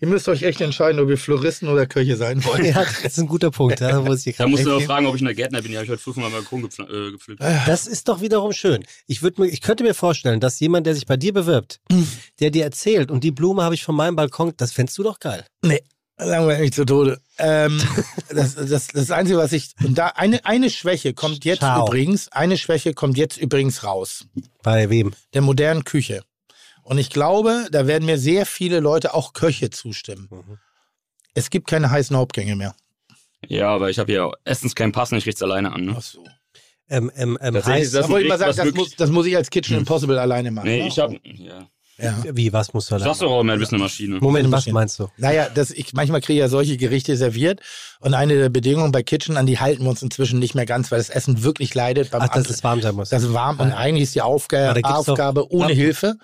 Ihr 0.00 0.08
müsst 0.08 0.28
euch 0.28 0.42
echt 0.42 0.60
entscheiden, 0.60 1.00
ob 1.00 1.08
ihr 1.08 1.16
Floristen 1.16 1.68
oder 1.68 1.86
Köche 1.86 2.16
sein 2.16 2.44
wollt. 2.44 2.64
Ja, 2.64 2.82
das 2.84 3.04
ist 3.04 3.18
ein 3.20 3.28
guter 3.28 3.50
Punkt. 3.50 3.80
Da 3.94 4.00
muss 4.02 4.26
ich 4.26 4.36
Da 4.36 4.44
gerade 4.44 4.50
musst 4.50 4.64
du 4.66 4.76
echt- 4.76 4.86
fragen, 4.86 5.06
ob 5.06 5.14
ich 5.16 5.22
ein 5.22 5.34
Gärtner 5.34 5.62
bin. 5.62 5.72
Ja, 5.72 5.80
ich 5.82 5.88
habe 5.88 5.92
heute 5.96 6.02
fünfmal 6.02 6.30
meinen 6.30 6.42
Balkon 6.42 6.62
gepfl 6.62 6.82
äh, 6.82 7.10
gepflückt. 7.12 7.40
Das 7.66 7.86
ist 7.86 8.08
doch 8.08 8.20
wiederum 8.20 8.52
schön. 8.52 8.84
Ich, 9.06 9.22
würd 9.22 9.38
mir, 9.38 9.46
ich 9.46 9.60
könnte 9.60 9.84
mir 9.84 9.94
vorstellen, 9.94 10.40
dass 10.40 10.60
jemand, 10.60 10.86
der 10.86 10.94
sich 10.94 11.06
bei 11.06 11.16
dir 11.16 11.32
bewirbt, 11.32 11.80
der 12.40 12.50
dir 12.50 12.64
erzählt, 12.64 13.10
und 13.10 13.24
die 13.24 13.30
Blume 13.30 13.62
habe 13.62 13.74
ich 13.74 13.84
von 13.84 13.94
meinem 13.96 14.16
Balkon, 14.16 14.52
das 14.56 14.72
fändest 14.72 14.98
du 14.98 15.02
doch 15.02 15.18
geil. 15.20 15.44
Nee, 15.62 15.82
langweilig 16.18 16.60
mich 16.60 16.72
zu 16.72 16.84
Tode. 16.84 17.20
Ähm, 17.38 17.80
das, 18.30 18.54
das, 18.54 18.88
das 18.88 19.10
Einzige, 19.10 19.38
was 19.38 19.52
ich. 19.52 19.72
Und 19.84 19.96
da 19.98 20.08
eine, 20.08 20.44
eine 20.44 20.70
Schwäche 20.70 21.14
kommt 21.14 21.44
jetzt 21.44 21.58
Ciao. 21.60 21.86
übrigens, 21.86 22.28
eine 22.32 22.56
Schwäche 22.58 22.94
kommt 22.94 23.16
jetzt 23.18 23.36
übrigens 23.36 23.82
raus. 23.84 24.26
Bei 24.62 24.90
wem? 24.90 25.12
Der 25.34 25.42
modernen 25.42 25.84
Küche. 25.84 26.22
Und 26.82 26.98
ich 26.98 27.08
glaube, 27.10 27.66
da 27.72 27.86
werden 27.86 28.04
mir 28.04 28.18
sehr 28.18 28.44
viele 28.46 28.80
Leute, 28.80 29.14
auch 29.14 29.32
Köche, 29.32 29.70
zustimmen. 29.70 30.28
Mhm. 30.30 30.58
Es 31.32 31.50
gibt 31.50 31.66
keine 31.66 31.90
heißen 31.90 32.14
Hauptgänge 32.16 32.54
mehr. 32.56 32.76
Ja, 33.48 33.68
aber 33.68 33.90
ich 33.90 33.98
habe 33.98 34.12
ja 34.12 34.30
erstens 34.44 34.74
keinen 34.74 34.92
Pass 34.92 35.12
und 35.12 35.18
ich 35.18 35.26
richte 35.26 35.44
es 35.44 35.50
alleine 35.50 35.72
an. 35.72 35.84
Ne? 35.84 35.94
Ach 35.96 36.02
so. 36.02 36.24
Ähm, 36.88 37.10
ähm, 37.16 37.38
ähm, 37.40 37.54
Tatsächlich 37.54 37.84
heißt, 37.84 37.94
das 37.94 38.08
wollte 38.08 38.24
ich 38.24 38.28
mal 38.28 38.38
sagen, 38.38 38.56
das 38.56 38.74
muss, 38.74 38.96
das 38.96 39.10
muss 39.10 39.26
ich 39.26 39.36
als 39.36 39.50
Kitchen 39.50 39.78
Impossible 39.78 40.18
alleine 40.18 40.50
machen. 40.50 40.68
Nee, 40.68 40.82
ne? 40.82 40.88
ich 40.88 40.98
habe. 40.98 41.18
Ja. 41.24 41.66
Ja. 41.96 42.24
wie, 42.32 42.52
was 42.52 42.74
musst 42.74 42.90
du 42.90 42.96
da? 42.96 43.04
Sagst 43.04 43.22
doch 43.22 43.30
auch 43.30 43.40
immer, 43.42 43.52
du 43.54 43.60
bist 43.60 43.72
eine 43.72 43.80
Maschine. 43.80 44.18
Moment, 44.20 44.50
was 44.50 44.66
meinst 44.66 44.98
du? 44.98 45.08
Naja, 45.16 45.48
das, 45.54 45.70
ich, 45.70 45.92
manchmal 45.92 46.20
kriege 46.20 46.34
ich 46.34 46.40
ja 46.40 46.48
solche 46.48 46.76
Gerichte 46.76 47.16
serviert 47.16 47.60
und 48.00 48.14
eine 48.14 48.34
der 48.34 48.48
Bedingungen 48.48 48.90
bei 48.90 49.04
Kitchen, 49.04 49.36
an 49.36 49.46
die 49.46 49.60
halten 49.60 49.84
wir 49.84 49.90
uns 49.90 50.02
inzwischen 50.02 50.40
nicht 50.40 50.56
mehr 50.56 50.66
ganz, 50.66 50.90
weil 50.90 50.98
das 50.98 51.08
Essen 51.08 51.44
wirklich 51.44 51.72
leidet. 51.72 52.10
Beim 52.10 52.22
Ach, 52.22 52.28
dass 52.28 52.50
es 52.50 52.64
warm 52.64 52.82
sein 52.82 52.96
muss. 52.96 53.10
Das 53.10 53.22
ist 53.22 53.32
warm 53.32 53.60
und 53.60 53.68
Ja. 53.68 53.76
eigentlich 53.76 54.02
ist 54.02 54.14
die 54.16 54.22
Aufgabe, 54.22 54.84
Aufgabe 54.84 55.52
ohne. 55.52 55.72
Hilfe. 55.72 56.16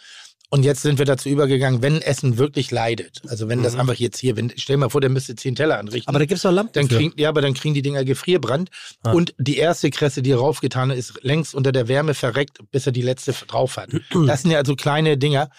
Und 0.53 0.65
jetzt 0.65 0.83
sind 0.83 0.99
wir 0.99 1.07
dazu 1.07 1.29
übergegangen, 1.29 1.81
wenn 1.81 2.03
Essen 2.03 2.37
wirklich 2.37 2.73
leidet. 2.73 3.23
Also 3.29 3.49
wenn 3.49 3.63
das 3.63 3.77
einfach 3.77 3.95
jetzt 3.95 4.19
hier, 4.19 4.37
wenn, 4.37 4.53
stell 4.57 4.75
dir 4.75 4.81
mal 4.81 4.89
vor, 4.89 5.01
der 5.01 5.09
müsste 5.09 5.37
zehn 5.37 5.55
Teller 5.55 5.79
anrichten. 5.79 6.11
Mhm. 6.11 6.17
aber 6.17 6.19
da 6.19 6.25
gibt 6.25 6.39
es 6.39 6.43
doch 6.43 6.51
Lampen. 6.51 6.73
dann 6.73 6.89
kriegen, 6.89 7.15
ja, 7.17 7.29
aber 7.29 7.41
dann 7.41 7.55
kriegen 7.55 7.73
die 7.73 7.83
Dinger 7.83 8.05
Gefrierbrand. 8.05 8.69
Ah. 9.05 9.13
Und 9.13 9.33
die 9.39 9.59
erste 9.59 9.91
Kresse, 9.91 10.23
die 10.23 10.33
raufgetan 10.33 10.91
ist 10.91 11.23
längst 11.23 11.55
unter 11.55 11.71
der 11.71 11.87
Wärme 11.87 12.15
verreckt, 12.15 12.59
bis 12.73 12.85
er 12.85 12.93
die 12.93 13.03
letzte 13.03 13.33
drauf 13.33 13.77
hat. 13.77 13.91
Das 14.31 14.43
sind 14.43 14.51
ja 14.51 14.59
also 14.59 14.77
kleine 14.77 15.17
Dinger. 15.17 15.51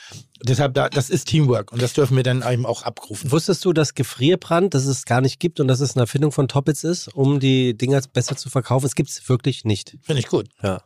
Deshalb, 0.44 0.74
da, 0.74 0.90
das 0.90 1.10
ist 1.10 1.28
Teamwork. 1.28 1.72
Und 1.72 1.82
das 1.82 1.94
dürfen 1.94 2.16
wir 2.16 2.24
dann 2.24 2.44
eben 2.48 2.66
auch 2.66 2.84
abrufen. 2.84 3.32
Wusstest 3.32 3.64
du, 3.66 3.74
dass 3.74 3.96
Gefrierbrand, 3.96 4.74
dass 4.74 4.86
es 4.86 5.06
gar 5.06 5.22
nicht 5.22 5.40
gibt 5.40 5.60
und 5.60 5.68
dass 5.68 5.80
es 5.80 5.96
eine 5.96 6.04
Erfindung 6.04 6.32
von 6.32 6.48
Toppitz 6.48 6.84
ist, 6.84 7.08
um 7.14 7.40
die 7.40 7.78
Dinger 7.78 8.02
besser 8.14 8.36
zu 8.36 8.50
verkaufen? 8.50 8.86
Es 8.86 8.96
gibt 8.96 9.10
es 9.10 9.30
wirklich 9.30 9.66
nicht. 9.66 9.98
Finde 10.02 10.20
ich 10.20 10.28
gut. 10.28 10.48
Ja, 10.62 10.82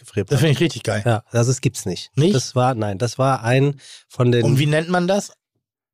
Das 0.00 0.06
Gefrierbrand. 0.06 0.40
finde 0.40 0.52
ich 0.52 0.60
richtig 0.60 0.82
geil. 0.82 1.02
Ja, 1.04 1.22
also 1.30 1.50
es 1.50 1.60
gibt's 1.60 1.84
nicht. 1.84 2.10
Nicht? 2.16 2.34
Das 2.34 2.54
war, 2.54 2.74
nein, 2.74 2.98
das 2.98 3.18
war 3.18 3.42
ein 3.42 3.80
von 4.08 4.32
den. 4.32 4.44
Und 4.44 4.58
wie 4.58 4.66
nennt 4.66 4.88
man 4.88 5.06
das? 5.06 5.32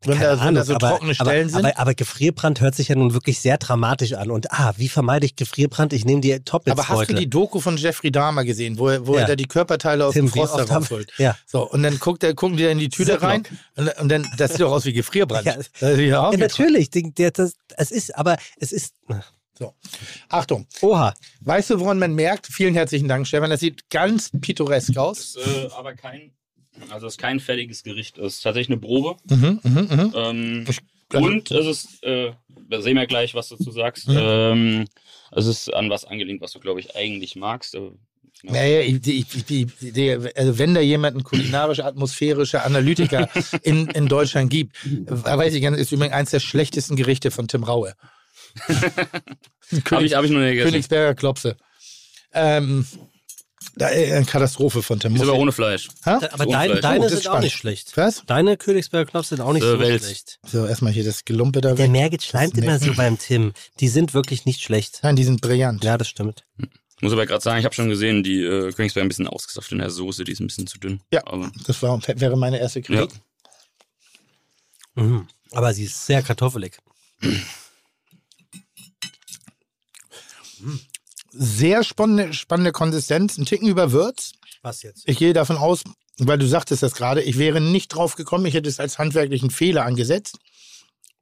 Wenn 0.04 0.18
Keine 0.18 0.36
da, 0.36 0.44
wenn 0.44 0.54
da 0.54 0.64
so 0.64 0.74
aber, 0.74 0.90
trockene 0.90 1.14
Stellen 1.14 1.48
aber, 1.48 1.48
sind? 1.48 1.64
Aber, 1.64 1.78
aber 1.78 1.94
Gefrierbrand 1.94 2.60
hört 2.60 2.74
sich 2.74 2.88
ja 2.88 2.94
nun 2.94 3.14
wirklich 3.14 3.40
sehr 3.40 3.56
dramatisch 3.56 4.12
an. 4.12 4.30
Und 4.30 4.52
ah, 4.52 4.74
wie 4.76 4.88
vermeide 4.88 5.24
ich 5.26 5.36
Gefrierbrand? 5.36 5.92
Ich 5.94 6.04
nehme 6.04 6.20
die 6.20 6.38
Toppitz 6.40 6.72
Aber 6.72 6.88
hast 6.88 7.08
du 7.08 7.14
die 7.14 7.28
Doku 7.28 7.60
von 7.60 7.76
Jeffrey 7.76 8.12
Dahmer 8.12 8.44
gesehen, 8.44 8.78
wo, 8.78 8.88
er, 8.88 9.06
wo 9.06 9.14
Ja. 9.14 9.22
er 9.22 9.26
da 9.28 9.36
die 9.36 9.46
Körperteile 9.46 10.04
aus 10.04 10.12
Tim, 10.12 10.26
dem 10.26 10.32
Froster 10.32 10.68
rausholt? 10.68 11.12
Ja. 11.16 11.36
So, 11.46 11.68
und 11.68 11.82
dann 11.82 11.98
guckt 11.98 12.22
er, 12.22 12.34
gucken 12.34 12.56
die 12.56 12.64
da 12.64 12.70
in 12.70 12.78
die 12.78 12.90
Tüte 12.90 13.20
rein 13.20 13.44
und, 13.74 13.88
und 13.98 14.08
dann, 14.10 14.30
das 14.36 14.52
sieht 14.52 14.60
doch 14.60 14.70
aus 14.70 14.84
wie 14.84 14.92
Gefrierbrand. 14.92 15.46
Ja. 15.46 15.56
Das 15.56 15.66
ist 15.66 16.00
ja 16.00 16.30
natürlich. 16.36 16.90
Die, 16.90 17.12
der, 17.12 17.30
das, 17.30 17.54
es 17.76 17.90
ist, 17.90 18.14
aber 18.16 18.36
es 18.58 18.72
ist. 18.72 18.94
So. 19.58 19.74
Achtung, 20.28 20.66
Oha. 20.82 21.14
weißt 21.40 21.70
du, 21.70 21.80
woran 21.80 21.98
man 21.98 22.14
merkt? 22.14 22.46
Vielen 22.46 22.74
herzlichen 22.74 23.08
Dank, 23.08 23.26
Stefan. 23.26 23.50
Das 23.50 23.60
sieht 23.60 23.88
ganz 23.90 24.30
pittoresk 24.40 24.96
aus. 24.96 25.34
Das 25.34 25.46
ist 25.46 25.64
äh, 25.64 25.68
aber 25.76 25.94
kein. 25.94 26.32
Also, 26.90 27.06
es 27.06 27.14
ist 27.14 27.18
kein 27.18 27.40
fertiges 27.40 27.82
Gericht. 27.82 28.18
Es 28.18 28.34
ist 28.34 28.42
tatsächlich 28.42 28.76
eine 28.76 28.80
Probe. 28.80 29.16
Mhm, 29.30 29.60
mhm, 29.62 29.88
mhm. 29.90 30.12
Ähm, 30.14 30.66
und 31.14 31.50
es 31.50 31.66
ist. 31.66 32.02
Äh, 32.02 32.32
da 32.68 32.82
sehen 32.82 32.96
wir 32.96 33.06
gleich, 33.06 33.34
was 33.34 33.48
du 33.48 33.56
dazu 33.56 33.70
sagst. 33.70 34.08
Mhm. 34.08 34.16
Ähm, 34.18 34.84
es 35.32 35.46
ist 35.46 35.72
an 35.72 35.90
was 35.90 36.04
angelehnt, 36.04 36.40
was 36.40 36.52
du, 36.52 36.60
glaube 36.60 36.80
ich, 36.80 36.96
eigentlich 36.96 37.36
magst. 37.36 37.76
Aber, 37.76 37.92
ja. 38.42 38.52
Naja, 38.52 38.80
ich, 38.80 39.06
ich, 39.06 39.50
ich, 39.50 40.36
also 40.36 40.58
wenn 40.58 40.74
da 40.74 40.80
jemand 40.80 41.14
einen 41.14 41.24
kulinarisch 41.24 41.80
atmosphärische 41.80 42.62
Analytiker 42.62 43.28
in, 43.62 43.88
in 43.88 44.08
Deutschland 44.08 44.50
gibt, 44.50 44.76
weiß 44.84 45.54
ich 45.54 45.60
gerne, 45.60 45.76
ist 45.78 45.92
übrigens 45.92 46.14
eins 46.14 46.30
der 46.30 46.40
schlechtesten 46.40 46.96
Gerichte 46.96 47.30
von 47.30 47.48
Tim 47.48 47.64
Raue. 47.64 47.94
Habe 49.90 50.04
ich, 50.04 50.14
hab 50.14 50.24
ich 50.24 50.30
noch 50.30 50.38
nicht 50.40 50.50
gegessen. 50.50 50.70
Königsberger 50.70 51.14
Klopse. 51.14 51.56
Ähm, 52.32 52.86
da, 53.76 53.90
äh, 53.90 54.12
eine 54.14 54.24
Katastrophe 54.24 54.82
von 54.82 55.00
Tim. 55.00 55.16
Ist 55.16 55.22
aber 55.22 55.32
ich- 55.32 55.38
ohne 55.38 55.52
Fleisch. 55.52 55.88
Ha? 56.04 56.20
Aber 56.32 56.44
So 56.44 56.50
dein, 56.50 56.70
Fleisch. 56.70 56.80
deine 56.82 57.04
Oh, 57.04 57.08
sind 57.08 57.12
ist 57.18 57.26
auch 57.26 57.30
spannend. 57.32 57.44
nicht 57.44 57.56
schlecht. 57.56 57.96
Was? 57.96 58.22
Deine 58.26 58.56
Königsberger 58.56 59.10
Knopf 59.10 59.26
sind 59.26 59.40
auch 59.40 59.52
nicht 59.52 59.62
so 59.64 59.78
Wels. 59.80 60.04
schlecht. 60.04 60.38
So, 60.46 60.66
erstmal 60.66 60.92
hier 60.92 61.04
das 61.04 61.24
Gelumpe 61.24 61.60
da 61.60 61.70
Der 61.70 61.78
weg. 61.86 61.90
Merget 61.90 62.22
schleimt 62.22 62.56
Das 62.56 62.64
immer 62.64 62.78
so 62.78 62.94
beim 62.94 63.18
Tim. 63.18 63.52
Die 63.80 63.88
sind 63.88 64.14
wirklich 64.14 64.44
nicht 64.46 64.62
schlecht. 64.62 65.00
Nein, 65.02 65.16
die 65.16 65.24
sind 65.24 65.40
brillant. 65.40 65.82
Ja, 65.84 65.98
das 65.98 66.08
stimmt. 66.08 66.44
Muss 67.02 67.12
aber 67.12 67.26
gerade 67.26 67.42
sagen, 67.42 67.58
ich 67.58 67.64
habe 67.66 67.74
schon 67.74 67.88
gesehen, 67.90 68.22
die 68.22 68.42
äh, 68.42 68.72
Königsberg 68.72 69.04
ein 69.04 69.08
bisschen 69.08 69.26
ausgesaftet 69.28 69.72
in 69.72 69.78
der 69.78 69.90
Soße, 69.90 70.24
die 70.24 70.32
ist 70.32 70.40
ein 70.40 70.46
bisschen 70.46 70.66
zu 70.66 70.78
dünn. 70.78 71.00
Ja. 71.12 71.26
Aber, 71.26 71.50
Das 71.66 71.82
war, 71.82 72.00
wäre 72.06 72.36
meine 72.38 72.58
erste 72.58 72.80
ja. 72.80 72.84
Kritik. 72.86 73.20
Mhm. 74.94 75.26
Aber 75.52 75.74
sie 75.74 75.84
ist 75.84 76.06
sehr 76.06 76.22
kartoffelig. 76.22 76.78
Sehr 81.30 81.84
spannende, 81.84 82.32
spannende 82.32 82.72
Konsistenz, 82.72 83.36
ein 83.36 83.44
Ticken 83.46 83.68
überwürzt. 83.68 84.34
Was 84.62 84.82
jetzt? 84.82 85.02
Ich 85.06 85.18
gehe 85.18 85.32
davon 85.32 85.56
aus, 85.56 85.82
weil 86.18 86.38
du 86.38 86.46
sagtest 86.46 86.82
das 86.82 86.94
gerade, 86.94 87.22
ich 87.22 87.38
wäre 87.38 87.60
nicht 87.60 87.88
drauf 87.88 88.14
gekommen, 88.16 88.46
ich 88.46 88.54
hätte 88.54 88.68
es 88.68 88.80
als 88.80 88.98
handwerklichen 88.98 89.50
Fehler 89.50 89.84
angesetzt. 89.84 90.38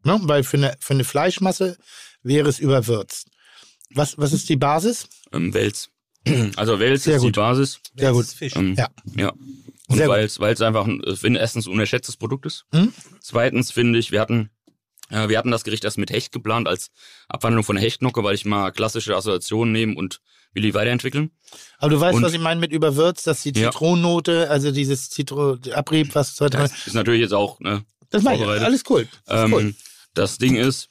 Ne? 0.04 0.18
Weil 0.22 0.44
für 0.44 0.58
eine, 0.58 0.76
für 0.80 0.94
eine 0.94 1.04
Fleischmasse 1.04 1.76
wäre 2.22 2.48
es 2.48 2.58
überwürzt. 2.58 3.28
Was, 3.90 4.18
was 4.18 4.32
ist 4.32 4.48
die 4.48 4.56
Basis? 4.56 5.08
Ähm, 5.32 5.52
Wels. 5.54 5.90
Also 6.56 6.78
Wels 6.78 7.04
Sehr 7.04 7.16
ist 7.16 7.22
gut. 7.22 7.36
die 7.36 7.40
Basis. 7.40 7.80
Sehr 7.96 8.12
gut. 8.12 8.26
Fisch. 8.26 8.56
Ähm, 8.56 8.74
Ja. 8.76 8.88
ja. 9.16 9.32
Und 9.88 9.98
weil 9.98 10.24
es 10.24 10.40
einfach 10.62 10.86
ein, 10.86 11.02
ich 11.06 11.18
finde, 11.20 11.40
erstens 11.40 11.66
ein 11.66 11.72
unerschätztes 11.72 12.16
Produkt 12.16 12.46
ist. 12.46 12.64
Mhm. 12.72 12.92
Zweitens 13.20 13.70
finde 13.70 13.98
ich, 13.98 14.10
wir 14.10 14.20
hatten 14.20 14.50
äh, 15.14 15.28
wir 15.28 15.38
hatten 15.38 15.50
das 15.50 15.64
Gericht 15.64 15.84
erst 15.84 15.98
mit 15.98 16.10
Hecht 16.10 16.32
geplant 16.32 16.66
als 16.68 16.90
Abwandlung 17.28 17.64
von 17.64 17.76
der 17.76 17.84
Hechtknocke, 17.84 18.22
weil 18.24 18.34
ich 18.34 18.44
mal 18.44 18.70
klassische 18.72 19.16
Assoziationen 19.16 19.72
nehmen 19.72 19.96
und 19.96 20.20
will 20.52 20.62
die 20.62 20.74
weiterentwickeln. 20.74 21.30
Aber 21.78 21.90
du 21.90 22.00
weißt, 22.00 22.16
Und- 22.16 22.22
was 22.22 22.32
ich 22.32 22.40
meine 22.40 22.60
mit 22.60 22.72
überwürzt, 22.72 23.26
dass 23.26 23.42
die 23.42 23.50
Ja. 23.58 23.70
Zitronennote, 23.70 24.50
also 24.50 24.70
dieses 24.70 25.10
Zitro 25.10 25.56
Abrieb, 25.72 26.14
was 26.14 26.36
da 26.36 26.48
drin 26.48 26.60
Das 26.62 26.86
ist 26.86 26.94
natürlich 26.94 27.22
jetzt 27.22 27.34
auch 27.34 27.58
ne, 27.60 27.84
Das 28.10 28.22
meine 28.22 28.42
ich. 28.42 28.62
Alles 28.62 28.82
cool. 28.88 29.08
Das 29.26 29.44
Ähm, 29.44 29.52
cool. 29.52 29.74
Das 30.14 30.38
Ding 30.38 30.54
ist, 30.56 30.90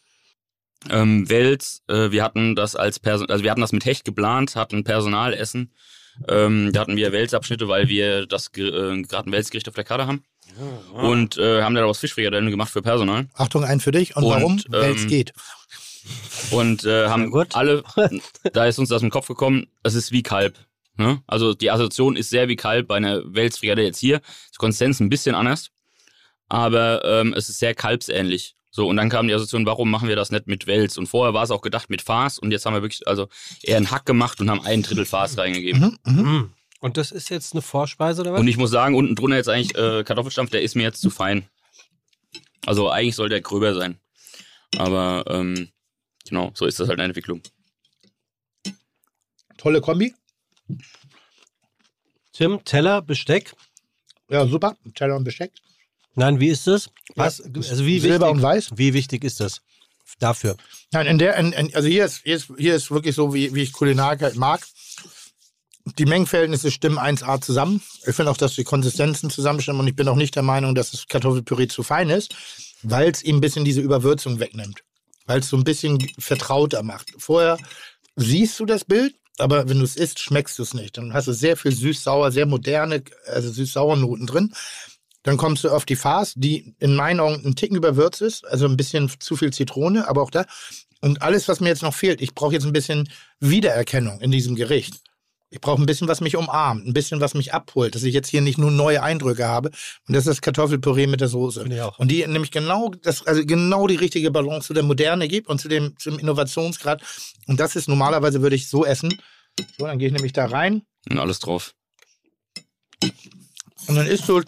ähm, 0.90 1.30
Wels, 1.30 1.82
äh, 1.88 2.12
wir 2.12 2.24
hatten 2.24 2.56
das 2.56 2.76
als 2.76 3.00
Person, 3.00 3.30
also 3.30 3.44
wir 3.44 3.52
hatten 3.52 3.62
das 3.62 3.72
mit 3.72 3.86
Hecht 3.86 4.04
geplant, 4.04 4.56
hatten 4.58 4.84
Personalessen. 4.84 5.74
Ähm, 6.28 6.72
da 6.74 6.82
hatten 6.82 6.98
wir 6.98 7.12
Welsabschnitte, 7.14 7.68
weil 7.70 7.88
wir 7.88 8.26
das 8.28 8.48
äh, 8.58 9.02
gerade 9.02 9.30
ein 9.30 9.32
Welsgericht 9.32 9.68
auf 9.70 9.76
der 9.76 9.84
Karte 9.86 10.06
haben. 10.08 10.24
Und 10.94 11.38
äh, 11.38 11.62
haben 11.62 11.76
daraus 11.76 12.00
Fischfrikadellen 12.00 12.50
gemacht 12.50 12.72
für 12.72 12.82
Personal. 12.82 13.28
Achtung, 13.34 13.64
ein 13.64 13.80
für 13.80 13.92
dich. 13.92 14.16
Und, 14.16 14.24
Und, 14.24 14.30
warum? 14.30 14.58
ähm, 14.58 14.64
Weil 14.70 14.96
es 14.96 15.08
geht. 15.08 15.34
Und 16.52 16.84
äh, 16.84 17.08
haben 17.08 17.32
gut. 17.32 17.56
alle, 17.56 17.84
da 18.54 18.66
ist 18.66 18.80
uns 18.80 18.90
das 18.90 19.02
im 19.02 19.10
Kopf 19.10 19.28
gekommen, 19.28 19.68
es 19.84 19.96
ist 19.96 20.12
wie 20.12 20.24
Kalb. 20.24 20.58
Ne? 20.98 21.22
Also 21.28 21.54
die 21.54 21.72
Assoziation 21.72 22.16
ist 22.16 22.30
sehr 22.30 22.48
wie 22.48 22.56
Kalb 22.56 22.88
bei 22.88 22.98
einer 22.98 23.22
Welsfrikadelle 23.26 23.88
jetzt 23.88 24.00
hier. 24.00 24.20
Die 24.54 24.58
Konsistenz 24.58 25.00
ein 25.00 25.10
bisschen 25.10 25.34
anders, 25.34 25.72
aber 26.50 27.04
ähm, 27.06 27.34
es 27.34 27.50
ist 27.50 27.60
sehr 27.60 27.74
kalbsähnlich. 27.74 28.56
So, 28.70 28.88
und 28.88 28.98
dann 28.98 29.10
kam 29.10 29.28
die 29.28 29.34
Assoziation, 29.34 29.66
warum 29.68 29.92
machen 29.92 30.08
wir 30.08 30.16
das 30.16 30.32
nicht 30.32 30.48
mit 30.48 30.66
Wels? 30.66 30.98
Und 30.98 31.06
vorher 31.08 31.34
war 31.34 31.44
es 31.44 31.52
auch 31.52 31.62
gedacht 31.62 31.90
mit 31.92 32.02
Farce 32.02 32.40
und 32.40 32.52
jetzt 32.52 32.66
haben 32.66 32.74
wir 32.74 32.82
wirklich 32.82 33.08
also 33.08 33.28
eher 33.62 33.78
einen 33.78 33.92
Hack 33.92 34.06
gemacht 34.06 34.42
und 34.42 34.50
haben 34.50 34.66
ein 34.66 34.82
Drittel 34.82 35.06
Farce 35.06 35.38
reingegeben. 35.38 36.00
Mhm, 36.06 36.14
mhm. 36.14 36.50
Und 36.84 36.98
das 36.98 37.14
ist 37.14 37.30
jetzt 37.30 37.54
eine 37.54 37.62
Vorspeise 37.62 38.20
oder 38.20 38.34
was? 38.34 38.42
Und 38.42 38.48
ich 38.50 38.58
muss 38.58 38.70
sagen, 38.70 38.96
unten 38.96 39.16
drunter 39.16 39.38
jetzt 39.38 39.48
eigentlich 39.48 39.74
äh, 39.78 40.04
Kartoffelstampf, 40.04 40.50
der 40.50 40.64
ist 40.64 40.76
mir 40.76 40.84
jetzt 40.84 41.00
zu 41.00 41.10
fein. 41.10 41.48
Also 42.66 42.90
eigentlich 42.90 43.16
soll 43.16 43.30
der 43.30 43.40
gröber 43.40 43.74
sein. 43.74 44.02
Aber 44.76 45.24
ähm, 45.30 45.70
genau, 46.28 46.52
so 46.54 46.66
ist 46.66 46.82
das 46.82 46.90
halt 46.90 47.00
eine 47.00 47.06
Entwicklung. 47.06 47.42
Tolle 49.56 49.80
Kombi. 49.80 50.14
Tim, 52.34 52.62
Teller, 52.66 53.02
Besteck. 53.02 53.54
Ja, 54.30 54.46
super. 54.46 54.76
Teller 54.94 55.16
und 55.16 55.24
Besteck. 55.24 55.54
Nein, 56.16 56.42
wie 56.42 56.50
ist 56.50 56.68
das? 56.68 56.90
Was, 57.16 57.40
also 57.40 57.86
wie 57.86 58.00
Silber 58.00 58.26
wichtig, 58.26 58.36
und 58.36 58.42
Weiß. 58.42 58.72
Wie 58.76 58.94
wichtig 58.94 59.24
ist 59.24 59.40
das 59.40 59.62
dafür? 60.20 60.58
Nein, 60.92 61.08
in 61.08 61.18
der, 61.18 61.38
in, 61.38 61.54
in, 61.54 61.74
also 61.74 61.88
hier 61.88 62.04
ist, 62.04 62.24
hier 62.24 62.36
ist, 62.36 62.52
hier 62.58 62.76
ist 62.76 62.92
wirklich 62.92 63.16
so, 63.16 63.34
wie, 63.34 63.56
wie 63.56 63.62
ich 63.62 63.72
Kulinarik 63.72 64.36
mag. 64.36 64.68
Die 65.86 66.06
Mengenverhältnisse 66.06 66.72
stimmen 66.72 66.98
1A 66.98 67.42
zusammen. 67.42 67.82
Ich 68.08 68.16
finde 68.16 68.32
auch, 68.32 68.38
dass 68.38 68.56
die 68.56 68.64
Konsistenzen 68.64 69.30
zusammenstimmen 69.30 69.82
und 69.82 69.88
ich 69.88 69.96
bin 69.96 70.08
auch 70.08 70.16
nicht 70.16 70.36
der 70.36 70.44
Meinung, 70.44 70.76
dass 70.76 70.92
das 70.92 71.08
Kartoffelpüree 71.08 71.68
zu 71.68 71.84
fein 71.84 72.10
ist, 72.10 72.34
weil 72.84 73.12
es 73.12 73.22
ihm 73.22 73.38
ein 73.38 73.42
bisschen 73.42 73.66
diese 73.66 73.82
Überwürzung 73.82 74.40
wegnimmt. 74.40 74.84
Weil 75.26 75.40
es 75.40 75.50
so 75.50 75.58
ein 75.58 75.66
bisschen 75.66 76.00
vertrauter 76.18 76.84
macht. 76.84 77.12
Vorher 77.18 77.58
siehst 78.16 78.60
du 78.60 78.66
das 78.66 78.86
Bild, 78.86 79.16
aber 79.38 79.68
wenn 79.68 79.80
du 79.80 79.84
es 79.84 79.98
isst, 79.98 80.20
schmeckst 80.20 80.58
du 80.58 80.64
es 80.64 80.74
nicht. 80.74 80.98
Dann 80.98 81.14
hast 81.14 81.28
du 81.28 81.34
sehr 81.34 81.58
viel 81.58 81.74
süß-sauer, 81.74 82.32
sehr 82.32 82.46
moderne, 82.46 83.04
also 83.28 83.52
süß-sauer 83.52 83.98
Noten 83.98 84.26
drin. 84.26 84.54
Dann 85.24 85.38
kommst 85.38 85.64
du 85.64 85.70
auf 85.70 85.86
die 85.86 85.96
Farce, 85.96 86.34
die 86.36 86.76
in 86.80 86.96
meinen 86.96 87.20
Augen 87.20 87.44
einen 87.44 87.56
Ticken 87.56 87.78
überwürzt 87.78 88.22
ist, 88.22 88.46
also 88.46 88.66
ein 88.68 88.78
bisschen 88.78 89.12
zu 89.20 89.36
viel 89.36 89.52
Zitrone, 89.52 90.08
aber 90.08 90.22
auch 90.22 90.32
da. 90.32 90.46
Und 91.02 91.22
alles, 91.22 91.50
was 91.50 91.60
mir 91.60 91.70
jetzt 91.70 91.82
noch 91.82 91.94
fehlt, 91.94 92.22
ich 92.22 92.34
brauche 92.36 92.54
jetzt 92.54 92.66
ein 92.66 92.74
bisschen 92.74 93.10
Wiedererkennung 93.40 94.22
in 94.22 94.32
diesem 94.32 94.56
Gericht. 94.56 95.03
Ich 95.54 95.62
brauche 95.62 95.80
ein 95.80 95.86
bisschen, 95.86 96.08
was 96.08 96.20
mich 96.20 96.36
umarmt, 96.36 96.88
ein 96.88 96.94
bisschen, 96.94 97.22
was 97.22 97.36
mich 97.36 97.54
abholt, 97.54 97.94
dass 97.94 98.02
ich 98.02 98.14
jetzt 98.16 98.28
hier 98.28 98.42
nicht 98.42 98.58
nur 98.58 98.72
neue 98.72 99.04
Eindrücke 99.04 99.48
habe. 99.48 99.70
Und 100.08 100.16
das 100.16 100.22
ist 100.26 100.30
das 100.30 100.42
Kartoffelpüree 100.42 101.06
mit 101.06 101.22
der 101.22 101.28
Soße. 101.28 101.64
Und 102.00 102.10
die 102.10 102.26
nämlich 102.26 102.50
genau 102.50 102.90
das, 103.04 103.28
also 103.28 103.46
genau 103.46 103.86
die 103.86 103.94
richtige 103.96 104.32
Balance 104.32 104.66
zu 104.66 104.74
der 104.74 104.82
Moderne 104.82 105.28
gibt 105.28 105.50
und 105.50 105.62
zu 105.62 105.68
dem, 105.68 105.94
zum 106.00 106.18
Innovationsgrad. 106.18 107.04
Und 107.46 107.60
das 107.60 107.76
ist 107.76 107.88
normalerweise 107.88 108.42
würde 108.42 108.56
ich 108.56 108.68
so 108.68 108.84
essen. 108.84 109.14
So, 109.78 109.86
dann 109.86 110.00
gehe 110.00 110.08
ich 110.08 110.14
nämlich 110.14 110.34
da 110.34 110.48
rein 110.48 110.82
Und 111.08 111.20
alles 111.20 111.38
drauf. 111.38 111.76
und 113.88 113.96
dann 113.96 114.08
isst 114.08 114.28
du. 114.28 114.42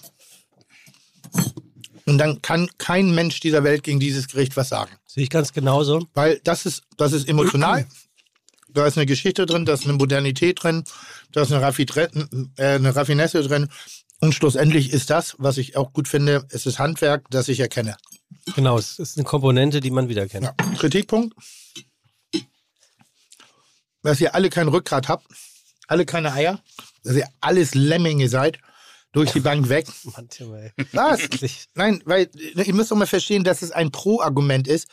Und 2.07 2.17
dann 2.17 2.41
kann 2.41 2.67
kein 2.79 3.13
Mensch 3.13 3.39
dieser 3.41 3.63
Welt 3.63 3.83
gegen 3.83 3.99
dieses 3.99 4.27
Gericht 4.27 4.57
was 4.57 4.69
sagen. 4.69 4.91
Sehe 5.05 5.21
ich 5.23 5.29
ganz 5.29 5.53
genauso. 5.53 6.07
Weil 6.15 6.41
das 6.43 6.65
ist, 6.65 6.81
das 6.97 7.13
ist 7.13 7.29
emotional. 7.29 7.85
Da 8.75 8.85
ist 8.85 8.97
eine 8.97 9.05
Geschichte 9.05 9.45
drin, 9.45 9.65
da 9.65 9.73
ist 9.73 9.85
eine 9.85 9.93
Modernität 9.93 10.61
drin, 10.61 10.83
da 11.31 11.41
ist 11.41 11.51
eine, 11.51 11.65
äh, 12.57 12.75
eine 12.75 12.95
Raffinesse 12.95 13.41
drin. 13.41 13.69
Und 14.19 14.33
schlussendlich 14.33 14.91
ist 14.91 15.09
das, 15.09 15.35
was 15.37 15.57
ich 15.57 15.77
auch 15.77 15.93
gut 15.93 16.07
finde, 16.07 16.45
es 16.49 16.65
ist 16.65 16.77
Handwerk, 16.77 17.25
das 17.29 17.47
ich 17.47 17.59
erkenne. 17.61 17.95
Genau, 18.55 18.77
es 18.77 18.99
ist 18.99 19.17
eine 19.17 19.23
Komponente, 19.23 19.79
die 19.79 19.91
man 19.91 20.09
wiedererkennt. 20.09 20.45
Ja. 20.45 20.53
Kritikpunkt. 20.77 21.35
Dass 24.03 24.19
ihr 24.19 24.35
alle 24.35 24.49
kein 24.49 24.67
Rückgrat 24.67 25.07
habt, 25.07 25.25
alle 25.87 26.05
keine 26.05 26.33
Eier, 26.33 26.61
dass 27.03 27.15
ihr 27.15 27.27
alles 27.39 27.75
Lemminge 27.75 28.29
seid, 28.29 28.59
durch 29.13 29.31
die 29.31 29.39
Bank 29.39 29.69
weg. 29.69 29.87
Mann, 30.15 30.27
Tim, 30.27 30.53
ey. 30.53 30.71
Was? 30.91 31.21
Nein, 31.75 32.01
weil 32.05 32.29
ne, 32.55 32.63
ihr 32.63 32.73
müsst 32.73 32.91
doch 32.91 32.97
mal 32.97 33.07
verstehen, 33.07 33.45
dass 33.45 33.61
es 33.61 33.71
ein 33.71 33.91
Pro-Argument 33.91 34.67
ist. 34.67 34.87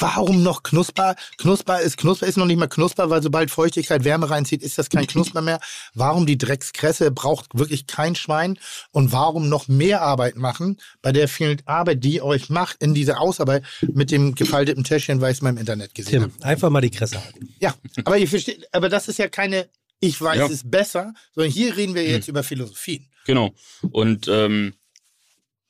Warum 0.00 0.42
noch 0.42 0.62
knusper? 0.62 1.16
Knusper 1.38 1.80
ist 1.80 1.96
knusper 1.96 2.26
ist 2.26 2.36
noch 2.36 2.46
nicht 2.46 2.58
mal 2.58 2.66
knusper, 2.68 3.10
weil 3.10 3.22
sobald 3.22 3.50
Feuchtigkeit 3.50 4.04
Wärme 4.04 4.30
reinzieht, 4.30 4.62
ist 4.62 4.78
das 4.78 4.88
kein 4.88 5.06
Knusper 5.06 5.42
mehr. 5.42 5.60
Warum 5.94 6.26
die 6.26 6.38
Dreckskresse 6.38 7.10
braucht 7.10 7.46
wirklich 7.58 7.86
kein 7.86 8.14
Schwein 8.14 8.58
und 8.90 9.12
warum 9.12 9.48
noch 9.48 9.68
mehr 9.68 10.02
Arbeit 10.02 10.36
machen 10.36 10.78
bei 11.02 11.12
der 11.12 11.28
vielen 11.28 11.60
Arbeit, 11.66 12.02
die 12.04 12.14
ihr 12.16 12.24
euch 12.24 12.48
macht 12.50 12.82
in 12.82 12.94
dieser 12.94 13.20
Ausarbeit 13.20 13.64
mit 13.92 14.10
dem 14.10 14.34
gefalteten 14.34 14.84
Täschchen, 14.84 15.20
weil 15.20 15.32
ich 15.32 15.38
es 15.38 15.42
mal 15.42 15.50
im 15.50 15.58
Internet 15.58 15.94
gesehen 15.94 16.22
habe. 16.22 16.32
Tim, 16.32 16.42
einfach 16.42 16.70
mal 16.70 16.80
die 16.80 16.90
Kresse 16.90 17.22
halten. 17.22 17.54
Ja, 17.60 17.74
aber 18.04 18.18
ihr 18.18 18.28
versteht, 18.28 18.66
aber 18.72 18.88
das 18.88 19.08
ist 19.08 19.18
ja 19.18 19.28
keine 19.28 19.68
ich 20.04 20.20
weiß 20.20 20.36
Ja. 20.36 20.46
es 20.48 20.68
besser, 20.68 21.14
sondern 21.32 21.52
hier 21.52 21.76
reden 21.76 21.94
wir 21.94 22.02
jetzt 22.04 22.26
über 22.26 22.42
Philosophien. 22.42 23.08
Genau. 23.24 23.54
Und 23.92 24.26
ähm, 24.26 24.74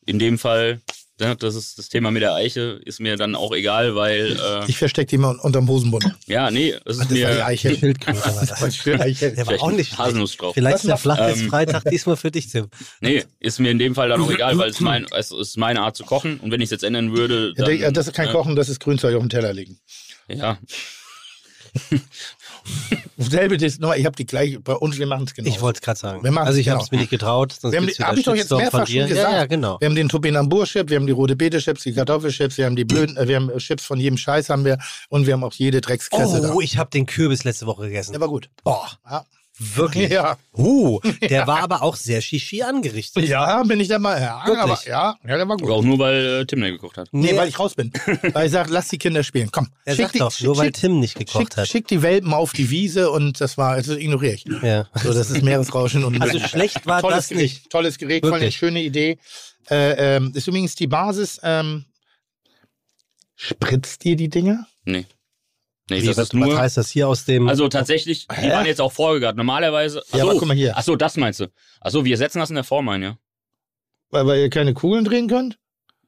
in 0.06 0.18
dem 0.18 0.38
Fall, 0.38 0.80
ja, 1.20 1.34
das 1.34 1.54
ist 1.54 1.78
das 1.78 1.88
Thema 1.88 2.10
mit 2.10 2.22
der 2.22 2.34
Eiche, 2.34 2.80
ist 2.84 2.98
mir 3.00 3.16
dann 3.16 3.34
auch 3.34 3.52
egal, 3.52 3.94
weil 3.94 4.36
äh, 4.40 4.64
Ich 4.68 4.78
verstecke 4.78 5.06
die 5.10 5.18
mal 5.18 5.36
unterm 5.36 5.68
Hosenbund. 5.68 6.04
ja, 6.26 6.50
nee, 6.50 6.70
es 6.70 6.76
ist 6.76 6.84
Das 6.86 6.98
war 6.98 7.06
die 7.06 7.14
mir 7.14 7.46
Eiche. 7.46 7.76
Schildkröte 7.76 8.18
war 8.24 8.46
das. 8.46 8.62
Eiche. 8.62 9.30
Der 9.32 9.36
war 9.38 9.44
vielleicht 9.46 9.62
auch 9.62 9.70
nicht. 9.70 9.98
Haselnussstrauch. 9.98 10.54
Vielleicht 10.54 10.76
ist 10.78 10.84
der 10.86 10.94
Was 10.94 11.02
Flachwitz-Freitag 11.02 11.84
diesmal 11.90 12.16
für 12.16 12.30
dich, 12.30 12.48
Tim. 12.50 12.68
Nee, 13.00 13.24
ist 13.40 13.60
mir 13.60 13.70
in 13.70 13.78
dem 13.78 13.94
Fall 13.94 14.08
dann 14.08 14.20
auch 14.22 14.30
egal, 14.30 14.56
weil 14.58 14.70
es, 14.70 14.80
mein, 14.80 15.06
es 15.16 15.30
ist 15.30 15.56
meine 15.58 15.82
Art 15.82 15.96
zu 15.96 16.04
kochen 16.04 16.40
und 16.40 16.50
wenn 16.50 16.60
ich 16.60 16.66
es 16.66 16.70
jetzt 16.70 16.84
ändern 16.84 17.14
würde, 17.16 17.52
Ja, 17.56 17.64
dann, 17.66 17.78
der- 17.78 17.92
das 17.92 18.06
ist 18.08 18.14
kein 18.14 18.28
äh, 18.28 18.32
Kochen, 18.32 18.56
das 18.56 18.68
ist 18.68 18.80
Grünzeug 18.80 19.14
auf 19.14 19.22
dem 19.22 19.28
Teller 19.28 19.52
liegen. 19.52 19.78
Ja, 20.28 20.58
Selbe 23.18 23.56
nochmal, 23.78 23.98
ich 23.98 24.06
habe 24.06 24.16
die 24.16 24.26
gleiche, 24.26 24.60
bei 24.60 24.74
uns, 24.74 24.98
wir 24.98 25.06
machen 25.06 25.24
es 25.26 25.34
genau. 25.34 25.48
Ich 25.48 25.60
wollte 25.60 25.78
es 25.78 25.82
gerade 25.82 25.98
sagen. 25.98 26.38
Also 26.38 26.58
ich 26.58 26.68
habe 26.68 26.76
genau. 26.78 26.84
es 26.84 26.90
mir 26.90 26.98
nicht 26.98 27.10
getraut. 27.10 27.52
Sonst 27.52 27.72
Wir 27.72 27.78
haben 27.78 27.86
gibt's 27.86 27.96
die- 27.96 28.02
wieder 28.02 28.08
hab 28.10 28.16
ich 28.18 28.24
doch 28.24 28.34
jetzt 28.34 28.50
mehrfach 28.50 28.86
schon 28.86 29.08
gesagt. 29.08 29.32
Ja, 29.32 29.36
ja, 29.38 29.46
genau. 29.46 29.78
Wir 29.80 29.86
haben 29.86 29.94
den 29.94 30.08
Topinambur-Chip, 30.08 30.88
wir 30.90 30.96
haben 30.96 31.06
die 31.06 31.12
rote 31.12 31.36
Beete-Chips, 31.36 31.82
die 31.82 31.92
Kartoffelchips, 31.92 32.58
wir 32.58 32.66
haben 32.66 32.76
die 32.76 32.84
blöden, 32.84 33.16
äh, 33.16 33.28
wir 33.28 33.36
haben 33.36 33.50
Chips 33.58 33.84
von 33.84 33.98
jedem 34.00 34.16
Scheiß 34.16 34.48
haben 34.50 34.64
wir 34.64 34.78
und 35.08 35.26
wir 35.26 35.34
haben 35.34 35.44
auch 35.44 35.52
jede 35.52 35.80
Dreckskresse 35.80 36.40
da. 36.40 36.52
Oh, 36.52 36.60
ich 36.60 36.78
habe 36.78 36.90
den 36.90 37.06
Kürbis 37.06 37.44
letzte 37.44 37.66
Woche 37.66 37.82
gegessen. 37.84 38.12
Der 38.12 38.20
war 38.20 38.28
gut. 38.28 38.48
Boah, 38.64 38.88
Ja. 39.08 39.24
Wirklich? 39.58 40.10
Ja. 40.10 40.36
Uh, 40.56 41.00
der 41.20 41.46
war 41.46 41.60
aber 41.62 41.82
auch 41.82 41.96
sehr 41.96 42.20
shishi 42.20 42.62
angerichtet. 42.62 43.24
ja, 43.28 43.62
bin 43.62 43.80
ich 43.80 43.88
da 43.88 43.98
mal. 43.98 44.20
Ja, 44.20 44.42
Wirklich? 44.46 44.60
aber, 44.62 44.78
ja, 44.86 45.16
ja, 45.26 45.36
der 45.36 45.48
war 45.48 45.56
gut. 45.56 45.66
aber 45.66 45.76
auch 45.76 45.82
nur, 45.82 45.98
weil 45.98 46.40
äh, 46.42 46.46
Tim 46.46 46.60
der 46.60 46.70
gekocht 46.72 46.96
hat. 46.96 47.08
Nee, 47.12 47.36
weil 47.36 47.48
ich 47.48 47.58
raus 47.58 47.74
bin. 47.74 47.92
weil 48.32 48.46
ich 48.46 48.52
sage, 48.52 48.72
lass 48.72 48.88
die 48.88 48.98
Kinder 48.98 49.22
spielen. 49.22 49.50
Komm. 49.52 49.68
Er 49.84 49.94
schick 49.96 50.06
sagt 50.06 50.20
doch, 50.20 50.40
nur 50.40 50.56
weil 50.56 50.72
Tim 50.72 51.00
nicht 51.00 51.16
gekocht 51.16 51.38
schick, 51.48 51.56
hat. 51.56 51.68
Schick 51.68 51.88
die 51.88 52.02
Welpen 52.02 52.32
auf 52.34 52.52
die 52.52 52.70
Wiese 52.70 53.10
und 53.10 53.40
das 53.40 53.56
war, 53.58 53.76
das 53.76 53.88
ignoriere 53.88 54.34
ich. 54.34 54.44
Ja. 54.62 54.88
So, 55.02 55.12
das 55.12 55.30
ist 55.30 55.42
Meeresrauschen 55.42 56.04
und 56.04 56.20
Also 56.20 56.38
schlecht 56.38 56.86
war 56.86 57.00
tolles 57.00 57.16
das 57.16 57.28
Gericht, 57.28 57.54
nicht. 57.62 57.70
tolles 57.70 57.98
Gericht, 57.98 58.24
voll 58.24 58.32
eine 58.32 58.40
Wirklich. 58.42 58.56
schöne 58.56 58.82
Idee. 58.82 59.18
Äh, 59.70 60.16
ähm, 60.16 60.32
ist 60.34 60.48
übrigens 60.48 60.74
die 60.74 60.86
Basis. 60.86 61.40
Ähm, 61.42 61.84
spritzt 63.36 64.04
ihr 64.04 64.16
die 64.16 64.28
Dinger? 64.28 64.66
Nee. 64.84 65.06
Nee, 65.90 66.02
Wie, 66.02 66.06
das 66.06 66.16
was, 66.16 66.24
ist 66.28 66.34
nur. 66.34 66.52
was 66.52 66.58
heißt 66.58 66.76
das 66.76 66.90
hier 66.90 67.08
aus 67.08 67.24
dem... 67.24 67.48
Also 67.48 67.68
tatsächlich, 67.68 68.28
die 68.28 68.48
waren 68.50 68.66
jetzt 68.66 68.80
auch 68.80 68.92
vorgegart. 68.92 69.36
Normalerweise. 69.36 69.98
Ja, 69.98 70.18
Achso, 70.18 70.30
aber 70.30 70.38
guck 70.38 70.48
mal 70.48 70.56
hier. 70.56 70.76
Achso, 70.76 70.96
das 70.96 71.16
meinst 71.16 71.40
du. 71.40 71.46
Achso, 71.80 72.04
wir 72.04 72.16
setzen 72.16 72.38
das 72.38 72.50
in 72.50 72.54
der 72.54 72.64
Form 72.64 72.88
ein, 72.88 73.02
ja. 73.02 73.18
Weil, 74.10 74.26
weil 74.26 74.40
ihr 74.40 74.50
keine 74.50 74.74
Kugeln 74.74 75.04
drehen 75.04 75.28
könnt? 75.28 75.58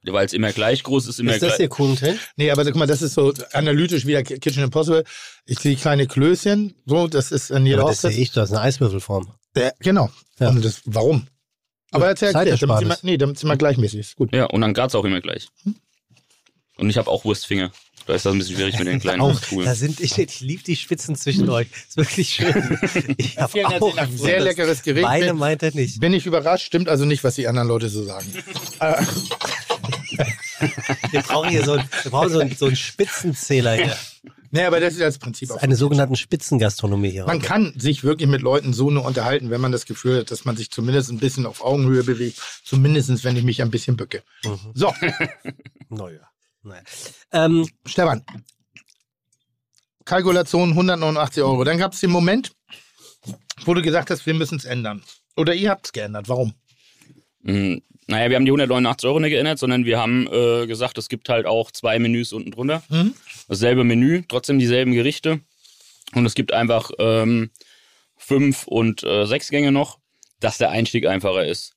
Weil 0.06 0.26
es 0.26 0.34
immer 0.34 0.52
gleich 0.52 0.82
groß 0.82 1.08
ist, 1.08 1.18
immer 1.18 1.32
ist 1.32 1.42
das 1.42 1.56
gleich. 1.56 1.56
hier 1.56 1.68
Kuhn 1.68 1.98
Nee, 2.36 2.50
aber 2.50 2.64
guck 2.64 2.76
mal, 2.76 2.86
das 2.86 3.00
ist 3.00 3.14
so 3.14 3.32
analytisch 3.52 4.06
wie 4.06 4.12
der 4.12 4.22
Kitchen 4.22 4.62
Impossible. 4.62 5.04
Ich 5.46 5.58
kriege 5.58 5.80
kleine 5.80 6.06
Klößchen, 6.06 6.74
so, 6.84 7.08
das 7.08 7.32
ist 7.32 7.50
in 7.50 7.64
jeder 7.64 7.86
das 7.86 8.02
sehe 8.02 8.10
ich, 8.10 8.30
das 8.30 8.50
ist 8.50 8.56
eine 8.56 8.64
Eiswürfelform. 8.66 9.32
Ja, 9.56 9.72
genau. 9.80 10.10
Ja. 10.38 10.50
Und 10.50 10.62
das, 10.62 10.82
warum? 10.84 11.26
Aber 11.90 12.08
erzähl 12.08 12.34
erklärt, 12.34 12.46
damit 12.48 12.58
sie 12.60 12.66
mal, 12.66 12.74
Zeitersparnis. 12.74 13.02
nee, 13.04 13.16
damit 13.16 13.38
sie 13.38 13.46
mal 13.46 13.56
gleichmäßig 13.56 14.00
ist. 14.00 14.16
Gut. 14.16 14.34
Ja, 14.34 14.44
und 14.46 14.60
dann 14.60 14.74
grat's 14.74 14.94
auch 14.94 15.04
immer 15.04 15.20
gleich. 15.22 15.48
Und 16.76 16.90
ich 16.90 16.98
habe 16.98 17.10
auch 17.10 17.24
Wurstfinger. 17.24 17.72
Da 18.06 18.14
ist 18.14 18.26
das 18.26 18.32
ein 18.32 18.38
bisschen 18.38 18.56
schwierig 18.56 18.78
mit 18.78 18.86
den 18.88 19.00
kleinen 19.00 19.20
Auch, 19.22 19.40
Kugeln. 19.40 19.66
da 19.66 19.74
sind, 19.74 19.98
ich, 20.00 20.18
ich 20.18 20.40
liebe 20.40 20.62
die 20.62 20.76
Spitzen 20.76 21.16
zwischen 21.16 21.48
euch. 21.48 21.68
Ist 21.88 21.96
wirklich 21.96 22.28
schön. 22.30 22.78
Ich 23.16 23.38
habe 23.38 23.66
auch 23.66 23.94
Dank. 23.96 24.10
Sehr 24.18 24.40
leckeres 24.40 24.82
Gericht. 24.82 25.04
Beide 25.06 25.26
Bin- 25.28 25.36
meint 25.38 25.62
er 25.62 25.72
nicht. 25.74 26.00
Bin 26.00 26.12
ich 26.12 26.26
überrascht, 26.26 26.66
stimmt 26.66 26.88
also 26.88 27.04
nicht, 27.06 27.24
was 27.24 27.34
die 27.36 27.48
anderen 27.48 27.68
Leute 27.68 27.88
so 27.88 28.02
sagen. 28.04 28.26
Wir 31.10 31.20
brauchen 31.22 31.50
hier 31.50 31.64
so, 31.64 31.72
einen- 31.72 31.88
wir 32.02 32.10
brauchen 32.10 32.30
so, 32.30 32.38
einen, 32.38 32.56
so 32.56 32.66
einen 32.66 32.76
Spitzenzähler 32.76 33.74
hier. 33.74 33.96
nee, 34.50 34.62
aber 34.64 34.80
das 34.80 34.94
ist 34.94 35.00
das 35.02 35.18
Prinzip. 35.18 35.50
auch. 35.50 35.56
Eine 35.58 35.76
sogenannte 35.76 36.16
Spitzengastronomie 36.16 37.10
hier. 37.10 37.26
Man 37.26 37.42
kann 37.42 37.74
sich 37.78 38.04
wirklich 38.04 38.28
mit 38.28 38.40
Leuten 38.42 38.72
so 38.72 38.90
nur 38.90 39.04
unterhalten, 39.04 39.50
wenn 39.50 39.60
man 39.60 39.72
das 39.72 39.84
Gefühl 39.86 40.20
hat, 40.20 40.30
dass 40.30 40.44
man 40.44 40.56
sich 40.56 40.70
zumindest 40.70 41.10
ein 41.10 41.18
bisschen 41.18 41.46
auf 41.46 41.62
Augenhöhe 41.62 42.04
bewegt. 42.04 42.40
Zumindest, 42.64 43.24
wenn 43.24 43.36
ich 43.36 43.44
mich 43.44 43.62
ein 43.62 43.70
bisschen 43.70 43.96
bücke. 43.96 44.22
Mhm. 44.44 44.58
So, 44.74 44.94
Naja. 45.88 46.20
Naja. 46.64 46.82
Ähm, 47.32 47.68
Stefan. 47.86 48.24
Kalkulation 50.04 50.70
189 50.70 51.42
Euro. 51.42 51.64
Dann 51.64 51.78
gab 51.78 51.92
es 51.92 52.00
den 52.00 52.10
Moment, 52.10 52.52
wo 53.64 53.74
du 53.74 53.82
gesagt 53.82 54.10
hast, 54.10 54.26
wir 54.26 54.34
müssen 54.34 54.56
es 54.56 54.64
ändern. 54.64 55.02
Oder 55.36 55.54
ihr 55.54 55.70
habt 55.70 55.86
es 55.86 55.92
geändert. 55.92 56.28
Warum? 56.28 56.54
Mm, 57.42 57.76
Naja, 58.06 58.28
wir 58.28 58.36
haben 58.36 58.44
die 58.44 58.50
189 58.50 59.08
Euro 59.08 59.18
nicht 59.20 59.30
geändert, 59.30 59.58
sondern 59.58 59.84
wir 59.86 59.98
haben 59.98 60.26
äh, 60.30 60.66
gesagt, 60.66 60.98
es 60.98 61.08
gibt 61.08 61.28
halt 61.30 61.46
auch 61.46 61.70
zwei 61.70 61.98
Menüs 61.98 62.32
unten 62.32 62.50
drunter. 62.50 62.82
Mhm. 62.90 63.14
Dasselbe 63.48 63.84
Menü, 63.84 64.22
trotzdem 64.28 64.58
dieselben 64.58 64.92
Gerichte. 64.92 65.40
Und 66.14 66.26
es 66.26 66.34
gibt 66.34 66.52
einfach 66.52 66.90
ähm, 66.98 67.50
fünf 68.16 68.66
und 68.66 69.02
äh, 69.04 69.24
sechs 69.26 69.48
Gänge 69.48 69.72
noch, 69.72 69.98
dass 70.38 70.58
der 70.58 70.70
Einstieg 70.70 71.06
einfacher 71.06 71.46
ist. 71.46 71.72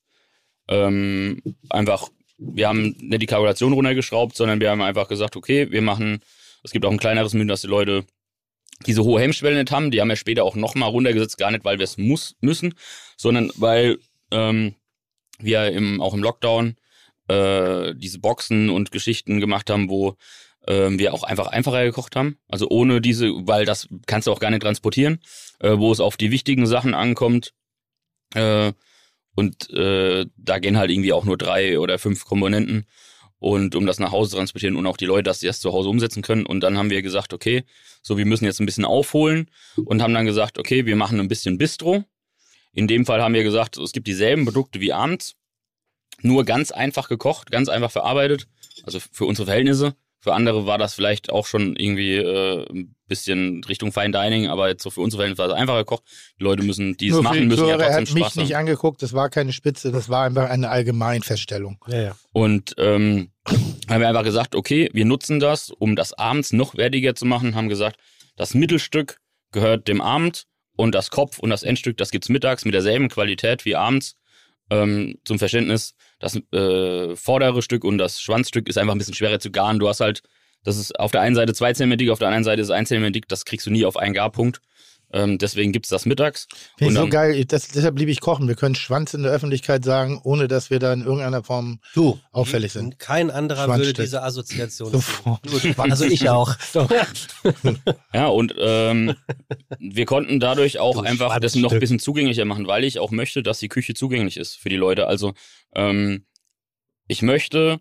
Ähm, 0.67 1.41
einfach, 1.69 2.09
wir 2.37 2.67
haben 2.67 2.95
nicht 2.99 3.21
die 3.21 3.25
Kalkulation 3.25 3.73
runtergeschraubt, 3.73 4.35
sondern 4.35 4.59
wir 4.59 4.69
haben 4.69 4.81
einfach 4.81 5.07
gesagt, 5.07 5.35
okay, 5.35 5.71
wir 5.71 5.81
machen, 5.81 6.21
es 6.63 6.71
gibt 6.71 6.85
auch 6.85 6.91
ein 6.91 6.99
kleineres 6.99 7.33
Menü, 7.33 7.47
dass 7.47 7.61
die 7.61 7.67
Leute 7.67 8.05
diese 8.85 9.03
hohe 9.03 9.21
Hemmschwelle 9.21 9.57
nicht 9.57 9.71
haben. 9.71 9.91
Die 9.91 10.01
haben 10.01 10.09
wir 10.09 10.15
später 10.15 10.43
auch 10.43 10.55
nochmal 10.55 10.89
runtergesetzt, 10.89 11.37
gar 11.37 11.51
nicht, 11.51 11.65
weil 11.65 11.79
wir 11.79 11.83
es 11.83 11.97
muss, 11.97 12.35
müssen, 12.41 12.75
sondern 13.17 13.51
weil 13.55 13.97
ähm, 14.31 14.75
wir 15.39 15.71
im, 15.71 16.01
auch 16.01 16.13
im 16.13 16.21
Lockdown 16.21 16.75
äh, 17.27 17.93
diese 17.95 18.19
Boxen 18.19 18.69
und 18.69 18.91
Geschichten 18.91 19.39
gemacht 19.39 19.69
haben, 19.69 19.89
wo 19.89 20.15
ähm, 20.67 20.99
wir 20.99 21.13
auch 21.13 21.23
einfach 21.23 21.47
einfacher 21.47 21.83
gekocht 21.85 22.15
haben. 22.15 22.37
Also 22.47 22.67
ohne 22.69 23.01
diese, 23.01 23.31
weil 23.47 23.65
das 23.65 23.87
kannst 24.05 24.27
du 24.27 24.31
auch 24.31 24.39
gar 24.39 24.51
nicht 24.51 24.61
transportieren, 24.61 25.19
äh, 25.59 25.77
wo 25.77 25.91
es 25.91 25.99
auf 25.99 26.17
die 26.17 26.31
wichtigen 26.31 26.67
Sachen 26.67 26.93
ankommt. 26.93 27.53
Äh, 28.33 28.73
und 29.37 29.69
äh, 29.69 30.25
da 30.35 30.57
gehen 30.57 30.79
halt 30.79 30.89
irgendwie 30.89 31.13
auch 31.13 31.23
nur 31.23 31.37
drei 31.37 31.77
oder 31.77 31.99
fünf 31.99 32.25
Komponenten. 32.25 32.87
Und 33.37 33.75
um 33.75 33.85
das 33.85 33.99
nach 33.99 34.11
Hause 34.11 34.31
zu 34.31 34.37
transportieren 34.37 34.75
und 34.75 34.87
auch 34.87 34.97
die 34.97 35.05
Leute, 35.05 35.21
dass 35.21 35.41
sie 35.41 35.45
das 35.45 35.59
zu 35.59 35.71
Hause 35.73 35.89
umsetzen 35.89 36.23
können. 36.23 36.43
Und 36.43 36.61
dann 36.61 36.75
haben 36.75 36.89
wir 36.89 37.03
gesagt, 37.03 37.33
okay, 37.33 37.63
so 38.01 38.17
wir 38.17 38.25
müssen 38.25 38.45
jetzt 38.45 38.59
ein 38.59 38.65
bisschen 38.65 38.83
aufholen 38.83 39.51
und 39.75 40.01
haben 40.01 40.15
dann 40.15 40.25
gesagt, 40.25 40.57
okay, 40.57 40.87
wir 40.87 40.95
machen 40.95 41.19
ein 41.19 41.27
bisschen 41.27 41.59
Bistro. 41.59 42.03
In 42.73 42.87
dem 42.87 43.05
Fall 43.05 43.21
haben 43.21 43.35
wir 43.35 43.43
gesagt, 43.43 43.77
es 43.77 43.91
gibt 43.91 44.07
dieselben 44.07 44.43
Produkte 44.43 44.81
wie 44.81 44.91
abends, 44.91 45.35
nur 46.23 46.43
ganz 46.43 46.71
einfach 46.71 47.07
gekocht, 47.07 47.51
ganz 47.51 47.69
einfach 47.69 47.91
verarbeitet, 47.91 48.47
also 48.85 48.99
für 48.99 49.25
unsere 49.25 49.45
Verhältnisse. 49.45 49.95
Für 50.19 50.33
andere 50.33 50.65
war 50.65 50.79
das 50.79 50.95
vielleicht 50.95 51.31
auch 51.31 51.45
schon 51.45 51.75
irgendwie 51.75 52.15
äh, 52.15 52.87
bisschen 53.07 53.63
Richtung 53.63 53.91
Fine 53.91 54.11
Dining, 54.11 54.47
aber 54.47 54.67
jetzt 54.69 54.83
so 54.83 54.89
für 54.89 55.01
unsere 55.01 55.21
Verhältnisse 55.21 55.47
war 55.47 55.55
es 55.55 55.59
einfacher 55.59 55.79
gekocht. 55.79 56.03
Die 56.39 56.43
Leute 56.43 56.63
müssen, 56.63 56.97
die 56.97 57.07
es 57.07 57.13
Nur 57.13 57.21
für 57.21 57.29
machen, 57.29 57.47
müssen 57.47 57.67
ja 57.67 57.75
Zuhörer, 57.75 57.83
er 57.83 57.97
trotzdem 57.97 58.07
hat 58.07 58.13
mich 58.13 58.23
Spaß 58.23 58.35
nicht 58.37 58.53
haben. 58.53 58.59
angeguckt, 58.59 59.01
das 59.01 59.13
war 59.13 59.29
keine 59.29 59.53
Spitze, 59.53 59.91
das 59.91 60.09
war 60.09 60.25
einfach 60.25 60.49
eine 60.49 60.69
Allgemeinfeststellung. 60.69 61.79
Ja, 61.87 62.01
ja. 62.01 62.15
Und 62.33 62.75
ähm, 62.77 63.31
haben 63.89 64.01
wir 64.01 64.07
einfach 64.07 64.23
gesagt, 64.23 64.55
okay, 64.55 64.89
wir 64.93 65.05
nutzen 65.05 65.39
das, 65.39 65.71
um 65.71 65.95
das 65.95 66.13
abends 66.13 66.53
noch 66.53 66.75
wertiger 66.75 67.15
zu 67.15 67.25
machen, 67.25 67.55
haben 67.55 67.69
gesagt, 67.69 67.99
das 68.35 68.53
Mittelstück 68.53 69.19
gehört 69.51 69.87
dem 69.87 70.01
Abend 70.01 70.45
und 70.75 70.93
das 70.93 71.09
Kopf 71.09 71.39
und 71.39 71.49
das 71.49 71.63
Endstück, 71.63 71.97
das 71.97 72.11
gibt's 72.11 72.29
mittags 72.29 72.65
mit 72.65 72.73
derselben 72.73 73.09
Qualität 73.09 73.65
wie 73.65 73.75
abends. 73.75 74.15
Ähm, 74.69 75.17
zum 75.23 75.39
Verständnis, 75.39 75.95
das 76.19 76.35
äh, 76.51 77.15
vordere 77.15 77.61
Stück 77.61 77.85
und 77.85 77.97
das 77.97 78.21
Schwanzstück 78.21 78.67
ist 78.67 78.77
einfach 78.77 78.93
ein 78.93 78.97
bisschen 78.97 79.13
schwerer 79.13 79.39
zu 79.39 79.49
garen. 79.49 79.79
Du 79.79 79.87
hast 79.87 80.01
halt, 80.01 80.23
das 80.63 80.77
ist 80.77 80.99
auf 80.99 81.11
der 81.11 81.21
einen 81.21 81.35
Seite 81.35 81.53
zwei 81.53 81.73
Zentimeter 81.73 81.97
dick, 81.97 82.09
auf 82.09 82.19
der 82.19 82.27
anderen 82.27 82.43
Seite 82.43 82.61
ist 82.61 82.69
ein 82.71 82.85
Zentimeter 82.85 83.11
dick, 83.11 83.27
das 83.27 83.45
kriegst 83.45 83.65
du 83.65 83.71
nie 83.71 83.85
auf 83.85 83.97
einen 83.97 84.13
Garpunkt. 84.13 84.61
Ähm, 85.13 85.37
deswegen 85.37 85.71
gibt's 85.71 85.87
das 85.87 86.05
mittags. 86.05 86.47
Finde 86.77 86.93
ich 86.93 86.99
Und 86.99 87.05
so 87.05 87.09
geil, 87.09 87.45
das, 87.45 87.69
deshalb 87.69 87.95
blieb 87.95 88.09
ich 88.09 88.19
kochen. 88.19 88.49
Wir 88.49 88.55
können 88.55 88.75
Schwanz 88.75 89.13
in 89.13 89.23
der 89.23 89.31
Öffentlichkeit 89.31 89.85
sagen, 89.85 90.19
ohne 90.21 90.49
dass 90.49 90.69
wir 90.69 90.79
da 90.79 90.91
in 90.91 91.01
irgendeiner 91.01 91.45
Form 91.45 91.79
Du. 91.93 92.19
auffällig 92.33 92.73
sind. 92.73 92.99
Kein 92.99 93.31
anderer 93.31 93.73
würde 93.77 93.93
diese 93.93 94.21
Assoziation. 94.21 94.91
Sofort. 94.91 95.39
Also 95.77 96.03
ich 96.03 96.29
auch. 96.29 96.55
Ja, 98.13 98.27
und 98.27 98.53
ähm, 98.59 99.15
wir 99.79 100.05
konnten 100.05 100.39
dadurch 100.41 100.79
auch 100.79 100.95
Du 100.95 101.01
einfach 101.01 101.39
das 101.39 101.55
noch 101.55 101.71
ein 101.71 101.79
bisschen 101.79 101.99
zugänglicher 101.99 102.43
machen, 102.45 102.67
weil 102.67 102.83
ich 102.83 102.99
auch 102.99 103.11
möchte, 103.11 103.43
dass 103.43 103.59
die 103.59 103.69
Küche 103.69 103.93
zugänglich 103.93 104.35
ist 104.37 104.55
für 104.55 104.69
die 104.69 104.75
Leute. 104.75 105.07
Also 105.07 105.33
ähm, 105.73 106.25
ich 107.07 107.21
möchte, 107.21 107.79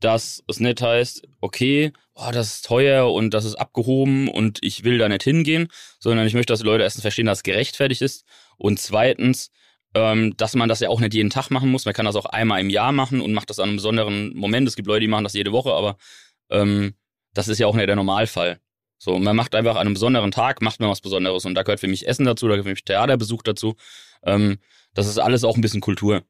dass 0.00 0.42
es 0.48 0.60
nicht 0.60 0.80
heißt, 0.80 1.26
okay, 1.40 1.92
oh, 2.14 2.30
das 2.32 2.56
ist 2.56 2.66
teuer 2.66 3.12
und 3.12 3.32
das 3.32 3.44
ist 3.44 3.56
abgehoben 3.56 4.28
und 4.28 4.58
ich 4.62 4.84
will 4.84 4.98
da 4.98 5.08
nicht 5.08 5.22
hingehen, 5.22 5.68
sondern 5.98 6.26
ich 6.26 6.34
möchte, 6.34 6.52
dass 6.52 6.60
die 6.60 6.66
Leute 6.66 6.84
erstens 6.84 7.02
verstehen, 7.02 7.26
dass 7.26 7.38
es 7.38 7.42
gerechtfertigt 7.42 8.02
ist 8.02 8.24
und 8.56 8.78
zweitens, 8.78 9.50
ähm, 9.94 10.36
dass 10.36 10.54
man 10.54 10.68
das 10.68 10.80
ja 10.80 10.88
auch 10.88 11.00
nicht 11.00 11.14
jeden 11.14 11.30
Tag 11.30 11.50
machen 11.50 11.70
muss. 11.70 11.84
Man 11.84 11.94
kann 11.94 12.06
das 12.06 12.16
auch 12.16 12.26
einmal 12.26 12.60
im 12.60 12.70
Jahr 12.70 12.92
machen 12.92 13.20
und 13.20 13.32
macht 13.32 13.50
das 13.50 13.58
an 13.58 13.68
einem 13.68 13.76
besonderen 13.76 14.34
Moment. 14.36 14.68
Es 14.68 14.76
gibt 14.76 14.88
Leute, 14.88 15.00
die 15.00 15.08
machen 15.08 15.24
das 15.24 15.34
jede 15.34 15.52
Woche, 15.52 15.72
aber 15.72 15.96
ähm, 16.50 16.94
das 17.32 17.48
ist 17.48 17.58
ja 17.58 17.66
auch 17.66 17.74
nicht 17.74 17.88
der 17.88 17.96
Normalfall. 17.96 18.60
So, 18.98 19.18
man 19.18 19.36
macht 19.36 19.54
einfach 19.54 19.74
an 19.74 19.82
einem 19.82 19.94
besonderen 19.94 20.30
Tag, 20.30 20.62
macht 20.62 20.80
man 20.80 20.88
was 20.88 21.00
Besonderes. 21.00 21.44
Und 21.44 21.54
da 21.54 21.62
gehört 21.62 21.80
für 21.80 21.88
mich 21.88 22.08
Essen 22.08 22.24
dazu, 22.24 22.46
da 22.46 22.54
gehört 22.54 22.66
für 22.66 22.70
mich 22.70 22.84
Theaterbesuch 22.84 23.42
dazu. 23.42 23.76
Ähm, 24.24 24.58
das 24.94 25.06
ist 25.06 25.18
alles 25.18 25.44
auch 25.44 25.56
ein 25.56 25.60
bisschen 25.60 25.80
Kultur. 25.80 26.22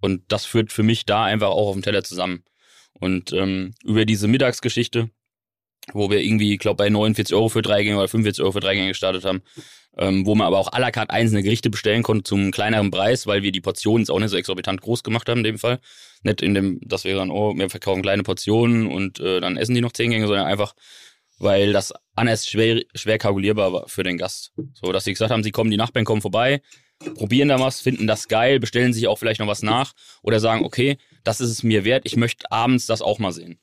Und 0.00 0.22
das 0.28 0.44
führt 0.44 0.72
für 0.72 0.82
mich 0.82 1.06
da 1.06 1.24
einfach 1.24 1.48
auch 1.48 1.68
auf 1.68 1.74
dem 1.74 1.82
Teller 1.82 2.04
zusammen. 2.04 2.44
Und 3.00 3.32
ähm, 3.32 3.74
über 3.84 4.04
diese 4.04 4.28
Mittagsgeschichte, 4.28 5.10
wo 5.92 6.10
wir 6.10 6.20
irgendwie, 6.20 6.54
ich 6.54 6.58
glaube, 6.58 6.76
bei 6.76 6.90
49 6.90 7.34
Euro 7.34 7.48
für 7.48 7.62
drei 7.62 7.82
Gänge 7.82 7.98
oder 7.98 8.08
45 8.08 8.42
Euro 8.42 8.52
für 8.52 8.60
drei 8.60 8.74
Gänge 8.74 8.88
gestartet 8.88 9.24
haben, 9.24 9.42
ähm, 9.96 10.26
wo 10.26 10.34
man 10.34 10.46
aber 10.46 10.58
auch 10.58 10.72
à 10.72 10.78
la 10.78 10.90
carte 10.90 11.12
einzelne 11.12 11.42
Gerichte 11.42 11.70
bestellen 11.70 12.02
konnte 12.02 12.24
zum 12.24 12.50
kleineren 12.50 12.90
Preis, 12.90 13.26
weil 13.26 13.42
wir 13.42 13.52
die 13.52 13.60
Portionen 13.60 14.02
jetzt 14.02 14.10
auch 14.10 14.18
nicht 14.18 14.30
so 14.30 14.36
exorbitant 14.36 14.80
groß 14.80 15.02
gemacht 15.02 15.28
haben 15.28 15.38
in 15.38 15.44
dem 15.44 15.58
Fall. 15.58 15.80
Nicht 16.22 16.42
in 16.42 16.54
dem, 16.54 16.80
dass 16.82 17.04
wir 17.04 17.16
dann, 17.16 17.30
oh, 17.30 17.54
wir 17.56 17.70
verkaufen 17.70 18.02
kleine 18.02 18.22
Portionen 18.22 18.86
und 18.86 19.18
äh, 19.20 19.40
dann 19.40 19.56
essen 19.56 19.74
die 19.74 19.80
noch 19.80 19.92
zehn 19.92 20.10
Gänge, 20.10 20.26
sondern 20.26 20.46
einfach, 20.46 20.74
weil 21.38 21.72
das 21.72 21.92
anders 22.14 22.48
schwer, 22.48 22.82
schwer 22.94 23.18
kalkulierbar 23.18 23.72
war 23.72 23.88
für 23.88 24.02
den 24.02 24.18
Gast. 24.18 24.52
So, 24.74 24.92
dass 24.92 25.04
sie 25.04 25.12
gesagt 25.12 25.30
haben, 25.30 25.42
sie 25.42 25.52
kommen, 25.52 25.70
die 25.70 25.76
Nachbarn 25.76 26.04
kommen 26.04 26.22
vorbei, 26.22 26.60
probieren 27.14 27.48
da 27.48 27.60
was, 27.60 27.80
finden 27.80 28.06
das 28.06 28.28
geil, 28.28 28.60
bestellen 28.60 28.92
sich 28.92 29.06
auch 29.06 29.18
vielleicht 29.18 29.40
noch 29.40 29.46
was 29.46 29.62
nach 29.62 29.92
oder 30.22 30.40
sagen, 30.40 30.64
okay, 30.64 30.98
das 31.24 31.40
ist 31.40 31.50
es 31.50 31.62
mir 31.62 31.84
wert, 31.84 32.02
ich 32.06 32.16
möchte 32.16 32.50
abends 32.50 32.86
das 32.86 33.02
auch 33.02 33.18
mal 33.18 33.32
sehen. 33.32 33.58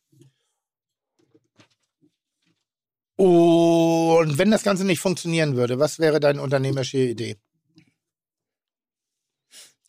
Und 3.18 4.38
wenn 4.38 4.52
das 4.52 4.64
Ganze 4.64 4.86
nicht 4.86 5.00
funktionieren 5.00 5.56
würde, 5.56 5.80
was 5.80 6.00
wäre 6.00 6.20
deine 6.20 6.42
unternehmerische 6.42 6.98
Idee? 6.98 7.38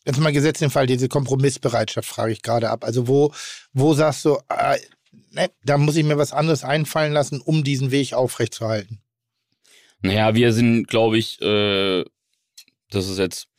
Jetzt 0.05 0.19
mal 0.19 0.31
gesetzt 0.31 0.61
den 0.61 0.69
Fall, 0.69 0.87
diese 0.87 1.09
Kompromissbereitschaft 1.09 2.07
frage 2.07 2.31
ich 2.31 2.41
gerade 2.41 2.69
ab. 2.69 2.85
Also 2.85 3.09
wo, 3.09 3.33
wo 3.73 3.93
sagst 3.93 4.23
du, 4.23 4.37
äh, 4.47 4.79
ne, 5.31 5.51
da 5.65 5.77
muss 5.77 5.97
ich 5.97 6.05
mir 6.05 6.17
was 6.17 6.31
anderes 6.31 6.63
einfallen 6.63 7.11
lassen, 7.11 7.41
um 7.41 7.65
diesen 7.65 7.91
Weg 7.91 8.13
aufrechtzuerhalten? 8.13 9.01
Naja, 10.01 10.33
wir 10.33 10.53
sind, 10.53 10.87
glaube 10.87 11.17
ich, 11.17 11.41
äh, 11.41 12.05
das 12.89 13.09
ist 13.09 13.17
jetzt 13.17 13.49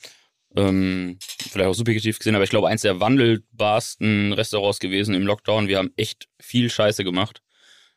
ähm, 0.56 1.18
vielleicht 1.20 1.68
auch 1.68 1.74
subjektiv 1.74 2.18
gesehen, 2.18 2.34
aber 2.34 2.44
ich 2.44 2.50
glaube, 2.50 2.68
eins 2.68 2.82
der 2.82 3.00
wandelbarsten 3.00 4.32
Restaurants 4.32 4.80
gewesen 4.80 5.14
im 5.14 5.26
Lockdown. 5.26 5.68
Wir 5.68 5.78
haben 5.78 5.92
echt 5.96 6.28
viel 6.40 6.70
Scheiße 6.70 7.04
gemacht. 7.04 7.42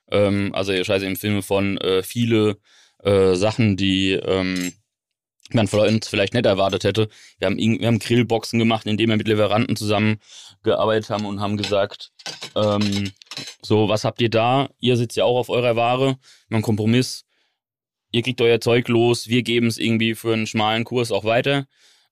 Ähm, 0.09 0.53
also 0.53 0.71
Scheiße 0.71 1.05
im 1.05 1.15
Sinne 1.15 1.41
von 1.41 1.77
äh, 1.77 2.03
viele 2.03 2.57
äh, 3.03 3.35
Sachen, 3.35 3.77
die 3.77 4.11
ähm, 4.11 4.73
man 5.53 5.67
von 5.67 5.81
uns 5.81 6.07
vielleicht 6.07 6.33
nicht 6.33 6.45
erwartet 6.45 6.83
hätte. 6.83 7.09
Wir 7.39 7.47
haben, 7.47 7.57
wir 7.57 7.87
haben 7.87 7.99
Grillboxen 7.99 8.59
gemacht, 8.59 8.85
indem 8.85 9.09
wir 9.09 9.17
mit 9.17 9.27
Lieferanten 9.27 9.75
zusammengearbeitet 9.75 11.09
haben 11.09 11.25
und 11.25 11.41
haben 11.41 11.57
gesagt, 11.57 12.11
ähm, 12.55 13.11
so, 13.61 13.89
was 13.89 14.03
habt 14.03 14.21
ihr 14.21 14.29
da? 14.29 14.69
Ihr 14.79 14.97
sitzt 14.97 15.17
ja 15.17 15.25
auch 15.25 15.37
auf 15.37 15.49
eurer 15.49 15.75
Ware. 15.75 16.17
Einen 16.49 16.61
Kompromiss 16.61 17.25
ihr 18.11 18.21
kriegt 18.21 18.41
euer 18.41 18.59
Zeug 18.59 18.87
los, 18.87 19.27
wir 19.27 19.43
geben 19.43 19.67
es 19.67 19.77
irgendwie 19.77 20.15
für 20.15 20.33
einen 20.33 20.47
schmalen 20.47 20.83
Kurs 20.83 21.11
auch 21.11 21.23
weiter. 21.23 21.65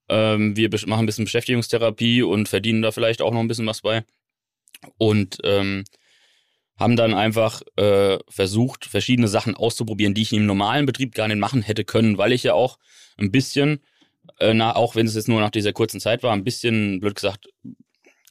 Ähm, 0.10 0.56
wir 0.56 0.70
machen 0.88 1.04
ein 1.04 1.06
bisschen 1.06 1.26
Beschäftigungstherapie 1.26 2.24
und 2.24 2.50
verdienen 2.50 2.82
da 2.82 2.92
vielleicht 2.92 3.22
auch 3.22 3.32
noch 3.32 3.40
ein 3.40 3.48
bisschen 3.48 3.68
was 3.68 3.82
bei. 3.82 4.04
Und 4.98 5.38
ähm, 5.44 5.84
haben 6.80 6.96
dann 6.96 7.14
einfach 7.14 7.62
äh, 7.76 8.18
versucht, 8.30 8.86
verschiedene 8.86 9.28
Sachen 9.28 9.56
auszuprobieren, 9.56 10.14
die 10.14 10.22
ich 10.22 10.34
im 10.34 10.46
normalen 10.46 10.86
Betrieb 10.86 11.14
gar 11.14 11.28
nicht 11.28 11.38
machen 11.38 11.62
hätte 11.62 11.84
können, 11.84 12.18
weil 12.18 12.32
ich 12.32 12.44
ja 12.44 12.54
auch 12.54 12.80
ein 13.18 13.32
bisschen, 13.32 13.82
äh, 14.40 14.54
na, 14.54 14.76
auch 14.76 14.96
wenn 14.96 15.06
es 15.06 15.16
jetzt 15.16 15.28
nur 15.28 15.42
nach 15.42 15.50
dieser 15.50 15.74
kurzen 15.74 16.00
Zeit 16.00 16.24
war, 16.24 16.32
ein 16.32 16.46
bisschen, 16.46 17.02
blöd 17.02 17.16
gesagt, 17.16 17.50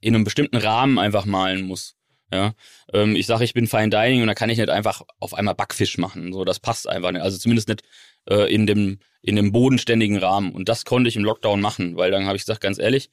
in 0.01 0.15
einem 0.15 0.25
bestimmten 0.25 0.57
Rahmen 0.57 0.99
einfach 0.99 1.27
malen 1.27 1.67
muss. 1.67 1.98
Ja, 2.33 2.55
ähm, 2.93 3.17
ich 3.17 3.27
sage, 3.27 3.45
ich 3.45 3.55
bin 3.55 3.67
Fine 3.67 3.91
Dining 3.91 4.21
und 4.21 4.29
da 4.29 4.35
kann 4.35 4.51
ich 4.51 4.59
nicht 4.59 4.69
einfach 4.69 5.03
auf 5.19 5.35
einmal 5.35 5.55
Backfisch 5.55 5.97
machen. 5.99 6.33
So, 6.33 6.45
das 6.45 6.61
passt 6.61 6.89
einfach 6.89 7.11
nicht. 7.11 7.23
Also 7.23 7.39
zumindest 7.39 7.69
nicht 7.69 7.83
äh, 8.29 8.53
in 8.53 8.67
dem 8.67 8.99
in 9.23 9.37
dem 9.37 9.53
bodenständigen 9.53 10.19
Rahmen. 10.19 10.53
Und 10.53 10.69
das 10.69 10.85
konnte 10.85 11.09
ich 11.09 11.17
im 11.17 11.25
Lockdown 11.25 11.61
machen, 11.61 11.97
weil 11.97 12.11
dann 12.11 12.27
habe 12.27 12.37
ich 12.37 12.43
gesagt, 12.43 12.61
ganz 12.61 12.79
ehrlich, 12.79 13.11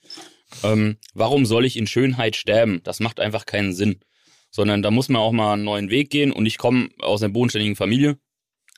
ähm, 0.63 0.97
warum 1.13 1.45
soll 1.45 1.65
ich 1.65 1.77
in 1.77 1.87
Schönheit 1.87 2.35
sterben? 2.35 2.81
Das 2.83 2.99
macht 2.99 3.19
einfach 3.19 3.45
keinen 3.45 3.73
Sinn. 3.73 3.99
Sondern 4.51 4.81
da 4.81 4.91
muss 4.91 5.09
man 5.09 5.21
auch 5.21 5.31
mal 5.31 5.53
einen 5.53 5.63
neuen 5.63 5.89
Weg 5.89 6.09
gehen. 6.09 6.31
Und 6.31 6.45
ich 6.45 6.57
komme 6.57 6.89
aus 6.99 7.21
einer 7.21 7.33
bodenständigen 7.33 7.75
Familie, 7.75 8.17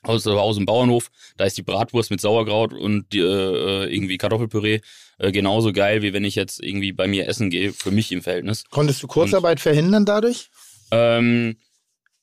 aus, 0.02 0.26
aus 0.26 0.56
dem 0.56 0.66
Bauernhof. 0.66 1.10
Da 1.36 1.44
ist 1.44 1.56
die 1.58 1.62
Bratwurst 1.62 2.10
mit 2.10 2.20
Sauerkraut 2.20 2.72
und 2.72 3.12
die, 3.12 3.20
äh, 3.20 3.92
irgendwie 3.92 4.18
Kartoffelpüree 4.18 4.80
äh, 5.18 5.32
genauso 5.32 5.72
geil, 5.72 6.02
wie 6.02 6.12
wenn 6.12 6.24
ich 6.24 6.34
jetzt 6.34 6.62
irgendwie 6.62 6.92
bei 6.92 7.06
mir 7.06 7.26
essen 7.28 7.50
gehe, 7.50 7.72
für 7.72 7.90
mich 7.90 8.12
im 8.12 8.22
Verhältnis. 8.22 8.64
Konntest 8.70 9.02
du 9.02 9.06
Kurzarbeit 9.06 9.60
verhindern 9.60 10.04
dadurch? 10.04 10.50
Ähm, 10.90 11.56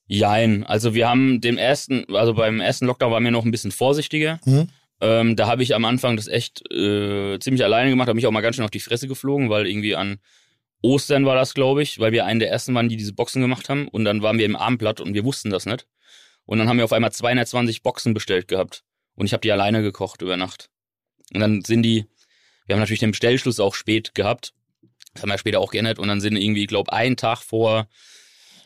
jein. 0.07 0.63
Also 0.63 0.93
wir 0.93 1.09
haben 1.09 1.41
dem 1.41 1.57
ersten, 1.57 2.05
also 2.15 2.33
beim 2.33 2.59
ersten 2.59 2.85
Lockdown 2.85 3.11
waren 3.11 3.23
wir 3.23 3.31
noch 3.31 3.45
ein 3.45 3.51
bisschen 3.51 3.71
vorsichtiger. 3.71 4.39
Mhm. 4.45 4.69
Ähm, 5.01 5.35
da 5.35 5.47
habe 5.47 5.61
ich 5.61 5.75
am 5.75 5.83
Anfang 5.83 6.15
das 6.15 6.27
echt 6.27 6.71
äh, 6.71 7.37
ziemlich 7.39 7.63
alleine 7.63 7.89
gemacht, 7.89 8.07
habe 8.07 8.15
mich 8.15 8.27
auch 8.27 8.31
mal 8.31 8.41
ganz 8.41 8.55
schön 8.55 8.65
auf 8.65 8.71
die 8.71 8.79
Fresse 8.79 9.09
geflogen, 9.09 9.49
weil 9.49 9.67
irgendwie 9.67 9.95
an 9.95 10.19
Ostern 10.81 11.25
war 11.25 11.35
das, 11.35 11.53
glaube 11.53 11.83
ich, 11.83 11.99
weil 11.99 12.11
wir 12.11 12.25
einen 12.25 12.39
der 12.39 12.49
ersten 12.49 12.73
waren, 12.75 12.89
die 12.89 12.95
diese 12.95 13.13
Boxen 13.13 13.41
gemacht 13.41 13.69
haben. 13.69 13.87
Und 13.87 14.05
dann 14.05 14.21
waren 14.21 14.37
wir 14.37 14.45
im 14.45 14.55
Abendblatt 14.55 15.01
und 15.01 15.13
wir 15.13 15.25
wussten 15.25 15.49
das 15.49 15.65
nicht. 15.65 15.85
Und 16.45 16.59
dann 16.59 16.69
haben 16.69 16.77
wir 16.77 16.85
auf 16.85 16.93
einmal 16.93 17.11
220 17.11 17.81
Boxen 17.81 18.13
bestellt 18.13 18.47
gehabt. 18.47 18.83
Und 19.15 19.25
ich 19.25 19.33
habe 19.33 19.41
die 19.41 19.51
alleine 19.51 19.81
gekocht 19.81 20.21
über 20.21 20.37
Nacht. 20.37 20.69
Und 21.33 21.39
dann 21.39 21.63
sind 21.63 21.83
die, 21.83 22.05
wir 22.65 22.75
haben 22.75 22.79
natürlich 22.79 22.99
den 22.99 23.11
Bestellschluss 23.11 23.59
auch 23.59 23.73
spät 23.73 24.13
gehabt. 24.13 24.53
Das 25.13 25.23
haben 25.23 25.29
wir 25.29 25.37
später 25.37 25.59
auch 25.59 25.71
geändert. 25.71 25.97
Und 25.99 26.07
dann 26.07 26.21
sind 26.21 26.35
irgendwie, 26.35 26.63
ich 26.63 26.67
glaube, 26.67 26.91
einen 26.93 27.17
Tag 27.17 27.39
vor, 27.39 27.87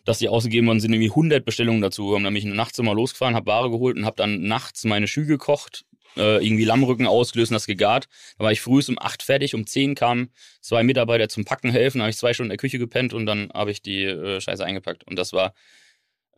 dass 0.06 0.20
die 0.20 0.30
ausgegeben 0.30 0.68
worden 0.68 0.80
sind, 0.80 0.92
irgendwie 0.92 1.10
100 1.10 1.46
Bestellungen 1.46 1.82
dazu 1.82 2.08
gekommen. 2.08 2.26
Dann 2.26 2.34
bin 2.34 2.48
ich 2.48 2.54
nachts 2.54 2.80
immer 2.80 2.96
losgefahren, 2.96 3.36
habe 3.36 3.46
Ware 3.46 3.70
geholt 3.70 3.98
und 3.98 4.06
habe 4.06 4.16
dann 4.16 4.42
nachts 4.42 4.84
meine 4.84 5.08
Schü 5.08 5.26
gekocht, 5.26 5.86
äh, 6.18 6.44
irgendwie 6.44 6.66
Lammrücken 6.66 7.06
ausgelöst 7.06 7.52
und 7.52 7.56
das 7.56 7.68
gegart. 7.68 8.08
Da 8.38 8.46
war 8.46 8.52
ich 8.52 8.62
früh 8.62 8.82
um 8.88 8.98
8 9.00 9.22
fertig, 9.22 9.54
um 9.54 9.68
10 9.68 9.96
kamen 9.96 10.32
zwei 10.62 10.84
Mitarbeiter 10.84 11.30
zum 11.30 11.46
Packen 11.46 11.70
helfen, 11.70 12.02
habe 12.02 12.10
ich 12.10 12.18
zwei 12.18 12.34
Stunden 12.34 12.48
in 12.48 12.58
der 12.58 12.58
Küche 12.58 12.80
gepennt 12.80 13.14
und 13.14 13.26
dann 13.26 13.52
habe 13.54 13.72
ich 13.72 13.82
die 13.82 14.04
äh, 14.04 14.42
Scheiße 14.42 14.66
eingepackt. 14.66 15.06
Und 15.06 15.18
das 15.18 15.34
war, 15.34 15.54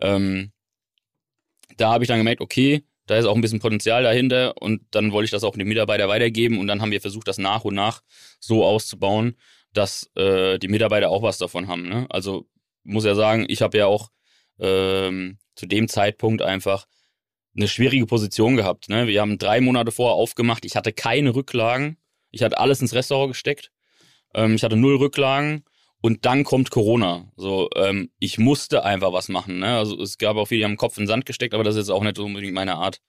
ähm, 0.02 0.52
da 1.78 1.92
habe 1.92 2.04
ich 2.04 2.08
dann 2.08 2.18
gemerkt, 2.18 2.42
okay, 2.42 2.84
da 3.08 3.18
ist 3.18 3.26
auch 3.26 3.36
ein 3.36 3.42
bisschen 3.42 3.60
Potenzial 3.60 4.04
dahinter 4.04 4.62
und 4.62 4.82
dann 4.92 5.12
wollte 5.12 5.26
ich 5.26 5.32
das 5.32 5.44
auch 5.44 5.56
den 5.56 5.68
Mitarbeiter 5.68 6.08
weitergeben 6.08 6.60
und 6.60 6.68
dann 6.68 6.82
haben 6.82 6.92
wir 6.92 7.02
versucht, 7.02 7.28
das 7.28 7.38
nach 7.38 7.66
und 7.66 7.76
nach 7.76 8.02
so 8.40 8.64
auszubauen, 8.66 9.36
dass 9.74 10.10
äh, 10.16 10.60
die 10.60 10.68
Mitarbeiter 10.68 11.10
auch 11.10 11.24
was 11.24 11.38
davon 11.38 11.68
haben. 11.68 11.88
Ne? 11.88 12.06
Also 12.10 12.48
muss 12.84 13.06
ja 13.06 13.16
sagen, 13.16 13.46
ich 13.48 13.62
habe 13.62 13.78
ja 13.78 13.88
auch 13.88 14.10
ähm, 14.60 15.38
zu 15.56 15.66
dem 15.66 15.88
Zeitpunkt 15.88 16.42
einfach 16.42 16.88
eine 17.56 17.68
schwierige 17.68 18.06
Position 18.06 18.56
gehabt. 18.56 18.90
Ne? 18.90 19.08
Wir 19.08 19.22
haben 19.22 19.38
drei 19.38 19.60
Monate 19.62 19.92
vorher 19.92 20.16
aufgemacht, 20.16 20.64
ich 20.66 20.76
hatte 20.76 20.94
keine 20.94 21.36
Rücklagen, 21.36 21.98
ich 22.30 22.44
hatte 22.44 22.60
alles 22.60 22.82
ins 22.82 22.94
Restaurant 22.94 23.34
gesteckt, 23.34 23.72
ähm, 24.34 24.56
ich 24.56 24.64
hatte 24.64 24.78
null 24.78 24.96
Rücklagen 24.96 25.66
und 26.02 26.26
dann 26.26 26.44
kommt 26.44 26.72
Corona. 26.72 27.32
So, 27.38 27.70
ähm, 27.76 28.10
ich 28.20 28.38
musste 28.38 28.84
einfach 28.84 29.14
was 29.14 29.30
machen. 29.30 29.60
Ne? 29.60 29.78
Also 29.78 30.02
es 30.02 30.18
gab 30.18 30.36
auch 30.36 30.48
viele, 30.48 30.60
die 30.60 30.66
haben 30.66 30.72
den 30.72 30.78
Kopf 30.78 30.98
in 30.98 31.04
den 31.04 31.08
Sand 31.08 31.26
gesteckt, 31.26 31.54
aber 31.54 31.64
das 31.64 31.76
ist 31.76 31.88
jetzt 31.88 31.92
auch 31.92 32.04
nicht 32.04 32.18
unbedingt 32.20 32.54
meine 32.54 32.76
Art. 32.76 33.02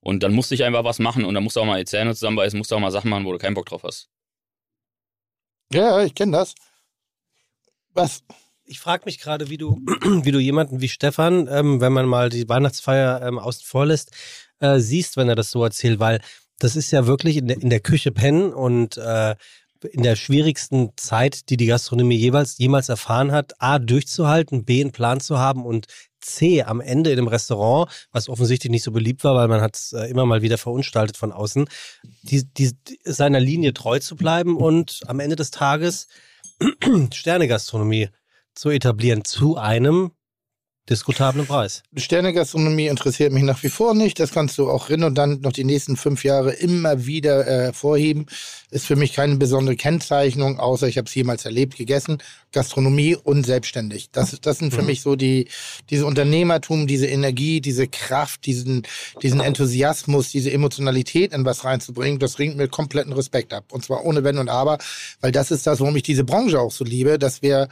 Und 0.00 0.22
dann 0.22 0.32
musste 0.32 0.54
ich 0.54 0.64
einfach 0.64 0.84
was 0.84 0.98
machen 0.98 1.24
und 1.26 1.34
dann 1.34 1.44
musst 1.44 1.56
du 1.56 1.60
auch 1.60 1.66
mal 1.66 1.78
die 1.78 1.84
Zähne 1.84 2.14
zusammenbeißen, 2.14 2.56
musst 2.58 2.70
du 2.70 2.76
auch 2.76 2.80
mal 2.80 2.90
Sachen 2.90 3.10
machen, 3.10 3.26
wo 3.26 3.32
du 3.32 3.38
keinen 3.38 3.54
Bock 3.54 3.66
drauf 3.66 3.82
hast. 3.82 4.08
Ja, 5.72 6.02
ich 6.02 6.14
kenne 6.14 6.32
das. 6.32 6.54
Was? 7.92 8.22
Ich 8.64 8.80
frage 8.80 9.02
mich 9.04 9.18
gerade, 9.18 9.50
wie 9.50 9.58
du, 9.58 9.76
wie 10.24 10.32
du 10.32 10.38
jemanden 10.38 10.80
wie 10.80 10.88
Stefan, 10.88 11.46
ähm, 11.48 11.80
wenn 11.82 11.92
man 11.92 12.06
mal 12.06 12.30
die 12.30 12.48
Weihnachtsfeier 12.48 13.20
ähm, 13.22 13.38
außen 13.38 13.64
vor 13.66 13.84
lässt, 13.84 14.12
äh, 14.60 14.78
siehst, 14.78 15.18
wenn 15.18 15.28
er 15.28 15.34
das 15.34 15.50
so 15.50 15.62
erzählt, 15.62 16.00
weil 16.00 16.20
das 16.58 16.76
ist 16.76 16.90
ja 16.90 17.06
wirklich 17.06 17.36
in 17.36 17.48
der, 17.48 17.60
in 17.60 17.70
der 17.70 17.80
Küche 17.80 18.12
pennen 18.12 18.52
und 18.54 18.96
äh, 18.96 19.34
in 19.84 20.02
der 20.02 20.16
schwierigsten 20.16 20.90
Zeit, 20.96 21.48
die 21.50 21.56
die 21.56 21.66
Gastronomie 21.66 22.16
jeweils 22.16 22.58
jemals 22.58 22.88
erfahren 22.88 23.32
hat, 23.32 23.60
A, 23.60 23.78
durchzuhalten, 23.78 24.64
B, 24.64 24.80
einen 24.80 24.92
Plan 24.92 25.20
zu 25.20 25.38
haben 25.38 25.64
und 25.64 25.86
C, 26.20 26.62
am 26.62 26.80
Ende 26.80 27.10
in 27.10 27.16
dem 27.16 27.28
Restaurant, 27.28 27.90
was 28.12 28.28
offensichtlich 28.28 28.70
nicht 28.70 28.82
so 28.82 28.92
beliebt 28.92 29.24
war, 29.24 29.34
weil 29.34 29.48
man 29.48 29.60
hat 29.62 29.76
es 29.76 29.92
äh, 29.92 30.04
immer 30.06 30.26
mal 30.26 30.42
wieder 30.42 30.58
verunstaltet 30.58 31.16
von 31.16 31.32
außen, 31.32 31.66
die, 32.22 32.44
die, 32.44 32.72
seiner 33.04 33.40
Linie 33.40 33.72
treu 33.72 33.98
zu 33.98 34.16
bleiben 34.16 34.56
und 34.56 35.00
am 35.06 35.20
Ende 35.20 35.36
des 35.36 35.50
Tages 35.50 36.08
Sternegastronomie 37.14 38.08
zu 38.54 38.70
etablieren 38.70 39.24
zu 39.24 39.56
einem 39.56 40.10
diskutablen 40.88 41.46
Preis. 41.46 41.82
Sternegastronomie 41.96 42.86
interessiert 42.88 43.32
mich 43.32 43.42
nach 43.44 43.62
wie 43.62 43.68
vor 43.68 43.94
nicht. 43.94 44.18
Das 44.18 44.32
kannst 44.32 44.58
du 44.58 44.68
auch 44.70 44.88
redundant 44.88 45.42
noch 45.42 45.52
die 45.52 45.64
nächsten 45.64 45.96
fünf 45.96 46.24
Jahre 46.24 46.52
immer 46.52 47.06
wieder 47.06 47.46
äh, 47.46 47.64
hervorheben. 47.66 48.26
Ist 48.70 48.86
für 48.86 48.96
mich 48.96 49.12
keine 49.12 49.36
besondere 49.36 49.76
Kennzeichnung, 49.76 50.58
außer 50.58 50.88
ich 50.88 50.96
habe 50.98 51.06
es 51.06 51.14
jemals 51.14 51.44
erlebt, 51.44 51.76
gegessen. 51.76 52.18
Gastronomie 52.52 53.14
und 53.14 53.46
selbstständig. 53.46 54.10
Das, 54.10 54.36
das 54.40 54.58
sind 54.58 54.74
für 54.74 54.80
Mhm. 54.80 54.86
mich 54.86 55.02
so 55.02 55.14
die, 55.14 55.48
diese 55.90 56.06
Unternehmertum, 56.06 56.86
diese 56.88 57.06
Energie, 57.06 57.60
diese 57.60 57.86
Kraft, 57.86 58.46
diesen, 58.46 58.82
diesen 59.22 59.40
Enthusiasmus, 59.40 60.30
diese 60.30 60.50
Emotionalität 60.50 61.32
in 61.32 61.44
was 61.44 61.64
reinzubringen. 61.64 62.18
Das 62.18 62.38
ringt 62.40 62.56
mir 62.56 62.66
kompletten 62.68 63.12
Respekt 63.12 63.52
ab. 63.52 63.66
Und 63.70 63.84
zwar 63.84 64.04
ohne 64.04 64.24
Wenn 64.24 64.38
und 64.38 64.48
Aber, 64.48 64.78
weil 65.20 65.30
das 65.30 65.52
ist 65.52 65.66
das, 65.66 65.78
warum 65.78 65.94
ich 65.94 66.02
diese 66.02 66.24
Branche 66.24 66.58
auch 66.58 66.72
so 66.72 66.84
liebe, 66.84 67.18
dass 67.18 67.42
wir 67.42 67.68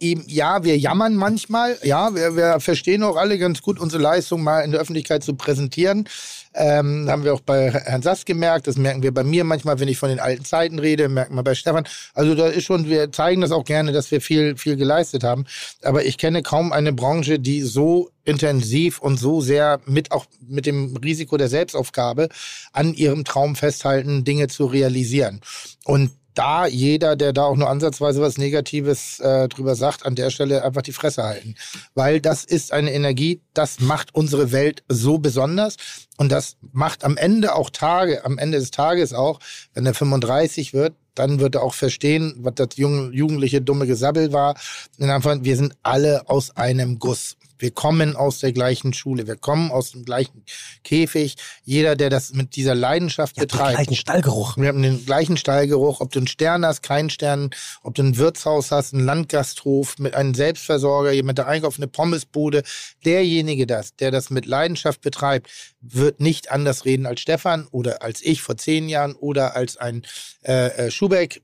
eben, 0.00 0.24
ja, 0.26 0.64
wir 0.64 0.76
jammern 0.76 1.16
manchmal, 1.16 1.78
ja, 1.82 2.14
wir, 2.14 2.36
wir 2.36 2.60
verstehen 2.60 3.02
auch 3.02 3.16
alle 3.16 3.38
ganz 3.38 3.62
gut, 3.62 3.78
unsere 3.78 4.02
Leistung 4.02 4.42
mal 4.42 4.60
in 4.60 4.72
der 4.72 4.80
Öffentlichkeit 4.80 5.22
zu 5.22 5.34
präsentieren. 5.34 6.08
Ähm, 6.56 7.08
haben 7.08 7.24
wir 7.24 7.34
auch 7.34 7.40
bei 7.40 7.70
Herrn 7.70 8.02
Sass 8.02 8.24
gemerkt, 8.24 8.68
das 8.68 8.76
merken 8.76 9.02
wir 9.02 9.12
bei 9.12 9.24
mir 9.24 9.42
manchmal, 9.42 9.80
wenn 9.80 9.88
ich 9.88 9.98
von 9.98 10.08
den 10.08 10.20
alten 10.20 10.44
Zeiten 10.44 10.78
rede, 10.78 11.08
merken 11.08 11.34
wir 11.34 11.42
bei 11.42 11.54
Stefan. 11.54 11.84
Also 12.14 12.34
da 12.34 12.46
ist 12.46 12.64
schon, 12.64 12.88
wir 12.88 13.10
zeigen 13.10 13.40
das 13.40 13.50
auch 13.50 13.64
gerne, 13.64 13.90
dass 13.92 14.10
wir 14.10 14.20
viel, 14.20 14.56
viel 14.56 14.76
geleistet 14.76 15.24
haben. 15.24 15.46
Aber 15.82 16.04
ich 16.04 16.16
kenne 16.16 16.42
kaum 16.42 16.72
eine 16.72 16.92
Branche, 16.92 17.40
die 17.40 17.62
so 17.62 18.10
intensiv 18.24 19.00
und 19.00 19.18
so 19.18 19.40
sehr 19.40 19.80
mit 19.86 20.12
auch 20.12 20.26
mit 20.46 20.66
dem 20.66 20.96
Risiko 20.96 21.36
der 21.36 21.48
Selbstaufgabe 21.48 22.28
an 22.72 22.94
ihrem 22.94 23.24
Traum 23.24 23.56
festhalten, 23.56 24.24
Dinge 24.24 24.48
zu 24.48 24.66
realisieren. 24.66 25.40
Und 25.84 26.12
da 26.34 26.66
jeder, 26.66 27.16
der 27.16 27.32
da 27.32 27.44
auch 27.44 27.56
nur 27.56 27.68
ansatzweise 27.70 28.20
was 28.20 28.38
Negatives 28.38 29.20
äh, 29.20 29.48
drüber 29.48 29.74
sagt, 29.74 30.04
an 30.04 30.14
der 30.14 30.30
Stelle 30.30 30.64
einfach 30.64 30.82
die 30.82 30.92
Fresse 30.92 31.22
halten. 31.22 31.54
Weil 31.94 32.20
das 32.20 32.44
ist 32.44 32.72
eine 32.72 32.92
Energie, 32.92 33.40
das 33.54 33.80
macht 33.80 34.14
unsere 34.14 34.52
Welt 34.52 34.82
so 34.88 35.18
besonders. 35.18 35.76
Und 36.16 36.30
das 36.30 36.56
macht 36.72 37.04
am 37.04 37.16
Ende 37.16 37.54
auch 37.54 37.70
Tage, 37.70 38.24
am 38.24 38.38
Ende 38.38 38.58
des 38.58 38.70
Tages 38.70 39.12
auch, 39.12 39.40
wenn 39.74 39.86
er 39.86 39.94
35 39.94 40.72
wird, 40.72 40.94
dann 41.14 41.40
wird 41.40 41.54
er 41.54 41.62
auch 41.62 41.74
verstehen, 41.74 42.34
was 42.38 42.54
das 42.54 42.68
junge, 42.76 43.12
jugendliche 43.12 43.60
dumme 43.60 43.86
Gesabbel 43.86 44.32
war. 44.32 44.56
Und 44.98 45.10
einfach, 45.10 45.36
wir 45.40 45.56
sind 45.56 45.74
alle 45.82 46.28
aus 46.28 46.56
einem 46.56 46.98
Guss. 46.98 47.36
Wir 47.64 47.70
kommen 47.70 48.14
aus 48.14 48.40
der 48.40 48.52
gleichen 48.52 48.92
Schule, 48.92 49.26
wir 49.26 49.36
kommen 49.36 49.70
aus 49.70 49.92
dem 49.92 50.04
gleichen 50.04 50.44
Käfig. 50.82 51.36
Jeder, 51.64 51.96
der 51.96 52.10
das 52.10 52.34
mit 52.34 52.56
dieser 52.56 52.74
Leidenschaft 52.74 53.38
Ihr 53.38 53.40
habt 53.40 53.52
den 53.52 53.56
betreibt, 53.56 53.76
gleichen 53.76 53.96
Stallgeruch. 53.96 54.58
wir 54.58 54.68
haben 54.68 54.82
den 54.82 55.06
gleichen 55.06 55.38
Stallgeruch, 55.38 56.02
ob 56.02 56.12
du 56.12 56.18
einen 56.18 56.26
Stern 56.26 56.66
hast, 56.66 56.82
keinen 56.82 57.08
Stern, 57.08 57.48
ob 57.82 57.94
du 57.94 58.02
ein 58.02 58.18
Wirtshaus 58.18 58.70
hast, 58.70 58.92
einen 58.92 59.06
Landgasthof 59.06 59.98
mit 59.98 60.14
einem 60.14 60.34
Selbstversorger, 60.34 61.12
jemand, 61.12 61.38
der 61.38 61.46
einkauft, 61.46 61.78
eine 61.78 61.88
Pommesbude. 61.88 62.64
Derjenige, 63.06 63.66
das, 63.66 63.96
der 63.96 64.10
das 64.10 64.28
mit 64.28 64.44
Leidenschaft 64.44 65.00
betreibt, 65.00 65.48
wird 65.80 66.20
nicht 66.20 66.50
anders 66.50 66.84
reden 66.84 67.06
als 67.06 67.22
Stefan 67.22 67.66
oder 67.70 68.02
als 68.02 68.20
ich 68.20 68.42
vor 68.42 68.58
zehn 68.58 68.90
Jahren 68.90 69.14
oder 69.14 69.56
als 69.56 69.78
ein 69.78 70.02
äh, 70.42 70.66
äh, 70.66 70.90
Schubeck, 70.90 71.40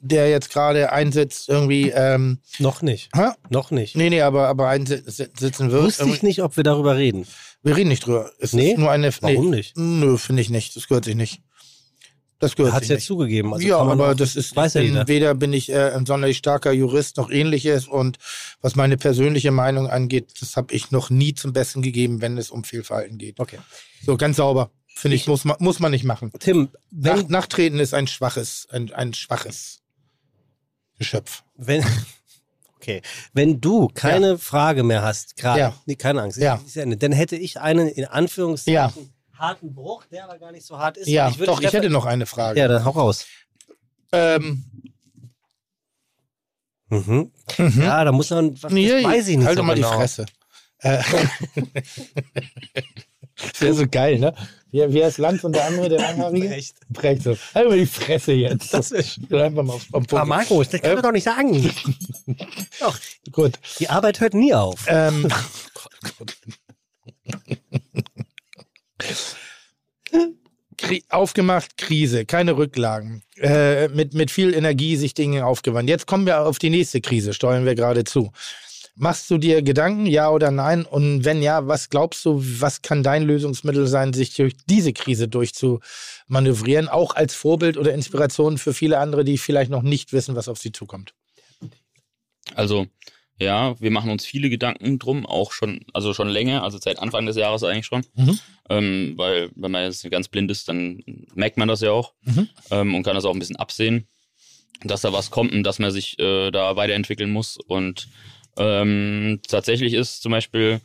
der 0.00 0.28
jetzt 0.30 0.50
gerade 0.50 0.92
einsitzt, 0.92 1.48
irgendwie. 1.48 1.90
Ähm, 1.90 2.38
Noch 2.58 2.82
nicht. 2.82 3.10
hä? 3.14 3.30
Noch 3.50 3.70
nicht. 3.70 3.96
Nee, 3.96 4.10
nee, 4.10 4.22
aber, 4.22 4.48
aber 4.48 4.68
einsitzen 4.68 5.70
wird. 5.70 5.82
Wusste 5.84 6.08
ich 6.08 6.22
nicht, 6.22 6.42
ob 6.42 6.56
wir 6.56 6.64
darüber 6.64 6.96
reden. 6.96 7.26
Wir 7.62 7.76
reden 7.76 7.88
nicht 7.88 8.06
drüber. 8.06 8.30
Es 8.38 8.52
Nee? 8.52 8.72
ist 8.72 8.78
nur 8.78 8.90
eine. 8.90 9.12
Warum 9.20 9.50
nee, 9.50 9.56
nicht? 9.56 9.76
Nö, 9.76 10.16
finde 10.16 10.42
ich 10.42 10.50
nicht. 10.50 10.74
Das 10.76 10.88
gehört 10.88 11.04
sich 11.04 11.14
nicht. 11.14 11.42
Das 12.38 12.56
gehört 12.56 12.72
Hat 12.72 12.84
es 12.84 12.88
ja 12.88 12.94
nicht. 12.94 13.04
zugegeben. 13.06 13.52
Also 13.52 13.68
ja, 13.68 13.76
aber 13.76 14.14
das 14.14 14.34
ist, 14.34 14.56
weiß 14.56 14.72
ja 14.74 14.80
jeder. 14.80 15.06
weder 15.08 15.34
bin 15.34 15.52
ich 15.52 15.68
äh, 15.70 15.90
ein 15.90 16.06
sonderlich 16.06 16.38
starker 16.38 16.72
Jurist 16.72 17.18
noch 17.18 17.30
ähnliches 17.30 17.86
und 17.86 18.16
was 18.62 18.76
meine 18.76 18.96
persönliche 18.96 19.50
Meinung 19.50 19.90
angeht, 19.90 20.32
das 20.40 20.56
habe 20.56 20.72
ich 20.72 20.90
noch 20.90 21.10
nie 21.10 21.34
zum 21.34 21.52
Besten 21.52 21.82
gegeben, 21.82 22.22
wenn 22.22 22.38
es 22.38 22.50
um 22.50 22.64
Fehlverhalten 22.64 23.18
geht. 23.18 23.38
Okay. 23.38 23.58
So 24.06 24.16
ganz 24.16 24.38
sauber, 24.38 24.70
finde 24.86 25.16
ich, 25.16 25.26
muss 25.26 25.44
man, 25.44 25.56
muss 25.60 25.80
man 25.80 25.90
nicht 25.90 26.04
machen. 26.04 26.32
Tim, 26.38 26.70
Nach, 26.90 27.28
Nachtreten 27.28 27.78
ist 27.78 27.92
ein 27.92 28.06
schwaches, 28.06 28.66
ein, 28.70 28.90
ein 28.90 29.12
schwaches 29.12 29.79
Geschöpf. 31.00 31.42
wenn, 31.56 31.84
okay, 32.76 33.02
wenn 33.32 33.60
du 33.60 33.88
keine 33.88 34.38
Frage 34.38 34.82
mehr 34.84 35.02
hast, 35.02 35.36
gerade, 35.36 35.58
Ja. 35.60 35.74
nee, 35.86 35.96
keine 35.96 36.22
Angst, 36.22 36.36
Ja. 36.38 36.60
ja 36.74 36.84
dann 36.94 37.10
hätte 37.12 37.34
ich 37.36 37.58
einen 37.58 37.88
in 37.88 38.04
Anführungszeichen 38.04 38.74
Ja. 38.74 38.92
harten 39.38 39.74
Bruch, 39.74 40.04
der 40.12 40.24
aber 40.24 40.38
gar 40.38 40.52
nicht 40.52 40.64
so 40.66 40.78
hart 40.78 40.96
ist. 40.98 41.08
Ja, 41.08 41.28
ich 41.30 41.38
doch, 41.38 41.60
ich 41.60 41.72
hätte 41.72 41.90
noch 41.90 42.04
eine 42.04 42.26
Frage. 42.26 42.60
Ja, 42.60 42.68
dann 42.68 42.84
hau 42.84 42.90
raus. 42.90 43.26
Ähm, 44.12 44.64
Mhm. 46.90 47.30
mhm. 47.56 47.82
Ja, 47.82 48.04
da 48.04 48.12
muss 48.12 48.30
man, 48.30 48.60
was, 48.62 48.72
Nee, 48.72 48.90
weiß 49.04 49.28
ich 49.28 49.36
nicht 49.36 49.46
halt 49.46 49.56
so 49.56 49.62
mal 49.62 49.74
genau. 49.74 49.90
die 49.92 49.96
Fresse. 49.96 50.26
Äh, 50.80 51.02
das 53.36 53.60
wäre 53.60 53.74
so 53.74 53.86
geil, 53.88 54.18
ne? 54.18 54.34
Wer, 54.72 54.92
wer 54.92 55.08
ist 55.08 55.18
Lanz 55.18 55.42
und 55.44 55.52
der 55.54 55.66
andere, 55.66 55.88
der 55.88 55.98
Langhaarige? 56.00 56.48
Echt. 56.50 56.76
Prägt 56.92 57.22
so. 57.24 57.36
Halt 57.54 57.68
mal 57.68 57.76
die 57.78 57.86
Fresse 57.86 58.32
jetzt. 58.32 58.72
Das 58.72 58.90
ist. 58.92 59.18
Einfach 59.32 59.62
mal 59.64 59.72
auf, 59.74 59.86
am 59.92 60.02
Ah, 60.02 60.06
Punkt. 60.06 60.26
Markus, 60.28 60.68
das 60.68 60.80
kann 60.80 60.92
Äh, 60.92 60.94
man 60.94 61.02
doch 61.02 61.12
nicht 61.12 61.24
sagen. 61.24 61.70
doch, 62.80 62.98
Gut. 63.32 63.54
die 63.80 63.88
Arbeit 63.88 64.20
hört 64.20 64.34
nie 64.34 64.54
auf. 64.54 64.84
Ähm, 64.88 65.28
Kri 70.76 71.04
aufgemacht, 71.10 71.76
Krise, 71.76 72.24
keine 72.24 72.56
Rücklagen. 72.56 73.22
Äh, 73.36 73.88
mit, 73.88 74.14
mit 74.14 74.30
viel 74.30 74.54
Energie 74.54 74.96
sich 74.96 75.12
Dinge 75.14 75.44
aufgewandt. 75.44 75.88
Jetzt 75.90 76.06
kommen 76.06 76.26
wir 76.26 76.40
auf 76.46 76.58
die 76.58 76.70
nächste 76.70 77.00
Krise, 77.00 77.34
steuern 77.34 77.66
wir 77.66 77.74
gerade 77.74 78.04
zu. 78.04 78.32
Machst 78.96 79.30
du 79.30 79.38
dir 79.38 79.62
Gedanken, 79.62 80.06
ja 80.06 80.30
oder 80.30 80.50
nein? 80.50 80.84
Und 80.84 81.24
wenn 81.24 81.42
ja, 81.42 81.66
was 81.66 81.88
glaubst 81.88 82.24
du, 82.24 82.42
was 82.42 82.82
kann 82.82 83.02
dein 83.02 83.22
Lösungsmittel 83.22 83.86
sein, 83.86 84.12
sich 84.12 84.34
durch 84.34 84.54
diese 84.68 84.92
Krise 84.92 85.28
durchzumanövrieren, 85.28 86.88
auch 86.88 87.14
als 87.14 87.34
Vorbild 87.34 87.76
oder 87.76 87.94
Inspiration 87.94 88.58
für 88.58 88.74
viele 88.74 88.98
andere, 88.98 89.24
die 89.24 89.38
vielleicht 89.38 89.70
noch 89.70 89.82
nicht 89.82 90.12
wissen, 90.12 90.36
was 90.36 90.48
auf 90.48 90.58
sie 90.58 90.72
zukommt? 90.72 91.14
Also, 92.54 92.86
ja, 93.38 93.80
wir 93.80 93.90
machen 93.90 94.10
uns 94.10 94.26
viele 94.26 94.50
Gedanken 94.50 94.98
drum, 94.98 95.24
auch 95.24 95.52
schon, 95.52 95.80
also 95.94 96.12
schon 96.12 96.28
länger, 96.28 96.62
also 96.62 96.78
seit 96.78 96.98
Anfang 96.98 97.24
des 97.24 97.36
Jahres 97.36 97.64
eigentlich 97.64 97.86
schon. 97.86 98.04
Mhm. 98.14 98.38
Ähm, 98.68 99.12
weil, 99.16 99.50
wenn 99.54 99.70
man 99.70 99.84
jetzt 99.84 100.08
ganz 100.10 100.28
blind 100.28 100.50
ist, 100.50 100.68
dann 100.68 101.02
merkt 101.34 101.56
man 101.56 101.68
das 101.68 101.80
ja 101.80 101.90
auch 101.90 102.12
Mhm. 102.22 102.48
ähm, 102.70 102.94
und 102.94 103.02
kann 103.02 103.14
das 103.14 103.24
auch 103.24 103.32
ein 103.32 103.38
bisschen 103.38 103.56
absehen, 103.56 104.06
dass 104.84 105.00
da 105.00 105.12
was 105.12 105.30
kommt 105.30 105.52
und 105.52 105.62
dass 105.62 105.78
man 105.78 105.90
sich 105.90 106.18
äh, 106.18 106.50
da 106.50 106.76
weiterentwickeln 106.76 107.30
muss. 107.30 107.56
Und 107.56 108.08
ähm, 108.58 109.40
tatsächlich 109.48 109.94
ist 109.94 110.22
zum 110.22 110.32
Beispiel 110.32 110.80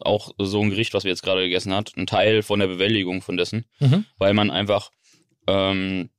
auch 0.00 0.32
so 0.38 0.60
ein 0.62 0.70
Gericht, 0.70 0.94
was 0.94 1.04
wir 1.04 1.10
jetzt 1.10 1.22
gerade 1.22 1.42
gegessen 1.42 1.74
hat, 1.74 1.92
ein 1.96 2.06
Teil 2.06 2.42
von 2.42 2.58
der 2.60 2.68
Bewältigung 2.68 3.20
von 3.22 3.36
dessen, 3.36 3.66
Mhm. 3.80 4.06
weil 4.18 4.32
man 4.34 4.50
einfach 4.50 4.90
ähm, 5.46 6.10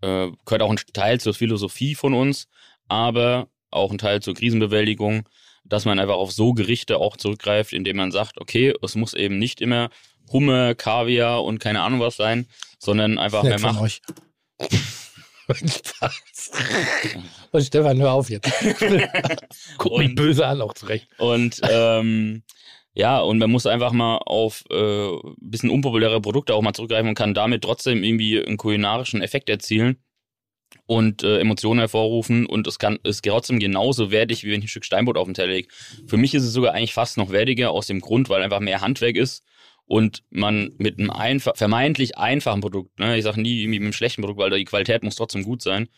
äh, 0.00 0.30
gehört 0.44 0.62
auch 0.62 0.70
ein 0.70 0.78
Teil 0.92 1.20
zur 1.20 1.34
Philosophie 1.34 1.94
von 1.94 2.14
uns, 2.14 2.48
aber 2.88 3.48
auch 3.70 3.90
ein 3.90 3.98
Teil 3.98 4.20
zur 4.22 4.34
Krisenbewältigung, 4.34 5.28
dass 5.64 5.84
man 5.84 5.98
einfach 5.98 6.16
auf 6.16 6.32
so 6.32 6.52
Gerichte 6.52 6.98
auch 6.98 7.16
zurückgreift, 7.16 7.72
indem 7.72 7.96
man 7.96 8.12
sagt, 8.12 8.40
okay, 8.40 8.74
es 8.82 8.94
muss 8.94 9.14
eben 9.14 9.38
nicht 9.38 9.60
immer 9.60 9.90
Hummer, 10.32 10.74
Kaviar 10.74 11.42
und 11.44 11.58
keine 11.58 11.82
Ahnung 11.82 12.00
was 12.00 12.16
sein, 12.16 12.46
sondern 12.78 13.18
einfach 13.18 13.42
mehr 13.42 13.58
Nett 13.58 14.00
Und 17.50 17.64
Stefan, 17.64 18.00
hör 18.00 18.12
auf 18.12 18.30
jetzt. 18.30 18.50
Guck 19.78 19.98
mich 19.98 20.14
böse 20.14 20.46
an, 20.46 20.60
auch 20.60 20.74
zurecht. 20.74 21.08
Und 21.18 21.60
ähm, 21.68 22.42
ja, 22.94 23.20
und 23.20 23.38
man 23.38 23.50
muss 23.50 23.66
einfach 23.66 23.92
mal 23.92 24.18
auf 24.18 24.64
äh, 24.70 25.08
ein 25.08 25.34
bisschen 25.38 25.70
unpopuläre 25.70 26.20
Produkte 26.20 26.54
auch 26.54 26.62
mal 26.62 26.74
zurückgreifen 26.74 27.08
und 27.08 27.14
kann 27.14 27.34
damit 27.34 27.62
trotzdem 27.62 28.04
irgendwie 28.04 28.42
einen 28.42 28.58
kulinarischen 28.58 29.22
Effekt 29.22 29.48
erzielen 29.48 29.96
und 30.86 31.22
äh, 31.22 31.38
Emotionen 31.38 31.80
hervorrufen 31.80 32.46
und 32.46 32.66
es 32.66 32.78
kann 32.78 32.98
ist 33.02 33.24
trotzdem 33.24 33.58
genauso 33.58 34.10
wertig, 34.10 34.44
wie 34.44 34.50
wenn 34.50 34.60
ich 34.60 34.66
ein 34.66 34.68
Stück 34.68 34.84
Steinbutt 34.84 35.16
auf 35.16 35.26
den 35.26 35.34
Teller 35.34 35.52
lege. 35.52 35.68
Für 36.06 36.16
mich 36.16 36.34
ist 36.34 36.44
es 36.44 36.52
sogar 36.52 36.74
eigentlich 36.74 36.92
fast 36.94 37.16
noch 37.16 37.30
wertiger 37.30 37.70
aus 37.70 37.86
dem 37.86 38.00
Grund, 38.00 38.28
weil 38.28 38.42
einfach 38.42 38.60
mehr 38.60 38.80
Handwerk 38.80 39.16
ist 39.16 39.42
und 39.86 40.22
man 40.30 40.70
mit 40.78 40.98
einem 40.98 41.10
einfach, 41.10 41.56
vermeintlich 41.56 42.16
einfachen 42.18 42.60
Produkt, 42.60 42.98
ne, 42.98 43.16
ich 43.18 43.24
sage 43.24 43.40
nie 43.40 43.66
mit 43.66 43.80
einem 43.80 43.92
schlechten 43.92 44.22
Produkt, 44.22 44.40
weil 44.40 44.50
die 44.50 44.64
Qualität 44.64 45.02
muss 45.02 45.16
trotzdem 45.16 45.42
gut 45.42 45.62
sein, 45.62 45.88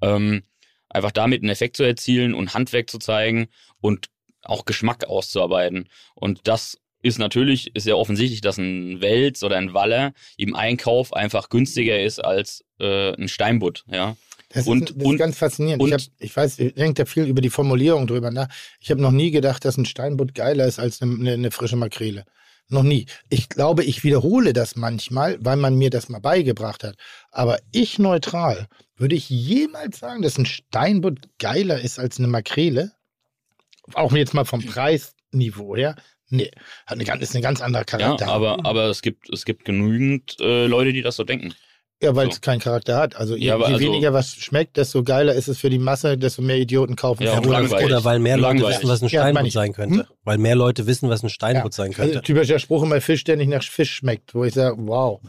ähm, 0.00 0.42
einfach 0.88 1.10
damit 1.12 1.42
einen 1.42 1.50
Effekt 1.50 1.76
zu 1.76 1.82
erzielen 1.82 2.34
und 2.34 2.54
Handwerk 2.54 2.88
zu 2.90 2.98
zeigen 2.98 3.48
und 3.80 4.08
auch 4.42 4.64
Geschmack 4.64 5.04
auszuarbeiten. 5.06 5.88
Und 6.14 6.40
das 6.44 6.78
ist 7.02 7.18
natürlich, 7.18 7.74
ist 7.74 7.86
ja 7.86 7.94
offensichtlich, 7.96 8.40
dass 8.40 8.56
ein 8.58 9.00
Wels 9.00 9.42
oder 9.42 9.56
ein 9.56 9.74
Waller 9.74 10.12
im 10.36 10.54
Einkauf 10.54 11.12
einfach 11.12 11.48
günstiger 11.50 12.00
ist 12.00 12.24
als 12.24 12.64
äh, 12.80 13.12
ein 13.14 13.28
Steinbutt, 13.28 13.84
ja. 13.90 14.16
Das, 14.50 14.66
Und- 14.68 14.90
ist, 14.90 14.96
das 14.96 15.04
und- 15.04 15.12
ist 15.14 15.18
ganz 15.18 15.36
faszinierend. 15.38 15.82
und- 15.82 15.88
ich, 15.88 15.94
hab, 15.94 16.00
ich 16.20 16.36
weiß, 16.36 16.58
ihr 16.60 16.72
denkt 16.72 16.98
ja 17.00 17.04
viel 17.06 17.24
über 17.24 17.40
die 17.40 17.50
Formulierung 17.50 18.06
drüber 18.06 18.30
nach. 18.30 18.48
Ich 18.80 18.90
habe 18.90 19.02
noch 19.02 19.10
nie 19.10 19.30
gedacht, 19.32 19.64
dass 19.64 19.76
ein 19.76 19.84
Steinbutt 19.84 20.34
geiler 20.34 20.66
ist 20.66 20.78
als 20.78 21.02
eine, 21.02 21.32
eine 21.32 21.50
frische 21.50 21.76
Makrele. 21.76 22.24
Noch 22.68 22.82
nie. 22.82 23.06
Ich 23.28 23.48
glaube, 23.48 23.84
ich 23.84 24.04
wiederhole 24.04 24.52
das 24.52 24.74
manchmal, 24.74 25.36
weil 25.40 25.56
man 25.56 25.76
mir 25.76 25.90
das 25.90 26.08
mal 26.08 26.20
beigebracht 26.20 26.82
hat. 26.82 26.96
Aber 27.30 27.58
ich 27.72 27.98
neutral, 27.98 28.68
würde 28.96 29.14
ich 29.14 29.28
jemals 29.28 29.98
sagen, 29.98 30.22
dass 30.22 30.38
ein 30.38 30.46
Steinbutt 30.46 31.28
geiler 31.38 31.80
ist 31.80 31.98
als 31.98 32.18
eine 32.18 32.28
Makrele? 32.28 32.92
Auch 33.92 34.12
jetzt 34.12 34.32
mal 34.34 34.44
vom 34.46 34.64
Preisniveau 34.64 35.76
her. 35.76 35.94
Nee, 36.30 36.50
hat 36.86 36.98
eine, 36.98 37.22
ist 37.22 37.36
ein 37.36 37.42
ganz 37.42 37.60
anderer 37.60 37.82
Ja, 37.82 37.98
Charakter. 37.98 38.28
aber, 38.28 38.64
aber 38.64 38.86
es 38.86 39.02
gibt, 39.02 39.28
es 39.30 39.44
gibt 39.44 39.66
genügend 39.66 40.36
äh, 40.40 40.66
Leute, 40.66 40.92
die 40.92 41.02
das 41.02 41.16
so 41.16 41.24
denken. 41.24 41.54
Ja, 42.04 42.14
weil 42.16 42.26
So. 42.26 42.32
es 42.32 42.40
keinen 42.40 42.60
Charakter 42.60 42.96
hat. 42.96 43.16
Also 43.16 43.34
je, 43.36 43.46
Ja, 43.46 43.56
je 43.58 43.64
also- 43.64 43.78
weniger 43.80 44.12
was 44.12 44.34
schmeckt, 44.34 44.76
desto 44.76 45.02
geiler 45.02 45.34
ist 45.34 45.48
es 45.48 45.58
für 45.58 45.70
die 45.70 45.78
Masse, 45.78 46.16
desto 46.18 46.42
mehr 46.42 46.56
Idioten 46.58 46.96
kaufen. 46.96 47.22
Ja, 47.24 47.32
es. 47.34 47.38
oder, 47.40 47.48
langweilig. 47.50 47.86
oder 47.86 48.04
weil 48.04 48.18
mehr 48.18 48.36
Leute 48.36 48.66
wissen, 48.66 48.88
was 48.88 49.02
ein 49.02 49.08
Ja, 49.08 49.22
Steinbutt 49.22 49.46
ich. 49.46 49.52
sein 49.52 49.72
könnte. 49.72 50.06
Weil 50.24 50.38
mehr 50.38 50.54
Leute 50.56 50.86
wissen, 50.86 51.08
was 51.08 51.22
ein 51.22 51.28
Steinbutt 51.30 51.74
sein 51.74 51.88
Also, 51.88 52.02
könnte. 52.02 52.22
typischer 52.22 52.58
Spruch 52.58 52.82
immer 52.82 53.00
Fisch, 53.00 53.24
der 53.24 53.36
nicht 53.36 53.48
nach 53.48 53.62
Fisch 53.62 53.92
schmeckt, 53.94 54.34
wo 54.34 54.44
ich 54.44 54.54
sage, 54.54 54.76
wow, 54.78 55.20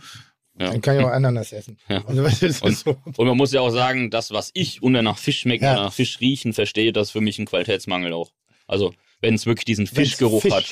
Ja. 0.60 0.72
dann 0.72 0.82
kann 0.82 0.98
ich 1.00 1.04
auch 1.06 1.10
Ananas 1.10 1.52
essen. 1.52 1.78
Ja. 1.90 2.04
Also, 2.06 2.24
Und- 2.24 2.78
so. 2.78 2.96
Und 3.18 3.28
man 3.28 3.38
muss 3.38 3.52
ja 3.52 3.62
auch 3.62 3.70
sagen, 3.72 4.10
das, 4.12 4.32
was 4.32 4.52
ich 4.54 4.82
unter 4.84 5.02
nach 5.02 5.18
Fisch 5.18 5.40
schmecken 5.40 5.66
Ja. 5.66 5.76
nach 5.76 5.94
Fisch 5.94 6.20
riechen 6.22 6.54
verstehe, 6.54 6.94
das 6.94 7.08
ist 7.08 7.12
für 7.12 7.22
mich 7.22 7.40
ein 7.40 7.46
Qualitätsmangel 7.46 8.14
auch. 8.14 8.32
Also, 8.68 8.94
wenn 9.22 9.34
es 9.36 9.46
wirklich 9.46 9.66
diesen 9.66 9.86
Wenn's 9.86 9.96
Fischgeruch 9.96 10.42
Fisch, 10.42 10.54
hat. 10.54 10.64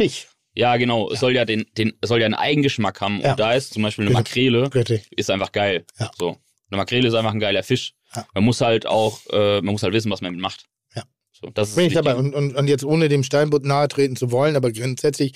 Ja, 0.56 0.78
genau. 0.78 1.10
Es 1.12 1.20
soll 1.20 1.36
ja 1.36 1.46
den, 1.46 1.66
den, 1.78 1.94
soll 2.04 2.20
ja 2.20 2.26
einen 2.26 2.36
Eigengeschmack 2.36 3.02
haben. 3.02 3.22
Ja. 3.22 3.32
Und 3.32 3.40
da 3.40 3.54
ist 3.54 3.74
zum 3.74 3.84
Beispiel 3.84 4.06
eine. 4.06 4.14
Makrele, 4.14 4.70
Bitte. 4.70 5.02
ist 5.12 5.30
einfach 5.30 5.52
geil. 5.52 5.86
Ja. 6.00 6.12
So. 6.18 6.38
Eine 6.70 6.78
Makrele 6.78 7.08
ist 7.08 7.14
einfach 7.14 7.34
ein 7.34 7.40
geiler 7.40 7.64
Fisch. 7.64 7.94
Ja. 8.16 8.26
Man 8.34 8.44
muss 8.44 8.62
halt 8.62 8.86
auch, 8.86 9.20
äh, 9.32 9.62
man 9.62 9.74
muss 9.74 9.84
halt 9.84 9.94
wissen, 9.94 10.12
was 10.12 10.22
man 10.22 10.32
mit 10.32 10.42
macht. 10.42 10.66
Ja. 10.96 11.04
So, 11.32 11.50
das 11.50 11.70
ist 11.70 11.76
Bin 11.76 11.88
ich 11.88 11.94
dabei. 11.94 12.16
Und, 12.16 12.36
und, 12.36 12.56
und 12.56 12.68
jetzt 12.68 12.84
ohne 12.84 13.10
dem 13.10 13.24
Steinbutt 13.24 13.66
nahe 13.66 13.88
treten 13.88 14.16
zu 14.16 14.32
wollen, 14.32 14.56
aber 14.56 14.72
grundsätzlich 14.72 15.34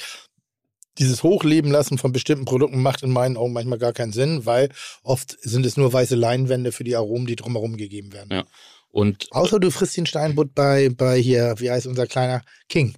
dieses 0.98 1.24
Hochleben 1.24 1.72
lassen 1.72 1.98
von 1.98 2.12
bestimmten 2.12 2.46
Produkten 2.46 2.82
macht 2.82 3.04
in 3.04 3.12
meinen 3.12 3.38
Augen 3.38 3.54
manchmal 3.54 3.78
gar 3.78 3.94
keinen 3.94 4.14
Sinn, 4.14 4.46
weil 4.46 4.70
oft 5.04 5.38
sind 5.42 5.66
es 5.66 5.78
nur 5.78 5.94
weiße 5.94 6.16
Leinwände 6.16 6.72
für 6.72 6.84
die 6.84 6.96
Aromen, 6.96 7.28
die 7.28 7.36
drumherum 7.36 7.78
gegeben 7.78 8.14
werden. 8.14 8.30
Ja. 8.32 8.46
Und 8.90 9.28
Außer 9.32 9.60
du 9.60 9.70
frisst 9.70 9.98
den 9.98 10.06
Steinbutt 10.06 10.56
bei, 10.56 10.90
bei 10.90 11.20
hier, 11.20 11.56
wie 11.58 11.70
heißt 11.70 11.88
unser 11.88 12.08
kleiner 12.08 12.42
King. 12.68 12.96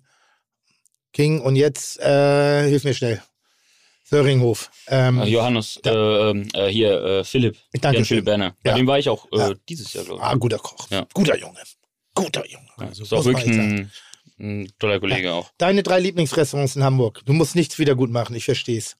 King 1.13 1.41
und 1.41 1.55
jetzt, 1.55 1.99
äh, 1.99 2.67
hilf 2.69 2.83
mir 2.83 2.93
schnell. 2.93 3.21
Söringhof. 4.03 4.71
Ähm, 4.87 5.21
äh, 5.21 5.25
Johannes, 5.27 5.79
äh, 5.85 5.89
ähm, 5.89 6.47
äh, 6.53 6.67
hier, 6.67 7.03
äh, 7.03 7.23
Philipp, 7.23 7.57
Danke. 7.79 8.03
Philipp 8.05 8.25
Berner. 8.25 8.55
Bei 8.63 8.71
Ja. 8.71 8.75
dem 8.77 8.87
war 8.87 8.97
ich 8.97 9.07
auch 9.07 9.27
äh, 9.31 9.37
Ja. 9.37 9.53
dieses 9.69 9.93
Jahr, 9.93 10.03
glaube 10.05 10.23
ah, 10.23 10.33
guter 10.35 10.57
Koch. 10.57 10.89
Ja. 10.89 11.05
Guter 11.13 11.37
Junge. 11.37 11.59
Guter 12.15 12.45
Junge. 12.47 12.67
Ja, 12.79 12.87
Also, 12.87 13.03
ist 13.03 13.13
auch 13.13 13.23
wirklich 13.25 13.53
sagen. 13.55 13.91
ein, 14.39 14.63
ein 14.63 14.71
toller 14.79 14.99
Kollege 14.99 15.31
auch. 15.33 15.51
Deine 15.59 15.83
drei 15.83 15.99
Lieblingsrestaurants 15.99 16.75
in 16.75 16.83
Hamburg. 16.83 17.21
Du 17.25 17.33
musst 17.33 17.55
nichts 17.55 17.77
wieder 17.77 17.93
gut 17.95 18.09
machen, 18.09 18.35
ich 18.35 18.45
versteh's. 18.45 18.95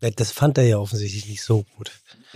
Das 0.00 0.30
fand 0.32 0.58
er 0.58 0.64
ja 0.64 0.78
offensichtlich 0.78 1.26
nicht 1.28 1.42
so 1.42 1.64
gut. 1.76 1.92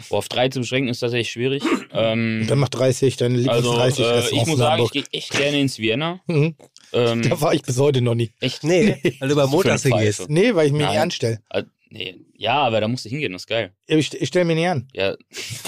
Boah, 0.08 0.18
auf 0.18 0.28
drei 0.28 0.49
zu 0.49 0.60
beschränken 0.60 0.89
ist 0.89 1.00
tatsächlich 1.00 1.31
schwierig. 1.31 1.62
ähm, 1.92 2.44
Dann 2.49 2.58
mach 2.58 2.68
30, 2.68 3.16
deine 3.16 3.36
Lieblings 3.36 3.57
also, 3.57 3.75
30 3.75 4.05
äh, 4.05 4.36
ich 4.36 4.47
muss 4.47 4.58
sagen, 4.58 4.83
ich 4.84 4.91
gehe 4.91 5.05
echt 5.12 5.31
gerne 5.33 5.60
ins 5.60 5.78
Vienna. 5.78 6.20
Mhm. 6.28 6.55
Ähm, 6.92 7.23
Da 7.23 7.41
war 7.41 7.52
ich 7.52 7.62
bis 7.62 7.78
heute 7.78 8.00
noch 8.00 8.15
nie. 8.15 8.31
echt? 8.41 8.62
Nee, 8.62 8.97
weil 9.18 9.28
du 9.28 9.34
bei 9.34 9.42
eine 9.42 9.50
Montags 9.50 9.83
gehst. 9.83 10.28
Nee, 10.28 10.55
weil 10.55 10.66
ich 10.66 10.73
mich 10.73 10.83
Nein. 10.83 10.92
nicht 10.92 11.00
anstelle. 11.00 11.41
Äh, 11.50 11.65
nee. 11.91 12.15
Ja, 12.39 12.55
aber 12.62 12.81
da 12.81 12.89
musst 12.89 13.05
du 13.05 13.08
hingehen, 13.08 13.32
das 13.32 13.42
ist 13.42 13.47
geil. 13.47 13.73
Ich, 13.86 14.12
ich 14.20 14.28
stelle 14.28 14.44
mich 14.44 14.56
nicht 14.56 14.68
an. 14.68 14.89
Ja, 14.92 15.15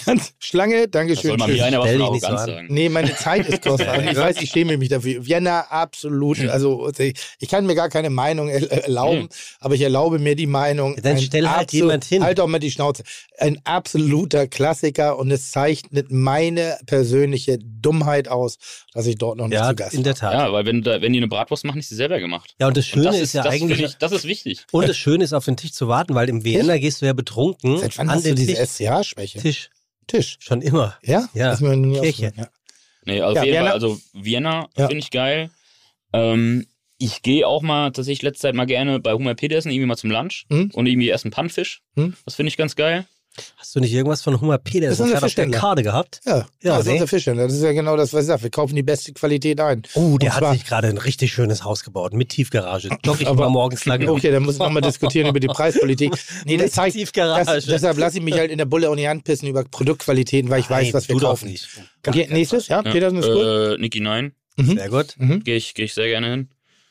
Ganz 0.04 0.34
Schlange, 0.38 0.82
da 0.88 0.98
Dankeschön. 1.00 1.30
soll 1.30 1.36
man 1.38 1.50
mir 1.52 1.64
einer 1.64 1.78
was 1.80 1.90
von 1.90 1.98
so 1.98 2.04
Arroganz 2.04 2.40
an. 2.40 2.46
sagen. 2.46 2.66
Nee, 2.70 2.88
meine 2.88 3.14
Zeit 3.14 3.48
ist 3.48 3.62
kostbar. 3.62 3.98
Und 3.98 4.08
ich 4.08 4.16
weiß, 4.16 4.40
ich 4.42 4.50
schäme 4.50 4.76
mich 4.76 4.88
dafür. 4.88 5.24
Vienna, 5.26 5.60
absolut. 5.70 6.40
Also, 6.48 6.90
ich 6.98 7.48
kann 7.48 7.66
mir 7.66 7.74
gar 7.74 7.88
keine 7.88 8.10
Meinung 8.10 8.48
er- 8.48 8.70
erlauben, 8.84 9.28
aber 9.60 9.74
ich 9.74 9.80
erlaube 9.82 10.18
mir 10.18 10.34
die 10.36 10.46
Meinung. 10.46 10.94
Ja, 10.96 11.02
dann 11.02 11.18
stell 11.20 11.46
halt 11.48 11.62
absolut- 11.68 11.72
jemand 11.84 12.04
hin. 12.04 12.22
Halt 12.24 12.38
doch 12.38 12.46
mal 12.46 12.58
die 12.58 12.70
Schnauze. 12.70 13.02
Ein 13.38 13.58
absoluter 13.64 14.46
Klassiker 14.48 15.18
und 15.18 15.30
es 15.30 15.50
zeichnet 15.52 16.10
meine 16.10 16.76
persönliche 16.86 17.58
Dummheit 17.58 18.28
aus, 18.28 18.58
dass 18.92 19.06
ich 19.06 19.16
dort 19.16 19.36
noch 19.38 19.46
nicht 19.48 19.58
Ja, 19.58 19.68
zu 19.70 19.76
Gast 19.76 19.94
in 19.94 20.02
der. 20.02 20.14
Tat. 20.14 20.32
Ja, 20.34 20.52
weil 20.52 20.66
wenn, 20.66 20.82
da, 20.82 21.00
wenn 21.00 21.12
die 21.12 21.18
eine 21.20 21.28
Bratwurst 21.28 21.64
machen, 21.64 21.78
ist 21.78 21.88
sie 21.90 21.94
selber 21.94 22.18
gemacht. 22.18 22.54
Ja, 22.58 22.66
und 22.66 22.76
das 22.76 22.86
Und 22.86 22.90
Schöne 22.90 23.04
das 23.06 23.20
ist, 23.20 23.32
ja 23.34 23.42
das 23.44 23.54
eigentlich. 23.54 23.80
Ich, 23.80 23.96
das 23.98 24.10
ist 24.12 24.24
wichtig. 24.24 24.66
und 24.72 24.88
das 24.88 24.96
Schöne 24.96 25.22
ist, 25.22 25.32
auf 25.32 25.44
den 25.44 25.56
Tisch 25.56 25.72
zu 25.72 25.86
warten, 25.86 26.14
weil 26.14 26.28
im 26.28 26.42
Vienna 26.62 26.78
gehst 26.78 27.00
du 27.02 27.06
ja 27.06 27.12
betrunken 27.12 27.78
Seit 27.78 27.96
wann 27.98 28.08
an 28.08 28.16
hast 28.16 28.24
du 28.24 28.30
den 28.30 28.36
diese 28.36 28.54
Tisch. 28.54 28.60
SCH-Schwäche? 28.70 29.38
Tisch. 29.40 29.70
Tisch. 30.06 30.36
Schon 30.40 30.62
immer. 30.62 30.96
Ja? 31.02 31.28
Ja. 31.34 31.46
Das 31.50 31.56
ist 31.56 31.60
mir 31.60 31.76
nie 31.76 31.98
Kirche. 32.00 32.28
aufgefallen, 32.28 32.48
Nee, 33.06 33.22
auf 33.22 33.34
Ja, 33.36 33.42
jeden 33.44 33.54
Vienna- 33.56 33.64
Fall, 33.66 33.72
also 33.74 34.00
Vienna 34.12 34.68
Ja. 34.76 34.86
finde 34.88 34.98
ich 35.00 35.10
geil. 35.10 35.50
Ähm, 36.12 36.66
ich 36.98 37.22
gehe 37.22 37.46
auch 37.46 37.62
mal 37.62 37.90
tatsächlich 37.92 38.22
letzte 38.22 38.42
Zeit 38.42 38.54
mal 38.54 38.64
gerne 38.66 38.98
bei 39.00 39.12
Hummer 39.12 39.34
Petersen 39.34 39.70
irgendwie 39.70 39.86
mal 39.86 39.96
zum 39.96 40.10
Lunch 40.10 40.46
Hm? 40.50 40.70
und 40.74 40.86
irgendwie 40.86 41.08
erst 41.08 41.24
einen 41.24 41.32
Pannfisch. 41.32 41.80
Hm? 41.96 42.14
Das 42.24 42.34
finde 42.34 42.48
ich 42.48 42.56
ganz 42.56 42.74
geil. 42.76 43.06
Hast 43.56 43.74
du 43.76 43.80
nicht 43.80 43.92
irgendwas 43.92 44.22
von 44.22 44.40
Hummer 44.40 44.58
Das 44.58 44.64
Petersen 44.72 44.92
ist 44.92 45.00
unser 45.00 45.12
gerade 45.14 45.26
auf 45.26 45.34
der 45.34 45.44
Fischhändler. 45.44 45.58
Karte 45.60 45.82
gehabt? 45.82 46.20
Ja, 46.26 46.36
Ja, 46.36 46.46
ja 46.62 46.76
das 46.78 46.86
ist 46.86 46.92
unser 46.92 47.06
Fischhändler. 47.08 47.44
Das 47.46 47.54
ist 47.54 47.62
ja 47.62 47.72
genau 47.72 47.96
das, 47.96 48.12
was 48.12 48.22
ich 48.22 48.26
sage. 48.28 48.42
Wir 48.44 48.50
kaufen 48.50 48.74
die 48.76 48.82
beste 48.82 49.12
Qualität 49.12 49.60
ein. 49.60 49.82
Oh, 49.94 50.18
der 50.18 50.34
Und 50.36 50.40
hat 50.40 50.52
sich 50.54 50.64
gerade 50.66 50.88
ein 50.88 50.98
richtig 50.98 51.32
schönes 51.32 51.64
Haus 51.64 51.84
gebaut 51.84 52.12
mit 52.12 52.28
Tiefgarage. 52.30 52.88
Jogge 53.04 53.22
ich 53.22 53.28
Aber- 53.28 53.44
mal 53.44 53.50
morgens 53.50 53.84
lang. 53.84 54.06
Okay, 54.08 54.30
dann 54.30 54.42
muss 54.42 54.54
ich 54.54 54.60
nochmal 54.60 54.82
diskutieren 54.82 55.28
über 55.28 55.40
die 55.40 55.46
Preispolitik. 55.48 56.12
Nee, 56.44 56.56
das 56.58 56.72
zeigt, 56.72 56.96
Tiefgarage. 56.96 57.44
das, 57.46 57.66
deshalb 57.66 57.98
lasse 57.98 58.18
ich 58.18 58.24
mich 58.24 58.34
halt 58.34 58.50
in 58.50 58.58
der 58.58 58.64
Bulle 58.66 58.90
und 58.90 58.96
die 58.98 59.08
Hand 59.08 59.24
pissen 59.24 59.48
über 59.48 59.64
Produktqualitäten, 59.64 60.50
weil 60.50 60.60
ich 60.60 60.70
weiß, 60.70 60.84
Nein, 60.86 60.94
was 60.94 61.08
wir 61.08 61.14
du 61.14 61.20
doch 61.20 61.28
kaufen. 61.30 61.48
nicht. 61.50 61.68
Gar 62.02 62.14
Okay, 62.14 62.28
nächstes, 62.30 62.68
ja, 62.68 62.82
Ja. 62.84 62.90
Petersen 62.90 63.18
ist 63.18 63.26
gut. 63.26 63.44
Äh, 63.44 63.78
Niki 63.78 64.00
Nein, 64.00 64.32
Sehr 64.56 64.88
gut. 64.88 65.14
Mhm. 65.18 65.44
gehe 65.44 65.56
ich, 65.56 65.74
geh 65.74 65.84
ich 65.84 65.94
sehr 65.94 66.06
gerne 66.08 66.28
hin. 66.30 66.48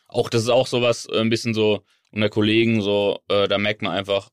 Auch 0.08 0.30
das 0.30 0.44
ist 0.44 0.50
auch 0.50 0.68
sowas, 0.68 1.06
äh, 1.12 1.20
ein 1.20 1.30
bisschen 1.30 1.54
so 1.54 1.82
unter 2.14 2.30
Kollegen, 2.30 2.82
so, 2.82 3.20
äh, 3.30 3.48
da 3.50 3.58
merkt 3.58 3.82
man 3.82 3.92
einfach, 3.92 4.30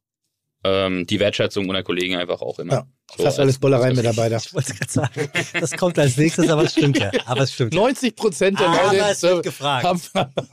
ähm, 0.65 1.07
die 1.07 1.20
Wertschätzung 1.20 1.67
meiner 1.67 1.83
Kollegen 1.83 2.17
einfach 2.17 2.41
auch 2.41 2.59
immer. 2.59 2.73
Ja, 2.73 2.86
So, 3.17 3.23
Fast 3.25 3.26
als- 3.26 3.39
alles 3.41 3.59
Bollerei-Mitarbeiter. 3.59 4.39
Ich 4.39 4.55
wollte 4.55 4.75
gerade 4.75 4.91
sagen, 4.91 5.28
das 5.60 5.73
kommt 5.73 5.99
als 5.99 6.17
nächstes, 6.17 6.49
aber 6.49 6.65
es 6.65 6.73
stimmt 6.73 6.99
ja. 6.99 7.10
Aber 7.26 7.43
es 7.43 7.52
stimmt. 7.52 7.75
90 7.75 8.17
Prozent 8.17 8.59
der 8.59 8.68
Aber 8.68 8.93
Leute 8.97 9.52
haben, 9.62 10.01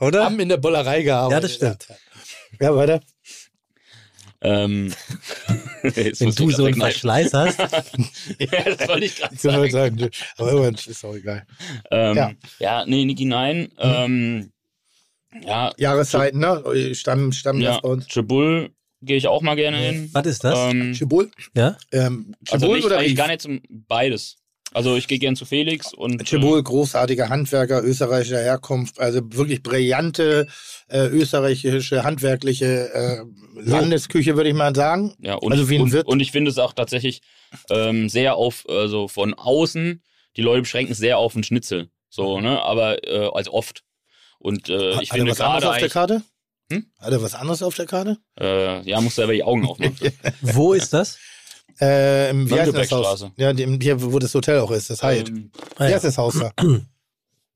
Oder? 0.00 0.24
haben 0.26 0.38
in 0.40 0.48
der 0.50 0.58
Bollerei 0.58 1.02
gearbeitet. 1.02 1.32
Ja, 1.32 1.40
das 1.40 1.54
stimmt. 1.54 1.98
Ja, 2.60 2.76
weiter. 2.76 3.00
Ähm, 4.44 4.92
Wenn 5.82 6.34
du 6.34 6.50
so 6.50 6.64
einen. 6.64 6.74
Verschleiß 6.80 7.32
hast, 7.32 7.58
ja, 8.38 8.74
das 8.76 8.88
wollte 8.88 9.04
ich 9.06 9.16
gerade 9.16 9.36
sagen. 9.36 9.70
sagen, 9.70 10.10
aber 10.36 10.50
irgendwann 10.50 10.74
ist 10.74 11.04
auch 11.04 11.14
egal. 11.14 11.46
Ähm, 11.92 12.16
Ja. 12.16 12.32
ja. 12.58 12.84
nee, 12.86 13.04
Niki, 13.04 13.24
nein. 13.24 13.70
Ähm, 13.78 14.50
ja, 15.46 15.72
Jahreszeiten, 15.78 16.40
ne? 16.40 16.94
Stamm, 16.94 17.30
Stamm 17.32 17.60
ja, 17.60 17.78
bei 17.80 17.88
uns. 17.88 18.06
Chibul 18.08 18.70
gehe 19.02 19.16
ich 19.16 19.28
auch 19.28 19.42
mal 19.42 19.56
gerne 19.56 19.76
hin. 19.76 20.10
was 20.12 20.26
ist 20.26 20.44
das? 20.44 20.72
Ähm, 20.72 20.92
Chibul? 20.94 21.30
ja? 21.54 21.76
Ähm, 21.92 22.34
also 22.50 22.66
Chibul 22.66 22.76
nicht, 22.76 22.86
oder 22.86 23.00
Rief? 23.00 23.16
gar 23.16 23.28
nicht 23.28 23.42
zum 23.42 23.60
beides. 23.68 24.38
Also 24.74 24.96
ich 24.96 25.06
gehe 25.06 25.18
gern 25.18 25.36
zu 25.36 25.44
Felix 25.44 25.92
und 25.92 26.24
Chibul, 26.24 26.62
großartiger 26.62 27.28
Handwerker 27.28 27.82
österreichischer 27.84 28.40
Herkunft, 28.40 28.98
also 28.98 29.20
wirklich 29.34 29.62
brillante 29.62 30.46
äh, 30.88 31.06
österreichische 31.08 32.04
handwerkliche 32.04 32.90
äh, 32.94 33.22
Landesküche, 33.60 34.36
würde 34.36 34.48
ich 34.48 34.54
mal 34.54 34.74
sagen. 34.74 35.14
Ja, 35.20 35.34
und, 35.34 35.52
Also 35.52 35.68
wie 35.68 35.76
ein 35.76 35.82
und, 35.82 35.92
Wirt. 35.92 36.06
und 36.06 36.20
ich 36.20 36.32
finde 36.32 36.50
es 36.50 36.58
auch 36.58 36.72
tatsächlich 36.72 37.20
ähm, 37.68 38.08
sehr 38.08 38.36
auf, 38.36 38.64
also 38.66 39.08
von 39.08 39.34
außen, 39.34 40.02
die 40.36 40.42
Leute 40.42 40.62
beschränken 40.62 40.92
es 40.92 40.98
sehr 40.98 41.18
auf 41.18 41.34
den 41.34 41.44
Schnitzel. 41.44 41.90
So, 42.08 42.40
ne? 42.40 42.62
Aber 42.62 43.06
äh, 43.06 43.28
als 43.32 43.48
oft. 43.48 43.82
Und 44.38 44.68
äh, 44.68 45.00
ich 45.02 45.10
er 45.10 45.16
finde 45.16 45.30
was 45.32 45.38
gerade 45.38 45.68
auf 45.68 45.78
der 45.78 45.88
Karte? 45.88 46.22
Hm? 46.72 46.86
Hat 46.98 47.12
er 47.12 47.22
was 47.22 47.34
anderes 47.34 47.62
auf 47.62 47.74
der 47.74 47.86
Karte? 47.86 48.18
äh, 48.40 48.82
ja, 48.88 49.00
musst 49.00 49.18
du 49.18 49.22
aber 49.22 49.32
die 49.32 49.42
Augen 49.44 49.66
aufmachen. 49.66 49.94
Wo 50.40 50.72
ist 50.72 50.92
das? 50.92 51.18
Äh, 51.80 52.30
im, 52.30 52.48
wie 52.50 52.58
heißt 52.60 52.74
das 52.74 52.90
Haus? 52.92 53.26
Ja, 53.36 53.52
dem, 53.52 53.80
hier, 53.80 54.00
wo 54.12 54.18
das 54.18 54.34
Hotel 54.34 54.60
auch 54.60 54.70
ist, 54.70 54.90
das 54.90 55.02
Hyatt. 55.02 55.28
ähm, 55.28 55.50
Ah, 55.76 55.84
Wie 55.86 55.88
ja. 55.88 55.94
heißt 55.94 56.04
das 56.04 56.18
Haus 56.18 56.38
da? 56.38 56.52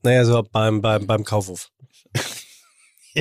Naja, 0.03 0.25
so 0.25 0.41
beim, 0.53 0.81
beim, 0.83 1.05
beim 1.07 1.25
Kaufhof. 1.25 1.71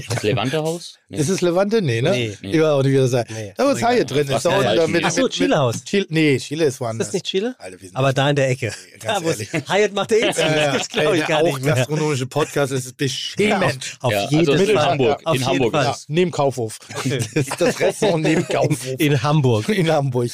Das 0.09 0.23
Levante-Haus? 0.23 0.97
Nee. 1.09 1.17
Ist 1.17 1.29
es 1.29 1.41
Levante? 1.41 1.81
Nee, 1.81 2.01
ne? 2.01 2.11
Nee. 2.11 2.37
Ich 2.41 2.59
weiß 2.59 2.65
auch 2.67 2.83
nicht, 2.83 2.91
wie 2.93 2.97
das 2.97 3.13
heißt. 3.13 3.29
Nee. 3.31 3.53
Da 3.55 3.63
wo 3.65 3.69
das 3.69 3.81
Hyatt 3.81 4.11
drin 4.11 4.27
Was 4.29 4.37
ist. 4.37 4.45
Da 4.45 4.73
ist 4.73 4.79
unten 4.79 4.91
mit, 4.91 5.03
Ach 5.03 5.07
mit, 5.07 5.15
so, 5.15 5.23
mit, 5.23 5.31
Chilehaus. 5.33 5.83
Chile, 5.83 6.05
nee, 6.09 6.37
Chile 6.39 6.65
ist 6.65 6.73
Ist 6.75 6.81
woanders. 6.81 7.07
das 7.07 7.13
nicht 7.13 7.25
Chile? 7.25 7.55
Alter, 7.57 7.81
wir 7.81 7.87
sind 7.87 7.95
Aber 7.97 8.13
da 8.13 8.29
in 8.29 8.35
der 8.35 8.49
Ecke. 8.49 8.73
ganz 8.99 9.23
Da, 9.23 9.29
ehrlich. 9.29 9.49
Hyatt 9.69 9.93
macht. 9.93 10.11
Ja, 10.11 10.17
ja. 10.17 10.77
Das 10.77 10.89
glaube 10.89 11.17
ich 11.17 11.25
gar 11.27 11.43
der 11.43 11.43
nicht 11.43 11.55
auch 11.55 11.59
mehr. 11.61 11.75
gastronomische 11.75 12.27
Podcast, 12.27 12.71
das 12.73 12.85
ist 12.85 12.97
beschämend. 12.97 13.97
Auf 14.01 14.11
Ja, 14.11 14.29
jeden 14.29 14.49
also 14.49 14.63
in 14.63 14.75
Fall. 14.77 14.85
Hamburg, 14.85 15.21
Auf 15.23 15.35
in 15.35 15.45
Hamburg 15.45 15.71
Fall. 15.73 15.91
ist 15.91 16.09
Ja, 16.09 16.13
neben 16.15 16.31
Kaufhof. 16.31 16.79
Das 17.03 17.05
ist 17.33 17.61
das 17.61 17.79
Restaurant 17.79 18.23
neben 18.23 18.47
Kaufhof. 18.47 18.95
In 18.97 19.21
Hamburg. 19.23 19.69
In 19.69 19.91
Hamburg. 19.91 20.31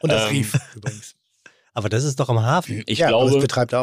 Und 0.00 0.10
das 0.12 0.22
Ähm, 0.24 0.28
Rief 0.36 0.58
übrigens. 0.74 1.14
Aber 1.74 1.88
das 1.88 2.04
ist 2.04 2.20
doch 2.20 2.28
am 2.28 2.42
Hafen. 2.42 2.82
Ich 2.86 2.98
ja, 2.98 3.08
aber 3.08 3.20
das 3.22 3.30
glaube, 3.30 3.42
betreibt 3.42 3.72
er 3.72 3.80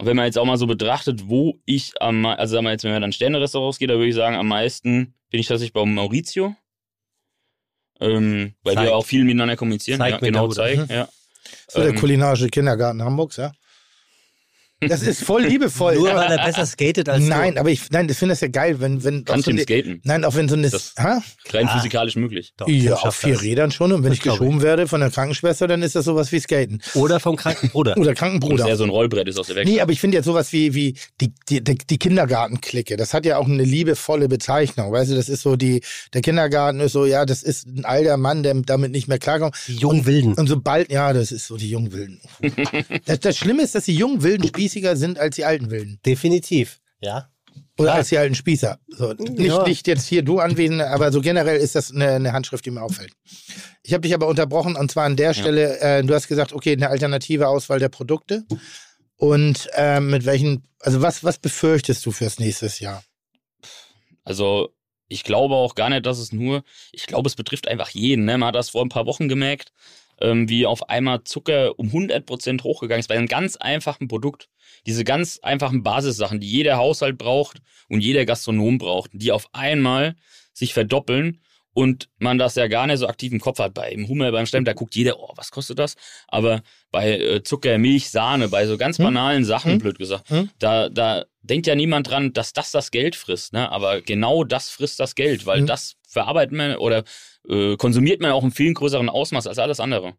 auch. 0.00 0.06
wenn 0.06 0.16
man 0.16 0.24
jetzt 0.26 0.38
auch 0.38 0.44
mal 0.44 0.56
so 0.56 0.66
betrachtet, 0.66 1.28
wo 1.28 1.60
ich 1.64 1.92
am, 2.00 2.22
mei- 2.22 2.34
also 2.36 2.54
sagen 2.54 2.64
wir 2.66 2.72
jetzt, 2.72 2.84
wenn 2.84 2.92
man 2.92 3.02
dann 3.02 3.12
Sterne-Restaurants 3.12 3.78
geht, 3.78 3.90
da 3.90 3.94
würde 3.94 4.08
ich 4.08 4.14
sagen, 4.14 4.36
am 4.36 4.48
meisten 4.48 5.14
bin 5.30 5.40
ich 5.40 5.46
tatsächlich 5.46 5.72
bei 5.72 5.84
Maurizio. 5.84 6.54
Ähm, 8.00 8.54
weil 8.62 8.74
Zeig. 8.74 8.84
wir 8.84 8.96
auch 8.96 9.04
viel 9.04 9.24
miteinander 9.24 9.56
kommunizieren. 9.56 9.98
Zeig 9.98 10.12
ja, 10.12 10.18
genau, 10.18 10.48
der 10.48 10.68
Hude. 10.68 10.86
zeig, 10.86 10.90
ja. 10.90 11.08
So 11.68 11.80
der 11.80 11.90
Ähm, 11.90 11.96
kulinarische 11.96 12.48
Kindergarten 12.48 13.02
Hamburgs, 13.02 13.36
ja. 13.36 13.52
Das 14.80 15.02
ist 15.02 15.22
voll 15.22 15.42
liebevoll. 15.42 15.94
Nur 15.96 16.08
ja. 16.08 16.16
weil 16.16 16.30
er 16.32 16.44
besser 16.44 16.64
skatet 16.64 17.08
als 17.08 17.22
Nein, 17.24 17.54
du. 17.54 17.60
aber 17.60 17.70
ich, 17.70 17.90
nein, 17.90 18.08
ich 18.08 18.16
finde 18.16 18.32
das 18.32 18.40
ja 18.40 18.48
geil, 18.48 18.80
wenn, 18.80 19.04
wenn. 19.04 19.24
Kannst 19.26 19.46
du 19.46 19.50
so 19.50 19.54
eine- 19.54 19.62
Skaten? 19.62 20.00
Nein, 20.04 20.24
auch 20.24 20.34
wenn 20.34 20.48
so 20.48 20.54
eine. 20.56 20.70
Das- 20.70 20.94
ha? 20.98 21.22
Rein 21.52 21.66
Ah. 21.68 21.76
physikalisch 21.76 22.16
möglich. 22.16 22.52
Doch, 22.56 22.66
Ja, 22.66 22.94
auf 22.94 23.14
vier 23.14 23.34
das. 23.34 23.42
Rädern 23.42 23.70
schon. 23.72 23.92
Und 23.92 24.02
wenn 24.02 24.10
Das 24.10 24.16
ich 24.18 24.22
glaub 24.22 24.36
ich. 24.36 24.40
geschoben 24.40 24.62
werde 24.62 24.88
von 24.88 25.00
der 25.00 25.10
Krankenschwester, 25.10 25.68
dann 25.68 25.82
ist 25.82 25.96
das 25.96 26.06
sowas 26.06 26.32
wie 26.32 26.40
Skaten. 26.40 26.80
Oder 26.94 27.20
vom 27.20 27.36
kranken 27.36 27.68
Bruder. 27.68 27.96
Oder 27.98 28.10
Und 28.10 28.18
Krankenbruder. 28.18 28.64
der 28.64 28.76
so 28.76 28.84
ein 28.84 28.90
Rollbrett 28.90 29.28
ist 29.28 29.38
aus 29.38 29.48
der 29.48 29.56
Weg. 29.56 29.66
Nee, 29.66 29.80
aber 29.80 29.92
ich 29.92 30.00
finde 30.00 30.16
jetzt 30.16 30.24
sowas 30.26 30.52
wie, 30.52 30.72
wie 30.74 30.94
die, 31.20 31.32
die, 31.50 31.62
die, 31.62 31.76
die 31.76 31.98
Kindergartenklicke. 31.98 32.96
Das 32.96 33.12
hat 33.12 33.26
ja 33.26 33.36
auch 33.36 33.46
eine 33.46 33.62
liebevolle 33.64 34.28
Bezeichnung. 34.28 34.92
Weißt 34.92 35.10
du, 35.10 35.14
das 35.14 35.28
ist 35.28 35.42
so 35.42 35.56
die, 35.56 35.82
der 36.14 36.22
Kindergarten 36.22 36.80
ist 36.80 36.92
so, 36.92 37.04
ja, 37.04 37.26
das 37.26 37.42
ist 37.42 37.66
ein 37.66 37.84
alter 37.84 38.16
Mann, 38.16 38.42
der 38.42 38.54
damit 38.54 38.92
nicht 38.92 39.08
mehr 39.08 39.18
klarkommt. 39.18 39.54
Die 39.68 39.74
Jungwilden. 39.76 40.34
Und 40.34 40.46
sobald, 40.46 40.90
ja, 40.90 41.12
das 41.12 41.32
ist 41.32 41.46
so 41.46 41.56
die 41.58 41.68
Jungwilden. 41.68 42.20
das, 43.04 43.20
das 43.20 43.36
Schlimme 43.36 43.62
ist, 43.62 43.74
dass 43.74 43.84
die 43.84 43.94
Jungwilden 43.94 44.50
spießiger 44.70 44.96
sind 44.96 45.18
als 45.18 45.36
die 45.36 45.44
alten 45.44 45.70
Wilden. 45.70 45.98
Definitiv. 46.06 46.80
Ja. 47.00 47.30
Oder 47.78 47.94
als 47.94 48.10
die 48.10 48.18
alten 48.18 48.34
Spießer. 48.34 48.78
So, 48.88 49.12
nicht, 49.14 49.40
Ja. 49.40 49.66
nicht 49.66 49.86
jetzt 49.86 50.06
hier 50.06 50.22
du 50.22 50.38
anwesend, 50.38 50.82
aber 50.82 51.10
so 51.12 51.20
generell 51.20 51.56
ist 51.56 51.74
das 51.74 51.90
eine, 51.92 52.10
eine 52.10 52.32
Handschrift, 52.32 52.64
die 52.66 52.70
mir 52.70 52.82
auffällt. 52.82 53.12
Ich 53.82 53.92
habe 53.92 54.02
dich 54.02 54.14
aber 54.14 54.28
unterbrochen 54.28 54.76
und 54.76 54.90
zwar 54.90 55.06
an 55.06 55.16
der 55.16 55.34
Stelle, 55.34 55.80
äh, 55.80 56.02
du 56.04 56.14
hast 56.14 56.28
gesagt, 56.28 56.52
okay, 56.52 56.72
eine 56.72 56.88
alternative 56.88 57.48
Auswahl 57.48 57.78
der 57.78 57.88
Produkte. 57.88 58.44
Und 59.16 59.68
ähm, 59.74 60.10
mit 60.10 60.24
welchen, 60.24 60.62
also 60.78 61.02
was, 61.02 61.24
was 61.24 61.38
befürchtest 61.38 62.04
du 62.06 62.12
fürs 62.12 62.38
nächste 62.38 62.70
Jahr? 62.82 63.02
Also 64.24 64.70
ich 65.08 65.24
glaube 65.24 65.54
auch 65.56 65.74
gar 65.74 65.90
nicht, 65.90 66.06
dass 66.06 66.18
es 66.18 66.32
nur, 66.32 66.62
ich 66.92 67.06
glaube, 67.06 67.28
es 67.28 67.34
betrifft 67.34 67.66
einfach 67.66 67.90
jeden. 67.90 68.24
Ne? 68.24 68.38
Man 68.38 68.48
hat 68.48 68.54
das 68.54 68.70
vor 68.70 68.82
ein 68.84 68.88
paar 68.90 69.06
Wochen 69.06 69.28
gemerkt, 69.28 69.72
ähm, 70.20 70.48
wie 70.48 70.66
auf 70.66 70.88
einmal 70.88 71.24
Zucker 71.24 71.78
um 71.78 71.88
100% 71.88 72.62
hochgegangen 72.62 73.00
ist 73.00 73.08
bei 73.08 73.16
einem 73.16 73.26
ganz 73.28 73.56
einfachen 73.56 74.08
Produkt. 74.08 74.48
Diese 74.86 75.04
ganz 75.04 75.38
einfachen 75.42 75.82
Basissachen, 75.82 76.40
die 76.40 76.48
jeder 76.50 76.76
Haushalt 76.76 77.18
braucht 77.18 77.58
und 77.88 78.00
jeder 78.00 78.24
Gastronom 78.24 78.78
braucht, 78.78 79.10
die 79.14 79.32
auf 79.32 79.48
einmal 79.52 80.14
sich 80.52 80.74
verdoppeln 80.74 81.40
und 81.72 82.08
man 82.18 82.36
das 82.38 82.56
ja 82.56 82.66
gar 82.66 82.86
nicht 82.86 82.98
so 82.98 83.06
aktiv 83.06 83.32
im 83.32 83.40
Kopf 83.40 83.58
hat. 83.60 83.74
Beim 83.74 84.08
Hummer, 84.08 84.32
beim 84.32 84.46
Stemm, 84.46 84.64
da 84.64 84.72
guckt 84.72 84.96
jeder, 84.96 85.20
oh, 85.20 85.32
was 85.36 85.50
kostet 85.52 85.78
das? 85.78 85.94
Aber 86.28 86.62
bei 86.90 87.12
äh, 87.18 87.42
Zucker, 87.44 87.78
Milch, 87.78 88.10
Sahne, 88.10 88.48
bei 88.48 88.66
so 88.66 88.76
ganz 88.76 88.98
Hm? 88.98 89.04
banalen 89.04 89.44
Sachen, 89.44 89.72
Hm? 89.72 89.78
blöd 89.78 89.98
gesagt, 89.98 90.28
Hm? 90.30 90.50
da, 90.58 90.88
da 90.88 91.24
denkt 91.42 91.66
ja 91.68 91.74
niemand 91.76 92.10
dran, 92.10 92.32
dass 92.32 92.52
das 92.52 92.72
das 92.72 92.90
Geld 92.90 93.14
frisst. 93.16 93.52
Ne? 93.52 93.70
Aber 93.70 94.00
genau 94.02 94.42
das 94.44 94.68
frisst 94.70 94.98
das 94.98 95.14
Geld, 95.14 95.46
weil 95.46 95.60
Hm. 95.60 95.66
das 95.66 95.94
verarbeitet 96.08 96.52
man 96.56 96.76
oder 96.76 97.04
äh, 97.48 97.76
konsumiert 97.76 98.20
man 98.20 98.32
auch 98.32 98.44
in 98.44 98.50
viel 98.50 98.72
größeren 98.74 99.08
Ausmaß 99.08 99.46
als 99.46 99.58
alles 99.58 99.80
andere. 99.80 100.14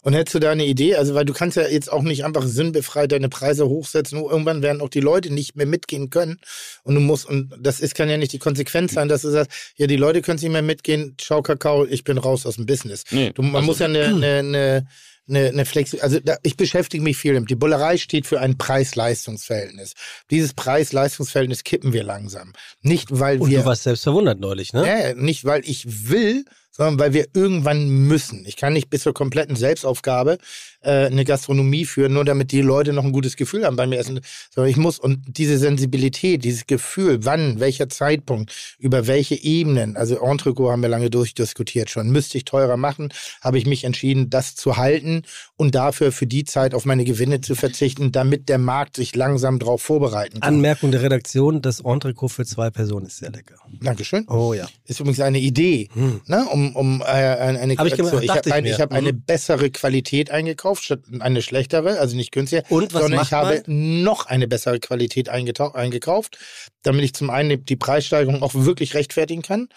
Und 0.00 0.14
hättest 0.14 0.34
du 0.34 0.38
da 0.38 0.50
eine 0.52 0.64
Idee? 0.64 0.94
Also, 0.96 1.14
weil 1.14 1.26
du 1.26 1.34
kannst 1.34 1.58
ja 1.58 1.68
jetzt 1.68 1.92
auch 1.92 2.02
nicht 2.02 2.24
einfach 2.24 2.44
sinnbefreit 2.46 3.12
deine 3.12 3.28
Preise 3.28 3.68
hochsetzen. 3.68 4.18
Nur 4.18 4.30
irgendwann 4.30 4.62
werden 4.62 4.80
auch 4.80 4.88
die 4.88 5.00
Leute 5.00 5.30
nicht 5.30 5.56
mehr 5.56 5.66
mitgehen 5.66 6.08
können. 6.08 6.40
Und 6.84 6.94
du 6.94 7.00
musst, 7.02 7.26
und 7.26 7.52
das 7.60 7.80
ist, 7.80 7.94
kann 7.94 8.08
ja 8.08 8.16
nicht 8.16 8.32
die 8.32 8.38
Konsequenz 8.38 8.94
sein, 8.94 9.08
dass 9.08 9.22
du 9.22 9.28
sagst, 9.30 9.74
ja, 9.76 9.86
die 9.86 9.96
Leute 9.96 10.22
können 10.22 10.38
nicht 10.40 10.50
mehr 10.50 10.62
mitgehen, 10.62 11.16
schau 11.20 11.42
Kakao, 11.42 11.84
ich 11.84 12.04
bin 12.04 12.16
raus 12.16 12.46
aus 12.46 12.54
dem 12.56 12.64
Business. 12.64 13.04
Nee, 13.10 13.32
Du, 13.34 13.42
man 13.42 13.56
also- 13.56 13.66
muss 13.66 13.78
ja 13.80 13.86
eine, 13.86 14.04
eine, 14.06 14.26
eine, 14.38 14.86
eine, 15.28 15.48
eine 15.48 15.64
Flexi 15.64 16.00
also 16.00 16.20
da, 16.20 16.36
ich 16.42 16.56
beschäftige 16.56 17.02
mich 17.02 17.16
viel 17.16 17.34
damit. 17.34 17.50
Die 17.50 17.56
Bullerei 17.56 17.96
steht 17.96 18.26
für 18.26 18.40
ein 18.40 18.58
Preis-Leistungs-Verhältnis. 18.58 19.94
Dieses 20.30 20.54
Preis-Leistungs-Verhältnis 20.54 21.64
kippen 21.64 21.92
wir 21.92 22.04
langsam. 22.04 22.52
Nicht, 22.82 23.08
weil 23.10 23.38
Und 23.40 23.50
wir 23.50 23.60
du 23.60 23.64
warst 23.64 23.84
selbst 23.84 24.04
verwundert 24.04 24.40
neulich, 24.40 24.72
ne? 24.72 24.86
ja, 24.86 25.14
nicht, 25.14 25.44
weil 25.44 25.62
ich 25.64 26.08
will, 26.10 26.44
sondern 26.78 26.98
weil 26.98 27.12
wir 27.12 27.26
irgendwann 27.34 27.88
müssen. 27.88 28.44
Ich 28.46 28.56
kann 28.56 28.72
nicht 28.72 28.88
bis 28.88 29.02
zur 29.02 29.12
kompletten 29.12 29.56
Selbstaufgabe 29.56 30.38
äh, 30.80 31.06
eine 31.06 31.24
Gastronomie 31.24 31.84
führen, 31.84 32.12
nur 32.14 32.24
damit 32.24 32.52
die 32.52 32.62
Leute 32.62 32.92
noch 32.92 33.04
ein 33.04 33.12
gutes 33.12 33.36
Gefühl 33.36 33.66
haben 33.66 33.76
beim 33.76 33.92
Essen. 33.92 34.20
Sondern 34.54 34.70
ich 34.70 34.76
muss, 34.76 34.98
und 34.98 35.36
diese 35.36 35.58
Sensibilität, 35.58 36.44
dieses 36.44 36.66
Gefühl, 36.66 37.24
wann, 37.24 37.58
welcher 37.60 37.88
Zeitpunkt, 37.88 38.76
über 38.78 39.06
welche 39.08 39.34
Ebenen, 39.34 39.96
also 39.96 40.16
Entrecot 40.24 40.70
haben 40.70 40.82
wir 40.82 40.88
lange 40.88 41.10
durchdiskutiert 41.10 41.90
schon, 41.90 42.10
müsste 42.10 42.38
ich 42.38 42.44
teurer 42.44 42.76
machen, 42.76 43.12
habe 43.42 43.58
ich 43.58 43.66
mich 43.66 43.82
entschieden, 43.84 44.30
das 44.30 44.54
zu 44.54 44.76
halten 44.76 45.22
und 45.56 45.74
dafür 45.74 46.12
für 46.12 46.28
die 46.28 46.44
Zeit 46.44 46.74
auf 46.74 46.84
meine 46.84 47.04
Gewinne 47.04 47.40
zu 47.40 47.56
verzichten, 47.56 48.12
damit 48.12 48.48
der 48.48 48.58
Markt 48.58 48.96
sich 48.96 49.16
langsam 49.16 49.58
darauf 49.58 49.82
vorbereiten 49.82 50.40
kann. 50.40 50.54
Anmerkung 50.54 50.92
der 50.92 51.02
Redaktion, 51.02 51.60
das 51.60 51.80
Entrecot 51.80 52.30
für 52.30 52.46
zwei 52.46 52.70
Personen 52.70 53.06
ist 53.06 53.18
sehr 53.18 53.30
lecker. 53.32 53.56
Dankeschön. 53.80 54.24
Oh 54.28 54.54
ja. 54.54 54.68
Ist 54.84 55.00
übrigens 55.00 55.20
eine 55.20 55.40
Idee, 55.40 55.88
Hm. 55.92 56.20
ne, 56.26 56.44
um, 56.52 56.67
um 56.74 57.00
äh, 57.00 57.04
eine, 57.04 57.74
Hab 57.76 57.86
ich 57.86 57.96
gemacht, 57.96 58.22
ich 58.22 58.30
habe 58.30 58.52
ein, 58.52 58.66
hab 58.66 58.92
eine 58.92 59.12
Mhm. 59.12 59.22
bessere 59.24 59.70
Qualität 59.70 60.30
eingekauft, 60.30 60.84
statt 60.84 61.00
eine 61.20 61.42
schlechtere, 61.42 61.98
also 61.98 62.16
nicht 62.16 62.32
günstiger, 62.32 62.62
Und 62.68 62.92
was 62.94 63.02
sondern 63.02 63.22
ich 63.22 63.32
habe 63.32 63.62
man? 63.66 64.02
noch 64.02 64.26
eine 64.26 64.48
bessere 64.48 64.80
Qualität 64.80 65.28
eingekauft, 65.28 66.38
damit 66.82 67.04
ich 67.04 67.14
zum 67.14 67.30
einen 67.30 67.64
die 67.64 67.76
Preissteigerung 67.76 68.42
auch 68.42 68.54
wirklich 68.54 68.94
rechtfertigen 68.94 69.42
kann. 69.42 69.68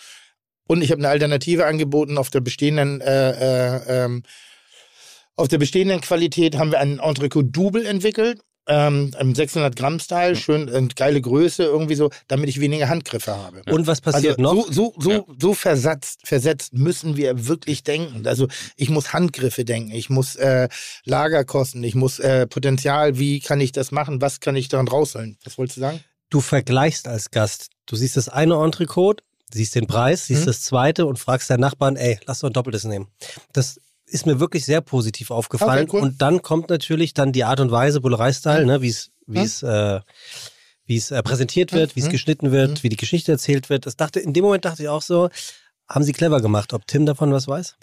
Und 0.67 0.81
ich 0.81 0.91
habe 0.91 0.99
eine 0.99 1.09
Alternative 1.09 1.65
angeboten 1.65 2.17
auf 2.17 2.29
der 2.29 2.41
bestehenden 2.41 3.01
äh, 3.01 3.31
äh, 3.77 4.05
ähm, 4.05 4.23
auf 5.35 5.47
der 5.47 5.57
bestehenden 5.57 6.01
Qualität 6.01 6.57
haben 6.57 6.71
wir 6.71 6.79
einen 6.79 6.99
Entrecot 6.99 7.45
Double 7.49 7.85
entwickelt. 7.85 8.41
Ähm, 8.67 9.11
im 9.19 9.33
600 9.33 9.75
Gramm 9.75 9.99
Style, 9.99 10.35
schön 10.35 10.67
äh, 10.67 10.87
geile 10.95 11.19
Größe 11.19 11.63
irgendwie 11.63 11.95
so, 11.95 12.11
damit 12.27 12.47
ich 12.47 12.59
weniger 12.59 12.89
Handgriffe 12.89 13.35
habe. 13.35 13.63
Und 13.73 13.87
was 13.87 14.01
passiert 14.01 14.37
also 14.39 14.55
noch? 14.55 14.65
So, 14.67 14.71
so, 14.71 14.93
so, 14.99 15.11
Ja. 15.11 15.23
so 15.39 15.53
versetzt, 15.55 16.19
versetzt 16.25 16.73
müssen 16.73 17.17
wir 17.17 17.47
wirklich 17.47 17.83
denken. 17.83 18.27
Also 18.27 18.47
ich 18.75 18.89
muss 18.91 19.13
Handgriffe 19.13 19.65
denken, 19.65 19.91
ich 19.91 20.11
muss 20.11 20.35
äh, 20.35 20.69
Lagerkosten, 21.05 21.83
ich 21.83 21.95
muss 21.95 22.19
äh, 22.19 22.45
Potenzial, 22.47 23.17
wie 23.17 23.39
kann 23.39 23.59
ich 23.59 23.71
das 23.71 23.91
machen, 23.91 24.21
was 24.21 24.39
kann 24.39 24.55
ich 24.55 24.69
daran 24.69 24.87
rausholen? 24.87 25.37
Was 25.43 25.57
wolltest 25.57 25.77
du 25.77 25.81
sagen? 25.81 25.99
Du 26.29 26.39
vergleichst 26.39 27.07
als 27.07 27.31
Gast. 27.31 27.69
Du 27.87 27.95
siehst 27.95 28.15
das 28.15 28.29
eine 28.29 28.55
Entrecot, 28.63 29.23
siehst 29.51 29.73
den 29.75 29.87
Preis, 29.87 30.27
siehst 30.27 30.43
Mhm. 30.43 30.45
das 30.45 30.61
zweite 30.61 31.05
und 31.07 31.17
fragst 31.19 31.49
deinen 31.49 31.59
Nachbarn, 31.61 31.95
ey, 31.95 32.19
lass 32.25 32.39
doch 32.39 32.49
ein 32.49 32.53
doppeltes 32.53 32.83
nehmen. 32.85 33.07
Das 33.53 33.81
ist 34.11 34.25
mir 34.25 34.39
wirklich 34.39 34.65
sehr 34.65 34.81
positiv 34.81 35.31
aufgefallen. 35.31 35.87
Okay, 35.89 35.97
cool. 35.97 36.01
Und 36.03 36.21
dann 36.21 36.41
kommt 36.41 36.69
natürlich 36.69 37.13
dann 37.13 37.31
die 37.31 37.43
Art 37.43 37.59
und 37.59 37.71
Weise, 37.71 38.01
Bullerei-Style, 38.01 38.65
ne, 38.65 38.81
wie 38.81 38.89
es, 38.89 39.09
wie 39.27 39.39
Mhm. 39.39 39.45
es, 39.45 39.63
äh, 39.63 39.99
wie 40.85 40.97
es 40.97 41.11
äh, 41.11 41.23
präsentiert 41.23 41.71
wird, 41.73 41.95
wie 41.95 42.01
es 42.01 42.07
Mhm. 42.07 42.11
geschnitten 42.11 42.51
wird, 42.51 42.83
wie 42.83 42.89
die 42.89 42.97
Geschichte 42.97 43.31
erzählt 43.31 43.69
wird. 43.69 43.85
Das 43.85 43.95
dachte, 43.95 44.19
in 44.19 44.33
dem 44.33 44.43
Moment 44.43 44.65
dachte 44.65 44.83
ich 44.83 44.89
auch 44.89 45.01
so, 45.01 45.29
haben 45.89 46.03
sie 46.03 46.11
clever 46.13 46.41
gemacht. 46.41 46.73
Ob 46.73 46.85
Tim 46.87 47.05
davon 47.05 47.31
was 47.31 47.47
weiß? 47.47 47.75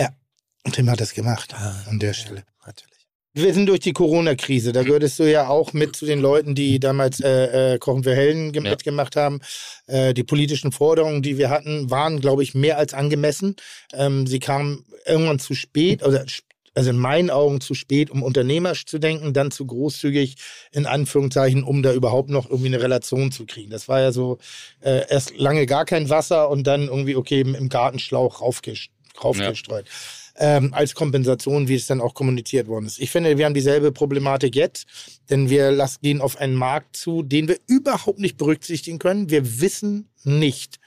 Und 0.65 0.75
Tim 0.75 0.91
hat 0.91 1.01
es 1.01 1.15
gemacht 1.15 1.55
an 1.55 1.99
der 1.99 2.13
Stelle. 2.13 2.45
Natürlich. 2.67 2.98
Wir 3.35 3.55
sind 3.55 3.67
durch 3.67 3.81
die 3.81 3.93
Corona-Krise. 3.93 4.73
Da 4.73 4.83
gehörtest 4.83 5.19
du 5.19 5.31
ja 5.31 5.49
auch 5.49 5.73
mit 5.73 5.95
zu 5.95 6.07
den 6.07 6.19
Leuten, 6.21 6.55
die 6.55 6.81
damals 6.81 7.21
äh, 7.21 7.75
äh, 7.75 7.79
Kochen 7.79 8.03
für 8.03 8.15
Helden 8.15 8.53
Ja. 8.55 8.63
mitgemacht 8.63 9.17
haben. 9.17 9.41
Äh, 9.87 10.15
die 10.15 10.25
politischen 10.25 10.73
Forderungen, 10.73 11.23
die 11.23 11.39
wir 11.39 11.51
hatten, 11.51 11.91
waren, 11.91 12.21
glaube 12.21 12.43
ich, 12.43 12.55
mehr 12.55 12.79
als 12.79 12.95
angemessen. 12.95 13.55
Ähm, 13.93 14.27
sie 14.27 14.41
kamen 14.41 14.85
irgendwann 15.07 15.39
zu 15.39 15.55
spät, 15.55 16.03
also, 16.03 16.19
also 16.75 16.91
in 16.91 16.97
meinen 16.97 17.31
Augen 17.31 17.61
zu 17.61 17.75
spät, 17.75 18.11
um 18.11 18.23
unternehmerisch 18.23 18.87
zu 18.87 18.99
denken, 18.99 19.33
dann 19.35 19.51
zu 19.51 19.67
großzügig, 19.67 20.37
in 20.73 20.87
Anführungszeichen, 20.87 21.63
um 21.65 21.83
da 21.83 21.93
überhaupt 21.93 22.31
noch 22.31 22.49
irgendwie 22.49 22.69
eine 22.69 22.83
Relation 22.83 23.31
zu 23.31 23.47
kriegen. 23.47 23.71
Das 23.71 23.89
war 23.89 24.01
ja 24.01 24.11
so 24.11 24.39
äh, 24.81 25.03
erst 25.09 25.37
lange 25.37 25.67
gar 25.67 25.85
kein 25.85 26.09
Wasser 26.09 26.49
und 26.51 26.67
dann 26.67 26.89
irgendwie, 26.89 27.15
okay, 27.15 27.41
im 27.43 27.69
Gartenschlauch 27.69 28.41
raufgestreut 28.41 29.85
ähm, 30.39 30.73
als 30.73 30.94
Kompensation, 30.94 31.68
wie 31.68 31.75
es 31.75 31.86
dann 31.86 32.00
auch 32.00 32.15
kommuniziert 32.15 32.68
worden 32.68 32.86
ist. 32.86 32.99
Ich 32.99 33.10
finde, 33.10 33.36
wir 33.36 33.44
haben 33.44 33.55
dieselbe 33.55 33.92
Problematik 33.92 34.55
jetzt, 34.55 34.86
denn 35.31 35.50
wir 35.50 35.70
lassen, 35.70 35.99
gehen 36.02 36.20
auf 36.20 36.39
einen 36.39 36.55
Markt 36.55 36.97
zu, 36.97 37.23
den 37.23 37.49
wir 37.49 37.58
überhaupt 37.67 38.18
nicht 38.18 38.36
berücksichtigen 38.36 38.99
können. 38.99 39.31
Wir 39.31 39.60
wissen 39.60 40.08
nicht, 40.25 40.78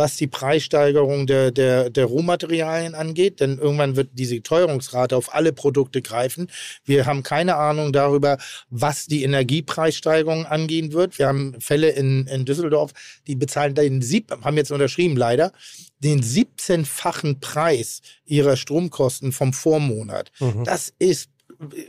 was 0.00 0.16
die 0.16 0.28
Preissteigerung 0.28 1.26
der, 1.26 1.50
der, 1.50 1.90
der 1.90 2.06
Rohmaterialien 2.06 2.94
angeht, 2.94 3.40
denn 3.40 3.58
irgendwann 3.58 3.96
wird 3.96 4.08
diese 4.14 4.42
Teuerungsrate 4.42 5.14
auf 5.14 5.34
alle 5.34 5.52
Produkte 5.52 6.00
greifen. 6.00 6.48
Wir 6.86 7.04
haben 7.04 7.22
keine 7.22 7.56
Ahnung 7.56 7.92
darüber, 7.92 8.38
was 8.70 9.04
die 9.04 9.24
Energiepreissteigerung 9.24 10.46
angehen 10.46 10.94
wird. 10.94 11.18
Wir 11.18 11.26
haben 11.28 11.54
Fälle 11.60 11.90
in, 11.90 12.26
in 12.28 12.46
Düsseldorf, 12.46 12.92
die 13.26 13.36
bezahlen 13.36 13.74
den 13.74 14.00
sieb, 14.00 14.32
haben 14.42 14.56
jetzt 14.56 14.72
unterschrieben 14.72 15.18
leider, 15.18 15.52
den 15.98 16.22
17-fachen 16.22 17.40
Preis 17.40 18.00
ihrer 18.24 18.56
Stromkosten 18.56 19.32
vom 19.32 19.52
Vormonat. 19.52 20.32
Mhm. 20.40 20.64
Das 20.64 20.94
ist 20.98 21.28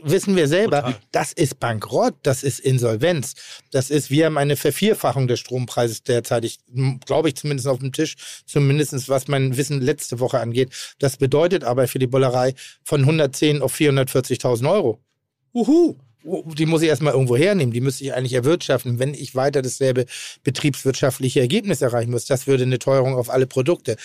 wissen 0.02 0.36
wir 0.36 0.48
selber, 0.48 0.82
Total. 0.82 0.96
das 1.12 1.32
ist 1.32 1.58
Bankrott, 1.58 2.14
das 2.22 2.42
ist 2.42 2.60
Insolvenz. 2.60 3.34
Das 3.70 3.90
ist, 3.90 4.10
wir 4.10 4.26
haben 4.26 4.36
eine 4.36 4.56
Vervierfachung 4.56 5.28
des 5.28 5.40
Strompreises 5.40 6.02
derzeit, 6.02 6.44
ich, 6.44 6.58
glaube 7.06 7.28
ich, 7.28 7.36
zumindest 7.36 7.66
auf 7.66 7.78
dem 7.78 7.92
Tisch, 7.92 8.16
zumindest 8.46 9.08
was 9.08 9.28
mein 9.28 9.56
Wissen 9.56 9.80
letzte 9.80 10.20
Woche 10.20 10.40
angeht. 10.40 10.70
Das 10.98 11.16
bedeutet 11.16 11.64
aber 11.64 11.88
für 11.88 11.98
die 11.98 12.06
Bollerei 12.06 12.54
von 12.84 13.00
110 13.00 13.62
auf 13.62 13.74
440.000 13.74 14.70
Euro. 14.70 15.00
Uhu. 15.54 15.96
Die 16.24 16.66
muss 16.66 16.82
ich 16.82 16.88
erstmal 16.88 17.14
irgendwo 17.14 17.36
hernehmen, 17.36 17.72
die 17.72 17.80
müsste 17.80 18.04
ich 18.04 18.14
eigentlich 18.14 18.34
erwirtschaften, 18.34 19.00
wenn 19.00 19.12
ich 19.12 19.34
weiter 19.34 19.60
dasselbe 19.60 20.06
betriebswirtschaftliche 20.44 21.40
Ergebnis 21.40 21.82
erreichen 21.82 22.12
muss. 22.12 22.26
Das 22.26 22.46
würde 22.46 22.62
eine 22.62 22.78
Teuerung 22.78 23.16
auf 23.16 23.28
alle 23.28 23.48
Produkte. 23.48 23.96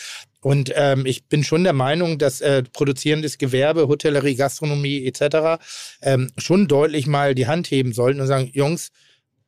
Und 0.47 0.71
ähm, 0.77 1.05
ich 1.05 1.25
bin 1.25 1.43
schon 1.43 1.65
der 1.65 1.73
Meinung, 1.73 2.19
dass 2.19 2.39
äh, 2.39 2.63
produzierendes 2.63 3.37
Gewerbe, 3.37 3.89
Hotellerie, 3.89 4.35
Gastronomie 4.35 5.05
etc. 5.05 5.61
Ähm, 6.01 6.31
schon 6.37 6.69
deutlich 6.69 7.05
mal 7.05 7.35
die 7.35 7.47
Hand 7.47 7.69
heben 7.69 7.91
sollten 7.91 8.21
und 8.21 8.27
sagen, 8.27 8.49
Jungs, 8.53 8.91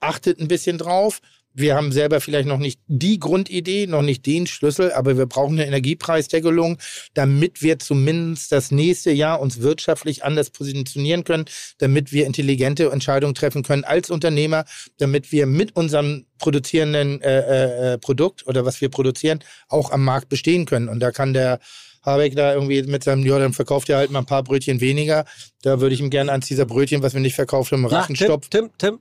achtet 0.02 0.42
ein 0.42 0.50
bisschen 0.50 0.78
drauf. 0.78 1.22
Wir 1.54 1.76
haben 1.76 1.92
selber 1.92 2.22
vielleicht 2.22 2.48
noch 2.48 2.58
nicht 2.60 2.80
die 2.88 3.20
Grundidee, 3.20 3.88
noch 3.88 4.02
nicht 4.02 4.26
den 4.26 4.48
Schlüssel, 4.48 4.92
aber 4.94 5.18
wir 5.18 5.26
brauchen 5.26 5.54
eine 5.54 5.68
Energiepreisdeckelung, 5.68 6.78
damit 7.14 7.62
wir 7.62 7.80
zumindest 7.80 8.52
das 8.52 8.72
nächste 8.72 9.12
Jahr 9.12 9.42
uns 9.42 9.62
wirtschaftlich 9.62 10.24
anders 10.24 10.52
positionieren 10.52 11.24
können, 11.24 11.46
damit 11.80 12.12
wir 12.12 12.26
intelligente 12.26 12.92
Entscheidungen 12.92 13.36
treffen 13.36 13.64
können 13.64 13.84
als 13.84 14.10
Unternehmer, 14.10 14.66
damit 14.98 15.32
wir 15.32 15.46
mit 15.48 15.76
unserem 15.76 16.26
produzierenden 16.38 17.22
äh, 17.22 17.94
äh, 17.94 17.98
Produkt 17.98 18.48
oder 18.48 18.66
was 18.66 18.80
wir 18.82 18.90
produzieren 18.90 19.40
auch 19.68 19.92
am 19.92 20.04
Markt 20.04 20.30
bestehen 20.30 20.66
können. 20.66 20.88
Und 20.88 21.00
da 21.00 21.12
kann 21.12 21.34
der 21.34 21.60
Habeck 22.04 22.36
da 22.36 22.54
irgendwie 22.54 22.82
mit 22.84 23.04
seinem, 23.04 23.26
ja, 23.26 23.40
dann 23.40 23.54
verkauft 23.54 23.90
er 23.90 23.98
halt 23.98 24.12
mal 24.12 24.20
ein 24.20 24.26
paar 24.26 24.44
Brötchen 24.44 24.82
weniger. 24.82 25.26
Da 25.62 25.82
würde 25.82 25.94
ich 25.94 26.02
ihm 26.02 26.10
gerne 26.10 26.32
eins 26.32 26.48
dieser 26.48 26.66
Brötchen, 26.66 27.04
was 27.04 27.14
wir 27.14 27.22
nicht 27.22 27.36
verkauft 27.36 27.72
haben, 27.72 27.86
Rachen 27.86 28.16
Tim. 28.16 28.40
Tim, 28.50 28.70
Tim. 28.78 29.00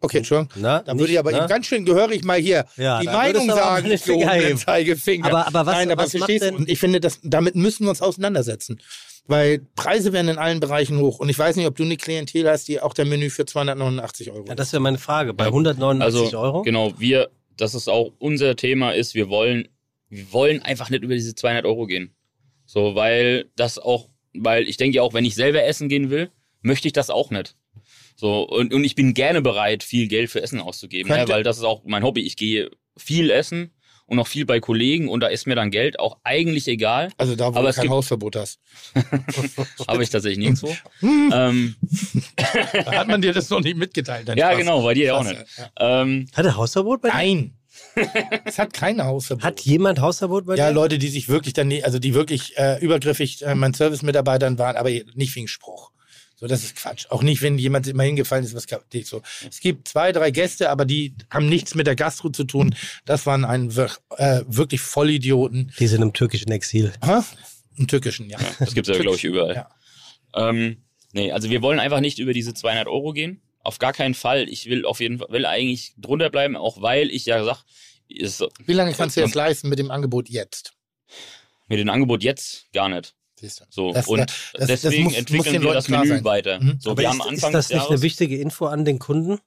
Okay, 0.00 0.18
Entschuldigung. 0.18 0.50
Na, 0.62 0.82
Dann 0.82 0.98
würde 0.98 1.12
ich 1.12 1.18
aber 1.18 1.32
ne? 1.32 1.46
ganz 1.48 1.66
schön 1.66 1.84
gehörig 1.84 2.22
mal 2.24 2.38
hier 2.38 2.66
Ja, 2.76 3.00
die 3.00 3.06
Meinung 3.06 3.46
sagen, 3.48 3.88
gehobenen. 4.04 4.58
Zeigefinger. 4.58 5.26
Aber- 5.26 5.46
aber 5.46 5.66
was- 5.66 5.74
Nein, 5.74 5.90
aber 5.90 6.02
was 6.04 6.12
macht 6.12 6.18
verstehst 6.20 6.42
du? 6.42 6.46
denn- 6.50 6.56
Und 6.56 6.68
ich 6.68 6.78
finde, 6.78 7.00
das, 7.00 7.18
damit 7.22 7.54
müssen 7.56 7.84
wir 7.84 7.90
uns 7.90 8.02
auseinandersetzen. 8.02 8.78
Weil 9.26 9.60
Preise 9.74 10.12
werden 10.12 10.28
in 10.28 10.38
allen 10.38 10.60
Bereichen 10.60 10.98
hoch. 11.00 11.18
Und 11.18 11.28
ich 11.30 11.38
weiß 11.38 11.56
nicht, 11.56 11.66
ob 11.66 11.74
du 11.76 11.82
eine 11.82 11.96
Klientel 11.96 12.48
hast, 12.48 12.68
die 12.68 12.80
auch 12.80 12.94
der 12.94 13.06
Menü 13.06 13.28
für 13.30 13.44
289 13.46 14.30
Euro 14.30 14.44
Ja, 14.46 14.54
das 14.54 14.72
wäre 14.72 14.80
meine 14.80 14.98
Frage. 14.98 15.34
Bei 15.34 15.46
189 15.46 16.20
Also 16.22 16.38
Euro? 16.38 16.62
genau, 16.62 16.92
wir, 16.98 17.30
das 17.56 17.74
ist 17.74 17.88
auch 17.88 18.12
unser 18.18 18.54
Thema 18.54 18.92
ist, 18.92 19.14
wir 19.14 19.28
wollen, 19.28 19.66
wir 20.10 20.32
wollen 20.32 20.62
einfach 20.62 20.90
nicht 20.90 21.02
über 21.02 21.14
diese 21.14 21.34
200 21.34 21.64
Euro 21.64 21.86
gehen. 21.86 22.14
So, 22.66 22.94
weil 22.94 23.46
das 23.56 23.78
auch, 23.78 24.08
weil 24.34 24.68
ich 24.68 24.76
denke 24.76 25.02
auch, 25.02 25.12
wenn 25.14 25.24
ich 25.24 25.34
selber 25.34 25.64
essen 25.64 25.88
gehen 25.88 26.10
will, 26.10 26.30
möchte 26.62 26.86
ich 26.86 26.92
das 26.92 27.10
auch 27.10 27.30
nicht. 27.30 27.56
So, 28.16 28.42
und, 28.42 28.72
und 28.72 28.82
ich 28.84 28.94
bin 28.94 29.12
gerne 29.14 29.42
bereit, 29.42 29.82
viel 29.82 30.08
Geld 30.08 30.30
für 30.30 30.42
Essen 30.42 30.58
auszugeben, 30.60 31.10
ja, 31.14 31.28
weil 31.28 31.42
das 31.42 31.58
ist 31.58 31.64
auch 31.64 31.82
mein 31.84 32.02
Hobby. 32.02 32.22
Ich 32.22 32.36
gehe 32.36 32.70
viel 32.96 33.30
essen 33.30 33.72
und 34.06 34.18
auch 34.18 34.26
viel 34.26 34.46
bei 34.46 34.58
Kollegen 34.58 35.08
und 35.08 35.20
da 35.20 35.26
ist 35.26 35.46
mir 35.46 35.54
dann 35.54 35.70
Geld 35.70 35.98
auch 35.98 36.16
eigentlich 36.24 36.66
egal. 36.66 37.10
Also 37.18 37.36
da, 37.36 37.52
wo 37.54 37.58
Aber 37.58 37.68
du 37.68 37.74
kein 37.74 37.82
gibt- 37.82 37.92
Hausverbot 37.92 38.36
hast. 38.36 38.58
Habe 39.88 40.02
ich 40.02 40.10
tatsächlich 40.10 40.38
nirgendwo. 40.38 40.74
Hm. 41.00 41.30
ähm, 41.34 41.76
Da 42.36 42.92
hat 42.92 43.08
man 43.08 43.20
dir 43.20 43.32
das 43.32 43.50
noch 43.50 43.60
nicht 43.60 43.76
mitgeteilt. 43.76 44.28
ja, 44.28 44.34
Spaß. 44.48 44.58
genau, 44.58 44.82
bei 44.82 44.94
dir 44.94 45.14
auch 45.16 45.22
Krass, 45.24 45.38
nicht. 45.38 45.44
ja. 45.58 46.02
Ähm, 46.02 46.26
Hat 46.34 46.46
er 46.46 46.56
Hausverbot 46.56 47.02
bei 47.02 47.08
dir? 47.10 47.14
Nein. 47.14 47.52
es 48.46 48.58
hat 48.58 48.72
keine 48.72 49.04
Hausverbot. 49.04 49.44
Hat 49.44 49.60
jemand 49.60 50.00
Hausverbot 50.00 50.46
bei 50.46 50.54
ja, 50.56 50.68
dir? 50.68 50.74
Leute, 50.74 50.96
die 50.98 51.08
sich 51.08 51.28
wirklich 51.28 51.52
dann, 51.52 51.70
also 51.82 51.98
die 51.98 52.14
wirklich 52.14 52.56
äh, 52.56 52.78
übergriffig 52.80 53.42
äh, 53.44 53.54
meinen 53.54 53.74
Service-Mitarbeitern 53.74 54.58
waren, 54.58 54.76
aber 54.76 54.88
nicht 54.88 55.34
wegen 55.36 55.48
Spruch. 55.48 55.90
So, 56.36 56.46
das 56.46 56.62
ist 56.62 56.76
Quatsch. 56.76 57.06
Auch 57.08 57.22
nicht, 57.22 57.40
wenn 57.42 57.58
jemand 57.58 57.86
immer 57.86 58.02
hingefallen 58.02 58.44
ist, 58.44 58.54
was 58.54 58.66
nicht 58.92 59.06
so. 59.06 59.22
Es 59.48 59.60
gibt 59.60 59.88
zwei, 59.88 60.12
drei 60.12 60.30
Gäste, 60.30 60.70
aber 60.70 60.84
die 60.84 61.14
haben 61.30 61.48
nichts 61.48 61.74
mit 61.74 61.86
der 61.86 61.96
Gastro 61.96 62.28
zu 62.28 62.44
tun. 62.44 62.74
Das 63.06 63.24
waren 63.24 63.44
ein 63.44 63.70
äh, 63.70 64.42
wirklich 64.46 64.82
Vollidioten. 64.82 65.72
Die 65.78 65.86
sind 65.86 66.02
im 66.02 66.12
türkischen 66.12 66.50
Exil. 66.50 66.92
Hä? 67.02 67.20
Im 67.76 67.86
Türkischen, 67.88 68.28
ja. 68.28 68.38
das 68.58 68.74
gibt's 68.74 68.88
ja, 68.88 68.98
glaube 68.98 69.16
ich, 69.16 69.24
überall. 69.24 69.54
Ja. 69.54 69.70
Ähm, 70.34 70.82
nee, 71.12 71.32
also 71.32 71.48
wir 71.50 71.62
wollen 71.62 71.80
einfach 71.80 72.00
nicht 72.00 72.18
über 72.18 72.32
diese 72.32 72.52
200 72.52 72.86
Euro 72.86 73.12
gehen. 73.12 73.40
Auf 73.60 73.78
gar 73.78 73.92
keinen 73.92 74.14
Fall. 74.14 74.48
Ich 74.48 74.66
will 74.66 74.84
auf 74.84 75.00
jeden 75.00 75.18
Fall, 75.18 75.28
will 75.30 75.46
eigentlich 75.46 75.94
drunter 75.96 76.30
bleiben, 76.30 76.54
auch 76.56 76.82
weil 76.82 77.10
ich 77.10 77.26
ja 77.26 77.42
sag, 77.44 77.64
ist 78.08 78.44
Wie 78.64 78.72
lange 78.72 78.92
kannst 78.92 79.16
du 79.16 79.20
jetzt 79.20 79.34
leisten 79.34 79.68
mit 79.68 79.78
dem 79.78 79.90
Angebot 79.90 80.28
jetzt? 80.28 80.76
mit 81.68 81.78
dem 81.78 81.88
Angebot 81.88 82.22
jetzt 82.22 82.72
gar 82.72 82.88
nicht. 82.88 83.14
So 83.70 83.92
Das- 83.92 84.06
und 84.08 84.18
das- 84.20 84.30
das 84.54 84.66
deswegen 84.82 85.04
muss- 85.04 85.12
muss 85.12 85.18
entwickeln 85.20 85.52
den 85.52 85.62
wir 85.62 85.66
Leuten 85.66 85.74
das 85.76 85.88
Menü 85.88 86.08
sein. 86.08 86.24
weiter. 86.24 86.60
Mhm. 86.60 86.78
So, 86.80 86.90
Aber 86.92 87.02
wir 87.02 87.08
ist, 87.08 87.12
haben 87.12 87.20
Anfang 87.22 87.50
ist 87.50 87.54
das 87.54 87.68
nicht 87.68 87.76
Jahres, 87.76 87.90
eine 87.90 88.02
wichtige 88.02 88.36
Info 88.38 88.66
an 88.66 88.84
den 88.84 88.98
Kunden? 88.98 89.38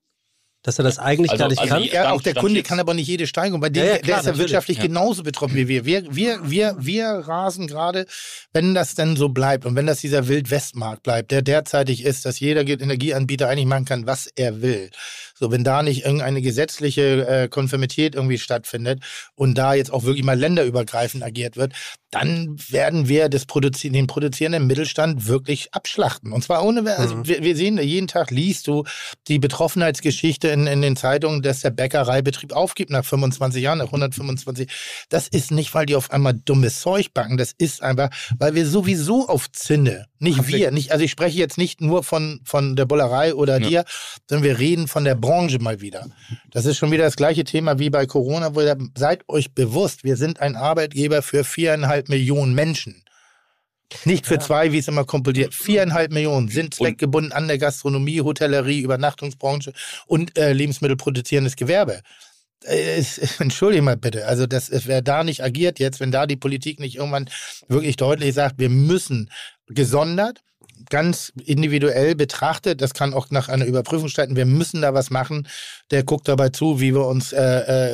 Dass 0.61 0.77
er 0.77 0.83
das 0.83 0.99
eigentlich 0.99 1.31
Also- 1.31 1.43
gar 1.43 1.47
nicht 1.47 1.59
also 1.59 1.73
kann? 1.73 1.83
Ja, 1.83 2.11
auch 2.11 2.21
der 2.21 2.33
Kunde 2.35 2.57
jetzt. 2.59 2.67
kann 2.67 2.81
aber 2.81 2.93
nicht 2.93 3.07
jede 3.07 3.27
Steigerung. 3.27 3.61
Bei 3.61 3.69
dem, 3.69 3.81
Ja, 3.81 3.85
ja, 3.85 3.93
der 3.93 4.01
klar, 4.01 4.19
ist 4.19 4.25
ja 4.25 4.37
wirtschaftlich 4.37 4.77
Ja. 4.77 4.83
genauso 4.87 5.23
betroffen 5.23 5.55
wie 5.55 5.69
wir. 5.69 5.85
Wir, 5.85 6.03
wir, 6.13 6.41
wir, 6.41 6.49
wir, 6.51 6.75
wir 6.79 7.05
rasen 7.07 7.65
gerade, 7.65 8.05
wenn 8.51 8.75
das 8.75 8.93
denn 8.93 9.15
so 9.15 9.29
bleibt 9.29 9.65
und 9.65 9.75
wenn 9.77 9.85
das 9.85 10.01
dieser 10.01 10.27
Wildwestmarkt 10.27 11.03
bleibt, 11.03 11.31
der 11.31 11.43
derzeitig 11.43 12.03
ist, 12.03 12.25
dass 12.25 12.41
jeder 12.41 12.67
Energieanbieter 12.67 13.47
eigentlich 13.47 13.67
machen 13.67 13.85
kann, 13.85 14.05
was 14.05 14.27
er 14.35 14.61
will. 14.61 14.89
So, 15.39 15.51
wenn 15.51 15.63
da 15.63 15.83
nicht 15.83 16.03
irgendeine 16.03 16.41
gesetzliche 16.41 17.25
äh, 17.25 17.47
Konformität 17.47 18.13
irgendwie 18.13 18.37
stattfindet 18.37 19.01
und 19.35 19.57
da 19.57 19.73
jetzt 19.73 19.91
auch 19.93 20.03
wirklich 20.03 20.25
mal 20.25 20.37
länderübergreifend 20.37 21.23
agiert 21.23 21.55
wird, 21.55 21.71
dann 22.11 22.57
werden 22.69 23.07
wir 23.07 23.29
das 23.29 23.45
Produzi 23.45 23.89
den 23.89 24.07
produzierenden 24.07 24.67
Mittelstand 24.67 25.27
wirklich 25.27 25.73
abschlachten. 25.73 26.33
Und 26.33 26.43
zwar 26.43 26.65
ohne, 26.65 26.97
also 26.97 27.15
Mhm. 27.15 27.27
wir, 27.27 27.43
wir 27.43 27.55
sehen, 27.55 27.77
jeden 27.77 28.07
Tag 28.07 28.31
liest 28.31 28.67
du 28.67 28.83
die 29.29 29.39
Betroffenheitsgeschichte 29.39 30.49
in, 30.49 30.67
in 30.67 30.81
den 30.81 30.97
Zeitungen, 30.97 31.41
dass 31.41 31.61
der 31.61 31.69
Bäckereibetrieb 31.69 32.51
aufgibt 32.51 32.89
nach 32.91 33.05
25 33.05 33.63
Jahren, 33.63 33.77
nach 33.77 33.85
125. 33.85 34.69
Das 35.07 35.29
ist 35.29 35.51
nicht, 35.51 35.73
weil 35.73 35.85
die 35.85 35.95
auf 35.95 36.11
einmal 36.11 36.33
dummes 36.33 36.81
Zeug 36.81 37.13
backen. 37.13 37.37
Das 37.37 37.53
ist 37.57 37.81
einfach, 37.81 38.09
weil 38.37 38.55
wir 38.55 38.65
sowieso 38.67 39.27
auf 39.29 39.49
Zinne, 39.51 40.07
nicht 40.19 40.47
wir, 40.47 40.71
nicht, 40.71 40.91
also 40.91 41.03
ich 41.03 41.11
spreche 41.11 41.37
jetzt 41.37 41.57
nicht 41.57 41.81
nur 41.81 42.03
von, 42.03 42.41
von 42.43 42.75
der 42.75 42.85
Bullerei 42.85 43.33
oder 43.33 43.59
Ja. 43.59 43.67
dir, 43.67 43.85
sondern 44.29 44.43
wir 44.43 44.59
reden 44.59 44.87
von 44.87 45.05
der 45.05 45.15
Branche 45.15 45.59
mal 45.59 45.79
wieder. 45.81 46.09
Das 46.51 46.65
ist 46.65 46.77
schon 46.77 46.91
wieder 46.91 47.05
das 47.05 47.15
gleiche 47.15 47.45
Thema 47.45 47.79
wie 47.79 47.89
bei 47.89 48.05
Corona, 48.05 48.53
wo 48.53 48.61
ihr 48.61 48.77
seid 48.97 49.23
euch 49.29 49.53
bewusst, 49.53 50.03
wir 50.03 50.17
sind 50.17 50.39
ein 50.41 50.55
Arbeitgeber 50.55 51.21
für 51.21 51.43
viereinhalb 51.43 52.09
Millionen 52.09 52.53
Menschen. 52.53 53.03
Nicht 54.05 54.27
für 54.27 54.37
zwei, 54.37 54.71
wie 54.71 54.77
es 54.77 54.87
immer 54.87 55.03
kompiliert. 55.03 55.55
Viereinhalb 55.55 56.11
Millionen 56.11 56.47
sind 56.49 56.75
zweckgebunden 56.75 57.31
an 57.31 57.47
der 57.47 57.57
Gastronomie, 57.57 58.21
Hotellerie, 58.21 58.81
Übernachtungsbranche 58.81 59.73
und 60.05 60.37
äh, 60.37 60.53
Lebensmittelproduzierendes 60.53 61.55
Gewerbe. 61.55 62.01
äh, 62.65 63.03
entschuldige 63.39 63.81
mal 63.81 63.97
bitte, 63.97 64.27
also 64.27 64.45
das, 64.45 64.69
wer 64.85 65.01
da 65.01 65.23
nicht 65.23 65.43
agiert 65.43 65.79
jetzt, 65.79 65.99
wenn 65.99 66.11
da 66.11 66.27
die 66.27 66.35
Politik 66.35 66.79
nicht 66.79 66.97
irgendwann 66.97 67.29
wirklich 67.67 67.95
deutlich 67.95 68.35
sagt, 68.35 68.59
wir 68.59 68.69
müssen 68.69 69.31
gesondert, 69.69 70.41
ganz 70.89 71.31
individuell 71.45 72.15
betrachtet, 72.15 72.81
das 72.81 72.93
kann 72.93 73.13
auch 73.13 73.29
nach 73.29 73.49
einer 73.49 73.65
Überprüfung 73.65 74.07
starten, 74.07 74.35
wir 74.35 74.45
müssen 74.45 74.81
da 74.81 74.93
was 74.93 75.09
machen, 75.09 75.47
der 75.91 76.03
guckt 76.03 76.27
dabei 76.27 76.49
zu, 76.49 76.79
wie 76.79 76.93
wir 76.93 77.05
uns 77.05 77.33
äh, 77.33 77.41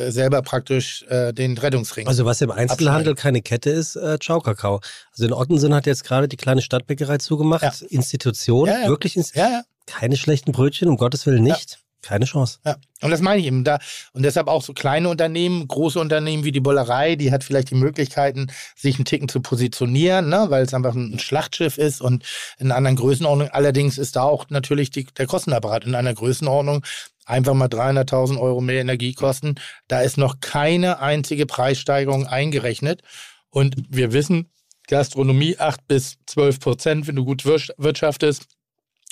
äh, 0.08 0.12
selber 0.12 0.42
praktisch 0.42 1.04
äh, 1.10 1.34
den 1.34 1.58
Rettungsring. 1.58 2.08
Also 2.08 2.26
was 2.26 2.42
im 2.42 2.52
Einzelhandel 2.52 3.16
keine 3.16 3.42
Kette 3.42 3.70
ist, 3.70 3.96
äh, 3.96 4.18
Ciao 4.22 4.40
Kakao. 4.40 4.82
Also 5.12 5.26
in 5.26 5.34
Ottensen 5.34 5.74
hat 5.74 5.86
jetzt 5.86 6.04
gerade 6.04 6.28
die 6.28 6.38
kleine 6.38 6.62
Stadtbäckerei 6.62 7.18
zugemacht. 7.18 7.64
Ja. 7.64 7.74
Institution, 7.90 8.68
Ja, 8.68 8.82
ja. 8.82 8.88
wirklich 8.88 9.18
Inst 9.18 9.36
ja, 9.36 9.50
ja. 9.50 9.62
keine 9.86 10.18
schlechten 10.18 10.52
Brötchen, 10.52 10.88
um 10.88 10.98
Gottes 10.98 11.26
Willen 11.26 11.44
nicht. 11.44 11.80
Keine 12.06 12.26
Chance. 12.26 12.60
Ja, 12.64 12.76
und 13.02 13.10
das 13.10 13.22
meine 13.22 13.40
ich 13.42 13.48
eben. 13.48 13.64
Da, 13.64 13.80
und 14.14 14.22
deshalb 14.22 14.48
auch 14.48 14.62
so 14.62 14.74
kleine 14.74 15.10
Unternehmen, 15.10 15.68
große 15.68 16.00
Unternehmen 16.00 16.44
wie 16.44 16.52
die 16.52 16.60
Bollerei, 16.60 17.16
die 17.16 17.32
hat 17.32 17.44
vielleicht 17.44 17.72
die 17.72 17.76
Möglichkeiten, 17.76 18.52
sich 18.76 18.98
einen 18.98 19.06
Ticken 19.06 19.28
zu 19.28 19.42
positionieren, 19.42 20.30
ne, 20.30 20.46
weil 20.50 20.64
es 20.64 20.74
einfach 20.76 20.94
ein 20.94 21.18
Schlachtschiff 21.18 21.80
ist 21.80 22.02
und 22.02 22.24
in 22.60 22.68
einer 22.68 22.76
anderen 22.76 22.98
Größenordnung. 22.98 23.50
Allerdings 23.50 23.98
ist 23.98 24.18
da 24.18 24.22
auch 24.22 24.46
natürlich 24.50 24.92
die, 24.92 25.06
der 25.06 25.26
Kostenapparat 25.26 25.86
in 25.86 25.96
einer 25.96 26.14
Größenordnung. 26.14 26.86
Einfach 27.26 27.56
mal 27.56 27.70
300.000 27.70 28.40
Euro 28.40 28.62
mehr 28.62 28.82
Energiekosten. 28.82 29.60
Da 29.88 30.02
ist 30.02 30.20
noch 30.20 30.42
keine 30.42 31.00
einzige 31.00 31.48
Preissteigerung 31.48 32.28
eingerechnet. 32.28 33.02
Und 33.50 33.76
wir 33.90 34.14
wissen, 34.14 34.52
Gastronomie 34.88 35.58
8 35.58 35.88
bis 35.88 36.18
12 36.28 36.60
Prozent, 36.60 37.08
wenn 37.08 37.16
du 37.16 37.26
gut 37.26 37.46
wirtschaftest. 37.46 38.46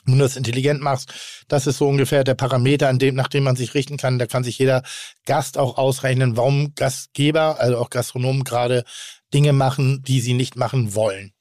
Wenn 0.05 0.17
du 0.17 0.23
das 0.23 0.35
intelligent 0.35 0.81
machst, 0.81 1.13
das 1.47 1.67
ist 1.67 1.77
so 1.77 1.87
ungefähr 1.87 2.23
der 2.23 2.35
Parameter, 2.35 2.89
an 2.89 2.99
dem, 2.99 3.15
nach 3.15 3.27
dem 3.29 3.43
man 3.43 3.55
sich 3.55 3.73
richten 3.73 3.97
kann. 3.97 4.19
Da 4.19 4.25
kann 4.25 4.43
sich 4.43 4.59
jeder 4.59 4.83
Gast 5.25 5.57
auch 5.57 5.77
ausrechnen, 5.77 6.35
warum 6.35 6.75
Gastgeber, 6.75 7.59
also 7.59 7.77
auch 7.77 7.89
Gastronomen 7.89 8.43
gerade 8.43 8.83
Dinge 9.33 9.53
machen, 9.53 10.03
die 10.03 10.19
sie 10.21 10.33
nicht 10.33 10.55
machen 10.55 10.93
wollen. 10.93 11.33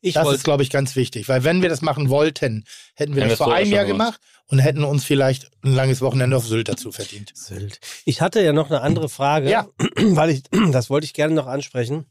Ich 0.00 0.14
das 0.14 0.22
ist, 0.22 0.28
wollte 0.28 0.42
glaube 0.42 0.62
ich, 0.62 0.70
ganz 0.70 0.96
wichtig. 0.96 1.28
Weil 1.28 1.44
wenn 1.44 1.62
wir 1.62 1.68
das 1.68 1.82
machen 1.82 2.08
wollten, 2.08 2.64
hätten 2.94 3.14
wir 3.14 3.26
das 3.26 3.38
vor 3.38 3.54
einem 3.54 3.70
Jahr 3.70 3.84
gemacht. 3.84 4.18
gemacht 4.18 4.20
und 4.46 4.58
hätten 4.58 4.82
uns 4.84 5.04
vielleicht 5.04 5.50
ein 5.62 5.74
langes 5.74 6.00
Wochenende 6.00 6.36
auf 6.36 6.46
Sylt 6.46 6.68
dazu 6.68 6.90
verdient. 6.90 7.32
Sylt. 7.34 7.78
Ich 8.04 8.20
hatte 8.20 8.42
ja 8.42 8.52
noch 8.52 8.68
eine 8.70 8.80
andere 8.80 9.08
Frage, 9.08 9.48
Ja. 9.48 9.68
weil 9.96 10.30
ich, 10.30 10.42
das 10.72 10.90
wollte 10.90 11.04
ich 11.04 11.14
gerne 11.14 11.34
noch 11.34 11.46
ansprechen. 11.46 12.06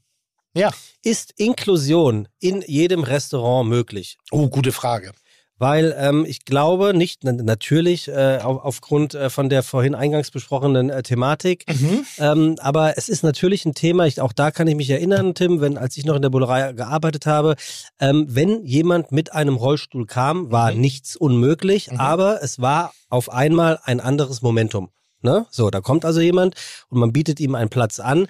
Ja. 0.56 0.72
Ist 1.04 1.34
Inklusion 1.38 2.28
in 2.40 2.64
jedem 2.66 3.04
Restaurant 3.04 3.70
möglich? 3.70 4.18
Oh, 4.32 4.48
gute 4.48 4.72
Frage. 4.72 5.12
Weil 5.60 5.94
ähm, 6.00 6.26
ich 6.28 6.46
glaube 6.46 6.94
nicht, 6.94 7.24
na, 7.24 7.34
natürlich 7.34 8.08
äh, 8.08 8.40
auf, 8.42 8.64
aufgrund 8.64 9.14
äh, 9.14 9.30
von 9.30 9.50
der 9.50 9.62
vorhin 9.62 9.94
eingangs 9.94 10.32
besprochenen 10.32 10.90
äh, 10.90 11.04
Thematik, 11.04 11.66
Mhm. 11.68 12.06
ähm, 12.18 12.56
aber 12.60 12.98
es 12.98 13.10
ist 13.10 13.24
natürlich 13.24 13.66
ein 13.66 13.74
Thema, 13.76 14.06
ich, 14.08 14.20
auch 14.22 14.34
da 14.34 14.52
kann 14.52 14.68
ich 14.68 14.76
mich 14.76 14.90
erinnern, 14.90 15.36
Tim, 15.36 15.60
wenn 15.62 15.78
als 15.78 15.98
ich 15.98 16.06
noch 16.06 16.16
in 16.16 16.22
der 16.22 16.30
Bullerei 16.30 16.74
gearbeitet 16.74 17.26
habe, 17.26 17.56
ähm, 18.00 18.26
wenn 18.30 18.66
jemand 18.66 19.12
mit 19.12 19.34
einem 19.34 19.56
Rollstuhl 19.56 20.06
kam, 20.08 20.52
war 20.52 20.72
Mhm. 20.72 20.80
nichts 20.82 21.16
unmöglich, 21.16 21.92
Mhm. 21.92 22.00
aber 22.00 22.42
es 22.42 22.60
war 22.62 22.94
auf 23.10 23.30
einmal 23.32 23.80
ein 23.84 24.00
anderes 24.00 24.42
Momentum. 24.42 24.90
Ne? 25.22 25.46
So, 25.52 25.70
da 25.70 25.82
kommt 25.82 26.06
also 26.06 26.22
jemand 26.22 26.56
und 26.88 27.00
man 27.00 27.12
bietet 27.12 27.42
ihm 27.42 27.54
einen 27.56 27.70
Platz 27.70 28.00
an. 28.00 28.28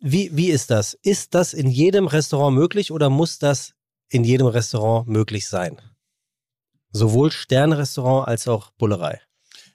Wie, 0.00 0.30
wie 0.32 0.50
ist 0.50 0.70
das? 0.70 0.94
Ist 1.02 1.34
das 1.34 1.52
in 1.52 1.68
jedem 1.68 2.06
Restaurant 2.06 2.54
möglich 2.56 2.92
oder 2.92 3.10
muss 3.10 3.40
das 3.40 3.72
in 4.08 4.22
jedem 4.22 4.46
Restaurant 4.46 5.08
möglich 5.08 5.48
sein? 5.48 5.78
Sowohl 6.92 7.30
Sternrestaurant 7.30 8.28
als 8.28 8.48
auch 8.48 8.70
Bullerei. 8.72 9.20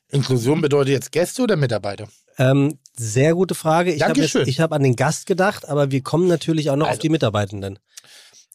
Inklusion 0.10 0.62
bedeutet 0.62 0.94
jetzt 0.94 1.12
Gäste 1.12 1.42
oder 1.44 1.56
Mitarbeiter? 1.56 2.08
Ähm, 2.38 2.80
sehr 2.96 3.34
gute 3.34 3.56
Frage. 3.56 3.94
Ich 3.94 4.04
habe 4.04 4.22
hab 4.22 4.72
an 4.72 4.84
den 4.84 4.96
Gast 4.96 5.26
gedacht, 5.26 5.68
aber 5.68 5.92
wir 5.92 6.02
kommen 6.02 6.28
natürlich 6.28 6.70
auch 6.70 6.76
noch 6.76 6.86
auf 6.86 6.92
Also- 6.92 7.02
die 7.02 7.10
Mitarbeitenden. 7.10 7.80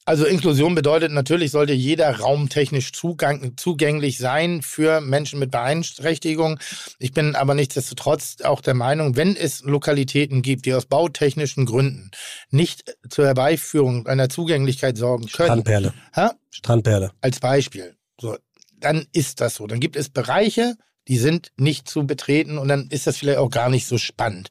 Also 0.04 0.24
Inklusion 0.24 0.74
bedeutet 0.74 1.12
natürlich, 1.12 1.50
sollte 1.50 1.74
jeder 1.74 2.10
Raum 2.20 2.48
technisch 2.48 2.92
zugang, 2.92 3.58
zugänglich 3.58 4.16
sein 4.16 4.62
für 4.62 5.02
Menschen 5.02 5.38
mit 5.38 5.50
Beeinträchtigung. 5.50 6.58
Ich 6.98 7.12
bin 7.12 7.36
aber 7.36 7.52
nichtsdestotrotz 7.52 8.36
auch 8.42 8.62
der 8.62 8.72
Meinung, 8.72 9.16
wenn 9.16 9.36
es 9.36 9.60
Lokalitäten 9.64 10.40
gibt, 10.40 10.64
die 10.64 10.72
aus 10.72 10.86
bautechnischen 10.86 11.66
Gründen 11.66 12.10
nicht 12.50 12.96
zur 13.10 13.26
Herbeiführung 13.26 14.06
einer 14.06 14.30
Zugänglichkeit 14.30 14.96
sorgen 14.96 15.26
können, 15.26 15.48
Strandperle. 15.60 15.92
hä? 16.14 16.28
Strandperle. 16.48 17.10
als 17.20 17.38
Beispiel, 17.40 17.94
so, 18.18 18.34
dann 18.80 19.06
ist 19.12 19.40
das 19.40 19.56
so. 19.56 19.66
Dann 19.66 19.80
gibt 19.80 19.96
es 19.96 20.08
Bereiche, 20.08 20.76
die 21.08 21.18
sind 21.18 21.52
nicht 21.56 21.88
zu 21.88 22.06
betreten 22.06 22.58
und 22.58 22.68
dann 22.68 22.88
ist 22.90 23.06
das 23.06 23.16
vielleicht 23.16 23.38
auch 23.38 23.50
gar 23.50 23.70
nicht 23.70 23.86
so 23.86 23.96
spannend. 23.98 24.50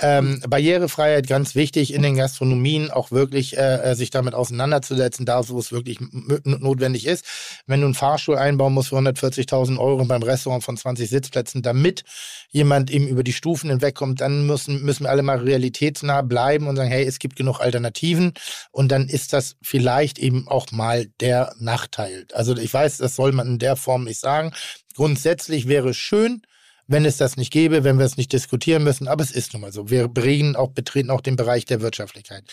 Ähm, 0.00 0.40
Barrierefreiheit 0.46 1.26
ganz 1.26 1.54
wichtig 1.54 1.94
in 1.94 2.02
den 2.02 2.16
Gastronomien, 2.16 2.90
auch 2.90 3.10
wirklich 3.10 3.56
äh, 3.56 3.90
äh, 3.90 3.94
sich 3.94 4.10
damit 4.10 4.34
auseinanderzusetzen, 4.34 5.24
da 5.24 5.48
wo 5.48 5.58
es 5.58 5.72
wirklich 5.72 5.98
notwendig 6.44 7.06
ist. 7.06 7.24
Wenn 7.66 7.80
du 7.80 7.86
einen 7.86 7.94
Fahrstuhl 7.94 8.36
einbauen 8.36 8.74
musst 8.74 8.90
für 8.90 8.96
140.000 8.96 9.78
Euro 9.78 10.04
beim 10.04 10.22
Restaurant 10.22 10.62
von 10.62 10.76
20 10.76 11.08
Sitzplätzen, 11.08 11.62
damit 11.62 12.04
jemand 12.50 12.90
eben 12.90 13.08
über 13.08 13.24
die 13.24 13.32
Stufen 13.32 13.70
hinwegkommt, 13.70 14.20
dann 14.20 14.46
müssen, 14.46 14.82
müssen 14.82 15.04
wir 15.04 15.10
alle 15.10 15.22
mal 15.22 15.38
realitätsnah 15.38 16.22
bleiben 16.22 16.68
und 16.68 16.76
sagen, 16.76 16.90
hey, 16.90 17.04
es 17.04 17.18
gibt 17.18 17.36
genug 17.36 17.60
Alternativen 17.60 18.34
und 18.70 18.92
dann 18.92 19.08
ist 19.08 19.32
das 19.32 19.56
vielleicht 19.62 20.18
eben 20.18 20.46
auch 20.48 20.70
mal 20.70 21.06
der 21.20 21.54
Nachteil. 21.58 22.26
Also 22.32 22.56
ich 22.56 22.72
weiß, 22.72 22.98
das 22.98 23.16
soll 23.16 23.32
man 23.32 23.46
in 23.46 23.58
der 23.58 23.76
Form 23.76 24.04
nicht 24.04 24.20
sagen. 24.20 24.52
Grundsätzlich 24.94 25.68
wäre 25.68 25.90
es 25.90 25.96
schön, 25.96 26.42
wenn 26.86 27.04
es 27.04 27.16
das 27.16 27.36
nicht 27.36 27.52
gäbe, 27.52 27.82
wenn 27.84 27.98
wir 27.98 28.04
es 28.04 28.16
nicht 28.16 28.32
diskutieren 28.32 28.84
müssen, 28.84 29.08
aber 29.08 29.22
es 29.22 29.30
ist 29.30 29.52
nun 29.52 29.62
mal 29.62 29.72
so. 29.72 29.90
Wir 29.90 30.08
bringen 30.08 30.54
auch, 30.54 30.70
betreten 30.70 31.10
auch 31.10 31.20
den 31.20 31.36
Bereich 31.36 31.64
der 31.64 31.80
Wirtschaftlichkeit. 31.80 32.44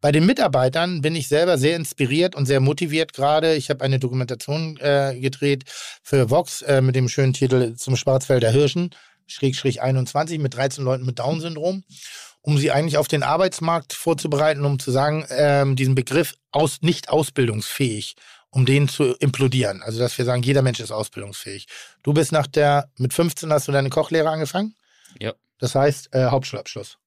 Bei 0.00 0.10
den 0.10 0.24
Mitarbeitern 0.26 1.02
bin 1.02 1.14
ich 1.14 1.28
selber 1.28 1.58
sehr 1.58 1.76
inspiriert 1.76 2.34
und 2.34 2.46
sehr 2.46 2.60
motiviert 2.60 3.12
gerade. 3.12 3.54
Ich 3.54 3.68
habe 3.70 3.84
eine 3.84 3.98
Dokumentation 3.98 4.78
äh, 4.80 5.18
gedreht 5.20 5.64
für 6.02 6.30
Vox 6.30 6.62
äh, 6.62 6.80
mit 6.80 6.96
dem 6.96 7.08
schönen 7.08 7.34
Titel 7.34 7.74
zum 7.76 7.96
Schwarzwälder 7.96 8.50
Hirschen, 8.50 8.90
Schrägstrich 9.26 9.82
21, 9.82 10.38
mit 10.38 10.54
13 10.54 10.84
Leuten 10.84 11.04
mit 11.04 11.18
Down-Syndrom 11.18 11.84
um 12.46 12.58
sie 12.58 12.70
eigentlich 12.70 12.98
auf 12.98 13.08
den 13.08 13.22
Arbeitsmarkt 13.22 13.94
vorzubereiten, 13.94 14.66
um 14.66 14.78
zu 14.78 14.90
sagen, 14.90 15.24
ähm, 15.30 15.76
diesen 15.76 15.94
Begriff 15.94 16.34
aus, 16.52 16.82
nicht 16.82 17.08
ausbildungsfähig, 17.08 18.16
um 18.54 18.64
den 18.64 18.88
zu 18.88 19.14
implodieren. 19.16 19.82
Also, 19.82 19.98
dass 19.98 20.16
wir 20.16 20.24
sagen, 20.24 20.42
jeder 20.42 20.62
Mensch 20.62 20.78
ist 20.78 20.92
ausbildungsfähig. 20.92 21.66
Du 22.02 22.12
bist 22.14 22.30
nach 22.30 22.46
der, 22.46 22.88
mit 22.98 23.12
15 23.12 23.52
hast 23.52 23.66
du 23.66 23.72
deine 23.72 23.90
Kochlehre 23.90 24.30
angefangen? 24.30 24.76
Ja. 25.18 25.34
Das 25.58 25.74
heißt, 25.74 26.14
äh, 26.14 26.26
Hauptschulabschluss. 26.26 26.98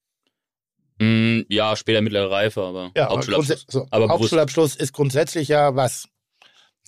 Mm, 1.00 1.42
ja, 1.48 1.76
später 1.76 2.02
mittlere 2.02 2.30
Reife, 2.30 2.62
aber 2.62 2.92
Ja, 2.96 3.10
Hauptschulabschluss. 3.10 3.66
so, 3.70 3.88
Aber. 3.92 4.10
Hauptschulabschluss 4.10 4.76
ist 4.76 4.92
grundsätzlich 4.94 5.48
ja 5.48 5.76
was. 5.76 6.10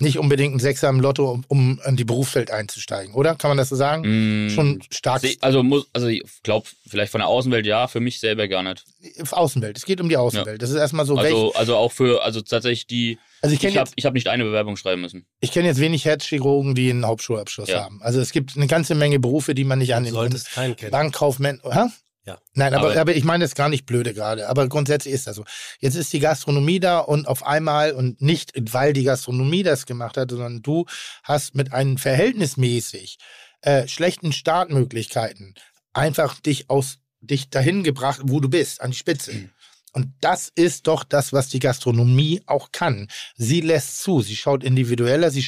Nicht 0.02 0.18
unbedingt 0.18 0.56
ein 0.56 0.60
Sechser 0.60 0.88
im 0.90 1.00
Lotto, 1.02 1.30
um, 1.32 1.44
um 1.48 1.80
in 1.86 1.96
die 1.98 2.06
Berufswelt 2.06 2.52
einzusteigen, 2.52 3.14
oder? 3.14 3.36
Kann 3.36 3.50
man 3.50 3.58
das 3.58 3.70
so 3.70 3.76
sagen? 3.76 4.46
Mm, 4.46 4.50
Schon 4.50 4.82
stark 4.92 5.24
Also 5.42 5.62
muss, 5.62 5.88
also 5.94 6.08
ich 6.08 6.24
glaube, 6.44 6.68
vielleicht 6.88 7.12
von 7.12 7.20
der 7.20 7.28
Außenwelt 7.28 7.66
ja, 7.66 7.88
für 7.88 8.00
mich 8.00 8.20
selber 8.20 8.48
gar 8.48 8.64
nicht. 8.64 8.86
Außenwelt. 9.32 9.78
Es 9.78 9.86
geht 9.86 10.00
um 10.02 10.08
die 10.10 10.18
Außenwelt. 10.18 10.62
Das 10.62 10.70
ist 10.70 10.78
erstmal 10.78 11.06
so, 11.06 11.16
welch, 11.18 11.26
Also, 11.26 11.54
also 11.56 11.76
auch 11.76 11.92
für, 11.92 12.24
also 12.24 12.42
tatsächlich 12.42 12.88
die, 12.88 13.18
also 13.42 13.54
ich 13.54 13.62
ich 13.64 13.68
kenne 13.74 13.80
habe 13.82 13.92
hab 14.02 14.14
nicht 14.14 14.28
eine 14.30 14.44
Bewerbung 14.46 14.78
schreiben 14.78 15.02
müssen. 15.02 15.26
ich 15.42 15.52
kenn 15.52 15.66
jetzt 15.66 15.80
wenig 15.80 16.06
Herzchirurgen, 16.06 16.76
die 16.76 16.90
einen 16.90 17.06
Hauptschulabschluss 17.06 17.70
Ja. 17.70 17.84
haben. 17.84 18.02
Also 18.02 18.20
es 18.22 18.32
gibt 18.32 18.56
eine 18.56 18.68
ganze 18.68 18.96
Menge 18.96 19.20
Berufe, 19.20 19.54
die 19.54 19.64
man 19.66 19.80
nicht 19.80 19.92
Du 19.92 19.96
annimmt. 19.96 20.14
solltest 20.16 20.52
keinen 20.52 20.76
kennen. 20.76 20.92
Bankkaufmann, 20.92 21.62
hä? 21.70 21.88
Ja. 22.26 22.38
Nein, 22.54 22.74
aber, 22.74 22.92
Aber- 22.92 23.00
aber 23.02 23.16
ich 23.16 23.24
meine 23.24 23.44
das 23.46 23.56
gar 23.56 23.70
nicht 23.70 23.86
blöde 23.86 24.14
gerade. 24.14 24.50
Aber 24.50 24.68
grundsätzlich 24.68 25.14
ist 25.14 25.26
das 25.28 25.36
so. 25.36 25.46
Jetzt 25.80 25.96
ist 25.96 26.14
die 26.14 26.20
Gastronomie 26.20 26.80
da 26.80 27.00
und 27.00 27.28
auf 27.28 27.46
einmal 27.46 27.94
und 27.94 28.22
nicht, 28.22 28.52
weil 28.74 28.94
die 28.94 29.04
Gastronomie 29.04 29.64
das 29.64 29.86
gemacht 29.86 30.18
hat, 30.18 30.30
sondern 30.32 30.62
du 30.62 30.86
hast 31.24 31.56
mit 31.56 31.74
einem 31.74 31.98
verhältnismäßig 31.98 33.18
äh, 33.62 33.88
schlechten 33.88 34.32
Startmöglichkeiten 34.32 35.56
einfach 35.94 36.40
dich 36.40 36.70
aus 36.70 36.98
dich 37.22 37.50
dahin 37.50 37.84
gebracht, 37.84 38.22
wo 38.24 38.40
du 38.40 38.48
bist, 38.50 38.80
an 38.82 38.92
die 38.92 38.98
Spitze. 38.98 39.50
Und 39.94 40.08
das 40.22 40.52
ist 40.54 40.88
doch 40.88 41.04
das, 41.04 41.34
was 41.34 41.50
die 41.50 41.60
Gastronomie 41.60 42.42
auch 42.46 42.72
kann. 42.72 43.08
Sie 43.36 43.62
lässt 43.62 44.02
zu, 44.02 44.22
sie 44.22 44.36
schaut 44.36 44.64
individueller, 44.64 45.32
sie 45.32 45.46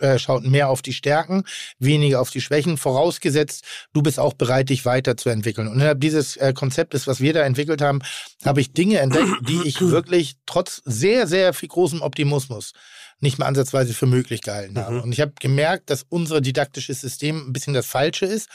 äh, 0.00 0.18
schaut 0.18 0.44
mehr 0.44 0.68
auf 0.68 0.82
die 0.82 0.92
Stärken, 0.92 1.44
weniger 1.78 2.20
auf 2.20 2.30
die 2.30 2.40
Schwächen, 2.40 2.76
vorausgesetzt, 2.76 3.64
du 3.92 4.02
bist 4.02 4.18
auch 4.18 4.34
bereit, 4.34 4.68
dich 4.68 4.84
weiterzuentwickeln. 4.84 5.68
Und 5.68 5.74
innerhalb 5.74 6.00
dieses 6.00 6.36
äh, 6.36 6.52
Konzeptes, 6.52 7.06
was 7.06 7.20
wir 7.20 7.32
da 7.32 7.42
entwickelt 7.42 7.80
haben, 7.80 8.00
habe 8.44 8.60
ich 8.60 8.72
Dinge 8.72 8.98
entdeckt, 8.98 9.32
die 9.48 9.62
ich 9.64 9.80
wirklich 9.80 10.36
trotz 10.46 10.82
sehr, 10.84 11.26
sehr 11.26 11.52
viel 11.54 11.68
großem 11.68 12.02
Optimismus 12.02 12.72
nicht 13.22 13.38
mal 13.38 13.46
ansatzweise 13.46 13.94
für 13.94 14.06
möglich 14.06 14.42
gehalten 14.42 14.76
habe. 14.78 14.96
Mhm. 14.96 15.02
Und 15.02 15.12
ich 15.12 15.20
habe 15.20 15.32
gemerkt, 15.40 15.90
dass 15.90 16.04
unser 16.08 16.40
didaktisches 16.40 17.00
System 17.00 17.46
ein 17.46 17.52
bisschen 17.52 17.72
das 17.72 17.86
Falsche 17.86 18.26
ist, 18.26 18.48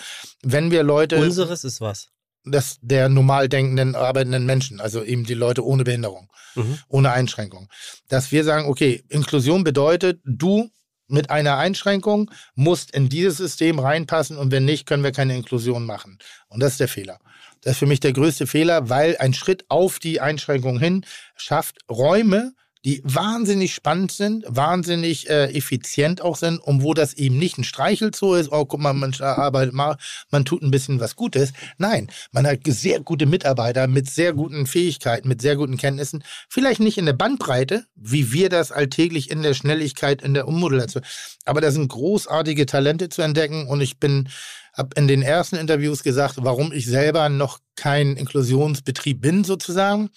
wenn 0.44 0.72
wir 0.72 0.84
Leute 0.84 1.18
Unseres 1.18 1.64
ist 1.64 1.80
was. 1.80 2.10
Das 2.51 2.77
der 2.82 3.09
normal 3.09 3.50
denkenden, 3.50 3.95
arbeitenden 3.95 4.45
Menschen, 4.45 4.80
also 4.80 5.03
eben 5.03 5.26
die 5.26 5.34
Leute 5.34 5.66
ohne 5.66 5.84
Behinderung, 5.84 6.30
Mhm. 6.56 6.80
ohne 6.88 7.11
Einschränkung. 7.11 7.69
Dass 8.08 8.32
wir 8.32 8.43
sagen, 8.43 8.67
okay, 8.67 9.03
Inklusion 9.09 9.64
bedeutet, 9.64 10.22
du 10.26 10.69
mit 11.08 11.30
einer 11.30 11.58
Einschränkung 11.58 12.32
musst 12.56 12.92
in 12.92 13.09
dieses 13.09 13.38
System 13.38 13.80
reinpassen 13.80 14.38
und 14.38 14.51
wenn 14.51 14.66
nicht, 14.66 14.85
können 14.85 15.03
wir 15.03 15.11
keine 15.11 15.35
Inklusion 15.35 15.85
machen. 15.85 16.17
Und 16.50 16.59
das 16.61 16.74
ist 16.74 16.80
der 16.80 16.88
Fehler. 16.90 17.19
Das 17.61 17.74
ist 17.74 17.80
für 17.80 17.85
mich 17.85 18.00
der 18.01 18.14
größte 18.14 18.45
Fehler, 18.48 18.90
weil 18.90 19.17
ein 19.17 19.34
Schritt 19.34 19.66
auf 19.69 20.00
die 20.00 20.19
Einschränkung 20.19 20.80
hin 20.80 21.06
schafft 21.35 21.77
Räume, 21.90 22.53
die 22.86 23.02
wahnsinnig 23.04 23.74
spannend 23.74 24.12
sind, 24.12 24.46
wahnsinnig 24.48 25.30
äh, 25.30 25.46
effizient 25.56 26.22
auch 26.22 26.36
sind 26.36 26.60
und 26.60 26.84
wo 26.84 26.94
das 26.94 27.14
eben 27.14 27.38
nicht 27.38 27.58
ein 27.58 27.64
Streichelzoo 27.64 28.36
ist, 28.36 28.52
oh, 28.52 28.66
guck 28.66 28.80
mal, 28.80 28.94
man 28.94 29.14
arbeitet 29.20 29.74
mal, 29.74 29.98
man 30.32 30.46
tut 30.46 30.62
ein 30.62 30.72
bisschen 30.72 31.00
was 31.00 31.16
Gutes. 31.16 31.54
Nein, 31.78 32.10
man 32.32 32.46
hat 32.46 32.60
sehr 32.68 33.00
gute 33.00 33.26
Mitarbeiter 33.26 33.88
mit 33.88 34.10
sehr 34.10 34.34
guten 34.34 34.68
Fähigkeiten, 34.68 35.28
mit 35.28 35.42
sehr 35.42 35.56
guten 35.56 35.78
Kenntnissen. 35.78 36.24
Vielleicht 36.50 36.80
nicht 36.80 36.98
in 36.98 37.06
der 37.06 37.14
Bandbreite, 37.14 37.86
wie 37.96 38.32
wir 38.32 38.50
das 38.50 38.72
alltäglich 38.72 39.32
in 39.32 39.42
der 39.42 39.54
Schnelligkeit, 39.54 40.22
in 40.22 40.34
der 40.34 40.48
Ummodulation. 40.48 41.04
Aber 41.46 41.62
da 41.62 41.72
sind 41.72 41.88
großartige 41.88 42.66
Talente 42.66 43.10
zu 43.10 43.22
entdecken 43.22 43.68
und 43.68 43.82
ich 43.82 44.00
bin 44.00 44.30
habe 44.78 44.90
in 44.96 45.08
den 45.08 45.24
ersten 45.24 45.56
Interviews 45.56 46.04
gesagt, 46.04 46.36
warum 46.38 46.72
ich 46.72 46.86
selber 46.86 47.30
noch 47.30 47.58
kein 47.76 48.16
Inklusionsbetrieb 48.16 49.20
bin 49.20 49.44
sozusagen 49.44 50.12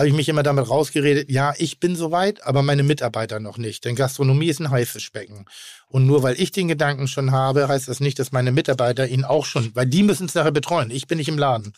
habe 0.00 0.08
ich 0.08 0.14
mich 0.14 0.30
immer 0.30 0.42
damit 0.42 0.70
rausgeredet, 0.70 1.30
ja, 1.30 1.52
ich 1.58 1.78
bin 1.78 1.94
soweit, 1.94 2.42
aber 2.46 2.62
meine 2.62 2.82
Mitarbeiter 2.82 3.38
noch 3.38 3.58
nicht. 3.58 3.84
Denn 3.84 3.96
Gastronomie 3.96 4.48
ist 4.48 4.58
ein 4.58 4.70
Haifischbecken. 4.70 5.44
Und 5.88 6.06
nur 6.06 6.22
weil 6.22 6.40
ich 6.40 6.52
den 6.52 6.68
Gedanken 6.68 7.06
schon 7.06 7.32
habe, 7.32 7.68
heißt 7.68 7.86
das 7.86 8.00
nicht, 8.00 8.18
dass 8.18 8.32
meine 8.32 8.50
Mitarbeiter 8.50 9.06
ihn 9.06 9.24
auch 9.24 9.44
schon, 9.44 9.76
weil 9.76 9.84
die 9.84 10.02
müssen 10.02 10.24
es 10.24 10.34
nachher 10.34 10.52
betreuen. 10.52 10.90
Ich 10.90 11.06
bin 11.06 11.18
nicht 11.18 11.28
im 11.28 11.36
Laden. 11.36 11.74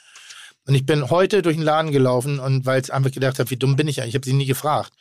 Und 0.68 0.76
ich 0.76 0.86
bin 0.86 1.10
heute 1.10 1.42
durch 1.42 1.56
den 1.56 1.64
Laden 1.64 1.90
gelaufen 1.90 2.38
und 2.38 2.64
weil 2.64 2.80
ich 2.80 2.92
einfach 2.92 3.10
gedacht 3.10 3.40
habe, 3.40 3.50
wie 3.50 3.56
dumm 3.56 3.74
bin 3.74 3.88
ich 3.88 4.00
eigentlich? 4.00 4.10
Ich 4.10 4.14
habe 4.14 4.24
sie 4.24 4.34
nie 4.34 4.46
gefragt. 4.46 4.92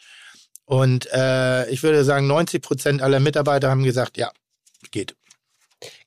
Und 0.65 1.07
äh, 1.13 1.69
ich 1.69 1.83
würde 1.83 2.03
sagen, 2.03 2.25
90 2.25 2.63
Prozent 2.63 3.01
aller 3.03 3.19
Mitarbeiter 3.19 3.69
haben 3.69 3.83
gesagt, 3.83 4.17
ja, 4.17 4.31
geht. 4.89 5.15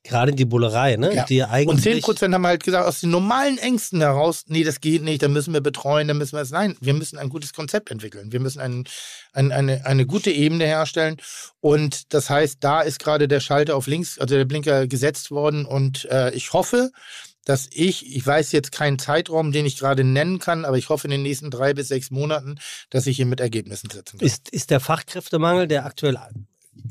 Gerade 0.05 0.33
die 0.33 0.45
Bullerei, 0.45 0.97
ne? 0.97 1.15
Ja. 1.15 1.25
Die 1.25 1.41
Und 1.67 1.81
10% 1.81 2.35
haben 2.35 2.47
halt 2.47 2.63
gesagt, 2.63 2.87
aus 2.87 3.01
den 3.01 3.11
normalen 3.11 3.57
Ängsten 3.57 4.03
heraus, 4.03 4.45
nee, 4.49 4.63
das 4.63 4.83
geht 4.83 5.03
nicht, 5.03 5.23
da 5.23 5.29
müssen 5.29 5.55
wir 5.55 5.63
betreuen, 5.63 6.07
da 6.09 6.15
müssen 6.15 6.37
wir 6.37 6.43
es. 6.43 6.51
Nein, 6.51 6.77
wir 6.81 6.93
müssen 6.93 7.19
ein 7.19 7.31
gutes 7.31 7.55
Konzept 7.55 7.91
entwickeln. 7.91 8.31
Wir 8.31 8.39
müssen 8.39 8.61
ein, 8.61 8.85
ein, 9.33 9.51
eine, 9.51 9.87
eine 9.87 10.05
gute 10.05 10.31
Ebene 10.31 10.67
herstellen. 10.67 11.17
Und 11.61 12.13
das 12.13 12.29
heißt, 12.29 12.59
da 12.61 12.83
ist 12.83 12.99
gerade 12.99 13.29
der 13.29 13.41
Schalter 13.41 13.77
auf 13.77 13.87
links, 13.87 14.19
also 14.19 14.35
der 14.37 14.45
Blinker 14.45 14.87
gesetzt 14.87 15.31
worden. 15.31 15.65
Und 15.65 16.05
äh, 16.11 16.33
ich 16.33 16.53
hoffe, 16.53 16.91
dass 17.47 17.69
ich, 17.73 18.15
ich 18.15 18.27
weiß 18.27 18.53
jetzt 18.53 18.73
keinen 18.73 18.99
Zeitraum, 18.99 19.53
den 19.53 19.65
ich 19.65 19.79
gerade 19.79 20.05
nennen 20.05 20.39
kann, 20.39 20.67
aber 20.67 20.77
ich 20.77 20.91
hoffe 20.91 21.07
in 21.07 21.13
den 21.13 21.23
nächsten 21.23 21.51
drei 21.51 21.73
bis 21.73 21.89
sechs 21.89 22.11
Monaten, 22.11 22.57
dass 22.91 23.07
ich 23.07 23.17
hier 23.17 23.27
mit 23.27 23.41
Ergebnissen 23.41 23.89
setzen 23.89 24.19
kann. 24.19 24.27
Ist, 24.27 24.51
ist 24.51 24.71
der 24.71 24.81
Fachkräftemangel, 24.81 25.67
der 25.67 25.87
aktuell 25.87 26.19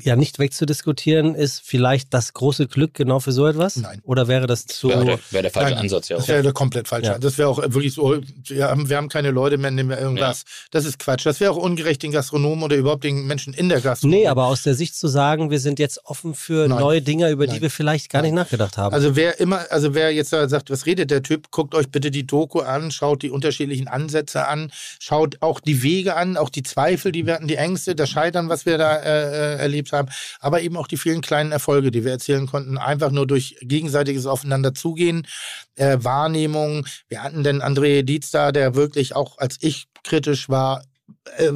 ja 0.02 0.16
nicht 0.16 0.38
wegzudiskutieren 0.38 1.34
ist, 1.34 1.62
vielleicht 1.64 2.12
das 2.14 2.32
große 2.32 2.66
Glück 2.66 2.94
genau 2.94 3.20
für 3.20 3.32
so 3.32 3.46
etwas? 3.46 3.76
Nein. 3.76 4.00
Oder 4.04 4.28
wäre 4.28 4.46
das 4.46 4.66
zu. 4.66 4.88
Wäre 4.88 5.04
der, 5.04 5.18
wär 5.30 5.42
der 5.42 5.50
falsche 5.50 5.74
Nein, 5.74 5.82
Ansatz, 5.84 6.08
ja. 6.08 6.16
Das 6.16 6.28
wäre 6.28 6.42
der 6.42 6.52
komplett 6.52 6.88
falsche. 6.88 7.12
Ja. 7.12 7.18
Das 7.18 7.38
wäre 7.38 7.48
auch 7.48 7.58
wirklich 7.58 7.94
so, 7.94 8.18
wir 8.44 8.68
haben, 8.68 8.88
wir 8.88 8.96
haben 8.96 9.08
keine 9.08 9.30
Leute 9.30 9.56
mehr, 9.56 9.70
nehmen 9.70 9.90
wir 9.90 9.98
irgendwas. 9.98 10.44
Das 10.70 10.84
ist 10.84 10.98
Quatsch. 10.98 11.26
Das 11.26 11.40
wäre 11.40 11.52
auch 11.52 11.56
ungerecht 11.56 12.02
den 12.02 12.12
Gastronomen 12.12 12.64
oder 12.64 12.76
überhaupt 12.76 13.04
den 13.04 13.26
Menschen 13.26 13.54
in 13.54 13.68
der 13.68 13.80
Gastronomie. 13.80 14.22
Nee, 14.22 14.26
aber 14.28 14.46
aus 14.46 14.62
der 14.62 14.74
Sicht 14.74 14.96
zu 14.96 15.08
sagen, 15.08 15.50
wir 15.50 15.60
sind 15.60 15.78
jetzt 15.78 16.04
offen 16.04 16.34
für 16.34 16.68
Nein. 16.68 16.78
neue 16.78 17.02
Dinge, 17.02 17.30
über 17.30 17.46
die 17.46 17.54
Nein. 17.54 17.62
wir 17.62 17.70
vielleicht 17.70 18.10
gar 18.10 18.22
nicht 18.22 18.34
nachgedacht 18.34 18.76
haben. 18.76 18.94
Also 18.94 19.16
wer 19.16 19.40
immer, 19.40 19.64
also 19.70 19.94
wer 19.94 20.12
jetzt 20.12 20.32
da 20.32 20.48
sagt, 20.48 20.70
was 20.70 20.86
redet 20.86 21.10
der 21.10 21.22
Typ, 21.22 21.50
guckt 21.50 21.74
euch 21.74 21.88
bitte 21.88 22.10
die 22.10 22.26
Doku 22.26 22.60
an, 22.60 22.90
schaut 22.90 23.22
die 23.22 23.30
unterschiedlichen 23.30 23.88
Ansätze 23.88 24.46
an, 24.46 24.70
schaut 24.98 25.36
auch 25.40 25.60
die 25.60 25.82
Wege 25.82 26.16
an, 26.16 26.36
auch 26.36 26.50
die 26.50 26.62
Zweifel, 26.62 27.12
die 27.12 27.26
wir 27.26 27.34
hatten, 27.34 27.48
die 27.48 27.56
Ängste, 27.56 27.94
das 27.94 28.10
Scheitern, 28.10 28.48
was 28.48 28.66
wir 28.66 28.78
da 28.78 28.96
äh, 28.96 29.54
äh, 29.54 29.66
erlebt 29.74 29.92
haben, 29.92 30.08
aber 30.40 30.62
eben 30.62 30.76
auch 30.76 30.86
die 30.86 30.96
vielen 30.96 31.20
kleinen 31.20 31.52
Erfolge, 31.52 31.90
die 31.90 32.04
wir 32.04 32.12
erzählen 32.12 32.46
konnten, 32.46 32.78
einfach 32.78 33.10
nur 33.10 33.26
durch 33.26 33.56
gegenseitiges 33.60 34.26
Aufeinander 34.26 34.74
zugehen, 34.74 35.26
äh, 35.74 35.98
Wahrnehmung. 36.00 36.86
Wir 37.08 37.22
hatten 37.22 37.42
den 37.42 37.62
André 37.62 38.02
Dietz 38.02 38.30
da, 38.30 38.52
der 38.52 38.74
wirklich 38.74 39.16
auch 39.16 39.38
als 39.38 39.58
ich 39.60 39.86
kritisch 40.04 40.48
war, 40.48 40.84
äh, 41.36 41.52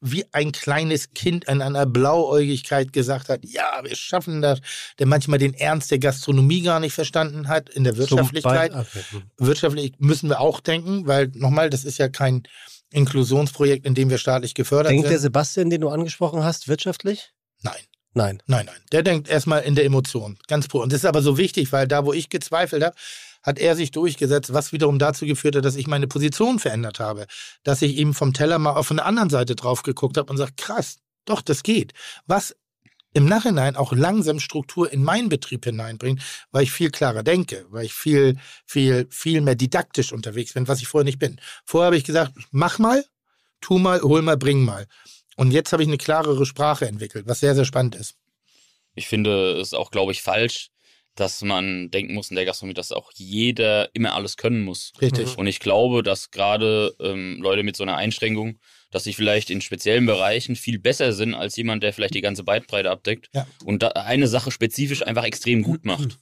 wie 0.00 0.24
ein 0.32 0.52
kleines 0.52 1.12
Kind 1.14 1.48
an 1.48 1.62
einer 1.62 1.86
Blauäugigkeit 1.86 2.92
gesagt 2.92 3.28
hat, 3.28 3.40
ja, 3.44 3.80
wir 3.82 3.96
schaffen 3.96 4.42
das, 4.42 4.60
der 4.98 5.06
manchmal 5.06 5.38
den 5.38 5.54
Ernst 5.54 5.90
der 5.90 5.98
Gastronomie 5.98 6.62
gar 6.62 6.80
nicht 6.80 6.92
verstanden 6.92 7.48
hat, 7.48 7.70
in 7.70 7.84
der 7.84 7.96
Wirtschaftlichkeit. 7.96 8.72
Wirtschaftlich 9.38 9.94
müssen 9.98 10.28
wir 10.28 10.40
auch 10.40 10.60
denken, 10.60 11.06
weil 11.06 11.30
nochmal, 11.34 11.70
das 11.70 11.84
ist 11.84 11.98
ja 11.98 12.08
kein 12.08 12.42
Inklusionsprojekt, 12.92 13.86
in 13.86 13.94
dem 13.94 14.10
wir 14.10 14.18
staatlich 14.18 14.54
gefördert 14.54 14.92
Denkt 14.92 15.04
der 15.04 15.12
sind. 15.12 15.22
Sebastian, 15.22 15.70
den 15.70 15.80
du 15.80 15.88
angesprochen 15.88 16.44
hast, 16.44 16.68
wirtschaftlich? 16.68 17.32
Nein. 17.62 17.74
Nein. 18.14 18.42
Nein, 18.46 18.66
nein. 18.66 18.80
Der 18.92 19.02
denkt 19.02 19.28
erstmal 19.28 19.62
in 19.62 19.74
der 19.74 19.84
Emotion. 19.84 20.38
Ganz 20.46 20.68
pur. 20.68 20.82
Und 20.82 20.92
das 20.92 21.00
ist 21.00 21.06
aber 21.06 21.22
so 21.22 21.38
wichtig, 21.38 21.72
weil 21.72 21.88
da, 21.88 22.04
wo 22.04 22.12
ich 22.12 22.28
gezweifelt 22.28 22.84
habe, 22.84 22.94
hat 23.42 23.58
er 23.58 23.74
sich 23.74 23.90
durchgesetzt, 23.90 24.52
was 24.52 24.72
wiederum 24.72 24.98
dazu 24.98 25.26
geführt 25.26 25.56
hat, 25.56 25.64
dass 25.64 25.76
ich 25.76 25.86
meine 25.86 26.06
Position 26.06 26.58
verändert 26.58 27.00
habe. 27.00 27.26
Dass 27.64 27.82
ich 27.82 27.96
eben 27.96 28.14
vom 28.14 28.32
Teller 28.32 28.58
mal 28.58 28.74
auf 28.74 28.88
der 28.88 29.06
anderen 29.06 29.30
Seite 29.30 29.56
drauf 29.56 29.82
geguckt 29.82 30.16
habe 30.16 30.30
und 30.30 30.36
sagt, 30.36 30.58
krass, 30.58 30.98
doch, 31.24 31.40
das 31.40 31.62
geht. 31.62 31.92
Was 32.26 32.54
im 33.14 33.26
Nachhinein 33.26 33.76
auch 33.76 33.92
langsam 33.92 34.40
Struktur 34.40 34.90
in 34.90 35.02
meinen 35.02 35.28
Betrieb 35.28 35.64
hineinbringt, 35.64 36.22
weil 36.50 36.62
ich 36.62 36.72
viel 36.72 36.90
klarer 36.90 37.22
denke, 37.22 37.66
weil 37.68 37.84
ich 37.84 37.92
viel, 37.92 38.38
viel, 38.64 39.06
viel 39.10 39.40
mehr 39.40 39.54
didaktisch 39.54 40.12
unterwegs 40.12 40.54
bin, 40.54 40.66
was 40.68 40.80
ich 40.80 40.88
vorher 40.88 41.04
nicht 41.04 41.18
bin. 41.18 41.40
Vorher 41.64 41.86
habe 41.86 41.96
ich 41.96 42.04
gesagt, 42.04 42.32
mach 42.50 42.78
mal, 42.78 43.04
tu 43.60 43.78
mal, 43.78 44.00
hol 44.00 44.22
mal, 44.22 44.36
bring 44.36 44.64
mal. 44.64 44.86
Und 45.36 45.50
jetzt 45.52 45.72
habe 45.72 45.82
ich 45.82 45.88
eine 45.88 45.98
klarere 45.98 46.46
Sprache 46.46 46.86
entwickelt, 46.86 47.26
was 47.26 47.40
sehr, 47.40 47.54
sehr 47.54 47.64
spannend 47.64 47.94
ist. 47.94 48.16
Ich 48.94 49.08
finde 49.08 49.58
es 49.58 49.72
auch, 49.72 49.90
glaube 49.90 50.12
ich, 50.12 50.22
falsch, 50.22 50.68
dass 51.14 51.42
man 51.42 51.90
denken 51.90 52.14
muss 52.14 52.30
in 52.30 52.36
der 52.36 52.44
Gastronomie, 52.46 52.74
dass 52.74 52.92
auch 52.92 53.10
jeder 53.14 53.94
immer 53.94 54.14
alles 54.14 54.36
können 54.36 54.62
muss. 54.62 54.92
Richtig. 55.00 55.36
Und 55.36 55.46
ich 55.46 55.60
glaube, 55.60 56.02
dass 56.02 56.30
gerade 56.30 56.94
ähm, 57.00 57.38
Leute 57.42 57.62
mit 57.62 57.76
so 57.76 57.82
einer 57.82 57.96
Einschränkung, 57.96 58.58
dass 58.90 59.04
sie 59.04 59.12
vielleicht 59.12 59.50
in 59.50 59.60
speziellen 59.60 60.06
Bereichen 60.06 60.56
viel 60.56 60.78
besser 60.78 61.12
sind 61.12 61.34
als 61.34 61.56
jemand, 61.56 61.82
der 61.82 61.92
vielleicht 61.92 62.14
die 62.14 62.20
ganze 62.22 62.44
Bandbreite 62.44 62.90
abdeckt 62.90 63.28
Ja. 63.34 63.46
und 63.64 63.84
eine 63.96 64.26
Sache 64.26 64.50
spezifisch 64.50 65.02
einfach 65.06 65.24
extrem 65.24 65.62
gut 65.62 65.84
macht. 65.84 66.18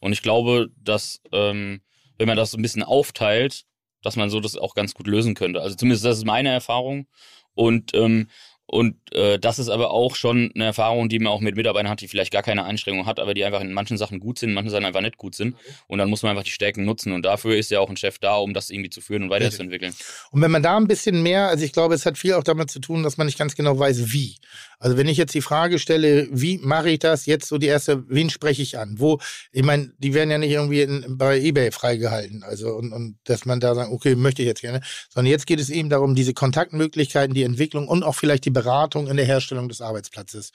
Und 0.00 0.12
ich 0.12 0.22
glaube, 0.22 0.68
dass 0.76 1.20
ähm, 1.32 1.80
wenn 2.18 2.28
man 2.28 2.36
das 2.36 2.50
so 2.50 2.58
ein 2.58 2.62
bisschen 2.62 2.82
aufteilt, 2.82 3.64
dass 4.02 4.16
man 4.16 4.28
so 4.28 4.40
das 4.40 4.56
auch 4.56 4.74
ganz 4.74 4.92
gut 4.92 5.06
lösen 5.06 5.34
könnte. 5.34 5.62
Also 5.62 5.76
zumindest 5.76 6.04
das 6.04 6.18
ist 6.18 6.26
meine 6.26 6.50
Erfahrung. 6.50 7.06
Und 7.54 7.94
ähm, 7.94 8.28
und 8.66 8.96
äh, 9.12 9.38
das 9.38 9.58
ist 9.58 9.68
aber 9.68 9.90
auch 9.90 10.16
schon 10.16 10.50
eine 10.54 10.64
Erfahrung, 10.64 11.10
die 11.10 11.18
man 11.18 11.32
auch 11.32 11.40
mit 11.40 11.54
Mitarbeitern 11.54 11.90
hat, 11.90 12.00
die 12.00 12.08
vielleicht 12.08 12.32
gar 12.32 12.42
keine 12.42 12.64
Einschränkung 12.64 13.04
hat, 13.06 13.20
aber 13.20 13.34
die 13.34 13.44
einfach 13.44 13.60
in 13.60 13.72
manchen 13.72 13.98
Sachen 13.98 14.20
gut 14.20 14.38
sind, 14.38 14.50
in 14.50 14.54
manchen 14.54 14.70
Sachen 14.70 14.86
einfach 14.86 15.02
nicht 15.02 15.18
gut 15.18 15.34
sind. 15.34 15.54
Und 15.86 15.98
dann 15.98 16.08
muss 16.08 16.22
man 16.22 16.30
einfach 16.30 16.44
die 16.44 16.50
Stärken 16.50 16.84
nutzen. 16.84 17.12
Und 17.12 17.24
dafür 17.24 17.56
ist 17.56 17.70
ja 17.70 17.80
auch 17.80 17.90
ein 17.90 17.98
Chef 17.98 18.18
da, 18.18 18.36
um 18.36 18.54
das 18.54 18.70
irgendwie 18.70 18.88
zu 18.88 19.02
führen 19.02 19.24
und 19.24 19.30
weiterzuentwickeln. 19.30 19.94
Und 20.30 20.40
wenn 20.40 20.50
man 20.50 20.62
da 20.62 20.78
ein 20.78 20.88
bisschen 20.88 21.22
mehr, 21.22 21.48
also 21.48 21.62
ich 21.62 21.72
glaube, 21.72 21.94
es 21.94 22.06
hat 22.06 22.16
viel 22.16 22.32
auch 22.32 22.42
damit 22.42 22.70
zu 22.70 22.80
tun, 22.80 23.02
dass 23.02 23.18
man 23.18 23.26
nicht 23.26 23.38
ganz 23.38 23.54
genau 23.54 23.78
weiß, 23.78 24.12
wie. 24.12 24.36
Also 24.84 24.98
wenn 24.98 25.08
ich 25.08 25.16
jetzt 25.16 25.32
die 25.32 25.40
Frage 25.40 25.78
stelle, 25.78 26.28
wie 26.30 26.58
mache 26.58 26.90
ich 26.90 26.98
das, 26.98 27.24
jetzt 27.24 27.48
so 27.48 27.56
die 27.56 27.68
erste, 27.68 28.04
wen 28.06 28.28
spreche 28.28 28.60
ich 28.60 28.78
an? 28.78 28.96
Wo, 28.98 29.18
ich 29.50 29.62
meine, 29.62 29.90
die 29.96 30.12
werden 30.12 30.30
ja 30.30 30.36
nicht 30.36 30.50
irgendwie 30.50 30.82
in, 30.82 31.06
bei 31.16 31.40
Ebay 31.40 31.72
freigehalten. 31.72 32.42
Also 32.42 32.74
und, 32.74 32.92
und 32.92 33.16
dass 33.24 33.46
man 33.46 33.60
da 33.60 33.74
sagt, 33.74 33.90
okay, 33.90 34.14
möchte 34.14 34.42
ich 34.42 34.46
jetzt 34.46 34.60
gerne. 34.60 34.82
Sondern 35.08 35.30
jetzt 35.30 35.46
geht 35.46 35.58
es 35.58 35.70
eben 35.70 35.88
darum, 35.88 36.14
diese 36.14 36.34
Kontaktmöglichkeiten, 36.34 37.34
die 37.34 37.44
Entwicklung 37.44 37.88
und 37.88 38.02
auch 38.02 38.14
vielleicht 38.14 38.44
die 38.44 38.50
Beratung 38.50 39.06
in 39.06 39.16
der 39.16 39.24
Herstellung 39.24 39.70
des 39.70 39.80
Arbeitsplatzes. 39.80 40.52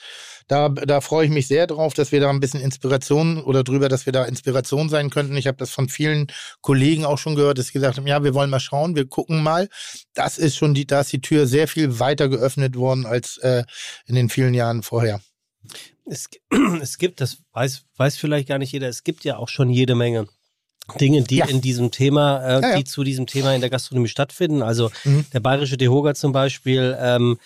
Da, 0.48 0.70
da 0.70 1.02
freue 1.02 1.26
ich 1.26 1.32
mich 1.32 1.48
sehr 1.48 1.66
drauf, 1.66 1.96
dass 1.96 2.12
wir 2.12 2.20
da 2.20 2.30
ein 2.30 2.40
bisschen 2.40 2.62
Inspiration 2.62 3.42
oder 3.42 3.64
drüber, 3.64 3.90
dass 3.90 4.06
wir 4.06 4.14
da 4.14 4.26
Inspiration 4.26 4.90
sein 4.90 5.10
könnten. 5.10 5.38
Ich 5.38 5.48
habe 5.48 5.58
das 5.58 5.72
von 5.72 5.90
vielen 5.90 6.28
Kollegen 6.62 7.04
auch 7.04 7.18
schon 7.18 7.34
gehört, 7.34 7.58
dass 7.58 7.66
sie 7.66 7.74
gesagt 7.74 7.98
haben, 7.98 8.06
ja, 8.06 8.24
wir 8.24 8.36
wollen 8.36 8.52
mal 8.52 8.60
schauen, 8.60 8.96
wir 8.96 9.08
gucken 9.08 9.42
mal. 9.42 9.70
Das 10.14 10.38
ist 10.38 10.56
schon 10.56 10.76
die, 10.76 10.86
da 10.86 11.02
ist 11.02 11.12
die 11.12 11.22
Tür 11.22 11.48
sehr 11.48 11.68
viel 11.68 12.00
weiter 12.00 12.30
geöffnet 12.30 12.76
worden 12.76 13.08
als 13.08 13.40
äh, 13.40 13.64
in 14.06 14.19
den 14.20 14.30
vielen 14.30 14.54
Jahren 14.54 14.84
vorher. 14.84 15.22
Es, 16.06 16.30
es 16.82 16.98
gibt, 16.98 17.22
das 17.22 17.38
weiß, 17.54 17.84
weiß 17.98 18.18
vielleicht 18.18 18.48
gar 18.48 18.58
nicht 18.58 18.72
jeder, 18.72 18.88
es 18.90 19.04
gibt 19.04 19.24
ja 19.24 19.38
auch 19.38 19.50
schon 19.50 19.70
jede 19.70 19.96
Menge 19.96 20.28
Dinge, 21.00 21.22
die 21.22 21.38
Ja. 21.38 21.46
in 21.46 21.62
diesem 21.62 21.92
Thema, 21.92 22.40
äh, 22.44 22.62
Ja, 22.62 22.70
ja. 22.72 22.78
die 22.78 22.84
zu 22.84 23.04
diesem 23.04 23.28
Thema 23.28 23.54
in 23.54 23.62
der 23.62 23.70
Gastronomie 23.70 24.08
stattfinden. 24.08 24.64
Also 24.64 24.90
Mhm. 25.04 25.26
der 25.34 25.40
bayerische 25.40 25.78
DEHOGA 25.78 26.16
zum 26.16 26.32
Beispiel, 26.32 26.98
ähm, 27.00 27.38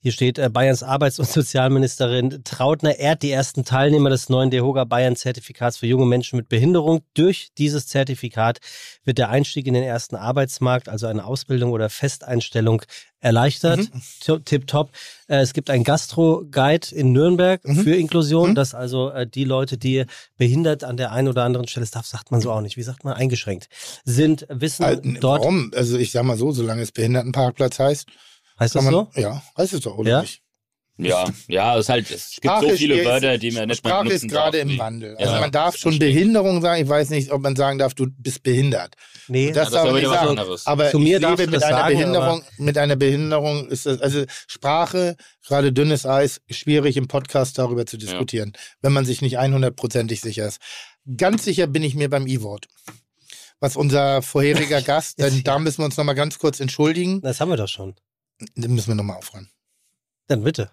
hier 0.00 0.12
steht 0.12 0.38
äh, 0.38 0.48
Bayerns 0.48 0.82
Arbeits- 0.82 1.18
und 1.18 1.28
Sozialministerin 1.28 2.42
Trautner 2.44 2.98
ehrt 2.98 3.22
die 3.22 3.30
ersten 3.32 3.64
Teilnehmer 3.64 4.10
des 4.10 4.28
neuen 4.28 4.50
DEHOGA 4.50 4.84
Bayern 4.84 5.16
Zertifikats 5.16 5.78
für 5.78 5.86
junge 5.86 6.06
Menschen 6.06 6.36
mit 6.36 6.48
Behinderung. 6.48 7.02
Durch 7.14 7.48
dieses 7.58 7.88
Zertifikat 7.88 8.58
wird 9.04 9.18
der 9.18 9.28
Einstieg 9.30 9.66
in 9.66 9.74
den 9.74 9.82
ersten 9.82 10.14
Arbeitsmarkt, 10.16 10.88
also 10.88 11.06
eine 11.08 11.24
Ausbildung 11.24 11.72
oder 11.72 11.90
Festeinstellung, 11.90 12.82
erleichtert. 13.20 13.78
Mhm. 13.92 14.02
Tip- 14.20 14.44
Tipptopp. 14.46 14.90
Äh, 15.26 15.38
es 15.38 15.52
gibt 15.52 15.70
ein 15.70 15.82
Gastro-Guide 15.82 16.94
in 16.94 17.10
Nürnberg 17.12 17.66
Mhm. 17.66 17.82
für 17.82 17.96
Inklusion, 17.96 18.50
Mhm. 18.50 18.54
dass 18.54 18.74
also 18.74 19.10
äh, 19.10 19.26
die 19.26 19.42
Leute, 19.42 19.76
die 19.78 20.04
behindert 20.36 20.84
an 20.84 20.96
der 20.96 21.10
einen 21.10 21.26
oder 21.26 21.42
anderen 21.42 21.66
Stelle, 21.66 21.82
das 21.82 21.90
darf, 21.90 22.06
sagt 22.06 22.30
man 22.30 22.40
so 22.40 22.52
auch 22.52 22.60
nicht, 22.60 22.76
wie 22.76 22.84
sagt 22.84 23.02
man, 23.02 23.14
eingeschränkt, 23.14 23.68
sind, 24.04 24.46
wissen 24.48 24.84
Äh, 24.84 25.00
dort, 25.20 25.40
Warum? 25.40 25.72
Also 25.74 25.98
ich 25.98 26.12
sag 26.12 26.22
mal 26.22 26.36
so, 26.36 26.52
solange 26.52 26.82
es 26.82 26.92
Behindertenparkplatz 26.92 27.80
heißt, 27.80 28.06
heißt 28.60 28.74
kann 28.74 28.84
das 28.84 28.92
man, 28.92 29.06
so? 29.14 29.20
ja, 29.20 29.42
heißt 29.56 29.72
es 29.74 29.80
doch, 29.80 29.96
oder 29.98 30.10
Ja? 30.10 30.20
nicht? 30.22 30.42
Ja, 31.00 31.26
ja, 31.46 31.76
es 31.76 31.84
ist 31.84 31.88
halt, 31.90 32.10
es 32.10 32.30
gibt 32.32 32.46
Sprache 32.46 32.64
so 32.66 32.70
ist- 32.72 32.78
viele 32.78 32.96
ist- 32.98 33.06
Wörter, 33.06 33.38
die 33.38 33.52
man 33.52 33.68
nicht 33.68 33.84
mehr 33.84 33.90
Sprache 33.92 34.04
benutzen 34.08 34.26
ist 34.26 34.32
gerade 34.32 34.58
darf, 34.58 34.68
im 34.68 34.78
Wandel. 34.78 35.16
Also 35.16 35.32
Ja, 35.32 35.40
man 35.40 35.52
darf 35.52 35.76
schon 35.76 35.92
verstehe 35.92 36.08
ich. 36.08 36.14
Behinderung 36.16 36.60
sagen. 36.60 36.82
Ich 36.82 36.88
weiß 36.88 37.10
nicht, 37.10 37.30
ob 37.30 37.40
man 37.40 37.54
sagen 37.54 37.78
darf, 37.78 37.94
du 37.94 38.06
bist 38.18 38.42
behindert. 38.42 38.96
Nee, 39.28 39.52
Das 39.52 39.70
das 39.70 39.70
darf 39.70 39.70
ist 39.70 39.74
man 39.84 39.88
aber 39.90 40.00
nicht 40.00 40.08
sagen. 40.08 40.28
anderes. 40.30 40.66
Aber 40.66 40.90
Zu 40.90 40.98
mir 40.98 41.18
ich 41.18 41.22
lebe 41.22 41.46
du 41.46 41.50
mit 41.52 41.62
einer 41.62 41.76
sagen, 41.76 41.94
Behinderung. 41.96 42.42
Mit 42.56 42.78
einer 42.78 42.96
Behinderung 42.96 43.68
ist 43.68 43.86
das, 43.86 44.00
also 44.00 44.24
Sprache, 44.48 45.14
gerade 45.46 45.72
dünnes 45.72 46.04
Eis, 46.04 46.40
schwierig 46.50 46.96
im 46.96 47.06
Podcast 47.06 47.58
darüber 47.58 47.86
zu 47.86 47.96
diskutieren, 47.96 48.52
wenn 48.82 48.92
man 48.92 49.04
sich 49.04 49.22
nicht 49.22 49.38
100%ig 49.38 50.20
sicher 50.20 50.48
ist. 50.48 50.58
Ganz 51.16 51.44
sicher 51.44 51.68
bin 51.68 51.84
ich 51.84 51.94
mir 51.94 52.10
beim 52.10 52.26
E-Wort. 52.26 52.66
Was 53.60 53.76
unser 53.76 54.20
vorheriger 54.20 54.82
Gast, 54.82 55.20
denn 55.20 55.44
da 55.44 55.60
müssen 55.60 55.78
wir 55.78 55.84
uns 55.84 55.96
nochmal 55.96 56.16
ganz 56.16 56.40
kurz 56.40 56.58
entschuldigen. 56.58 57.20
das 57.20 57.40
haben 57.40 57.50
wir 57.50 57.56
doch 57.56 57.68
schon. 57.68 57.94
Da 58.54 58.68
müssen 58.68 58.88
wir 58.88 58.94
nochmal 58.94 59.16
aufräumen. 59.16 59.50
Dann 60.28 60.44
bitte. 60.44 60.70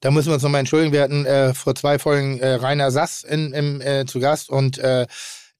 Da 0.00 0.10
müssen 0.10 0.28
wir 0.28 0.34
uns 0.34 0.42
nochmal 0.42 0.60
entschuldigen. 0.60 0.92
Wir 0.92 1.02
hatten 1.02 1.24
äh, 1.24 1.54
vor 1.54 1.74
zwei 1.74 1.98
Folgen 1.98 2.40
äh, 2.40 2.54
Rainer 2.54 2.90
Sass 2.90 3.22
in, 3.22 3.52
im, 3.52 3.80
äh, 3.80 4.04
zu 4.04 4.18
Gast 4.18 4.50
und 4.50 4.78
äh, 4.78 5.06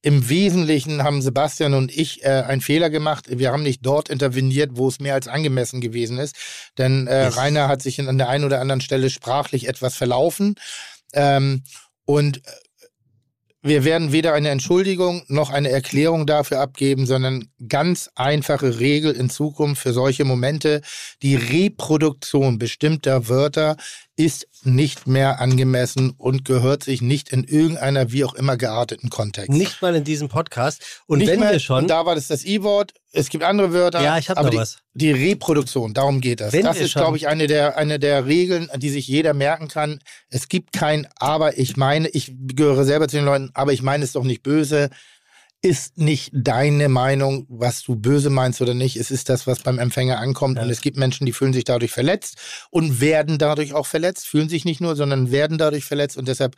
im 0.03 0.29
Wesentlichen 0.29 1.05
haben 1.05 1.21
Sebastian 1.21 1.75
und 1.75 1.97
ich 1.97 2.25
äh, 2.25 2.29
einen 2.29 2.63
Fehler 2.63 2.89
gemacht. 2.91 3.27
Wir 3.29 3.53
haben 3.53 3.63
nicht 3.63 3.85
dort 3.85 4.09
interveniert, 4.09 4.71
wo 4.75 4.89
es 4.89 4.99
mehr 4.99 5.15
als 5.15 5.29
angemessen 5.29 5.81
gewesen 5.81 6.19
ist. 6.19 6.37
Denn 6.79 7.07
äh, 7.07 7.27
Yes. 7.27 7.37
Rainer 7.37 7.69
hat 7.69 7.83
sich 7.83 8.01
an 8.01 8.19
der 8.19 8.29
einen 8.31 8.45
oder 8.45 8.61
anderen 8.61 8.81
Stelle 8.81 9.11
sprachlich 9.11 9.69
etwas 9.69 9.95
verlaufen. 9.95 10.55
Ähm, 11.13 11.65
und 12.07 12.39
äh, 12.39 12.51
wir 13.63 13.85
werden 13.85 14.11
weder 14.13 14.33
eine 14.33 14.49
Entschuldigung 14.49 15.23
noch 15.29 15.51
eine 15.51 15.69
Erklärung 15.69 16.27
dafür 16.27 16.61
abgeben, 16.61 17.05
sondern 17.05 17.51
ganz 17.69 18.11
einfache 18.15 18.81
Regel 18.81 19.13
in 19.13 19.29
Zukunft 19.29 19.83
für 19.83 19.93
solche 19.93 20.25
Momente. 20.25 20.81
Die 21.23 21.37
Reproduktion 21.37 22.59
bestimmter 22.59 23.29
Wörter 23.29 23.77
ist 24.21 24.47
nicht 24.65 25.07
mehr 25.07 25.41
angemessen 25.41 26.11
und 26.11 26.45
gehört 26.45 26.85
sich 26.85 27.01
nicht 27.01 27.31
in 27.31 27.43
irgendeiner 27.45 28.13
wie 28.13 28.23
auch 28.25 28.35
immer 28.35 28.59
gearteten 28.59 29.09
Kontext. 29.09 29.49
Nicht 29.49 29.81
mal 29.81 29.95
in 29.95 30.05
diesem 30.05 30.29
Podcast. 30.29 31.03
Und 31.07 31.21
Nicht 31.21 31.29
wenn 31.29 31.41
mehr, 31.41 31.53
wir 31.53 31.59
schon. 31.59 31.89
da 31.89 32.05
war 32.05 32.15
das 32.15 32.29
das 32.29 32.45
I-Wort. 32.45 32.93
Es 33.13 33.31
gibt 33.31 33.43
andere 33.43 33.73
Wörter. 33.73 34.03
Ja, 34.03 34.19
ich 34.19 34.29
hab 34.29 34.37
aber 34.37 34.49
noch 34.49 34.53
die, 34.53 34.59
was. 34.59 34.77
Die 34.93 35.11
Reproduktion, 35.11 35.95
darum 35.95 36.21
geht 36.21 36.43
das. 36.43 36.53
Wenn 36.53 36.65
das 36.65 36.77
ist, 36.77 36.93
glaube 36.93 37.17
ich, 37.17 37.29
eine 37.29 37.47
der, 37.47 37.79
eine 37.79 37.99
der 37.99 38.27
Regeln, 38.27 38.69
die 38.77 38.91
sich 38.91 39.09
jeder 39.09 39.33
merken 39.33 39.69
kann. 39.69 40.01
Es 40.29 40.49
gibt 40.49 40.75
kein 40.75 41.09
Aber, 41.19 41.57
ich 41.57 41.79
meine, 41.79 42.09
ich 42.09 42.35
gehöre 42.37 42.85
selber 42.85 43.09
zu 43.09 43.17
den 43.17 43.25
Leuten, 43.25 43.51
aber 43.55 43.73
ich 43.73 43.81
meine 43.81 44.05
es 44.05 44.13
doch 44.13 44.25
nicht 44.25 44.43
böse. 44.43 44.91
Ist 45.63 45.99
nicht 45.99 46.31
deine 46.33 46.89
Meinung, 46.89 47.45
was 47.51 47.83
du 47.83 47.95
böse 47.95 48.31
meinst 48.31 48.63
oder 48.63 48.73
nicht. 48.73 48.97
Es 48.97 49.11
ist 49.11 49.29
das, 49.29 49.47
was 49.47 49.61
beim 49.61 49.79
Empfänger 49.79 50.19
ankommt. 50.19 50.57
Ja. 50.57 50.63
Und 50.63 50.71
es 50.71 50.81
gibt 50.81 50.97
Menschen, 50.97 51.27
die 51.27 51.33
fühlen 51.33 51.53
sich 51.53 51.65
dadurch 51.65 51.91
verletzt 51.91 52.39
und 52.71 53.01
werden 53.03 53.37
dadurch 53.37 53.75
auch 53.75 53.87
verletzt. 53.87 54.27
Fühlen 54.27 54.49
sich 54.49 54.65
nicht 54.65 54.81
nur, 54.81 54.97
sondern 54.97 55.31
werden 55.31 55.59
dadurch 55.59 55.85
verletzt. 55.85 56.17
Und 56.17 56.29
deshalb 56.29 56.57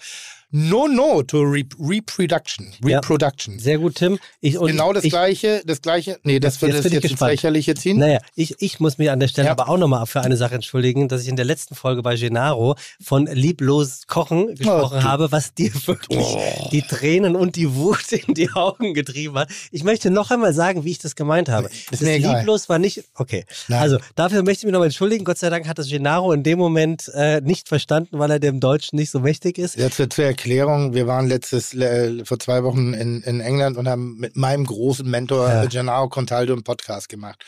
no, 0.53 0.87
no 0.87 1.23
to 1.23 1.43
re 1.43 1.65
Reproduction. 1.79 2.73
Ja. 2.85 2.99
Reproduction. 2.99 3.59
Sehr 3.59 3.79
gut, 3.79 3.97
Tim. 3.97 4.19
Ich, 4.41 4.59
genau 4.59 4.93
das 4.93 5.03
ich, 5.05 5.11
gleiche, 5.11 5.63
das 5.67 5.83
gleiche. 5.83 6.19
Nee, 6.23 6.39
das 6.39 6.63
würde 6.63 6.77
jetzt 6.77 6.93
jetzt 6.93 7.11
ins. 7.11 7.21
Lächerliche 7.21 7.75
ziehen. 7.75 7.99
Naja, 7.99 8.19
ich, 8.35 8.55
ich 8.61 8.79
muss 8.81 8.99
mir 8.99 9.13
an 9.13 9.21
der 9.21 9.29
Stelle 9.29 9.47
Ja. 9.47 9.53
aber 9.53 9.69
auch 9.69 9.79
nochmal 9.79 10.07
für 10.07 10.21
eine 10.21 10.37
Sache 10.37 10.55
entschuldigen, 10.55 11.09
dass 11.09 11.23
ich 11.23 11.29
in 11.29 11.37
der 11.37 11.45
letzten 11.45 11.75
Folge 11.75 12.03
bei 12.03 12.17
Genaro 12.17 12.77
von 13.03 13.27
lieblos 13.27 14.07
Kochen 14.07 14.55
gesprochen 14.55 14.99
Oh, 15.01 15.03
habe, 15.03 15.33
was 15.33 15.55
dir 15.55 15.73
wirklich 15.87 16.27
die 16.71 16.83
Tränen 16.83 17.35
und 17.37 17.57
die 17.57 17.75
Wut 17.75 18.13
in 18.13 18.35
die 18.35 18.51
Augen 18.51 18.95
getrieben 18.95 19.39
hat. 19.39 19.49
Ich 19.71 19.85
möchte 19.85 20.11
noch 20.11 20.31
einmal 20.31 20.53
sagen, 20.53 20.85
wie 20.85 20.91
ich 20.91 20.99
das 20.99 21.15
gemeint 21.17 21.49
habe. 21.49 21.71
Das 21.91 22.03
egal. 22.03 22.39
lieblos 22.39 22.69
war 22.69 22.79
nicht. 22.79 23.05
Okay. 23.15 23.45
Nein. 23.69 23.81
Also 23.81 23.99
dafür 24.15 24.43
möchte 24.43 24.61
ich 24.61 24.65
mich 24.65 24.73
nochmal 24.73 24.89
entschuldigen. 24.89 25.25
Gott 25.25 25.39
sei 25.39 25.49
Dank 25.51 25.67
hat 25.67 25.79
das 25.79 25.89
Genaro 25.89 26.33
in 26.33 26.43
dem 26.43 26.59
Moment 26.59 27.11
äh, 27.15 27.41
nicht 27.41 27.69
verstanden, 27.69 28.19
weil 28.19 28.31
er 28.31 28.39
dem 28.39 28.61
Deutschen 28.61 28.97
nicht 28.99 29.11
so 29.11 29.21
mächtig 29.21 29.59
ist. 29.59 29.77
Jetzt 29.77 29.97
zur 29.97 30.09
Erklärung, 30.43 30.93
wir 30.93 31.07
waren 31.07 31.29
letztes, 31.29 31.73
äh, 31.73 32.25
vor 32.25 32.37
zwei 32.41 32.65
Wochen 32.65 32.95
in, 32.95 33.23
in 33.23 33.41
England 33.41 33.77
und 33.77 33.89
haben 33.89 34.17
mit 34.19 34.35
meinem 34.35 34.65
großen 34.67 35.09
Mentor 35.09 35.49
Ja. 35.49 35.65
Gennaro 35.67 36.09
Contaldo 36.09 36.53
einen 36.53 36.65
Podcast 36.65 37.09
gemacht. 37.09 37.45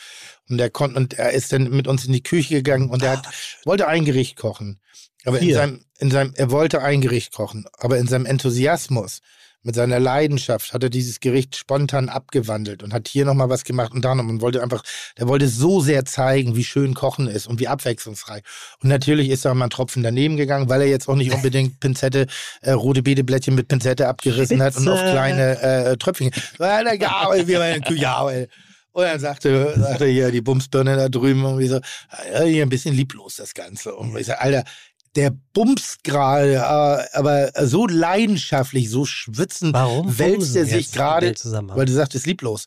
Und 0.48 0.60
er 0.60 0.70
konnte, 0.70 0.96
und 0.96 1.14
er 1.14 1.32
ist 1.32 1.52
dann 1.52 1.70
mit 1.70 1.88
uns 1.88 2.04
in 2.04 2.12
die 2.12 2.22
Küche 2.22 2.54
gegangen 2.54 2.90
und 2.90 3.02
er 3.02 3.16
hat, 3.16 3.26
wollte 3.64 3.88
ein 3.88 4.04
Gericht 4.04 4.36
kochen. 4.36 4.78
Aber 5.24 5.38
in 5.38 5.44
Hier. 5.44 5.56
seinem, 5.56 5.84
in 5.98 6.12
seinem, 6.12 6.34
er 6.36 6.52
wollte 6.52 6.82
ein 6.82 7.00
Gericht 7.00 7.32
kochen, 7.32 7.66
aber 7.78 7.98
in 7.98 8.06
seinem 8.06 8.26
Enthusiasmus, 8.26 9.22
mit 9.64 9.74
seiner 9.74 9.98
Leidenschaft 9.98 10.72
hat 10.72 10.82
er 10.82 10.90
dieses 10.90 11.20
Gericht 11.20 11.56
spontan 11.56 12.08
abgewandelt 12.08 12.82
und 12.82 12.92
hat 12.92 13.08
hier 13.08 13.24
nochmal 13.24 13.48
was 13.48 13.64
gemacht 13.64 13.92
und 13.92 14.04
da 14.04 14.14
noch 14.14 14.24
und 14.24 14.40
wollte 14.40 14.62
einfach, 14.62 14.82
der 15.18 15.26
wollte 15.26 15.48
so 15.48 15.80
sehr 15.80 16.04
zeigen, 16.04 16.54
wie 16.54 16.64
schön 16.64 16.94
Kochen 16.94 17.26
ist 17.26 17.46
und 17.46 17.60
wie 17.60 17.68
abwechslungsreich. 17.68 18.42
Und 18.82 18.90
natürlich 18.90 19.30
ist 19.30 19.44
da 19.44 19.54
mal 19.54 19.64
ein 19.64 19.70
Tropfen 19.70 20.02
daneben 20.02 20.36
gegangen, 20.36 20.68
weil 20.68 20.82
er 20.82 20.88
jetzt 20.88 21.08
auch 21.08 21.16
nicht 21.16 21.32
unbedingt 21.34 21.80
Pinzette, 21.80 22.26
äh, 22.60 22.72
rote 22.72 23.02
Beeteblättchen 23.02 23.54
mit 23.54 23.68
Pinzette 23.68 24.06
abgerissen 24.06 24.62
hat 24.62 24.76
und 24.76 24.86
auf 24.86 24.98
Spitze. 24.98 25.12
kleine 25.12 25.60
äh, 25.60 25.96
Tröpfchen. 25.96 26.30
Weil 26.58 26.84
der 26.84 26.98
Gabel, 26.98 27.48
wie 27.48 27.56
meine 27.56 27.80
Küche, 27.80 28.48
und 28.94 29.02
dann 29.02 29.18
sagte, 29.18 29.74
sagte 29.76 30.06
hier 30.06 30.30
die 30.30 30.40
Bumsbirne 30.40 30.94
da 30.94 31.08
drüben 31.08 31.42
irgendwie 31.42 31.66
so, 31.66 31.80
ja, 32.32 32.42
hier 32.42 32.62
ein 32.62 32.68
bisschen 32.68 32.94
lieblos 32.94 33.34
das 33.34 33.52
Ganze. 33.52 33.92
Und 33.92 34.16
ich 34.16 34.26
sag, 34.26 34.40
Alter, 34.40 34.62
der 35.14 35.32
bumst 35.52 36.02
gerade, 36.04 36.54
äh, 36.54 37.16
aber 37.16 37.52
so 37.66 37.86
leidenschaftlich, 37.86 38.90
so 38.90 39.04
schwitzend 39.04 39.74
Warum 39.74 40.18
wälzt 40.18 40.56
er 40.56 40.66
sich 40.66 40.92
gerade, 40.92 41.34
weil 41.74 41.86
du 41.86 41.92
sagtest 41.92 42.26
lieblos. 42.26 42.66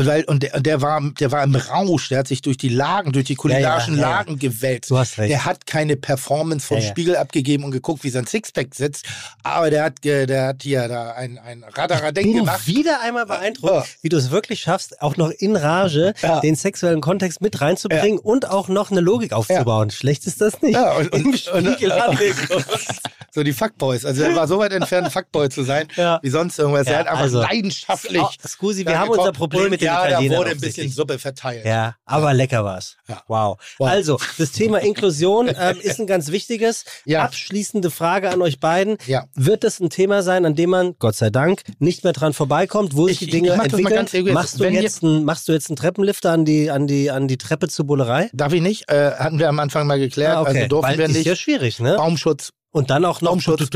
Und, 0.00 0.06
weil, 0.06 0.24
und, 0.24 0.42
der, 0.42 0.54
und 0.54 0.64
der, 0.64 0.80
war, 0.80 0.98
der 1.20 1.30
war 1.30 1.44
im 1.44 1.54
Rausch, 1.54 2.08
der 2.08 2.20
hat 2.20 2.28
sich 2.28 2.40
durch 2.40 2.56
die 2.56 2.70
Lagen, 2.70 3.12
durch 3.12 3.26
die 3.26 3.34
kulinarischen 3.34 3.96
ja, 3.96 4.00
ja. 4.02 4.10
Lagen 4.10 4.38
gewälzt. 4.38 4.90
Du 4.90 4.96
hast 4.96 5.18
recht. 5.18 5.30
Der 5.30 5.44
hat 5.44 5.66
keine 5.66 5.96
Performance 5.96 6.66
vom. 6.66 6.80
Spiegel 6.80 7.16
abgegeben 7.16 7.64
und 7.64 7.70
geguckt, 7.70 8.02
wie 8.02 8.08
sein 8.08 8.26
Sixpack 8.26 8.74
sitzt, 8.74 9.04
aber 9.42 9.68
der 9.68 9.84
hat, 9.84 10.02
der 10.02 10.46
hat 10.46 10.62
hier 10.62 10.88
da 10.88 11.12
ein, 11.12 11.38
ein 11.38 11.64
Radaradenk 11.64 12.26
bin 12.26 12.36
gemacht. 12.38 12.66
wieder 12.66 13.02
einmal 13.02 13.26
beeindruckt, 13.26 13.98
wie 14.00 14.08
du 14.08 14.16
es 14.16 14.30
wirklich 14.30 14.60
schaffst, 14.60 15.02
auch 15.02 15.18
noch 15.18 15.30
in 15.30 15.54
Rage 15.54 16.14
den 16.42 16.56
sexuellen 16.56 17.02
Kontext 17.02 17.42
mit 17.42 17.60
reinzubringen 17.60 18.18
und 18.18 18.48
auch 18.48 18.68
noch 18.68 18.90
eine 18.90 19.00
Logik 19.00 19.34
aufzubauen. 19.34 19.90
Schlecht 19.90 20.26
ist 20.26 20.40
das 20.40 20.62
nicht. 20.62 20.74
Ja, 20.74 20.92
und, 20.92 21.12
und, 21.12 21.20
Im 21.20 21.30
und, 21.30 21.38
Spiegel 21.74 21.92
anlegen. 21.92 22.38
so 23.30 23.42
die 23.42 23.52
Fuckboys. 23.52 24.04
Also 24.04 24.22
er 24.22 24.34
war 24.34 24.48
so 24.48 24.58
weit 24.58 24.72
entfernt, 24.72 25.12
Fuckboy 25.12 25.48
zu 25.50 25.62
sein, 25.62 25.88
Ja. 25.96 26.18
wie 26.22 26.30
sonst 26.30 26.58
irgendwas. 26.58 26.86
Ja, 26.86 26.94
er 26.94 26.98
hat 27.00 27.06
einfach 27.08 27.22
also- 27.22 27.40
leidenschaftlich. 27.42 28.22
Oh, 28.22 28.28
Scusi, 28.46 28.86
wir 28.86 28.98
haben 28.98 29.10
unser 29.10 29.22
gekocht. 29.24 29.36
Problem 29.38 29.64
Und 29.64 29.70
mit 29.70 29.80
den 29.80 29.89
Ja, 29.94 30.02
da 30.02 30.08
Italienern 30.10 30.38
wurde 30.38 30.50
ein 30.50 30.60
bisschen. 30.60 30.90
Suppe 30.90 31.18
verteilt. 31.18 31.64
Ja, 31.64 31.96
aber 32.04 32.34
lecker 32.34 32.64
war's. 32.64 32.96
Ja. 33.08 33.22
Wow. 33.28 33.58
Wow. 33.78 33.88
Also, 33.88 34.18
das 34.38 34.52
Thema 34.52 34.78
Inklusion 34.78 35.48
ähm, 35.58 35.78
ist 35.80 36.00
ein 36.00 36.06
ganz 36.06 36.30
wichtiges. 36.30 36.84
Ja. 37.04 37.22
Abschließende 37.24 37.90
Frage 37.90 38.30
an 38.30 38.42
euch 38.42 38.60
beiden. 38.60 38.96
Ja. 39.06 39.26
Wird 39.34 39.64
das 39.64 39.80
ein 39.80 39.90
Thema 39.90 40.22
sein, 40.22 40.44
an 40.46 40.54
dem 40.54 40.70
man, 40.70 40.94
Gott 40.98 41.14
sei 41.16 41.30
Dank, 41.30 41.62
nicht 41.78 42.04
mehr 42.04 42.12
dran 42.12 42.32
vorbeikommt, 42.32 42.96
wo 42.96 43.06
sich 43.06 43.22
Ich- 43.22 43.26
die 43.28 43.30
Dinge 43.32 43.50
entwickeln? 43.50 44.32
machst, 44.34 44.58
du 44.60 44.64
jetzt 44.68 45.02
einen, 45.02 45.24
machst 45.24 45.48
du 45.48 45.52
jetzt 45.52 45.68
einen 45.70 45.76
Treppenlifter 45.76 46.30
an 46.32 46.44
die, 46.44 46.70
an 46.70 46.86
die, 46.86 47.10
an 47.10 47.28
die 47.28 47.38
Treppe 47.38 47.68
zur 47.68 47.86
Bullerei? 47.86 48.30
Darf 48.32 48.52
ich 48.52 48.62
nicht? 48.62 48.88
Äh, 48.90 49.12
hatten 49.12 49.38
wir 49.38 49.48
am 49.48 49.58
Anfang 49.58 49.86
mal 49.86 49.98
geklärt. 49.98 50.36
Ah, 50.36 50.42
Also 50.42 50.66
durften 50.66 50.90
Weil 50.90 50.98
wir 50.98 51.06
ist 51.06 51.14
nicht. 51.14 51.26
ja 51.26 51.36
schwierig, 51.36 51.80
ne? 51.80 51.96
Baumschutz, 51.96 52.50
Und 52.72 52.90
dann 52.90 53.04
auch 53.04 53.20
noch 53.20 53.30
Baumschutz. 53.30 53.68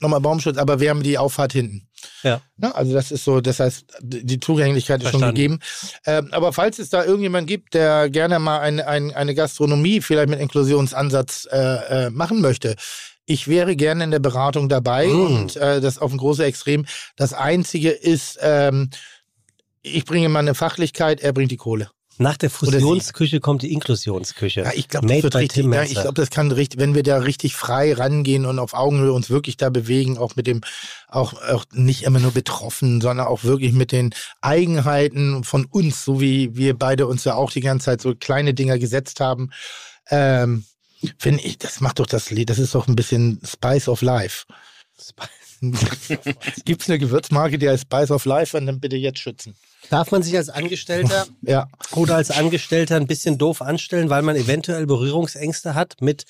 Nochmal 0.00 0.20
Baumschutz, 0.20 0.56
aber 0.56 0.80
wir 0.80 0.90
haben 0.90 1.02
die 1.02 1.18
Auffahrt 1.18 1.52
hinten. 1.52 1.88
Ja. 2.22 2.40
Ne? 2.56 2.74
Also 2.74 2.92
das 2.92 3.10
ist 3.10 3.24
so, 3.24 3.40
das 3.40 3.60
heißt, 3.60 3.84
die 4.02 4.40
Zugänglichkeit 4.40 5.02
ist 5.02 5.10
schon 5.10 5.20
gegeben. 5.20 5.60
Ähm, 6.06 6.28
aber 6.32 6.52
falls 6.52 6.78
es 6.78 6.90
da 6.90 7.04
irgendjemand 7.04 7.46
gibt, 7.46 7.74
der 7.74 8.10
gerne 8.10 8.38
mal 8.38 8.60
ein, 8.60 8.80
ein, 8.80 9.12
eine 9.12 9.34
Gastronomie 9.34 10.00
vielleicht 10.00 10.28
mit 10.28 10.40
Inklusionsansatz 10.40 11.48
äh, 11.50 12.06
äh, 12.06 12.10
machen 12.10 12.40
möchte, 12.40 12.76
ich 13.26 13.48
wäre 13.48 13.74
gerne 13.76 14.04
in 14.04 14.10
der 14.10 14.18
Beratung 14.18 14.68
dabei 14.68 15.06
Mm. 15.06 15.20
und 15.26 15.56
äh, 15.56 15.80
das 15.80 15.98
auf 15.98 16.12
ein 16.12 16.18
großes 16.18 16.44
Extrem. 16.44 16.84
Das 17.16 17.32
Einzige 17.32 17.90
ist, 17.90 18.38
ähm, 18.42 18.90
ich 19.82 20.04
bringe 20.04 20.28
meine 20.28 20.54
Fachlichkeit, 20.54 21.20
er 21.20 21.32
bringt 21.32 21.50
die 21.50 21.56
Kohle. 21.56 21.90
Nach 22.18 22.36
der. 22.36 22.50
Fusionsküche 22.50 23.40
kommt 23.40 23.62
die 23.62 23.72
Inklusionsküche. 23.72 24.62
Ja, 24.62 24.72
ich 24.74 24.88
glaube, 24.88 25.06
das 25.06 25.34
richtig. 25.34 25.64
Ja, 25.64 25.82
ich 25.82 25.94
glaube, 25.94 26.14
das 26.14 26.30
kann 26.30 26.52
richtig, 26.52 26.78
wenn 26.78 26.94
wir 26.94 27.02
da 27.02 27.18
richtig 27.18 27.54
frei 27.54 27.92
rangehen 27.92 28.46
und 28.46 28.58
auf 28.58 28.74
Augenhöhe 28.74 29.12
uns 29.12 29.30
wirklich 29.30 29.56
da 29.56 29.70
bewegen, 29.70 30.16
auch 30.16 30.36
mit 30.36 30.46
dem, 30.46 30.60
auch, 31.08 31.34
auch 31.42 31.64
nicht 31.72 32.04
immer 32.04 32.20
nur 32.20 32.30
betroffen, 32.30 33.00
sondern 33.00 33.26
auch 33.26 33.42
wirklich 33.42 33.72
mit 33.72 33.90
den 33.90 34.14
Eigenheiten 34.40 35.42
von 35.44 35.64
uns, 35.64 36.04
so 36.04 36.20
wie 36.20 36.56
wir 36.56 36.78
beide 36.78 37.06
uns 37.06 37.24
ja 37.24 37.34
auch 37.34 37.50
die 37.50 37.60
ganze 37.60 37.86
Zeit 37.86 38.00
so 38.00 38.14
kleine 38.14 38.54
Dinger 38.54 38.78
gesetzt 38.78 39.20
haben. 39.20 39.50
Ähm, 40.08 40.64
Finde 41.18 41.42
ich, 41.42 41.58
das 41.58 41.80
macht 41.80 41.98
doch 41.98 42.06
das 42.06 42.30
Lied, 42.30 42.48
das 42.48 42.58
ist 42.58 42.74
doch 42.74 42.88
ein 42.88 42.96
bisschen 42.96 43.40
Spice 43.44 43.88
of 43.88 44.02
Life. 44.02 44.44
Gibt 46.64 46.82
es 46.82 46.88
eine 46.88 46.98
Gewürzmarke, 46.98 47.58
die 47.58 47.68
heißt 47.68 47.84
Spice 47.84 48.10
of 48.10 48.24
Life? 48.24 48.56
Und 48.56 48.66
dann 48.66 48.80
bitte 48.80 48.96
jetzt 48.96 49.18
schützen. 49.18 49.56
Darf 49.90 50.10
man 50.10 50.22
sich 50.22 50.36
als 50.36 50.48
Angestellter 50.48 51.26
Ja. 51.42 51.68
oder 51.92 52.16
als 52.16 52.30
Angestellter 52.30 52.96
ein 52.96 53.06
bisschen 53.06 53.38
doof 53.38 53.62
anstellen, 53.62 54.10
weil 54.10 54.22
man 54.22 54.36
eventuell 54.36 54.86
Berührungsängste 54.86 55.74
hat 55.74 55.96
mit 56.00 56.24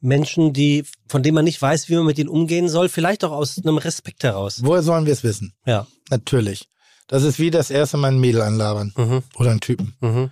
Menschen, 0.00 0.52
die, 0.52 0.84
von 1.08 1.22
denen 1.22 1.34
man 1.36 1.44
nicht 1.44 1.60
weiß, 1.60 1.88
wie 1.88 1.96
man 1.96 2.06
mit 2.06 2.18
ihnen 2.18 2.28
umgehen 2.28 2.68
soll, 2.68 2.88
vielleicht 2.88 3.24
auch 3.24 3.32
aus 3.32 3.58
einem 3.58 3.78
Respekt 3.78 4.24
heraus. 4.24 4.60
Woher 4.62 4.82
sollen 4.82 5.06
wir 5.06 5.12
es 5.12 5.22
wissen? 5.24 5.54
Ja. 5.64 5.86
Natürlich. 6.10 6.68
Das 7.08 7.22
ist 7.22 7.38
wie 7.38 7.50
das 7.50 7.70
erste 7.70 7.96
Mal 7.96 8.08
ein 8.12 8.18
Mädel 8.18 8.42
anlabern. 8.42 8.92
Mhm. 8.96 9.22
Oder 9.36 9.50
einen 9.50 9.60
Typen. 9.60 9.94
Mhm. 10.00 10.30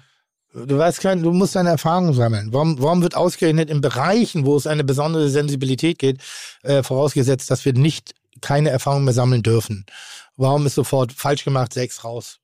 Du 0.52 0.78
weißt 0.78 1.00
kein, 1.00 1.22
du 1.22 1.32
musst 1.32 1.56
deine 1.56 1.70
Erfahrung 1.70 2.14
sammeln. 2.14 2.52
Warum, 2.52 2.80
warum 2.80 3.02
wird 3.02 3.16
ausgerechnet 3.16 3.70
in 3.70 3.80
Bereichen, 3.80 4.46
wo 4.46 4.56
es 4.56 4.66
eine 4.68 4.84
besondere 4.84 5.28
Sensibilität 5.28 5.98
geht, 5.98 6.20
äh, 6.62 6.82
vorausgesetzt, 6.84 7.50
dass 7.50 7.64
wir 7.64 7.72
nicht 7.72 8.14
keine 8.40 8.70
Erfahrung 8.70 9.04
mehr 9.04 9.14
sammeln 9.14 9.42
dürfen? 9.42 9.84
Warum 10.36 10.66
ist 10.66 10.74
sofort 10.76 11.12
falsch 11.12 11.44
gemacht, 11.44 11.72
sechs 11.72 12.04
raus? 12.04 12.38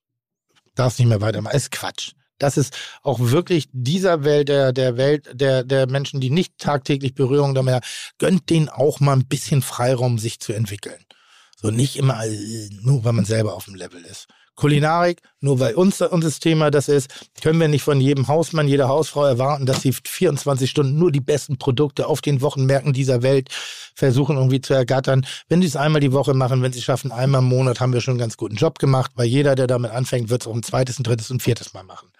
Darfst 0.75 0.99
nicht 0.99 1.09
mehr 1.09 1.21
weitermachen. 1.21 1.57
Ist 1.57 1.71
Quatsch. 1.71 2.13
Das 2.39 2.57
ist 2.57 2.77
auch 3.03 3.21
wirklich 3.21 3.69
dieser 3.73 4.25
Welt, 4.25 4.49
der, 4.49 4.73
der 4.73 4.97
Welt 4.97 5.29
der, 5.33 5.63
der 5.63 5.87
Menschen, 5.87 6.21
die 6.21 6.31
nicht 6.31 6.57
tagtäglich 6.59 7.15
Berührung 7.15 7.55
damit 7.55 7.75
haben, 7.75 7.87
gönnt 8.19 8.49
denen 8.49 8.71
auch 8.71 8.99
mal 8.99 9.13
ein 9.13 9.27
bisschen 9.27 9.61
Freiraum, 9.61 10.19
sich 10.19 10.41
zu 10.41 10.55
entwickeln. 10.55 11.05
So 11.61 11.71
nicht 11.71 11.97
immer 11.97 12.25
äh, 12.25 12.71
nur, 12.81 13.05
weil 13.05 13.13
man 13.13 13.27
selber 13.27 13.55
auf 13.55 13.67
dem 13.67 13.75
Level 13.75 14.03
ist. 14.05 14.27
Kulinarik, 14.61 15.23
nur 15.41 15.59
weil 15.59 15.75
uns 15.75 16.03
unser 16.03 16.31
Thema 16.31 16.71
das 16.71 16.89
ist, 16.89 17.09
können 17.43 17.59
wir 17.59 17.69
nicht 17.69 17.83
von 17.83 17.99
jedem 17.99 18.29
Hausmann, 18.29 18.69
jeder 18.69 18.89
Hausfrau 18.89 19.25
erwarten, 19.25 19.65
dass 19.65 19.81
sie 19.81 19.93
24 19.93 20.71
Stunden 20.71 20.99
nur 20.99 21.11
die 21.11 21.21
besten 21.21 21.57
Produkte 21.57 22.07
auf 22.07 22.21
den 22.21 22.43
Wochenmärkten 22.43 22.93
dieser 22.93 23.23
Welt 23.23 23.49
versuchen 23.95 24.37
irgendwie 24.37 24.61
zu 24.61 24.75
ergattern. 24.75 25.27
Wenn 25.49 25.63
sie 25.63 25.69
es 25.69 25.77
einmal 25.77 26.03
die 26.03 26.13
Woche 26.13 26.35
machen, 26.35 26.63
wenn 26.63 26.75
sie 26.75 26.81
es 26.81 26.85
schaffen, 26.85 27.11
einmal 27.11 27.41
im 27.41 27.49
Monat, 27.49 27.81
haben 27.81 27.95
wir 27.95 28.03
schon 28.03 28.13
einen 28.13 28.19
ganz 28.21 28.37
guten 28.37 28.57
Job 28.57 28.79
gemacht, 28.79 29.13
weil 29.15 29.27
jeder, 29.27 29.55
der 29.55 29.67
damit 29.67 29.93
anfängt, 29.93 30.29
wird 30.29 30.43
es 30.43 30.47
auch 30.47 30.55
ein 30.55 30.63
zweites, 30.63 30.99
ein 30.99 31.05
drittes 31.05 31.31
und 31.31 31.43
viertes 31.43 31.73
Mal 31.73 31.85
machen. 31.85 32.11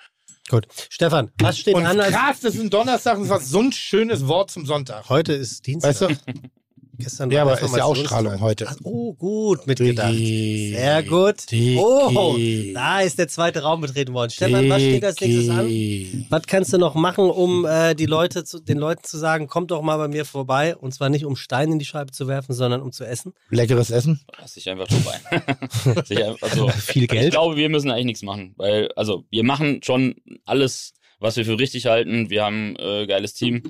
Gut. 0.49 0.67
Stefan, 0.89 1.31
was 1.39 1.59
steht 1.59 1.75
Und 1.75 1.85
an 1.85 2.01
als 2.01 2.15
krass, 2.15 2.41
das 2.41 2.55
ist 2.55 2.61
ein 2.63 2.71
Donnerstag 2.71 3.19
und 3.19 3.25
das 3.25 3.31
war 3.31 3.41
so 3.41 3.61
ein 3.61 3.73
schönes 3.73 4.27
Wort 4.27 4.51
zum 4.51 4.65
Sonntag. 4.65 5.11
Heute 5.11 5.35
ist 5.35 5.67
Dienstag. 5.67 5.91
Weißt 5.91 6.01
du? 6.01 6.09
Gestern 7.01 7.31
Ja, 7.31 7.45
war 7.45 7.53
aber 7.57 7.63
ist 7.63 7.77
ja 7.77 7.85
Ausstrahlung 7.85 8.41
heute. 8.41 8.67
Ach, 8.69 8.77
oh, 8.85 9.15
gut 9.15 9.67
mitgedacht. 9.67 10.13
Digi, 10.13 10.75
Sehr 10.77 11.03
gut. 11.03 11.51
Digi. 11.51 11.77
Oh, 11.79 12.37
da 12.75 13.01
ist 13.01 13.19
der 13.19 13.29
zweite 13.29 13.63
Raum 13.63 13.81
betreten 13.81 14.13
worden. 14.15 14.31
Stefan, 14.31 14.69
was 14.69 14.81
steht 14.81 15.05
als 15.05 15.21
nächstes 15.21 15.49
an? 15.49 16.27
Was 16.31 16.43
kannst 16.47 16.73
du 16.73 16.79
noch 16.79 16.95
machen, 16.95 17.25
um 17.31 17.65
äh, 17.65 17.95
die 17.95 18.07
Leute 18.07 18.45
zu, 18.45 18.61
den 18.61 18.79
Leuten 18.79 19.03
zu 19.05 19.19
sagen, 19.19 19.49
kommt 19.49 19.71
doch 19.71 19.83
mal 19.83 19.97
bei 19.97 20.09
mir 20.09 20.25
vorbei? 20.25 20.77
Und 20.77 20.93
zwar 20.93 21.09
nicht 21.09 21.25
um 21.25 21.37
Steine 21.37 21.73
in 21.73 21.79
die 21.79 21.85
Scheibe 21.85 22.13
zu 22.13 22.29
werfen, 22.29 22.53
sondern 22.55 22.81
um 22.83 22.93
zu 22.93 23.05
essen. 23.05 23.33
Leckeres 23.51 23.91
Essen? 23.91 24.21
Lass 24.39 24.55
dich 24.55 24.69
einfach 24.69 24.89
vorbei. 24.89 25.21
Also, 26.43 26.69
Viel 26.79 27.05
Ich 27.05 27.09
Geld. 27.09 27.31
glaube, 27.33 27.57
wir 27.57 27.69
müssen 27.69 27.91
eigentlich 27.91 28.07
nichts 28.07 28.23
machen, 28.23 28.55
weil, 28.57 28.91
also, 28.97 29.25
wir 29.31 29.45
machen 29.45 29.81
schon 29.83 30.15
alles, 30.45 30.93
was 31.19 31.37
wir 31.37 31.45
für 31.45 31.59
richtig 31.59 31.87
halten. 31.87 32.31
Wir 32.31 32.45
haben 32.45 32.77
äh, 32.77 33.07
geiles 33.07 33.35
Team. 33.35 33.63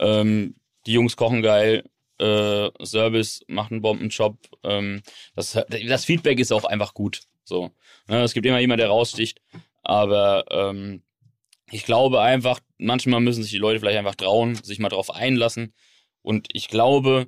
Ähm, 0.00 0.56
die 0.86 0.92
Jungs 0.92 1.16
kochen 1.16 1.42
geil. 1.42 1.84
Äh, 2.18 2.70
Service 2.84 3.44
macht 3.48 3.72
einen 3.72 3.82
Bombenjob. 3.82 4.38
Ähm, 4.62 5.02
das, 5.34 5.58
das 5.68 6.04
Feedback 6.04 6.38
ist 6.38 6.52
auch 6.52 6.64
einfach 6.64 6.94
gut. 6.94 7.22
So. 7.44 7.70
Ne, 8.08 8.22
es 8.22 8.34
gibt 8.34 8.46
immer 8.46 8.60
jemand, 8.60 8.80
der 8.80 8.88
raussticht. 8.88 9.40
Aber 9.82 10.44
ähm, 10.50 11.02
ich 11.70 11.84
glaube 11.84 12.20
einfach, 12.20 12.60
manchmal 12.78 13.20
müssen 13.20 13.42
sich 13.42 13.52
die 13.52 13.58
Leute 13.58 13.80
vielleicht 13.80 13.98
einfach 13.98 14.14
trauen, 14.14 14.54
sich 14.56 14.78
mal 14.78 14.88
drauf 14.88 15.10
einlassen. 15.10 15.74
Und 16.22 16.48
ich 16.52 16.68
glaube, 16.68 17.26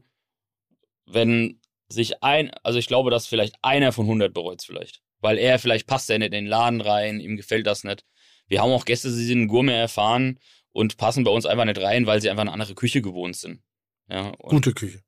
wenn 1.06 1.60
sich 1.88 2.22
ein, 2.22 2.50
also 2.62 2.78
ich 2.78 2.86
glaube, 2.86 3.10
dass 3.10 3.26
vielleicht 3.26 3.56
einer 3.62 3.92
von 3.92 4.06
100 4.06 4.32
bereut 4.32 4.62
vielleicht. 4.62 5.02
Weil 5.20 5.38
er 5.38 5.58
vielleicht 5.58 5.86
passt 5.86 6.10
er 6.10 6.18
nicht 6.18 6.26
in 6.26 6.32
den 6.32 6.46
Laden 6.46 6.80
rein, 6.80 7.20
ihm 7.20 7.36
gefällt 7.36 7.66
das 7.66 7.84
nicht. 7.84 8.04
Wir 8.48 8.62
haben 8.62 8.70
auch 8.70 8.84
Gäste, 8.84 9.08
die 9.08 9.24
sind 9.24 9.48
Gourmet 9.48 9.74
erfahren 9.74 10.38
und 10.72 10.96
passen 10.96 11.24
bei 11.24 11.30
uns 11.30 11.46
einfach 11.46 11.64
nicht 11.64 11.80
rein, 11.80 12.06
weil 12.06 12.20
sie 12.20 12.30
einfach 12.30 12.42
eine 12.42 12.52
andere 12.52 12.74
Küche 12.74 13.02
gewohnt 13.02 13.36
sind. 13.36 13.62
Ja, 14.08 14.28
und 14.38 14.50
Gute 14.50 14.72
Küche. 14.72 15.00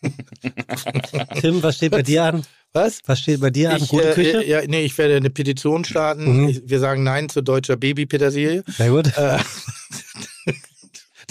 Tim, 1.40 1.62
was 1.62 1.76
steht 1.76 1.92
bei 1.92 2.02
dir 2.02 2.24
an? 2.24 2.44
Was? 2.72 3.00
Was 3.06 3.20
steht 3.20 3.40
bei 3.40 3.50
dir 3.50 3.70
an? 3.70 3.82
Ich, 3.82 3.88
Gute 3.88 4.10
äh, 4.10 4.14
Küche? 4.14 4.44
äh, 4.44 4.48
ja, 4.48 4.60
nee, 4.66 4.82
ich 4.82 4.96
werde 4.98 5.16
eine 5.16 5.30
Petition 5.30 5.84
starten. 5.84 6.42
Mhm. 6.42 6.48
Ich, 6.48 6.62
wir 6.68 6.78
sagen 6.78 7.02
Nein 7.02 7.28
zu 7.28 7.42
deutscher 7.42 7.76
Babypetersilie. 7.76 8.62
Sehr 8.66 8.90
gut. 8.90 9.16
Äh, 9.16 9.38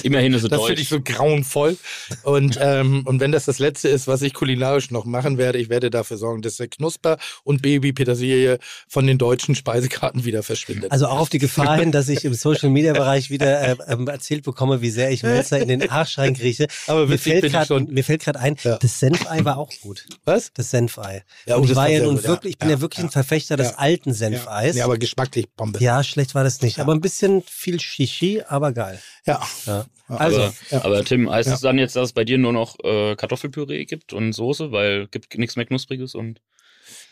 immerhin 0.08 0.34
ist 0.34 0.44
es 0.44 0.50
das 0.50 0.64
finde 0.66 0.82
ich 0.82 0.90
so 0.90 1.00
grauenvoll. 1.02 1.78
Und, 2.24 2.58
ähm, 2.62 3.04
und 3.06 3.20
wenn 3.20 3.32
das 3.32 3.46
das 3.46 3.60
Letzte 3.60 3.90
ist, 3.90 4.08
was 4.08 4.22
ich 4.22 4.34
kulinarisch 4.34 4.92
noch 4.92 5.06
machen 5.06 5.38
werde, 5.38 5.58
ich 5.60 5.70
werde 5.70 5.90
dafür 5.90 6.18
sorgen, 6.18 6.42
dass 6.42 6.58
der 6.58 6.68
Knusper 6.68 7.18
und 7.44 7.62
Babypetersilie 7.62 8.60
von 8.88 9.08
den 9.08 9.18
deutschen 9.18 9.56
Speisekarten 9.56 10.26
wieder 10.26 10.44
verschwindet. 10.44 10.92
Also 10.92 11.08
auch 11.08 11.20
auf 11.20 11.30
die 11.30 11.40
Gefahr 11.40 11.78
hin, 11.78 11.92
dass 11.92 12.10
ich 12.10 12.26
im 12.26 12.34
Social 12.48 12.70
Media 12.70 12.94
Bereich 12.94 13.30
wieder 13.30 13.62
äh, 13.62 13.76
ähm, 13.88 14.08
erzählt 14.08 14.44
bekomme, 14.44 14.82
wie 14.82 14.90
sehr 14.90 15.12
ich 15.12 15.24
Melzer 15.24 15.60
in 15.60 15.68
den 15.68 15.90
Arsch 15.90 16.18
reinkrieche. 16.18 16.68
Aber 16.88 17.02
mir 17.06 17.10
witzig 17.14 17.32
fällt 17.32 17.42
bin 17.42 17.48
ich 17.48 17.54
grad- 17.54 17.68
schon. 17.68 17.86
Mir 17.94 18.04
fällt 18.04 18.22
gerade 18.24 18.40
ein, 18.40 18.56
Ja. 18.64 18.78
das 18.78 19.00
Senfei 19.00 19.44
war 19.46 19.58
auch 19.58 19.72
gut. 19.82 20.06
Was? 20.26 20.52
Das 20.54 20.72
Senfei. 20.72 21.24
Ja, 21.46 21.56
und 21.56 21.62
oh, 21.62 21.64
ich 21.66 21.70
das 21.72 21.78
war 21.78 21.90
ja 21.90 22.04
nun 22.04 22.16
gut, 22.16 22.24
ja. 22.24 22.30
wirklich, 22.30 22.52
ich 22.54 22.58
bin 22.60 22.70
ja, 22.70 22.76
Ja, 22.76 22.82
wirklich 22.82 23.00
ja. 23.00 23.06
ein 23.06 23.12
Verfechter 23.12 23.58
des 23.58 23.72
Ja. 23.72 23.76
alten 23.78 24.10
Ja. 24.10 24.16
Senfeis. 24.16 24.76
Nee, 24.76 24.82
aber 24.82 24.98
geschmacklich 24.98 25.48
Bombe. 25.56 25.80
Ja, 25.80 26.04
schlecht 26.04 26.36
war 26.36 26.44
das 26.44 26.62
nicht. 26.62 26.80
Aber 26.80 26.94
ein 26.94 27.02
bisschen 27.02 27.44
viel 27.46 27.80
Shishi, 27.80 28.42
aber 28.48 28.72
geil. 28.72 29.00
Ja. 29.28 29.48
Ja. 29.66 29.86
Also, 30.10 30.42
aber, 30.42 30.54
ja. 30.72 30.86
aber 30.86 31.04
Tim, 31.06 31.30
heißt 31.30 31.50
Ja. 31.50 31.56
es 31.56 31.62
dann 31.62 31.78
jetzt, 31.78 31.96
dass 31.96 32.06
es 32.10 32.14
bei 32.14 32.24
dir 32.24 32.38
nur 32.38 32.54
noch 32.54 32.78
äh, 32.84 33.16
Kartoffelpüree 33.16 33.86
gibt 33.86 34.14
und 34.14 34.32
Soße, 34.34 34.72
weil 34.72 35.08
gibt 35.08 35.38
nichts 35.38 35.56
mehr 35.58 35.66
Knuspriges 35.66 36.16
und 36.16 36.40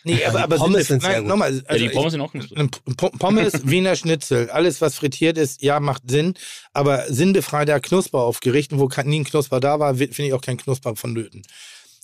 Nee, 0.05 0.23
aber, 0.23 0.43
aber 0.43 0.57
Pommes 0.57 0.87
sind, 0.87 1.01
sind 1.01 1.01
sehr 1.01 1.11
nein, 1.13 1.21
gut. 1.23 1.29
nochmal. 1.29 1.55
ja, 1.55 1.61
Also 1.65 1.83
die 1.83 1.89
Pommes 1.89 2.05
ich, 2.05 2.11
sind 2.11 2.21
auch 2.21 2.31
knusprig. 2.31 3.19
Pommes, 3.19 3.53
Wiener 3.67 3.95
Schnitzel, 3.95 4.49
alles 4.51 4.79
was 4.79 4.95
frittiert 4.95 5.37
ist, 5.37 5.63
ja, 5.63 5.79
macht 5.79 6.03
Sinn. 6.09 6.35
Aber 6.73 7.11
sinnbefreiter 7.11 7.79
Knusper 7.79 8.19
auf 8.19 8.39
Gerichten, 8.39 8.77
wo 8.79 8.87
nie 9.03 9.21
ein 9.21 9.23
Knusper 9.25 9.59
da 9.59 9.79
war, 9.79 9.95
finde 9.95 10.25
ich 10.27 10.33
auch 10.33 10.41
kein 10.41 10.57
Knusper 10.57 10.95
vonnöten. 10.95 11.41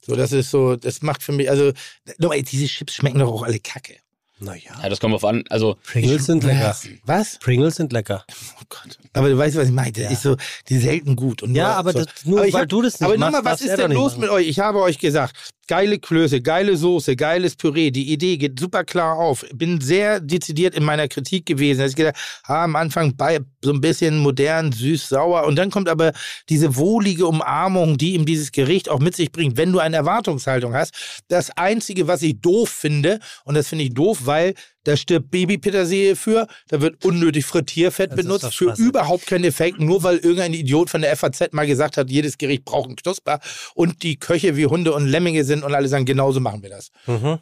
So, 0.04 0.16
das 0.16 0.32
ist 0.32 0.50
so, 0.50 0.76
das 0.76 1.04
macht 1.04 1.22
für 1.22 1.32
mich, 1.32 1.50
also, 1.50 1.74
nochmal, 2.18 2.42
diese 2.42 2.66
Chips 2.66 2.96
schmecken 2.96 3.20
doch 3.20 3.32
auch 3.32 3.44
alle 3.44 3.60
kacke. 3.60 3.98
Naja. 4.42 4.72
Ja, 4.82 4.90
das 4.90 5.00
kommt 5.00 5.14
drauf 5.14 5.24
an. 5.26 5.44
Also 5.50 5.78
Pringles 5.84 6.26
sind 6.26 6.44
lecker. 6.44 6.76
Was? 7.06 7.38
Pringles 7.40 7.76
sind 7.76 7.94
lecker. 7.94 8.26
Oh 8.60 8.64
Gott. 8.70 8.98
Aber 9.14 9.30
du 9.30 9.38
weißt, 9.38 9.56
was 9.56 9.68
ich 9.68 9.74
meine. 9.74 9.92
Das 9.92 10.04
Ja. 10.04 10.10
ist 10.12 10.24
so, 10.24 10.36
die 10.68 10.78
selten 10.80 11.16
gut. 11.16 11.44
Und 11.44 11.54
Ja, 11.56 11.68
nur, 11.68 11.76
aber 11.76 11.92
so. 11.94 12.00
das- 12.00 12.26
nur 12.26 12.40
Aber 12.40 12.48
ich 12.48 12.54
weil 12.54 12.62
hab- 12.64 12.70
du 12.70 12.82
das 12.82 12.94
nicht 13.00 13.04
Aber 13.08 13.18
machst, 13.18 13.34
nochmal, 13.36 13.54
was 13.54 13.62
ist 13.62 13.78
denn 13.78 13.92
los 13.92 14.14
machen. 14.14 14.22
mit 14.22 14.30
euch? 14.32 14.48
Ich 14.48 14.60
habe 14.60 14.80
euch 14.82 14.98
gesagt, 14.98 15.36
geile 15.68 16.00
Klöße, 16.00 16.42
geile 16.42 16.76
Soße, 16.76 17.16
geiles 17.16 17.56
Püree. 17.56 17.92
Die 17.92 18.12
Idee 18.12 18.38
geht 18.38 18.60
super 18.60 18.84
klar 18.84 19.16
auf. 19.18 19.46
Bin 19.54 19.80
sehr 19.80 20.20
dezidiert 20.20 20.76
in 20.76 20.84
meiner 20.84 21.08
Kritik 21.08 21.46
gewesen. 21.46 21.80
Dass 21.82 21.92
ich 21.92 21.96
gedacht, 21.96 22.16
ah, 22.46 22.64
am 22.64 22.76
Anfang 22.76 23.16
bei 23.16 23.40
so 23.64 23.72
ein 23.72 23.80
bisschen 23.80 24.18
modern, 24.18 24.72
süß, 24.72 25.08
sauer. 25.10 25.46
Und 25.46 25.56
dann 25.58 25.70
kommt 25.72 25.88
aber 25.88 26.12
diese 26.50 26.76
wohlige 26.76 27.28
Umarmung, 27.28 27.98
die 27.98 28.16
ihm 28.16 28.26
dieses 28.26 28.52
Gericht 28.52 28.90
auch 28.90 29.00
mit 29.00 29.16
sich 29.16 29.32
bringt, 29.32 29.56
wenn 29.58 29.72
du 29.72 29.80
eine 29.80 29.96
Erwartungshaltung 29.98 30.74
hast. 30.74 30.94
Das 31.28 31.52
Einzige, 31.56 32.08
was 32.08 32.22
ich 32.22 32.40
doof 32.42 32.70
finde, 32.70 33.20
und 33.46 33.56
das 33.56 33.68
finde 33.68 33.84
ich 33.86 33.94
doof, 33.94 34.20
weil 34.32 34.54
da 34.86 34.96
stirbt 34.96 35.30
Babypetersilie 35.30 36.16
für, 36.16 36.48
da 36.70 36.82
wird 36.82 37.04
unnötig 37.04 37.46
Frittierfett 37.46 38.12
Das 38.12 38.22
benutzt 38.22 38.56
für 38.56 38.74
überhaupt 38.78 39.28
keinen 39.28 39.44
Effekt, 39.44 39.80
nur 39.80 40.04
weil 40.04 40.18
irgendein 40.18 40.54
Idiot 40.54 40.90
von 40.90 41.02
der 41.02 41.16
FAZ 41.18 41.52
mal 41.52 41.68
gesagt 41.68 41.98
hat, 41.98 42.10
jedes 42.10 42.38
Gericht 42.38 42.64
braucht 42.64 42.88
einen 42.88 42.96
Knusper 42.96 43.42
und 43.76 44.04
die 44.04 44.18
Köche 44.18 44.56
wie 44.56 44.68
Hunde 44.68 44.94
und 44.94 45.06
Lemminge 45.06 45.44
sind 45.44 45.64
und 45.66 45.76
alle 45.76 45.90
sagen, 45.90 46.06
genauso 46.06 46.40
machen 46.40 46.64
wir 46.64 46.70
das. 46.70 46.92
Mhm. 47.06 47.40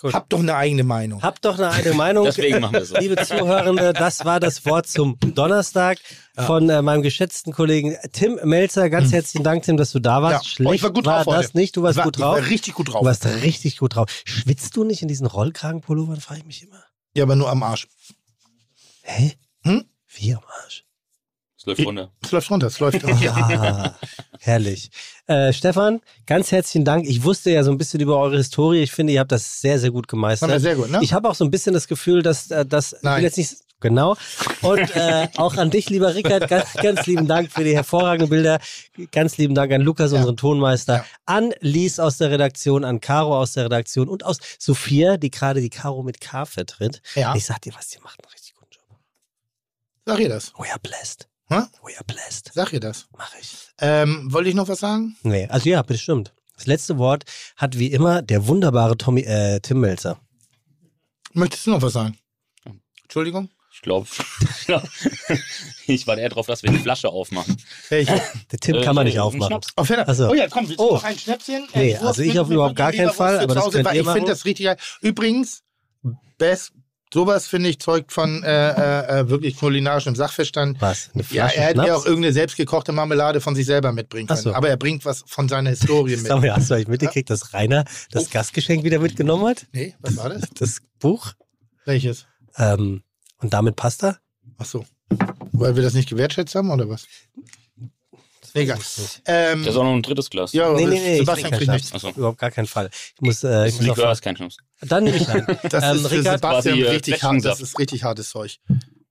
Gut. 0.00 0.14
Habt 0.14 0.32
doch 0.32 0.38
eine 0.38 0.54
eigene 0.54 0.84
Meinung. 0.84 1.22
Habt 1.22 1.44
doch 1.44 1.58
eine 1.58 1.70
eigene 1.70 1.96
Meinung. 1.96 2.24
Deswegen 2.26 2.60
machen 2.60 2.74
wir 2.74 2.84
so. 2.84 2.96
Liebe 2.98 3.16
Zuhörende, 3.16 3.92
das 3.92 4.24
war 4.24 4.38
das 4.38 4.64
Wort 4.64 4.86
zum 4.86 5.18
Donnerstag 5.20 5.98
von 6.36 6.70
äh, 6.70 6.82
meinem 6.82 7.02
geschätzten 7.02 7.52
Kollegen 7.52 7.96
Tim 8.12 8.38
Melzer. 8.44 8.90
Ganz 8.90 9.10
herzlichen 9.12 9.42
Dank, 9.42 9.64
Tim, 9.64 9.76
dass 9.76 9.90
du 9.90 9.98
da 9.98 10.22
warst. 10.22 10.36
Hm. 10.36 10.42
Ja. 10.44 10.48
Schlecht 10.50 10.70
Oh, 10.70 10.72
ich 10.72 10.82
war 10.84 10.92
gut 10.92 11.06
drauf 11.06 11.24
das 11.24 11.34
heute. 11.48 11.56
nicht. 11.58 11.76
Du 11.76 11.82
warst 11.82 11.94
Ich 11.94 11.98
war- 11.98 12.04
gut 12.04 12.16
ich 12.16 12.22
drauf. 12.22 12.36
war 12.40 12.46
richtig 12.48 12.74
gut 12.74 12.88
drauf. 12.92 13.00
Du 13.00 13.06
warst 13.06 13.26
richtig 13.26 13.78
gut 13.78 13.96
drauf. 13.96 14.06
Schwitzt 14.24 14.76
du 14.76 14.84
nicht 14.84 15.02
in 15.02 15.08
diesen 15.08 15.26
Rollkragenpullovern, 15.26 16.20
frage 16.20 16.40
ich 16.40 16.46
mich 16.46 16.62
immer. 16.62 16.84
Ja, 17.16 17.24
aber 17.24 17.34
nur 17.34 17.50
am 17.50 17.64
Arsch. 17.64 17.88
Hä? 19.02 19.32
Hm? 19.64 19.84
Wie 20.14 20.32
am 20.32 20.42
Arsch? 20.62 20.84
Es 21.58 21.66
läuft 21.66 21.84
runter. 21.84 22.12
Es 22.22 22.30
läuft 22.30 22.50
runter, 22.52 22.66
es 22.68 22.78
läuft 22.78 23.04
Ah, 23.28 23.94
herrlich. 24.40 24.90
Äh, 25.26 25.52
Stefan, 25.52 26.00
ganz 26.26 26.50
herzlichen 26.52 26.84
Dank. 26.84 27.06
Ich 27.06 27.22
wusste 27.24 27.50
ja 27.50 27.62
so 27.64 27.70
ein 27.70 27.78
bisschen 27.78 28.00
über 28.00 28.18
eure 28.18 28.36
Historie. 28.36 28.82
Ich 28.82 28.92
finde, 28.92 29.12
ihr 29.12 29.20
habt 29.20 29.32
das 29.32 29.60
sehr, 29.60 29.78
sehr 29.78 29.90
gut 29.90 30.08
gemeistert. 30.08 30.48
Haben 30.48 30.54
wir 30.56 30.60
sehr 30.60 30.76
gut, 30.76 30.90
ne? 30.90 31.00
Ich 31.02 31.12
habe 31.12 31.28
auch 31.28 31.34
so 31.34 31.44
ein 31.44 31.50
bisschen 31.50 31.72
das 31.74 31.88
Gefühl, 31.88 32.22
dass 32.22 32.50
äh, 32.50 32.64
das 32.66 32.96
jetzt 33.20 33.36
nicht 33.38 33.56
genau. 33.80 34.16
Und 34.62 34.78
äh, 34.96 35.28
auch 35.36 35.56
an 35.56 35.70
dich, 35.70 35.88
lieber 35.90 36.14
Rickard, 36.14 36.48
ganz, 36.48 36.72
ganz 36.74 37.06
lieben 37.06 37.26
Dank 37.28 37.52
für 37.52 37.62
die 37.62 37.74
hervorragenden 37.74 38.28
Bilder. 38.28 38.58
Ganz 39.12 39.36
lieben 39.36 39.54
Dank 39.54 39.72
an 39.72 39.82
Lukas, 39.82 40.12
unseren 40.12 40.36
Tonmeister, 40.36 40.96
Ja. 40.96 41.04
an 41.26 41.52
Lies 41.60 42.00
aus 42.00 42.16
der 42.18 42.30
Redaktion, 42.30 42.84
an 42.84 43.00
Caro 43.00 43.38
aus 43.38 43.52
der 43.52 43.66
Redaktion 43.66 44.08
und 44.08 44.24
aus 44.24 44.38
Sophia, 44.58 45.16
die 45.16 45.30
gerade 45.30 45.60
die 45.60 45.70
Caro 45.70 46.02
mit 46.02 46.20
K 46.20 46.44
vertritt. 46.46 47.02
Ja. 47.14 47.34
Ich 47.36 47.44
sag 47.44 47.60
dir 47.62 47.72
was, 47.76 47.94
ihr 47.94 48.00
macht 48.02 48.18
einen 48.24 48.32
richtig 48.32 48.54
guten 48.54 48.72
Job. 48.72 48.98
Sag 50.06 50.18
ihr 50.20 50.28
das? 50.28 50.52
We 50.58 50.68
are 50.70 50.80
blessed. 50.82 51.28
Hä? 51.50 51.60
We 51.82 51.94
are 51.96 52.04
blessed. 52.06 52.50
Sag 52.52 52.72
ihr 52.72 52.80
das? 52.80 53.06
Mach 53.16 53.34
ich. 53.40 53.68
Ähm, 53.80 54.30
wollte 54.32 54.48
ich 54.50 54.54
noch 54.54 54.68
was 54.68 54.80
sagen? 54.80 55.16
Nee, 55.22 55.46
also 55.48 55.68
ja, 55.68 55.80
bestimmt. 55.82 56.34
Das 56.56 56.66
letzte 56.66 56.98
Wort 56.98 57.24
hat 57.56 57.78
wie 57.78 57.86
immer 57.92 58.20
der 58.22 58.46
wunderbare 58.48 58.96
Tommy, 58.96 59.22
äh, 59.22 59.60
Tim 59.60 59.80
Melzer. 59.80 60.18
Möchtest 61.32 61.66
du 61.66 61.70
noch 61.70 61.82
was 61.82 61.92
sagen? 61.92 62.18
Entschuldigung? 63.02 63.48
Ich 63.72 63.82
glaube, 63.82 64.08
ich 65.86 66.06
war 66.08 66.18
eher 66.18 66.28
drauf, 66.30 66.46
dass 66.46 66.64
wir 66.64 66.70
die 66.72 66.78
Flasche 66.78 67.08
aufmachen. 67.10 67.56
Welche? 67.90 68.20
Der 68.50 68.58
Tim 68.58 68.74
Äh, 68.76 68.82
kann 68.84 68.96
man 68.96 69.04
nicht 69.06 69.14
einen 69.14 69.22
aufmachen. 69.22 69.60
Oh, 69.76 69.84
Fenner. 69.84 70.04
Ach 70.08 70.14
so. 70.16 70.28
oh 70.30 70.34
ja, 70.34 70.48
komm, 70.48 70.66
willst 70.68 70.80
du 70.80 70.88
Oh. 70.90 70.94
noch 70.94 71.04
ein 71.04 71.16
Schnäpschen? 71.16 71.68
Nee, 71.74 71.96
also 71.96 72.22
ich 72.22 72.36
auf 72.40 72.50
überhaupt 72.50 72.74
gar 72.74 72.92
keinen 72.92 73.12
Fall, 73.12 73.38
aber 73.38 73.54
das 73.54 73.70
könnt 73.70 73.86
ihr 73.94 74.00
Ich 74.00 74.08
finde 74.08 74.30
das 74.32 74.44
richtig 74.44 74.64
geil. 74.66 74.76
Übrigens, 75.00 75.62
best, 76.38 76.72
Sowas 77.12 77.46
finde 77.46 77.70
ich 77.70 77.78
zeugt 77.78 78.12
von 78.12 78.42
äh, 78.42 78.48
äh, 78.70 79.20
äh, 79.20 79.28
wirklich 79.30 79.56
kulinarischem 79.56 80.14
Sachverstand. 80.14 80.80
Was? 80.80 81.10
Eine 81.14 81.22
Ja, 81.24 81.44
Flasche 81.48 81.56
er 81.56 81.62
hätte 81.66 81.86
ja 81.86 81.94
auch 81.96 82.04
irgendeine 82.04 82.32
selbstgekochte 82.32 82.92
Marmelade 82.92 83.40
von 83.40 83.54
sich 83.54 83.64
selber 83.66 83.92
mitbringen 83.92 84.26
können. 84.28 84.40
so. 84.42 84.52
Aber 84.54 84.68
er 84.68 84.76
bringt 84.76 85.04
was 85.04 85.24
von 85.26 85.48
seiner 85.48 85.70
Historie 85.70 86.10
mit. 86.16 86.26
Sag 86.26 86.40
mal, 86.40 86.54
hast 86.54 86.70
du 86.70 86.74
eigentlich 86.74 86.88
mitgekriegt, 86.88 87.30
dass 87.30 87.54
Rainer 87.54 87.84
das 88.10 88.24
Oh. 88.24 88.28
Gastgeschenk 88.32 88.84
wieder 88.84 88.98
mitgenommen 88.98 89.46
hat? 89.46 89.66
Nee, 89.72 89.94
was 90.00 90.16
war 90.16 90.28
das? 90.28 90.42
Das 90.58 90.80
Buch? 90.98 91.32
Welches? 91.84 92.26
Ähm, 92.56 93.02
und 93.38 93.54
damit 93.54 93.76
Pasta? 93.76 94.18
Ach 94.58 94.66
so. 94.66 94.84
Weil 95.52 95.76
wir 95.76 95.82
das 95.82 95.94
nicht 95.94 96.08
gewertschätzt 96.10 96.54
haben 96.54 96.70
oder 96.70 96.88
was? 96.88 97.06
Egal. 98.54 98.78
Ähm, 99.26 99.62
Da 99.64 99.70
ist 99.70 99.76
auch 99.76 99.84
noch 99.84 99.94
ein 99.94 100.02
drittes 100.02 100.30
Glas. 100.30 100.52
ja, 100.52 100.72
Nee, 100.72 100.86
nee, 100.86 100.98
nee, 100.98 101.12
ich 101.14 101.18
Sebastian 101.20 101.50
kriegt 101.52 101.70
nichts. 101.70 101.92
Achso. 101.92 102.10
Überhaupt 102.10 102.38
gar 102.38 102.50
keinen 102.50 102.66
Fall. 102.66 102.90
Ich 103.16 103.20
muss, 103.20 103.44
äh, 103.44 103.68
ich 103.68 103.76
Das 103.78 103.86
Likör 103.86 104.12
ist 104.12 104.22
kein 104.22 104.36
Schnaps. 104.36 104.56
Dann 104.82 105.04
nehme 105.04 105.16
ich 105.16 105.28
ein. 105.28 105.46
Das 105.68 105.84
Ähm, 105.84 105.96
ist 105.96 106.08
für 106.08 106.18
Rickard, 106.18 106.40
Sebastian 106.40 106.78
äh, 106.78 106.88
richtig 106.88 107.22
hart. 107.22 107.44
Das 107.44 107.60
ist 107.60 107.78
richtig 107.78 108.04
hartes 108.04 108.30
Zeug. 108.30 108.58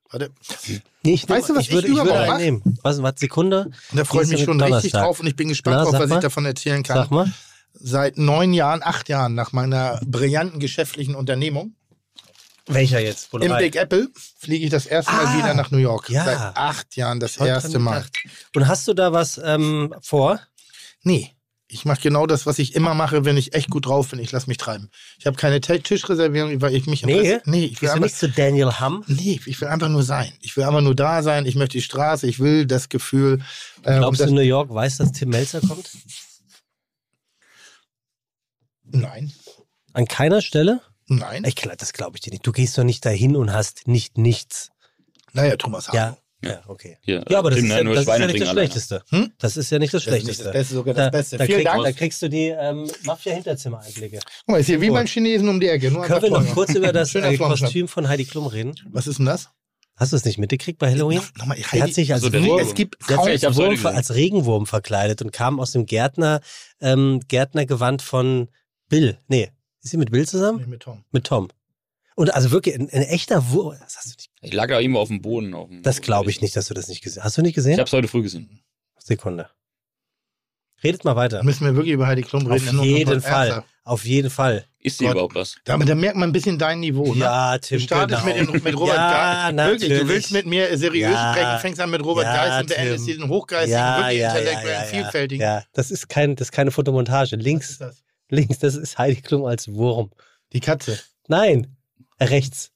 Warte. 0.09 0.31
Nee, 1.03 1.13
ich 1.13 1.27
Weißt 1.27 1.49
du, 1.49 1.55
was 1.55 1.63
ich 1.63 1.71
würde, 1.71 1.87
ich 1.87 1.95
würde 1.95 2.37
nehmen. 2.37 2.77
Was, 2.81 3.01
was, 3.01 3.13
Sekunde? 3.17 3.65
Und 3.91 3.97
da 3.97 4.05
freue 4.05 4.23
ich 4.23 4.29
mich 4.29 4.43
schon 4.43 4.61
richtig 4.61 4.93
drauf 4.93 5.19
und 5.19 5.27
ich 5.27 5.35
bin 5.35 5.49
gespannt 5.49 5.77
Na, 5.77 5.83
drauf, 5.83 5.93
was 5.93 6.09
mal. 6.09 6.15
ich 6.15 6.21
davon 6.21 6.45
erzählen 6.45 6.83
kann. 6.83 6.97
Sag 6.97 7.11
mal. 7.11 7.31
Seit 7.73 8.17
neun 8.17 8.53
Jahren, 8.53 8.81
acht 8.83 9.09
Jahren 9.09 9.35
nach 9.35 9.51
meiner 9.51 9.99
brillanten 10.05 10.59
geschäftlichen 10.59 11.13
Unternehmung 11.13 11.73
Welcher 12.67 12.99
jetzt? 12.99 13.33
im 13.33 13.55
Big 13.57 13.75
Apple 13.75 14.09
fliege 14.39 14.65
ich 14.65 14.71
das 14.71 14.85
erste 14.85 15.11
Mal 15.13 15.25
Ah, 15.25 15.37
wieder 15.37 15.53
nach 15.53 15.71
New 15.71 15.77
York. 15.77 16.09
ja. 16.09 16.25
Seit 16.25 16.37
acht 16.57 16.95
Jahren 16.95 17.19
das 17.19 17.39
Heute 17.39 17.49
erste 17.49 17.79
Mal. 17.79 18.05
Und 18.55 18.67
hast 18.67 18.87
du 18.87 18.93
da 18.93 19.13
was 19.13 19.39
ähm, 19.43 19.93
vor? 20.01 20.39
Nee. 21.03 21.31
Ich 21.69 21.83
mache 21.83 21.99
genau 21.99 22.25
das, 22.27 22.45
was 22.45 22.59
ich 22.59 22.75
immer 22.75 22.93
mache, 22.93 23.25
wenn 23.25 23.35
ich 23.35 23.53
echt 23.53 23.69
gut 23.69 23.87
drauf 23.87 24.11
bin. 24.11 24.19
Ich 24.19 24.31
lasse 24.31 24.47
mich 24.47 24.55
treiben. 24.57 24.89
Ich 25.19 25.25
habe 25.27 25.35
keine 25.35 25.59
Tischreservierung, 25.59 26.61
weil 26.61 26.73
ich 26.73 26.85
mich 26.87 27.03
Nee? 27.05 27.39
Nee, 27.43 27.65
ich 27.65 27.81
will 27.81 27.89
einfach, 27.89 28.03
nicht 28.05 28.15
zu 28.17 28.29
Daniel 28.29 28.71
Hamm? 28.79 29.03
nee, 29.07 29.41
ich 29.45 29.59
will 29.59 29.67
einfach 29.67 29.89
nur 29.89 30.03
sein. 30.03 30.31
Ich 30.41 30.55
will 30.55 30.63
einfach 30.63 30.79
nur 30.79 30.95
da 30.95 31.21
sein. 31.23 31.45
Ich 31.45 31.55
möchte 31.55 31.73
die 31.77 31.81
Straße. 31.81 32.25
Ich 32.25 32.39
will 32.39 32.65
das 32.65 32.87
Gefühl. 32.87 33.41
äh, 33.83 33.97
Glaubst 33.97 34.21
das, 34.21 34.29
du, 34.29 34.35
New 34.35 34.41
York 34.41 34.73
weiß, 34.73 34.97
dass 34.97 35.11
Tim 35.11 35.27
Melzer 35.29 35.59
kommt? 35.59 35.89
Nein. 38.83 39.33
An 39.91 40.05
keiner 40.07 40.41
Stelle? 40.41 40.79
Nein. 41.07 41.43
Ich, 41.45 41.55
das 41.55 41.93
glaube 41.93 42.17
ich 42.17 42.21
dir 42.21 42.31
nicht. 42.31 42.45
Du 42.45 42.51
gehst 42.51 42.77
doch 42.77 42.83
nicht 42.83 43.05
dahin 43.05 43.35
und 43.35 43.53
hast 43.53 43.87
nicht 43.87 44.17
nichts. 44.17 44.69
Naja, 45.33 45.55
Thomas 45.55 45.87
Hartmann. 45.87 46.03
Ja. 46.13 46.17
Ja, 46.43 46.61
okay. 46.67 46.97
Hier, 47.01 47.25
Ja, 47.29 47.39
aber 47.39 47.49
das, 47.49 47.59
ist 47.59 47.65
ja, 47.67 47.83
das 47.83 48.01
ist 48.01 48.07
ja 48.07 48.27
nicht 48.27 48.41
das. 48.41 48.49
Schlechteste. 48.51 49.03
Hm? 49.09 49.31
Das 49.39 49.57
ist 49.57 49.71
ja 49.71 49.79
nicht 49.79 49.91
das 49.91 50.03
ist 50.03 50.07
Schlechteste. 50.09 50.43
das 50.43 50.53
Beste, 50.53 50.73
sogar 50.75 50.93
das 50.93 51.05
da, 51.05 51.09
Beste. 51.09 51.37
Da, 51.37 51.45
Vielen 51.45 51.57
krieg, 51.57 51.65
Dank. 51.65 51.83
da 51.83 51.91
kriegst 51.93 52.21
du 52.21 52.29
die 52.29 52.47
ähm, 52.49 52.87
Mafia-Hinterzimmer-Einblicke. 53.05 54.19
Guck 54.45 54.47
mal, 54.49 54.59
ist 54.59 54.67
hier 54.67 54.79
wie 54.79 54.91
beim 54.91 55.07
Chinesen 55.07 55.49
um 55.49 55.59
die 55.59 55.67
Ecke. 55.67 55.89
Nur 55.89 56.05
Können 56.05 56.21
wir 56.21 56.29
noch 56.29 56.45
kurz 56.53 56.75
über 56.75 56.93
das 56.93 57.15
äh. 57.15 57.37
Kostüm 57.37 57.87
von 57.87 58.07
Heidi 58.07 58.25
Klum 58.25 58.45
reden? 58.45 58.75
Was 58.91 59.07
ist 59.07 59.17
denn 59.17 59.25
das? 59.25 59.49
Hast 59.95 60.11
du 60.11 60.15
es 60.15 60.25
nicht 60.25 60.37
mitgekriegt 60.37 60.77
bei 60.77 60.91
Halloween? 60.91 61.17
Noch- 61.17 61.35
Nochmal, 61.37 61.57
Sie 61.57 61.81
hat 61.81 61.91
sich 61.93 62.13
als, 62.13 62.21
Also 62.21 62.29
der 62.29 62.41
Wurm, 62.41 62.49
Regenwurm. 62.51 62.67
es 62.67 62.75
gibt 62.75 62.99
kaum 63.07 63.19
als, 63.27 63.43
Wurm, 63.55 63.85
als 63.87 64.13
Regenwurm 64.13 64.65
verkleidet 64.67 65.23
und 65.23 65.31
kam 65.31 65.59
aus 65.59 65.71
dem 65.71 65.87
Gärtner, 65.87 66.41
ähm, 66.79 67.19
Gärtnergewand 67.27 68.03
von 68.03 68.47
Bill. 68.89 69.17
Nee, 69.27 69.49
ist 69.87 69.91
sie 69.91 69.97
mit 69.97 70.11
Bill 70.11 70.27
zusammen? 70.27 70.57
Nicht 70.59 70.67
mit 70.69 70.81
Tom. 70.81 71.03
Mit 71.11 71.25
Tom. 71.25 71.47
Und 72.15 72.33
also 72.33 72.51
wirklich 72.51 72.75
ein, 72.75 72.89
ein 72.89 73.03
echter 73.03 73.49
Wurm. 73.51 73.75
Das, 73.79 73.95
hast 73.97 74.05
du 74.05 74.09
nicht- 74.17 74.29
Ich 74.41 74.53
lag 74.53 74.67
da 74.69 74.79
irgendwo 74.79 74.99
auf 74.99 75.07
dem 75.07 75.21
Boden. 75.21 75.53
Auf 75.53 75.69
dem 75.69 75.83
das 75.83 76.01
glaube 76.01 76.29
ich 76.31 76.41
nicht, 76.41 76.55
dass 76.55 76.67
du 76.67 76.73
das 76.73 76.87
nicht 76.87 77.01
gesehen 77.03 77.21
hast. 77.21 77.25
Hast 77.25 77.37
du 77.37 77.41
nicht 77.41 77.49
Ich 77.51 77.55
gesehen? 77.55 77.79
hab's 77.79 77.93
heute 77.93 78.07
früh 78.07 78.21
gesehen. 78.23 78.59
Sekunde. 78.97 79.49
Redet 80.83 81.05
mal 81.05 81.15
weiter. 81.15 81.37
Da 81.37 81.43
müssen 81.43 81.65
wir 81.65 81.75
wirklich 81.75 81.93
über 81.93 82.05
Heidi 82.07 82.21
Klum 82.21 82.45
Auf 82.45 82.51
reden. 82.53 82.75
Noch 82.75 82.83
jeden 82.83 83.21
Fall. 83.21 83.47
ernster. 83.47 83.65
Auf 83.83 84.05
jeden 84.05 84.29
Fall. 84.29 84.65
Ist 84.79 84.99
Gott. 84.99 85.11
überhaupt 85.11 85.33
was? 85.35 85.55
Da, 85.63 85.77
da 85.77 85.95
merkt 85.95 86.17
man 86.17 86.29
ein 86.29 86.33
bisschen 86.33 86.59
dein 86.59 86.79
Niveau. 86.81 87.13
Ne? 87.13 87.21
Ja, 87.21 87.57
Tim. 87.57 87.77
Du 87.79 87.83
startest 87.83 88.23
genau. 88.25 88.37
mit, 88.51 88.53
den, 88.55 88.63
mit 88.63 88.75
Robert 88.79 88.95
ja, 88.95 89.51
Geis. 89.51 89.55
Wirklich, 89.55 89.81
natürlich. 89.89 89.99
du 90.03 90.07
willst 90.09 90.31
mit 90.33 90.45
mir 90.45 90.77
seriös 90.77 91.11
Ja. 91.13 91.33
sprechen, 91.33 91.59
fängst 91.61 91.79
an 91.81 91.89
mit 91.89 92.03
Robert 92.03 92.25
Ja, 92.25 92.35
Geis 92.35 92.61
und 92.61 92.67
beendest 92.69 93.05
Tim. 93.05 93.13
diesen 93.15 93.29
hochgeistigen, 93.29 93.77
ja, 93.79 93.97
wirklich 93.99 94.19
ja, 94.19 94.29
intellektuellen, 94.29 94.67
ja, 94.79 94.81
ja, 94.81 94.85
vielfältigen. 94.87 95.41
Ja, 95.43 95.63
das 95.73 95.89
ist, 95.91 96.09
kein, 96.09 96.35
das 96.35 96.47
ist 96.47 96.51
keine 96.51 96.71
Fotomontage. 96.71 97.37
Was 97.37 97.43
Links, 97.43 97.69
ist 97.71 97.81
das? 97.81 98.03
Links, 98.29 98.59
das 98.59 98.75
ist 98.75 98.97
Heidi 98.97 99.21
Klum 99.21 99.45
als 99.45 99.73
Wurm. 99.73 100.11
Die 100.53 100.59
Katze. 100.59 100.99
Nein, 101.27 101.75
rechts. 102.19 102.71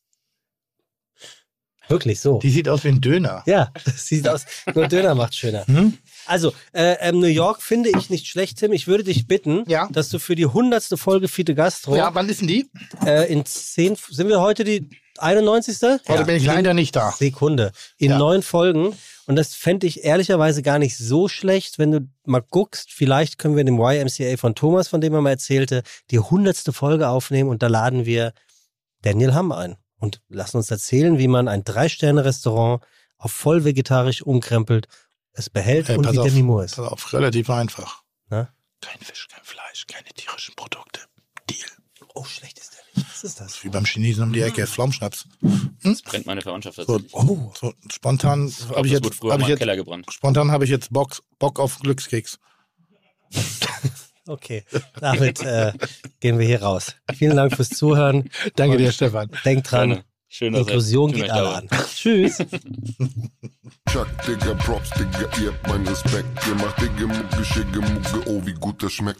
Wirklich 1.88 2.21
so. 2.21 2.39
Die 2.39 2.49
sieht 2.49 2.69
aus 2.69 2.83
wie 2.85 2.89
ein 2.89 3.01
Döner. 3.01 3.43
ja, 3.45 3.69
das 3.85 4.07
sieht 4.07 4.27
aus. 4.27 4.45
Nur 4.73 4.88
Döner 4.88 5.13
macht 5.13 5.35
schöner. 5.35 5.65
Hm? 5.67 5.97
Also, 6.25 6.53
äh, 6.71 6.95
ähm, 7.01 7.19
New 7.19 7.27
York 7.27 7.61
finde 7.61 7.89
ich 7.97 8.09
nicht 8.09 8.27
schlecht, 8.27 8.59
Tim. 8.59 8.71
Ich 8.71 8.88
würde 8.88 9.03
dich 9.03 9.27
bitten, 9.27 9.65
Ja. 9.67 9.89
dass 9.91 10.07
du 10.07 10.17
für 10.19 10.35
die 10.35 10.45
hundertste 10.45 10.95
Folge 10.95 11.27
Fiete 11.27 11.53
Gastro 11.53 11.97
Ja, 11.97 12.13
wann 12.15 12.30
ist 12.30 12.39
denn 12.41 12.47
die? 12.47 12.69
äh, 13.05 13.30
in 13.31 13.45
zehn, 13.45 13.97
sind 14.09 14.30
wir 14.30 14.39
heute 14.39 14.63
die 14.63 14.88
91. 15.17 15.81
Heute 16.07 16.25
bin 16.25 16.35
ich 16.35 16.45
leider 16.45 16.73
nicht 16.73 16.95
da. 16.95 17.11
Sekunde. 17.11 17.72
In 17.98 18.11
Ja. 18.11 18.17
neun 18.17 18.41
Folgen. 18.43 18.95
Und 19.27 19.35
das 19.35 19.53
fände 19.56 19.88
ich 19.88 20.03
ehrlicherweise 20.03 20.61
gar 20.61 20.80
nicht 20.80 20.98
so 20.98 21.27
schlecht, 21.27 21.80
wenn 21.80 21.91
du 21.91 21.99
mal 22.25 22.41
guckst. 22.41 22.91
Vielleicht 22.91 23.38
können 23.38 23.56
wir 23.56 23.61
in 23.61 23.67
dem 23.67 23.80
YMCA 23.80 24.38
von 24.38 24.56
Thomas, 24.56 24.88
von 24.88 24.99
dem 25.01 25.14
er 25.14 25.22
mal 25.22 25.30
erzählte, 25.30 25.83
die 26.09 26.19
hundertste 26.19 26.73
Folge 26.73 27.07
aufnehmen 27.07 27.49
und 27.49 27.61
da 27.64 27.67
laden 27.67 28.06
wir 28.06 28.33
Daniel 29.03 29.33
Hamm 29.33 29.51
ein 29.51 29.77
und 29.99 30.22
lassen 30.30 30.57
uns 30.57 30.69
erzählen, 30.72 31.17
wie 31.17 31.27
man 31.27 31.48
ein 31.48 31.64
Drei-Sterne-Restaurant 31.64 32.83
auf 33.17 33.31
voll 33.31 33.64
vegetarisch 33.64 34.22
umkrempelt, 34.23 34.88
es 35.33 35.49
behält 35.49 35.88
Hey, 35.88 35.98
und 35.98 36.11
wie 36.11 36.17
auf, 36.19 36.25
Demi 36.27 36.41
Moore 36.43 36.65
ist. 36.65 36.75
Pass 36.75 36.91
auf, 36.91 37.14
relativ 37.14 37.49
einfach. 37.49 38.01
Na? 38.30 38.49
Kein 38.81 38.99
Fisch, 38.99 39.27
kein 39.30 39.43
Fleisch, 39.43 39.85
keine 39.88 40.09
tierischen 40.09 40.56
Produkte. 40.56 41.01
Deal. 41.49 41.59
Oh, 42.15 42.23
schlecht 42.25 42.59
ist. 42.59 42.70
Was 43.09 43.23
ist 43.23 43.39
das? 43.39 43.63
Wie 43.63 43.69
beim 43.69 43.85
Chinesen 43.85 44.23
um 44.23 44.33
die 44.33 44.41
Ecke. 44.41 44.65
Pflaumenschnaps. 44.67 45.25
Brennt 46.05 46.25
meine 46.25 46.41
Verwandtschaft 46.41 46.75
So, 46.77 46.83
tatsächlich. 46.99 47.13
oh, 47.13 47.53
so 47.59 47.73
spontan 47.89 48.51
habe 48.75 48.88
ich 48.88 48.93
das 48.93 49.01
jetzt, 49.03 49.23
hab 49.23 49.41
ich 49.41 49.47
jetzt 49.47 49.59
Keller 49.59 49.75
gebrannt. 49.75 50.07
spontan 50.11 50.51
habe 50.51 50.63
ich 50.65 50.69
jetzt 50.69 50.91
Bock, 50.91 51.21
Bock 51.39 51.59
auf 51.59 51.80
Glückskeks. 51.80 52.39
Okay, 54.27 54.63
damit 54.99 55.41
äh, 55.41 55.73
gehen 56.19 56.38
wir 56.38 56.45
hier 56.45 56.61
raus. 56.61 56.95
Vielen 57.15 57.35
Dank 57.35 57.55
fürs 57.55 57.69
Zuhören. 57.69 58.30
Danke 58.55 58.73
Und 58.73 58.77
dir, 58.77 58.91
Stefan. 58.91 59.31
Denkt 59.43 59.71
dran, 59.71 59.89
Gerne. 59.89 60.05
Schön, 60.30 60.53
Inklusion 60.53 61.11
geht 61.11 61.30
alle 61.30 61.55
an. 61.55 61.67
Tschüss. 61.93 62.38
Chuck, 63.91 64.07
Digga, 64.25 64.53
Props, 64.53 64.91
Digga, 64.91 65.27
ihr 65.41 65.51
habt 65.51 65.67
meinen 65.67 65.88
Respekt. 65.88 66.27
Ihr 66.47 66.55
macht 66.55 66.80
Digga, 66.80 67.07
Mucke, 67.07 67.43
Schicke, 67.43 67.81
Mucke, 67.81 68.30
oh, 68.30 68.41
wie 68.45 68.53
gut 68.53 68.81
das 68.81 68.93
schmeckt. 68.93 69.19